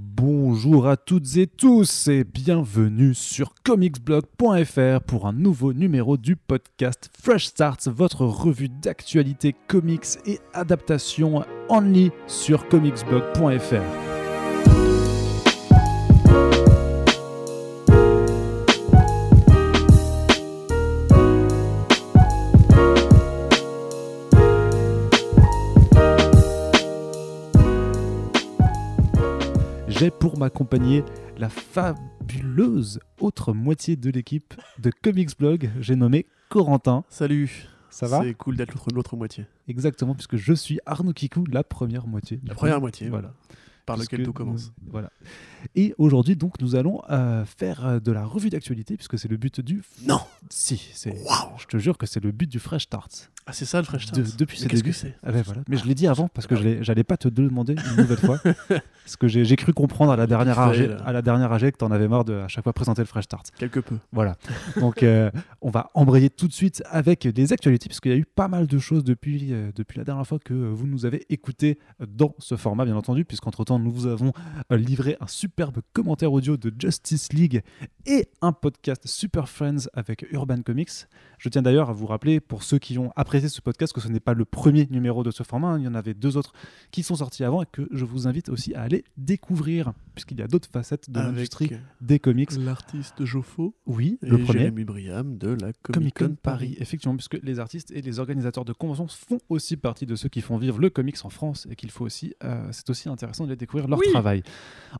Bonjour 0.00 0.86
à 0.86 0.96
toutes 0.96 1.36
et 1.38 1.48
tous 1.48 2.06
et 2.06 2.22
bienvenue 2.22 3.14
sur 3.14 3.52
comicsblog.fr 3.64 5.00
pour 5.04 5.26
un 5.26 5.32
nouveau 5.32 5.72
numéro 5.72 6.16
du 6.16 6.36
podcast 6.36 7.10
Fresh 7.20 7.46
Starts, 7.46 7.88
votre 7.88 8.24
revue 8.24 8.68
d'actualité 8.68 9.56
comics 9.66 10.18
et 10.24 10.38
adaptation 10.54 11.42
only 11.68 12.12
sur 12.28 12.68
comicsblog.fr. 12.68 14.07
J'ai 29.98 30.12
pour 30.12 30.38
m'accompagner 30.38 31.02
la 31.38 31.48
fabuleuse 31.48 33.00
autre 33.18 33.52
moitié 33.52 33.96
de 33.96 34.10
l'équipe 34.10 34.54
de 34.78 34.92
Comics 35.02 35.36
Blog. 35.36 35.70
J'ai 35.80 35.96
nommé 35.96 36.26
Corentin. 36.50 37.02
Salut. 37.08 37.66
Ça 37.90 38.06
va? 38.06 38.22
C'est 38.22 38.34
cool 38.34 38.56
d'être 38.56 38.76
l'autre, 38.94 39.16
moitié. 39.16 39.46
Exactement, 39.66 40.14
puisque 40.14 40.36
je 40.36 40.52
suis 40.52 40.78
Arnaud 40.86 41.12
Kikou, 41.12 41.44
la 41.50 41.64
première 41.64 42.06
moitié. 42.06 42.38
La 42.46 42.54
première 42.54 42.80
moitié, 42.80 43.08
Voilà. 43.08 43.34
Par 43.88 43.96
Puisque 43.96 44.12
lequel 44.12 44.24
tout 44.26 44.30
nous- 44.30 44.34
commence. 44.34 44.72
voilà. 44.90 45.10
Et 45.74 45.92
aujourd'hui, 45.98 46.36
donc, 46.36 46.60
nous 46.60 46.76
allons 46.76 47.02
euh, 47.10 47.44
faire 47.44 47.84
euh, 47.84 47.98
de 48.00 48.12
la 48.12 48.24
revue 48.24 48.48
d'actualité, 48.50 48.96
puisque 48.96 49.18
c'est 49.18 49.26
le 49.28 49.36
but 49.36 49.60
du. 49.60 49.82
Non 50.06 50.20
Si, 50.50 50.90
c'est. 50.94 51.10
Waouh 51.24 51.58
Je 51.58 51.66
te 51.66 51.78
jure 51.78 51.98
que 51.98 52.06
c'est 52.06 52.22
le 52.22 52.30
but 52.30 52.48
du 52.48 52.60
Fresh 52.60 52.84
Starts. 52.84 53.08
Ah, 53.46 53.52
c'est 53.52 53.64
ça 53.64 53.78
le 53.78 53.84
Fresh 53.84 54.06
De- 54.12 54.22
Start 54.22 54.38
depuis 54.38 54.58
Mais 54.58 54.64
ce 54.64 54.68
qu'est-ce 54.68 54.82
début. 54.82 54.90
que 54.92 54.96
c'est 54.96 55.14
Ah 55.24 55.32
ben 55.32 55.42
voilà. 55.42 55.62
Mais 55.68 55.76
je 55.78 55.86
l'ai 55.86 55.94
dit 55.94 56.06
avant 56.06 56.28
parce 56.28 56.46
que 56.46 56.54
je 56.54 56.62
l'ai- 56.62 56.84
j'allais 56.84 57.02
pas 57.02 57.16
te 57.16 57.28
demander 57.28 57.74
une 57.74 57.96
nouvelle 58.02 58.18
fois. 58.18 58.38
parce 58.68 59.16
que 59.18 59.26
j'ai 59.26 59.56
cru 59.56 59.72
comprendre 59.72 60.12
à 60.12 60.16
la 60.16 60.26
dernière 60.26 60.58
AG, 60.60 60.90
à 61.04 61.12
la 61.12 61.22
dernière 61.22 61.50
AG 61.50 61.70
que 61.72 61.78
t'en 61.78 61.90
avais 61.90 62.08
marre 62.08 62.24
de 62.26 62.34
à 62.34 62.48
chaque 62.48 62.62
fois 62.64 62.74
présenter 62.74 63.00
le 63.02 63.06
Fresh 63.06 63.24
Start. 63.24 63.50
Quelque 63.58 63.80
peu. 63.80 63.96
Voilà. 64.12 64.36
Donc 64.80 65.02
euh, 65.02 65.30
on 65.62 65.70
va 65.70 65.90
embrayer 65.94 66.28
tout 66.30 66.46
de 66.46 66.52
suite 66.52 66.82
avec 66.90 67.24
les 67.24 67.52
actualités 67.54 67.88
parce 67.88 68.00
qu'il 68.00 68.12
y 68.12 68.14
a 68.14 68.18
eu 68.18 68.26
pas 68.26 68.48
mal 68.48 68.66
de 68.66 68.78
choses 68.78 69.02
depuis, 69.02 69.48
euh, 69.52 69.72
depuis 69.74 69.98
la 69.98 70.04
dernière 70.04 70.26
fois 70.26 70.38
que 70.38 70.52
vous 70.54 70.86
nous 70.86 71.06
avez 71.06 71.24
écouté 71.30 71.78
dans 72.06 72.34
ce 72.38 72.54
format 72.56 72.84
bien 72.84 72.96
entendu 72.96 73.24
puisqu'entre 73.24 73.64
temps 73.64 73.77
nous 73.78 73.90
vous 73.90 74.06
avons 74.06 74.32
euh, 74.72 74.76
livré 74.76 75.16
un 75.20 75.26
superbe 75.26 75.78
commentaire 75.92 76.32
audio 76.32 76.56
de 76.56 76.72
Justice 76.78 77.32
League 77.32 77.62
et 78.06 78.28
un 78.42 78.52
podcast 78.52 79.02
Super 79.06 79.48
Friends 79.48 79.88
avec 79.94 80.26
Urban 80.30 80.62
Comics. 80.62 80.90
Je 81.38 81.48
tiens 81.48 81.62
d'ailleurs 81.62 81.90
à 81.90 81.92
vous 81.92 82.06
rappeler 82.06 82.40
pour 82.40 82.62
ceux 82.62 82.78
qui 82.78 82.98
ont 82.98 83.12
apprécié 83.16 83.48
ce 83.48 83.60
podcast 83.60 83.92
que 83.92 84.00
ce 84.00 84.08
n'est 84.08 84.20
pas 84.20 84.34
le 84.34 84.44
premier 84.44 84.86
numéro 84.90 85.22
de 85.22 85.30
ce 85.30 85.42
format, 85.42 85.68
hein. 85.68 85.78
il 85.78 85.84
y 85.84 85.88
en 85.88 85.94
avait 85.94 86.14
deux 86.14 86.36
autres 86.36 86.52
qui 86.90 87.02
sont 87.02 87.16
sortis 87.16 87.44
avant 87.44 87.62
et 87.62 87.66
que 87.70 87.88
je 87.92 88.04
vous 88.04 88.26
invite 88.26 88.48
aussi 88.48 88.74
à 88.74 88.82
aller 88.82 89.04
découvrir 89.16 89.92
puisqu'il 90.14 90.38
y 90.38 90.42
a 90.42 90.48
d'autres 90.48 90.68
facettes 90.70 91.10
de 91.10 91.20
l'industrie 91.20 91.66
Avec 91.66 91.80
des 92.00 92.18
comics. 92.18 92.50
l'artiste 92.58 93.24
Joffo 93.24 93.76
Oui, 93.86 94.18
et 94.22 94.26
le 94.30 94.38
premier. 94.38 94.60
Jérémy 94.60 94.84
Briam 94.84 95.38
de 95.38 95.50
la 95.50 95.72
Comic 95.82 96.18
Con 96.18 96.36
Paris. 96.42 96.76
effectivement, 96.80 97.14
puisque 97.14 97.38
les 97.42 97.60
artistes 97.60 97.92
et 97.92 98.02
les 98.02 98.18
organisateurs 98.18 98.64
de 98.64 98.72
conventions 98.72 99.06
font 99.06 99.38
aussi 99.48 99.76
partie 99.76 100.06
de 100.06 100.16
ceux 100.16 100.28
qui 100.28 100.40
font 100.40 100.56
vivre 100.58 100.78
le 100.80 100.90
comics 100.90 101.16
en 101.24 101.30
France 101.30 101.68
et 101.70 101.76
qu'il 101.76 101.90
faut 101.92 102.04
aussi, 102.04 102.34
euh, 102.42 102.66
c'est 102.72 102.90
aussi 102.90 103.08
intéressant 103.08 103.44
de 103.44 103.50
les 103.50 103.56
découvrir 103.56 103.67
leur 103.74 103.98
Oui. 103.98 104.06
travail. 104.10 104.42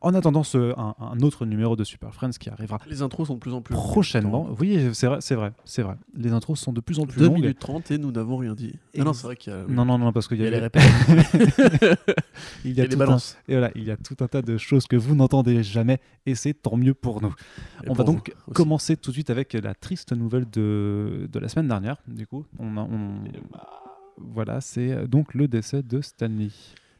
En 0.01 0.13
attendant 0.13 0.43
ce, 0.43 0.77
un, 0.79 0.93
un 0.99 1.19
autre 1.21 1.47
numéro 1.47 1.75
de 1.75 1.83
Super 1.83 2.13
Friends 2.13 2.29
qui 2.39 2.47
arrivera 2.51 2.77
Les 2.87 3.01
intros 3.01 3.25
sont 3.27 3.33
de 3.33 3.39
plus 3.39 3.53
en 3.55 3.61
plus 3.63 3.73
longues. 3.73 3.83
prochainement. 3.83 4.47
Oui, 4.59 4.89
c'est 4.93 5.07
vrai, 5.07 5.17
c'est 5.19 5.33
vrai, 5.33 5.51
c'est 5.65 5.81
vrai. 5.81 5.95
Les 6.15 6.31
intros 6.31 6.59
sont 6.59 6.71
de 6.73 6.79
plus 6.79 6.99
en 6.99 7.07
plus 7.07 7.17
2 7.19 7.25
longues. 7.25 7.35
minutes 7.41 7.57
30 7.59 7.89
et 7.89 7.97
nous 7.97 8.11
n'avons 8.11 8.37
rien 8.37 8.53
dit. 8.53 8.75
Et 8.93 9.01
Ah 9.01 9.03
non, 9.03 9.13
c'est 9.13 9.23
vrai 9.25 9.35
qu'il 9.35 9.51
y 9.51 9.55
a, 9.55 9.63
Non, 9.67 9.85
non, 9.85 9.97
non, 9.97 10.13
parce 10.13 10.27
qu'il 10.27 10.37
il 10.37 10.41
y 10.45 10.49
y 10.51 10.53
a, 10.53 10.59
les 10.59 10.69
il 12.65 12.73
y 12.73 12.81
a 12.81 12.83
les 12.83 12.89
tout 12.89 12.95
un, 12.95 12.99
balances. 12.99 13.37
et 13.47 13.53
voilà, 13.53 13.71
il 13.75 13.83
y 13.83 13.89
a 13.91 13.97
tout 13.97 14.15
un 14.19 14.27
tas 14.27 14.43
de 14.43 14.57
choses 14.57 14.85
que 14.85 14.95
vous 14.95 15.15
n'entendez 15.15 15.63
jamais 15.63 15.99
et 16.27 16.35
c'est 16.35 16.53
tant 16.53 16.77
mieux 16.77 16.93
pour 16.93 17.21
nous. 17.23 17.33
Et 17.83 17.89
On 17.89 17.93
va 17.93 18.03
donc 18.03 18.33
commencer 18.53 18.95
tout 18.95 19.09
de 19.09 19.15
suite 19.15 19.31
avec 19.31 19.53
la 19.53 19.73
triste 19.73 20.13
nouvelle 20.13 20.47
de, 20.49 21.27
de 21.31 21.39
la 21.39 21.49
semaine 21.49 21.67
dernière. 21.67 21.97
Du 22.07 22.27
coup, 22.27 22.45
on, 22.59 22.77
a- 22.77 22.81
on- 22.81 23.23
voilà, 24.17 24.61
c'est 24.61 25.07
donc 25.07 25.33
le 25.33 25.47
décès 25.47 25.81
de 25.81 26.01
Stanley. 26.01 26.49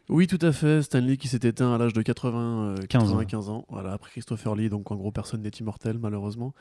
Oui, 0.10 0.26
tout 0.26 0.40
à 0.42 0.52
fait. 0.52 0.82
Stanley 0.82 1.18
qui 1.18 1.28
s'est 1.28 1.48
éteint 1.48 1.74
à 1.74 1.78
l'âge 1.78 1.94
de 1.94 2.02
80, 2.02 2.40
euh, 2.40 2.76
15 2.90 3.04
ans. 3.04 3.18
95 3.18 3.50
ans. 3.50 3.66
Voilà, 3.70 3.94
après 3.94 4.10
Christopher 4.10 4.56
Lee, 4.56 4.68
donc 4.68 4.92
en 4.92 4.96
gros, 4.96 5.12
personne 5.12 5.44
n'est 5.44 5.50
immortel, 5.50 6.00
malheureusement. 6.00 6.54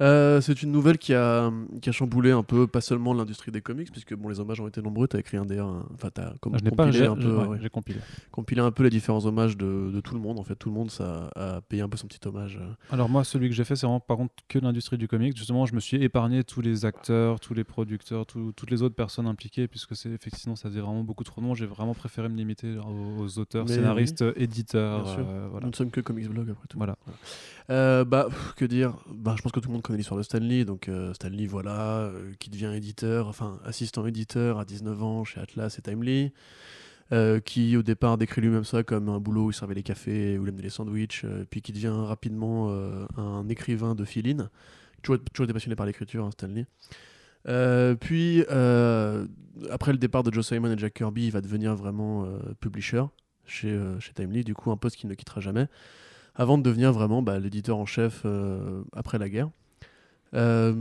Euh, 0.00 0.40
c'est 0.40 0.62
une 0.62 0.72
nouvelle 0.72 0.96
qui 0.98 1.12
a, 1.14 1.50
qui 1.82 1.88
a 1.88 1.92
chamboulé 1.92 2.30
un 2.30 2.42
peu, 2.42 2.66
pas 2.66 2.80
seulement 2.80 3.12
l'industrie 3.12 3.50
des 3.52 3.60
comics, 3.60 3.90
puisque 3.92 4.14
bon, 4.14 4.28
les 4.28 4.40
hommages 4.40 4.60
ont 4.60 4.68
été 4.68 4.80
nombreux. 4.80 5.06
Tu 5.08 5.16
as 5.16 5.20
écrit 5.20 5.36
un 5.36 5.42
un- 5.50 5.84
enfin, 5.94 6.08
tu 6.14 6.20
as 6.20 6.32
Ah, 6.32 6.32
pas, 6.40 6.84
compilé, 6.84 7.06
un 7.06 7.16
peu, 7.16 7.36
ouais, 7.36 7.46
ouais, 7.46 7.58
j'ai 7.60 7.68
compilé. 7.68 8.00
compilé 8.30 8.60
un 8.62 8.70
peu 8.70 8.82
les 8.84 8.90
différents 8.90 9.26
hommages 9.26 9.56
de, 9.56 9.90
de 9.92 10.00
tout 10.00 10.14
le 10.14 10.20
monde. 10.20 10.38
En 10.38 10.44
fait, 10.44 10.54
tout 10.54 10.68
le 10.70 10.74
monde 10.74 10.90
ça, 10.90 11.30
a 11.36 11.60
payé 11.60 11.82
un 11.82 11.88
peu 11.88 11.96
son 11.96 12.06
petit 12.06 12.26
hommage. 12.26 12.58
euh. 12.60 12.68
Alors 12.90 13.08
moi, 13.08 13.24
celui 13.24 13.48
que 13.48 13.54
j'ai 13.54 13.64
fait, 13.64 13.76
c'est 13.76 13.86
vraiment 13.86 14.00
par 14.00 14.16
contre 14.16 14.32
que 14.48 14.58
l'industrie 14.58 14.96
du 14.96 15.06
comics. 15.08 15.36
Justement, 15.36 15.66
je 15.66 15.74
me 15.74 15.80
suis 15.80 16.02
épargné 16.02 16.44
tous 16.44 16.60
les 16.62 16.84
acteurs, 16.84 17.38
tous 17.40 17.52
les 17.54 17.64
producteurs, 17.64 18.24
tout- 18.26 18.52
toutes 18.56 18.70
les 18.70 18.82
autres 18.82 18.94
personnes 18.94 19.26
impliquées, 19.26 19.68
puisque 19.68 19.94
c'est 19.96 20.10
effectivement 20.10 20.56
ça 20.56 20.68
faisait 20.70 20.80
vraiment 20.80 21.02
beaucoup 21.04 21.24
trop 21.24 21.40
noms. 21.42 21.54
J'ai 21.54 21.66
vraiment 21.66 21.94
préféré 21.94 22.28
me 22.28 22.36
limiter 22.36 22.76
aux, 22.78 23.22
aux 23.22 23.38
auteurs, 23.38 23.66
Mais 23.66 23.74
scénaristes, 23.74 24.24
éditeurs. 24.36 25.02
Bien 25.04 25.12
sûr. 25.14 25.26
euh, 25.28 25.48
voilà. 25.50 25.66
Nous 25.66 25.72
ne 25.72 25.76
sommes 25.76 25.90
que 25.90 26.00
Comics 26.00 26.28
Blog 26.28 26.48
après 26.50 26.66
tout. 26.68 26.78
Voilà. 26.78 26.96
Euh, 27.70 28.04
bah, 28.04 28.28
que 28.56 28.64
dire? 28.64 28.96
Bah, 29.08 29.34
Je 29.36 29.42
pense 29.42 29.52
que 29.52 29.60
tout 29.60 29.68
le 29.68 29.74
monde 29.74 29.82
connaît 29.82 29.98
l'histoire 29.98 30.18
de 30.18 30.24
Stanley. 30.24 30.64
Donc, 30.64 30.88
euh, 30.88 31.14
Stanley, 31.14 31.46
voilà, 31.46 32.00
euh, 32.00 32.32
qui 32.40 32.50
devient 32.50 32.72
éditeur, 32.74 33.28
enfin, 33.28 33.60
assistant 33.64 34.06
éditeur 34.06 34.58
à 34.58 34.64
19 34.64 35.02
ans 35.02 35.24
chez 35.24 35.40
Atlas 35.40 35.78
et 35.78 35.82
Timely. 35.82 36.32
qui 37.44 37.76
au 37.76 37.82
départ 37.82 38.18
décrit 38.18 38.40
lui-même 38.40 38.64
ça 38.64 38.84
comme 38.84 39.08
un 39.08 39.18
boulot 39.18 39.46
où 39.46 39.50
il 39.50 39.54
servait 39.54 39.74
les 39.74 39.82
cafés, 39.82 40.38
où 40.38 40.44
il 40.44 40.48
amenait 40.48 40.62
les 40.62 40.70
sandwichs, 40.70 41.24
puis 41.50 41.60
qui 41.60 41.72
devient 41.72 41.92
rapidement 41.92 42.70
un 43.16 43.48
écrivain 43.48 43.94
de 43.96 44.04
filine. 44.04 44.48
Toujours, 45.02 45.22
toujours 45.32 45.44
été 45.44 45.52
passionné 45.52 45.74
par 45.74 45.86
l'écriture, 45.86 46.24
hein, 46.24 46.30
Stanley. 46.30 46.66
Puis, 48.00 48.42
après 49.70 49.92
le 49.92 49.98
départ 49.98 50.22
de 50.22 50.32
Joe 50.32 50.46
Simon 50.46 50.70
et 50.70 50.78
Jack 50.78 50.94
Kirby, 50.94 51.26
il 51.26 51.32
va 51.32 51.40
devenir 51.40 51.74
vraiment 51.74 52.28
publisher 52.60 53.02
chez, 53.44 53.76
chez 53.98 54.12
Timely, 54.12 54.44
du 54.44 54.54
coup 54.54 54.70
un 54.70 54.76
poste 54.76 54.96
qu'il 54.96 55.10
ne 55.10 55.14
quittera 55.14 55.40
jamais, 55.40 55.66
avant 56.34 56.58
de 56.58 56.62
devenir 56.62 56.92
vraiment 56.92 57.22
bah, 57.22 57.38
l'éditeur 57.38 57.78
en 57.78 57.86
chef 57.86 58.22
euh, 58.24 58.82
après 58.92 59.18
la 59.18 59.28
guerre. 59.28 59.50
Euh, 60.34 60.74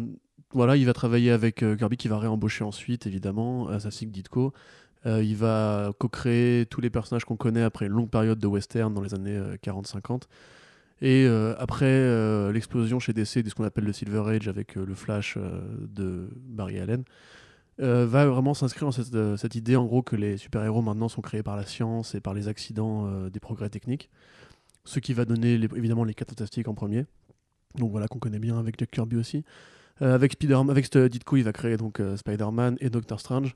voilà, 0.51 0.75
il 0.75 0.85
va 0.85 0.93
travailler 0.93 1.31
avec 1.31 1.63
euh, 1.63 1.75
Kirby 1.75 1.97
qui 1.97 2.07
va 2.07 2.17
réembaucher 2.17 2.63
ensuite, 2.63 3.05
évidemment, 3.07 3.67
à 3.69 3.79
sa 3.79 3.91
SIG 3.91 4.11
Ditko. 4.11 4.53
Il 5.05 5.37
va 5.37 5.93
co-créer 5.97 6.65
tous 6.65 6.81
les 6.81 6.89
personnages 6.89 7.23
qu'on 7.23 7.37
connaît 7.37 7.61
après 7.61 7.85
une 7.85 7.93
longue 7.93 8.09
période 8.09 8.37
de 8.37 8.47
western 8.47 8.93
dans 8.93 9.01
les 9.01 9.13
années 9.13 9.37
euh, 9.37 9.55
40-50. 9.63 10.23
Et 11.01 11.25
après 11.57 12.51
l'explosion 12.51 12.99
chez 12.99 13.13
DC 13.13 13.37
de 13.37 13.49
ce 13.49 13.55
qu'on 13.55 13.63
appelle 13.63 13.85
le 13.85 13.93
Silver 13.93 14.21
Age 14.27 14.49
avec 14.49 14.75
le 14.75 14.93
Flash 14.93 15.37
de 15.37 16.27
Barry 16.35 16.77
Allen, 16.77 17.05
va 17.77 18.25
vraiment 18.25 18.53
s'inscrire 18.53 18.83
dans 18.83 18.91
cette, 18.91 19.37
cette 19.37 19.55
idée 19.55 19.77
en 19.77 19.85
gros 19.85 20.01
que 20.01 20.17
les 20.17 20.35
super-héros 20.35 20.81
maintenant 20.81 21.07
sont 21.07 21.21
créés 21.21 21.41
par 21.41 21.55
la 21.55 21.65
science 21.65 22.15
et 22.15 22.19
par 22.19 22.33
les 22.33 22.49
accidents 22.49 23.09
des 23.29 23.39
progrès 23.39 23.69
techniques. 23.69 24.09
Ce 24.85 24.99
qui 24.99 25.13
va 25.13 25.25
donner 25.25 25.53
évidemment 25.53 26.03
les 26.03 26.13
4 26.13 26.29
fantastiques 26.29 26.67
en 26.67 26.73
premier. 26.73 27.05
Donc 27.75 27.91
voilà 27.91 28.07
qu'on 28.07 28.19
connaît 28.19 28.39
bien 28.39 28.57
avec 28.57 28.79
Jack 28.79 28.91
Kirby 28.91 29.17
aussi. 29.17 29.43
Euh, 30.01 30.15
avec 30.15 30.33
Spider 30.33 30.55
avec 30.69 30.89
il 30.95 31.43
va 31.43 31.51
créer 31.51 31.75
donc 31.75 31.99
euh, 31.99 32.15
Spider-Man 32.15 32.77
et 32.79 32.89
Doctor 32.89 33.19
Strange 33.19 33.55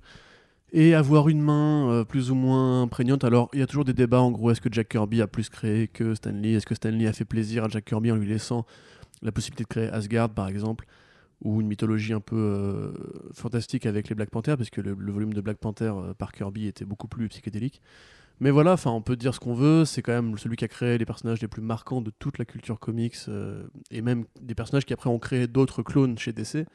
et 0.74 0.94
avoir 0.94 1.30
une 1.30 1.42
main 1.42 1.90
euh, 1.90 2.04
plus 2.04 2.32
ou 2.32 2.36
moins 2.36 2.88
prégnante. 2.88 3.24
Alors, 3.24 3.50
il 3.54 3.60
y 3.60 3.64
a 3.64 3.68
toujours 3.68 3.86
des 3.86 3.94
débats 3.94 4.20
en 4.20 4.32
gros, 4.32 4.52
est-ce 4.52 4.60
que 4.60 4.70
Jack 4.72 4.90
Kirby 4.90 5.22
a 5.22 5.28
plus 5.28 5.50
créé 5.50 5.88
que 5.88 6.16
Stanley 6.16 6.54
Est-ce 6.54 6.66
que 6.66 6.76
Stanley 6.76 7.08
a 7.08 7.14
fait 7.14 7.26
plaisir 7.26 7.64
à 7.64 7.70
Jack 7.70 7.86
Kirby 7.86 8.12
en 8.12 8.16
lui 8.16 8.28
laissant 8.28 8.66
la 9.22 9.32
possibilité 9.32 9.64
de 9.64 9.70
créer 9.70 9.88
Asgard 9.90 10.30
par 10.30 10.48
exemple? 10.48 10.86
Ou 11.42 11.62
une 11.62 11.68
mythologie 11.68 12.14
un 12.14 12.22
peu 12.22 12.94
fantastique 13.34 13.86
avec 13.86 14.08
les 14.08 14.16
Black 14.16 14.30
Panthers, 14.30 14.56
parce 14.56 14.70
que 14.70 14.80
le, 14.80 14.96
le 14.98 15.12
volume 15.12 15.34
de 15.34 15.42
Black 15.42 15.58
Panther 15.58 15.94
par 16.18 16.32
Kirby 16.32 16.68
était 16.68 16.86
beaucoup 16.86 17.10
plus 17.10 17.28
psychédélique. 17.28 17.82
Mais 18.44 18.52
voilà, 18.52 18.74
enfin, 18.74 18.92
on 18.92 19.02
peut 19.02 19.16
dire 19.16 19.34
ce 19.34 19.40
qu'on 19.40 19.54
veut. 19.54 19.86
C'est 19.86 20.02
quand 20.02 20.12
même 20.12 20.38
celui 20.38 20.58
qui 20.58 20.66
a 20.66 20.68
créé 20.68 20.98
les 20.98 21.06
personnages 21.06 21.42
les 21.42 21.48
plus 21.48 21.62
marquants 21.62 22.02
de 22.02 22.12
toute 22.20 22.38
la 22.38 22.44
culture 22.44 22.78
comics, 22.78 23.16
euh, 23.30 23.64
et 23.90 24.02
même 24.02 24.26
des 24.42 24.54
personnages 24.54 24.86
qui 24.86 24.92
après 24.92 25.10
ont 25.10 25.18
créé 25.18 25.48
d'autres 25.48 25.82
clones 25.82 26.18
chez 26.18 26.34
DC. 26.34 26.66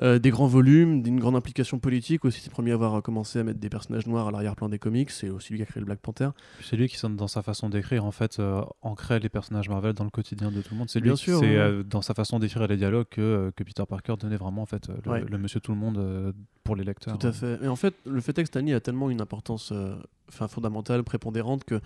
Euh, 0.00 0.18
des 0.18 0.30
grands 0.30 0.46
volumes, 0.46 1.02
d'une 1.02 1.20
grande 1.20 1.36
implication 1.36 1.78
politique 1.78 2.24
aussi. 2.24 2.40
C'est 2.40 2.48
le 2.48 2.52
premier 2.54 2.70
à 2.70 2.74
avoir 2.74 3.02
commencé 3.02 3.38
à 3.40 3.44
mettre 3.44 3.60
des 3.60 3.68
personnages 3.68 4.06
noirs 4.06 4.28
à 4.28 4.30
l'arrière-plan 4.30 4.70
des 4.70 4.78
comics. 4.78 5.10
C'est 5.10 5.28
aussi 5.28 5.52
lui 5.52 5.58
qui 5.58 5.64
a 5.64 5.66
créé 5.66 5.80
le 5.80 5.84
Black 5.84 5.98
Panther. 6.00 6.30
C'est 6.62 6.76
lui 6.76 6.88
qui, 6.88 6.96
dans 7.10 7.28
sa 7.28 7.42
façon 7.42 7.68
d'écrire, 7.68 8.06
en 8.06 8.10
fait, 8.10 8.38
euh, 8.38 8.62
ancrait 8.80 9.18
les 9.20 9.28
personnages 9.28 9.68
Marvel 9.68 9.92
dans 9.92 10.04
le 10.04 10.10
quotidien 10.10 10.50
de 10.50 10.62
tout 10.62 10.72
le 10.72 10.78
monde. 10.78 10.88
C'est 10.88 10.98
lui, 11.00 11.08
Bien 11.10 11.16
qui- 11.16 11.24
sûr, 11.24 11.40
c'est 11.40 11.46
ouais. 11.46 11.56
euh, 11.58 11.82
dans 11.82 12.00
sa 12.00 12.14
façon 12.14 12.38
d'écrire 12.38 12.66
les 12.66 12.78
dialogues 12.78 13.06
que, 13.10 13.20
euh, 13.20 13.50
que 13.54 13.64
Peter 13.64 13.82
Parker 13.86 14.14
donnait 14.18 14.36
vraiment, 14.38 14.62
en 14.62 14.66
fait, 14.66 14.88
le, 15.04 15.10
Ouais. 15.10 15.24
le 15.28 15.36
monsieur 15.36 15.60
tout 15.60 15.72
le 15.72 15.78
monde 15.78 16.34
pour 16.64 16.74
les 16.74 16.84
lecteurs. 16.84 17.18
Tout 17.18 17.26
à 17.26 17.32
fait. 17.32 17.58
Et 17.62 17.68
en 17.68 17.76
fait, 17.76 17.94
le 18.06 18.20
fait 18.22 18.38
est 18.38 18.42
que 18.44 18.48
Stanley 18.48 18.72
a 18.72 18.80
tellement 18.80 19.10
une 19.10 19.20
importance 19.20 19.74
enfin, 20.28 20.48
fondamentale, 20.48 21.02
prépondérante, 21.04 21.64
que 21.64 21.80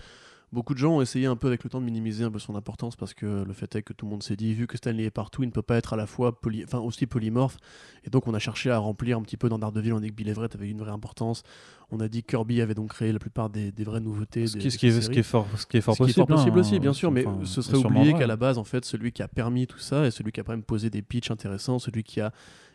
beaucoup 0.53 0.75
de 0.75 0.79
gens 0.79 0.97
ont 0.97 1.03
essayé 1.03 1.27
un 1.27 1.37
peu 1.37 1.49
avec 1.49 1.65
le 1.65 1.71
temps 1.71 1.81
de 1.81 1.85
minimiser 1.85 2.25
un 2.25 2.31
peu 2.31 2.39
son 2.39 2.55
importance 2.55 2.97
parce 2.97 3.15
que 3.15 3.45
le 3.45 3.53
fait 3.53 3.75
est 3.77 3.83
que 3.83 3.93
tout 3.93 4.07
le 4.07 4.11
monde 4.11 4.23
s'est 4.23 4.37
dit, 4.37 4.55
vu 4.55 4.67
que 4.67 4.77
Stanley 4.77 5.05
est 5.05 5.11
partout, 5.11 5.43
il 5.43 5.47
ne 5.47 5.53
peut 5.53 5.63
pas 5.63 5.77
être 5.77 5.93
à 5.93 5.97
la 5.97 6.07
fois 6.07 6.41
poly... 6.41 6.65
enfin, 6.65 6.79
aussi 6.79 7.07
polymorphe. 7.07 7.57
Et 8.05 8.11
donc 8.11 8.27
on 8.27 8.35
a 8.35 8.39
cherché 8.39 8.71
à 8.71 8.79
remplir 8.79 9.19
un 9.19 9.23
petit 9.23 9.37
peu 9.37 9.49
dans 9.49 9.59
Daredevil, 9.59 9.93
on 9.93 9.99
a 9.99 10.01
dit 10.01 10.11
que 10.11 10.15
Bill 10.15 10.29
Everett 10.29 10.55
avait 10.55 10.69
une 10.69 10.79
vraie 10.79 10.93
importance. 10.93 11.43
On 11.91 12.01
a 12.01 12.09
dit 12.09 12.23
que 12.23 12.33
Kirby 12.33 12.61
avait 12.61 12.75
donc 12.75 12.91
créé 12.91 13.13
la 13.13 13.19
plupart 13.19 13.51
des, 13.51 13.73
des 13.73 13.85
vraies 13.85 14.01
nouveautés. 14.01 14.47
Ce 14.47 14.57
qui, 14.57 14.65
des 14.65 14.71
ce 14.71 14.79
qui 14.79 14.87
est, 14.87 14.91
ce 14.91 15.01
séries. 15.01 15.15
qui 15.15 15.21
est 15.21 15.23
fort, 15.23 15.47
ce 15.57 15.67
qui 15.67 15.77
est 15.77 15.81
fort 15.81 15.95
Ce 15.95 15.99
qui 15.99 16.03
est 16.05 16.07
possible. 16.07 16.27
fort 16.27 16.37
possible 16.37 16.59
hein, 16.59 16.61
aussi, 16.61 16.81
bien 16.81 16.93
sûr, 16.93 17.11
mais 17.11 17.27
enfin, 17.27 17.45
ce 17.45 17.63
serait 17.63 17.79
oublié 17.79 18.15
qu'à 18.15 18.27
la 18.27 18.37
base, 18.37 18.59
en 18.59 18.65
fait, 18.65 18.85
celui 18.85 19.13
qui 19.13 19.23
a 19.23 19.29
permis 19.29 19.67
tout 19.67 19.79
ça 19.79 20.07
et 20.07 20.11
celui 20.11 20.33
qui 20.33 20.41
a 20.41 20.43
quand 20.43 20.53
même 20.53 20.63
posé 20.63 20.91
des 20.91 21.03
pitchs 21.03 21.31
intéressants, 21.31 21.79
celui 21.79 22.03
qui 22.03 22.21
a 22.21 22.33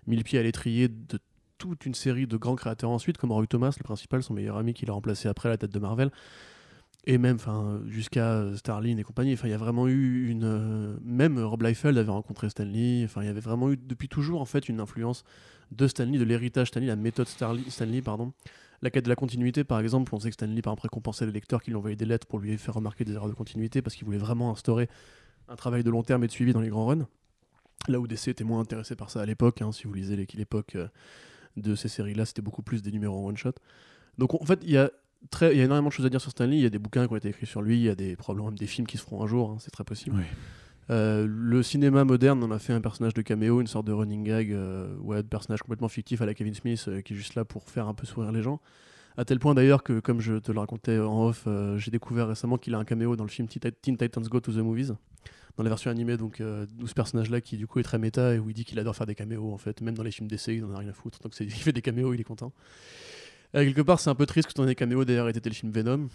mis 0.07 0.15
le 0.15 0.23
pied 0.23 0.39
à 0.39 0.43
l'étrier 0.43 0.87
de 0.87 1.19
toute 1.57 1.85
une 1.85 1.93
série 1.93 2.25
de 2.25 2.37
grands 2.37 2.55
créateurs 2.55 2.89
ensuite, 2.89 3.17
comme 3.17 3.31
Roy 3.31 3.45
Thomas, 3.47 3.73
le 3.77 3.83
principal, 3.83 4.23
son 4.23 4.33
meilleur 4.33 4.57
ami 4.57 4.73
qui 4.73 4.85
l'a 4.85 4.93
remplacé 4.93 5.27
après 5.27 5.49
à 5.49 5.51
la 5.51 5.57
tête 5.57 5.71
de 5.71 5.79
Marvel, 5.79 6.09
et 7.05 7.17
même 7.17 7.35
enfin 7.37 7.81
jusqu'à 7.87 8.45
Starlin 8.55 8.97
et 8.97 9.03
compagnie. 9.03 9.33
Enfin, 9.33 9.47
il 9.47 9.51
y 9.51 9.55
a 9.55 9.57
vraiment 9.57 9.87
eu 9.87 10.29
une. 10.29 10.43
euh, 10.43 10.97
même 11.03 11.39
Rob 11.39 11.63
Liefeld 11.63 11.97
avait 11.97 12.11
rencontré 12.11 12.49
Stan 12.49 12.63
Lee. 12.63 13.03
Enfin, 13.05 13.23
il 13.23 13.25
y 13.25 13.29
avait 13.29 13.39
vraiment 13.39 13.71
eu 13.71 13.77
depuis 13.77 14.07
toujours 14.07 14.41
en 14.41 14.45
fait 14.45 14.69
une 14.69 14.79
influence 14.79 15.23
de 15.71 15.87
Stan 15.87 16.05
Lee, 16.05 16.17
de 16.19 16.23
l'héritage 16.23 16.67
Stan 16.67 16.79
Lee, 16.79 16.87
la 16.87 16.95
méthode 16.95 17.27
Starly- 17.27 17.69
Stan 17.69 17.85
Lee, 17.85 18.01
pardon. 18.01 18.33
La 18.83 18.89
quête 18.89 19.05
de 19.05 19.09
la 19.09 19.15
continuité, 19.15 19.63
par 19.63 19.79
exemple, 19.79 20.13
on 20.13 20.19
sait 20.19 20.29
que 20.29 20.33
Stan 20.33 20.47
Lee, 20.47 20.61
par 20.61 20.73
exemple, 20.73 20.83
récompensait 20.83 21.25
les 21.25 21.31
lecteurs 21.31 21.61
qui 21.61 21.69
lui 21.71 21.77
envoyaient 21.77 21.95
des 21.95 22.05
lettres 22.05 22.27
pour 22.27 22.39
lui 22.39 22.57
faire 22.57 22.73
remarquer 22.75 23.05
des 23.05 23.13
erreurs 23.13 23.29
de 23.29 23.33
continuité 23.35 23.81
parce 23.81 23.95
qu'il 23.95 24.05
voulait 24.05 24.17
vraiment 24.17 24.51
instaurer 24.51 24.89
un 25.49 25.55
travail 25.55 25.83
de 25.83 25.89
long 25.89 26.03
terme 26.03 26.23
et 26.23 26.27
de 26.27 26.31
suivi 26.31 26.51
dans 26.53 26.61
les 26.61 26.69
grands 26.69 26.85
runs. 26.87 27.07
Là 27.87 27.99
où 27.99 28.07
DC 28.07 28.27
était 28.29 28.43
moins 28.43 28.59
intéressé 28.59 28.95
par 28.95 29.09
ça 29.09 29.21
à 29.21 29.25
l'époque, 29.25 29.61
hein, 29.61 29.71
si 29.71 29.85
vous 29.85 29.93
lisez 29.93 30.15
l'époque 30.15 30.75
euh, 30.75 30.87
de 31.57 31.75
ces 31.75 31.89
séries-là, 31.89 32.25
c'était 32.25 32.41
beaucoup 32.41 32.61
plus 32.61 32.81
des 32.81 32.91
numéros 32.91 33.23
en 33.25 33.29
one-shot. 33.29 33.53
Donc 34.17 34.33
en 34.33 34.45
fait, 34.45 34.59
il 34.63 34.71
y 34.71 34.77
a 34.77 34.91
très, 35.29 35.53
il 35.53 35.57
y 35.57 35.61
a 35.61 35.65
énormément 35.65 35.89
de 35.89 35.93
choses 35.93 36.05
à 36.05 36.09
dire 36.09 36.21
sur 36.21 36.31
Stanley. 36.31 36.57
Il 36.57 36.63
y 36.63 36.65
a 36.65 36.69
des 36.69 36.79
bouquins 36.79 37.07
qui 37.07 37.13
ont 37.13 37.17
été 37.17 37.29
écrits 37.29 37.45
sur 37.45 37.61
lui, 37.61 37.77
il 37.77 37.83
y 37.83 37.89
a 37.89 37.95
des, 37.95 38.15
probablement 38.15 38.49
même 38.49 38.57
des 38.57 38.67
films 38.67 38.87
qui 38.87 38.97
se 38.97 39.03
feront 39.03 39.23
un 39.23 39.27
jour, 39.27 39.51
hein, 39.51 39.57
c'est 39.59 39.71
très 39.71 39.83
possible. 39.83 40.15
Oui. 40.17 40.25
Euh, 40.89 41.25
le 41.29 41.63
cinéma 41.63 42.03
moderne 42.03 42.43
en 42.43 42.51
a 42.51 42.59
fait 42.59 42.73
un 42.73 42.81
personnage 42.81 43.13
de 43.13 43.21
caméo, 43.21 43.61
une 43.61 43.67
sorte 43.67 43.85
de 43.85 43.93
running 43.93 44.23
gag, 44.23 44.51
euh, 44.51 44.95
ouais, 44.97 45.23
de 45.23 45.27
personnage 45.27 45.61
complètement 45.61 45.87
fictif 45.87 46.21
à 46.21 46.25
la 46.25 46.33
Kevin 46.33 46.53
Smith, 46.53 46.83
euh, 46.87 47.01
qui 47.01 47.13
est 47.13 47.15
juste 47.15 47.35
là 47.35 47.45
pour 47.45 47.69
faire 47.69 47.87
un 47.87 47.93
peu 47.93 48.05
sourire 48.05 48.31
les 48.31 48.41
gens. 48.41 48.59
À 49.15 49.23
tel 49.25 49.39
point 49.39 49.53
d'ailleurs 49.53 49.83
que, 49.83 49.99
comme 49.99 50.19
je 50.19 50.35
te 50.35 50.51
le 50.51 50.59
racontais 50.59 50.99
en 50.99 51.27
off, 51.27 51.43
euh, 51.47 51.77
j'ai 51.77 51.91
découvert 51.91 52.27
récemment 52.27 52.57
qu'il 52.57 52.73
a 52.75 52.77
un 52.77 52.85
caméo 52.85 53.15
dans 53.15 53.23
le 53.23 53.29
film 53.29 53.47
Teen 53.47 53.97
Titans 53.97 54.23
Go 54.23 54.39
to 54.39 54.51
the 54.51 54.57
Movies, 54.57 54.93
dans 55.57 55.63
la 55.63 55.69
version 55.69 55.91
animée, 55.91 56.17
donc 56.17 56.41
où 56.81 56.87
ce 56.87 56.93
personnage-là 56.93 57.41
qui 57.41 57.57
du 57.57 57.67
coup 57.67 57.79
est 57.79 57.83
très 57.83 57.97
méta 57.97 58.33
et 58.33 58.39
où 58.39 58.49
il 58.49 58.53
dit 58.53 58.63
qu'il 58.63 58.79
adore 58.79 58.95
faire 58.95 59.05
des 59.05 59.15
caméos 59.15 59.53
en 59.53 59.57
fait, 59.57 59.81
même 59.81 59.95
dans 59.95 60.03
les 60.03 60.11
films 60.11 60.29
d'essai, 60.29 60.55
il 60.55 60.63
en 60.63 60.73
a 60.73 60.77
rien 60.77 60.89
à 60.89 60.93
foutre, 60.93 61.19
donc 61.19 61.37
il 61.41 61.51
fait 61.51 61.73
des 61.73 61.81
caméos, 61.81 62.13
il 62.13 62.21
est 62.21 62.25
content. 62.25 62.53
Euh, 63.55 63.65
quelque 63.65 63.81
part, 63.81 63.99
c'est 63.99 64.09
un 64.09 64.15
peu 64.15 64.25
triste 64.25 64.47
que 64.47 64.53
ton 64.53 64.63
dernier 64.63 64.75
caméo 64.75 65.03
d'ailleurs 65.03 65.27
ait 65.27 65.31
été 65.31 65.49
le 65.49 65.55
film 65.55 65.71
Venom. 65.71 66.07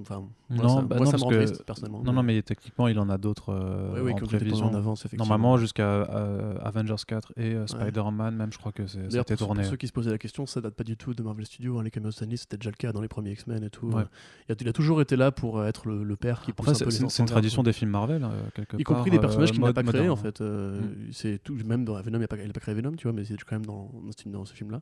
Enfin, 0.00 0.24
moi, 0.50 0.64
Non, 0.64 0.76
ça, 0.76 0.82
bah 0.82 0.96
moi, 0.96 1.04
non, 1.04 1.10
ça 1.10 1.16
me 1.18 1.22
rend 1.22 1.30
triste 1.30 1.62
personnellement. 1.64 2.02
Non, 2.02 2.12
non, 2.12 2.22
mais 2.24 2.42
techniquement, 2.42 2.88
il 2.88 2.98
en 2.98 3.08
a 3.08 3.16
d'autres 3.16 3.50
euh, 3.52 3.92
Ouais, 3.92 4.00
oui, 4.00 4.12
en 4.12 4.16
qui 4.16 4.24
prévision. 4.24 4.66
en 4.66 4.74
avance, 4.74 5.00
effectivement. 5.00 5.24
Normalement, 5.24 5.56
jusqu'à 5.56 5.86
euh, 5.86 6.58
Avengers 6.62 6.96
4 7.06 7.34
et 7.36 7.54
euh, 7.54 7.66
Spider-Man, 7.66 8.34
même, 8.34 8.52
je 8.52 8.58
crois 8.58 8.72
que 8.72 8.86
c'était 8.86 9.36
tourné. 9.36 9.62
pour 9.62 9.70
ceux 9.70 9.76
qui 9.76 9.86
se 9.86 9.92
posaient 9.92 10.10
la 10.10 10.18
question, 10.18 10.46
ça 10.46 10.60
date 10.60 10.74
pas 10.74 10.82
du 10.82 10.96
tout 10.96 11.14
de 11.14 11.22
Marvel 11.22 11.46
Studios. 11.46 11.78
hein, 11.78 11.84
les 11.84 11.90
caméos 11.90 12.10
Stanley, 12.10 12.36
c'était 12.36 12.56
déjà 12.56 12.70
le 12.70 12.76
cas 12.76 12.92
dans 12.92 13.00
les 13.02 13.08
premiers 13.08 13.32
X-Men 13.32 13.62
et 13.62 13.70
tout. 13.70 13.86
Ouais. 13.90 14.02
Il, 14.48 14.52
a, 14.52 14.56
il 14.60 14.68
a 14.68 14.72
toujours 14.72 15.00
été 15.00 15.14
là 15.14 15.30
pour 15.30 15.64
être 15.64 15.86
le, 15.86 16.02
le 16.02 16.16
père 16.16 16.40
qui 16.40 16.52
pousse 16.52 16.68
un 16.68 17.08
c'est 17.08 17.22
une 17.22 17.26
tradition 17.28 17.62
des 17.62 17.72
films 17.72 17.90
Marvel, 17.90 18.26
quelque 18.54 18.76
Y 18.78 18.84
part. 18.84 18.96
compris 18.96 19.10
des 19.10 19.20
personnages 19.20 19.52
qu'il 19.52 19.60
n'a 19.60 19.72
pas 19.72 19.82
créés 19.84 20.08
en 20.08 20.16
fait. 20.16 20.40
Mm. 20.40 20.80
C'est 21.12 21.38
tout, 21.42 21.54
même 21.64 21.84
dans 21.84 21.94
Venom, 22.02 22.18
il 22.18 22.22
n'a 22.22 22.28
pas, 22.28 22.60
créé 22.60 22.74
Venom, 22.74 22.92
tu 22.96 23.04
vois, 23.04 23.12
mais 23.12 23.24
c'est 23.24 23.36
quand 23.44 23.56
même 23.56 23.66
dans, 23.66 23.90
dans 24.04 24.10
ce, 24.16 24.28
dans 24.28 24.44
ce 24.44 24.54
film-là. 24.54 24.80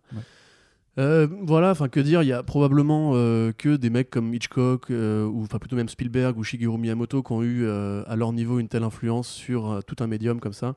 Euh, 0.99 1.27
voilà, 1.43 1.71
enfin 1.71 1.89
que 1.89 2.01
dire, 2.01 2.23
il 2.23 2.29
y 2.29 2.33
a 2.33 2.43
probablement 2.43 3.13
euh, 3.15 3.53
que 3.53 3.77
des 3.77 3.91
mecs 3.91 4.09
comme 4.09 4.33
Hitchcock 4.33 4.91
euh, 4.91 5.27
ou 5.27 5.43
enfin 5.43 5.59
plutôt 5.59 5.77
même 5.77 5.91
Spielberg 5.91 6.39
ou 6.39 6.43
Shigeru 6.43 6.79
Miyamoto 6.79 7.23
qui 7.23 7.33
ont 7.33 7.43
eu 7.43 7.69
à 7.69 8.17
leur 8.17 8.33
niveau 8.33 8.59
une 8.59 8.69
telle 8.69 8.83
influence 8.83 9.29
sur 9.29 9.83
tout 9.87 9.97
un 10.01 10.07
médium 10.07 10.41
comme 10.41 10.55
ça, 10.55 10.75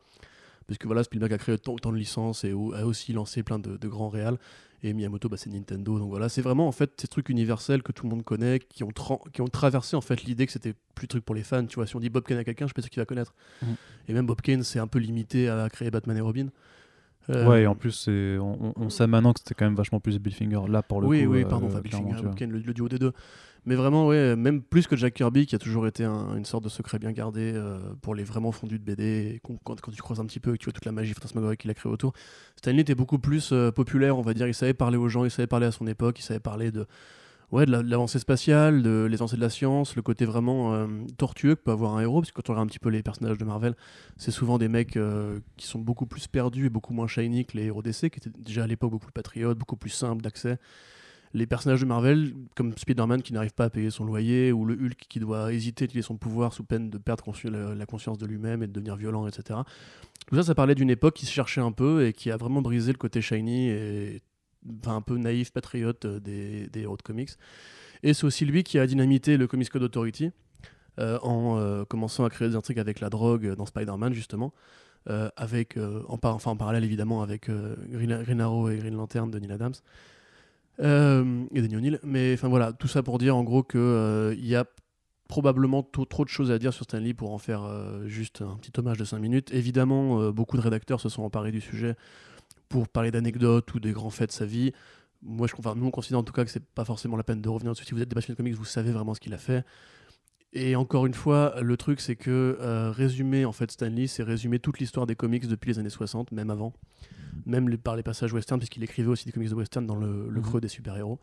puisque 0.67 0.85
voilà 0.85 1.03
Spielberg 1.03 1.31
a 1.31 1.37
créé 1.37 1.55
autant, 1.55 1.91
de 1.91 1.95
licences 1.97 2.43
et 2.43 2.51
a 2.51 2.85
aussi 2.85 3.13
lancé 3.13 3.43
plein 3.43 3.59
de, 3.59 3.77
de 3.77 3.87
grands 3.87 4.09
réals. 4.09 4.37
Et 4.81 4.93
Miyamoto 4.93 5.27
bah, 5.27 5.35
c'est 5.37 5.49
Nintendo 5.49 5.99
donc 5.99 6.09
voilà. 6.09 6.29
C'est 6.29 6.41
vraiment 6.41 6.67
en 6.67 6.71
fait 6.71 6.91
ces 6.99 7.07
trucs 7.07 7.27
universels 7.29 7.83
que 7.83 7.91
tout 7.91 8.03
le 8.05 8.09
monde 8.09 8.23
connaît 8.23 8.59
qui 8.59 8.83
ont 8.85 8.91
tra- 8.91 9.19
qui 9.31 9.41
ont 9.41 9.47
traversé 9.47 9.97
en 9.97 10.01
fait 10.01 10.23
l'idée 10.23 10.45
que 10.45 10.53
c'était 10.53 10.73
plus 10.95 11.07
truc 11.09 11.23
pour 11.25 11.35
les 11.35 11.43
fans 11.43 11.65
tu 11.65 11.75
vois. 11.75 11.85
Si 11.87 11.95
on 11.97 11.99
dit 11.99 12.09
Bob 12.09 12.23
Kane 12.23 12.37
à 12.37 12.43
quelqu'un 12.45 12.65
je 12.65 12.69
suis 12.69 12.73
pas 12.75 12.81
sûr 12.81 12.89
qu'il 12.89 13.01
va 13.01 13.05
connaître. 13.05 13.33
Mhm. 13.61 13.75
et 14.07 14.13
même 14.13 14.25
Bob 14.25 14.39
Kane 14.41 14.63
c'est 14.63 14.79
un 14.79 14.87
peu 14.87 14.99
limité 14.99 15.49
à 15.49 15.67
créer 15.69 15.91
Batman 15.91 16.15
et 16.17 16.21
Robin 16.21 16.47
Euh, 17.29 17.47
Ouais, 17.47 17.63
et 17.63 17.67
en 17.67 17.75
plus, 17.75 18.07
on, 18.09 18.89
sait 18.89 19.07
maintenant 19.07 19.33
que 19.33 19.39
c'était 19.39 19.53
quand 19.55 19.65
même 19.65 19.75
vachement 19.75 19.99
plus 19.99 20.17
Bill 20.19 20.33
Finger 20.33 20.61
là 20.67 20.81
pour 20.81 21.01
le 21.01 21.07
oui, 21.07 21.25
coup. 21.25 21.31
oui, 21.33 21.43
euh, 21.43 21.47
pardon, 21.47 21.67
enfin, 21.67 21.79
Bill 21.81 21.91
clairement, 21.91 22.07
Finger, 22.09 22.17
tu 22.17 22.23
vois. 22.23 22.31
Bob 22.31 22.39
Kane, 22.39 22.51
le, 22.51 22.59
le 22.59 22.73
duo 22.73 22.89
des 22.89 22.97
deux. 22.99 23.13
Mais 23.65 23.75
vraiment, 23.75 24.07
ouais, 24.07 24.35
même 24.35 24.61
plus 24.61 24.87
que 24.87 24.95
Jack 24.95 25.13
Kirby, 25.15 25.45
qui 25.45 25.53
a 25.53 25.59
toujours 25.59 25.85
été 25.85 26.05
un- 26.05 26.35
une 26.37 26.45
sorte 26.45 26.63
de 26.63 26.69
secret 26.69 26.97
bien 26.97 27.11
gardé 27.11 27.51
euh, 27.53 27.77
pour 28.01 28.15
les 28.15 28.23
vraiment 28.23 28.51
fondus 28.51 28.79
de 28.79 28.83
BD. 28.83 29.41
quand 29.63 29.75
tu 29.91 30.01
croises 30.01 30.19
un 30.19 30.25
petit 30.25 30.39
peu 30.39 30.51
et 30.51 30.53
que 30.53 30.59
tu 30.59 30.65
vois 30.65 30.73
toute 30.73 30.85
la 30.85 30.91
magie 30.93 31.13
fantasmagorique 31.13 31.59
qu'il 31.59 31.69
a 31.69 31.73
créée 31.73 31.91
autour, 31.91 32.13
Stanley 32.55 32.81
était 32.81 32.95
beaucoup 32.95 33.19
plus 33.19 33.51
euh, 33.51 33.69
populaire, 33.71 34.17
on 34.17 34.21
va 34.21 34.33
dire. 34.33 34.47
Il 34.47 34.53
savait 34.53 34.73
parler 34.73 34.97
aux 34.97 35.09
gens, 35.09 35.25
il 35.25 35.29
savait 35.31 35.45
parler 35.47 35.65
à 35.67 35.71
son 35.71 35.87
époque, 35.87 36.19
il 36.19 36.23
savait 36.23 36.39
parler 36.39 36.71
de, 36.71 36.87
ouais, 37.51 37.65
de 37.65 37.71
la- 37.71 37.83
de 37.83 37.89
l'avancée 37.89 38.19
spatiale, 38.19 38.81
de 38.83 39.07
l'avancée 39.09 39.35
de 39.35 39.41
la 39.41 39.49
science, 39.49 39.95
le 39.95 40.01
côté 40.01 40.25
vraiment 40.25 40.73
euh, 40.73 40.87
tortueux 41.17 41.55
que 41.55 41.61
peut 41.61 41.71
avoir 41.71 41.95
un 41.95 42.01
héros. 42.01 42.21
Parce 42.21 42.31
que 42.31 42.35
quand 42.41 42.49
on 42.49 42.53
regarde 42.53 42.67
un 42.67 42.69
petit 42.69 42.79
peu 42.79 42.89
les 42.89 43.03
personnages 43.03 43.37
de 43.37 43.45
Marvel, 43.45 43.75
c'est 44.17 44.31
souvent 44.31 44.57
des 44.57 44.67
mecs 44.67 44.97
euh, 44.97 45.39
qui 45.57 45.67
sont 45.67 45.79
beaucoup 45.79 46.05
plus 46.05 46.27
perdus 46.27 46.65
et 46.67 46.69
beaucoup 46.69 46.93
moins 46.93 47.07
shiny 47.07 47.45
que 47.45 47.57
les 47.57 47.65
héros 47.65 47.81
d'essai, 47.81 48.09
qui 48.09 48.19
étaient 48.19 48.31
déjà 48.39 48.63
à 48.63 48.67
l'époque 48.67 48.91
beaucoup 48.91 49.05
plus 49.07 49.13
patriotes, 49.13 49.57
beaucoup 49.57 49.77
plus 49.77 49.89
simples 49.91 50.21
d'accès 50.21 50.57
les 51.35 51.45
personnages 51.45 51.81
de 51.81 51.85
Marvel, 51.85 52.33
comme 52.55 52.75
Spider-Man 52.75 53.21
qui 53.21 53.33
n'arrive 53.33 53.53
pas 53.53 53.65
à 53.65 53.69
payer 53.69 53.91
son 53.91 54.03
loyer, 54.03 54.51
ou 54.51 54.65
le 54.65 54.73
Hulk 54.73 54.97
qui 55.07 55.19
doit 55.19 55.53
hésiter 55.53 55.83
à 55.83 55.85
utiliser 55.85 56.07
son 56.07 56.17
pouvoir 56.17 56.53
sous 56.53 56.63
peine 56.63 56.89
de 56.89 56.97
perdre 56.97 57.23
la 57.75 57.85
conscience 57.85 58.17
de 58.17 58.25
lui-même 58.25 58.63
et 58.63 58.67
de 58.67 58.71
devenir 58.71 58.95
violent, 58.95 59.27
etc. 59.27 59.59
Tout 60.25 60.35
ça, 60.35 60.41
ça 60.41 60.55
parlait 60.55 60.73
d'une 60.73 60.89
époque 60.89 61.13
qui 61.13 61.27
se 61.27 61.31
cherchait 61.31 61.61
un 61.61 61.71
peu 61.71 62.03
et 62.07 62.13
qui 62.13 62.31
a 62.31 62.37
vraiment 62.37 62.63
brisé 62.63 62.91
le 62.91 62.97
côté 62.97 63.21
shiny 63.21 63.67
et 63.69 64.21
un 64.85 65.01
peu 65.01 65.17
naïf, 65.17 65.51
patriote 65.51 66.05
euh, 66.05 66.19
des, 66.19 66.69
héros 66.75 66.97
de 66.97 67.01
comics. 67.01 67.31
Et 68.03 68.13
c'est 68.13 68.25
aussi 68.25 68.45
lui 68.45 68.63
qui 68.63 68.79
a 68.79 68.87
dynamité 68.87 69.37
le 69.37 69.47
Comics 69.47 69.69
Code 69.69 69.83
Authority 69.83 70.31
euh, 70.99 71.17
en 71.21 71.57
euh, 71.57 71.85
commençant 71.85 72.25
à 72.25 72.29
créer 72.29 72.49
des 72.49 72.55
intrigues 72.55 72.79
avec 72.79 72.99
la 72.99 73.09
drogue 73.09 73.55
dans 73.55 73.65
Spider-Man, 73.65 74.13
justement. 74.13 74.53
avec, 75.37 75.77
en, 75.77 76.19
enfin, 76.21 76.51
en 76.51 76.55
parallèle 76.55 76.83
évidemment 76.83 77.21
avec 77.21 77.49
euh, 77.49 77.75
Green, 77.89 78.41
Arrow 78.41 78.69
et 78.69 78.77
Green 78.77 78.95
Lantern 78.95 79.31
de 79.31 79.39
Neil 79.39 79.51
Adams. 79.51 79.73
Et 80.79 81.61
Danny 81.61 81.75
O'Neill. 81.75 81.99
Mais 82.03 82.33
enfin 82.33 82.47
voilà, 82.47 82.73
tout 82.73 82.87
ça 82.87 83.03
pour 83.03 83.17
dire 83.17 83.35
en 83.35 83.43
gros 83.43 83.63
qu'il 83.63 84.45
y 84.45 84.55
a 84.55 84.65
probablement 85.27 85.83
trop, 85.83 86.23
de 86.23 86.29
choses 86.29 86.51
à 86.51 86.57
dire 86.57 86.73
sur 86.73 86.85
Stanley 86.85 87.13
pour 87.13 87.33
en 87.33 87.37
faire 87.37 87.61
juste 88.05 88.41
un 88.41 88.55
petit 88.55 88.71
hommage 88.79 88.97
de 88.97 89.03
5 89.03 89.19
minutes. 89.19 89.53
Évidemment, 89.53 90.31
beaucoup 90.31 90.57
de 90.57 90.61
rédacteurs 90.61 91.01
se 91.01 91.09
sont 91.09 91.23
emparés 91.23 91.51
du 91.51 91.61
sujet 91.61 91.95
pour 92.69 92.87
parler 92.87 93.11
d'anecdotes 93.11 93.73
ou 93.73 93.79
des 93.79 93.91
grands 93.91 94.09
faits 94.11 94.29
de 94.29 94.33
sa 94.33 94.45
vie. 94.45 94.71
Moi, 95.21 95.47
je, 95.47 95.53
enfin, 95.57 95.73
nous, 95.75 95.85
on 95.85 95.91
considère 95.91 96.19
en 96.19 96.23
tout 96.23 96.31
cas 96.33 96.45
que 96.45 96.51
c'est 96.51 96.63
pas 96.63 96.85
forcément 96.85 97.17
la 97.17 97.23
peine 97.23 97.41
de 97.41 97.49
revenir 97.49 97.73
dessus. 97.73 97.83
Si 97.83 97.93
vous 97.93 98.01
êtes 98.01 98.07
des 98.09 98.13
passionnés 98.15 98.35
de 98.35 98.37
comics, 98.37 98.53
vous 98.55 98.63
savez 98.65 98.91
vraiment 98.91 99.13
ce 99.13 99.19
qu'il 99.19 99.33
a 99.33 99.37
fait. 99.37 99.65
Et 100.53 100.75
encore 100.75 101.05
une 101.05 101.13
fois, 101.13 101.55
le 101.61 101.77
truc, 101.77 101.99
c'est 101.99 102.15
que 102.15 102.57
euh, 102.61 102.89
résumer 102.91 103.45
en 103.45 103.51
fait 103.51 103.69
Stanley, 103.69 104.07
c'est 104.07 104.23
résumer 104.23 104.59
toute 104.59 104.79
l'histoire 104.79 105.05
des 105.05 105.15
comics 105.15 105.45
depuis 105.47 105.71
les 105.71 105.79
années 105.79 105.89
60, 105.89 106.31
même 106.31 106.49
avant, 106.49 106.73
même 107.45 107.69
les- 107.69 107.77
par 107.77 107.95
les 107.95 108.01
passages 108.03 108.33
western, 108.33 108.59
puisqu'il 108.59 108.83
écrivait 108.83 109.09
aussi 109.09 109.25
des 109.25 109.31
comics 109.31 109.49
de 109.49 109.55
western 109.55 109.85
dans 109.85 109.95
le, 109.95 110.27
le 110.29 110.39
Mhm. 110.39 110.41
creux 110.41 110.61
des 110.61 110.67
super-héros. 110.67 111.19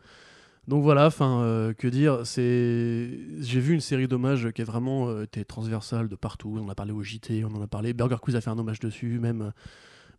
Donc 0.69 0.83
voilà, 0.83 1.07
enfin, 1.07 1.41
euh, 1.41 1.73
que 1.73 1.87
dire, 1.87 2.25
c'est, 2.25 3.09
j'ai 3.39 3.59
vu 3.59 3.73
une 3.73 3.79
série 3.81 4.07
d'hommages 4.07 4.49
qui 4.51 4.61
est 4.61 4.65
vraiment 4.65 5.09
euh, 5.09 5.23
été 5.23 5.43
transversale 5.45 6.07
de 6.09 6.15
partout. 6.15 6.55
On 6.57 6.63
en 6.65 6.69
a 6.69 6.75
parlé 6.75 6.91
au 6.91 7.01
JT, 7.01 7.43
on 7.45 7.53
en 7.55 7.61
a 7.61 7.67
parlé. 7.67 7.93
Burger 7.93 8.17
Quiz 8.21 8.35
a 8.35 8.41
fait 8.41 8.49
un 8.49 8.57
hommage 8.59 8.79
dessus, 8.79 9.17
même, 9.19 9.51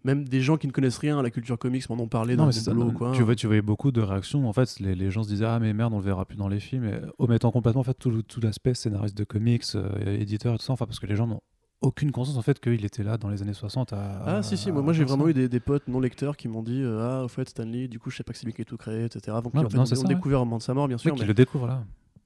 même 0.05 0.29
des 0.29 0.41
gens 0.41 0.57
qui 0.57 0.67
ne 0.67 0.73
connaissent 0.73 0.99
rien 0.99 1.19
à 1.19 1.23
la 1.23 1.31
culture 1.31 1.59
comics 1.59 1.89
m'en 1.91 1.97
ont 1.97 2.09
parlé 2.09 2.37
Non, 2.37 2.45
dans 2.47 2.53
ça, 2.53 2.73
boulot, 2.73 2.93
quoi. 2.93 3.13
Tu, 3.15 3.23
vois, 3.23 3.35
tu 3.35 3.47
voyais 3.47 3.63
beaucoup 3.63 3.91
de 3.93 4.01
réactions. 4.01 4.49
En 4.49 4.53
fait, 4.53 4.79
les, 4.81 4.95
les 4.95 5.11
gens 5.11 5.23
se 5.25 5.29
disaient 5.29 5.45
Ah, 5.47 5.59
mais 5.61 5.73
merde, 5.73 5.93
on 5.93 5.99
le 5.99 6.05
verra 6.05 6.25
plus 6.25 6.37
dans 6.37 6.49
les 6.49 6.61
films. 6.61 6.85
Et, 6.85 7.01
omettant 7.19 7.51
complètement 7.51 7.81
en 7.81 7.85
fait, 7.85 7.95
tout, 7.99 8.23
tout 8.23 8.41
l'aspect 8.41 8.75
scénariste 8.75 9.17
de 9.17 9.25
comics, 9.25 9.65
euh, 9.75 10.19
éditeur 10.19 10.55
et 10.55 10.59
tout 10.59 10.65
ça. 10.65 10.73
Enfin, 10.73 10.87
parce 10.87 10.99
que 11.01 11.07
les 11.07 11.17
gens 11.17 11.27
n'ont 11.27 11.41
aucune 11.81 12.11
conscience 12.11 12.37
en 12.37 12.43
fait 12.43 12.59
qu'il 12.59 12.85
était 12.85 13.05
là 13.05 13.19
dans 13.19 13.29
les 13.29 13.41
années 13.43 13.55
60 13.55 13.93
à. 13.93 14.23
Ah 14.27 14.43
si 14.43 14.57
si, 14.57 14.73
moi, 14.73 14.93
j'ai 14.93 15.05
vraiment 15.05 15.29
eu 15.29 15.35
des, 15.35 15.49
des 15.49 15.61
potes 15.61 15.87
non 15.87 16.01
lecteurs 16.01 16.37
qui 16.37 16.49
m'ont 16.49 16.63
dit 16.65 16.83
euh, 16.83 17.01
ah 17.21 17.25
au 17.25 17.29
fait 17.29 17.49
Stanley, 17.49 17.87
du 17.87 18.01
coup 18.01 18.11
je 18.11 18.17
sais 18.17 18.25
pas 18.25 18.33
que 18.33 18.39
c'est 18.41 18.47
lui 18.47 18.53
qui 18.53 18.63
a 18.63 18.65
tout 18.65 18.77
créé, 18.77 19.05
etc. 19.05 19.37
Avant 19.37 19.51
Ouais, 19.55 19.61
en 19.65 19.69
fait, 19.69 19.77
non, 19.77 19.83
on- 19.83 19.87
c'est 19.87 19.93
on 19.97 20.01
ça, 20.03 20.09
ouais. 20.09 20.15
découvert 20.15 20.41
au 20.41 20.45
moment 20.45 20.59
de 20.59 20.63
sa 20.63 20.75
mort 20.75 20.89
bien 20.89 20.99
sûr, 20.99 21.13
qu'il 21.13 21.21
mais, 21.23 21.29
le 21.29 21.35
découvre 21.35 21.69
là. 21.69 21.85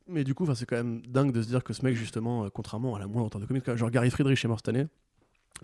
mais 0.09 0.25
du 0.25 0.35
coup 0.35 0.47
c'est 0.55 0.65
quand 0.65 0.77
même 0.77 1.03
dingue 1.07 1.33
de 1.33 1.43
se 1.43 1.49
dire 1.49 1.63
que 1.63 1.75
ce 1.75 1.85
mec 1.85 1.95
justement, 1.97 2.45
euh, 2.45 2.49
contrairement 2.49 2.95
à 2.97 2.99
la 2.99 3.07
moindre 3.07 3.27
auteur 3.27 3.43
de 3.43 3.47
comics, 3.47 3.75
genre 3.77 3.91
Gary 3.91 4.09
Friedrich 4.11 4.43
est 4.43 4.49
mort 4.49 4.57
cette 4.59 4.71
année, 4.71 4.87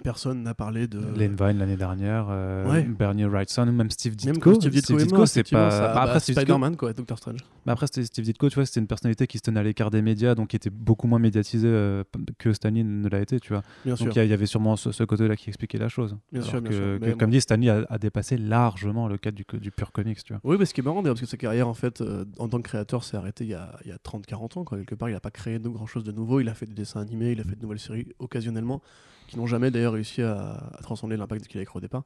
Personne 0.04 0.44
n'a 0.44 0.54
parlé 0.54 0.86
de. 0.86 0.98
Lane 1.00 1.34
Vine 1.34 1.58
l'année 1.58 1.76
dernière, 1.76 2.26
euh, 2.30 2.70
Ouais. 2.70 2.82
Bernie 2.84 3.24
Wrightson, 3.24 3.66
ou 3.66 3.72
même 3.72 3.90
Steve 3.90 4.14
Ditko. 4.14 4.32
Même 4.32 4.38
quand 4.40 4.54
Steve 4.60 4.70
Ditko 4.70 5.26
c'est 5.26 5.42
pas. 5.50 5.70
ça- 5.72 5.92
bah, 5.92 6.02
après, 6.02 6.14
bah, 6.14 6.20
Spider-Man, 6.20 6.76
quoi, 6.76 6.92
Doctor 6.92 7.18
Strange. 7.18 7.40
Mais 7.66 7.72
après, 7.72 7.88
Steve 7.88 8.24
Ditko, 8.24 8.48
tu 8.48 8.54
vois, 8.54 8.64
c'était 8.64 8.78
une 8.78 8.86
personnalité 8.86 9.26
qui 9.26 9.38
se 9.38 9.42
tenait 9.42 9.58
à 9.58 9.62
l'écart 9.64 9.90
des 9.90 10.00
médias, 10.00 10.36
donc 10.36 10.48
qui 10.48 10.56
était 10.56 10.70
beaucoup 10.70 11.08
moins 11.08 11.18
médiatisé 11.18 11.66
euh, 11.68 12.04
que 12.38 12.52
Stanley 12.52 12.84
ne 12.84 13.08
l'a 13.08 13.20
été, 13.20 13.40
tu 13.40 13.52
vois. 13.52 13.62
Bien. 13.84 13.94
Donc 13.96 14.14
il 14.14 14.24
y 14.24 14.32
avait 14.32 14.46
sûrement 14.46 14.76
ce, 14.76 14.92
ce 14.92 15.02
côté-là 15.02 15.34
qui 15.34 15.48
expliquait 15.50 15.78
la 15.78 15.88
chose. 15.88 16.16
Bien 16.32 16.42
Alors 16.42 16.50
sûr, 16.50 16.60
bien 16.60 16.70
sûr. 16.70 16.80
que, 17.00 17.10
comme 17.10 17.18
bon. 17.18 17.26
dit, 17.32 17.40
Stanley 17.40 17.68
a, 17.68 17.84
a 17.88 17.98
dépassé 17.98 18.36
largement 18.38 19.08
le 19.08 19.18
cadre 19.18 19.36
du, 19.36 19.44
du 19.58 19.70
pur 19.72 19.90
comics, 19.90 20.22
tu 20.22 20.32
vois. 20.32 20.40
Oui, 20.44 20.56
mais 20.60 20.64
ce 20.64 20.74
qui 20.74 20.80
est 20.80 20.84
marrant 20.84 21.02
parce 21.02 21.18
que 21.20 21.26
sa 21.26 21.36
carrière, 21.36 21.66
en 21.66 21.74
fait, 21.74 22.00
euh, 22.02 22.24
en 22.38 22.48
tant 22.48 22.58
que 22.58 22.68
créateur, 22.68 23.02
s'est 23.02 23.16
arrêtée 23.16 23.44
il 23.44 23.50
y 23.50 23.54
a, 23.54 23.72
il 23.84 23.88
y 23.88 23.92
a 23.92 23.96
30-40 23.98 24.58
ans, 24.60 24.64
quoi. 24.64 24.78
Quelque 24.78 24.94
part, 24.94 25.08
il 25.08 25.12
n'a 25.14 25.20
pas 25.20 25.32
créé 25.32 25.58
de 25.58 25.68
grand 25.68 25.86
chose 25.86 26.04
de 26.04 26.12
nouveau. 26.12 26.38
Il 26.38 26.48
a 26.48 26.54
fait 26.54 26.66
des 26.66 26.74
dessins 26.74 27.00
animés, 27.00 27.32
il 27.32 27.40
a 27.40 27.44
fait 27.44 27.56
de 27.56 27.62
nouvelles 27.62 27.80
séries 27.80 28.06
occasionnellement, 28.20 28.80
qui 29.28 29.38
n'ont 29.38 29.46
jamais 29.46 29.70
d'ailleurs 29.70 29.92
réussi 29.92 30.22
à, 30.22 30.54
à 30.76 30.82
transcender 30.82 31.16
l'impact 31.16 31.46
qu'il 31.46 31.60
a 31.60 31.62
écrit 31.62 31.76
au 31.76 31.80
départ. 31.80 32.02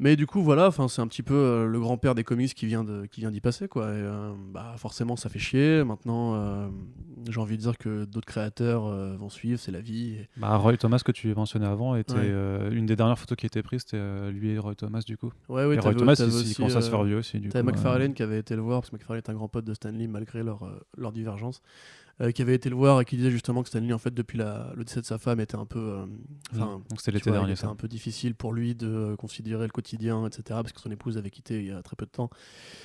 Mais 0.00 0.16
du 0.16 0.26
coup, 0.26 0.42
voilà, 0.42 0.70
c'est 0.88 1.00
un 1.00 1.06
petit 1.06 1.22
peu 1.22 1.34
euh, 1.34 1.66
le 1.68 1.78
grand-père 1.78 2.16
des 2.16 2.24
comics 2.24 2.52
qui 2.52 2.66
vient 2.66 2.82
de, 2.82 3.06
qui 3.06 3.20
vient 3.20 3.30
d'y 3.30 3.40
passer, 3.40 3.68
quoi. 3.68 3.84
Et, 3.90 3.90
euh, 3.92 4.32
bah, 4.52 4.74
forcément, 4.76 5.14
ça 5.14 5.28
fait 5.28 5.38
chier. 5.38 5.84
Maintenant, 5.84 6.34
euh, 6.34 6.66
j'ai 7.30 7.38
envie 7.38 7.56
de 7.56 7.62
dire 7.62 7.78
que 7.78 8.04
d'autres 8.04 8.26
créateurs 8.26 8.88
vont 9.16 9.28
suivre, 9.28 9.60
c'est 9.60 9.70
la 9.70 9.80
vie. 9.80 10.14
et- 10.14 10.28
Bah, 10.36 10.56
Roy 10.56 10.76
Thomas, 10.78 10.98
que 11.04 11.12
tu 11.12 11.32
mentionnais 11.32 11.66
avant, 11.68 11.94
était 11.94 12.12
Ouais. 12.14 12.68
une 12.72 12.86
des 12.86 12.96
dernières 12.96 13.20
photos 13.20 13.36
qui 13.36 13.46
a 13.46 13.48
été 13.48 13.62
prise, 13.62 13.82
c'était 13.82 14.32
lui 14.32 14.50
et 14.50 14.58
Roy 14.58 14.74
Thomas, 14.74 15.02
du 15.06 15.16
coup. 15.16 15.30
Ouais, 15.48 15.64
ouais, 15.64 15.76
et 15.76 15.78
Roy 15.78 15.94
Thomas, 15.94 16.14
il, 16.18 16.48
il 16.48 16.56
commence 16.56 16.74
à 16.74 16.80
se 16.82 16.90
faire 16.90 17.04
vieux 17.04 17.18
aussi, 17.18 17.38
du 17.38 17.50
coup. 17.50 17.62
McFarlane 17.62 18.14
qui 18.14 18.24
avait 18.24 18.40
été 18.40 18.56
le 18.56 18.62
voir, 18.62 18.80
parce 18.80 18.90
que 18.90 18.96
McFarlane 18.96 19.22
est 19.24 19.30
un 19.30 19.34
grand 19.34 19.46
pote 19.48 19.64
de 19.64 19.74
Stanley 19.74 20.08
malgré 20.08 20.42
leur, 20.42 20.68
leur 20.98 21.12
divergence, 21.12 21.62
euh, 22.20 22.30
qui 22.30 22.42
avait 22.42 22.54
été 22.54 22.68
le 22.70 22.76
voir 22.76 23.00
et 23.00 23.04
qui 23.04 23.16
disait 23.16 23.30
justement 23.30 23.62
que 23.62 23.68
Stanley, 23.68 23.92
en 23.92 23.98
fait, 23.98 24.14
depuis 24.14 24.38
la, 24.38 24.72
le 24.76 24.84
décès 24.84 25.00
de 25.00 25.06
sa 25.06 25.18
femme, 25.18 25.40
était 25.40 25.56
un 25.56 25.66
peu. 25.66 25.78
euh, 25.78 26.06
Enfin, 26.52 26.80
Donc 26.88 27.00
c'était 27.00 27.12
l'été 27.12 27.30
dernier, 27.30 27.56
ça. 27.56 27.68
un 27.68 27.74
peu 27.74 27.88
difficile 27.88 28.34
pour 28.34 28.52
lui 28.52 28.74
de 28.74 28.86
euh, 28.86 29.16
considérer 29.16 29.64
le 29.64 29.70
quotidien, 29.72 30.24
etc. 30.26 30.42
Parce 30.48 30.72
que 30.72 30.80
son 30.80 30.90
épouse 30.90 31.18
avait 31.18 31.30
quitté 31.30 31.58
il 31.60 31.66
y 31.66 31.72
a 31.72 31.82
très 31.82 31.96
peu 31.96 32.06
de 32.06 32.10
temps. 32.10 32.30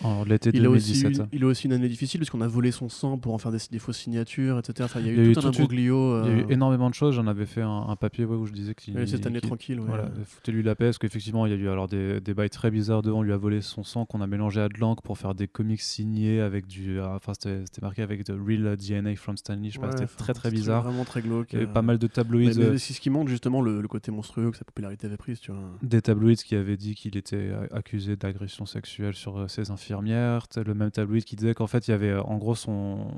En 0.04 0.24
l'été 0.24 0.50
Il 0.54 0.66
a, 0.66 0.70
aussi 0.70 0.94
2017. 1.02 1.12
eu, 1.12 1.16
ça. 1.16 1.28
il 1.32 1.44
a 1.44 1.48
aussi 1.48 1.68
une 1.68 1.74
année 1.74 1.90
difficile 1.90 2.20
parce 2.20 2.30
qu'on 2.30 2.42
a 2.42 2.48
volé 2.48 2.72
son 2.72 2.90
sang 2.90 3.18
pour 3.18 3.34
en 3.34 3.38
faire 3.38 3.52
des, 3.52 3.60
des 3.72 3.80
fausses 3.80 4.00
signatures, 4.00 4.58
etc. 4.60 4.82
Enfin, 4.86 5.00
il 5.02 5.06
y 5.08 5.10
a 5.10 5.12
eu 5.14 5.16
Il 5.18 5.24
y 5.24 5.28
a 5.28 5.32
eu 5.32 5.34
tout 5.34 5.42
un 5.46 5.50
imbroglio. 5.50 6.24
Il 6.26 6.30
y 6.30 6.34
a 6.34 6.38
eu 6.38 6.42
euh, 6.44 6.48
énormément 6.50 6.90
de 6.90 6.96
choses. 6.96 7.14
J'en 7.16 7.28
avais 7.28 7.46
fait 7.46 7.62
un, 7.62 7.86
un 7.90 7.96
papier 7.96 8.26
ouais, 8.26 8.36
où 8.36 8.46
je 8.46 8.54
disais 8.54 8.74
qu'il. 8.74 9.08
cette 9.08 9.26
année 9.28 9.40
qu'il- 9.42 9.50
tranquille. 9.50 9.80
ouais. 9.80 9.86
Voilà, 9.88 10.10
foutez-lui 10.26 10.64
la 10.64 10.76
paix, 10.76 10.86
parce 10.86 10.98
qu'effectivement, 10.98 11.46
il 11.46 11.52
y 11.52 11.56
a 11.56 11.58
eu 11.58 11.70
alors 11.70 11.88
des, 11.88 12.20
des 12.22 12.34
bails 12.34 12.50
très 12.50 12.72
bizarres 12.72 13.02
devant. 13.04 13.20
On 13.20 13.24
lui 13.24 13.34
a 13.34 13.38
volé 13.38 13.62
son 13.62 13.84
sang 13.84 14.06
qu'on 14.06 14.22
a 14.22 14.28
mélangé 14.28 14.62
à 14.62 14.70
de 14.70 14.80
l'encre 14.80 15.04
pour 15.04 15.18
faire 15.18 15.36
des 15.36 15.48
comics 15.48 15.82
signés 15.82 16.40
avec 16.42 16.66
du. 16.68 17.00
euh, 17.00 17.16
Enfin, 17.16 17.34
c'était 17.34 17.60
c'était 17.66 17.82
marqué 17.82 18.02
avec 18.02 18.24
The 18.24 18.32
Real 18.44 18.76
DNA 18.78 19.16
from 19.20 19.38
Stanley. 19.38 19.70
Je 19.70 19.80
Ouais, 19.80 19.88
c'était 19.92 20.08
très 20.08 20.34
très 20.34 20.52
bizarre. 20.52 20.84
Vraiment 20.84 21.06
très 21.06 21.22
glauque. 21.22 21.54
Il 21.54 21.60
y 21.60 21.62
avait 21.62 21.70
euh, 21.70 21.74
pas 21.74 21.82
mal 21.82 21.98
de 21.98 22.08
tabloïds. 22.08 22.58
mais 22.58 22.64
euh, 22.64 22.78
c'est 22.78 22.94
ce 22.94 23.02
qui 23.02 23.10
montre 23.10 23.30
justement 23.30 23.62
le, 23.62 23.82
le 23.82 23.88
côté 23.88 24.12
monstrueux 24.12 24.52
que 24.52 24.58
sa 24.58 24.66
popularité 24.66 25.08
avait 25.08 25.18
prise, 25.18 25.40
tu 25.40 25.52
vois. 25.52 25.62
des 25.82 26.02
tabloïds 26.02 26.38
qui 26.38 26.56
avaient 26.56 26.78
dit 26.78 26.96
qu'il 26.96 27.18
était 27.18 27.52
accusé 27.72 28.16
d'agression 28.16 28.66
sexuelle 28.66 29.14
sur 29.14 29.38
euh, 29.38 29.48
ses 29.48 29.72
infirmières. 29.72 30.48
Le 30.56 30.74
même 30.74 30.92
tabloïd 30.92 31.24
qui 31.24 31.36
disait 31.36 31.54
qu'en 31.54 31.68
fait, 31.68 31.88
il 31.88 31.92
y 31.92 31.94
avait 31.94 32.16
en 32.16 32.38
gros 32.38 32.56
son, 32.56 33.12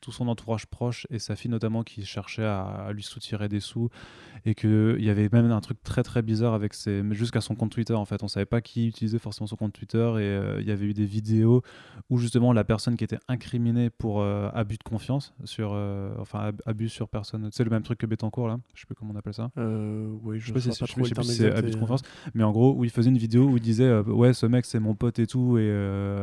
tout 0.00 0.12
son 0.12 0.28
entourage 0.28 0.66
proche 0.66 1.06
et 1.10 1.18
sa 1.18 1.36
fille 1.36 1.50
notamment 1.50 1.82
qui 1.82 2.04
cherchait 2.04 2.44
à, 2.44 2.62
à 2.62 2.92
lui 2.92 3.02
soutirer 3.02 3.48
des 3.48 3.60
sous 3.60 3.90
et 4.46 4.54
qu'il 4.54 4.96
y 5.00 5.10
avait 5.10 5.28
même 5.32 5.50
un 5.50 5.60
truc 5.60 5.82
très 5.82 6.02
très 6.02 6.22
bizarre 6.22 6.54
avec 6.54 6.74
ses, 6.74 7.02
jusqu'à 7.12 7.40
son 7.40 7.54
compte 7.54 7.70
Twitter 7.70 7.94
en 7.94 8.04
fait. 8.04 8.22
On 8.22 8.28
savait 8.28 8.46
pas 8.46 8.60
qui 8.60 8.88
utilisait 8.88 9.18
forcément 9.18 9.46
son 9.46 9.56
compte 9.56 9.72
Twitter 9.72 9.98
et 9.98 10.22
euh, 10.22 10.60
il 10.60 10.66
y 10.66 10.70
avait 10.70 10.86
eu 10.86 10.94
des 10.94 11.04
vidéos 11.04 11.62
où 12.10 12.18
justement 12.18 12.52
la 12.52 12.64
personne 12.64 12.96
qui 12.96 13.04
était 13.04 13.18
incriminée 13.28 13.90
pour 13.90 14.20
euh, 14.20 14.48
abus 14.54 14.76
de 14.78 14.82
confiance 14.82 15.34
sur, 15.44 15.70
euh, 15.74 16.14
enfin 16.18 16.40
ab- 16.40 16.62
abus 16.66 16.88
sur 16.88 17.08
personne. 17.08 17.48
C'est 17.52 17.64
le 17.64 17.70
même 17.70 17.82
truc 17.82 17.98
que 17.98 18.06
Betancourt 18.06 18.48
là. 18.48 18.58
Je 18.74 18.80
sais 18.80 18.86
plus 18.86 18.94
comment 18.94 19.12
on 19.14 19.18
appelle 19.18 19.34
ça. 19.34 19.50
Oui, 19.56 20.38
Je 20.38 20.46
je 20.46 20.46
sais 20.46 20.52
pas 20.52 20.60
si 20.60 20.68
pas 20.80 20.86
je 20.86 20.92
trop 20.92 21.04
sais 21.04 21.10
le 21.10 21.14
plus 21.14 21.14
terme 21.14 21.26
si 21.26 21.32
c'est 21.34 21.52
abus 21.52 21.70
de 21.70 21.76
confiance, 21.76 22.02
mais 22.34 22.44
en 22.44 22.52
gros 22.52 22.74
où 22.74 22.84
il 22.84 22.90
faisait 22.90 23.10
une 23.10 23.18
vidéo 23.18 23.44
où 23.46 23.56
il 23.56 23.62
disait 23.62 23.98
ouais 24.00 24.32
ce 24.34 24.46
mec 24.46 24.64
c'est 24.64 24.80
mon 24.80 24.94
pote 24.94 25.18
et 25.18 25.26
tout 25.26 25.58
et 25.58 25.70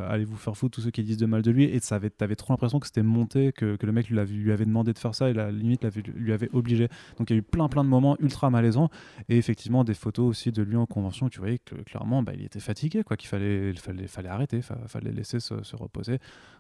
allez 0.09 0.25
vous 0.25 0.37
faire 0.37 0.55
foutre 0.55 0.75
tous 0.75 0.81
ceux 0.81 0.91
qui 0.91 1.03
disent 1.03 1.17
de 1.17 1.25
mal 1.25 1.41
de 1.41 1.51
lui 1.51 1.63
et 1.65 1.79
t'avais 1.79 2.35
trop 2.35 2.53
l'impression 2.53 2.79
que 2.79 2.87
c'était 2.87 3.03
monté 3.03 3.51
que, 3.51 3.75
que 3.75 3.85
le 3.85 3.91
mec 3.91 4.09
lui 4.09 4.19
avait, 4.19 4.33
lui 4.33 4.51
avait 4.51 4.65
demandé 4.65 4.93
de 4.93 4.99
faire 4.99 5.15
ça 5.15 5.29
et 5.29 5.33
la 5.33 5.51
limite 5.51 5.85
lui 6.15 6.33
avait 6.33 6.49
obligé 6.53 6.87
donc 7.17 7.29
il 7.29 7.33
y 7.33 7.35
a 7.35 7.39
eu 7.39 7.43
plein 7.43 7.67
plein 7.67 7.83
de 7.83 7.89
moments 7.89 8.04
ultra 8.19 8.49
malaisants 8.49 8.89
et 9.29 9.37
effectivement 9.37 9.83
des 9.83 9.95
photos 9.95 10.27
aussi 10.29 10.51
de 10.51 10.61
lui 10.61 10.77
en 10.77 10.85
convention 10.85 11.29
tu 11.29 11.39
voyais 11.39 11.59
que 11.59 11.75
clairement 11.75 12.21
bah, 12.21 12.33
il 12.35 12.43
était 12.43 12.59
fatigué 12.59 13.03
quoi 13.03 13.17
qu'il 13.17 13.29
fallait 13.29 13.69
il 13.71 13.79
fallait 13.79 14.07
fallait 14.07 14.29
arrêter 14.29 14.61
fa- 14.61 14.77
fallait 14.87 15.11
laisser 15.11 15.39
se, 15.39 15.63
se 15.63 15.75
reposer 15.75 16.19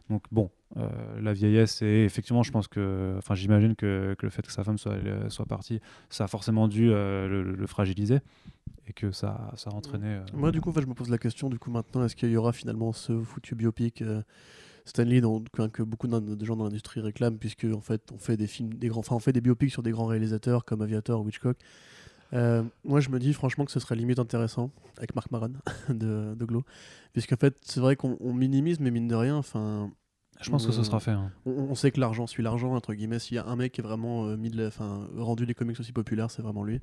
donc 0.09 0.23
bon 0.31 0.49
euh, 0.77 0.87
la 1.21 1.33
vieillesse 1.33 1.81
et 1.81 2.03
effectivement 2.05 2.43
je 2.43 2.51
pense 2.51 2.67
que 2.67 3.15
enfin 3.17 3.35
j'imagine 3.35 3.75
que, 3.75 4.15
que 4.17 4.25
le 4.25 4.29
fait 4.31 4.45
que 4.45 4.51
sa 4.51 4.63
femme 4.63 4.77
soit 4.77 4.93
euh, 4.93 5.29
soit 5.29 5.45
partie 5.45 5.79
ça 6.09 6.25
a 6.25 6.27
forcément 6.27 6.67
dû 6.67 6.89
euh, 6.91 7.43
le, 7.43 7.67
fragiliser 7.67 8.19
et 8.87 8.93
que 8.93 9.11
ça, 9.11 9.51
ça 9.55 9.71
a 9.71 9.73
entraîné. 9.73 10.19
Moi, 10.33 10.51
du 10.51 10.61
coup, 10.61 10.69
en 10.69 10.73
fait, 10.73 10.81
je 10.81 10.85
me 10.85 10.93
pose 10.93 11.09
la 11.09 11.17
question, 11.17 11.49
du 11.49 11.57
coup, 11.57 11.71
maintenant, 11.71 12.05
est-ce 12.05 12.15
qu'il 12.15 12.29
y 12.29 12.37
aura 12.37 12.53
finalement 12.53 12.93
ce 12.93 13.19
foutu 13.19 13.55
biopic 13.55 14.03
Stanley, 14.85 15.19
dont, 15.21 15.43
que, 15.51 15.67
que 15.67 15.83
beaucoup 15.83 16.07
de 16.07 16.45
gens 16.45 16.55
dans 16.55 16.63
l'industrie 16.65 17.01
réclament, 17.01 17.37
puisque 17.37 17.65
en 17.65 17.81
fait, 17.81 18.01
on 18.13 18.17
fait 18.19 18.37
des 18.37 18.47
films, 18.47 18.73
des 18.75 18.87
grands, 18.87 18.99
enfin, 18.99 19.15
on 19.15 19.19
fait 19.19 19.33
des 19.33 19.41
biopics 19.41 19.71
sur 19.71 19.81
des 19.83 19.91
grands 19.91 20.05
réalisateurs 20.05 20.63
comme 20.65 20.81
Aviator 20.81 21.21
ou 21.23 21.29
Hitchcock. 21.29 21.57
Euh, 22.33 22.63
moi, 22.83 22.99
je 22.99 23.09
me 23.09 23.19
dis 23.19 23.33
franchement 23.33 23.65
que 23.65 23.71
ce 23.71 23.79
serait 23.79 23.95
limite 23.95 24.19
intéressant 24.19 24.71
avec 24.97 25.15
Marc 25.15 25.31
Maron 25.31 25.53
de, 25.89 26.35
de 26.35 26.45
Glow, 26.45 26.63
puisqu'en 27.13 27.37
fait, 27.37 27.55
c'est 27.61 27.79
vrai 27.79 27.95
qu'on 27.95 28.17
on 28.19 28.33
minimise, 28.33 28.79
mais 28.79 28.91
mine 28.91 29.07
de 29.07 29.15
rien, 29.15 29.35
enfin, 29.37 29.91
je 30.41 30.49
pense 30.49 30.65
que 30.65 30.71
ce 30.73 30.83
sera 30.83 30.99
fait. 30.99 31.11
hein. 31.11 31.31
on, 31.45 31.51
on 31.51 31.75
sait 31.75 31.91
que 31.91 31.99
l'argent 31.99 32.27
suit 32.27 32.43
l'argent, 32.43 32.73
entre 32.75 32.93
guillemets. 32.93 33.19
S'il 33.19 33.35
y 33.35 33.39
a 33.39 33.45
un 33.47 33.55
mec 33.55 33.71
qui 33.71 33.81
est 33.81 33.83
vraiment 33.83 34.25
euh, 34.25 34.37
mis 34.37 34.49
de 34.49 34.57
la- 34.61 34.67
enfin, 34.67 35.07
rendu 35.17 35.45
les 35.45 35.53
comics 35.53 35.79
aussi 35.79 35.93
populaires, 35.93 36.29
c'est 36.29 36.41
vraiment 36.41 36.63
lui. 36.63 36.79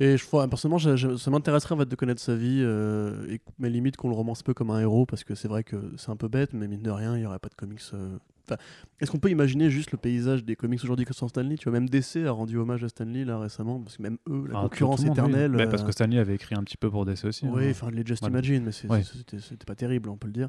Et 0.00 0.16
je, 0.16 0.24
enfin, 0.24 0.48
personnellement, 0.48 0.78
je- 0.78 0.96
je- 0.96 1.16
ça 1.16 1.30
m'intéresserait 1.30 1.74
en 1.74 1.78
fait, 1.78 1.88
de 1.88 1.94
connaître 1.96 2.20
sa 2.20 2.34
vie, 2.34 2.60
euh, 2.62 3.26
et, 3.28 3.40
mais 3.58 3.70
limite 3.70 3.96
qu'on 3.96 4.08
le 4.08 4.14
romance 4.14 4.40
un 4.40 4.44
peu 4.44 4.54
comme 4.54 4.70
un 4.70 4.80
héros, 4.80 5.06
parce 5.06 5.22
que 5.24 5.34
c'est 5.34 5.48
vrai 5.48 5.62
que 5.64 5.76
c'est 5.96 6.10
un 6.10 6.16
peu 6.16 6.28
bête, 6.28 6.52
mais 6.54 6.66
mine 6.66 6.82
de 6.82 6.90
rien, 6.90 7.14
il 7.16 7.20
n'y 7.20 7.26
aurait 7.26 7.38
pas 7.38 7.48
de 7.50 7.54
comics. 7.54 7.80
euh, 7.94 8.16
Enfin, 8.48 8.56
Est-ce 9.00 9.08
qu'on 9.12 9.20
peut 9.20 9.30
imaginer 9.30 9.70
juste 9.70 9.92
le 9.92 9.98
paysage 9.98 10.42
des 10.44 10.56
comics 10.56 10.80
aujourd'hui 10.82 11.04
que 11.04 11.14
sans 11.14 11.28
Stanley? 11.28 11.54
Tu 11.56 11.68
vois, 11.70 11.78
même 11.78 11.88
DC 11.88 12.26
a 12.26 12.32
rendu 12.32 12.56
hommage 12.56 12.82
à 12.82 12.88
Stanley 12.88 13.24
là 13.24 13.38
récemment, 13.38 13.78
parce 13.78 13.96
que 13.98 14.02
même 14.02 14.18
eux, 14.28 14.46
la 14.50 14.58
Ah, 14.58 14.62
concurrence 14.62 15.00
oui. 15.02 15.10
éternelle. 15.10 15.52
Mais 15.52 15.68
parce 15.68 15.82
euh, 15.82 15.86
que 15.86 15.92
Stanley 15.92 16.18
avait 16.18 16.34
écrit 16.34 16.56
un 16.56 16.64
petit 16.64 16.76
peu 16.76 16.90
pour 16.90 17.04
DC 17.04 17.24
aussi. 17.26 17.46
oui, 17.46 17.66
hein. 17.66 17.70
enfin, 17.70 17.90
les 17.92 18.04
Just 18.04 18.20
Voilà. 18.22 18.32
Imagine, 18.38 18.64
mais 18.64 18.90
Ouais. 18.90 19.02
c'était 19.04 19.64
pas 19.64 19.76
terrible, 19.76 20.08
on 20.08 20.16
peut 20.16 20.26
le 20.26 20.32
dire. 20.32 20.48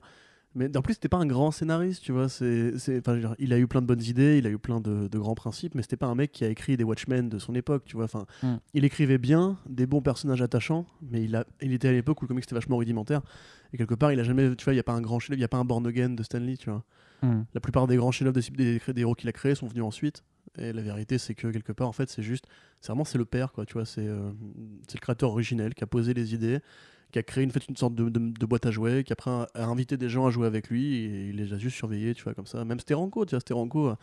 Mais 0.56 0.76
en 0.78 0.82
plus, 0.82 0.94
c'était 0.94 1.10
pas 1.10 1.18
un 1.18 1.26
grand 1.26 1.50
scénariste, 1.52 2.04
tu 2.04 2.12
vois. 2.12 2.30
c'est 2.30 2.74
il 3.40 3.54
a 3.54 3.58
eu 3.58 3.68
plein 3.68 3.82
de 3.82 3.88
bonnes 3.88 4.04
idées, 4.04 4.38
il 4.38 4.46
a 4.46 4.50
eu 4.50 4.58
plein 4.60 4.80
de, 4.80 5.08
de 5.08 5.18
grands 5.20 5.34
principes, 5.34 5.74
mais 5.74 5.82
c'était 5.82 5.98
pas 5.98 6.06
un 6.08 6.16
mec 6.16 6.32
qui 6.32 6.44
a 6.46 6.50
écrit 6.50 6.78
des 6.78 6.84
Watchmen 6.84 7.28
de 7.30 7.40
son 7.40 7.56
époque, 7.56 7.84
tu 7.86 7.96
vois. 7.96 8.06
Enfin, 8.06 8.26
Mm. 8.44 8.56
il 8.74 8.86
écrivait 8.86 9.18
bien, 9.18 9.58
des 9.68 9.86
bons 9.88 10.02
personnages 10.02 10.42
attachants, 10.42 10.86
mais 11.02 11.24
il, 11.24 11.36
a, 11.36 11.46
il 11.62 11.74
était 11.74 11.88
à 11.88 11.92
l'époque 11.92 12.22
où 12.22 12.26
le 12.26 12.28
comic 12.28 12.44
était 12.44 12.56
vachement 12.56 12.78
rudimentaire. 12.78 13.22
Et 13.74 13.78
quelque 13.78 13.96
part, 13.96 14.12
il 14.12 14.20
a 14.20 14.24
jamais, 14.24 14.56
tu 14.56 14.64
vois, 14.66 14.74
il 14.74 14.78
y 14.78 14.80
a 14.80 14.84
pas 14.84 14.94
un 14.94 15.02
grand 15.02 15.20
chef, 15.20 15.36
il 15.36 15.42
y 15.42 15.44
a 15.44 15.48
pas 15.48 15.58
un 15.58 15.66
Born 15.66 15.86
Again 15.88 16.10
de 16.12 16.22
Stanley, 16.24 16.58
tu 16.58 16.70
vois. 16.70 16.84
Hmm. 17.24 17.44
La 17.54 17.62
plupart 17.62 17.88
des 17.88 17.96
grands 17.96 18.12
chefs-d'œuvre 18.12 18.40
des, 18.56 18.80
des, 18.80 18.94
des 18.94 19.02
héros 19.02 19.16
qu'il 19.16 19.30
a 19.30 19.32
créés 19.32 19.56
sont 19.56 19.68
venus 19.68 19.84
ensuite. 19.84 20.24
Et 20.60 20.72
la 20.72 20.82
vérité, 20.84 21.18
c'est 21.18 21.34
que 21.34 21.48
quelque 21.48 21.72
part, 21.72 21.88
en 21.88 21.94
fait, 21.94 22.10
c'est 22.10 22.22
juste, 22.22 22.46
c'est 22.80 22.92
vraiment 22.92 23.06
c'est 23.06 23.18
le 23.18 23.26
père, 23.26 23.54
quoi. 23.54 23.66
Tu 23.66 23.74
vois, 23.74 23.86
c'est 23.86 24.06
euh, 24.06 24.30
c'est 24.88 24.98
le 24.98 25.02
créateur 25.02 25.32
originel 25.32 25.74
qui 25.74 25.84
a 25.84 25.88
posé 25.88 26.14
les 26.14 26.36
idées, 26.36 26.60
qui 27.14 27.20
a 27.20 27.24
créé 27.24 27.44
une, 27.44 27.78
sorte 27.78 27.94
de, 27.94 28.46
boîte 28.46 28.66
à 28.66 28.72
jouets, 28.72 29.04
qui 29.04 29.14
après 29.14 29.30
a, 29.30 29.48
invité 29.54 29.98
des 29.98 30.10
gens 30.10 30.26
à 30.26 30.32
jouer 30.32 30.48
avec 30.48 30.70
lui 30.70 30.96
et 30.96 31.30
il 31.30 31.36
les 31.36 31.54
a 31.54 31.60
juste 31.60 31.78
surveillés, 31.78 32.16
tu 32.16 32.24
vois, 32.24 32.34
comme 32.34 32.48
ça. 32.48 32.66
Même 32.66 32.80
Steranko, 32.80 33.26
tu 33.26 33.36
vois, 33.36 33.40
Steranko, 33.40 33.94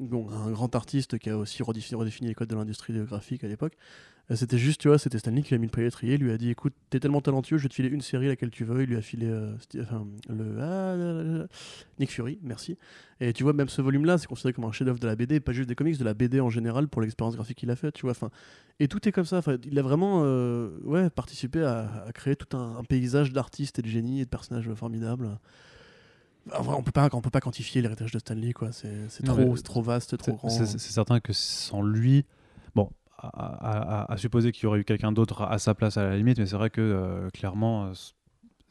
un 0.00 0.50
grand 0.50 0.74
artiste 0.74 1.18
qui 1.18 1.30
a 1.30 1.36
aussi 1.36 1.62
redéfini, 1.62 2.28
les 2.28 2.34
codes 2.34 2.48
de 2.48 2.54
l'industrie 2.54 2.92
graphique 3.04 3.44
à 3.44 3.48
l'époque. 3.48 3.74
Euh, 4.30 4.36
C'était 4.36 4.58
juste, 4.58 4.80
tu 4.80 4.88
vois, 4.88 4.98
c'était 4.98 5.18
Stanley 5.18 5.42
qui 5.42 5.54
a 5.54 5.58
mis 5.58 5.68
le 5.72 5.90
pied 5.90 6.16
lui 6.16 6.30
a 6.30 6.38
dit 6.38 6.50
écoute, 6.50 6.74
t'es 6.90 7.00
tellement 7.00 7.20
talentueux, 7.20 7.58
je 7.58 7.64
vais 7.64 7.68
te 7.68 7.74
filer 7.74 7.88
une 7.88 8.00
série 8.00 8.28
laquelle 8.28 8.50
tu 8.50 8.64
veux. 8.64 8.82
Il 8.82 8.88
lui 8.88 8.96
a 8.96 9.02
filé 9.02 9.26
euh, 9.26 9.54
enfin, 9.80 10.06
le 10.28 10.58
ah, 10.60 11.46
Nick 11.98 12.10
Fury, 12.10 12.38
merci. 12.42 12.78
Et 13.20 13.32
tu 13.32 13.42
vois, 13.42 13.52
même 13.52 13.68
ce 13.68 13.82
volume-là, 13.82 14.18
c'est 14.18 14.26
considéré 14.26 14.52
comme 14.52 14.64
un 14.64 14.72
chef-d'œuvre 14.72 14.98
de 14.98 15.06
la 15.06 15.16
BD, 15.16 15.40
pas 15.40 15.52
juste 15.52 15.68
des 15.68 15.74
comics, 15.74 15.98
de 15.98 16.04
la 16.04 16.14
BD 16.14 16.40
en 16.40 16.50
général 16.50 16.88
pour 16.88 17.02
l'expérience 17.02 17.36
graphique 17.36 17.58
qu'il 17.58 17.70
a 17.70 17.76
faite, 17.76 17.94
tu 17.94 18.06
vois. 18.06 18.14
Et 18.80 18.88
tout 18.88 19.06
est 19.08 19.12
comme 19.12 19.24
ça. 19.24 19.40
Il 19.64 19.78
a 19.78 19.82
vraiment, 19.82 20.22
euh, 20.24 20.70
ouais, 20.84 21.10
participé 21.10 21.62
à, 21.62 22.06
créer 22.14 22.36
tout 22.36 22.56
un 22.56 22.82
paysage 22.84 23.32
d'artistes 23.32 23.78
et 23.78 23.82
de 23.82 23.88
génies 23.88 24.20
et 24.20 24.24
de 24.24 24.30
personnages 24.30 24.72
formidables. 24.74 25.38
On 26.58 26.82
peut 26.82 26.90
pas, 26.92 27.08
on 27.12 27.20
peut 27.20 27.30
pas 27.30 27.40
quantifier 27.40 27.82
l'héritage 27.82 28.10
de 28.12 28.18
Stanley, 28.18 28.52
quoi. 28.52 28.72
C'est 28.72 29.08
trop, 29.24 29.56
trop 29.62 29.82
vaste, 29.82 30.16
trop 30.16 30.32
grand. 30.34 30.48
C'est 30.48 30.78
certain 30.78 31.20
que 31.20 31.32
sans 31.32 31.82
lui, 31.82 32.24
bon, 32.74 32.90
à, 33.18 33.28
à- 33.28 34.00
à- 34.02 34.12
à 34.12 34.16
supposer 34.16 34.50
qu'il 34.52 34.64
y 34.64 34.66
aurait 34.66 34.80
eu 34.80 34.84
quelqu'un 34.84 35.12
d'autre 35.12 35.42
à 35.42 35.58
sa 35.58 35.74
place 35.74 35.96
à 35.96 36.04
la 36.04 36.16
limite, 36.16 36.38
mais 36.38 36.46
c'est 36.46 36.56
vrai 36.56 36.70
que 36.70 36.80
euh, 36.80 37.30
clairement, 37.30 37.86
euh, 37.86 37.92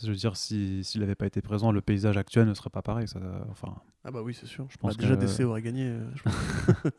je 0.03 0.07
veux 0.07 0.15
dire, 0.15 0.35
si- 0.35 0.83
s'il 0.83 0.99
n'avait 1.01 1.15
pas 1.15 1.25
été 1.27 1.41
présent, 1.41 1.71
le 1.71 1.79
paysage 1.81 2.17
actuel 2.17 2.47
ne 2.47 2.53
serait 2.53 2.69
pas 2.69 2.81
pareil. 2.81 3.07
Ça, 3.07 3.19
enfin, 3.49 3.73
Ah 4.03 4.11
bah 4.11 4.21
oui, 4.21 4.33
c'est 4.37 4.47
sûr. 4.47 4.65
Je 4.69 4.77
pense 4.77 4.97
déjà 4.97 5.15
que- 5.15 5.21
DC 5.21 5.43
aurait 5.45 5.61
gagné. 5.61 5.85
euh, 5.85 6.09
je 6.15 6.23
pense. 6.23 6.33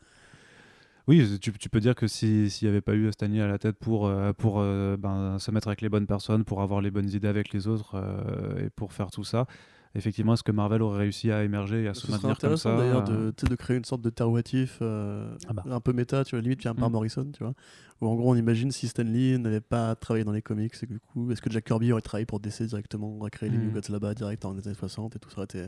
Oui, 1.08 1.38
tu, 1.40 1.52
tu 1.52 1.68
peux 1.68 1.80
dire 1.80 1.96
que 1.96 2.06
si- 2.06 2.48
s'il 2.48 2.68
n'y 2.68 2.70
avait 2.70 2.80
pas 2.80 2.94
eu 2.94 3.10
Stanley 3.10 3.40
à 3.40 3.48
la 3.48 3.58
tête 3.58 3.76
pour, 3.76 4.06
euh, 4.06 4.32
pour 4.32 4.60
euh, 4.60 4.96
ben, 4.96 5.36
se 5.40 5.50
mettre 5.50 5.66
avec 5.66 5.80
les 5.80 5.88
bonnes 5.88 6.06
personnes, 6.06 6.44
pour 6.44 6.62
avoir 6.62 6.80
les 6.80 6.92
bonnes 6.92 7.10
idées 7.10 7.26
avec 7.26 7.52
les 7.52 7.66
autres 7.66 7.96
euh, 7.96 8.66
et 8.66 8.70
pour 8.70 8.92
faire 8.92 9.10
tout 9.10 9.24
ça, 9.24 9.46
effectivement, 9.94 10.34
est-ce 10.34 10.42
que 10.42 10.52
Marvel 10.52 10.82
aurait 10.82 10.98
réussi 11.00 11.30
à 11.30 11.44
émerger 11.44 11.82
et 11.84 11.88
à 11.88 11.94
se 11.94 12.06
maintenir 12.10 12.20
comme 12.22 12.30
intéressant 12.32 12.70
ça 12.70 12.76
d'ailleurs 12.76 13.04
euh, 13.10 13.32
de, 13.32 13.46
de 13.46 13.54
créer 13.56 13.76
une 13.76 13.84
sorte 13.84 14.02
de 14.02 14.10
terre 14.10 14.30
what 14.30 14.40
if, 14.52 14.78
euh, 14.82 15.34
Ah 15.48 15.52
bah. 15.52 15.64
un 15.70 15.80
peu 15.80 15.92
méta, 15.92 16.24
tu 16.24 16.34
vois, 16.34 16.42
limite 16.42 16.60
bien 16.60 16.74
par 16.74 16.88
Mm. 16.88 16.92
Morrison, 16.92 17.26
tu 17.32 17.42
vois. 17.44 17.54
Où 18.00 18.08
en 18.08 18.14
gros 18.16 18.32
on 18.32 18.36
imagine 18.36 18.70
si 18.72 18.88
Stan 18.88 19.02
Lee 19.04 19.38
n'avait 19.38 19.60
pas 19.60 19.94
travaillé 19.94 20.24
dans 20.24 20.32
les 20.32 20.42
comics, 20.42 20.72
et 20.82 20.86
que 20.86 20.92
du 20.92 20.98
coup, 21.00 21.30
est-ce 21.30 21.40
que 21.42 21.50
Jack 21.50 21.64
Kirby 21.64 21.92
aurait 21.92 22.00
travaillé 22.02 22.26
pour 22.26 22.40
DC 22.40 22.62
directement, 22.64 23.16
aurait 23.18 23.30
créé 23.30 23.48
les 23.48 23.58
Mm. 23.58 23.64
New 23.66 23.70
Gods 23.72 23.90
là-bas 23.92 24.14
direct 24.14 24.44
en 24.44 24.52
années 24.58 24.74
60 24.74 25.16
et 25.16 25.18
tout 25.18 25.30
ça 25.30 25.36
aurait 25.38 25.44
été. 25.44 25.66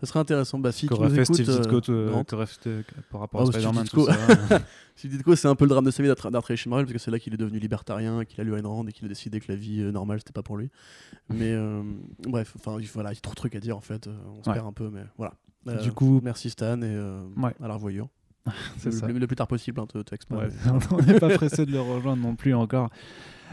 Ça 0.00 0.06
serait 0.06 0.18
intéressant. 0.20 0.58
Bah, 0.58 0.72
si 0.72 0.86
tu 0.86 0.94
qu'aurait 0.94 1.10
fait 1.10 1.22
écoutes, 1.22 1.34
Steve 1.34 1.50
euh, 1.50 1.58
Ditko 1.60 1.92
euh, 1.92 2.24
euh, 2.66 2.82
par 3.10 3.20
rapport 3.20 3.40
Ah, 3.40 3.44
à 3.44 3.46
Steve 3.46 3.60
Spider-Man, 3.60 3.86
ça. 4.48 4.60
Steve 4.96 5.10
Ditko, 5.16 5.36
c'est 5.36 5.48
un 5.48 5.54
peu 5.54 5.64
le 5.64 5.68
drame 5.70 5.84
de 5.84 5.90
sa 5.90 6.02
vie 6.02 6.08
allé 6.10 6.56
chez 6.56 6.70
Marvel 6.70 6.86
parce 6.86 6.92
que 6.94 6.98
c'est 6.98 7.10
là 7.10 7.18
qu'il 7.18 7.34
est 7.34 7.36
devenu 7.36 7.58
libertarien, 7.58 8.24
qu'il 8.24 8.40
a 8.40 8.44
lu 8.44 8.54
Ayn 8.56 8.66
Rand 8.66 8.86
et 8.86 8.92
qu'il 8.92 9.04
a 9.04 9.08
décidé 9.08 9.40
que 9.40 9.46
la 9.52 9.56
vie 9.56 9.80
euh, 9.82 9.92
normale 9.92 10.18
c'était 10.20 10.32
pas 10.32 10.42
pour 10.42 10.56
lui. 10.56 10.70
Mais 11.28 11.52
euh, 11.52 11.82
bref, 12.26 12.54
enfin 12.58 12.78
il- 12.80 12.86
voilà, 12.88 13.12
il 13.12 13.16
y 13.16 13.18
a 13.18 13.20
trop 13.20 13.32
de 13.32 13.36
trucs 13.36 13.54
à 13.54 13.60
dire 13.60 13.76
en 13.76 13.80
fait. 13.80 14.06
euh, 14.06 14.14
On 14.38 14.42
se 14.42 14.48
Ouais. 14.48 14.54
perd 14.54 14.66
un 14.66 14.72
peu, 14.72 14.88
mais 14.90 15.04
voilà. 15.18 15.34
Euh, 15.68 15.80
Du 15.82 15.92
coup- 15.92 16.20
merci 16.22 16.48
Stan 16.50 16.80
et 16.80 16.84
euh, 16.86 17.22
Ouais. 17.36 17.54
à 17.62 17.68
la 17.68 17.74
revoyure. 17.74 18.08
C'est 18.78 18.90
le, 19.06 19.26
plus 19.26 19.36
tard 19.36 19.46
possible, 19.46 19.80
hein, 19.80 19.86
te, 19.86 19.98
te 19.98 20.14
exprime. 20.14 20.38
Ouais, 20.38 20.48
on 20.90 20.96
n'est 21.02 21.20
pas 21.20 21.28
pressé 21.28 21.66
de 21.66 21.72
le 21.72 21.80
rejoindre 21.80 22.22
non 22.22 22.34
plus 22.36 22.54
encore. 22.54 22.88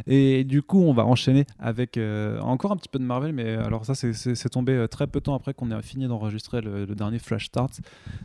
Et 0.05 0.43
du 0.43 0.61
coup, 0.61 0.81
on 0.81 0.93
va 0.93 1.05
enchaîner 1.05 1.45
avec 1.59 1.97
euh, 1.97 2.39
encore 2.41 2.71
un 2.71 2.77
petit 2.77 2.89
peu 2.89 2.99
de 2.99 3.03
Marvel, 3.03 3.33
mais 3.33 3.55
alors 3.55 3.85
ça, 3.85 3.95
c'est- 3.95 4.13
tombé 4.49 4.73
euh, 4.73 4.87
très 4.87 5.07
peu 5.07 5.19
de 5.19 5.23
temps 5.25 5.35
après 5.35 5.53
qu'on 5.53 5.71
ait 5.71 5.81
fini 5.81 6.07
d'enregistrer 6.07 6.61
le, 6.61 6.85
dernier 6.87 7.19
Flash 7.19 7.47
Start. 7.47 7.81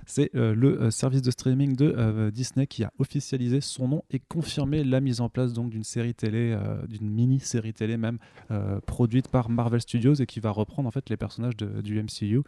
C'est 0.06 0.34
euh, 0.36 0.54
le 0.54 0.82
euh, 0.82 0.90
service 0.90 1.22
de 1.22 1.30
streaming 1.30 1.74
de 1.74 1.94
euh, 1.96 2.30
Disney 2.30 2.66
qui 2.66 2.84
a 2.84 2.92
officialisé 2.98 3.60
son 3.60 3.88
nom 3.88 4.04
et 4.10 4.20
confirmé 4.20 4.84
la 4.84 5.00
mise 5.00 5.20
en 5.20 5.28
place 5.28 5.52
d'une 5.52 5.82
série 5.84 6.14
télé, 6.14 6.52
euh, 6.56 6.86
d'une 6.86 7.08
mini-série 7.10 7.72
télé 7.72 7.96
même, 7.96 8.18
euh, 8.50 8.80
produite 8.86 9.28
par 9.28 9.48
Marvel 9.50 9.80
Studios 9.80 10.14
et 10.14 10.26
qui 10.26 10.40
va 10.40 10.50
reprendre 10.50 10.86
en 10.88 10.90
fait 10.92 11.08
les 11.10 11.16
personnages 11.16 11.56
du 11.56 12.00
MCU. 12.02 12.42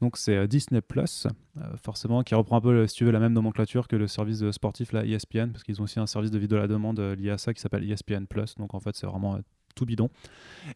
Donc 0.00 0.16
c'est 0.16 0.36
euh, 0.36 0.46
Disney 0.46 0.80
Plus, 0.80 1.26
euh, 1.58 1.60
forcément, 1.82 2.22
qui 2.22 2.34
reprend 2.34 2.56
un 2.56 2.60
peu, 2.60 2.86
si 2.86 2.96
tu 2.96 3.04
veux, 3.04 3.10
la 3.10 3.20
même 3.20 3.32
nomenclature 3.32 3.86
que 3.86 3.96
le 3.96 4.06
service 4.06 4.50
sportif, 4.50 4.92
la 4.92 5.04
ESPN, 5.04 5.50
parce 5.52 5.62
qu'ils 5.62 5.80
ont 5.80 5.84
aussi 5.84 6.00
un 6.00 6.06
service 6.06 6.30
de 6.30 6.38
vidéo 6.38 6.58
à 6.58 6.62
la 6.62 6.68
demande 6.68 6.98
euh, 7.00 7.14
lié 7.14 7.30
à 7.30 7.38
ça 7.38 7.52
qui 7.54 7.60
s'appelle 7.60 7.88
ESPN 7.90 8.24
Plus. 8.26 8.54
Donc 8.56 8.69
en 8.74 8.80
fait, 8.80 8.96
c'est 8.96 9.06
vraiment 9.06 9.36
euh, 9.36 9.40
tout 9.74 9.86
bidon. 9.86 10.08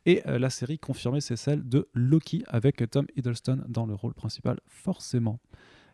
Et 0.06 0.22
euh, 0.26 0.38
la 0.38 0.50
série 0.50 0.78
confirmée, 0.78 1.20
c'est 1.20 1.36
celle 1.36 1.68
de 1.68 1.88
Loki 1.94 2.44
avec 2.46 2.88
Tom 2.90 3.06
Hiddleston 3.16 3.64
dans 3.68 3.86
le 3.86 3.94
rôle 3.94 4.14
principal, 4.14 4.60
forcément. 4.66 5.40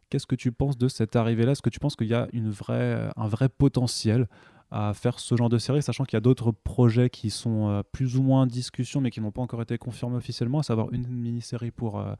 Qu'est-ce 0.09 0.26
que 0.26 0.35
tu 0.35 0.50
penses 0.50 0.76
de 0.76 0.88
cette 0.88 1.14
arrivée-là? 1.14 1.52
Est-ce 1.52 1.62
que 1.62 1.71
tu 1.71 1.78
penses 1.78 1.95
qu'il 1.95 2.09
y 2.09 2.14
a 2.14 2.28
vraie, 2.33 3.11
un 3.16 3.28
vrai 3.28 3.49
potentiel 3.49 4.26
à 4.71 4.95
faire 4.95 5.19
ce 5.19 5.37
genre 5.37 5.49
de 5.49 5.59
série, 5.59 5.83
sachant 5.83 6.04
qu'il 6.04 6.16
y 6.16 6.19
a 6.19 6.21
d'autres 6.21 6.52
projets 6.52 7.11
qui 7.11 7.30
sont 7.30 7.69
euh, 7.69 7.83
plus 7.92 8.16
ou 8.16 8.23
moins 8.23 8.42
en 8.42 8.47
discussion, 8.47 9.00
mais 9.00 9.11
qui 9.11 9.21
n'ont 9.21 9.33
pas 9.33 9.42
encore 9.42 9.62
été 9.62 9.76
confirmés 9.78 10.16
officiellement, 10.16 10.61
à 10.61 10.62
savoir 10.62 10.92
une 10.92 11.09
mini-série 11.09 11.73
pour 11.73 11.99
euh, 11.99 12.04
euh, 12.04 12.14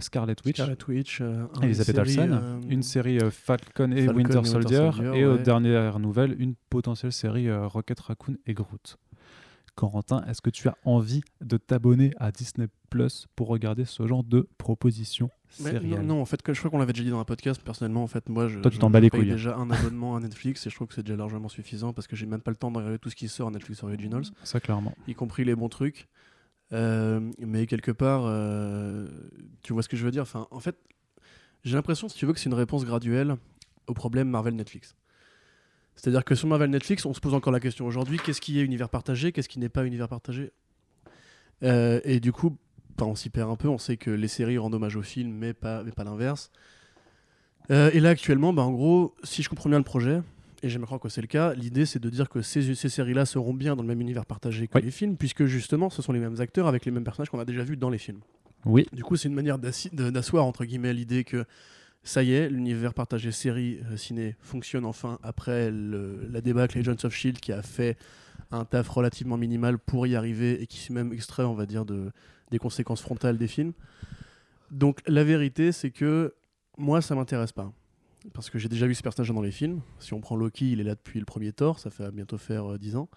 Scarlet 0.00 0.34
Witch. 0.44 0.56
Scarlet 0.56 0.76
Witch, 0.88 1.20
euh, 1.20 1.46
série, 1.74 1.98
Olsen, 1.98 2.32
euh, 2.32 2.60
une 2.68 2.82
série 2.82 3.18
euh, 3.18 3.30
Falcon 3.30 3.90
et 3.92 4.06
Falcon 4.06 4.16
Winter 4.16 4.44
Soldier, 4.44 4.90
Soldier, 4.92 5.20
et 5.20 5.24
aux 5.24 5.38
dernières 5.38 5.98
nouvelles, 5.98 6.34
une 6.40 6.54
potentielle 6.70 7.12
série 7.12 7.48
euh, 7.48 7.66
Rocket 7.66 7.98
Raccoon 8.00 8.36
et 8.46 8.54
Groot. 8.54 8.96
Corentin, 9.76 10.24
est-ce 10.24 10.42
que 10.42 10.50
tu 10.50 10.66
as 10.68 10.76
envie 10.84 11.20
de 11.40 11.56
t'abonner 11.56 12.12
à 12.18 12.32
Disney 12.32 12.66
Plus 12.90 13.26
pour 13.36 13.46
regarder 13.46 13.84
ce 13.84 14.04
genre 14.08 14.24
de 14.24 14.48
propositions 14.58 15.30
non, 15.60 16.02
non, 16.02 16.20
en 16.20 16.24
fait, 16.24 16.40
je 16.46 16.58
crois 16.58 16.70
qu'on 16.70 16.78
l'avait 16.78 16.92
déjà 16.92 17.04
dit 17.04 17.10
dans 17.10 17.20
un 17.20 17.24
podcast. 17.24 17.62
Personnellement, 17.62 18.02
en 18.02 18.06
fait, 18.06 18.28
moi, 18.28 18.48
je, 18.48 18.58
Toi, 18.58 18.70
tu 18.70 18.78
je- 18.80 18.98
paye 18.98 19.08
couilles. 19.10 19.30
déjà 19.30 19.56
un 19.56 19.70
abonnement 19.70 20.16
à 20.16 20.20
Netflix 20.20 20.66
et 20.66 20.70
je 20.70 20.74
trouve 20.74 20.88
que 20.88 20.94
c'est 20.94 21.02
déjà 21.04 21.16
largement 21.16 21.48
suffisant 21.48 21.92
parce 21.92 22.06
que 22.06 22.16
j'ai 22.16 22.26
même 22.26 22.40
pas 22.40 22.50
le 22.50 22.56
temps 22.56 22.70
de 22.70 22.76
regarder 22.78 22.98
tout 22.98 23.08
ce 23.08 23.14
qui 23.16 23.28
sort 23.28 23.48
à 23.48 23.50
Netflix 23.50 23.82
Originals, 23.82 24.24
Ça, 24.42 24.58
clairement. 24.60 24.94
y 25.06 25.14
compris 25.14 25.44
les 25.44 25.54
bons 25.54 25.68
trucs. 25.68 26.08
Euh, 26.72 27.20
mais 27.38 27.66
quelque 27.66 27.90
part, 27.90 28.22
euh, 28.26 29.08
tu 29.62 29.72
vois 29.72 29.82
ce 29.82 29.88
que 29.88 29.96
je 29.96 30.04
veux 30.04 30.10
dire? 30.10 30.22
Enfin, 30.22 30.46
en 30.50 30.60
fait, 30.60 30.76
j'ai 31.64 31.74
l'impression, 31.74 32.08
si 32.08 32.16
tu 32.16 32.26
veux, 32.26 32.32
que 32.32 32.38
c'est 32.38 32.50
une 32.50 32.54
réponse 32.54 32.84
graduelle 32.84 33.36
au 33.86 33.94
problème 33.94 34.28
Marvel 34.28 34.54
Netflix. 34.54 34.94
C'est-à-dire 35.96 36.24
que 36.24 36.34
sur 36.34 36.46
Marvel 36.46 36.70
Netflix, 36.70 37.06
on 37.06 37.14
se 37.14 37.20
pose 37.20 37.34
encore 37.34 37.52
la 37.52 37.60
question 37.60 37.86
aujourd'hui 37.86 38.18
qu'est-ce 38.18 38.40
qui 38.40 38.60
est 38.60 38.62
univers 38.62 38.88
partagé, 38.88 39.32
qu'est-ce 39.32 39.48
qui 39.48 39.58
n'est 39.58 39.68
pas 39.68 39.84
univers 39.84 40.08
partagé? 40.08 40.52
Euh, 41.64 42.00
Et 42.04 42.20
du 42.20 42.32
coup, 42.32 42.56
bah, 42.96 43.06
on 43.06 43.16
s'y 43.16 43.30
perd 43.30 43.50
un 43.50 43.56
peu. 43.56 43.68
On 43.68 43.78
sait 43.78 43.96
que 43.96 44.10
les 44.10 44.28
séries 44.28 44.58
rendent 44.58 44.74
hommage 44.74 44.96
aux 44.96 45.02
films, 45.02 45.32
mais 45.32 45.54
pas, 45.54 45.82
l'inverse. 46.04 46.50
Et 47.70 48.00
là, 48.00 48.10
actuellement, 48.10 48.52
bah, 48.52 48.62
en 48.62 48.72
gros, 48.72 49.14
si 49.24 49.42
je 49.42 49.48
comprends 49.48 49.68
bien 49.68 49.78
le 49.78 49.84
projet, 49.84 50.22
et 50.62 50.68
j'aime 50.68 50.84
croire 50.84 51.00
que 51.00 51.08
c'est 51.08 51.20
le 51.20 51.26
cas, 51.26 51.54
l'idée 51.54 51.86
c'est 51.86 51.98
de 52.00 52.10
dire 52.10 52.28
que 52.28 52.42
ces, 52.42 52.74
ces 52.74 52.88
séries-là 52.88 53.26
seront 53.26 53.54
bien 53.54 53.76
dans 53.76 53.82
le 53.82 53.88
même 53.88 54.00
univers 54.00 54.26
partagé 54.26 54.66
que 54.68 54.76
Oui. 54.76 54.82
les 54.84 54.90
films, 54.90 55.16
puisque 55.16 55.44
justement, 55.44 55.88
ce 55.90 56.02
sont 56.02 56.12
les 56.12 56.18
mêmes 56.20 56.40
acteurs 56.40 56.66
avec 56.66 56.84
les 56.84 56.90
mêmes 56.90 57.04
personnages 57.04 57.30
qu'on 57.30 57.38
a 57.38 57.44
déjà 57.44 57.62
vus 57.62 57.76
dans 57.76 57.90
les 57.90 57.98
films. 57.98 58.20
Oui, 58.64 58.86
Du 58.92 59.04
coup, 59.04 59.16
c'est 59.16 59.28
une 59.28 59.34
manière 59.34 59.58
d'asseoir 59.58 60.44
entre 60.44 60.64
guillemets 60.64 60.92
l'idée 60.92 61.22
que 61.24 61.44
ça 62.02 62.22
y 62.22 62.32
est, 62.32 62.48
l'univers 62.48 62.92
partagé 62.94 63.30
série 63.32 63.80
euh, 63.90 63.96
ciné 63.96 64.36
fonctionne 64.40 64.84
enfin 64.84 65.18
après 65.22 65.70
le- 65.70 66.26
la 66.30 66.40
débâcle 66.40 66.78
Agents 66.78 67.04
of 67.04 67.14
Shield 67.14 67.38
qui 67.40 67.52
a 67.52 67.62
fait 67.62 67.96
un 68.50 68.64
taf 68.64 68.88
relativement 68.88 69.36
minimal 69.36 69.78
pour 69.78 70.06
y 70.06 70.16
arriver 70.16 70.60
et 70.62 70.66
qui 70.66 70.78
s'est 70.78 70.92
même 70.92 71.12
extrait, 71.12 71.44
on 71.44 71.54
va 71.54 71.66
dire, 71.66 71.84
de, 71.84 72.10
des 72.50 72.58
conséquences 72.58 73.02
frontales 73.02 73.36
des 73.36 73.46
films. 73.48 73.72
Donc 74.70 75.00
la 75.06 75.22
vérité, 75.24 75.70
c'est 75.72 75.90
que 75.90 76.34
moi, 76.76 77.00
ça 77.00 77.14
m'intéresse 77.14 77.52
pas. 77.52 77.72
Parce 78.34 78.50
que 78.50 78.58
j'ai 78.58 78.68
déjà 78.68 78.86
vu 78.86 78.94
ce 78.94 79.02
personnage 79.02 79.32
dans 79.32 79.42
les 79.42 79.50
films. 79.50 79.80
Si 79.98 80.12
on 80.14 80.20
prend 80.20 80.36
Loki, 80.36 80.72
il 80.72 80.80
est 80.80 80.84
là 80.84 80.94
depuis 80.94 81.18
le 81.18 81.24
premier 81.24 81.52
Thor, 81.52 81.78
ça 81.78 81.90
fait 81.90 82.10
bientôt 82.10 82.38
faire 82.38 82.72
euh, 82.72 82.78
10 82.78 82.96
ans. 82.96 83.08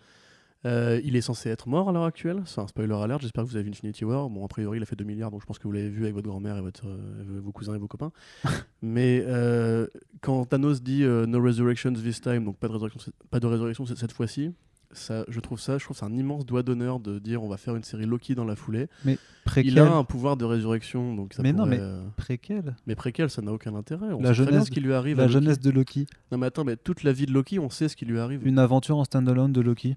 Euh, 0.66 1.02
il 1.04 1.16
est 1.16 1.22
censé 1.22 1.50
être 1.50 1.68
mort 1.68 1.90
à 1.90 1.92
l'heure 1.92 2.04
actuelle, 2.04 2.44
c'est 2.46 2.62
un 2.62 2.68
spoiler 2.68 2.94
alert, 2.94 3.20
j'espère 3.20 3.44
que 3.44 3.50
vous 3.50 3.56
avez 3.56 3.64
vu 3.64 3.72
Infinity 3.72 4.06
War. 4.06 4.30
Bon, 4.30 4.46
a 4.46 4.48
priori, 4.48 4.78
il 4.78 4.84
a 4.84 4.86
fait 4.86 4.96
2 4.96 5.04
milliards, 5.04 5.32
donc 5.32 5.42
je 5.42 5.46
pense 5.48 5.58
que 5.58 5.64
vous 5.64 5.72
l'avez 5.72 5.90
vu 5.90 6.04
avec 6.04 6.14
votre 6.14 6.28
grand-mère 6.28 6.56
et 6.58 6.62
votre, 6.62 6.88
euh, 6.88 7.42
vos 7.44 7.52
cousins 7.52 7.74
et 7.74 7.80
vos 7.80 7.88
copains. 7.88 8.12
Mais 8.84 9.24
euh, 9.26 9.88
quand 10.22 10.46
Thanos 10.46 10.82
dit 10.82 11.04
No 11.04 11.42
resurrections 11.42 11.94
this 11.94 12.22
time, 12.22 12.46
donc 12.46 12.58
pas 12.58 12.68
de 12.68 12.74
résurrection, 12.74 13.12
pas 13.32 13.40
de 13.40 13.48
résurrection 13.48 13.86
cette 13.88 14.12
fois-ci, 14.12 14.52
ça, 14.94 15.26
je 15.28 15.40
trouve 15.40 15.60
ça, 15.60 15.78
je 15.78 15.84
trouve 15.84 15.96
que 15.96 16.00
c'est 16.00 16.06
un 16.12 16.16
immense 16.16 16.46
doigt 16.46 16.64
d'honneur 16.64 17.00
de 17.00 17.20
dire 17.20 17.44
on 17.44 17.48
va 17.50 17.58
faire 17.58 17.76
une 17.76 17.84
série 17.84 18.06
Loki 18.06 18.36
dans 18.36 18.46
la 18.46 18.56
foulée. 18.56 18.88
préquel. 19.46 19.72
Il 19.74 19.80
a 19.80 19.92
un 19.92 20.04
pouvoir 20.04 20.38
de 20.38 20.46
résurrection, 20.46 21.16
donc 21.16 21.34
ça 21.34 21.42
Mais 21.44 21.54
non, 21.54 21.66
mais- 21.66 21.80
euh, 21.80 22.04
préquel. 22.18 22.76
mais 22.88 22.96
préquel, 22.96 23.30
ça 23.30 23.42
n'a 23.42 23.52
aucun 23.52 23.74
intérêt. 23.76 24.08
On 24.14 24.22
La 24.22 24.30
sait 24.30 24.36
jeunesse- 24.36 24.66
ce 24.66 24.72
qui 24.72 24.82
lui 24.82 24.94
arrive. 24.94 25.18
La 25.18 25.28
jeunesse 25.28 25.60
de 25.60 25.72
Loki. 25.72 26.06
Non 26.32 26.38
mais 26.38 26.48
attends, 26.48 26.64
mais 26.64 26.76
toute 26.78 27.04
la 27.04 27.12
vie 27.14 27.26
de 27.26 27.32
Loki, 27.34 27.58
on 27.60 27.70
sait 27.70 27.88
ce 27.90 27.96
qui 27.96 28.06
lui 28.06 28.20
arrive. 28.20 28.46
Une 28.46 28.60
aventure 28.60 28.98
en 28.98 29.04
standalone 29.04 29.52
de 29.54 29.62
Loki. 29.62 29.96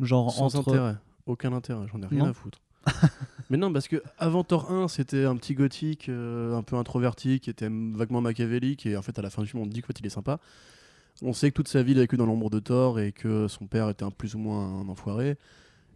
Genre 0.00 0.32
Sans 0.32 0.56
entre. 0.56 0.70
intérêt. 0.70 0.96
Aucun 1.26 1.52
intérêt, 1.52 1.86
j'en 1.92 2.02
ai 2.02 2.06
rien 2.06 2.24
Non. 2.24 2.30
à 2.30 2.32
foutre. 2.32 2.58
mais 3.50 3.56
non, 3.56 3.72
parce 3.72 3.86
que 3.86 4.02
avant 4.18 4.42
Thor 4.42 4.72
1, 4.72 4.88
c'était 4.88 5.24
un 5.24 5.36
petit 5.36 5.54
gothique, 5.54 6.08
euh, 6.08 6.56
un 6.56 6.62
peu 6.64 6.74
introverti, 6.76 7.38
qui 7.38 7.48
était 7.50 7.68
vaguement 7.70 8.20
machiavélique, 8.20 8.86
et 8.86 8.96
en 8.96 9.02
fait, 9.02 9.16
à 9.18 9.22
la 9.22 9.30
fin 9.30 9.42
du 9.42 9.48
film, 9.48 9.62
on 9.62 9.66
dit 9.66 9.82
fait, 9.82 9.98
il 10.00 10.06
est 10.06 10.10
sympa. 10.10 10.40
On 11.20 11.32
sait 11.32 11.50
que 11.50 11.56
toute 11.56 11.68
sa 11.68 11.82
vie, 11.82 11.92
il 11.92 11.98
a 11.98 12.02
vécu 12.02 12.16
dans 12.16 12.26
l'ombre 12.26 12.50
de 12.50 12.58
Thor, 12.58 12.98
et 12.98 13.12
que 13.12 13.48
son 13.48 13.66
père 13.66 13.88
était 13.88 14.04
un 14.04 14.10
plus 14.10 14.34
ou 14.34 14.38
moins 14.38 14.80
un 14.80 14.88
enfoiré. 14.88 15.36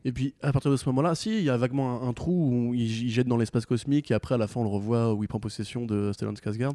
Et 0.05 0.13
puis, 0.13 0.35
à 0.43 0.53
partir 0.53 0.71
de 0.71 0.77
ce 0.77 0.87
moment-là, 0.89 1.15
si, 1.15 1.39
il 1.39 1.45
y 1.45 1.51
a 1.51 1.57
vaguement 1.57 2.07
un, 2.09 2.13
trou 2.13 2.69
où 2.71 2.75
il, 2.75 3.11
jette 3.11 3.27
dans 3.27 3.37
l'espace 3.37 3.67
cosmique, 3.67 4.11
et 4.11 4.15
après, 4.15 4.37
à 4.37 4.39
la 4.39 4.47
fin, 4.47 4.61
on 4.61 4.65
le 4.65 4.71
revoit 4.71 5.15
où 5.15 5.25
il 5.25 5.27
prend 5.27 5.41
possession 5.41 5.85
de 5.85 6.13
Stellan 6.13 6.35
Skarsgård. 6.35 6.75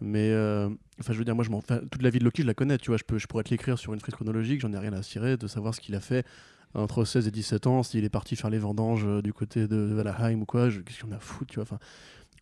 Mais, 0.00 0.30
euh, 0.30 0.68
enfin, 1.00 1.12
je 1.12 1.18
veux 1.18 1.24
dire, 1.24 1.34
moi, 1.34 1.44
je 1.44 1.50
toute 1.86 2.02
la 2.02 2.10
vie 2.10 2.18
de 2.18 2.24
Loki, 2.24 2.42
je 2.42 2.46
la 2.46 2.54
connais, 2.54 2.78
tu 2.78 2.90
vois, 2.90 2.98
je, 2.98 3.04
peux, 3.04 3.18
je 3.18 3.26
pourrais 3.26 3.44
te 3.44 3.50
l'écrire 3.50 3.78
sur 3.78 3.94
une 3.94 4.00
frise 4.00 4.14
chronologique, 4.14 4.60
j'en 4.60 4.72
ai 4.72 4.78
rien 4.78 4.92
à 4.92 5.02
cirer 5.02 5.36
de 5.36 5.46
savoir 5.46 5.74
ce 5.74 5.80
qu'il 5.80 5.94
a 5.94 6.00
fait 6.00 6.26
entre 6.74 7.04
16 7.04 7.26
et 7.26 7.30
17 7.30 7.66
ans, 7.66 7.82
s'il 7.82 8.04
est 8.04 8.10
parti 8.10 8.36
faire 8.36 8.50
les 8.50 8.58
vendanges 8.58 9.04
euh, 9.06 9.22
du 9.22 9.32
côté 9.32 9.66
de, 9.66 9.76
Valheim 9.76 10.42
ou 10.42 10.44
quoi, 10.44 10.68
qu'est-ce 10.68 11.00
qu'on 11.00 11.12
a 11.12 11.16
à 11.16 11.20
foutre, 11.20 11.50
tu 11.52 11.56
vois. 11.56 11.62
Enfin, 11.62 11.78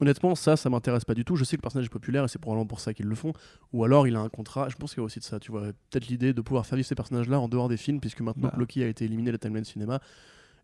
honnêtement, 0.01 0.35
ça, 0.35 0.57
ça 0.57 0.71
m'intéresse 0.71 1.05
pas 1.05 1.15
du 1.15 1.25
tout. 1.25 1.37
Je 1.37 1.45
sais 1.45 1.57
que 1.57 1.61
le 1.61 1.63
personnage 1.63 1.87
est 1.87 1.91
populaire 1.91 2.25
et 2.25 2.29
c'est 2.29 2.39
probablement 2.41 2.67
pour 2.67 2.81
ça 2.81 2.95
qu'ils 2.95 3.07
le 3.07 3.15
font. 3.15 3.33
Ou 3.73 3.85
alors 3.85 4.07
il 4.07 4.17
a 4.17 4.21
un 4.21 4.29
contrat. 4.29 4.69
Je 4.69 4.77
pense 4.77 4.93
qu'il 4.95 5.01
y 5.01 5.03
a 5.03 5.05
aussi 5.05 5.19
de 5.21 5.25
ça, 5.25 5.39
tu 5.41 5.51
vois. 5.51 5.63
Peut-être 5.91 6.09
l'idée 6.09 6.33
de 6.33 6.41
pouvoir 6.41 6.67
faire 6.67 6.77
vivre 6.77 6.89
ces 6.89 6.95
personnages-là 6.95 7.39
en 7.41 7.49
dehors 7.49 7.69
des 7.69 7.77
films, 7.77 8.01
puisque 8.01 8.21
maintenant 8.21 8.49
Bah. 8.49 8.55
Loki 8.59 8.83
a 8.83 8.89
été 8.89 9.05
éliminé 9.05 9.27
de 9.29 9.33
la 9.33 9.39
timeline 9.39 9.65
cinéma 9.65 10.01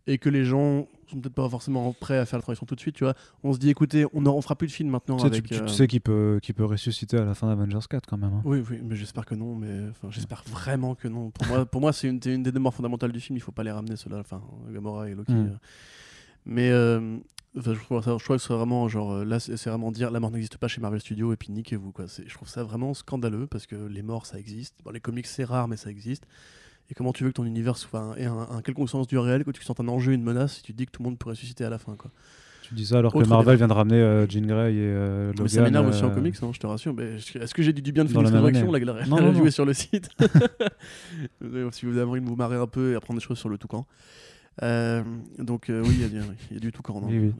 et 0.07 0.17
que 0.17 0.29
les 0.29 0.43
gens 0.45 0.87
sont 1.11 1.21
peut-être 1.21 1.35
pas 1.35 1.47
forcément 1.47 1.93
prêts 1.93 2.17
à 2.17 2.25
faire 2.25 2.39
la 2.39 2.41
transition 2.41 2.65
tout 2.65 2.73
de 2.73 2.79
suite, 2.79 2.95
tu 2.95 3.03
vois. 3.03 3.13
On 3.43 3.53
se 3.53 3.59
dit, 3.59 3.69
écoutez, 3.69 4.03
on, 4.13 4.25
on 4.25 4.41
fera 4.41 4.55
plus 4.55 4.65
de 4.65 4.71
films 4.71 4.89
maintenant 4.89 5.17
Tu 5.17 5.21
sais, 5.21 5.27
avec. 5.27 5.45
tu, 5.45 5.53
euh, 5.53 5.67
sais 5.67 5.85
qu'il 5.85 6.01
peut, 6.01 6.39
qu'il 6.41 6.55
peut 6.55 6.65
ressusciter 6.65 7.17
à 7.17 7.23
la 7.23 7.35
fin 7.35 7.45
d'Avengers 7.47 7.85
4 7.87 8.07
quand 8.09 8.17
même. 8.17 8.33
hein. 8.33 8.41
oui, 8.43 8.63
oui, 8.67 8.79
mais 8.83 8.95
j'espère 8.95 9.25
que 9.25 9.35
non. 9.35 9.53
Mais 9.55 9.69
j'espère 10.09 10.43
vraiment 10.49 10.95
que 10.95 11.07
non. 11.07 11.29
Pour 11.29 11.45
moi, 11.45 11.65
pour 11.67 11.81
moi, 11.81 11.93
c'est 11.93 12.07
une, 12.09 12.17
des 12.17 12.51
demeures 12.51 12.73
fondamentales 12.73 13.11
du 13.11 13.19
film. 13.19 13.37
Il 13.37 13.41
faut 13.41 13.51
pas 13.51 13.63
les 13.63 13.71
ramener 13.71 13.95
ceux-là. 13.95 14.17
Enfin, 14.21 14.41
Gamora 14.73 15.07
et 15.07 15.13
Loki. 15.13 15.31
Mm. 15.33 15.45
euh. 15.51 15.57
Mais 16.45 16.71
euh, 16.71 17.17
enfin, 17.57 17.73
je, 17.73 17.79
trouve 17.79 18.03
ça- 18.03 18.17
je 18.17 18.23
trouve 18.23 18.37
que 18.37 18.41
c'est 18.43 18.53
vraiment 18.53 18.87
genre 18.87 19.13
euh, 19.13 19.25
là, 19.25 19.39
c'est 19.39 19.69
vraiment 19.69 19.91
dire 19.91 20.11
la 20.11 20.19
mort 20.19 20.31
n'existe 20.31 20.57
pas 20.57 20.67
chez 20.67 20.81
Marvel 20.81 20.99
Studios 21.01 21.33
et 21.33 21.35
puis 21.37 21.51
niquez-vous 21.51 21.91
quoi. 21.91 22.05
Je 22.07 22.33
trouve 22.33 22.47
ça 22.47 22.63
vraiment 22.63 22.93
scandaleux 22.93 23.47
parce 23.47 23.65
que 23.67 23.75
les 23.75 24.01
morts 24.01 24.25
ça 24.25 24.37
existe. 24.39 24.75
Les 24.93 24.99
comics 24.99 25.27
c'est 25.27 25.43
rare 25.43 25.67
mais 25.67 25.77
ça 25.77 25.89
existe. 25.89 26.25
Et 26.89 26.93
comment 26.93 27.13
tu 27.13 27.23
veux 27.23 27.29
que 27.29 27.35
ton 27.35 27.45
univers 27.45 27.77
soit 27.77 27.99
un, 28.01 28.15
ait 28.15 28.25
un, 28.25 28.47
un 28.51 28.61
quelconque 28.61 28.89
sens 28.89 29.07
du 29.07 29.17
réel, 29.17 29.45
que 29.45 29.51
tu 29.51 29.63
sens 29.63 29.79
un 29.79 29.87
enjeu, 29.87 30.11
une 30.11 30.23
menace, 30.23 30.55
si 30.57 30.63
tu 30.63 30.73
te 30.73 30.77
dis 30.77 30.85
que 30.85 30.91
tout 30.91 31.01
le 31.03 31.09
monde 31.09 31.17
peut 31.17 31.29
ressusciter 31.29 31.63
à 31.63 31.69
la 31.69 31.77
fin 31.77 31.95
quoi. 31.95 32.11
Tu 32.63 32.75
dis 32.75 32.85
ça 32.85 32.99
alors 32.99 33.11
que 33.11 33.17
Marvel 33.19 33.45
débat. 33.45 33.55
vient 33.55 33.67
de 33.67 33.73
ramener 33.73 33.95
euh, 33.95 34.27
Jean 34.29 34.45
Grey 34.45 34.73
et 34.73 34.77
euh, 34.79 35.27
Logan. 35.31 35.43
Mais 35.43 35.49
ça 35.49 35.61
m'énerve 35.61 35.87
aussi 35.89 36.03
en 36.03 36.09
euh, 36.09 36.13
comics, 36.13 36.41
non, 36.41 36.53
je 36.53 36.59
te 36.59 36.67
rassure. 36.67 36.93
Est-ce 37.01 37.53
que 37.53 37.61
j'ai 37.63 37.73
dit 37.73 37.81
du 37.81 37.91
bien 37.91 38.05
de 38.05 38.09
Phoenix 38.09 38.31
année. 38.33 38.51
La, 38.85 38.93
la, 38.93 39.05
Non, 39.07 39.19
non, 39.21 39.31
non. 39.33 39.51
sur 39.51 39.65
le 39.65 39.73
site. 39.73 40.09
Euh, 41.43 41.69
si 41.71 41.85
vous 41.85 41.97
avez 41.97 42.09
envie 42.09 42.21
de 42.21 42.25
vous 42.25 42.35
marrer 42.35 42.55
un 42.55 42.67
peu 42.67 42.91
et 42.93 42.95
apprendre 42.95 43.19
des 43.19 43.25
choses 43.25 43.39
sur 43.39 43.49
le 43.49 43.57
toucan. 43.57 43.85
Euh, 44.63 45.03
donc, 45.37 45.69
euh, 45.69 45.81
oui, 45.83 45.91
il 45.93 46.01
y, 46.01 46.03
a 46.03 46.09
du- 46.09 46.21
il 46.49 46.53
y 46.55 46.57
a 46.57 46.59
du 46.59 46.71
toucan 46.71 47.01
dans 47.01 47.07
Oui. 47.07 47.33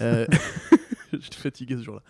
Euh, 0.00 0.26
J'étais 1.12 1.36
fatigué 1.36 1.76
ce 1.76 1.82
jour-là. 1.82 2.02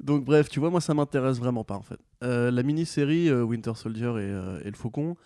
Donc 0.00 0.24
bref, 0.24 0.48
tu 0.48 0.58
vois, 0.58 0.70
moi 0.70 0.80
ça 0.80 0.94
m'intéresse 0.94 1.38
vraiment 1.38 1.62
pas 1.62 1.76
en 1.76 1.82
fait. 1.82 1.98
Euh, 2.24 2.50
la 2.50 2.62
mini-série 2.64 3.28
euh, 3.28 3.44
Winter 3.44 3.72
Soldier 3.76 4.06
et, 4.08 4.18
euh, 4.18 4.60
et 4.64 4.68
le 4.70 4.76
Faucon, 4.76 5.16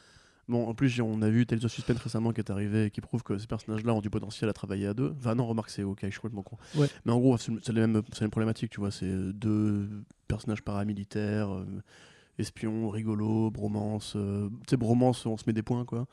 bon 0.49 0.68
en 0.68 0.75
plus 0.75 1.01
on 1.01 1.22
a 1.22 1.31
vu 1.31 1.46
Tales 1.46 1.64
of 1.64 1.72
Suspense 1.72 1.99
récemment 1.99 2.33
qui 2.33 2.40
est 2.40 2.51
arrivé 2.51 2.85
et 2.87 2.90
qui 2.90 3.01
prouve 3.01 3.22
que 3.22 3.38
ces 3.38 3.46
personnages-là 3.46 3.94
ont 3.94 4.03
du 4.03 4.11
potentiel 4.11 4.51
à 4.51 4.53
travailler 4.53 4.87
à 4.87 4.92
deux. 4.92 5.14
Enfin 5.18 5.35
non, 5.35 5.46
remarque 5.46 5.70
c'est 5.70 5.83
ok, 5.83 6.01
je 6.03 6.09
suis 6.11 6.20
complètement 6.20 6.42
con. 6.42 6.59
Ouais. 6.75 6.88
Mais 7.07 7.12
en 7.12 7.18
gros 7.18 7.38
c'est 7.38 7.68
la 7.68 7.87
même, 7.87 8.03
problématique, 8.31 8.70
tu 8.70 8.81
vois, 8.81 8.90
c'est 8.90 9.11
deux 9.33 9.88
personnages 10.29 10.62
paramilitaires, 10.62 11.49
espions, 12.38 12.90
rigolos, 12.90 13.51
bromance. 13.51 14.12
tu 14.12 14.51
sais, 14.68 14.77
bromance, 14.77 15.25
on 15.25 15.38
se 15.38 15.44
met 15.46 15.55
des 15.55 15.62
points 15.62 15.87
quoi. 15.87 16.07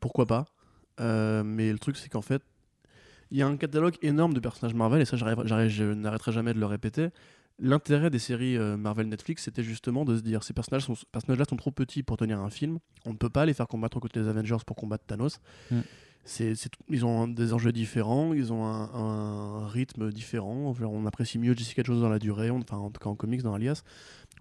Pourquoi 0.00 0.26
pas? 0.26 0.46
Euh, 0.98 1.42
Mais 1.44 1.70
le 1.72 1.78
truc 1.78 1.96
c'est 1.96 2.08
qu'en 2.08 2.22
fait, 2.22 2.42
il 3.30 3.38
y 3.38 3.42
a 3.42 3.46
un 3.46 3.56
catalogue 3.56 3.96
énorme 4.02 4.34
de 4.34 4.40
personnages 4.40 4.74
Marvel, 4.74 5.00
et 5.02 5.04
ça, 5.04 5.16
je 5.16 5.84
n'arrêterai 5.94 6.32
jamais 6.32 6.52
de 6.54 6.58
le 6.58 6.66
répéter. 6.66 7.10
L'intérêt 7.62 8.08
des 8.10 8.18
séries 8.18 8.56
euh, 8.56 8.76
Marvel 8.78 9.06
Netflix, 9.08 9.44
c'était 9.44 9.62
justement 9.62 10.04
de 10.04 10.16
se 10.16 10.22
dire 10.22 10.42
ces 10.42 10.54
personnages 10.54 10.84
sont, 10.84 10.94
personnages-là 11.12 11.44
sont 11.48 11.56
trop 11.56 11.70
petits 11.70 12.02
pour 12.02 12.16
tenir 12.16 12.40
un 12.40 12.48
film. 12.50 12.78
On 13.04 13.10
ne 13.12 13.16
peut 13.18 13.28
pas 13.28 13.44
les 13.44 13.52
faire 13.54 13.68
combattre 13.68 14.00
contre 14.00 14.18
les 14.18 14.26
Avengers 14.28 14.56
pour 14.66 14.76
combattre 14.76 15.04
Thanos. 15.06 15.40
Mm. 15.70 15.80
Ils 16.88 17.04
ont 17.06 17.26
des 17.28 17.52
enjeux 17.54 17.72
différents, 17.72 18.32
ils 18.34 18.52
ont 18.52 18.64
un, 18.64 18.90
un 18.94 19.68
rythme 19.68 20.10
différent. 20.12 20.72
Genre, 20.74 20.92
on 20.92 21.06
apprécie 21.06 21.38
mieux 21.38 21.54
Jessica 21.54 21.82
Jones 21.84 22.00
dans 22.00 22.08
la 22.08 22.18
durée, 22.18 22.50
on- 22.50 22.60
enfin 22.60 22.76
en 22.76 22.90
tout 22.90 23.00
cas 23.00 23.08
en 23.10 23.14
comics, 23.16 23.42
dans 23.42 23.54
Alias. 23.54 23.82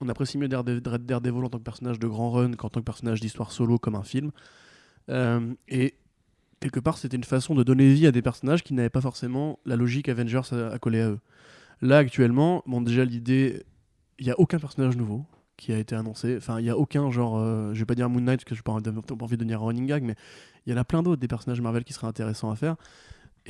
On 0.01 0.07
apprécie 0.09 0.38
mieux 0.38 0.47
Darede- 0.47 0.79
Dare- 0.81 0.99
Daredevil 0.99 1.43
en 1.43 1.49
tant 1.49 1.57
que 1.57 1.63
personnage 1.63 1.99
de 1.99 2.07
grand 2.07 2.31
run 2.31 2.53
qu'en 2.53 2.69
tant 2.69 2.79
que 2.79 2.85
personnage 2.85 3.21
d'histoire 3.21 3.51
solo 3.51 3.77
comme 3.79 3.95
un 3.95 4.03
film. 4.03 4.31
Euh, 5.09 5.53
et 5.67 5.95
quelque 6.60 6.80
part, 6.80 6.98
c'était 6.98 7.17
une 7.17 7.24
façon 7.24 7.56
de 7.56 7.63
donner 7.63 7.91
vie 7.93 8.08
à 8.08 8.12
des 8.12 8.22
personnages 8.22 8.63
qui 8.63 8.74
n'avaient 8.74 8.89
pas 8.89 9.02
forcément 9.02 9.60
la 9.65 9.76
logique 9.76 10.10
Avengers 10.10 10.41
à, 10.52 10.78
coller 10.80 11.02
à 11.02 11.10
eux. 11.10 11.19
Là, 11.82 11.98
actuellement, 11.98 12.63
bon, 12.65 12.82
déjà, 12.82 13.06
l'idée, 13.06 13.63
il 14.19 14.26
n'y 14.26 14.32
a 14.32 14.39
aucun 14.39 14.60
personnage 14.60 14.98
nouveau 14.98 15.26
qui 15.58 15.74
a 15.74 15.78
été 15.78 15.95
annoncé. 15.95 16.36
Enfin, 16.38 16.60
il 16.60 16.63
n'y 16.63 16.69
a 16.69 16.78
aucun 16.78 17.10
genre, 17.12 17.38
euh, 17.38 17.74
je 17.74 17.80
vais 17.80 17.86
pas 17.86 17.95
dire 17.95 18.10
Moon 18.10 18.22
Knight 18.22 18.39
parce 18.39 18.45
que 18.45 18.56
je 18.56 18.60
n'ai 18.60 18.63
pas, 18.63 18.72
envie 18.72 19.36
de 19.36 19.41
devenir 19.41 19.62
un 19.62 19.65
running 19.65 19.88
gag, 19.88 20.04
mais 20.04 20.15
il 20.65 20.72
y 20.72 20.76
en 20.76 20.78
a 20.78 20.86
plein 20.86 21.04
d'autres 21.04 21.19
des 21.19 21.28
personnages 21.28 21.62
Marvel 21.62 21.84
qui 21.84 21.93
seraient 21.93 22.08
intéressants 22.08 22.52
à 22.52 22.56
faire. 22.56 22.76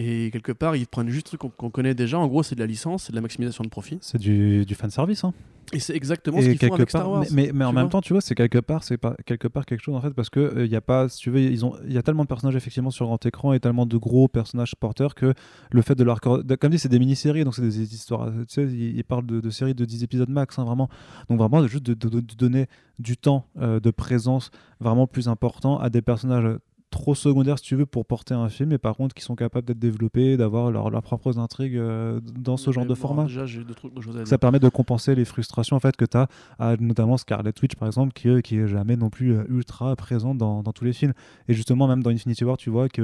Et 0.02 0.30
quelque 0.32 0.54
part, 0.54 0.78
ils 0.78 0.88
prennent 0.88 1.10
juste 1.10 1.26
trucs 1.28 1.42
qu'on 1.42 1.70
connaît 1.70 1.94
déjà. 1.94 2.18
En 2.18 2.28
gros, 2.28 2.42
c'est 2.42 2.56
de 2.56 2.62
la 2.62 2.66
licence, 2.68 3.04
c'est 3.04 3.12
de 3.12 3.16
la 3.18 3.22
maximisation 3.22 3.66
de 3.66 3.70
profit. 3.70 3.98
C'est 4.02 4.18
du, 4.18 4.66
du 4.66 4.74
fan 4.74 4.90
service. 4.90 5.26
Hein. 5.26 5.34
Et 5.74 5.80
c'est 5.80 5.94
exactement 5.96 6.40
ce 6.42 6.46
Et 6.48 6.56
qu'ils 6.56 6.68
font 6.70 6.76
avec 6.76 6.90
part, 6.90 7.02
Star 7.02 7.12
Wars. 7.12 7.26
mais, 7.32 7.48
mais, 7.48 7.52
mais 7.54 7.66
en 7.66 7.74
même 7.74 7.90
temps, 7.90 8.00
tu 8.02 8.14
vois, 8.14 8.22
c'est 8.22 8.34
quelque 8.34 8.58
part, 8.60 8.84
c'est 8.84 8.98
pas 8.98 9.16
quelque 9.26 9.48
part 9.48 9.66
quelque 9.68 9.82
chose 9.82 9.94
en 9.96 10.02
fait, 10.02 10.12
parce 10.12 10.30
que 10.32 10.64
il 10.66 10.72
y 10.72 10.76
a 10.76 10.82
pas, 10.82 11.10
si 11.10 11.18
tu 11.20 11.30
veux, 11.30 11.42
ils 11.42 11.64
ont, 11.64 11.76
il 11.86 11.94
y 11.94 11.98
a 11.98 12.02
tellement 12.02 12.24
de 12.24 12.28
personnages 12.30 12.56
effectivement 12.56 12.90
sur 12.90 13.06
grand 13.06 13.24
écran 13.26 13.54
et 13.54 13.60
tellement 13.60 13.86
de 13.86 13.98
gros 13.98 14.28
personnages 14.28 14.74
porteurs 14.80 15.14
que 15.14 15.34
le 15.72 15.82
fait 15.84 15.94
de 15.96 16.04
leur, 16.04 16.20
de- 16.44 16.56
comme 16.56 16.72
dit, 16.72 16.80
c'est 16.80 16.90
des 16.90 16.98
mini-séries, 16.98 17.44
donc 17.44 17.54
c'est 17.54 17.62
des 17.62 17.82
histoires, 17.94 18.32
tu 18.32 18.46
sais, 18.48 18.64
ils, 18.64 18.98
ils 18.98 19.04
parlent 19.04 19.28
de, 19.28 19.42
de 19.42 19.50
séries 19.52 19.76
de 19.76 19.86
10 19.86 20.04
épisodes 20.04 20.30
max, 20.30 20.58
hein, 20.58 20.64
vraiment. 20.64 20.90
Donc 21.30 21.38
vraiment, 21.38 21.68
juste 21.68 21.86
de 21.86 21.94
donner 22.20 22.66
du 22.98 23.16
temps 23.18 23.46
euh, 23.62 23.80
de 23.80 23.92
présence 23.92 24.50
vraiment 24.80 25.06
plus 25.08 25.28
important 25.28 25.78
à 25.78 25.90
des 25.92 26.02
personnages 26.02 26.58
trop 26.90 27.14
secondaires 27.16 27.58
si 27.60 27.66
tu 27.66 27.76
veux 27.76 27.86
pour 27.86 28.06
porter 28.06 28.34
un 28.34 28.50
film 28.50 28.72
et 28.72 28.78
par 28.78 28.96
contre 28.96 29.14
qui 29.14 29.24
sont 29.24 29.36
capables 29.36 29.66
d'être 29.68 29.80
développés 29.80 30.38
d'avoir 30.38 30.72
leur- 30.72 30.90
leurs 30.90 31.04
propres 31.04 31.38
intrigues 31.40 31.78
euh, 31.78 32.20
dans 32.22 32.58
ce 32.58 32.72
genre 32.72 32.84
Mais 32.84 32.90
de 32.90 32.96
format 32.96 33.24
Déjà, 33.26 33.46
deux 33.46 33.74
trucs 33.76 33.94
dire. 33.94 34.28
ça 34.28 34.38
permet 34.38 34.60
de 34.60 34.70
compenser 34.70 35.14
les 35.16 35.26
frustrations 35.26 35.76
en 35.76 35.80
fait 35.80 35.96
que 35.96 36.06
tu 36.06 36.18
as 36.18 36.28
à 36.58 36.76
notamment 36.78 37.18
Scarlet 37.18 37.54
Witch 37.62 37.76
par 37.76 37.88
exemple 37.88 38.14
qui, 38.14 38.28
euh, 38.30 38.42
qui 38.42 38.58
est 38.58 38.68
jamais 38.68 38.96
non 38.98 39.10
plus 39.10 39.34
euh, 39.34 39.44
ultra 39.50 39.96
présente 39.96 40.38
dans, 40.38 40.64
dans 40.64 40.74
tous 40.74 40.84
les 40.86 40.94
films 40.94 41.14
et 41.48 41.54
justement 41.54 41.88
même 41.88 42.02
dans 42.02 42.10
Infinity 42.10 42.44
War 42.44 42.58
tu 42.58 42.70
vois 42.70 42.90
qu'il 42.90 43.04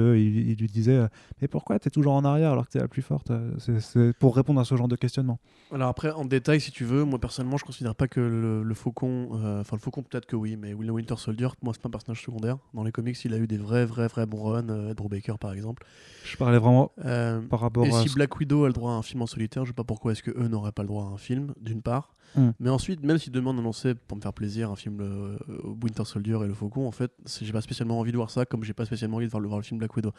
il 0.50 0.56
lui 0.56 0.66
disait 0.68 0.96
euh, 0.96 1.08
mais 1.40 1.48
pourquoi 1.48 1.78
tu 1.78 1.88
es 1.88 1.90
toujours 1.90 2.14
en 2.14 2.24
arrière 2.24 2.52
alors 2.52 2.66
que 2.66 2.72
tu 2.72 2.78
es 2.78 2.80
la 2.80 2.88
plus 2.88 3.02
forte 3.02 3.30
c'est, 3.58 4.12
pour 4.18 4.34
répondre 4.36 4.60
à 4.60 4.64
ce 4.64 4.76
genre 4.76 4.88
de 4.88 4.96
questionnement 4.96 5.38
Alors 5.72 5.88
après, 5.88 6.10
en 6.10 6.24
détail, 6.24 6.60
si 6.60 6.70
tu 6.70 6.84
veux, 6.84 7.04
moi 7.04 7.18
personnellement, 7.18 7.56
je 7.56 7.64
considère 7.64 7.94
pas 7.94 8.08
que 8.08 8.20
le, 8.20 8.62
le 8.62 8.74
Faucon, 8.74 9.30
euh, 9.34 9.60
enfin 9.60 9.76
le 9.76 9.80
Faucon 9.80 10.02
peut-être 10.02 10.26
que 10.26 10.36
oui, 10.36 10.56
mais 10.56 10.70
le 10.78 10.90
Winter 10.90 11.16
Soldier, 11.16 11.48
moi 11.62 11.72
c'est 11.74 11.82
pas 11.82 11.88
un 11.88 11.90
personnage 11.92 12.22
secondaire. 12.22 12.56
Dans 12.74 12.84
les 12.84 12.92
comics, 12.92 13.16
il 13.24 13.34
a 13.34 13.38
eu 13.38 13.46
des 13.46 13.58
vrais, 13.58 13.75
vrais, 13.84 14.08
vrais 14.08 14.26
bons 14.26 14.42
runs, 14.42 14.68
euh, 14.68 14.90
Ed 14.90 14.96
Brubaker 14.96 15.38
par 15.38 15.52
exemple. 15.52 15.84
je 16.24 16.36
parlais 16.36 16.58
vraiment 16.58 16.92
Euh, 17.04 17.40
par 17.42 17.60
rapport 17.60 17.84
et 17.86 17.90
à 17.90 18.02
si 18.02 18.14
Black 18.14 18.36
Widow 18.36 18.64
a 18.64 18.68
le 18.68 18.72
droit 18.72 18.92
à 18.92 18.94
un 18.94 19.02
film 19.02 19.22
en 19.22 19.26
solitaire, 19.26 19.64
je 19.64 19.70
sais 19.70 19.74
pas 19.74 19.84
pourquoi 19.84 20.12
est-ce 20.12 20.22
que 20.22 20.30
eux 20.30 20.48
n'auraient 20.48 20.72
pas 20.72 20.82
le 20.82 20.88
droit 20.88 21.04
à 21.04 21.08
un 21.08 21.18
film, 21.18 21.52
d'une 21.60 21.82
part. 21.82 22.14
Mm. 22.34 22.50
Mais 22.60 22.70
ensuite, 22.70 23.02
même 23.02 23.18
si 23.18 23.30
demain 23.30 23.50
on 23.50 23.58
annonçait 23.58 23.94
pour 23.94 24.16
me 24.16 24.22
faire 24.22 24.32
plaisir 24.32 24.70
un 24.70 24.76
film 24.76 25.00
euh, 25.00 25.36
Winter 25.82 26.04
Soldier 26.04 26.38
et 26.42 26.46
le 26.46 26.54
Faucon, 26.54 26.86
en 26.86 26.92
fait, 26.92 27.12
j'ai 27.40 27.52
pas 27.52 27.60
spécialement 27.60 27.98
envie 27.98 28.12
de 28.12 28.16
voir 28.16 28.30
ça, 28.30 28.46
comme 28.46 28.64
j'ai 28.64 28.74
pas 28.74 28.84
spécialement 28.84 29.18
envie 29.18 29.26
de 29.26 29.30
voir 29.30 29.40
le, 29.40 29.48
voir 29.48 29.58
le 29.58 29.64
film 29.64 29.78
Black 29.78 29.94
Widow. 29.94 30.12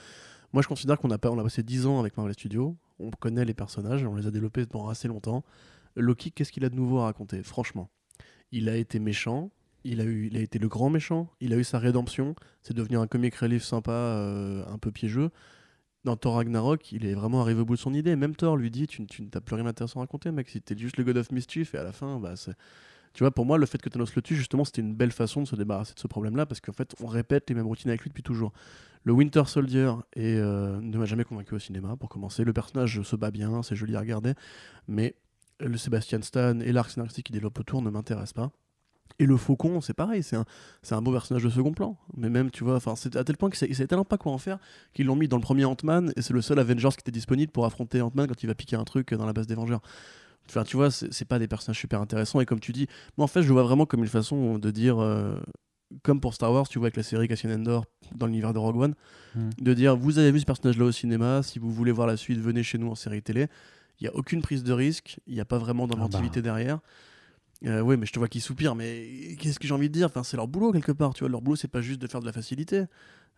Moi, 0.54 0.62
je 0.62 0.68
considère 0.68 0.98
qu'on 0.98 1.12
a, 1.12 1.18
pas, 1.18 1.30
on 1.30 1.40
a 1.40 1.44
passé 1.44 1.64
10 1.64 1.88
ans 1.88 2.00
avec 2.00 2.16
Marvel 2.16 2.34
Studios, 2.34 2.78
on 3.00 3.12
connaît 3.12 3.46
les 3.46 3.54
personnages, 3.54 4.04
on 4.06 4.16
les 4.16 4.28
a 4.28 4.32
développés 4.32 4.66
pendant 4.66 4.90
assez 4.90 5.08
longtemps. 5.08 5.44
Loki, 5.96 6.32
qu'est-ce 6.32 6.52
qu'il 6.52 6.64
a 6.64 6.70
de 6.70 6.76
nouveau 6.76 7.00
à 7.00 7.06
raconter? 7.06 7.44
Franchement, 7.44 7.90
il 8.52 8.70
a 8.70 8.78
été 8.78 9.00
méchant. 9.00 9.52
Il 9.90 10.02
a, 10.02 10.04
eu, 10.04 10.28
été 10.34 10.60
le 10.60 10.68
grand 10.68 10.90
méchant, 10.90 11.30
il 11.40 11.54
a 11.54 11.58
eu 11.58 11.64
sa 11.64 11.80
rédemption, 11.80 12.36
c'est 12.62 12.76
devenu 12.76 12.98
un 12.98 13.08
comic 13.08 13.36
relief 13.36 13.64
sympa, 13.64 13.92
euh, 13.92 14.64
un 14.68 14.78
peu 14.78 14.92
piégeux 14.92 15.32
dans 16.08 16.16
Thor 16.16 16.36
Ragnarok, 16.36 16.92
il 16.94 17.06
est 17.06 17.14
vraiment 17.14 17.42
arrivé 17.42 17.62
au 17.62 17.66
bout 17.66 17.76
de 17.76 17.80
son 17.80 17.94
idée. 17.94 18.16
Même 18.16 18.36
Thor 18.36 18.56
lui 18.56 18.72
dit 18.72 18.88
Tu, 18.88 19.06
tu 19.06 19.24
n'as 19.24 19.42
plus 19.42 19.56
rien 19.56 19.66
d'intéressant 19.66 20.00
à 20.00 20.04
raconter, 20.04 20.32
mec. 20.32 20.50
Si 20.50 20.62
t'es 20.62 20.78
juste 20.78 20.98
le 20.98 21.04
God 21.04 21.18
of 21.18 21.32
Mischief, 21.32 21.76
et 21.76 21.78
à 21.78 21.84
la 21.84 21.92
fin, 21.92 22.20
bah. 22.20 22.34
Tu 23.14 23.24
vois, 23.24 23.32
pour 23.32 23.46
moi, 23.46 23.58
le 23.58 23.66
fait 23.66 23.82
que 23.82 23.90
Thanos 23.90 24.16
le 24.16 24.22
tue, 24.22 24.36
justement, 24.36 24.64
c'était 24.64 24.82
une 24.82 24.94
belle 24.94 25.12
façon 25.12 25.42
de 25.42 25.48
se 25.48 25.56
débarrasser 25.56 25.94
de 25.96 26.00
ce 26.00 26.08
problème-là, 26.08 26.46
parce 26.46 26.62
qu'en 26.62 26.72
fait, 26.72 26.96
on 27.02 27.08
répète 27.08 27.50
les 27.50 27.56
mêmes 27.56 27.66
routines 27.66 27.90
avec 27.90 28.04
lui 28.04 28.10
depuis 28.10 28.24
toujours. 28.24 28.54
Le 29.04 29.12
Winter 29.12 29.44
Soldier 29.48 29.92
euh, 30.18 30.80
ne 30.80 30.98
m'a 30.98 31.06
jamais 31.06 31.24
convaincu 31.24 31.56
au 31.56 31.60
cinéma, 31.60 31.96
pour 31.98 32.10
commencer. 32.10 32.44
Le 32.44 32.54
personnage 32.54 33.02
se 33.02 33.16
bat 33.16 33.32
bien, 33.32 33.64
c'est 33.64 33.76
joli 33.76 33.96
à 33.96 34.00
regarder, 34.00 34.34
mais 34.88 35.16
le 35.60 35.78
Sebastian 35.78 36.22
Stan 36.22 36.60
et 36.60 36.72
l'arc 36.72 36.92
scénaristique 36.92 37.26
qui 37.26 37.34
développe 37.34 37.58
autour 37.60 37.82
ne 37.82 37.90
m'intéressent 37.90 38.34
pas. 38.34 38.52
Et 39.20 39.26
le 39.26 39.36
Faucon, 39.38 39.82
c'est 39.82 39.94
pareil, 39.94 40.22
c'est 40.24 40.36
un, 40.36 40.46
c'est 40.84 40.94
un 40.96 41.02
beau 41.02 41.12
personnage 41.12 41.44
de 41.44 41.50
second 41.50 41.72
plan. 41.74 41.98
Mais 42.16 42.30
même, 42.30 42.52
tu 42.52 42.64
vois, 42.64 42.76
enfin, 42.76 42.96
c'est 42.96 43.16
à 43.16 43.24
tel 43.24 43.36
point 43.38 43.50
qu'ils 43.50 43.76
savaient 43.76 43.88
tellement 43.88 44.06
pas 44.06 44.18
quoi 44.18 44.32
en 44.32 44.38
faire 44.38 44.60
qu'ils 44.94 45.06
l'ont 45.08 45.16
mis 45.16 45.28
dans 45.28 45.38
le 45.38 45.42
premier 45.42 45.66
Ant-Man 45.66 46.14
et 46.16 46.22
c'est 46.22 46.34
le 46.34 46.42
seul 46.42 46.60
Avengers 46.60 46.90
qui 46.90 47.00
était 47.00 47.12
disponible 47.12 47.52
pour 47.52 47.66
affronter 47.66 48.02
Ant-Man 48.02 48.28
quand 48.28 48.44
il 48.44 48.48
va 48.48 48.56
piquer 48.56 48.76
un 48.76 48.84
truc 48.84 49.14
dans 49.14 49.26
la 49.26 49.34
base 49.34 49.48
des 49.48 49.56
Vengeurs. 49.56 49.82
Enfin, 50.50 50.64
tu 50.64 50.78
vois, 50.78 50.92
c'est 50.92 51.12
c'est 51.14 51.26
pas 51.26 51.40
des 51.40 51.48
personnages 51.48 51.80
super 51.80 52.00
intéressants 52.00 52.40
et 52.40 52.46
comme 52.46 52.60
tu 52.60 52.72
dis, 52.72 52.88
moi 53.18 53.26
en 53.26 53.28
fait, 53.28 53.42
je 53.42 53.48
le 53.48 53.54
vois 53.54 53.64
vraiment 53.64 53.86
comme 53.86 54.02
une 54.02 54.08
façon 54.08 54.58
de 54.60 54.72
dire, 54.72 54.98
euh, 55.02 55.36
comme 56.04 56.22
pour 56.22 56.34
Star 56.34 56.54
Wars, 56.54 56.68
tu 56.70 56.80
vois, 56.80 56.86
avec 56.88 56.98
la 56.98 57.04
série 57.04 57.28
Cassian 57.28 57.50
Andor 57.52 57.86
dans 58.16 58.28
l'univers 58.28 58.54
de 58.54 58.60
Rogue 58.60 58.78
One, 58.78 58.96
Mm. 59.36 59.50
de 59.60 59.74
dire 59.74 59.98
vous 59.98 60.20
avez 60.20 60.32
vu 60.32 60.40
ce 60.40 60.46
personnage-là 60.46 60.86
au 60.86 60.92
cinéma, 60.92 61.44
si 61.44 61.60
vous 61.60 61.70
voulez 61.72 61.92
voir 61.92 62.08
la 62.08 62.16
suite, 62.18 62.40
venez 62.40 62.64
chez 62.64 62.78
nous 62.78 62.90
en 62.90 62.96
série 62.96 63.22
télé. 63.22 63.48
Il 64.00 64.04
n'y 64.04 64.08
a 64.10 64.16
aucune 64.16 64.42
prise 64.42 64.64
de 64.64 64.72
risque, 64.74 65.20
il 65.28 65.34
n'y 65.34 65.42
a 65.42 65.46
pas 65.46 65.58
vraiment 65.58 65.86
d'inventivité 65.88 66.42
derrière. 66.42 66.80
Euh, 67.66 67.82
oui, 67.82 67.98
mais 67.98 68.06
je 68.06 68.14
te 68.14 68.20
vois 68.20 68.28
qui 68.28 68.40
soupire, 68.40 68.76
mais 68.76 69.36
qu'est-ce 69.40 69.60
que 69.60 69.68
j'ai 69.68 69.74
envie 69.74 69.90
de 69.90 69.94
dire? 69.94 70.08
Enfin, 70.08 70.24
C'est 70.24 70.38
leur 70.38 70.48
boulot 70.48 70.72
quelque 70.72 70.92
part, 70.92 71.14
tu 71.14 71.22
vois. 71.22 71.30
Leur 71.30 71.42
boulot, 71.42 71.56
c'est 71.56 71.68
pas 71.68 71.82
juste 71.82 72.00
de 72.00 72.08
faire 72.08 72.22
de 72.22 72.26
la 72.26 72.32
facilité. 72.32 72.86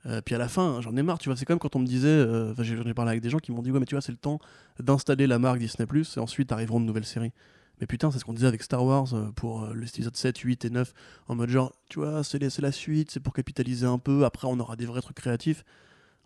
Euh, 0.06 0.22
puis 0.22 0.36
à 0.36 0.38
la 0.38 0.48
fin, 0.48 0.82
j'en 0.82 0.96
ai 0.96 1.04
marre, 1.04 1.20
tu 1.20 1.30
vois. 1.30 1.38
C'est 1.38 1.46
comme 1.46 1.60
quand 1.60 1.76
on 1.76 1.80
me 1.80 1.86
disait, 1.86 2.08
euh, 2.08 2.54
j'en 2.58 2.84
ai 2.86 2.94
parlé 2.94 3.12
avec 3.12 3.22
des 3.22 3.30
gens 3.30 3.40
qui 3.40 3.52
m'ont 3.52 3.62
dit, 3.62 3.72
ouais, 3.72 3.80
mais 3.80 3.86
tu 3.86 3.96
vois, 3.96 4.02
c'est 4.02 4.12
le 4.12 4.18
temps 4.18 4.40
d'installer 4.80 5.28
la 5.28 5.40
marque 5.40 5.60
Disney 5.60 5.88
et 6.16 6.20
ensuite 6.20 6.52
arriveront 6.52 6.80
de 6.80 6.86
nouvelles 6.86 7.06
séries. 7.06 7.32
Mais 7.80 7.88
putain, 7.88 8.12
c'est 8.12 8.20
ce 8.20 8.26
qu'on 8.26 8.34
disait 8.34 8.48
avec 8.48 8.62
Star 8.62 8.84
Wars 8.84 9.14
euh, 9.14 9.32
pour 9.32 9.68
l'épisode 9.74 10.16
7, 10.16 10.38
8 10.38 10.66
et 10.66 10.70
9, 10.70 10.94
en 11.28 11.36
mode 11.36 11.50
genre, 11.50 11.74
tu 11.90 12.00
vois, 12.00 12.24
c'est 12.24 12.60
la 12.60 12.72
suite, 12.74 13.12
c'est 13.12 13.22
pour 13.22 13.34
capitaliser 13.34 13.86
un 13.86 14.00
peu, 14.00 14.26
après 14.26 14.48
on 14.50 14.60
aura 14.60 14.76
des 14.76 14.86
vrais 14.86 15.02
trucs 15.02 15.18
créatifs. 15.18 15.64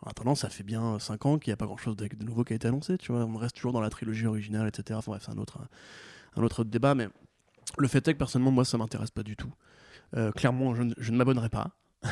En 0.01 0.09
attendant, 0.09 0.35
ça 0.35 0.49
fait 0.49 0.63
bien 0.63 0.99
5 0.99 1.25
ans 1.27 1.37
qu'il 1.37 1.51
n'y 1.51 1.53
a 1.53 1.57
pas 1.57 1.65
grand 1.65 1.77
chose 1.77 1.95
de, 1.95 2.07
de 2.07 2.25
nouveau 2.25 2.43
qui 2.43 2.53
a 2.53 2.55
été 2.55 2.67
annoncé, 2.67 2.97
tu 2.97 3.11
vois. 3.11 3.23
On 3.23 3.37
reste 3.37 3.55
toujours 3.55 3.71
dans 3.71 3.81
la 3.81 3.89
trilogie 3.89 4.25
originale, 4.25 4.67
etc. 4.67 4.97
Enfin 4.97 5.11
bref, 5.11 5.23
c'est 5.25 5.31
un 5.31 5.37
autre, 5.37 5.59
un 6.35 6.43
autre 6.43 6.63
débat, 6.63 6.95
mais 6.95 7.07
le 7.77 7.87
fait 7.87 8.07
est 8.07 8.13
que 8.13 8.19
personnellement, 8.19 8.51
moi, 8.51 8.65
ça 8.65 8.77
m'intéresse 8.77 9.11
pas 9.11 9.23
du 9.23 9.35
tout. 9.35 9.51
Euh, 10.15 10.31
clairement, 10.31 10.75
je, 10.75 10.83
ne- 10.83 11.17
m'abonnerai 11.17 11.49
pas. 11.49 11.71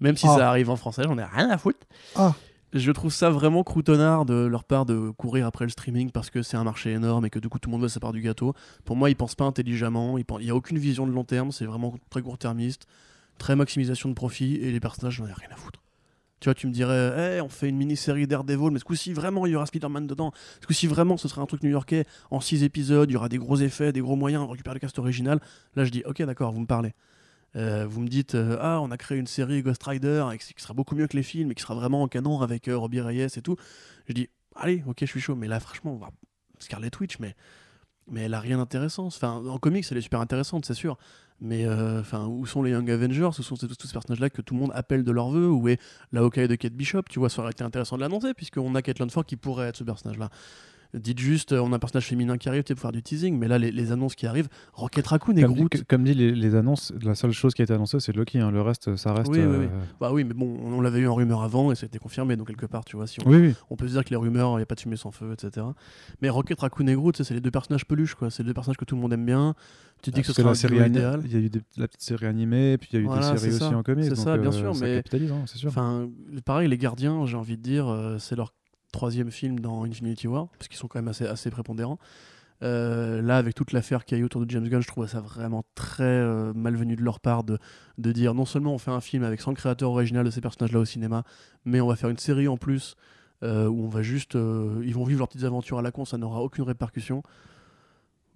Même 0.00 0.16
si 0.16 0.26
Ah. 0.28 0.36
ça 0.36 0.48
arrive 0.48 0.70
en 0.70 0.76
français, 0.76 1.02
j'en 1.04 1.18
ai 1.18 1.24
rien 1.24 1.50
à 1.50 1.58
foutre. 1.58 1.86
Ah. 2.16 2.34
Je 2.72 2.90
trouve 2.92 3.12
ça 3.12 3.30
vraiment 3.30 3.64
croutonnard 3.64 4.24
de 4.24 4.34
leur 4.46 4.64
part 4.64 4.86
de 4.86 5.10
courir 5.10 5.46
après 5.46 5.64
le 5.64 5.70
streaming 5.70 6.10
parce 6.12 6.30
que 6.30 6.40
c'est 6.42 6.56
un 6.56 6.62
marché 6.64 6.92
énorme 6.92 7.26
et 7.26 7.30
que 7.30 7.40
du 7.40 7.48
coup 7.48 7.58
tout 7.58 7.68
le 7.68 7.72
monde 7.72 7.82
veut 7.82 7.88
sa 7.88 7.98
part 8.00 8.12
du 8.12 8.20
gâteau. 8.22 8.54
Pour 8.84 8.94
moi, 8.96 9.10
ils 9.10 9.16
pensent 9.16 9.34
pas 9.34 9.44
intelligemment, 9.44 10.16
il 10.18 10.24
n'y 10.40 10.50
a 10.50 10.54
aucune 10.54 10.78
vision 10.78 11.04
de 11.06 11.12
long 11.12 11.24
terme, 11.24 11.50
c'est 11.50 11.64
vraiment 11.66 11.94
très 12.10 12.22
court-termiste, 12.22 12.86
très 13.38 13.56
maximisation 13.56 14.08
de 14.08 14.14
profit 14.14 14.54
et 14.54 14.70
les 14.70 14.78
personnages, 14.80 15.14
j'en 15.14 15.26
ai 15.26 15.32
rien 15.32 15.48
à 15.50 15.56
foutre. 15.56 15.82
Tu 16.40 16.48
vois, 16.48 16.54
tu 16.54 16.66
me 16.66 16.72
dirais, 16.72 17.36
Eh, 17.36 17.40
on 17.42 17.48
fait 17.48 17.68
une 17.68 17.76
mini-série 17.76 18.26
Daredevil, 18.26 18.70
mais 18.70 18.78
ce 18.78 18.84
coup-ci, 18.84 19.12
vraiment, 19.12 19.44
il 19.44 19.52
y 19.52 19.56
aura 19.56 19.66
Spider-Man 19.66 20.06
dedans. 20.06 20.32
Ce 20.62 20.66
coup-ci, 20.66 20.86
vraiment, 20.86 21.16
ce 21.18 21.28
sera 21.28 21.42
un 21.42 21.46
truc 21.46 21.62
new-yorkais 21.62 22.06
en 22.30 22.40
6 22.40 22.64
épisodes, 22.64 23.10
il 23.10 23.12
y 23.12 23.16
aura 23.16 23.28
des 23.28 23.38
gros 23.38 23.56
effets, 23.58 23.92
des 23.92 24.00
gros 24.00 24.16
moyens, 24.16 24.42
on 24.42 24.48
récupère 24.48 24.72
le 24.72 24.80
cast 24.80 24.98
original. 24.98 25.40
Là, 25.76 25.84
je 25.84 25.90
dis, 25.90 26.02
ok, 26.06 26.22
d'accord, 26.22 26.52
vous 26.52 26.60
me 26.60 26.66
parlez. 26.66 26.94
Euh, 27.56 27.86
vous 27.86 28.00
me 28.00 28.08
dites, 28.08 28.34
euh, 28.36 28.56
ah, 28.60 28.80
on 28.80 28.90
a 28.90 28.96
créé 28.96 29.18
une 29.18 29.26
série 29.26 29.62
Ghost 29.62 29.82
Rider 29.82 30.24
qui 30.38 30.62
sera 30.62 30.72
beaucoup 30.72 30.94
mieux 30.94 31.08
que 31.08 31.16
les 31.16 31.22
films 31.22 31.50
et 31.50 31.54
qui 31.54 31.62
sera 31.62 31.74
vraiment 31.74 32.02
en 32.02 32.08
canon 32.08 32.40
avec 32.40 32.68
euh, 32.68 32.78
Robbie 32.78 33.00
Reyes 33.00 33.36
et 33.36 33.42
tout. 33.42 33.56
Je 34.06 34.14
dis, 34.14 34.28
allez, 34.54 34.82
ok, 34.86 34.98
je 35.00 35.06
suis 35.06 35.20
chaud. 35.20 35.34
Mais 35.34 35.48
là, 35.48 35.60
franchement, 35.60 35.98
on 36.00 36.06
Scarlet 36.60 36.90
Witch, 37.00 37.18
mais, 37.18 37.34
mais 38.08 38.22
elle 38.22 38.34
a 38.34 38.40
rien 38.40 38.58
d'intéressant. 38.58 39.06
Enfin, 39.06 39.42
en 39.46 39.58
comics, 39.58 39.84
elle 39.90 39.98
est 39.98 40.02
super 40.02 40.20
intéressante, 40.20 40.64
c'est 40.64 40.74
sûr. 40.74 40.96
Mais 41.42 41.64
euh, 41.66 42.00
enfin, 42.00 42.26
où 42.26 42.44
sont 42.46 42.62
les 42.62 42.72
Young 42.72 42.90
Avengers? 42.90 43.30
Ce 43.32 43.42
sont 43.42 43.56
tous, 43.56 43.66
tous 43.68 43.86
ces 43.86 43.92
personnages-là 43.92 44.28
que 44.30 44.42
tout 44.42 44.54
le 44.54 44.60
monde 44.60 44.72
appelle 44.74 45.04
de 45.04 45.10
leur 45.12 45.30
vœu. 45.30 45.48
Où 45.48 45.68
est 45.68 45.78
la 46.12 46.20
Hawkeye 46.20 46.48
de 46.48 46.54
Kate 46.54 46.74
Bishop 46.74 47.02
Tu 47.08 47.18
vois, 47.18 47.30
ça 47.30 47.40
aurait 47.42 47.52
été 47.52 47.64
intéressant 47.64 47.96
de 47.96 48.02
l'annoncer, 48.02 48.34
puisqu'on 48.34 48.74
a 48.74 48.82
Kate 48.82 48.98
Lanford 48.98 49.24
qui 49.24 49.36
pourrait 49.36 49.68
être 49.68 49.76
ce 49.76 49.84
personnage-là. 49.84 50.28
Dites 50.92 51.20
juste, 51.20 51.52
euh, 51.52 51.60
on 51.60 51.72
a 51.72 51.76
un 51.76 51.78
personnage 51.78 52.06
féminin 52.08 52.36
qui 52.36 52.48
arrive, 52.48 52.64
tu 52.64 52.74
pour 52.74 52.82
faire 52.82 52.90
du 52.90 53.00
teasing, 53.00 53.38
mais 53.38 53.46
là, 53.46 53.58
les, 53.58 53.70
les 53.70 53.92
annonces 53.92 54.16
qui 54.16 54.26
arrivent, 54.26 54.48
Rocket 54.72 55.06
Raccoon 55.06 55.36
et 55.36 55.42
Comme, 55.42 55.54
Groot. 55.54 55.70
dit- 55.76 55.84
comme 55.84 56.02
dit, 56.02 56.14
les, 56.14 56.32
les 56.32 56.54
annonces, 56.56 56.92
la 57.00 57.14
seule 57.14 57.30
chose 57.30 57.54
qui 57.54 57.62
a 57.62 57.64
été 57.64 57.72
annoncée, 57.72 58.00
c'est 58.00 58.12
Loki. 58.12 58.40
hein. 58.40 58.50
Le 58.50 58.60
reste, 58.60 58.96
ça 58.96 59.12
reste. 59.12 59.30
Oui, 59.30 59.38
oui, 59.38 59.46
oui. 59.60 59.64
euh, 59.66 59.80
Bah 60.00 60.10
oui, 60.12 60.24
mais 60.24 60.34
bon, 60.34 60.58
on, 60.60 60.72
on 60.72 60.80
l'avait 60.80 60.98
eu 60.98 61.06
en 61.06 61.14
rumeur 61.14 61.42
avant 61.44 61.70
et 61.70 61.76
ça 61.76 61.84
a 61.84 61.86
été 61.86 62.00
confirmé, 62.00 62.34
donc 62.34 62.48
quelque 62.48 62.66
part, 62.66 62.84
tu 62.84 62.96
vois, 62.96 63.06
si 63.06 63.20
on, 63.24 63.28
Oui, 63.30 63.36
oui. 63.36 63.54
on 63.70 63.76
peut 63.76 63.86
se 63.86 63.92
dire 63.92 64.04
que 64.04 64.10
les 64.10 64.16
rumeurs, 64.16 64.50
il 64.54 64.56
n'y 64.56 64.62
a 64.64 64.66
pas 64.66 64.74
de 64.74 64.80
fumée 64.80 64.96
sans 64.96 65.12
feu, 65.12 65.32
etc. 65.32 65.64
Mais 66.22 66.28
Rocket 66.28 66.58
Raccoon 66.58 66.88
et 66.88 66.94
Groot, 66.96 67.22
c'est 67.22 67.34
les 67.34 67.40
deux 67.40 67.52
personnages 67.52 67.86
peluches, 67.86 68.16
quoi. 68.16 68.28
C'est 68.32 68.42
les 68.42 68.48
deux 68.48 68.54
personnages 68.54 68.76
que 68.76 68.84
tout 68.84 68.96
le 68.96 69.00
monde 69.00 69.12
aime 69.12 69.24
bien. 69.24 69.54
Tu 70.02 70.10
dis 70.10 70.20
que 70.22 70.26
ce 70.26 70.32
sera 70.32 70.50
la 70.50 70.54
série 70.54 70.78
idéal. 70.78 71.20
il 71.24 71.32
y 71.32 71.36
a 71.36 71.38
eu 71.40 71.50
des- 71.50 71.62
la 71.76 71.86
petite 71.88 72.02
série 72.02 72.26
animée, 72.26 72.78
puis 72.78 72.88
il 72.92 72.96
y 72.96 72.98
a 72.98 73.02
eu 73.02 73.06
Voilà, 73.06 73.32
des 73.32 73.38
séries 73.38 73.54
aussi 73.54 73.64
en 73.74 73.82
comics. 73.82 74.04
C'est 74.04 74.14
ça, 74.16 74.36
bien 74.38 74.48
euh, 74.50 74.52
sûr, 74.52 74.74
ça 74.74 74.84
mais- 74.84 74.96
capitalise, 74.96 75.32
hein, 75.32 75.42
c'est 75.46 75.58
sûr. 75.58 75.68
Enfin, 75.68 76.08
pareil, 76.44 76.68
les 76.68 76.78
gardiens, 76.78 77.26
j'ai 77.26 77.36
envie 77.36 77.56
de 77.56 77.62
dire, 77.62 77.88
euh, 77.88 78.18
c'est 78.18 78.36
leur 78.36 78.52
troisième 78.92 79.30
film 79.30 79.60
dans 79.60 79.84
Infinity 79.84 80.26
War, 80.28 80.48
parce 80.58 80.68
qu'ils 80.68 80.78
sont 80.78 80.88
quand 80.88 80.98
même 80.98 81.08
assez, 81.08 81.26
assez 81.26 81.50
prépondérants. 81.50 81.98
Euh, 82.62 83.22
là, 83.22 83.38
avec 83.38 83.54
toute 83.54 83.72
l'affaire 83.72 84.04
qu'il 84.04 84.18
y 84.18 84.20
a 84.20 84.22
eu 84.22 84.24
autour 84.26 84.44
de 84.44 84.50
James 84.50 84.68
Gunn, 84.68 84.82
je 84.82 84.86
trouve 84.88 85.06
ça 85.06 85.20
vraiment 85.20 85.64
très 85.74 86.02
euh, 86.04 86.52
malvenu 86.54 86.94
de 86.94 87.02
leur 87.02 87.18
part 87.18 87.42
de, 87.42 87.58
de 87.96 88.12
dire 88.12 88.34
non 88.34 88.44
seulement 88.44 88.74
on 88.74 88.78
fait 88.78 88.90
un 88.90 89.00
film 89.00 89.22
avec 89.24 89.40
100 89.40 89.54
créateurs 89.54 89.90
original 89.92 90.26
de 90.26 90.30
ces 90.30 90.42
personnages-là 90.42 90.80
au 90.80 90.84
cinéma, 90.84 91.24
mais 91.64 91.80
on 91.80 91.86
va 91.86 91.96
faire 91.96 92.10
une 92.10 92.18
série 92.18 92.48
en 92.48 92.58
plus 92.58 92.96
euh, 93.42 93.66
où 93.66 93.82
on 93.84 93.88
va 93.88 94.02
juste. 94.02 94.34
ils 94.34 94.92
vont 94.92 95.04
vivre 95.04 95.20
leurs 95.20 95.28
petites 95.28 95.44
aventures 95.44 95.78
à 95.78 95.82
la 95.82 95.90
con, 95.90 96.04
ça 96.04 96.18
n'aura 96.18 96.42
aucune 96.42 96.64
répercussion. 96.64 97.22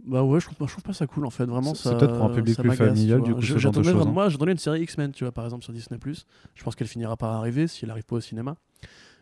Bah 0.07 0.23
ouais, 0.23 0.39
je 0.41 0.47
trouve, 0.47 0.67
je 0.69 0.73
trouve 0.73 0.85
pas 0.85 0.93
ça 0.93 1.07
cool 1.07 1.25
en 1.25 1.31
fait, 1.31 1.47
vraiment. 1.47 1.75
C'est- 1.75 1.89
peut-être 1.97 2.17
pour 2.17 2.27
un 2.27 2.29
public 2.35 2.57
plus 2.59 2.69
familial, 2.77 3.23
du 3.23 3.35
coup, 3.35 3.41
Je- 3.41 3.55
ce 3.55 3.59
genre 3.59 3.73
de 3.73 3.77
j'attendais 3.79 3.85
choses, 3.93 3.97
vraiment- 3.97 4.11
hein. 4.11 4.15
Moi, 4.15 4.29
j'attendais 4.29 4.53
une 4.53 4.59
série 4.59 4.83
X-Men, 4.83 5.13
tu 5.13 5.25
vois, 5.25 5.33
par 5.33 5.45
exemple, 5.45 5.65
sur 5.65 5.73
Disney. 5.73 5.99
Je 6.55 6.63
pense 6.63 6.75
qu'elle 6.75 6.89
finira 6.89 7.17
par 7.17 7.31
arriver 7.33 7.67
si 7.69 7.85
elle 7.85 7.91
arrive 7.91 8.05
pas 8.05 8.17
au 8.17 8.21
cinéma. 8.21 8.57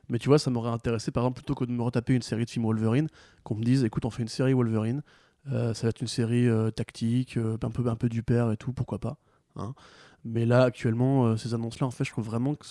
Mais 0.09 0.19
tu 0.19 0.29
vois, 0.29 0.39
ça 0.41 0.51
m'aurait 0.51 0.71
intéressé, 0.71 1.13
par 1.13 1.23
exemple, 1.23 1.37
plutôt 1.37 1.55
que 1.55 1.65
de 1.65 1.71
me 1.71 1.83
retaper 1.83 2.15
une 2.15 2.23
série 2.23 2.45
de 2.45 2.51
films 2.51 2.65
Wolverine, 2.65 3.07
qu'on 3.45 3.55
me 3.55 3.63
dise, 3.63 3.85
écoute, 3.85 4.05
on 4.05 4.11
fait 4.11 4.23
une 4.23 4.29
série 4.29 4.53
Wolverine, 4.53 5.03
euh, 5.53 5.73
ça 5.75 5.83
va 5.85 5.91
être 5.91 6.01
une 6.01 6.09
série 6.09 6.49
euh, 6.49 6.71
tactique, 6.73 7.37
euh, 7.37 7.57
un, 7.63 7.71
peu, 7.71 7.89
un 7.89 7.95
peu 7.97 8.09
du 8.09 8.25
père 8.25 8.51
et 8.51 8.57
tout, 8.57 8.73
pourquoi 8.73 8.99
pas. 8.99 9.17
hein. 9.57 9.75
Mais 10.25 10.47
là, 10.47 10.65
actuellement, 10.65 11.37
ces 11.37 11.55
annonces-là, 11.55 11.87
en 11.87 11.91
fait, 11.93 12.05
je 12.05 12.11
trouve 12.11 12.25
vraiment 12.27 12.55
que 12.57 12.65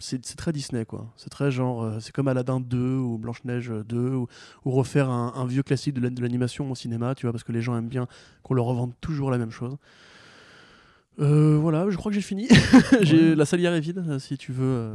c'est 0.00 0.36
très 0.36 0.52
Disney, 0.52 0.84
quoi. 0.84 1.12
C'est 1.16 1.30
très 1.30 1.50
genre, 1.50 1.82
euh, 1.82 1.98
c'est 2.00 2.12
comme 2.12 2.28
Aladdin 2.28 2.60
2 2.60 2.78
ou 2.96 3.18
Blanche-Neige 3.18 3.70
2, 3.88 3.96
ou, 4.14 4.26
ou 4.64 4.70
refaire 4.70 5.08
un, 5.10 5.32
un 5.36 5.46
vieux 5.46 5.62
classique 5.62 5.94
de 5.94 6.00
la- 6.00 6.10
de 6.10 6.20
l'animation 6.22 6.70
au 6.70 6.74
cinéma, 6.74 7.14
tu 7.14 7.26
vois, 7.26 7.32
parce 7.32 7.44
que 7.44 7.52
les 7.52 7.62
gens 7.62 7.76
aiment 7.76 7.88
bien 7.88 8.06
qu'on 8.42 8.54
leur 8.54 8.64
revende 8.66 8.92
toujours 9.00 9.30
la 9.30 9.38
même 9.38 9.50
chose. 9.50 9.76
Euh, 11.20 11.56
voilà, 11.60 11.90
je 11.90 11.96
crois 11.96 12.10
que 12.10 12.14
j'ai 12.14 12.20
fini. 12.22 12.46
J'ai- 13.02 13.30
Ouais. 13.30 13.34
La 13.34 13.44
salière 13.44 13.72
est 13.74 13.80
vide, 13.80 14.04
euh, 14.06 14.18
si 14.20 14.38
tu 14.38 14.52
veux. 14.52 14.92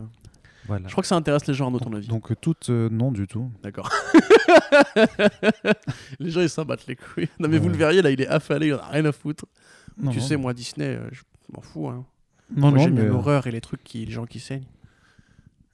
Voilà. 0.67 0.87
Je 0.87 0.93
crois 0.93 1.01
que 1.01 1.07
ça 1.09 1.17
intéresse 1.17 1.45
les 1.47 1.53
gens, 1.53 1.75
à 1.75 1.79
ton 1.79 1.91
avis. 1.91 2.07
donc, 2.07 2.31
euh, 2.31 2.35
toutes, 2.39 2.69
euh, 2.69 2.87
non 2.89 3.11
du 3.11 3.27
tout. 3.27 3.51
D'accord. 3.61 3.89
les 6.19 6.29
gens, 6.29 6.41
ils 6.41 6.49
s'en 6.49 6.63
battent 6.65 6.87
les 6.87 6.95
couilles. 6.95 7.27
Non, 7.39 7.49
mais 7.49 7.57
vous 7.57 7.69
le 7.69 7.75
verriez, 7.75 8.01
là, 8.01 8.09
il 8.11 8.21
est 8.21 8.27
affalé, 8.27 8.67
il 8.67 8.73
en 8.75 8.79
a 8.79 8.87
rien 8.87 9.05
à 9.05 9.11
foutre. 9.11 9.45
Non, 9.97 10.11
tu 10.11 10.19
non, 10.19 10.23
sais, 10.23 10.37
moi, 10.37 10.53
Disney, 10.53 10.85
euh, 10.95 11.09
je 11.11 11.21
m'en 11.53 11.61
fous. 11.61 11.87
Hein. 11.89 12.05
Non, 12.55 12.69
Moi, 12.71 12.79
j'aime 12.79 13.05
l'horreur 13.07 13.45
et 13.47 13.51
les 13.51 13.61
trucs 13.61 13.83
qui, 13.83 14.05
les 14.05 14.11
gens 14.11 14.25
qui 14.25 14.39
saignent. 14.39 14.63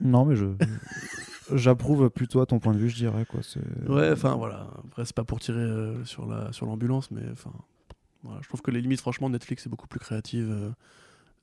Non, 0.01 0.25
mais 0.25 0.35
je. 0.35 0.45
J'approuve 1.55 2.11
plutôt 2.11 2.41
à 2.41 2.45
ton 2.45 2.59
point 2.59 2.73
de 2.73 2.77
vue, 2.77 2.89
je 2.89 2.95
dirais. 2.95 3.25
Quoi. 3.25 3.39
Ouais, 3.87 4.11
enfin, 4.11 4.35
voilà. 4.35 4.67
Après, 4.85 5.03
c'est 5.05 5.15
pas 5.15 5.23
pour 5.23 5.39
tirer 5.39 5.57
euh, 5.59 6.05
sur 6.05 6.27
la 6.27 6.51
sur 6.53 6.67
l'ambulance, 6.67 7.09
mais 7.09 7.23
enfin, 7.31 7.51
voilà. 8.23 8.39
Je 8.43 8.47
trouve 8.47 8.61
que 8.61 8.69
les 8.69 8.81
limites, 8.81 9.01
franchement, 9.01 9.29
Netflix 9.31 9.65
est 9.65 9.69
beaucoup 9.69 9.87
plus 9.87 9.99
créative 9.99 10.47
euh, 10.51 10.69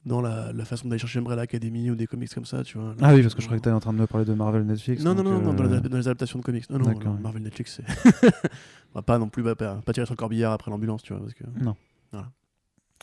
dans 0.04 0.20
la, 0.20 0.52
la 0.52 0.64
façon 0.64 0.86
d'aller 0.88 1.00
chercher 1.00 1.18
Umbrella 1.18 1.42
Academy 1.42 1.90
ou 1.90 1.96
des 1.96 2.06
comics 2.06 2.32
comme 2.32 2.44
ça, 2.44 2.62
tu 2.62 2.78
vois. 2.78 2.94
Ah 3.02 3.14
oui, 3.14 3.22
parce 3.22 3.34
que 3.34 3.40
je 3.40 3.46
croyais 3.46 3.58
que 3.58 3.64
tu 3.64 3.68
étais 3.68 3.74
en 3.74 3.80
train 3.80 3.92
de 3.92 3.98
me 3.98 4.06
parler 4.06 4.24
de 4.24 4.34
Marvel 4.34 4.64
Netflix. 4.64 5.02
Non, 5.02 5.12
non, 5.12 5.24
non, 5.24 5.40
non, 5.40 5.52
dans, 5.52 5.64
euh, 5.64 5.80
les, 5.80 5.88
dans 5.88 5.96
les 5.96 6.06
adaptations 6.06 6.38
de 6.38 6.44
comics. 6.44 6.70
Non, 6.70 6.78
non, 6.78 6.92
non, 6.92 7.14
oui. 7.16 7.20
Marvel 7.20 7.42
Netflix, 7.42 7.80
c'est. 7.80 8.22
On 8.94 8.98
va 9.00 9.02
pas 9.02 9.18
non 9.18 9.28
plus 9.28 9.42
bah, 9.42 9.56
pas, 9.56 9.74
pas 9.84 9.92
tirer 9.92 10.06
sur 10.06 10.14
le 10.14 10.18
corbillard 10.18 10.52
après 10.52 10.70
l'ambulance, 10.70 11.02
tu 11.02 11.12
vois. 11.12 11.22
Parce 11.22 11.34
que, 11.34 11.44
Non. 11.60 11.74
Voilà. 12.12 12.30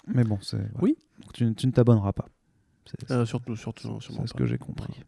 Mais 0.08 0.24
bon, 0.24 0.40
c'est. 0.42 0.66
Oui. 0.82 0.96
Donc, 1.22 1.34
tu, 1.34 1.54
tu 1.54 1.68
ne 1.68 1.72
t'abonneras 1.74 2.14
pas. 2.14 2.28
C'est 2.86 3.12
euh, 3.12 3.26
surtout, 3.26 3.56
surtout, 3.58 4.00
c'est 4.02 4.28
ce 4.28 4.34
que 4.34 4.46
j'ai 4.46 4.58
compris. 4.58 4.88
Voilà. 4.88 5.06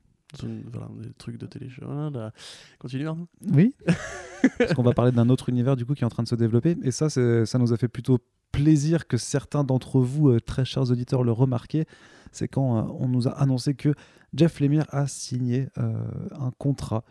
Voilà, 0.72 0.88
des 1.02 1.14
trucs 1.14 1.38
de 1.38 1.46
télé. 1.46 1.70
Voilà, 1.82 2.32
Continue. 2.80 3.08
Oui. 3.54 3.76
Parce 4.58 4.74
qu'on 4.74 4.84
va 4.84 4.94
parler 4.94 5.12
d'un 5.12 5.30
autre 5.30 5.50
univers 5.50 5.76
du 5.76 5.86
coup 5.86 5.94
qui 5.94 6.04
est 6.04 6.06
en 6.06 6.10
train 6.10 6.24
de 6.24 6.28
se 6.28 6.36
développer. 6.36 6.78
Et 6.84 6.92
ça, 6.92 7.10
ça 7.10 7.58
nous 7.58 7.74
a 7.74 7.78
fait 7.78 7.88
plutôt 7.88 8.20
plaisir 8.52 9.08
que 9.08 9.18
certains 9.18 9.64
d'entre 9.64 10.00
vous, 10.00 10.30
euh, 10.30 10.40
très 10.40 10.66
chers 10.66 10.90
auditeurs, 10.90 11.24
le 11.24 11.32
remarquaient. 11.32 11.86
C'est 12.32 12.48
quand 12.48 12.78
euh, 12.78 12.82
on 13.00 13.08
nous 13.08 13.28
a 13.28 13.32
annoncé 13.32 13.76
que 13.76 13.94
Jeff 14.34 14.60
Lemire 14.60 14.86
a 14.90 15.08
signé 15.08 15.70
euh, 15.78 15.94
un 16.40 16.52
contrat 16.58 17.04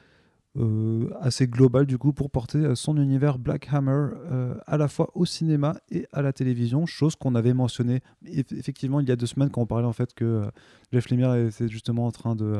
euh, 0.57 1.09
assez 1.21 1.49
global 1.49 1.85
du 1.85 1.99
coup 1.99 2.13
pour 2.13 2.31
porter 2.31 2.59
euh, 2.59 2.75
son 2.77 2.97
univers 2.97 3.39
Black 3.39 3.69
Hammer 3.73 4.11
euh, 4.31 4.55
à 4.67 4.77
la 4.77 4.87
fois 4.89 5.11
au 5.15 5.25
cinéma 5.25 5.75
et 5.91 6.07
à 6.13 6.23
la 6.23 6.33
télévision, 6.33 6.87
chose 6.87 7.17
qu'on 7.17 7.35
avait 7.35 7.55
mentionné 7.55 8.03
eff- 8.25 8.57
effectivement 8.57 9.01
il 9.01 9.09
y 9.09 9.13
a 9.13 9.17
deux 9.17 9.27
semaines 9.27 9.51
quand 9.51 9.63
on 9.63 9.67
parlait 9.67 9.87
en 9.87 9.93
fait 9.93 10.15
que 10.15 10.25
euh, 10.25 10.47
Jeff 10.93 11.11
Lemire 11.11 11.35
était 11.35 11.69
justement 11.69 12.07
en 12.07 12.13
train 12.13 12.37
de, 12.37 12.55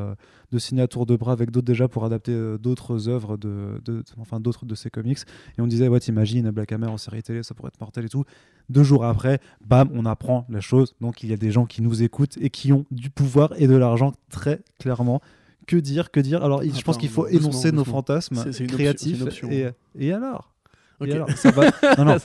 de 0.51 0.59
signer 0.59 0.81
à 0.81 0.87
tour 0.89 1.05
de 1.05 1.15
bras 1.15 1.31
avec 1.31 1.51
d'autres 1.51 1.65
déjà 1.67 1.87
pour 1.87 2.03
adapter 2.03 2.57
d'autres 2.59 3.07
œuvres 3.07 3.37
de, 3.37 3.79
de- 3.85 4.03
enfin 4.19 4.41
d'autres 4.41 4.65
de 4.65 4.75
ses 4.75 4.89
comics. 4.89 5.19
Et 5.57 5.61
on 5.61 5.67
disait 5.67 5.87
ouais 5.87 6.01
t'imagines 6.01 6.51
Black 6.51 6.73
Hammer 6.73 6.87
en 6.87 6.97
série 6.97 7.23
télé 7.23 7.43
ça 7.43 7.53
pourrait 7.55 7.69
être 7.73 7.79
mortel 7.79 8.03
et 8.05 8.09
tout. 8.09 8.25
Deux 8.67 8.83
jours 8.83 9.05
après 9.05 9.39
bam 9.65 9.89
on 9.93 10.05
apprend 10.05 10.45
la 10.49 10.59
chose. 10.59 10.95
Donc 10.99 11.23
il 11.23 11.29
y 11.29 11.33
a 11.33 11.37
des 11.37 11.51
gens 11.51 11.65
qui 11.65 11.81
nous 11.81 12.03
écoutent 12.03 12.37
et 12.41 12.49
qui 12.49 12.73
ont 12.73 12.85
du 12.91 13.09
pouvoir 13.09 13.53
et 13.57 13.67
de 13.67 13.75
l'argent 13.75 14.11
très 14.29 14.59
clairement 14.79 15.21
que 15.65 15.75
dire 15.77 16.11
que 16.11 16.19
dire 16.19 16.43
alors 16.43 16.61
je 16.63 16.81
pense 16.81 16.97
qu'il 16.97 17.09
faut 17.09 17.23
doucement, 17.23 17.39
énoncer 17.49 17.71
nos 17.71 17.83
fantasmes 17.83 18.43
créatifs 18.67 19.21
option. 19.21 19.49
et, 19.49 19.69
et 19.97 20.13
alors? 20.13 20.51
Ok. 20.99 21.09
et 21.09 21.13
alors, 21.13 21.29
ça 21.31 21.51
va. 21.51 21.63
Non, 21.97 22.05
non. 22.05 22.17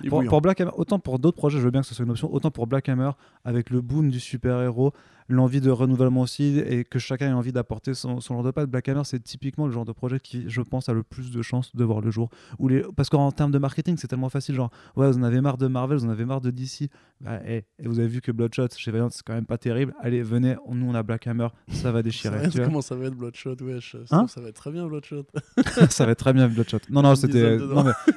Il 0.00 0.06
est 0.06 0.08
Pour, 0.08 0.18
bouillant. 0.20 0.30
pour 0.30 0.40
Black 0.40 0.60
Hammer, 0.60 0.70
autant 0.76 0.98
pour 0.98 1.18
d'autres 1.18 1.36
projets, 1.36 1.58
je 1.58 1.64
veux 1.64 1.70
bien 1.70 1.82
que 1.82 1.86
ce 1.86 1.94
soit 1.94 2.04
une 2.04 2.10
option, 2.10 2.32
autant 2.32 2.50
pour 2.50 2.66
Black 2.66 2.88
Hammer, 2.88 3.10
avec 3.44 3.68
le 3.70 3.80
boom 3.82 4.10
du 4.10 4.18
super-héros, 4.18 4.92
l'envie 5.28 5.60
de 5.60 5.70
renouvellement 5.70 6.20
aussi, 6.22 6.58
et 6.58 6.84
que 6.84 6.98
chacun 6.98 7.30
ait 7.30 7.32
envie 7.32 7.52
d'apporter 7.52 7.94
son, 7.94 8.20
son 8.20 8.34
genre 8.34 8.42
de 8.42 8.50
patte. 8.50 8.70
Black 8.70 8.88
Hammer, 8.88 9.02
c'est 9.04 9.22
typiquement 9.22 9.66
le 9.66 9.72
genre 9.72 9.84
de 9.84 9.92
projet 9.92 10.20
qui, 10.20 10.44
je 10.48 10.60
pense, 10.60 10.88
a 10.88 10.92
le 10.92 11.02
plus 11.02 11.30
de 11.30 11.42
chances 11.42 11.74
de 11.74 11.84
voir 11.84 12.00
le 12.00 12.10
jour. 12.10 12.28
Où 12.58 12.68
les... 12.68 12.82
Parce 12.96 13.08
qu'en 13.08 13.30
termes 13.32 13.50
de 13.50 13.58
marketing, 13.58 13.96
c'est 13.96 14.08
tellement 14.08 14.28
facile, 14.28 14.54
genre, 14.54 14.70
ouais, 14.96 15.10
vous 15.10 15.18
en 15.18 15.22
avez 15.22 15.40
marre 15.40 15.56
de 15.58 15.66
Marvel, 15.66 15.98
vous 15.98 16.06
en 16.06 16.10
avez 16.10 16.24
marre 16.24 16.40
de 16.40 16.50
DC. 16.50 16.90
Bah, 17.20 17.40
eh, 17.46 17.64
et 17.78 17.88
vous 17.88 17.98
avez 17.98 18.08
vu 18.08 18.20
que 18.20 18.32
Bloodshot 18.32 18.68
chez 18.76 18.90
Valiant, 18.90 19.08
c'est 19.10 19.22
quand 19.22 19.34
même 19.34 19.46
pas 19.46 19.56
terrible. 19.58 19.94
Allez, 20.00 20.22
venez, 20.22 20.56
nous 20.70 20.86
on 20.90 20.94
a 20.94 21.02
Black 21.02 21.26
Hammer, 21.26 21.48
ça 21.68 21.90
va 21.92 22.02
déchirer. 22.02 22.48
Comment 22.62 22.82
ça 22.82 22.94
va 22.96 23.06
être 23.06 23.14
Bloodshot, 23.14 23.56
wesh 23.62 23.96
Hein 24.10 24.26
Ça 24.26 24.40
va 24.40 24.48
être 24.48 24.56
très 24.56 24.70
bien 24.72 24.86
Bloodshot. 24.86 25.24
ça 25.90 26.04
va 26.04 26.12
être 26.12 26.18
très 26.18 26.32
bien 26.32 26.48
Bloodshot. 26.48 26.78
Non, 26.90 27.02
non, 27.02 27.14
c'était. 27.16 27.58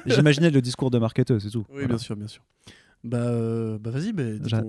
J'imaginais 0.06 0.50
le 0.50 0.60
discours 0.60 0.90
de 0.90 0.98
marketeur, 0.98 1.40
c'est 1.40 1.50
tout. 1.50 1.64
Oui, 1.68 1.74
Voilà. 1.74 1.88
bien 1.88 1.98
sûr, 1.98 2.16
bien 2.16 2.26
sûr. 2.26 2.42
Bah, 3.04 3.18
euh, 3.18 3.78
bah 3.78 3.90
vas-y, 3.90 4.12
bah, 4.12 4.22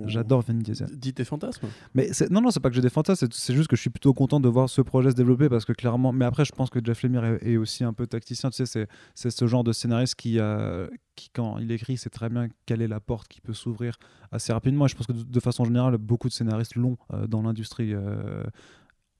J'adore 0.06 0.42
Vin 0.42 0.54
Diesel. 0.54 0.86
Dis 0.96 1.12
tes 1.12 1.24
fantasmes. 1.24 1.66
Mais 1.94 2.12
c'est- 2.12 2.30
non, 2.30 2.40
non, 2.40 2.50
c'est 2.50 2.60
pas 2.60 2.68
que 2.70 2.76
j'ai 2.76 2.80
des 2.80 2.88
fantasmes, 2.90 3.26
c'est- 3.26 3.34
c'est 3.38 3.54
juste 3.54 3.68
que 3.68 3.74
je 3.76 3.80
suis 3.80 3.90
plutôt 3.90 4.14
content 4.14 4.38
de 4.38 4.48
voir 4.48 4.68
ce 4.70 4.80
projet 4.82 5.10
se 5.10 5.16
développer 5.16 5.48
parce 5.48 5.64
que 5.64 5.72
clairement. 5.72 6.12
Mais 6.12 6.24
après, 6.24 6.44
je 6.44 6.52
pense 6.52 6.70
que 6.70 6.78
Jeff 6.82 7.02
Lemire 7.02 7.24
est, 7.24 7.38
est 7.44 7.56
aussi 7.56 7.82
un 7.82 7.92
peu 7.92 8.06
tacticien. 8.06 8.50
Tu 8.50 8.56
sais, 8.56 8.66
c'est- 8.66 8.88
c'est 9.14 9.30
ce 9.30 9.46
genre 9.46 9.64
de 9.64 9.72
scénariste 9.72 10.14
qui, 10.14 10.38
euh, 10.38 10.86
qui, 11.16 11.28
quand 11.34 11.58
il 11.58 11.70
écrit, 11.72 11.96
sait 11.96 12.08
très 12.08 12.28
bien 12.28 12.48
quelle 12.66 12.82
est 12.82 12.88
la 12.88 13.00
porte 13.00 13.26
qui 13.28 13.40
peut 13.40 13.52
s'ouvrir 13.52 13.96
assez 14.30 14.52
rapidement. 14.52 14.86
Et 14.86 14.88
je 14.88 14.94
pense 14.96 15.06
que 15.08 15.12
de, 15.12 15.22
de 15.24 15.40
façon 15.40 15.64
générale, 15.64 15.98
beaucoup 15.98 16.28
de 16.28 16.32
scénaristes 16.32 16.76
l'ont 16.76 16.96
euh, 17.12 17.26
dans 17.26 17.42
l'industrie. 17.42 17.94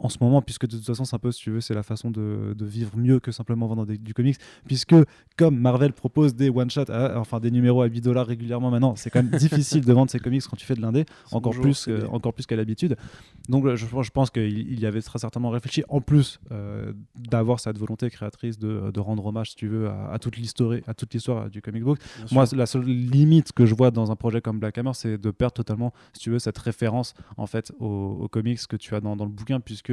En 0.03 0.09
ce 0.09 0.19
moment, 0.21 0.41
puisque 0.43 0.67
de 0.67 0.77
toute 0.77 0.87
façon, 0.87 1.05
c'est 1.05 1.15
un 1.15 1.19
peu, 1.19 1.31
si 1.31 1.43
tu 1.43 1.51
veux, 1.51 1.61
c'est 1.61 1.75
la 1.75 1.83
façon 1.83 2.11
de, 2.11 2.55
de 2.57 2.65
vivre 2.67 2.97
mieux 2.97 3.21
que 3.21 3.33
simplement 3.33 3.67
vendre 3.67 3.85
des- 3.87 3.99
du 3.99 4.15
comics, 4.15 4.37
puisque 4.67 4.95
comme 5.37 5.57
Marvel 5.59 5.93
propose 5.93 6.35
des 6.35 6.49
one-shots, 6.51 6.91
enfin 7.17 7.39
des 7.39 7.51
numéros 7.51 7.83
à 7.83 7.87
8 7.87 8.01
dollars 8.01 8.27
régulièrement 8.27 8.71
maintenant, 8.71 8.97
c'est 8.97 9.11
quand 9.11 9.23
même 9.23 9.31
difficile 9.39 9.85
de 9.85 9.93
vendre 9.93 10.11
ses 10.11 10.19
comics 10.19 10.43
quand 10.49 10.57
tu 10.57 10.65
fais 10.67 10.75
de 10.75 10.81
l'indé 10.81 11.05
encore 11.33 11.51
Bonjour, 11.53 11.63
plus, 11.63 11.89
euh, 11.89 12.07
encore 12.11 12.33
plus 12.33 12.47
qu'à 12.47 12.57
l'habitude. 12.57 12.97
Donc 13.49 13.67
je, 13.75 13.87
je 13.87 14.11
pense 14.11 14.31
qu'il 14.31 14.43
il 14.71 14.81
y 14.81 14.87
avait 14.87 15.03
très 15.03 15.19
certainement 15.19 15.51
réfléchi, 15.51 15.83
en 15.89 16.01
plus 16.01 16.41
euh, 16.53 16.93
d'avoir 17.17 17.61
cette 17.61 17.77
volonté 17.79 18.09
créatrice 18.11 18.59
de, 18.59 18.91
de 18.91 19.01
rendre 19.01 19.27
hommage, 19.27 19.51
si 19.51 19.57
tu 19.57 19.69
veux, 19.69 19.89
à, 19.89 20.13
à 20.13 20.19
toute 20.19 20.37
l'histoire, 20.37 20.77
à 20.87 20.95
toute 20.95 21.13
l'histoire 21.13 21.51
du 21.51 21.61
comic 21.63 21.83
book. 21.85 21.99
bien 22.17 22.27
Moi, 22.33 22.47
sûr. 22.47 22.57
la 22.59 22.67
seule 22.67 22.85
limite 22.85 23.53
que 23.53 23.67
je 23.67 23.75
vois 23.75 23.91
dans 23.91 24.11
un 24.11 24.17
projet 24.17 24.41
comme 24.41 24.59
Black 24.59 24.79
Hammer, 24.79 24.93
c'est 24.95 25.19
de 25.19 25.31
perdre 25.31 25.53
totalement, 25.55 25.93
si 26.15 26.21
tu 26.21 26.31
veux, 26.31 26.39
cette 26.39 26.59
référence 26.59 27.15
en 27.37 27.47
fait 27.47 27.73
aux, 27.81 28.19
aux 28.21 28.29
comics 28.29 28.61
que 28.67 28.77
tu 28.77 28.95
as 28.95 29.01
dans, 29.01 29.17
dans 29.17 29.25
le 29.25 29.31
bouquin, 29.31 29.61
puisque 29.61 29.90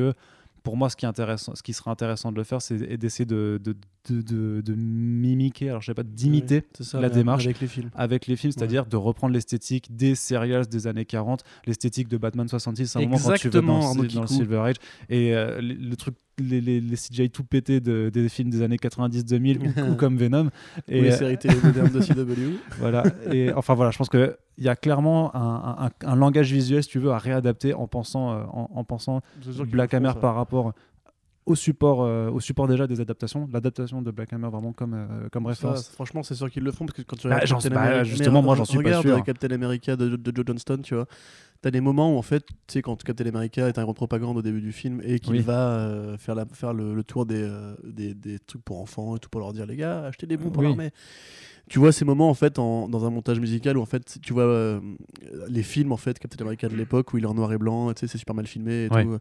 pour 0.64 0.76
moi, 0.76 0.90
ce 0.90 0.98
qui, 0.98 1.06
est 1.06 1.08
intéressant, 1.08 1.56
ce 1.56 1.64
qui 1.64 1.72
serait 1.72 1.92
intéressant 1.92 2.30
de 2.32 2.36
le 2.36 2.44
faire, 2.44 2.62
c'est 2.62 2.98
d'essayer 2.98 3.26
de, 3.26 3.58
de, 3.64 3.74
de, 4.10 4.22
de- 4.22 4.62
de 4.62 4.76
mimiquer, 4.76 5.70
alors 5.70 5.82
je 5.82 5.86
sais 5.88 5.94
pas, 5.94 6.04
d'imiter 6.04 6.64
la 6.94 7.10
démarche. 7.10 7.46
Avec 7.46 7.62
les 7.62 7.68
films. 7.68 7.90
avec 7.96 8.28
les 8.28 8.36
films, 8.36 8.52
c'est-à-dire 8.52 8.86
de 8.86 8.98
reprendre 8.98 9.34
l'esthétique 9.34 9.96
des 9.96 10.14
serials 10.16 10.68
des 10.68 10.88
années 10.88 11.06
40, 11.06 11.44
l'esthétique 11.68 12.10
de 12.10 12.18
Batman 12.18 12.50
66, 12.50 12.96
à 12.96 13.00
un 13.00 13.02
moment 13.04 13.16
quand 13.16 13.22
tu 13.22 13.28
vas 13.30 13.36
Exactement, 13.36 13.96
dans, 13.96 14.22
le. 14.22 14.28
Silver 14.28 14.58
Age. 14.58 14.76
Et 15.10 15.34
euh, 15.34 15.62
le, 15.62 15.74
le 15.74 15.96
truc 15.96 16.16
les, 16.40 16.62
les, 16.62 16.80
les 16.82 16.96
CGI 16.96 17.30
tout 17.30 17.44
pétés 17.44 17.80
de- 17.80 18.10
des 18.14 18.30
films 18.30 18.50
des 18.50 18.62
années 18.62 18.78
90-2000 18.78 19.60
ou, 19.60 19.92
ou 19.92 19.96
comme 19.98 20.18
Venom. 20.18 20.50
Et 20.88 21.00
Et 21.00 21.02
les 21.02 21.12
euh, 21.14 21.18
séries 21.18 21.38
télé 21.38 21.56
modernes 21.64 21.92
de 21.92 22.00
CW. 22.02 22.58
voilà. 22.80 23.04
Et 23.32 23.52
enfin 23.54 23.74
voilà, 23.74 23.92
je 23.92 23.98
pense 23.98 24.10
qu'il 24.10 24.36
y 24.60 24.70
a 24.70 24.76
clairement 24.76 25.36
un, 25.36 25.88
un- 25.88 26.08
un 26.08 26.16
langage 26.16 26.52
visuel, 26.52 26.84
si 26.84 26.90
tu 26.90 27.00
veux, 27.00 27.12
à 27.12 27.18
réadapter 27.18 27.74
en 27.74 27.88
pensant, 27.88 28.32
euh, 28.34 28.44
en, 28.52 28.70
en 28.74 28.84
pensant 28.84 29.22
Black 29.72 29.94
Hammer 29.94 30.14
par 30.20 30.36
rapport 30.36 30.74
au 31.46 31.56
support, 31.56 32.04
euh, 32.04 32.30
au 32.30 32.42
support 32.42 32.68
déjà 32.68 32.88
des 32.88 33.00
adaptations. 33.00 33.48
L'adaptation 33.54 34.02
de 34.02 34.12
Black 34.12 34.34
Hammer 34.34 34.50
vraiment 34.50 34.74
comme, 34.74 34.94
euh, 34.94 35.30
comme 35.32 35.44
Ça, 35.46 35.50
référence. 35.52 35.88
franchement, 35.90 36.22
c'est 36.22 36.36
sûr 36.36 36.52
qu'ils 36.52 36.64
le 36.64 36.72
font 36.74 36.86
parce 36.86 36.98
que 36.98 37.04
quand 37.04 37.16
tu 37.16 37.30
Bah, 37.30 37.36
regardes 37.36 37.48
j'en 37.48 37.60
Captain 37.60 37.76
bah, 37.76 37.82
America- 37.84 38.04
justement, 38.04 38.42
mais 38.42 38.46
moi, 38.48 38.54
re- 38.56 38.58
j'en 38.58 38.66
suis 38.66 38.78
pas 38.80 38.84
regarde 38.84 39.08
sûr. 39.08 39.24
Captain 39.24 39.52
America 39.52 39.96
de, 39.96 40.18
de 40.18 40.36
Joe 40.36 40.44
Johnston, 40.46 40.80
tu 40.84 40.94
vois. 40.96 41.06
T'as 41.62 41.72
des 41.72 41.82
moments 41.82 42.14
où 42.14 42.18
en 42.18 42.22
fait, 42.22 42.46
tu 42.46 42.56
sais, 42.68 42.82
quand 42.84 43.02
Captain 43.04 43.26
America 43.26 43.68
est 43.68 43.78
un 43.80 43.86
de 43.86 43.92
propagande 43.92 44.38
au 44.38 44.42
début 44.44 44.62
du 44.62 44.72
film 44.72 45.02
et 45.04 45.20
qu'il 45.20 45.34
Oui. 45.34 45.40
va 45.40 45.72
euh, 45.80 46.18
faire, 46.18 46.36
la, 46.36 46.46
faire 46.46 46.74
le, 46.74 46.94
le 46.94 47.04
tour 47.04 47.26
des, 47.26 47.42
euh, 47.42 47.76
des, 47.84 48.14
des 48.14 48.38
trucs 48.40 48.64
pour 48.64 48.80
enfants 48.80 49.16
et 49.16 49.20
tout 49.20 49.30
pour 49.30 49.42
leur 49.42 49.54
dire 49.54 49.66
les 49.66 49.76
gars, 49.76 50.06
achetez 50.06 50.28
des 50.28 50.38
bons 50.38 50.52
pour 50.52 50.62
Oui. 50.62 50.68
l'armée. 50.70 50.92
Tu 51.70 51.80
vois 51.80 51.92
ces 51.92 52.06
moments 52.06 52.30
en 52.30 52.34
fait 52.34 52.60
en- 52.60 52.88
dans 52.88 53.06
un 53.06 53.10
montage 53.10 53.40
musical 53.42 53.78
où 53.78 53.82
en 53.82 53.86
fait 53.86 54.20
tu 54.22 54.32
vois 54.34 54.44
euh, 54.44 54.80
les 55.50 55.64
films 55.64 55.92
en 55.92 55.98
fait 55.98 56.18
Captain 56.18 56.46
America 56.46 56.70
de 56.70 56.76
l'époque 56.76 57.12
où 57.14 57.18
il 57.18 57.24
est 57.26 57.28
en 57.28 57.34
noir 57.34 57.52
et 57.52 57.58
blanc, 57.58 57.92
tu 57.94 58.02
sais 58.02 58.08
c'est 58.08 58.18
super 58.18 58.36
mal 58.36 58.48
filmé 58.48 58.86
et 58.86 58.90
Ouais. 58.94 59.04
tout. 59.04 59.18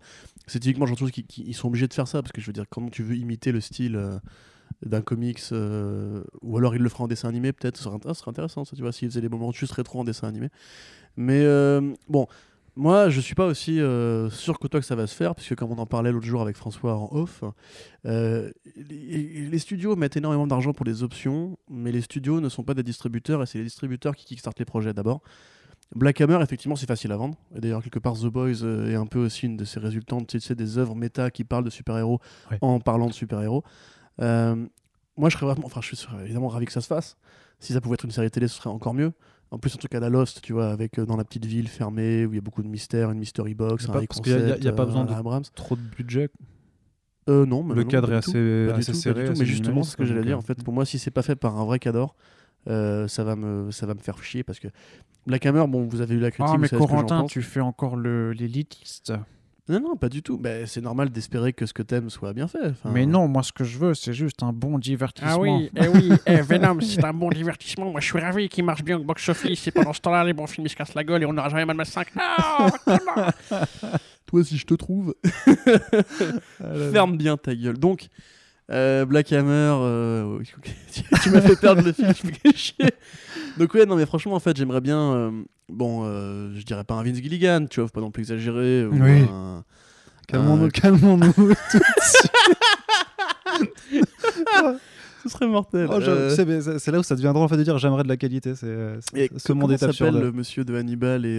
C'est 0.46 0.60
typiquement 0.60 0.86
genre 0.86 0.94
de 0.94 1.00
choses 1.00 1.10
qui, 1.10 1.24
qui- 1.24 1.42
ils 1.44 1.54
sont 1.54 1.66
obligés 1.68 1.88
de 1.88 1.94
faire 1.94 2.06
ça 2.06 2.22
parce 2.22 2.30
que 2.32 2.40
je 2.40 2.46
veux 2.46 2.52
dire 2.52 2.66
comment 2.70 2.88
tu 2.90 3.02
veux 3.02 3.16
imiter 3.16 3.50
le 3.50 3.60
style 3.60 3.98
d'un 4.84 5.00
comics 5.00 5.40
euh, 5.52 6.22
ou 6.42 6.58
alors 6.58 6.74
il 6.76 6.82
le 6.82 6.88
fera 6.88 7.04
en 7.04 7.08
dessin 7.08 7.28
animé 7.28 7.52
peut-être 7.52 7.78
ce 7.78 7.84
serait, 7.84 7.96
int- 7.96 8.08
ce 8.08 8.20
serait 8.20 8.30
intéressant 8.30 8.64
ça 8.64 8.76
tu 8.76 8.82
vois 8.82 8.92
s'il 8.92 9.08
faisait 9.08 9.20
des 9.22 9.28
moments 9.28 9.50
juste 9.50 9.72
rétro 9.72 9.98
en 10.00 10.04
dessin 10.04 10.28
animé 10.28 10.48
mais 11.16 11.42
euh, 11.42 11.94
bon 12.08 12.26
moi 12.74 13.08
je 13.08 13.20
suis 13.20 13.34
pas 13.34 13.46
aussi 13.46 13.80
euh, 13.80 14.28
sûr 14.30 14.58
que 14.58 14.68
toi 14.68 14.80
que 14.80 14.86
ça 14.86 14.94
va 14.94 15.06
se 15.06 15.14
faire 15.14 15.34
puisque 15.34 15.54
comme 15.54 15.72
on 15.72 15.78
en 15.78 15.86
parlait 15.86 16.12
l'autre 16.12 16.26
jour 16.26 16.42
avec 16.42 16.56
François 16.56 16.96
en 16.96 17.08
off 17.12 17.42
euh, 18.04 18.50
les, 18.76 19.48
les 19.48 19.58
studios 19.58 19.96
mettent 19.96 20.16
énormément 20.16 20.46
d'argent 20.46 20.72
pour 20.72 20.84
des 20.84 21.02
options 21.02 21.58
mais 21.70 21.92
les 21.92 22.02
studios 22.02 22.40
ne 22.40 22.48
sont 22.48 22.64
pas 22.64 22.74
des 22.74 22.82
distributeurs 22.82 23.42
et 23.42 23.46
c'est 23.46 23.58
les 23.58 23.64
distributeurs 23.64 24.14
qui 24.14 24.26
kickstartent 24.26 24.58
les 24.58 24.64
projets 24.64 24.92
d'abord 24.92 25.22
Black 25.94 26.20
Hammer, 26.20 26.42
effectivement, 26.42 26.74
c'est 26.74 26.88
facile 26.88 27.12
à 27.12 27.16
vendre. 27.16 27.36
Et 27.54 27.60
d'ailleurs, 27.60 27.80
quelque 27.80 28.00
part, 28.00 28.14
The 28.14 28.26
Boys 28.26 28.64
euh, 28.64 28.90
est 28.90 28.96
un 28.96 29.06
peu 29.06 29.20
aussi 29.20 29.46
une 29.46 29.56
de 29.56 29.64
ces 29.64 29.78
résultantes, 29.78 30.26
tu 30.26 30.40
sais, 30.40 30.56
des 30.56 30.78
œuvres 30.78 30.96
méta 30.96 31.30
qui 31.30 31.44
parlent 31.44 31.62
de 31.62 31.70
super-héros 31.70 32.18
en 32.60 32.80
parlant 32.80 33.06
de 33.06 33.12
super-héros. 33.12 33.62
Moi, 34.18 35.30
je 35.30 35.36
serais 35.36 35.46
vraiment, 35.46 35.66
enfin, 35.66 35.80
je 35.80 35.94
suis 35.94 36.08
évidemment 36.22 36.48
ravi 36.48 36.66
que 36.66 36.72
ça 36.72 36.80
se 36.80 36.86
fasse. 36.86 37.16
Si 37.58 37.72
ça 37.72 37.80
pouvait 37.80 37.94
être 37.94 38.04
une 38.04 38.10
série 38.10 38.30
télé, 38.30 38.48
ce 38.48 38.56
serait 38.56 38.70
encore 38.70 38.94
mieux. 38.94 39.12
En 39.52 39.58
plus, 39.58 39.74
un 39.74 39.78
truc 39.78 39.94
à 39.94 40.00
la 40.00 40.08
Lost, 40.08 40.40
tu 40.42 40.52
vois, 40.52 40.70
avec 40.70 40.98
euh, 40.98 41.06
dans 41.06 41.16
la 41.16 41.24
petite 41.24 41.44
ville 41.46 41.68
fermée 41.68 42.26
où 42.26 42.32
il 42.32 42.36
y 42.36 42.38
a 42.38 42.42
beaucoup 42.42 42.62
de 42.62 42.68
mystères, 42.68 43.10
une 43.12 43.18
mystery 43.18 43.54
box, 43.54 43.88
un 43.88 43.92
pas- 43.92 44.00
parce 44.06 44.20
qu'il 44.20 44.32
y 44.32 44.34
a- 44.34 44.38
y 44.38 44.42
a- 44.42 44.46
concept, 44.48 44.64
y 44.64 44.68
a 44.68 44.72
pas 44.72 44.82
euh, 44.82 44.86
besoin 44.86 45.02
à 45.02 45.06
de- 45.06 45.12
Abrams. 45.14 45.44
Trop 45.54 45.76
de 45.76 45.80
budget. 45.80 46.28
Euh, 47.28 47.46
non, 47.46 47.62
mais 47.62 47.74
Le 47.74 47.82
non, 47.82 47.88
cadre 47.88 48.12
est 48.12 48.16
assez, 48.16 48.68
assez 48.70 48.92
tout, 48.92 48.98
serré. 48.98 49.20
du 49.20 49.26
tout, 49.26 49.32
assez 49.32 49.40
mais 49.40 49.46
justement, 49.46 49.82
ce 49.82 49.96
que 49.96 50.04
j'allais 50.04 50.22
dire. 50.24 50.36
euh, 50.36 50.38
En 50.38 50.42
fait, 50.42 50.62
pour 50.62 50.74
moi, 50.74 50.84
si 50.84 50.98
c'est 50.98 51.10
pas 51.10 51.22
fait 51.22 51.36
par 51.36 51.56
un 51.58 51.64
vrai 51.64 51.78
cadre, 51.78 52.14
euh, 52.68 53.06
ça 53.08 53.22
va 53.24 53.36
me 53.36 53.70
ça 53.70 53.86
va 53.86 53.94
me 53.94 54.00
faire 54.00 54.22
chier 54.22 54.42
parce 54.42 54.58
que 54.58 54.68
Black 55.26 55.44
Hammer, 55.46 55.64
bon, 55.68 55.86
vous 55.86 56.00
avez 56.00 56.14
eu 56.16 56.20
la 56.20 56.30
critique, 56.30 56.50
Ah, 56.52 56.56
vous 56.56 56.62
mais 56.62 56.68
Corentin, 56.68 57.20
pense. 57.22 57.30
tu 57.32 57.42
fais 57.42 57.60
encore 57.60 57.96
le- 57.96 58.32
l'élitiste. 58.32 59.12
Non, 59.68 59.80
non, 59.80 59.96
pas 59.96 60.08
du 60.08 60.22
tout. 60.22 60.38
Bah, 60.38 60.66
c'est 60.66 60.80
normal 60.80 61.10
d'espérer 61.10 61.52
que 61.52 61.66
ce 61.66 61.72
que 61.72 61.82
t'aimes 61.82 62.08
soit 62.08 62.32
bien 62.32 62.46
fait. 62.46 62.68
Enfin, 62.70 62.90
Mais 62.92 63.04
non, 63.04 63.26
moi, 63.26 63.42
ce 63.42 63.52
que 63.52 63.64
je 63.64 63.78
veux, 63.78 63.94
c'est 63.94 64.12
juste 64.12 64.42
un 64.42 64.52
bon 64.52 64.78
divertissement. 64.78 65.32
Ah 65.32 65.38
oui, 65.38 65.70
eh 65.74 65.88
oui, 65.88 66.12
eh, 66.26 66.40
Venom, 66.40 66.80
c'est 66.80 67.04
un 67.04 67.12
bon 67.12 67.30
divertissement. 67.30 67.90
Moi, 67.90 68.00
je 68.00 68.06
suis 68.06 68.20
ravi 68.20 68.48
qu'il 68.48 68.64
marche 68.64 68.84
bien 68.84 68.98
au 68.98 69.02
box-office. 69.04 69.66
Et 69.66 69.70
pendant 69.72 69.92
ce 69.92 70.00
temps-là, 70.00 70.22
les 70.24 70.32
bons 70.34 70.46
films, 70.46 70.66
ils 70.66 70.70
se 70.70 70.76
cassent 70.76 70.94
la 70.94 71.02
gueule 71.02 71.22
et 71.22 71.26
on 71.26 71.32
n'aura 71.32 71.48
jamais 71.48 71.64
Mad 71.64 71.76
Max 71.76 71.90
5. 71.90 72.08
Non, 72.14 72.96
Toi, 74.26 74.44
si 74.44 74.56
je 74.56 74.66
te 74.66 74.74
trouve, 74.74 75.14
Ah 76.60 76.90
ferme 76.92 77.16
bien 77.16 77.36
ta 77.36 77.54
gueule. 77.54 77.78
Donc, 77.78 78.08
euh, 78.70 79.04
Black 79.04 79.32
Hammer, 79.32 79.48
euh, 79.80 80.38
tu, 80.92 81.02
tu 81.22 81.30
m'as 81.30 81.40
fait 81.40 81.56
perdre 81.60 81.82
le 81.82 81.92
fil, 81.92 82.06
je 82.20 82.26
me 82.26 82.32
fais 82.32 82.52
chier. 82.56 82.90
Donc, 83.58 83.72
ouais, 83.74 83.86
non, 83.86 83.96
mais 83.96 84.06
franchement, 84.06 84.34
en 84.34 84.40
fait, 84.40 84.56
j'aimerais 84.56 84.80
bien. 84.80 84.98
euh, 85.14 85.30
bon, 85.68 86.02
euh, 86.04 86.50
je 86.54 86.62
dirais 86.64 86.84
pas 86.84 86.94
un 86.94 87.02
Vince 87.02 87.16
Gilligan, 87.16 87.66
tu 87.70 87.80
vois, 87.80 87.88
faut 87.88 87.92
pas 87.94 88.00
non 88.00 88.10
plus 88.10 88.22
exagérer. 88.22 88.84
ou 88.86 88.92
Oui. 88.94 89.22
un- 89.30 89.64
Calmons-nous, 90.28 90.64
un- 90.64 90.70
calmons-nous. 90.70 91.32
Ce 95.22 95.28
serait 95.30 95.46
mortel. 95.48 95.88
Oh, 95.90 95.98
Euh, 96.00 96.30
c'est 96.78 96.90
là 96.92 96.98
où 96.98 97.02
ça 97.02 97.16
devient 97.16 97.32
drôle 97.34 97.44
en 97.44 97.48
fait 97.48 97.56
de 97.56 97.62
dire 97.64 97.78
j'aimerais 97.78 98.02
de 98.04 98.08
la 98.08 98.16
qualité. 98.16 98.54
C'est 98.54 98.66
euh, 98.66 98.98
ce 99.36 99.46
comment 99.48 99.62
monde 99.62 99.72
est 99.72 99.78
s'appelle 99.78 100.08
absurde. 100.08 100.20
le 100.22 100.32
monsieur 100.32 100.64
de 100.64 100.74
Hannibal 100.76 101.24
et, 101.26 101.36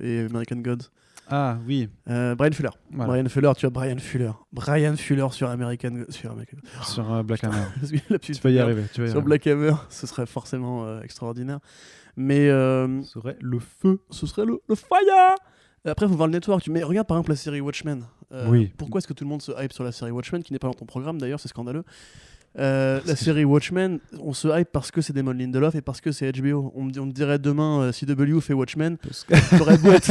et 0.00 0.20
American 0.30 0.56
Gods? 0.56 0.88
Ah 1.30 1.58
oui, 1.66 1.88
Euh, 2.08 2.34
Brian 2.34 2.52
Fuller. 2.52 2.70
voilà, 2.90 3.12
Brian 3.12 3.28
Fuller, 3.28 3.52
tu 3.56 3.66
vois, 3.66 3.70
Brian 3.70 3.98
Fuller. 3.98 4.30
Brian 4.52 4.96
Fuller 4.96 5.26
sur 5.30 5.48
American 5.50 6.04
sur 6.08 6.30
American 6.30 6.56
sur 6.84 7.12
euh, 7.12 7.22
Black 7.22 7.44
Hammer. 7.44 7.64
Tu 8.20 8.32
vas 8.32 8.50
y 8.50 8.58
arriver. 8.58 8.84
Tu 8.94 9.00
vas 9.02 9.08
y 9.08 9.10
Sur. 9.10 9.22
Black 9.22 9.46
Hammer, 9.46 9.72
ce 9.90 10.06
serait 10.06 10.26
forcément 10.26 10.84
euh, 10.86 11.02
extraordinaire. 11.02 11.58
Mais 12.16 12.48
Ce 12.48 13.02
serait 13.14 13.36
le 13.40 13.58
feu. 13.60 14.00
ce 14.10 14.26
serait 14.26 14.44
le, 14.46 14.60
le 14.68 14.74
fire 14.74 15.36
Après, 15.84 16.06
il 16.06 16.08
faut 16.08 16.16
voir 16.16 16.26
le 16.28 16.32
network. 16.32 16.66
Mais 16.68 16.82
regarde 16.82 17.06
par 17.06 17.16
exemple 17.16 17.30
la 17.30 17.36
série 17.36 17.60
Watchmen. 17.60 18.04
Oui. 18.48 18.72
Pourquoi 18.76 18.98
est-ce 18.98 19.06
que 19.08 19.12
tout 19.12 19.24
le 19.24 19.30
monde 19.30 19.40
se 19.42 19.52
hype 19.62 19.72
sur 19.72 19.84
la 19.84 19.92
série 19.92 20.10
Watchmen, 20.10 20.42
qui 20.42 20.52
n'est 20.52 20.58
pas 20.58 20.66
dans 20.68 20.74
ton 20.74 20.84
programme 20.86 21.18
d'ailleurs, 21.18 21.40
c'est 21.40 21.48
scandaleux 21.48 21.84
Euh, 22.58 23.00
la 23.06 23.14
série 23.16 23.44
Watchmen, 23.44 24.00
on 24.20 24.32
se 24.32 24.48
hype 24.48 24.68
parce 24.72 24.90
que 24.90 25.00
c'est 25.00 25.12
Damon 25.12 25.32
Lindelof 25.32 25.74
et 25.76 25.80
parce 25.80 26.00
que 26.00 26.10
c'est 26.12 26.32
HBO. 26.32 26.72
On 26.74 26.82
me, 26.84 26.90
dit- 26.90 26.98
on 26.98 27.06
me 27.06 27.12
dirait 27.12 27.38
demain, 27.38 27.82
euh, 27.82 27.92
CW 27.92 28.40
fait 28.40 28.52
Watchmen, 28.54 28.96
que- 28.98 29.34
t'aurais 29.58 29.78
beau, 29.78 29.92
être... 29.92 30.10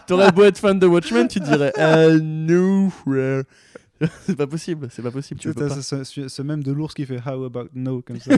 t'aurais 0.06 0.30
beau 0.32 0.44
être 0.44 0.58
fan 0.58 0.78
de 0.78 0.86
Watchmen, 0.86 1.26
tu 1.28 1.40
dirais 1.40 1.72
euh, 1.78 2.20
no, 2.22 2.92
c'est 4.26 4.36
pas 4.36 4.46
possible, 4.46 4.88
c'est 4.90 5.02
pas 5.02 5.10
possible. 5.10 5.40
Tu 5.40 5.52
pas. 5.52 5.68
ce, 5.70 6.04
ce- 6.28 6.42
même 6.42 6.62
de 6.62 6.72
l'ours 6.72 6.92
qui 6.94 7.06
fait 7.06 7.18
How 7.24 7.44
about 7.44 7.68
no 7.74 8.02
comme 8.02 8.18
ça. 8.20 8.34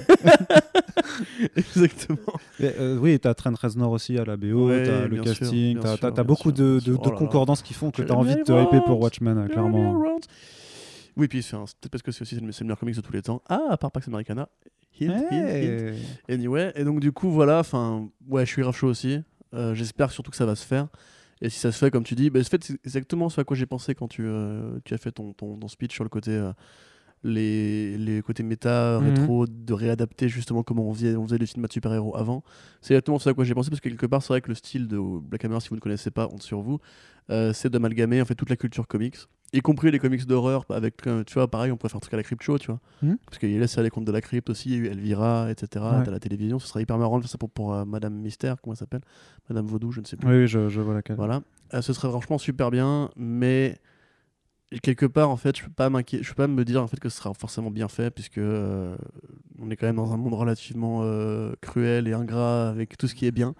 Exactement. 1.56 2.18
Mais, 2.60 2.74
euh, 2.78 2.98
oui, 2.98 3.18
t'as 3.18 3.34
Trent 3.34 3.52
Reznor 3.60 3.90
aussi 3.92 4.18
à 4.18 4.24
la 4.24 4.36
BO, 4.36 4.68
Ouais, 4.68 4.82
t'as 4.84 5.06
le 5.06 5.22
casting, 5.22 5.78
t'as 6.00 6.22
beaucoup 6.22 6.54
sûr, 6.54 6.64
de, 6.64 6.80
de- 6.84 6.94
Oh 6.98 7.10
concordances 7.12 7.62
qui 7.62 7.74
font 7.74 7.90
que 7.90 8.02
t'as 8.02 8.14
envie 8.14 8.34
de 8.36 8.42
te 8.42 8.52
hyper 8.52 8.84
pour. 8.84 9.00
Watchmen, 9.00 9.48
clairement. 9.48 10.02
Oui, 11.16 11.28
puis 11.28 11.42
c'est 11.42 11.56
peut-être 11.56 11.88
parce 11.90 12.02
que 12.02 12.12
c'est 12.12 12.22
aussi 12.22 12.34
le 12.36 12.40
le 12.46 12.52
meilleur 12.62 12.78
comics 12.78 12.96
de 12.96 13.00
tous 13.00 13.12
les 13.12 13.22
temps. 13.22 13.42
Ah, 13.48 13.60
à 13.70 13.76
part 13.76 13.90
Pax 13.92 14.08
Americana. 14.08 14.48
Hint, 15.00 15.08
hint, 15.10 15.22
hint. 15.30 15.48
Hey. 15.48 15.94
Anyway, 16.28 16.72
et 16.76 16.84
donc 16.84 17.00
du 17.00 17.12
coup, 17.12 17.30
voilà, 17.30 17.58
enfin, 17.60 18.08
ouais, 18.28 18.44
je 18.46 18.50
suis 18.52 18.62
grave 18.62 18.74
chaud 18.76 18.88
aussi. 18.88 19.20
Euh, 19.54 19.74
J'espère 19.74 20.10
surtout 20.10 20.30
que 20.30 20.36
ça 20.36 20.46
va 20.46 20.54
se 20.56 20.64
faire. 20.66 20.88
Et 21.40 21.50
si 21.50 21.58
ça 21.58 21.72
se 21.72 21.78
fait, 21.78 21.90
comme 21.90 22.04
tu 22.04 22.14
dis, 22.14 22.30
bah, 22.30 22.40
c'est 22.44 22.70
exactement 22.84 23.28
ce 23.28 23.40
à 23.40 23.44
quoi 23.44 23.56
j'ai 23.56 23.66
pensé 23.66 23.94
quand 23.94 24.08
tu, 24.08 24.22
euh, 24.24 24.78
tu 24.84 24.94
as 24.94 24.98
fait 24.98 25.10
ton, 25.12 25.32
ton, 25.32 25.56
ton 25.56 25.68
speech 25.68 25.92
sur 25.94 26.04
le 26.04 26.10
côté. 26.10 26.30
euh, 26.30 26.52
les, 27.22 27.96
les 27.96 28.20
côtés 28.22 28.42
méta, 28.42 29.00
Mhm. 29.00 29.08
rétro, 29.14 29.46
de 29.46 29.72
réadapter 29.72 30.28
justement 30.28 30.62
comment 30.62 30.86
on 30.88 30.92
faisait, 30.94 31.16
on 31.16 31.24
faisait 31.24 31.38
les 31.38 31.46
films 31.46 31.64
de 31.66 31.72
super-héros 31.72 32.14
avant. 32.16 32.42
C'est 32.82 32.92
exactement 32.94 33.18
ce 33.18 33.30
à 33.30 33.34
quoi 33.34 33.44
j'ai 33.44 33.54
pensé 33.54 33.70
parce 33.70 33.80
que 33.80 33.88
quelque 33.88 34.04
part, 34.06 34.22
c'est 34.22 34.28
vrai 34.28 34.42
que 34.42 34.48
le 34.48 34.54
style 34.54 34.88
de 34.88 34.98
Black 34.98 35.42
Hammer, 35.44 35.58
si 35.60 35.70
vous 35.70 35.76
ne 35.76 35.80
connaissez 35.80 36.10
pas, 36.10 36.26
honte 36.28 36.42
sur 36.42 36.60
vous, 36.60 36.80
euh, 37.30 37.52
c'est 37.54 37.70
d'amalgamer 37.70 38.20
en 38.20 38.26
fait 38.26 38.34
toute 38.34 38.50
la 38.50 38.56
culture 38.56 38.86
comics, 38.86 39.16
y 39.54 39.60
compris 39.60 39.90
les 39.90 39.98
comics 39.98 40.26
d'horreur 40.26 40.64
avec, 40.68 41.06
euh, 41.06 41.22
tu 41.24 41.34
vois, 41.34 41.48
pareil, 41.48 41.70
on 41.70 41.76
pourrait 41.76 41.88
faire 41.88 41.96
un 41.96 42.00
truc 42.00 42.14
à 42.14 42.16
la 42.16 42.22
Crypt 42.22 42.42
Show, 42.42 42.58
tu 42.58 42.66
vois. 42.66 42.80
Mhm. 43.02 43.16
Parce 43.24 43.38
qu'il 43.38 43.50
y 43.50 43.56
a 43.56 43.60
là, 43.60 43.66
c'est 43.66 43.82
les 43.82 43.90
de 43.94 44.12
la 44.12 44.20
crypte 44.20 44.50
aussi, 44.50 44.70
il 44.70 44.74
y 44.74 44.76
a 44.76 44.78
eu 44.78 44.86
Elvira, 44.88 45.50
etc. 45.50 45.84
Ouais. 45.84 46.04
T'as 46.04 46.10
la 46.10 46.18
télévision, 46.18 46.58
ce 46.58 46.66
serait 46.66 46.82
hyper 46.82 46.98
marrant 46.98 47.18
de 47.18 47.22
faire 47.22 47.30
ça 47.30 47.38
pour, 47.38 47.50
pour 47.50 47.72
euh, 47.72 47.84
Madame 47.84 48.14
Mystère, 48.14 48.56
comment 48.60 48.74
elle 48.74 48.78
s'appelle? 48.78 49.02
Madame 49.48 49.66
Vaudou, 49.66 49.92
je 49.92 50.00
ne 50.00 50.06
sais 50.06 50.16
plus. 50.16 50.28
Oui, 50.28 50.34
oui, 50.42 50.48
je, 50.48 50.68
je 50.68 50.80
vois 50.80 50.94
laquelle. 50.94 51.16
Voilà. 51.16 51.42
Euh, 51.72 51.82
ce 51.82 51.92
serait 51.92 52.08
franchement 52.08 52.38
super 52.38 52.70
bien, 52.70 53.10
mais 53.16 53.78
quelque 54.82 55.06
part, 55.06 55.30
en 55.30 55.36
fait, 55.36 55.56
je 55.56 55.64
peux 55.64 55.70
pas 55.70 55.88
m'inquiéter, 55.88 56.24
je 56.24 56.30
peux 56.30 56.42
pas 56.42 56.48
me 56.48 56.64
dire 56.64 56.82
en 56.82 56.88
fait 56.88 56.98
que 56.98 57.08
ce 57.08 57.16
sera 57.18 57.32
forcément 57.34 57.70
bien 57.70 57.88
fait, 57.88 58.10
puisque 58.10 58.38
euh, 58.38 58.96
on 59.60 59.70
est 59.70 59.76
quand 59.76 59.86
même 59.86 59.96
dans 59.96 60.12
un 60.12 60.16
monde 60.16 60.34
relativement 60.34 61.08
cruel 61.60 62.08
et 62.08 62.12
ingrat 62.12 62.68
avec 62.68 62.98
tout 62.98 63.06
ce 63.06 63.14
qui 63.14 63.26
est 63.26 63.32
bien. 63.32 63.54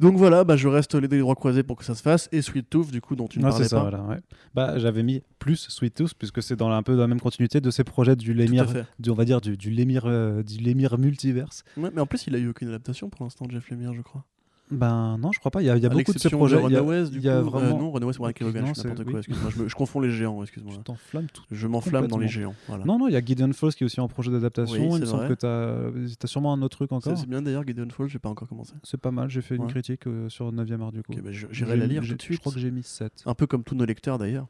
Donc 0.00 0.16
voilà, 0.16 0.44
bah, 0.44 0.56
je 0.56 0.66
reste 0.66 0.94
les 0.94 1.18
droits 1.18 1.34
croisés 1.34 1.62
pour 1.62 1.76
que 1.76 1.84
ça 1.84 1.94
se 1.94 2.02
fasse. 2.02 2.28
Et 2.32 2.42
Sweet 2.42 2.68
Tooth, 2.70 2.90
du 2.90 3.00
coup, 3.00 3.14
dont 3.16 3.28
tu 3.28 3.38
ne 3.38 3.44
Ah, 3.44 3.50
parlais 3.50 3.64
c'est 3.64 3.70
ça, 3.70 3.76
pas. 3.76 3.82
voilà, 3.90 4.02
ouais. 4.04 4.16
Bah, 4.54 4.78
j'avais 4.78 5.02
mis 5.02 5.22
plus 5.38 5.66
Sweet 5.68 5.94
Tooth, 5.94 6.14
puisque 6.14 6.42
c'est 6.42 6.56
dans 6.56 6.70
un 6.70 6.82
peu 6.82 6.94
dans 6.94 7.02
la 7.02 7.06
même 7.08 7.20
continuité 7.20 7.60
de 7.60 7.70
ces 7.70 7.84
projets 7.84 8.16
du 8.16 8.32
Lemire, 8.34 8.66
du, 8.98 9.10
on 9.10 9.14
va 9.14 9.24
dire 9.24 9.40
du, 9.40 9.56
du 9.56 9.70
Lemire, 9.70 10.04
euh, 10.06 10.42
du 10.42 10.56
Lemire 10.58 10.98
multiverse. 10.98 11.62
Ouais, 11.76 11.90
mais 11.94 12.00
en 12.00 12.06
plus, 12.06 12.26
il 12.26 12.34
a 12.34 12.38
eu 12.38 12.48
aucune 12.48 12.68
adaptation 12.68 13.10
pour 13.10 13.24
l'instant, 13.24 13.46
Jeff 13.50 13.68
Lemire, 13.70 13.92
je 13.94 14.00
crois. 14.02 14.24
Ben 14.70 15.18
non, 15.18 15.32
je 15.32 15.38
crois 15.38 15.50
pas. 15.50 15.62
Il 15.62 15.66
y 15.66 15.70
a, 15.70 15.76
il 15.76 15.82
y 15.82 15.86
a 15.86 15.90
À 15.90 15.92
beaucoup 15.92 16.12
de 16.12 16.18
ces 16.18 16.30
projets. 16.30 16.56
il 16.56 16.72
y 16.72 16.76
a- 16.76 17.04
du 17.04 17.18
il 17.18 17.22
y 17.24 17.28
a 17.28 17.32
coup. 17.32 17.38
Euh, 17.48 17.50
vraiment. 17.50 17.78
non, 17.78 17.90
Runaways, 17.92 18.32
Kevogan, 18.34 18.64
Non, 18.64 18.72
je 18.74 18.80
n'importe 18.82 18.98
oui. 19.06 19.10
quoi, 19.12 19.18
excuse-moi. 19.20 19.50
Je, 19.56 19.62
me- 19.62 19.68
je 19.68 19.74
confonds 19.74 20.00
les 20.00 20.10
géants, 20.10 20.42
excuse-moi. 20.42 20.74
Tu 20.76 20.82
t'enflammes 20.84 21.26
tout. 21.32 21.42
Je 21.50 21.66
m'enflamme 21.66 22.06
dans 22.06 22.18
les 22.18 22.28
géants. 22.28 22.54
Voilà. 22.68 22.84
Non, 22.84 22.98
non, 22.98 23.08
il 23.08 23.12
y 23.12 23.16
a 23.16 23.24
Gideon 23.24 23.52
Falls 23.52 23.72
qui 23.74 23.84
est 23.84 23.86
aussi 23.86 24.00
en 24.00 24.08
projet 24.08 24.30
d'adaptation. 24.30 24.74
Oui, 24.90 24.96
il 24.96 25.00
me 25.00 25.06
semble 25.06 25.28
que 25.28 25.34
tu 25.34 25.46
as, 25.46 26.26
sûrement 26.26 26.52
un 26.52 26.62
autre 26.62 26.76
truc 26.76 26.92
encore. 26.92 27.16
c'est 27.18 27.28
bien 27.28 27.42
d'ailleurs, 27.42 27.66
Gideon 27.66 27.88
Falls, 27.90 28.08
j'ai 28.08 28.18
pas 28.18 28.28
encore 28.28 28.48
commencé. 28.48 28.74
C'est 28.84 29.00
pas 29.00 29.10
mal. 29.10 29.28
J'ai 29.30 29.42
fait 29.42 29.56
une 29.56 29.66
critique 29.66 30.06
euh, 30.06 30.28
sur 30.28 30.52
9e 30.52 30.80
art 30.82 30.92
du 30.92 31.02
coup. 31.02 31.12
Bah, 31.22 31.30
je- 31.32 31.46
J'irai 31.50 31.76
la 31.76 31.86
lire 31.86 32.02
tout 32.06 32.14
de 32.14 32.22
suite. 32.22 32.36
Je 32.36 32.40
crois 32.40 32.52
que 32.52 32.58
j'ai 32.58 32.70
mis 32.70 32.82
7. 32.82 33.12
Un 33.26 33.34
peu 33.34 33.46
comme 33.46 33.64
tous 33.64 33.74
nos 33.74 33.84
lecteurs 33.84 34.18
d'ailleurs. 34.18 34.46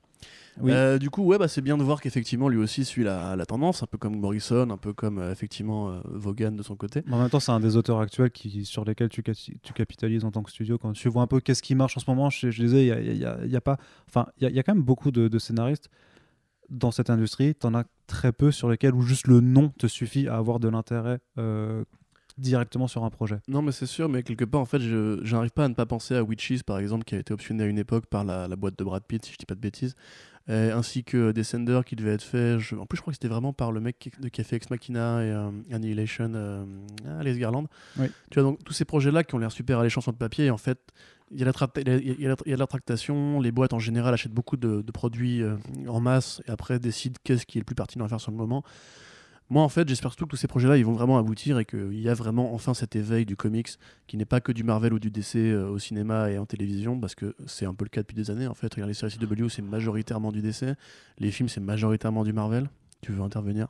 Oui. 0.62 0.72
Euh, 0.72 0.98
du 0.98 1.10
coup, 1.10 1.22
ouais, 1.24 1.38
bah, 1.38 1.48
c'est 1.48 1.60
bien 1.62 1.76
de 1.78 1.82
voir 1.82 2.00
qu'effectivement 2.00 2.48
lui 2.48 2.58
aussi 2.58 2.84
suit 2.84 3.02
la, 3.04 3.36
la 3.36 3.46
tendance, 3.46 3.82
un 3.82 3.86
peu 3.86 3.98
comme 3.98 4.18
Morrison, 4.18 4.70
un 4.70 4.76
peu 4.76 4.92
comme 4.92 5.18
euh, 5.18 5.32
effectivement 5.32 5.90
euh, 5.90 6.00
Vaughan 6.04 6.52
de 6.52 6.62
son 6.62 6.76
côté. 6.76 7.02
En 7.10 7.18
même 7.18 7.30
temps, 7.30 7.40
c'est 7.40 7.52
un 7.52 7.60
des 7.60 7.76
auteurs 7.76 8.00
actuels 8.00 8.30
qui, 8.30 8.64
sur 8.64 8.84
lesquels 8.84 9.08
tu, 9.08 9.22
ca- 9.24 9.34
tu 9.62 9.72
capitalises 9.72 10.24
en 10.24 10.30
tant 10.30 10.42
que 10.42 10.50
studio. 10.50 10.78
Quand 10.78 10.92
tu 10.92 11.08
vois 11.08 11.22
un 11.22 11.26
peu 11.26 11.40
qu'est-ce 11.40 11.62
qui 11.62 11.74
marche 11.74 11.96
en 11.96 12.00
ce 12.00 12.10
moment, 12.10 12.30
je, 12.30 12.50
je 12.50 12.62
disais, 12.62 12.82
il 12.84 13.16
y 13.16 13.24
a, 13.24 13.44
y 13.44 13.54
y 13.54 13.60
pas. 13.60 13.78
Enfin, 14.08 14.26
il 14.40 14.50
y, 14.50 14.58
a- 14.58 14.62
quand 14.62 14.74
même 14.74 14.84
beaucoup 14.84 15.10
de, 15.10 15.28
de 15.28 15.38
scénaristes 15.38 15.88
dans 16.68 16.90
cette 16.90 17.10
industrie, 17.10 17.54
t'en 17.54 17.74
as 17.74 17.84
très 18.06 18.32
peu 18.32 18.50
sur 18.52 18.68
lesquels 18.70 18.94
où 18.94 19.02
juste 19.02 19.26
le 19.26 19.40
nom 19.40 19.70
te 19.70 19.86
suffit 19.86 20.28
à 20.28 20.36
avoir 20.36 20.60
de 20.60 20.68
l'intérêt 20.68 21.18
directement 22.38 22.86
sur 22.86 23.04
un 23.04 23.10
projet. 23.10 23.38
Non, 23.48 23.60
mais 23.60 23.72
c'est 23.72 23.86
sûr, 23.86 24.08
mais 24.08 24.22
quelque 24.22 24.44
part, 24.44 24.60
en 24.60 24.64
fait, 24.64 24.80
je 24.80 25.20
j'arrive 25.24 25.50
pas 25.50 25.64
à 25.64 25.68
ne 25.68 25.74
pas 25.74 25.84
penser 25.84 26.14
à 26.14 26.22
Witches, 26.22 26.62
par 26.62 26.78
exemple, 26.78 27.04
qui 27.04 27.14
a 27.14 27.18
été 27.18 27.34
optionné 27.34 27.64
à 27.64 27.66
une 27.66 27.76
époque 27.78 28.06
par 28.06 28.24
la, 28.24 28.48
la 28.48 28.56
boîte 28.56 28.78
de 28.78 28.84
Brad 28.84 29.02
Pitt, 29.04 29.24
si 29.24 29.32
je 29.32 29.36
dis 29.36 29.46
pas 29.46 29.54
de 29.54 29.60
bêtises, 29.60 29.94
ainsi 30.48 31.04
que 31.04 31.32
Descender, 31.32 31.80
qui 31.86 31.94
devait 31.96 32.14
être 32.14 32.22
fait. 32.24 32.58
je- 32.58 32.74
En 32.74 32.86
plus, 32.86 32.96
je 32.96 33.02
crois 33.02 33.12
que 33.12 33.16
c'était 33.16 33.28
vraiment 33.28 33.52
par 33.52 33.70
le 33.72 33.80
mec 33.80 34.10
de- 34.18 34.42
fait 34.42 34.56
Ex 34.56 34.68
Machina 34.70 35.22
et 35.22 35.30
euh, 35.30 35.50
Annihilation, 35.72 36.32
euh, 36.34 36.64
Alice 37.20 37.38
Garland. 37.38 37.66
Oui. 37.98 38.06
Tu 38.30 38.40
vois, 38.40 38.50
donc 38.50 38.64
tous 38.64 38.72
ces 38.72 38.84
projets-là 38.84 39.22
qui 39.22 39.34
ont 39.34 39.38
l'air 39.38 39.52
super 39.52 39.78
alléchants 39.78 40.00
sur 40.00 40.10
le 40.12 40.16
papier, 40.16 40.46
et 40.46 40.50
en 40.50 40.56
fait, 40.58 40.78
il 41.30 41.38
y, 41.38 41.42
a 41.42 41.44
de 41.46 42.56
la 42.56 42.66
tractation, 42.66 43.40
les 43.40 43.52
boîtes 43.52 43.72
en 43.72 43.78
général 43.78 44.12
achètent 44.12 44.32
beaucoup 44.34 44.56
de, 44.56 44.82
de 44.82 44.90
produits 44.92 45.42
euh, 45.42 45.56
en 45.86 46.00
masse 46.00 46.42
et 46.48 46.50
après 46.50 46.80
décident 46.80 47.14
qu'est-ce 47.22 47.46
qui 47.46 47.58
est 47.58 47.60
le 47.60 47.64
plus 47.64 47.76
pertinent 47.76 48.04
à 48.04 48.08
faire 48.08 48.20
sur 48.20 48.32
le 48.32 48.36
moment. 48.36 48.64
Moi, 49.50 49.64
en 49.64 49.68
fait, 49.68 49.88
j'espère 49.88 50.12
surtout 50.12 50.26
que 50.26 50.30
tous 50.30 50.36
ces 50.36 50.46
projets-là, 50.46 50.76
ils 50.76 50.86
vont 50.86 50.92
vraiment 50.92 51.18
aboutir 51.18 51.58
et 51.58 51.64
qu'il 51.64 52.00
y 52.00 52.08
a 52.08 52.14
vraiment 52.14 52.54
enfin 52.54 52.72
cet 52.72 52.94
éveil 52.94 53.26
du 53.26 53.36
comics 53.36 53.68
qui 54.06 54.16
n'est 54.16 54.24
pas 54.24 54.40
que 54.40 54.52
du 54.52 54.62
Marvel 54.62 54.92
ou 54.92 55.00
du 55.00 55.10
DC 55.10 55.34
euh, 55.36 55.68
au 55.68 55.78
cinéma 55.80 56.30
et 56.30 56.38
en 56.38 56.46
télévision, 56.46 57.00
parce 57.00 57.16
que 57.16 57.34
c'est 57.46 57.66
un 57.66 57.74
peu 57.74 57.84
le 57.84 57.88
cas 57.88 58.02
depuis 58.02 58.14
des 58.14 58.30
années. 58.30 58.46
En 58.46 58.54
fait, 58.54 58.72
regarde 58.72 58.88
les 58.88 58.94
séries 58.94 59.18
CW, 59.18 59.48
c'est 59.48 59.62
majoritairement 59.62 60.30
du 60.30 60.40
DC. 60.40 60.76
Les 61.18 61.32
films, 61.32 61.48
c'est 61.48 61.60
majoritairement 61.60 62.22
du 62.22 62.32
Marvel. 62.32 62.70
Tu 63.00 63.10
veux 63.10 63.22
intervenir? 63.22 63.66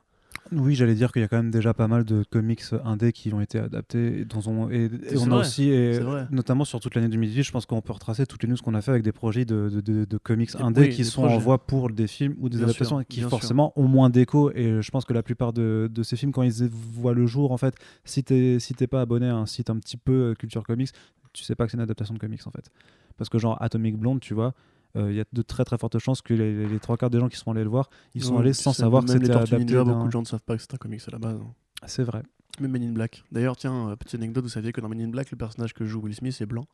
Oui, 0.51 0.75
j'allais 0.75 0.95
dire 0.95 1.11
qu'il 1.11 1.21
y 1.21 1.25
a 1.25 1.27
quand 1.27 1.37
même 1.37 1.51
déjà 1.51 1.73
pas 1.73 1.87
mal 1.87 2.03
de 2.03 2.23
comics 2.29 2.61
indés 2.83 3.13
qui 3.13 3.33
ont 3.33 3.39
été 3.39 3.57
adaptés. 3.57 4.21
et 4.21 4.25
Dont 4.25 4.41
on, 4.47 4.69
et, 4.69 4.85
et 4.85 4.89
C'est 5.09 5.17
on 5.17 5.31
a 5.31 5.39
aussi, 5.39 5.69
et 5.69 5.99
notamment 6.29 6.65
sur 6.65 6.79
toute 6.79 6.95
l'année 6.95 7.07
2018, 7.07 7.43
je 7.43 7.51
pense 7.51 7.65
qu'on 7.65 7.81
peut 7.81 7.93
retracer 7.93 8.25
toutes 8.25 8.43
les 8.43 8.49
news 8.49 8.57
qu'on 8.61 8.73
a 8.73 8.81
fait 8.81 8.91
avec 8.91 9.03
des 9.03 9.11
projets 9.13 9.45
de, 9.45 9.69
de, 9.69 9.79
de- 9.81 10.05
de 10.05 10.17
comics 10.17 10.49
indés 10.59 10.81
oui, 10.81 10.89
qui 10.89 11.05
sont 11.05 11.23
en 11.23 11.37
voie 11.37 11.65
pour 11.65 11.89
des 11.89 12.07
films 12.07 12.35
ou 12.39 12.49
des 12.49 12.57
Bien 12.57 12.65
adaptations 12.65 12.97
sûr, 12.97 13.07
qui 13.07 13.19
sûr. 13.21 13.29
forcément 13.29 13.71
ont 13.75 13.87
moins 13.87 14.09
d'écho. 14.09 14.51
Et 14.51 14.81
je 14.81 14.91
pense 14.91 15.05
que 15.05 15.13
la 15.13 15.23
plupart 15.23 15.53
de, 15.53 15.89
ces 16.03 16.17
films, 16.17 16.31
quand 16.31 16.43
ils 16.43 16.67
voient 16.67 17.13
le 17.13 17.27
jour, 17.27 17.51
en 17.51 17.57
fait, 17.57 17.75
si 18.03 18.23
t'es 18.23 18.57
si 18.59 18.73
pas 18.87 19.01
abonné 19.01 19.27
à 19.27 19.35
un 19.35 19.45
site 19.45 19.69
un 19.69 19.77
petit 19.77 19.95
peu 19.97 20.31
euh, 20.31 20.33
culture 20.33 20.63
comics, 20.63 20.89
tu 21.33 21.43
sais 21.43 21.55
pas 21.55 21.65
que 21.65 21.71
c'est 21.71 21.77
une 21.77 21.83
adaptation 21.83 22.13
de 22.13 22.19
comics 22.19 22.45
en 22.45 22.51
fait. 22.51 22.71
Parce 23.17 23.29
que 23.29 23.37
genre 23.37 23.61
Atomic 23.61 23.95
Blonde, 23.95 24.19
tu 24.19 24.33
vois. 24.33 24.53
Euh, 24.95 25.11
Il 25.11 25.17
y 25.17 25.21
a 25.21 25.25
de 25.31 25.41
très 25.41 25.63
très 25.65 25.77
fortes 25.77 25.99
chances 25.99 26.21
que 26.21 26.33
les, 26.33 26.67
les 26.67 26.79
trois 26.79 26.97
quarts 26.97 27.09
des 27.09 27.19
gens 27.19 27.29
qui 27.29 27.37
sont 27.37 27.51
allés 27.51 27.63
le 27.63 27.69
voir, 27.69 27.89
ils 28.15 28.23
sont 28.23 28.35
Ouais, 28.35 28.41
allés 28.41 28.53
sans 28.53 28.73
sais, 28.73 28.81
savoir 28.81 29.03
que 29.05 29.11
c'était 29.11 29.31
adapté. 29.31 29.83
Beaucoup 29.83 30.07
de 30.07 30.11
gens 30.11 30.21
ne 30.21 30.27
savent 30.27 30.41
pas 30.43 30.55
que 30.55 30.61
c'est 30.61 30.73
un 30.73 30.77
comics 30.77 31.01
à 31.07 31.11
la 31.11 31.19
base. 31.19 31.39
hein. 31.41 31.53
C'est 31.87 32.03
vrai. 32.03 32.23
Même 32.59 32.71
Men 32.71 32.83
in 32.83 32.91
Black. 32.91 33.23
D'ailleurs, 33.31 33.55
tiens, 33.55 33.89
euh, 33.89 33.95
petite 33.95 34.15
anecdote, 34.15 34.43
vous 34.43 34.49
saviez 34.49 34.71
que 34.73 34.81
dans 34.81 34.89
Men 34.89 35.01
in 35.01 35.07
Black, 35.07 35.31
le 35.31 35.37
personnage 35.37 35.73
que 35.73 35.85
joue 35.85 36.01
Will 36.01 36.13
Smith 36.15 36.37
est 36.41 36.45
blanc. 36.45 36.67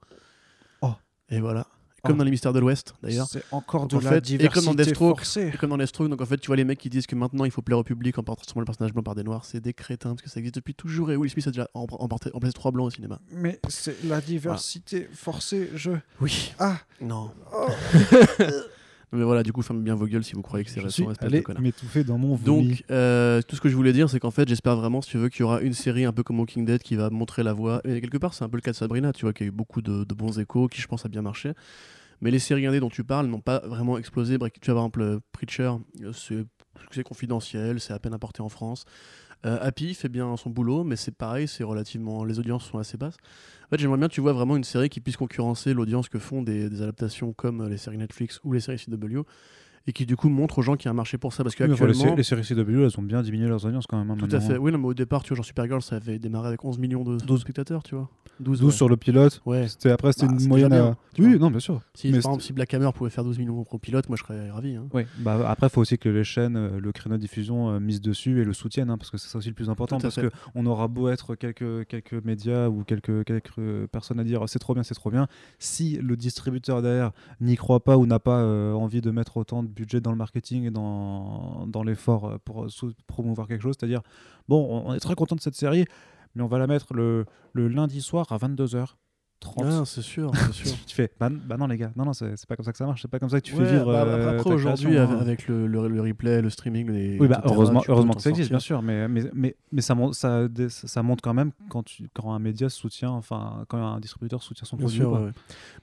Oh. 0.82 0.93
Et 1.30 1.39
voilà. 1.39 1.68
Comme 2.04 2.16
Oh. 2.16 2.18
dans 2.20 2.24
les 2.26 2.32
Mystères 2.32 2.54
de 2.54 2.60
l'Ouest, 2.60 2.93
d'ailleurs. 3.02 3.28
C'est 3.28 3.43
encore 3.52 3.88
Donc, 3.88 4.02
de 4.02 4.08
en 4.08 4.10
la 4.10 4.16
fait, 4.16 4.18
et 4.18 4.22
diversité 4.22 4.54
comme 4.66 4.76
dans 4.76 4.84
Deathstroke, 4.84 5.18
forcée. 5.18 5.52
Et 5.54 5.58
comme 5.58 5.72
dans 5.72 5.78
Deathstroke, 5.78 6.10
donc 6.10 6.22
en 6.22 6.26
fait, 6.26 6.38
tu 6.38 6.48
vois 6.48 6.56
les 6.56 6.64
mecs 6.64 6.78
qui 6.80 6.89
disent 6.89 7.08
que 7.08 7.16
maintenant 7.16 7.43
il 7.43 7.52
faut 7.52 7.62
plaire 7.64 7.80
au 7.80 7.84
public 7.84 8.18
en 8.20 8.24
transformant 8.24 8.62
le 8.62 8.66
personnage 8.66 8.93
blanc 8.93 9.02
par 9.04 9.16
des 9.16 9.24
noirs, 9.24 9.45
c'est 9.45 9.60
des 9.60 9.74
crétins 9.74 10.12
parce 10.12 10.22
que 10.22 10.30
ça 10.30 10.39
existe 10.39 10.56
depuis 10.56 10.76
toujours 10.76 11.12
et 11.12 11.16
Will 11.16 11.30
Smith 11.32 11.48
a 11.48 11.52
déjà 11.52 11.68
em- 11.74 11.86
emporté- 11.89 12.30
remplacé 12.32 12.54
trois 12.54 12.72
blancs 12.72 12.88
au 12.88 12.91
cinéma. 12.91 13.20
Mais 13.32 13.60
c'est 13.68 14.04
la 14.06 14.22
diversité 14.22 15.10
forcée, 15.12 15.72
je. 15.76 15.91
Oui. 16.22 16.54
Ah 16.60 16.78
Non. 17.02 17.32
Mais 19.14 19.24
voilà, 19.24 19.41
du 19.41 19.53
coup, 19.53 19.62
fermez 19.62 19.82
bien 19.84 19.95
vos 19.95 20.05
gueules 20.05 20.24
si 20.24 20.34
vous 20.34 20.41
croyez 20.41 20.66
que 20.66 20.72
c'est 20.72 20.82
récent, 20.82 21.05
connard. 21.43 21.62
m'étouffer 21.62 22.03
dans 22.03 22.18
mon 22.18 22.36
vomi. 22.36 22.68
Donc, 22.68 22.84
euh, 22.91 23.41
tout 23.41 23.55
ce 23.55 23.62
que 23.62 23.70
je 23.70 23.76
voulais 23.76 23.93
dire, 23.93 24.10
c'est 24.10 24.20
qu'en 24.20 24.32
fait, 24.32 24.47
j'espère 24.49 24.76
vraiment, 24.76 25.01
si 25.01 25.12
tu 25.12 25.18
veux, 25.18 25.30
qu'il 25.30 25.41
y 25.41 25.43
aura 25.43 25.62
une 25.62 25.74
série 25.74 26.03
un 26.03 26.12
peu 26.12 26.24
comme 26.24 26.39
Walking 26.39 26.66
Dead 26.66 26.84
qui 26.84 26.95
va 26.95 27.10
montrer 27.10 27.43
la 27.43 27.53
voie. 27.53 27.82
Et 27.86 28.01
quelque 28.01 28.18
part, 28.18 28.34
c'est 28.34 28.43
un 28.43 28.49
peu 28.49 28.58
le 28.58 28.62
cas 28.62 28.72
de 28.72 28.76
Sabrina, 28.76 29.14
tu 29.14 29.22
vois, 29.22 29.32
qui 29.32 29.43
a 29.43 29.45
eu 29.45 29.51
beaucoup 29.51 29.82
de, 29.82 30.03
de 30.03 30.14
bons 30.14 30.39
échos, 30.39 30.68
qui 30.68 30.82
je 30.82 30.88
pense 30.88 31.05
a 31.05 31.10
bien 31.10 31.22
marché. 31.22 31.53
Mais 32.20 32.32
les 32.32 32.39
séries 32.39 32.66
indées 32.66 32.80
dont 32.80 32.89
tu 32.89 33.03
parles 33.03 33.28
n'ont 33.28 33.41
pas 33.41 33.60
vraiment 33.60 33.97
explosé. 33.97 34.34
Tu 34.34 34.39
vois, 34.39 34.49
par 34.49 34.76
exemple, 34.76 35.01
euh, 35.01 35.20
Preacher, 35.32 35.72
euh, 36.01 36.12
c'est 36.14 36.45
c'est 36.91 37.03
confidentiel, 37.03 37.80
c'est 37.80 37.93
à 37.93 37.99
peine 37.99 38.14
importé 38.14 38.41
en 38.41 38.49
France. 38.49 38.86
Euh, 39.45 39.57
Happy 39.61 39.93
fait 39.93 40.09
bien 40.09 40.35
son 40.35 40.49
boulot, 40.49 40.83
mais 40.83 40.95
c'est 40.95 41.15
pareil, 41.15 41.47
c'est 41.47 41.63
relativement. 41.63 42.23
Les 42.25 42.39
audiences 42.39 42.65
sont 42.65 42.79
assez 42.79 42.97
basses. 42.97 43.17
En 43.65 43.69
fait, 43.69 43.79
j'aimerais 43.79 43.97
bien, 43.97 44.09
tu 44.09 44.21
vois, 44.21 44.33
vraiment 44.33 44.57
une 44.57 44.63
série 44.63 44.89
qui 44.89 44.99
puisse 44.99 45.17
concurrencer 45.17 45.73
l'audience 45.73 46.09
que 46.09 46.19
font 46.19 46.41
des, 46.41 46.69
des 46.69 46.81
adaptations 46.81 47.33
comme 47.33 47.61
euh, 47.61 47.69
les 47.69 47.77
séries 47.77 47.97
Netflix 47.97 48.39
ou 48.43 48.53
les 48.53 48.59
séries 48.59 48.79
CW, 48.79 49.21
et 49.88 49.93
qui 49.93 50.05
du 50.05 50.15
coup 50.17 50.29
montre 50.29 50.59
aux 50.59 50.61
gens 50.61 50.75
qu'il 50.75 50.85
y 50.85 50.88
a 50.89 50.91
un 50.91 50.93
marché 50.93 51.17
pour 51.17 51.33
ça. 51.33 51.43
Parce 51.43 51.55
Oui, 51.59 51.71
enfin, 51.71 51.88
les, 51.88 52.15
les 52.17 52.23
séries 52.23 52.43
CW, 52.43 52.83
elles 52.83 52.99
ont 52.99 53.03
bien 53.03 53.21
diminué 53.21 53.47
leurs 53.47 53.65
audiences 53.65 53.88
quand 53.88 53.97
même. 53.97 54.11
hein, 54.11 54.17
Tout 54.17 54.27
à 54.35 54.39
fait. 54.39 54.53
hein. 54.55 54.59
Oui, 54.59 54.71
non, 54.71 54.77
mais 54.77 54.88
au 54.88 54.93
départ, 54.93 55.23
tu 55.23 55.29
vois, 55.29 55.38
genre 55.38 55.45
Supergirl, 55.45 55.81
ça 55.81 55.95
avait 55.95 56.19
démarré 56.19 56.49
avec 56.49 56.63
11 56.63 56.77
millions 56.77 57.03
de 57.03 57.17
12. 57.17 57.41
spectateurs, 57.41 57.83
tu 57.83 57.95
vois. 57.95 58.09
12, 58.39 58.59
12 58.59 58.69
ouais. 58.69 58.75
sur 58.75 58.89
le 58.89 58.97
pilote. 58.97 59.41
Ouais. 59.47 59.67
C'était 59.67 59.89
après 59.89 60.11
c'était 60.13 60.27
Bah, 60.27 60.33
une 60.39 60.47
moyenne 60.47 60.73
à. 60.73 60.95
Oui, 61.17 61.29
vois. 61.29 61.38
non, 61.39 61.49
bien 61.49 61.59
sûr. 61.59 61.81
Si, 61.95 62.07
Mais 62.07 62.19
par 62.19 62.31
exemple, 62.33 62.43
si 62.43 62.53
Black 62.53 62.71
Hammer 62.73 62.89
pouvait 62.93 63.09
faire 63.09 63.23
12 63.23 63.39
millions 63.39 63.63
pour 63.63 63.79
pilote, 63.79 64.07
moi 64.09 64.17
je 64.19 64.23
serais 64.23 64.51
ravi. 64.51 64.75
hein. 64.75 64.85
Oui, 64.93 65.03
bah 65.19 65.39
après, 65.49 65.67
il 65.67 65.69
faut 65.71 65.81
aussi 65.81 65.97
que 65.97 66.09
les 66.09 66.23
chaînes, 66.23 66.55
euh, 66.55 66.79
le 66.79 66.91
créneau 66.91 67.15
de 67.15 67.21
diffusion 67.21 67.69
euh, 67.71 67.79
mise 67.79 67.99
dessus 68.01 68.39
et 68.41 68.43
le 68.43 68.53
soutiennent, 68.53 68.89
hein, 68.91 68.97
parce 68.99 69.09
que 69.09 69.17
c'est 69.17 69.29
ça 69.29 69.38
aussi 69.39 69.47
le 69.47 69.55
plus 69.55 69.69
important. 69.71 69.97
Parce 69.99 70.19
qu'on 70.53 70.65
aura 70.67 70.88
beau 70.88 71.07
être 71.09 71.33
quelques, 71.33 71.88
quelques 71.88 72.23
médias 72.25 72.67
ou 72.67 72.83
quelques, 72.83 73.23
quelques 73.23 73.57
euh, 73.57 73.88
personnes 73.88 74.19
à 74.19 74.23
dire 74.23 74.43
c'est 74.47 74.59
trop 74.59 74.73
bien, 74.75 74.83
c'est 74.83 74.93
trop 74.93 75.09
bien. 75.09 75.27
Si 75.57 75.95
le 75.97 76.15
distributeur 76.15 76.81
derrière 76.83 77.11
n'y 77.41 77.55
croit 77.55 77.79
pas 77.83 77.97
ou 77.97 78.05
n'a 78.05 78.19
pas 78.19 78.41
euh, 78.41 78.73
envie 78.73 79.01
de 79.01 79.09
mettre 79.09 79.38
autant 79.38 79.63
de 79.63 79.67
budget 79.78 80.01
dans 80.01 80.11
le 80.11 80.17
marketing 80.17 80.65
et 80.65 80.71
dans, 80.71 81.65
dans 81.67 81.84
l'effort 81.84 82.25
euh, 82.25 82.38
pour 82.43 82.65
euh, 82.65 82.91
promouvoir 83.07 83.47
quelque 83.47 83.61
chose, 83.61 83.75
c'est-à-dire, 83.80 84.01
bon, 84.47 84.84
on 84.86 84.93
est 84.93 84.99
très 84.99 85.15
content 85.15 85.36
de 85.36 85.41
cette 85.41 85.55
série, 85.55 85.86
mais 86.36 86.43
on 86.43 86.47
va 86.47 86.57
la 86.57 86.67
mettre 86.67 86.93
le, 86.93 87.25
le 87.53 87.67
lundi 87.67 88.01
soir 88.01 88.32
à 88.32 88.38
22h30. 89.43 89.63
Ah, 89.81 89.83
c'est 89.85 90.01
sûr, 90.01 90.31
c'est 90.35 90.53
sûr. 90.65 90.71
tu 90.85 90.95
fais, 90.95 91.11
bah, 91.19 91.29
bah 91.29 91.57
non 91.57 91.67
les 91.67 91.77
gars, 91.77 91.91
non, 91.95 92.05
non, 92.05 92.13
c'est 92.13 92.33
pas 92.47 92.55
comme 92.55 92.65
ça 92.65 92.71
que 92.71 92.77
ça 92.77 92.85
marche, 92.85 93.01
c'est 93.01 93.07
pas 93.07 93.19
comme 93.19 93.29
ça 93.29 93.39
que 93.39 93.45
tu 93.45 93.53
Ouais, 93.55 93.65
fais 93.65 93.71
vivre 93.73 93.85
bah, 93.85 94.03
euh, 94.03 94.39
après, 94.39 94.51
aujourd'hui, 94.53 94.97
avec, 94.97 95.15
hein. 95.15 95.19
avec 95.21 95.47
le, 95.47 95.67
le- 95.67 95.88
le 95.88 96.01
replay, 96.01 96.41
le 96.41 96.49
streaming, 96.49 96.89
les, 96.91 97.19
Oui, 97.19 97.27
bah, 97.27 97.41
heureusement, 97.43 97.81
heureusement 97.88 98.13
que 98.13 98.21
ça 98.21 98.29
existe, 98.29 98.49
bien 98.49 98.59
sûr, 98.59 98.81
mais, 98.81 99.07
mais, 99.07 99.23
mais, 99.33 99.55
mais 99.71 99.81
ça, 99.81 99.95
monte, 99.95 100.15
ça, 100.15 100.47
ça 100.69 101.03
montre 101.03 101.21
quand 101.21 101.33
même 101.33 101.51
quand, 101.69 101.83
tu, 101.83 102.09
quand 102.13 102.33
un 102.33 102.39
média 102.39 102.69
soutient, 102.69 103.11
enfin, 103.11 103.63
quand 103.67 103.77
un 103.77 103.99
distributeur 103.99 104.41
soutient 104.43 104.65
son 104.65 104.75
Bien 104.77 104.85
produit. 104.85 104.99
sûr, 104.99 105.11
ouais. 105.11 105.31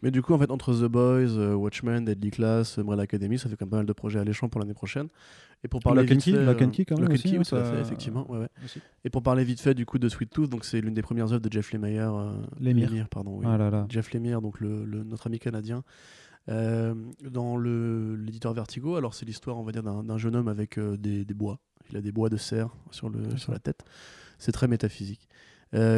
Mais 0.03 0.11
du 0.11 0.23
coup, 0.23 0.35
en 0.35 0.39
fait, 0.39 0.51
entre 0.51 0.75
The 0.75 0.85
Boys, 0.91 1.37
euh, 1.39 1.55
Watchmen, 1.55 2.05
Deadly 2.05 2.31
Class, 2.31 2.79
Umbrella 2.79 3.05
Academy, 3.05 3.39
ça 3.39 3.49
fait 3.49 3.57
quand 3.57 3.65
même 3.67 3.71
pas 3.71 3.77
mal 3.79 3.87
de 3.87 3.93
projets 3.93 4.19
alléchants 4.19 4.49
pour 4.49 4.61
l'année 4.61 4.75
prochaine. 4.75 5.09
Et 5.65 5.69
pour 5.69 5.81
parler 5.81 6.03
vite 6.05 6.23
fait, 7.65 7.81
effectivement. 7.81 8.31
ouais, 8.31 8.39
ouais. 8.41 8.49
Et 9.05 9.11
pour 9.11 9.23
parler 9.23 9.45
vite 9.45 9.67
du 9.71 9.87
coup 9.87 9.99
de 9.99 10.09
Sweet 10.09 10.31
Tooth, 10.31 10.51
donc 10.51 10.65
c'est 10.65 10.81
l'une 10.81 10.93
des 10.95 11.03
premières 11.03 11.33
œuvres 11.33 11.41
de 11.41 11.51
Jeff 11.51 11.73
Lemire. 11.73 12.15
euh, 12.15 12.35
Lemire. 12.61 13.09
pardon. 13.09 13.39
oui. 13.39 13.47
Ah 13.49 13.57
là 13.57 13.71
là. 13.71 13.87
Jeff 13.89 14.13
Lemire, 14.13 14.43
donc 14.43 14.61
le, 14.61 14.85
le- 14.85 15.03
notre 15.05 15.27
ami 15.27 15.39
canadien, 15.39 15.83
euh, 16.51 16.95
dans 17.31 17.57
l'éditeur 17.57 18.53
Vertigo. 18.53 18.97
Alors 18.97 19.15
c'est 19.15 19.25
l'histoire, 19.25 19.57
on 19.57 19.63
va 19.63 19.73
dire, 19.73 19.83
d'un 19.83 20.19
jeune 20.19 20.37
homme 20.37 20.49
avec 20.49 20.79
euh, 20.79 20.97
des, 20.99 21.25
des 21.25 21.35
bois. 21.35 21.59
Il 21.91 21.97
a 21.97 22.01
des 22.03 22.13
bois 22.13 22.29
de 22.29 22.37
cerf 22.37 22.69
sur, 22.91 23.09
le, 23.09 23.37
sur 23.39 23.53
la 23.53 23.59
tête. 23.59 23.85
C'est 24.39 24.53
très 24.53 24.69
métaphysique. 24.69 25.29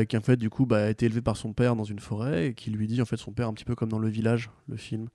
Qui 0.09 0.17
en 0.17 0.23
fait 0.23 0.37
du 0.39 0.49
coup 0.49 0.65
bah, 0.65 0.85
a 0.85 0.89
été 0.89 1.05
élevé 1.05 1.21
par 1.21 1.37
son 1.37 1.53
père 1.53 1.77
dans 1.77 1.85
une 1.85 1.99
forêt 1.99 2.47
et 2.47 2.55
qui 2.55 2.71
lui 2.71 2.87
dit 2.87 3.03
en 3.03 3.05
fait 3.05 3.19
son 3.19 3.33
père 3.33 3.47
un 3.49 3.53
petit 3.53 3.67
peu 3.67 3.75
comme 3.75 3.91
dans 3.91 3.99
le 3.99 4.09
village 4.09 4.49
le 4.69 4.77
film 4.79 5.09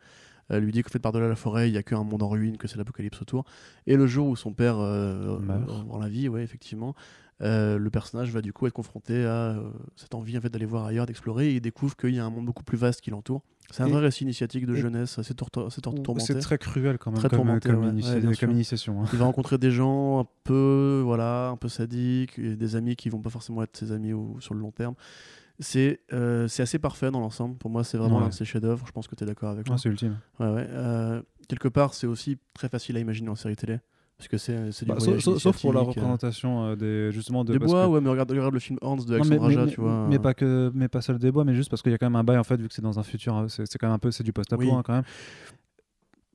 lui 0.60 0.72
dit 0.72 0.84
qu'en 0.84 0.89
fait 0.89 0.99
par-delà 0.99 1.28
la 1.28 1.36
forêt 1.36 1.70
il 1.70 1.74
y 1.74 1.78
a 1.78 1.84
qu'un 1.84 2.04
monde 2.04 2.24
en 2.24 2.30
ruine 2.30 2.58
que 2.58 2.68
c'est 2.68 2.78
l'apocalypse 2.78 3.22
autour 3.22 3.45
et 3.88 3.95
le 3.95 4.06
jour 4.08 4.28
où 4.28 4.36
son 4.36 4.54
père 4.54 4.78
euh, 4.80 5.39
Meurt. 5.39 5.70
euh, 5.70 5.99
la 5.99 6.10
vie 6.10 6.28
ouais 6.30 6.43
effectivement 6.43 6.95
euh, 7.41 7.80
le 7.80 7.89
personnage 7.89 8.32
va 8.32 8.41
du 8.41 8.54
coup 8.54 8.68
être 8.68 8.74
confronté 8.74 9.26
à 9.26 9.30
euh, 9.56 9.64
cette 9.95 10.14
envie 10.14 10.38
en 10.38 10.41
fait 10.41 10.49
d'aller 10.49 10.68
voir 10.68 10.86
ailleurs, 10.86 11.08
d'explorer, 11.08 11.47
et 11.49 11.56
il 11.56 11.60
découvre 11.62 11.95
qu'il 11.95 12.14
y 12.14 12.20
a 12.20 12.24
un 12.26 12.30
monde 12.30 12.45
beaucoup 12.45 12.62
plus 12.64 12.78
vaste 12.78 13.02
qui 13.02 13.10
l'entoure. 13.10 13.41
C'est 13.72 13.82
un 13.82 13.88
Et- 13.88 13.91
vrai 13.91 14.02
récit 14.02 14.26
initiatique 14.26 14.68
de 14.68 14.76
jeunesse, 14.76 15.18
assez, 15.18 15.34
tourmenté. 15.34 16.20
C'est 16.20 16.38
très 16.39 16.60
cruel 16.60 16.99
quand 16.99 17.10
même 17.10 17.20
Très 17.20 17.30
comme, 17.30 17.39
tourmenté, 17.39 17.70
comme, 17.72 17.84
ouais. 17.86 17.91
initia- 17.93 18.10
Ouais, 18.14 18.20
bien 18.20 18.26
comme 18.30 18.34
sûr. 18.36 18.52
initiation. 18.52 19.02
hein. 19.02 19.06
Il 19.12 19.18
va 19.18 19.26
rencontrer 19.26 19.58
des 19.58 19.72
gens 19.72 20.20
un 20.20 20.28
peu, 20.43 21.02
voilà, 21.04 21.47
un 21.49 21.58
peu 21.58 21.68
sadiques, 21.68 22.38
et 22.38 22.56
des 22.56 22.76
amis 22.76 22.95
qui 22.95 23.10
vont 23.10 23.22
pas 23.22 23.32
forcément 23.32 23.64
être 23.64 23.76
ses 23.76 23.91
amis 23.91 24.14
au- 24.14 24.38
sur 24.39 24.54
le 24.54 24.60
long 24.60 24.70
terme. 24.72 24.93
C'est 25.64 26.01
euh, 26.12 26.47
c'est 26.47 26.64
assez 26.64 26.80
parfait 26.80 27.12
dans 27.12 27.20
l'ensemble. 27.20 27.55
Pour 27.57 27.70
moi, 27.70 27.84
c'est 27.84 27.97
vraiment 27.97 28.16
Ouais. 28.18 28.24
l'un 28.24 28.30
de 28.30 28.34
ses 28.34 28.45
chefs-d'œuvre. 28.45 28.84
Je 28.88 28.91
pense 28.91 29.07
que 29.07 29.16
tu 29.16 29.24
es 29.24 29.28
d'accord 29.28 29.51
avec 29.51 29.68
moi. 29.68 29.76
Ah, 29.78 29.82
c'est 29.82 29.89
ultime. 29.89 30.18
Ouais. 30.39 30.47
Euh, 30.49 31.22
quelque 31.47 31.68
part, 31.68 31.93
c'est 31.93 32.07
aussi 32.07 32.38
très 32.53 32.68
facile 32.68 32.97
à 32.97 32.99
imaginer 32.99 33.30
en 33.30 33.36
série 33.36 33.55
télé. 33.55 33.80
Parce 34.18 34.28
que 34.28 34.38
c'est 34.38 34.72
c'est 34.72 34.86
du 34.86 34.91
Bah, 34.91 34.99
sauf, 34.99 35.38
sauf- 35.39 35.62
pour 35.62 35.74
la 35.74 35.80
euh, 35.80 35.84
représentation 35.84 36.66
euh, 36.66 36.76
des, 36.76 37.12
justement 37.12 37.43
de 37.43 37.53
Des 37.53 37.59
bois, 37.59 37.86
que- 37.86 37.89
ouais, 37.91 38.01
mais 38.01 38.09
regarde, 38.09 38.30
regarde 38.32 38.53
le 38.53 38.59
film 38.59 38.78
Horns 38.82 39.03
de 39.05 39.14
Alexandre 39.16 39.49
mais- 39.66 39.72
tu 39.72 39.82
vois. 39.82 40.07
mais 40.09 40.20
pas 40.20 40.34
que 40.36 40.72
mais 40.76 40.88
pas 40.88 41.01
seul 41.01 41.18
des 41.18 41.32
bois 41.32 41.43
mais 41.43 41.55
juste 41.55 41.72
parce 41.72 41.82
qu'il 41.82 41.91
y 41.91 41.95
a 41.95 41.97
quand 41.97 42.05
même 42.05 42.16
un 42.16 42.24
bail 42.24 42.38
en 42.38 42.43
fait 42.43 42.57
vu 42.62 42.68
que 42.68 42.74
c'est 42.76 42.84
dans 42.84 42.99
un 42.99 43.03
futur 43.03 43.34
hein, 43.36 43.47
c'est 43.49 43.66
c'est 43.66 43.80
quand 43.80 43.88
même 43.88 43.95
un 43.95 43.99
peu 43.99 44.12
c'est 44.12 44.24
du 44.24 44.32
post-apo 44.32 44.62
Oui. 44.62 44.70
hein, 44.72 44.84
quand 44.86 44.93
même 44.93 45.03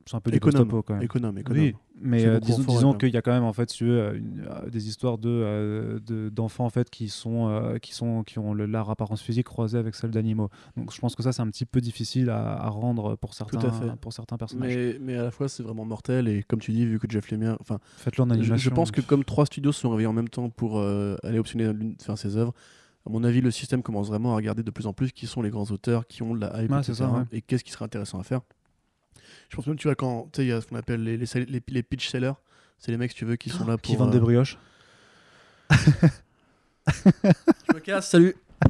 c'est 0.07 0.15
un 0.15 0.19
peu 0.21 0.31
du 0.31 0.37
Économe, 0.37 0.63
post-apo 0.67 0.81
quand 0.83 0.93
même 0.95 1.03
économe, 1.03 1.37
économe. 1.37 1.61
oui 1.61 1.75
mais 1.99 2.25
euh, 2.25 2.39
disons, 2.39 2.61
disons 2.63 2.93
qu'il 2.93 3.09
y 3.13 3.17
a 3.17 3.21
quand 3.23 3.31
même 3.31 3.43
en 3.43 3.53
fait 3.53 3.69
si 3.71 3.77
tu 3.77 3.85
veux, 3.85 3.99
euh, 3.99 4.17
une- 4.17 4.45
euh, 4.49 4.69
des 4.69 4.87
histoires 4.87 5.17
de 5.17 6.01
de- 6.05 6.29
d'enfants 6.29 6.65
en 6.65 6.69
fait 6.69 6.89
qui 6.89 7.09
sont 7.09 7.47
euh, 7.49 7.77
qui 7.79 7.93
sont 7.93 8.23
qui 8.23 8.39
ont 8.39 8.53
le- 8.53 8.65
leur 8.67 8.89
apparence 8.89 9.21
physique 9.21 9.45
croisée 9.47 9.77
avec 9.77 9.95
celle 9.95 10.11
d'animaux 10.11 10.49
donc 10.75 10.93
je 10.93 10.99
pense 10.99 11.15
que 11.15 11.23
ça 11.23 11.31
c'est 11.31 11.41
un 11.41 11.49
petit 11.49 11.65
peu 11.65 11.81
difficile 11.81 12.29
à, 12.29 12.53
à 12.53 12.69
rendre 12.69 13.15
pour 13.15 13.33
certains 13.33 13.59
à 13.59 13.71
fait. 13.71 13.95
pour 13.99 14.13
certains 14.13 14.37
personnages 14.37 14.75
Mais, 14.75 14.97
mais 15.01 15.15
à 15.17 15.23
la 15.23 15.31
fois, 15.31 15.49
c'est 15.49 15.63
vraiment 15.63 15.85
mortel. 15.85 16.27
Et 16.27 16.43
comme 16.43 16.59
tu 16.59 16.71
dis, 16.71 16.85
vu 16.85 16.99
que 16.99 17.07
Jeff 17.09 17.29
Lemire. 17.31 17.57
Enfin, 17.59 17.79
faites-le 17.97 18.23
en 18.23 18.29
animation 18.29 18.57
je 18.57 18.69
pense 18.69 18.91
que 18.91 19.01
comme 19.01 19.23
trois 19.23 19.45
studios 19.45 19.71
se 19.71 19.81
sont 19.81 19.89
réveillés 19.89 20.07
en 20.07 20.13
même 20.13 20.29
temps 20.29 20.49
pour 20.49 20.77
euh, 20.79 21.15
aller 21.23 21.39
optionner 21.39 21.71
l'une 21.73 21.95
de 21.95 22.01
faire 22.01 22.17
ses 22.17 22.37
œuvres, 22.37 22.53
à 23.05 23.09
mon 23.09 23.23
avis, 23.23 23.41
le 23.41 23.51
système 23.51 23.81
commence 23.83 24.07
vraiment 24.09 24.33
à 24.33 24.35
regarder 24.35 24.63
de 24.63 24.71
plus 24.71 24.85
en 24.87 24.93
plus 24.93 25.11
qui 25.11 25.27
sont 25.27 25.41
les 25.41 25.49
grands 25.49 25.65
auteurs, 25.71 26.05
qui 26.07 26.21
ont 26.23 26.33
de 26.35 26.41
la 26.41 26.61
hype, 26.61 26.71
Ouais, 26.71 26.83
c'est 26.83 26.91
etc., 26.91 27.05
ça, 27.09 27.11
ouais. 27.11 27.23
et 27.31 27.41
qu'est-ce 27.41 27.63
qui 27.63 27.71
serait 27.71 27.85
intéressant 27.85 28.19
à 28.19 28.23
faire. 28.23 28.41
Je 29.49 29.55
pense 29.55 29.67
même, 29.67 29.77
tu 29.77 29.87
vois, 29.87 29.95
quand 29.95 30.29
tu 30.31 30.37
sais, 30.37 30.45
il 30.45 30.49
y 30.49 30.51
a 30.51 30.61
ce 30.61 30.67
qu'on 30.67 30.75
appelle 30.75 31.03
les, 31.03 31.17
les, 31.17 31.25
les, 31.45 31.61
les 31.67 31.83
pitch 31.83 32.09
sellers, 32.09 32.33
C'est 32.77 32.91
les 32.91 32.97
mecs, 32.97 33.11
si 33.11 33.17
tu 33.17 33.25
veux, 33.25 33.35
qui 33.35 33.49
sont 33.49 33.65
là 33.65 33.77
pour. 33.77 33.81
Qui 33.81 33.95
vendent 33.95 34.11
des 34.11 34.17
euh, 34.17 34.21
brioches. 34.21 34.57
Je 35.69 37.73
me 37.73 37.79
casse, 37.79 38.09
salut 38.09 38.35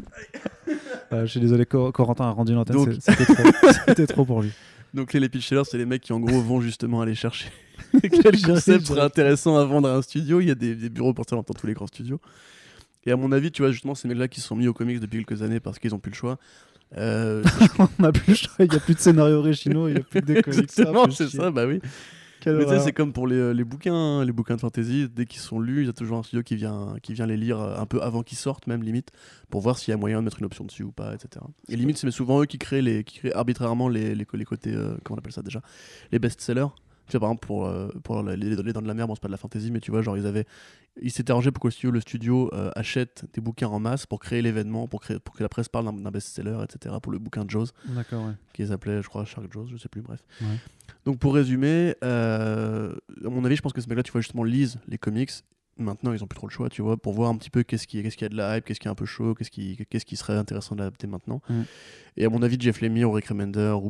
Euh, 1.13 1.21
je 1.25 1.31
suis 1.31 1.39
désolé, 1.39 1.65
Cor- 1.65 1.93
Corentin 1.93 2.25
a 2.25 2.31
rendu 2.31 2.53
l'antenne. 2.53 2.99
C'était 2.99 3.25
trop, 3.25 3.49
c'était 3.87 4.07
trop 4.07 4.25
pour 4.25 4.41
lui. 4.41 4.51
Donc 4.93 5.13
les, 5.13 5.21
les 5.21 5.29
pitchers, 5.29 5.61
c'est 5.63 5.77
les 5.77 5.85
mecs 5.85 6.01
qui 6.01 6.11
en 6.11 6.19
gros 6.19 6.41
vont 6.41 6.59
justement 6.59 6.99
aller 6.99 7.15
chercher 7.15 7.49
quel 8.01 8.41
concept 8.41 8.87
serait 8.87 8.99
intéressant 9.01 9.55
à 9.57 9.63
vendre 9.63 9.87
à 9.87 9.95
un 9.95 10.01
studio. 10.01 10.41
Il 10.41 10.47
y 10.47 10.51
a 10.51 10.55
des, 10.55 10.75
des 10.75 10.89
bureaux 10.89 11.13
pour 11.13 11.23
ça 11.29 11.37
dans 11.37 11.43
tous 11.43 11.65
les 11.65 11.73
grands 11.73 11.87
studios. 11.87 12.19
Et 13.05 13.11
à 13.11 13.15
mon 13.15 13.31
avis, 13.31 13.51
tu 13.53 13.61
vois, 13.61 13.71
justement, 13.71 13.95
ces 13.95 14.09
mecs-là 14.09 14.27
qui 14.27 14.41
se 14.41 14.47
sont 14.47 14.57
mis 14.57 14.67
aux 14.67 14.73
comics 14.73 14.99
depuis 14.99 15.23
quelques 15.23 15.41
années 15.41 15.61
parce 15.61 15.79
qu'ils 15.79 15.95
ont 15.95 15.99
plus 15.99 16.11
le 16.11 16.17
choix. 16.17 16.37
Euh, 16.95 17.43
On 17.79 17.89
n'a 18.01 18.11
plus 18.11 18.47
il 18.59 18.69
n'y 18.69 18.75
a 18.75 18.79
plus 18.79 18.93
de 18.95 18.99
scénario 18.99 19.37
originaux, 19.37 19.87
il 19.87 19.95
n'y 19.95 19.99
a 19.99 20.03
plus 20.03 20.21
que 20.21 20.25
des 20.25 20.41
comics. 20.41 20.71
C'est 21.11 21.27
ça, 21.29 21.51
bah 21.51 21.65
oui. 21.67 21.81
Quelle 22.39 22.53
Mais 22.57 22.59
tu 22.63 22.65
sais, 22.65 22.73
horreur. 22.75 22.85
c'est 22.85 22.93
comme 22.93 23.13
pour 23.13 23.27
les, 23.27 23.35
euh, 23.35 23.51
les 23.51 23.63
bouquins, 23.63 23.95
hein, 23.95 24.23
les 24.25 24.31
bouquins 24.31 24.55
de 24.55 24.61
fantasy, 24.61 25.07
dès 25.13 25.25
qu'ils 25.25 25.41
sont 25.41 25.59
lus, 25.59 25.81
il 25.81 25.87
y 25.87 25.89
a 25.89 25.93
toujours 25.93 26.19
un 26.19 26.23
studio 26.23 26.43
qui 26.43 26.55
vient, 26.55 26.95
qui 27.01 27.13
vient 27.13 27.25
les 27.25 27.35
lire 27.35 27.59
euh, 27.59 27.77
un 27.79 27.85
peu 27.85 28.01
avant 28.01 28.21
qu'ils 28.21 28.37
sortent, 28.37 28.67
même 28.67 28.83
limite, 28.83 29.11
pour 29.49 29.61
voir 29.61 29.77
s'il 29.77 29.91
y 29.91 29.95
a 29.95 29.97
moyen 29.97 30.19
de 30.19 30.25
mettre 30.25 30.39
une 30.39 30.45
option 30.45 30.63
dessus 30.63 30.83
ou 30.83 30.91
pas, 30.91 31.15
etc. 31.15 31.43
Et 31.67 31.75
limite, 31.75 31.97
c'est 31.97 32.09
souvent 32.11 32.41
eux 32.41 32.45
qui 32.45 32.59
créent, 32.59 32.81
les, 32.83 33.03
qui 33.03 33.19
créent 33.19 33.33
arbitrairement 33.33 33.89
les, 33.89 34.13
les, 34.13 34.25
les 34.31 34.45
côtés, 34.45 34.73
euh, 34.73 34.95
comment 35.03 35.17
on 35.17 35.19
appelle 35.19 35.33
ça 35.33 35.41
déjà 35.41 35.61
Les 36.11 36.19
best-sellers. 36.19 36.67
Tu 37.07 37.11
vois, 37.13 37.21
par 37.21 37.29
exemple, 37.29 37.45
pour, 37.47 37.65
euh, 37.65 37.89
pour 38.03 38.21
les, 38.23 38.35
les- 38.35 38.55
Dents 38.73 38.81
de 38.81 38.87
la 38.87 38.93
Mer, 38.93 39.07
bon, 39.07 39.15
c'est 39.15 39.21
pas 39.21 39.27
de 39.27 39.31
la 39.33 39.37
fantasy, 39.37 39.71
mais 39.71 39.79
tu 39.79 39.91
vois, 39.91 40.01
genre, 40.01 40.17
ils 40.17 40.25
avaient. 40.25 40.45
Ils 41.01 41.11
s'étaient 41.11 41.31
arrangés 41.31 41.51
pour 41.51 41.61
que 41.61 41.67
le 41.67 41.71
studio, 41.71 41.91
le 41.91 42.01
studio 42.01 42.49
euh, 42.53 42.71
achète 42.75 43.25
des 43.33 43.39
bouquins 43.41 43.67
en 43.67 43.79
masse 43.79 44.05
pour 44.07 44.19
créer 44.19 44.41
l'événement, 44.41 44.87
pour, 44.87 44.99
créer, 44.99 45.19
pour 45.19 45.35
que 45.35 45.43
la 45.43 45.49
presse 45.49 45.69
parle 45.69 45.85
d'un 45.85 46.11
best-seller, 46.11 46.57
etc. 46.63 46.95
Pour 47.01 47.11
le 47.11 47.19
bouquin 47.19 47.45
de 47.45 47.49
Jaws 47.51 47.67
D'accord, 47.85 48.25
ouais. 48.25 48.33
qui 48.53 48.63
les 48.63 48.71
appelait, 48.71 49.01
je 49.03 49.07
crois, 49.07 49.23
Shark 49.23 49.51
Jaws, 49.53 49.67
je 49.71 49.77
sais 49.77 49.89
plus, 49.89 50.01
bref. 50.01 50.19
Ouais. 50.41 50.47
Donc 51.05 51.19
pour 51.19 51.35
résumer, 51.35 51.95
euh, 52.03 52.93
à 53.23 53.29
mon 53.29 53.45
avis, 53.45 53.55
je 53.55 53.61
pense 53.61 53.73
que 53.73 53.81
ces 53.81 53.87
mecs-là, 53.87 54.03
tu 54.03 54.11
vois, 54.11 54.21
justement, 54.21 54.43
lisent 54.43 54.79
les 54.87 54.97
comics. 54.97 55.31
Maintenant, 55.79 56.13
ils 56.13 56.23
ont 56.23 56.27
plus 56.27 56.37
trop 56.37 56.47
le 56.47 56.51
choix, 56.51 56.69
tu 56.69 56.81
vois, 56.81 56.97
pour 56.97 57.13
voir 57.13 57.29
un 57.29 57.37
petit 57.37 57.49
peu 57.49 57.63
qu'est-ce 57.63 57.87
qui, 57.87 58.01
qu'est-ce 58.01 58.17
qui 58.17 58.25
a 58.25 58.29
de 58.29 58.35
la 58.35 58.57
hype, 58.57 58.65
qu'est-ce 58.65 58.79
qui 58.79 58.87
est 58.87 58.91
un 58.91 58.95
peu 58.95 59.05
chaud, 59.05 59.35
qu'est-ce 59.35 59.51
qui, 59.51 59.77
qu'est-ce 59.89 60.05
qui 60.05 60.15
serait 60.15 60.35
intéressant 60.35 60.75
d'adapter 60.75 61.07
maintenant. 61.07 61.41
Mm. 61.49 61.61
Et 62.17 62.25
à 62.25 62.29
mon 62.29 62.41
avis, 62.41 62.57
Jeff 62.59 62.81
Lemire 62.81 63.09
ou 63.09 63.13
Rick 63.13 63.27
Remender 63.27 63.75
ou 63.81 63.89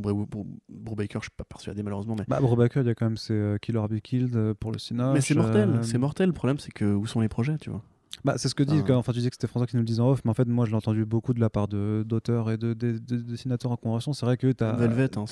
Brubaker, 0.70 1.20
je 1.20 1.26
suis 1.26 1.36
pas 1.36 1.46
persuadé 1.46 1.84
malheureusement, 1.84 2.16
mais. 2.18 2.26
Bah, 2.28 2.40
Brubaker, 2.42 2.82
il 2.82 2.88
y 2.88 2.90
a 2.90 2.96
quand 2.96 3.06
même 3.06 3.18
ces 3.18 3.34
euh, 3.34 3.58
Killer 3.58 3.84
Be 3.90 4.00
Killed 4.00 4.36
euh, 4.36 4.54
pour 4.54 4.72
le 4.72 4.80
cinéma. 4.80 5.14
mais 5.14 5.22
c'est 5.22 5.36
mortel, 5.36 5.80
c'est 5.84 5.98
mortel. 5.98 6.28
Le 6.28 6.34
problème, 6.34 6.60
c'est 6.60 6.72
que 6.72 6.86
où 6.86 7.08
sont 7.08 7.22
les 7.22 7.30
projets, 7.30 7.58
tu 7.58 7.70
vois? 7.70 7.84
Bah, 8.26 8.34
c'est 8.38 8.50
ce 8.50 8.56
que 8.56 8.64
dit, 8.64 8.82
Ah. 8.90 8.94
enfin 8.94 9.14
tu 9.14 9.20
dis 9.20 9.30
que 9.30 9.36
c'était 9.36 9.48
François 9.48 9.68
qui 9.68 9.76
nous 9.76 9.82
le 9.84 9.86
disait 9.88 10.02
en 10.02 10.10
off, 10.10 10.22
mais 10.26 10.32
en 10.32 10.34
fait 10.34 10.48
moi 10.48 10.66
je 10.66 10.72
l'ai 10.72 10.76
entendu 10.78 11.06
beaucoup 11.06 11.34
de 11.34 11.40
la 11.40 11.50
part 11.50 11.68
de- 11.68 12.04
d'auteurs 12.06 12.50
et 12.52 12.58
de, 12.58 12.74
de- 12.74 12.98
de 12.98 13.16
dessinateurs 13.18 13.72
en 13.72 13.78
convention. 13.78 14.12
C'est 14.14 14.26
vrai 14.26 14.38
que 14.38 14.52
tu 14.52 14.64
as, 14.64 14.74
Velvet, 14.74 15.18
hein, 15.18 15.26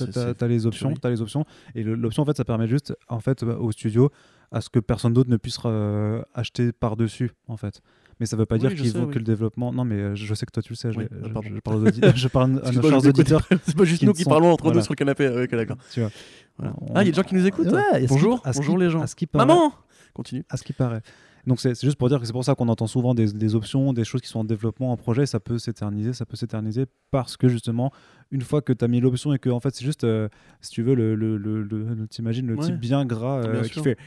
les 0.48 0.66
options, 0.66 0.94
les 1.10 1.22
options 1.22 1.46
et 1.74 1.84
l'option 1.84 2.24
en 2.24 2.26
fait 2.26 2.38
ça 2.38 2.46
permet 2.46 2.68
juste 2.68 2.96
en 3.10 3.20
fait 3.20 3.44
bah, 3.44 3.58
au 3.60 3.72
studio 3.72 4.12
à 4.52 4.62
ce 4.62 4.70
que 4.70 4.80
personne 4.80 5.14
d'autre 5.14 5.30
ne 5.30 5.38
puisse 5.38 5.58
euh, 5.66 6.22
acheter 6.36 6.72
par 6.72 6.96
dessus 6.96 7.32
en 7.48 7.58
fait. 7.58 7.82
Mais 8.20 8.26
ça 8.28 8.38
veut 8.38 8.46
pas 8.46 8.56
Oui, 8.56 8.62
dire 8.62 8.70
je 8.70 8.76
qu'il 8.76 8.92
faut 8.92 9.00
oui. 9.00 9.14
que 9.14 9.18
le 9.20 9.26
développement. 9.26 9.74
Non, 9.74 9.84
mais 9.84 9.96
euh, 9.96 10.16
je 10.16 10.34
sais 10.34 10.46
que 10.46 10.52
toi 10.52 10.64
tu 10.64 10.72
le 10.72 10.78
sais. 10.78 10.92
Je, 10.94 11.00
Oui, 11.00 11.06
je- 11.12 11.18
ah, 11.26 11.30
pardon. 11.34 11.50
je 11.54 11.60
parle 11.60 11.78
aux 11.78 11.88
audi- 11.88 12.00
je 12.16 12.28
parle 12.30 12.46
à 12.46 12.48
nos 12.72 12.82
chers 12.82 13.00
je 13.02 13.10
auditeurs. 13.10 13.42
c'est 13.66 13.76
pas 13.76 13.84
juste 13.84 14.04
nous 14.04 14.10
ne 14.12 14.14
qui 14.16 14.24
sont- 14.24 14.30
parlons 14.30 14.52
entre 14.52 14.64
voilà. 14.66 14.78
nous 14.78 14.84
sur 14.84 14.94
le 14.94 14.96
canapé. 14.96 15.28
Ouais, 15.28 15.44
ok, 15.44 15.52
d'accord. 15.52 15.78
Tu 15.92 16.00
vois. 16.00 16.12
Voilà. 16.58 16.74
On- 16.80 16.94
Ah, 16.96 17.02
il 17.04 17.08
y 17.08 17.10
a 17.10 17.12
des 17.12 17.16
gens 17.18 17.24
qui 17.24 17.36
nous 17.36 17.46
écoutent 17.46 17.68
Ouais, 17.68 18.02
qui- 18.02 18.08
Bonjour, 18.08 18.42
bonjour 18.56 18.78
les 18.78 18.90
gens. 18.90 19.04
Maman 19.34 19.74
Continue. 20.14 20.46
à 20.50 20.56
ce 20.56 20.64
qui 20.64 20.72
paraît. 20.72 21.02
Donc 21.48 21.60
c'est 21.60 21.80
juste 21.80 21.98
pour 21.98 22.10
dire 22.10 22.20
que 22.20 22.26
c'est 22.26 22.32
pour 22.34 22.44
ça 22.44 22.56
qu'on 22.56 22.68
entend 22.70 22.88
souvent 22.88 23.14
des, 23.14 23.32
des 23.32 23.54
options, 23.56 23.94
des 23.94 24.04
choses 24.04 24.22
qui 24.22 24.28
sont 24.30 24.40
en 24.40 24.44
développement, 24.44 24.92
en 24.92 24.98
projet, 24.98 25.26
ça 25.26 25.40
peut 25.40 25.60
s'éterniser, 25.60 26.12
ça 26.14 26.26
peut 26.26 26.36
s'éterniser 26.36 26.86
parce 27.12 27.38
que 27.38 27.48
justement, 27.48 27.92
une 28.32 28.42
fois 28.42 28.62
que 28.62 28.74
tu 28.74 28.84
as 28.84 28.88
mis 28.88 29.00
l'option 29.00 29.32
et 29.34 29.38
que 29.40 29.50
en 29.50 29.60
fait 29.60 29.76
c'est 29.76 29.86
juste, 29.86 30.04
euh, 30.06 30.28
si 30.62 30.72
tu 30.72 30.82
veux, 30.82 30.96
le, 30.96 31.14
le, 31.16 31.38
le, 31.38 31.62
le- 31.64 32.08
t'imagines 32.08 32.48
le 32.48 32.56
Ouais. 32.56 32.66
type 32.66 32.80
bien 32.80 33.06
gras 33.06 33.40
euh, 33.46 33.62
Bien 33.62 33.62
qui 33.70 33.80
fait 33.82 33.98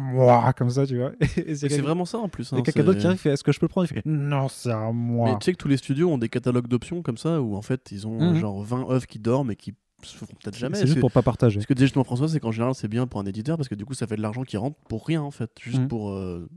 moi 0.00 0.52
comme 0.54 0.70
ça, 0.70 0.86
tu 0.86 0.96
vois. 0.98 1.12
Et, 1.36 1.40
et 1.40 1.44
Mais 1.48 1.54
C'est 1.54 1.80
vraiment 1.80 2.04
ça 2.04 2.18
en 2.18 2.28
plus. 2.28 2.52
et 2.52 2.56
hein, 2.56 2.62
quelqu'un 2.62 2.84
d'autre 2.84 2.98
qui 3.00 3.06
arrive, 3.06 3.18
fait 3.18 3.30
est-ce 3.30 3.44
que 3.44 3.52
je 3.52 3.60
peux 3.60 3.66
le 3.66 3.68
prendre? 3.70 3.86
Il 3.90 3.94
fait 3.94 4.06
non, 4.06 4.48
c'est 4.48 4.70
à 4.70 4.86
Mais 4.86 4.92
moi. 4.92 5.36
tu 5.40 5.44
sais 5.46 5.52
que 5.52 5.58
tous 5.58 5.68
les 5.68 5.76
studios 5.76 6.10
ont 6.10 6.18
des 6.18 6.28
catalogues 6.28 6.66
d'options 6.68 7.02
comme 7.02 7.16
ça 7.18 7.40
où 7.40 7.54
en 7.56 7.62
fait 7.62 7.90
ils 7.92 8.06
ont 8.06 8.20
euh, 8.20 8.30
Mhm. 8.32 8.34
genre 8.40 8.62
20 8.62 8.90
œuvres 8.90 9.06
qui 9.06 9.18
dorment 9.18 9.50
et 9.52 9.56
qui 9.56 9.74
se 10.02 10.16
feront 10.16 10.32
peut-être 10.42 10.56
jamais. 10.56 10.76
C'est 10.76 10.86
juste 10.86 10.96
que, 10.96 11.00
pour 11.00 11.12
pas 11.12 11.22
partager. 11.22 11.60
ce 11.60 11.66
que 11.66 11.74
disait 11.74 11.86
justement 11.86 12.04
François, 12.04 12.28
c'est 12.28 12.40
qu'en 12.40 12.52
général 12.52 12.74
c'est 12.74 12.88
bien 12.88 13.06
pour 13.06 13.20
un 13.20 13.26
éditeur 13.26 13.56
parce 13.56 13.68
que 13.68 13.74
du 13.74 13.84
coup 13.84 13.94
ça 13.94 14.06
fait 14.06 14.16
de 14.16 14.22
l'argent 14.22 14.42
qui 14.42 14.56
rentre 14.56 14.76
pour 14.88 15.06
rien 15.06 15.22
en 15.22 15.30
fait. 15.30 15.50
Juste 15.60 15.80
Mhm. 15.82 15.88
pour. 15.88 16.10
euh, 16.10 16.48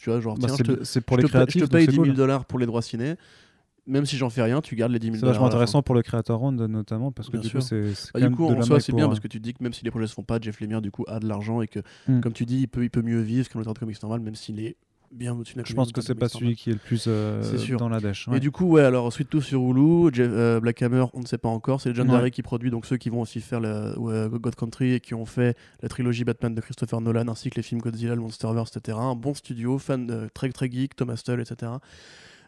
tu 0.00 0.10
vois, 0.10 0.20
genre 0.20 0.34
Bah, 0.38 0.46
tiens, 0.48 0.56
c'est 0.56 0.66
je 0.66 0.72
te, 0.72 0.84
c'est 0.84 1.00
je 1.00 1.04
paye- 1.16 1.24
créatifs, 1.28 1.60
je 1.60 1.66
te 1.66 1.70
donc 1.70 1.78
paye 1.78 1.84
c'est 1.86 1.90
10 1.90 1.96
000 1.96 2.06
cool. 2.06 2.14
dollars 2.14 2.44
pour 2.44 2.58
les 2.58 2.66
droits 2.66 2.82
ciné. 2.82 3.14
Même 3.86 4.04
si 4.04 4.18
j'en 4.18 4.28
fais 4.28 4.42
rien, 4.42 4.60
tu 4.60 4.76
gardes 4.76 4.92
les 4.92 4.98
10 4.98 5.06
000 5.06 5.14
C'est 5.16 5.20
dollars. 5.22 5.32
vachement 5.34 5.46
la 5.46 5.50
fin. 5.50 5.56
intéressant 5.56 5.82
pour 5.82 5.94
le 5.94 6.02
Creator 6.02 6.38
Round 6.38 6.60
notamment 6.60 7.10
parce 7.10 7.28
que 7.28 7.32
Bien 7.38 7.40
du 7.40 7.48
sûr. 7.48 7.60
coup 7.60 7.64
c'est 7.66 7.94
c'est 7.94 8.12
Bah, 8.12 8.20
du 8.20 8.30
coup, 8.30 8.44
en 8.44 8.60
soi, 8.62 8.80
c'est 8.80 8.92
bien 8.92 9.06
euh, 9.06 9.08
parce 9.08 9.18
que 9.20 9.28
tu 9.28 9.40
dis 9.40 9.54
que 9.54 9.62
même 9.62 9.72
si 9.72 9.82
les 9.82 9.90
projets 9.90 10.06
se 10.06 10.12
font 10.12 10.22
pas, 10.22 10.38
Jeff 10.38 10.60
Lemire 10.60 10.82
du 10.82 10.90
coup 10.90 11.04
a 11.08 11.18
de 11.20 11.26
l'argent 11.26 11.62
et 11.62 11.68
que, 11.68 11.80
Hmm. 12.06 12.20
comme 12.20 12.34
tu 12.34 12.44
dis, 12.44 12.58
il 12.60 12.68
peut, 12.68 12.84
il 12.84 12.90
peut 12.90 13.00
mieux 13.00 13.20
vivre 13.20 13.48
qu'un 13.48 13.58
auteur 13.60 13.72
de 13.72 13.78
comics 13.78 14.02
normal, 14.02 14.20
même 14.20 14.34
s'il 14.34 14.60
est 14.60 14.76
bien 15.12 15.34
au-dessus 15.34 15.54
d'un 15.54 15.62
Je 15.64 15.72
pense 15.74 15.92
que 15.92 16.00
c'est 16.00 16.14
pas 16.14 16.28
celui 16.28 16.54
qui 16.56 16.70
est 16.70 16.74
le 16.74 16.78
plus 16.78 17.04
euh, 17.08 17.42
dans 17.78 17.88
la 17.88 18.00
dèche. 18.00 18.28
Et 18.28 18.32
ouais. 18.32 18.40
du 18.40 18.50
coup, 18.50 18.66
ouais, 18.66 18.82
alors 18.82 19.06
ensuite 19.06 19.28
tout 19.30 19.40
sur 19.40 19.60
Hulu, 19.62 20.12
Jeff- 20.14 20.30
euh, 20.30 20.60
Black 20.60 20.80
Hammer, 20.82 21.04
on 21.14 21.20
ne 21.20 21.26
sait 21.26 21.38
pas 21.38 21.48
encore. 21.48 21.80
C'est 21.80 21.90
Legendary 21.90 22.24
Ouais. 22.24 22.30
qui 22.30 22.42
produit, 22.42 22.70
donc 22.70 22.86
ceux 22.86 22.96
qui 22.96 23.08
vont 23.10 23.20
aussi 23.20 23.40
faire 23.40 23.60
la, 23.60 23.94
God 23.96 24.54
Country 24.54 24.94
et 24.94 25.00
qui 25.00 25.14
ont 25.14 25.26
fait 25.26 25.56
la 25.82 25.88
trilogie 25.88 26.24
Batman 26.24 26.54
de 26.54 26.60
Christopher 26.60 27.00
Nolan, 27.00 27.28
ainsi 27.28 27.50
que 27.50 27.56
les 27.56 27.62
films 27.62 27.80
Godzilla, 27.80 28.14
le 28.14 28.20
Monsterverse, 28.20 28.76
etc. 28.76 28.98
Un 29.00 29.14
bon 29.14 29.34
studio, 29.34 29.78
fan 29.78 30.06
de, 30.06 30.28
très 30.34 30.50
très 30.50 30.70
geek, 30.70 30.96
Thomas 30.96 31.20
Tull, 31.24 31.40
etc. 31.40 31.72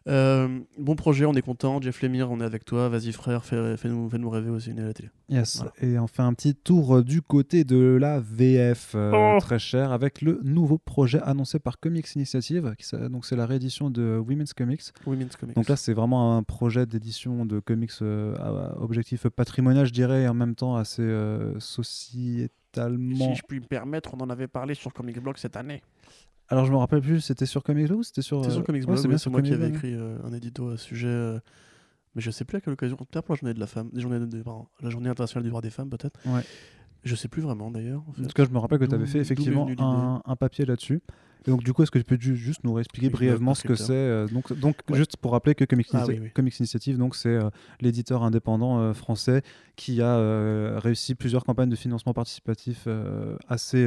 Euh, 0.09 0.61
bon 0.79 0.97
projet, 0.97 1.27
on 1.27 1.35
est 1.35 1.43
content. 1.43 1.81
Jeff 1.81 2.01
Lemire, 2.03 2.31
on 2.31 2.41
est 2.41 2.45
avec 2.45 2.65
toi. 2.65 2.89
Vas-y 2.89 3.13
frère, 3.13 3.45
fais- 3.45 3.77
fais-nous 3.77 4.09
fais 4.09 4.19
nous 4.19 4.31
rêver 4.31 4.49
au 4.51 4.59
ciné 4.59 4.81
et 4.81 4.85
à 4.85 4.87
la 4.89 4.95
télé. 4.95 5.11
Yes. 5.29 5.57
Voilà. 5.59 5.73
Et 5.83 5.99
on 5.99 6.07
fait 6.07 6.23
un 6.23 6.33
petit 6.33 6.55
tour 6.55 6.97
euh, 6.97 7.05
du 7.05 7.21
côté 7.23 7.65
de 7.65 7.99
la 8.01 8.19
VF 8.19 8.93
euh, 8.95 9.13
Oh. 9.15 9.39
très 9.41 9.59
cher 9.59 9.93
avec 9.93 10.23
le 10.23 10.41
nouveau 10.43 10.79
projet 10.79 11.21
annoncé 11.23 11.59
par 11.59 11.79
Comics 11.79 12.15
Initiative. 12.17 12.75
Qui, 12.79 12.97
donc 13.11 13.27
c'est 13.27 13.37
la 13.37 13.45
réédition 13.47 13.91
de 13.91 14.19
Women's 14.27 14.55
Comics. 14.55 14.83
Women's 15.07 15.37
Comics. 15.37 15.55
Donc 15.55 15.69
là 15.69 15.77
c'est 15.77 15.93
vraiment 15.93 16.37
un 16.37 16.43
projet 16.43 16.87
d'édition 16.87 17.45
de 17.45 17.61
comics 17.61 17.91
euh, 18.03 18.35
à 18.39 18.81
objectif 18.81 19.29
patrimonial 19.29 19.85
je 19.87 19.93
dirais 19.93 20.23
et 20.23 20.29
en 20.29 20.35
même 20.35 20.55
temps 20.55 20.77
assez 20.77 21.03
euh, 21.03 21.59
sociétalement. 21.61 23.17
Si 23.33 23.35
je 23.37 23.43
puis 23.47 23.61
me 23.61 23.67
permettre, 23.67 24.15
on 24.15 24.21
en 24.21 24.31
avait 24.31 24.49
parlé 24.49 24.75
sur 24.75 24.93
Comic 24.93 25.21
Blog 25.21 25.37
cette 25.37 25.57
année. 25.57 25.83
Alors 26.51 26.65
je 26.67 26.73
me 26.73 26.77
rappelle 26.77 27.01
plus 27.01 27.21
c'était 27.21 27.47
sur 27.47 27.63
Comics 27.63 27.87
Blog 27.87 28.01
ou 28.01 28.03
c'était 28.03 28.23
sur. 28.23 28.45
c'est 28.45 28.51
euh, 28.51 28.55
sur 28.55 28.65
Comics 28.65 28.83
ouais, 28.83 28.87
Blog, 28.87 28.99
c'est 28.99 29.09
bien 29.09 29.17
c'est 29.19 29.23
sur 29.23 29.31
moi 29.31 29.41
qui 29.43 29.51
Comics 29.51 29.63
avais 29.63 29.71
Blog. 29.71 29.85
écrit 29.85 29.95
euh, 29.95 30.19
un 30.25 30.33
édito 30.33 30.69
à 30.69 30.77
ce 30.77 30.85
sujet. 30.85 31.07
euh, 31.09 31.39
mais 32.17 32.23
je 32.23 32.31
sais 32.33 32.45
plus 32.45 32.57
à 32.57 32.61
quelle 32.61 32.73
occasion. 32.73 32.97
Peut-être 32.97 33.25
pour 33.25 33.35
la 33.37 33.39
journée 33.39 33.55
de 33.55 33.61
la 33.61 33.69
femme, 33.69 33.89
des 33.93 34.01
journées 34.01 34.19
de- 34.19 34.43
pardon, 34.43 34.67
la 34.83 34.91
journée 34.91 35.09
internationale 35.09 35.45
du 35.45 35.51
droit 35.51 35.63
des 35.63 35.71
femmes, 35.71 35.89
peut-être. 35.91 36.19
Ouais. 36.27 36.43
Je 37.05 37.15
sais 37.15 37.29
plus 37.29 37.41
vraiment 37.41 37.71
d'ailleurs. 37.71 38.03
en 38.09 38.13
fait. 38.13 38.23
En 38.23 38.27
tout 38.27 38.33
cas, 38.35 38.45
je 38.45 38.51
me 38.51 38.59
rappelle 38.59 38.79
que 38.81 38.85
tu 38.85 38.95
avais 38.95 39.07
fait 39.07 39.21
effectivement 39.21 39.69
un, 39.79 40.21
un 40.25 40.37
papier 40.37 40.65
là-dessus. 40.67 41.01
Et 41.47 41.51
donc, 41.51 41.63
du 41.65 41.73
coup, 41.73 41.83
est-ce 41.83 41.91
que 41.91 41.99
tu 41.99 42.05
peux 42.05 42.19
ju- 42.21 42.37
juste 42.37 42.65
nous 42.65 42.73
réexpliquer 42.75 43.07
Oui, 43.07 43.13
brièvement 43.13 43.53
me 43.53 43.55
ce 43.57 43.63
que 43.65 43.75
c'est 43.75 43.93
euh, 43.93 44.29
Donc, 44.29 44.53
donc 44.53 44.77
Ouais. 44.91 44.97
juste 44.99 45.17
pour 45.17 45.33
rappeler 45.33 45.55
que 45.55 45.65
Comics, 45.65 45.89
Ah 45.93 45.99
Initia- 46.05 46.09
oui, 46.09 46.19
oui. 46.21 46.31
Comics 46.35 46.59
Initiative, 46.59 46.99
donc 46.99 47.17
c'est 47.17 47.29
euh, 47.31 47.49
l'éditeur 47.81 48.23
indépendant 48.23 48.79
euh, 48.81 48.93
français 48.93 49.43
qui 49.77 50.03
a 50.03 50.79
réussi 50.79 51.15
plusieurs 51.15 51.45
campagnes 51.45 51.71
de 51.71 51.77
financement 51.77 52.13
participatif 52.13 52.87
assez, 53.49 53.83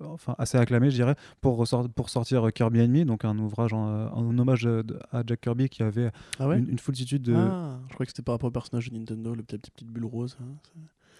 enfin 0.00 0.34
assez 0.38 0.56
acclamées, 0.56 0.90
je 0.90 0.96
dirais, 0.96 1.16
pour, 1.40 1.62
pour 1.94 2.08
sortir 2.08 2.50
Kirby 2.54 2.80
Enemy, 2.80 3.04
donc 3.04 3.24
un 3.26 3.38
ouvrage 3.38 3.74
en, 3.74 4.08
en 4.08 4.38
hommage 4.38 4.66
à 5.12 5.22
Jack 5.26 5.42
Kirby 5.42 5.68
qui 5.68 5.82
avait 5.82 6.10
Ah 6.38 6.48
ouais? 6.48 6.58
une, 6.58 6.70
une 6.70 6.78
foultitude 6.78 7.22
de. 7.22 7.34
Ah, 7.36 7.78
je 7.88 7.94
crois 7.94 8.06
que 8.06 8.10
c'était 8.12 8.22
par 8.22 8.34
rapport 8.34 8.48
au 8.48 8.52
personnage 8.52 8.90
de 8.90 8.96
Nintendo, 8.96 9.34
le 9.34 9.42
petit, 9.42 9.58
petite, 9.58 9.74
petite 9.74 9.88
bulle 9.90 10.06
rose. 10.06 10.36
hein. 10.40 10.46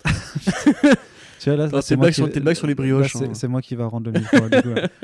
Tu 1.39 1.51
vois, 1.51 1.57
là, 1.59 1.67
là, 1.67 1.71
tes 1.71 1.83
c'est 1.83 1.97
moi 1.97 2.09
qui- 2.09 2.15
sur- 2.15 2.31
les 2.67 2.75
brioches, 2.75 3.15
hein. 3.17 3.29
C'est 3.35 3.47
moi 3.49 3.61
qui 3.61 3.75
va 3.75 3.87
rendre 3.87 4.07
le 4.11 4.19
mille 4.19 4.29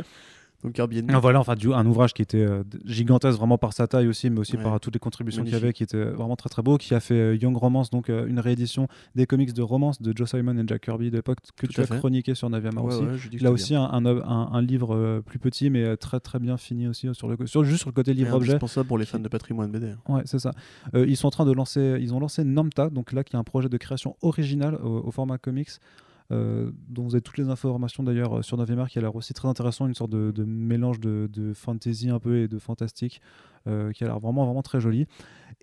Donc 0.63 0.75
Kirby 0.75 0.99
Enemy. 0.99 1.13
Ah, 1.15 1.19
voilà, 1.19 1.41
enfin, 1.41 1.55
du, 1.57 1.73
un 1.73 1.85
ouvrage 1.87 2.15
qui 2.15 2.23
était 2.23 2.39
euh, 2.45 2.63
gigantesque 2.85 3.37
vraiment 3.39 3.59
par 3.59 3.73
sa 3.73 3.87
taille 3.89 4.07
aussi, 4.07 4.31
mais 4.31 4.39
aussi 4.41 4.57
Ouais. 4.57 4.63
par 4.63 4.79
toutes 4.79 4.95
les 4.95 5.01
contributions 5.01 5.43
qu'il 5.43 5.53
y 5.53 5.57
avait, 5.57 5.73
qui 5.73 5.83
était 5.83 6.05
vraiment 6.05 6.37
très 6.37 6.49
très 6.49 6.63
beau, 6.63 6.79
qui 6.79 6.95
a 6.95 7.01
fait 7.01 7.15
euh, 7.15 7.35
Young 7.37 7.57
Romance, 7.57 7.91
donc 7.91 8.09
euh, 8.11 8.27
une 8.27 8.39
réédition 8.39 8.87
des 9.17 9.27
comics 9.27 9.53
de 9.53 9.63
romance 9.63 10.01
de 10.01 10.13
Joe 10.17 10.31
Simon 10.31 10.57
et 10.59 10.63
Jack 10.67 10.83
Kirby 10.83 11.11
d'époque 11.11 11.39
que 11.57 11.67
Tout 11.67 11.73
tu 11.73 11.81
as 11.81 11.87
fait. 11.87 11.99
chroniqué 11.99 12.35
sur 12.35 12.49
Naviama 12.49 12.81
Ouais, 12.81 12.95
aussi. 12.95 13.03
ouais, 13.05 13.39
que 13.39 13.43
Là 13.45 13.51
aussi, 13.51 13.75
un, 13.75 13.83
un, 13.85 14.07
un- 14.07 14.49
un 14.53 14.63
livre 14.63 14.95
euh, 14.95 15.21
plus 15.21 15.39
petit, 15.41 15.69
mais 15.71 15.83
euh, 15.83 15.97
très 15.97 16.21
très 16.21 16.39
bien 16.39 16.57
fini 16.57 16.87
aussi 16.87 17.09
euh, 17.09 17.15
sur 17.15 17.29
le, 17.29 17.37
sur, 17.47 17.65
juste 17.65 17.81
sur 17.81 17.89
le 17.91 17.95
côté 17.95 18.13
bien. 18.15 18.23
Et 18.23 18.25
livre-objet. 18.27 18.53
indispensable 18.53 18.87
pour 18.87 18.99
les 18.99 19.05
fans 19.07 19.19
de 19.19 19.29
patrimoine 19.29 19.71
BD. 19.73 19.89
hein. 19.89 19.99
Ouais, 20.15 20.23
c'est 20.27 20.39
ça. 20.39 20.53
Euh, 20.95 21.05
ils 21.09 21.17
sont 21.17 21.27
en 21.27 21.31
train 21.33 21.45
de 21.47 21.53
lancer, 21.53 21.97
ils 22.01 22.15
ont 22.15 22.21
lancé 22.21 22.45
Namta, 22.45 22.89
donc 22.89 23.13
là 23.13 23.25
qui 23.25 23.35
est 23.35 23.39
un 23.39 23.45
projet 23.45 23.69
de 23.69 23.77
création 23.79 24.17
originale 24.23 24.77
au, 24.77 25.03
au 25.07 25.11
format 25.11 25.39
comics, 25.39 25.71
euh, 25.71 26.12
dont 26.31 27.03
vous 27.05 27.15
avez 27.15 27.23
toutes 27.23 27.39
les 27.39 27.49
informations 27.49 28.03
d'ailleurs 28.03 28.39
euh, 28.39 28.43
sur 28.43 28.57
November, 28.57 28.85
qui 28.89 28.99
a 28.99 29.03
l'air 29.03 29.15
aussi 29.15 29.35
très 29.35 29.49
intéressant, 29.49 29.87
une 29.87 29.95
sorte 29.95 30.11
de, 30.11 30.31
de 30.31 30.45
mélange 30.45 31.01
de, 31.01 31.29
de 31.33 31.53
fantasy 31.53 32.09
un 32.11 32.19
peu 32.19 32.39
et 32.39 32.49
de 32.49 32.59
fantastique, 32.59 33.21
euh, 33.67 33.93
qui 33.93 34.05
a 34.05 34.07
l'air 34.07 34.19
vraiment 34.19 34.45
vraiment 34.45 34.63
très 34.63 34.81
joli. 34.81 35.07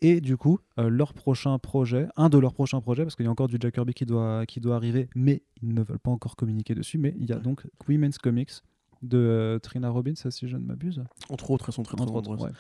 Et 0.02 0.22
du 0.22 0.38
coup, 0.38 0.60
euh, 0.78 0.90
leur 0.90 1.14
prochain 1.14 1.58
projet, 1.60 2.08
un 2.16 2.30
de 2.30 2.38
leurs 2.38 2.54
prochains 2.54 2.82
projets, 2.82 3.04
parce 3.04 3.16
qu'il 3.16 3.26
y 3.26 3.28
a 3.28 3.32
encore 3.32 3.48
du 3.48 3.58
Jack 3.60 3.74
Kirby 3.74 3.94
qui 3.94 4.06
doit 4.06 4.46
qui 4.46 4.60
doit 4.60 4.76
arriver, 4.76 5.10
mais 5.16 5.44
ils 5.62 5.74
ne 5.74 5.82
veulent 5.84 6.00
pas 6.00 6.12
encore 6.12 6.36
communiquer 6.36 6.76
dessus. 6.76 6.98
Mais 6.98 7.16
il 7.20 7.26
y 7.30 7.34
a 7.34 7.40
donc 7.40 7.66
Women's 7.88 8.18
Comics 8.18 8.62
de 9.02 9.18
euh, 9.18 9.60
Trina 9.60 9.90
Robbins, 9.90 10.14
si 10.16 10.48
je 10.48 10.58
ne 10.58 10.66
m'abuse. 10.66 11.04
Entre 11.30 11.52
autres, 11.52 11.66
elles 11.70 11.74
sont 11.74 11.84
très 11.84 11.98
très 11.98 12.06
nombreuses. 12.06 12.42
ouais. 12.42 12.52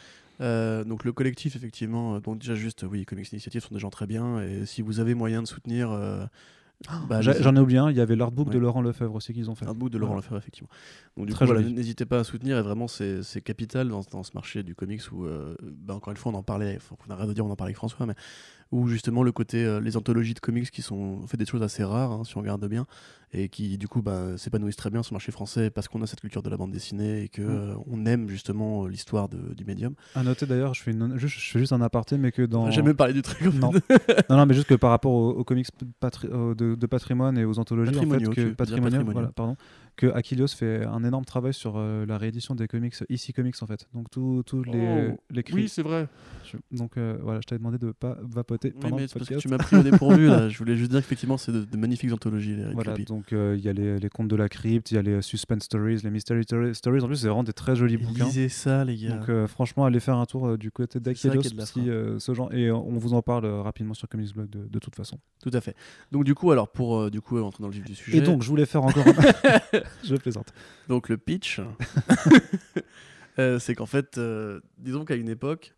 Euh, 0.42 0.86
donc 0.86 1.04
le 1.04 1.12
collectif, 1.12 1.56
effectivement, 1.58 2.16
euh, 2.16 2.20
donc 2.22 2.40
déjà 2.40 2.56
juste, 2.56 2.84
oui, 2.90 3.06
Comics 3.06 3.32
Initiative 3.32 3.62
sont 3.62 3.74
des 3.74 3.80
gens 3.80 3.90
très 3.90 4.08
bien. 4.08 4.42
Et 4.42 4.66
si 4.66 4.82
vous 4.82 5.00
avez 5.00 5.14
moyen 5.14 5.42
de 5.42 5.48
soutenir, 5.48 5.92
euh, 5.92 6.26
Bah, 7.10 7.20
J'a- 7.22 7.32
allez-y. 7.32 7.44
J'en 7.44 7.56
ai 7.56 7.60
oublié 7.60 7.80
un, 7.80 7.90
il 7.92 7.98
y 7.98 8.02
avait 8.02 8.16
l'artbook 8.16 8.50
de. 8.50 8.58
Laurent 8.58 8.82
Lefebvre 8.82 9.16
aussi 9.16 9.34
qu'ils 9.34 9.50
ont 9.50 9.56
fait. 9.56 9.66
Bout 9.74 9.90
de 9.90 9.98
Laurent 9.98 10.14
Voilà. 10.14 10.22
Lefebvre, 10.22 10.38
effectivement. 10.38 10.70
Donc, 11.18 11.26
du 11.28 11.34
Très 11.34 11.46
coup, 11.46 11.52
voilà, 11.52 11.68
n'hésitez 11.68 12.06
pas 12.06 12.20
à 12.20 12.24
soutenir. 12.24 12.58
Et 12.58 12.62
vraiment, 12.62 12.88
c'est 12.88 13.42
capital 13.44 13.90
dans, 13.90 14.02
dans 14.12 14.24
ce 14.24 14.32
marché 14.34 14.64
du 14.64 14.76
comics 14.76 15.02
où, 15.12 15.26
euh, 15.26 15.56
bah, 15.62 15.94
encore 15.96 16.12
une 16.12 16.18
fois, 16.18 16.32
on 16.32 16.36
en 16.36 16.44
parlait. 16.44 16.78
Faut 16.80 16.96
qu'on 16.96 17.12
arrête 17.12 17.28
de 17.28 17.34
dire, 17.34 17.46
on 17.46 17.52
en 17.52 17.56
parlait 17.58 17.72
avec 17.72 17.78
François, 17.78 18.06
mais 18.06 18.14
où 18.72 18.88
justement 18.88 19.24
le 19.24 19.32
côté, 19.32 19.66
euh, 19.66 19.80
les 19.82 19.98
anthologies 19.98 20.36
de 20.36 20.40
comics 20.40 20.70
qui 20.70 20.84
sont 20.84 21.22
en 21.24 21.28
fait 21.28 21.38
des 21.38 21.46
choses 21.48 21.64
assez 21.64 21.84
rares, 21.84 22.12
hein, 22.12 22.22
si 22.24 22.38
on 22.38 22.42
regarde 22.42 22.64
bien, 22.68 22.86
et 23.34 23.50
qui, 23.50 23.80
du 23.80 23.88
coup, 23.88 24.04
bah, 24.04 24.38
s'épanouissent 24.38 24.76
très 24.76 24.92
bien 24.92 25.02
sur 25.02 25.14
le 25.14 25.16
marché 25.16 25.32
français 25.32 25.72
parce 25.72 25.88
qu'on 25.88 26.04
a 26.04 26.08
cette 26.08 26.20
culture 26.22 26.44
de 26.44 26.50
la 26.52 26.58
bande 26.58 26.72
dessinée 26.72 27.24
et 27.24 27.30
que 27.30 27.42
Mm. 27.42 27.50
euh, 27.50 27.74
on 27.88 28.06
aime 28.06 28.30
justement 28.30 28.86
l'histoire 28.86 29.28
du 29.28 29.66
médium. 29.66 29.96
À 30.14 30.22
noter 30.24 30.46
d'ailleurs, 30.46 30.76
je 30.76 30.84
fais, 30.84 30.92
une- 30.92 31.18
juste, 31.18 31.40
je 31.40 31.50
fais 31.52 31.58
juste 31.60 31.74
un 31.74 31.82
aparté, 31.82 32.18
mais 32.20 32.32
que 32.32 32.44
dans. 32.44 32.66
Va 32.66 32.70
jamais 32.72 32.94
parlé 32.94 33.14
du 33.14 33.24
truc. 33.24 33.42
Non. 33.56 33.72
non, 34.30 34.38
non, 34.38 34.46
mais 34.46 34.54
juste 34.54 34.68
que 34.68 34.76
par 34.76 34.92
rapport 34.92 35.12
aux, 35.14 35.32
aux 35.32 35.44
comics 35.44 35.68
patri- 36.00 36.30
de, 36.30 36.69
de 36.76 36.86
patrimoine 36.88 37.38
et 37.38 37.46
aux 37.46 37.60
anthologies, 37.60 37.98
en 37.98 38.02
fait, 38.02 38.24
que 38.34 38.54
voilà, 39.14 39.28
pardon, 39.36 39.56
que 40.00 40.08
Achilles 40.14 40.48
fait 40.48 40.86
un 40.86 41.04
énorme 41.04 41.26
travail 41.26 41.54
sur 41.54 41.74
euh, 41.76 42.06
la 42.06 42.18
réédition 42.18 42.56
des 42.56 42.68
comics, 42.68 42.96
ici 43.10 43.34
comics 43.34 43.56
en 43.62 43.68
fait. 43.68 43.86
Donc 43.94 44.10
tous 44.10 44.44
les, 44.64 45.10
Oh, 45.12 45.20
les 45.30 45.44
cris- 45.44 45.54
Oui, 45.56 45.68
c'est 45.70 45.82
vrai. 45.82 46.08
je- 46.46 46.58
Donc 46.76 46.98
euh, 46.98 47.18
voilà, 47.22 47.42
je 47.42 47.46
t'avais 47.48 47.60
demandé 47.60 47.78
de 47.78 47.92
pas 47.92 48.18
vapoter 48.22 48.74
Oui, 48.84 48.92
mais 48.96 49.02
le 49.04 49.08
parce 49.14 49.28
que 49.28 49.36
tu 49.36 49.48
m'as 49.50 49.58
pris 49.58 49.76
au 49.76 49.84
dépourvu. 49.84 50.28
là. 50.28 50.48
Je 50.50 50.58
voulais 50.58 50.76
juste 50.78 50.92
dire 50.92 51.02
qu'effectivement, 51.02 51.38
c'est 51.38 51.52
de, 51.52 51.66
de 51.66 51.78
magnifiques 51.78 52.14
anthologies. 52.14 52.56
Les 52.56 52.74
Voilà, 52.74 52.96
donc 52.98 53.34
euh, 53.34 53.56
il 53.58 53.64
y 53.64 53.70
a 53.70 53.74
les, 53.74 54.00
les 54.00 54.10
contes 54.10 54.30
de 54.30 54.36
la 54.36 54.48
crypte, 54.50 54.92
il 54.92 54.96
y 54.96 54.98
a 54.98 55.02
les 55.02 55.12
euh, 55.16 55.22
suspense 55.22 55.64
stories, 55.64 55.98
les 56.04 56.10
mystery 56.10 56.46
tor- 56.46 56.74
stories. 56.74 57.02
En 57.04 57.08
plus, 57.08 57.18
c'est 57.18 57.28
vraiment 57.28 57.44
des 57.44 57.54
très 57.54 57.76
jolis 57.76 57.98
bouquins. 57.98 58.26
Lisez 58.26 58.50
ça, 58.50 58.86
les 58.86 58.96
gars. 58.96 59.18
Donc 59.18 59.30
euh, 59.30 59.48
franchement, 59.48 59.86
allez 59.86 60.00
faire 60.00 60.16
un 60.18 60.26
tour 60.26 60.48
euh, 60.48 60.58
du 60.58 60.72
côté 60.72 61.00
si 61.14 61.28
euh, 61.90 62.20
ce 62.20 62.34
genre 62.34 62.54
et 62.54 62.68
euh, 62.68 62.76
on 62.76 62.98
vous 62.98 63.14
en 63.14 63.22
parle 63.22 63.46
euh, 63.46 63.62
rapidement 63.62 63.94
sur 63.94 64.08
Comics 64.08 64.34
Blog 64.34 64.50
de, 64.50 64.66
de 64.68 64.80
toute 64.80 64.96
façon. 64.96 65.20
Tout 65.42 65.52
à 65.54 65.62
fait. 65.62 65.76
Donc 66.12 66.24
du 66.24 66.36
coup, 66.36 66.52
alors 66.52 66.70
pour 66.70 66.98
euh, 66.98 67.10
du 67.10 67.20
coup 67.22 67.38
entrer 67.40 67.62
dans 67.62 67.68
le 67.68 67.74
vif 67.74 67.84
du 67.84 67.96
sujet. 67.96 68.18
Et 68.18 68.22
donc, 68.22 68.44
je 68.44 68.50
voulais 68.50 68.66
faire 68.66 68.84
encore. 68.84 69.04
je 70.04 70.16
plaisante. 70.16 70.54
donc 70.88 71.10
le 71.10 71.18
pitch, 71.18 71.60
euh, 73.40 73.60
c'est 73.60 73.76
qu'en 73.76 73.86
fait, 73.86 74.18
euh, 74.18 74.60
disons 74.78 75.06
qu'à 75.06 75.16
une 75.16 75.30
époque, 75.30 75.74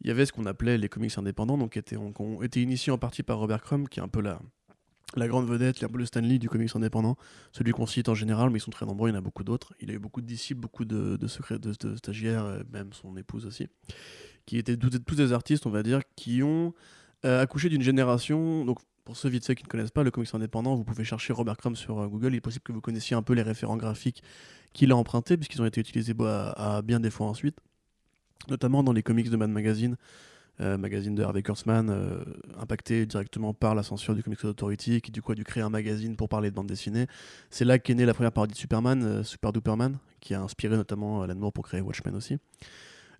il 0.00 0.08
y 0.08 0.10
avait 0.10 0.26
ce 0.26 0.32
qu'on 0.32 0.46
appelait 0.46 0.78
les 0.78 0.88
comics 0.88 1.16
indépendants, 1.18 1.58
donc 1.58 1.72
qui 1.72 1.78
étaient, 1.78 1.96
on- 1.96 2.12
ont 2.18 2.42
été 2.42 2.62
initiés 2.62 2.92
en 2.92 2.98
partie 2.98 3.22
par 3.22 3.38
Robert 3.38 3.62
Crumb, 3.62 3.88
qui 3.88 4.00
est 4.00 4.02
un 4.02 4.08
peu 4.08 4.20
la 4.20 4.40
la 5.16 5.26
grande 5.26 5.46
vedette, 5.48 5.82
un 5.82 5.88
peu 5.88 5.96
le 5.96 6.04
Stanley 6.04 6.38
du 6.38 6.50
comics 6.50 6.76
indépendant, 6.76 7.16
celui 7.52 7.72
qu'on 7.72 7.86
cite 7.86 8.10
en 8.10 8.14
général, 8.14 8.50
mais 8.50 8.58
ils 8.58 8.62
sont 8.62 8.70
très 8.70 8.84
nombreux, 8.84 9.08
il 9.08 9.12
y 9.12 9.16
en 9.16 9.18
a 9.18 9.22
beaucoup 9.22 9.42
d'autres. 9.42 9.72
Il 9.80 9.90
a 9.90 9.94
eu 9.94 9.98
beaucoup 9.98 10.20
de 10.20 10.26
disciples, 10.26 10.60
beaucoup 10.60 10.84
de, 10.84 11.16
de 11.16 11.26
secrets, 11.26 11.58
de, 11.58 11.72
de 11.80 11.96
stagiaires, 11.96 12.62
même 12.70 12.92
son 12.92 13.16
épouse 13.16 13.46
aussi, 13.46 13.68
qui 14.44 14.58
étaient 14.58 14.76
tous, 14.76 14.90
tous 15.06 15.14
des 15.14 15.32
artistes, 15.32 15.64
on 15.64 15.70
va 15.70 15.82
dire, 15.82 16.02
qui 16.14 16.42
ont 16.42 16.74
euh, 17.24 17.40
accouché 17.40 17.70
d'une 17.70 17.80
génération. 17.80 18.66
Donc, 18.66 18.80
pour 19.08 19.16
ceux 19.16 19.30
vite 19.30 19.46
fait 19.46 19.54
qui 19.54 19.64
ne 19.64 19.68
connaissent 19.68 19.90
pas 19.90 20.02
le 20.02 20.10
comics 20.10 20.34
indépendant, 20.34 20.74
vous 20.74 20.84
pouvez 20.84 21.02
chercher 21.02 21.32
Robert 21.32 21.56
Crumb 21.56 21.74
sur 21.74 21.98
euh, 21.98 22.08
Google. 22.08 22.34
Il 22.34 22.36
est 22.36 22.40
possible 22.42 22.62
que 22.62 22.72
vous 22.72 22.82
connaissiez 22.82 23.16
un 23.16 23.22
peu 23.22 23.32
les 23.32 23.40
référents 23.40 23.78
graphiques 23.78 24.22
qu'il 24.74 24.92
a 24.92 24.96
empruntés, 24.96 25.38
puisqu'ils 25.38 25.62
ont 25.62 25.64
été 25.64 25.80
utilisés 25.80 26.12
bah, 26.12 26.52
à, 26.58 26.82
bien 26.82 27.00
des 27.00 27.08
fois 27.08 27.26
ensuite, 27.26 27.56
notamment 28.50 28.82
dans 28.82 28.92
les 28.92 29.02
comics 29.02 29.30
de 29.30 29.36
Mad 29.38 29.48
Magazine. 29.48 29.96
euh, 30.60 30.76
magazine 30.76 31.14
de 31.14 31.22
Harvey 31.22 31.42
Kurtzman, 31.42 31.88
euh, 31.88 32.22
impacté 32.60 33.06
directement 33.06 33.54
par 33.54 33.74
la 33.74 33.82
censure 33.82 34.14
du 34.14 34.22
Comics 34.22 34.44
Authority, 34.44 35.00
qui 35.00 35.10
du 35.10 35.22
coup 35.22 35.32
a 35.32 35.34
dû 35.34 35.44
créer 35.44 35.62
un 35.62 35.70
magazine 35.70 36.14
pour 36.14 36.28
parler 36.28 36.50
de 36.50 36.54
bande 36.54 36.66
dessinée. 36.66 37.06
C'est 37.48 37.64
là 37.64 37.78
qu'est 37.78 37.94
née 37.94 38.04
la 38.04 38.12
première 38.12 38.32
parodie 38.32 38.52
de 38.52 38.58
Superman, 38.58 39.24
Super 39.24 39.54
Duperman, 39.54 39.96
qui 40.20 40.34
a 40.34 40.42
inspiré 40.42 40.76
notamment 40.76 41.22
Alan 41.22 41.34
Moore 41.34 41.54
pour 41.54 41.64
créer 41.64 41.80
Watchmen 41.80 42.14
aussi. 42.14 42.36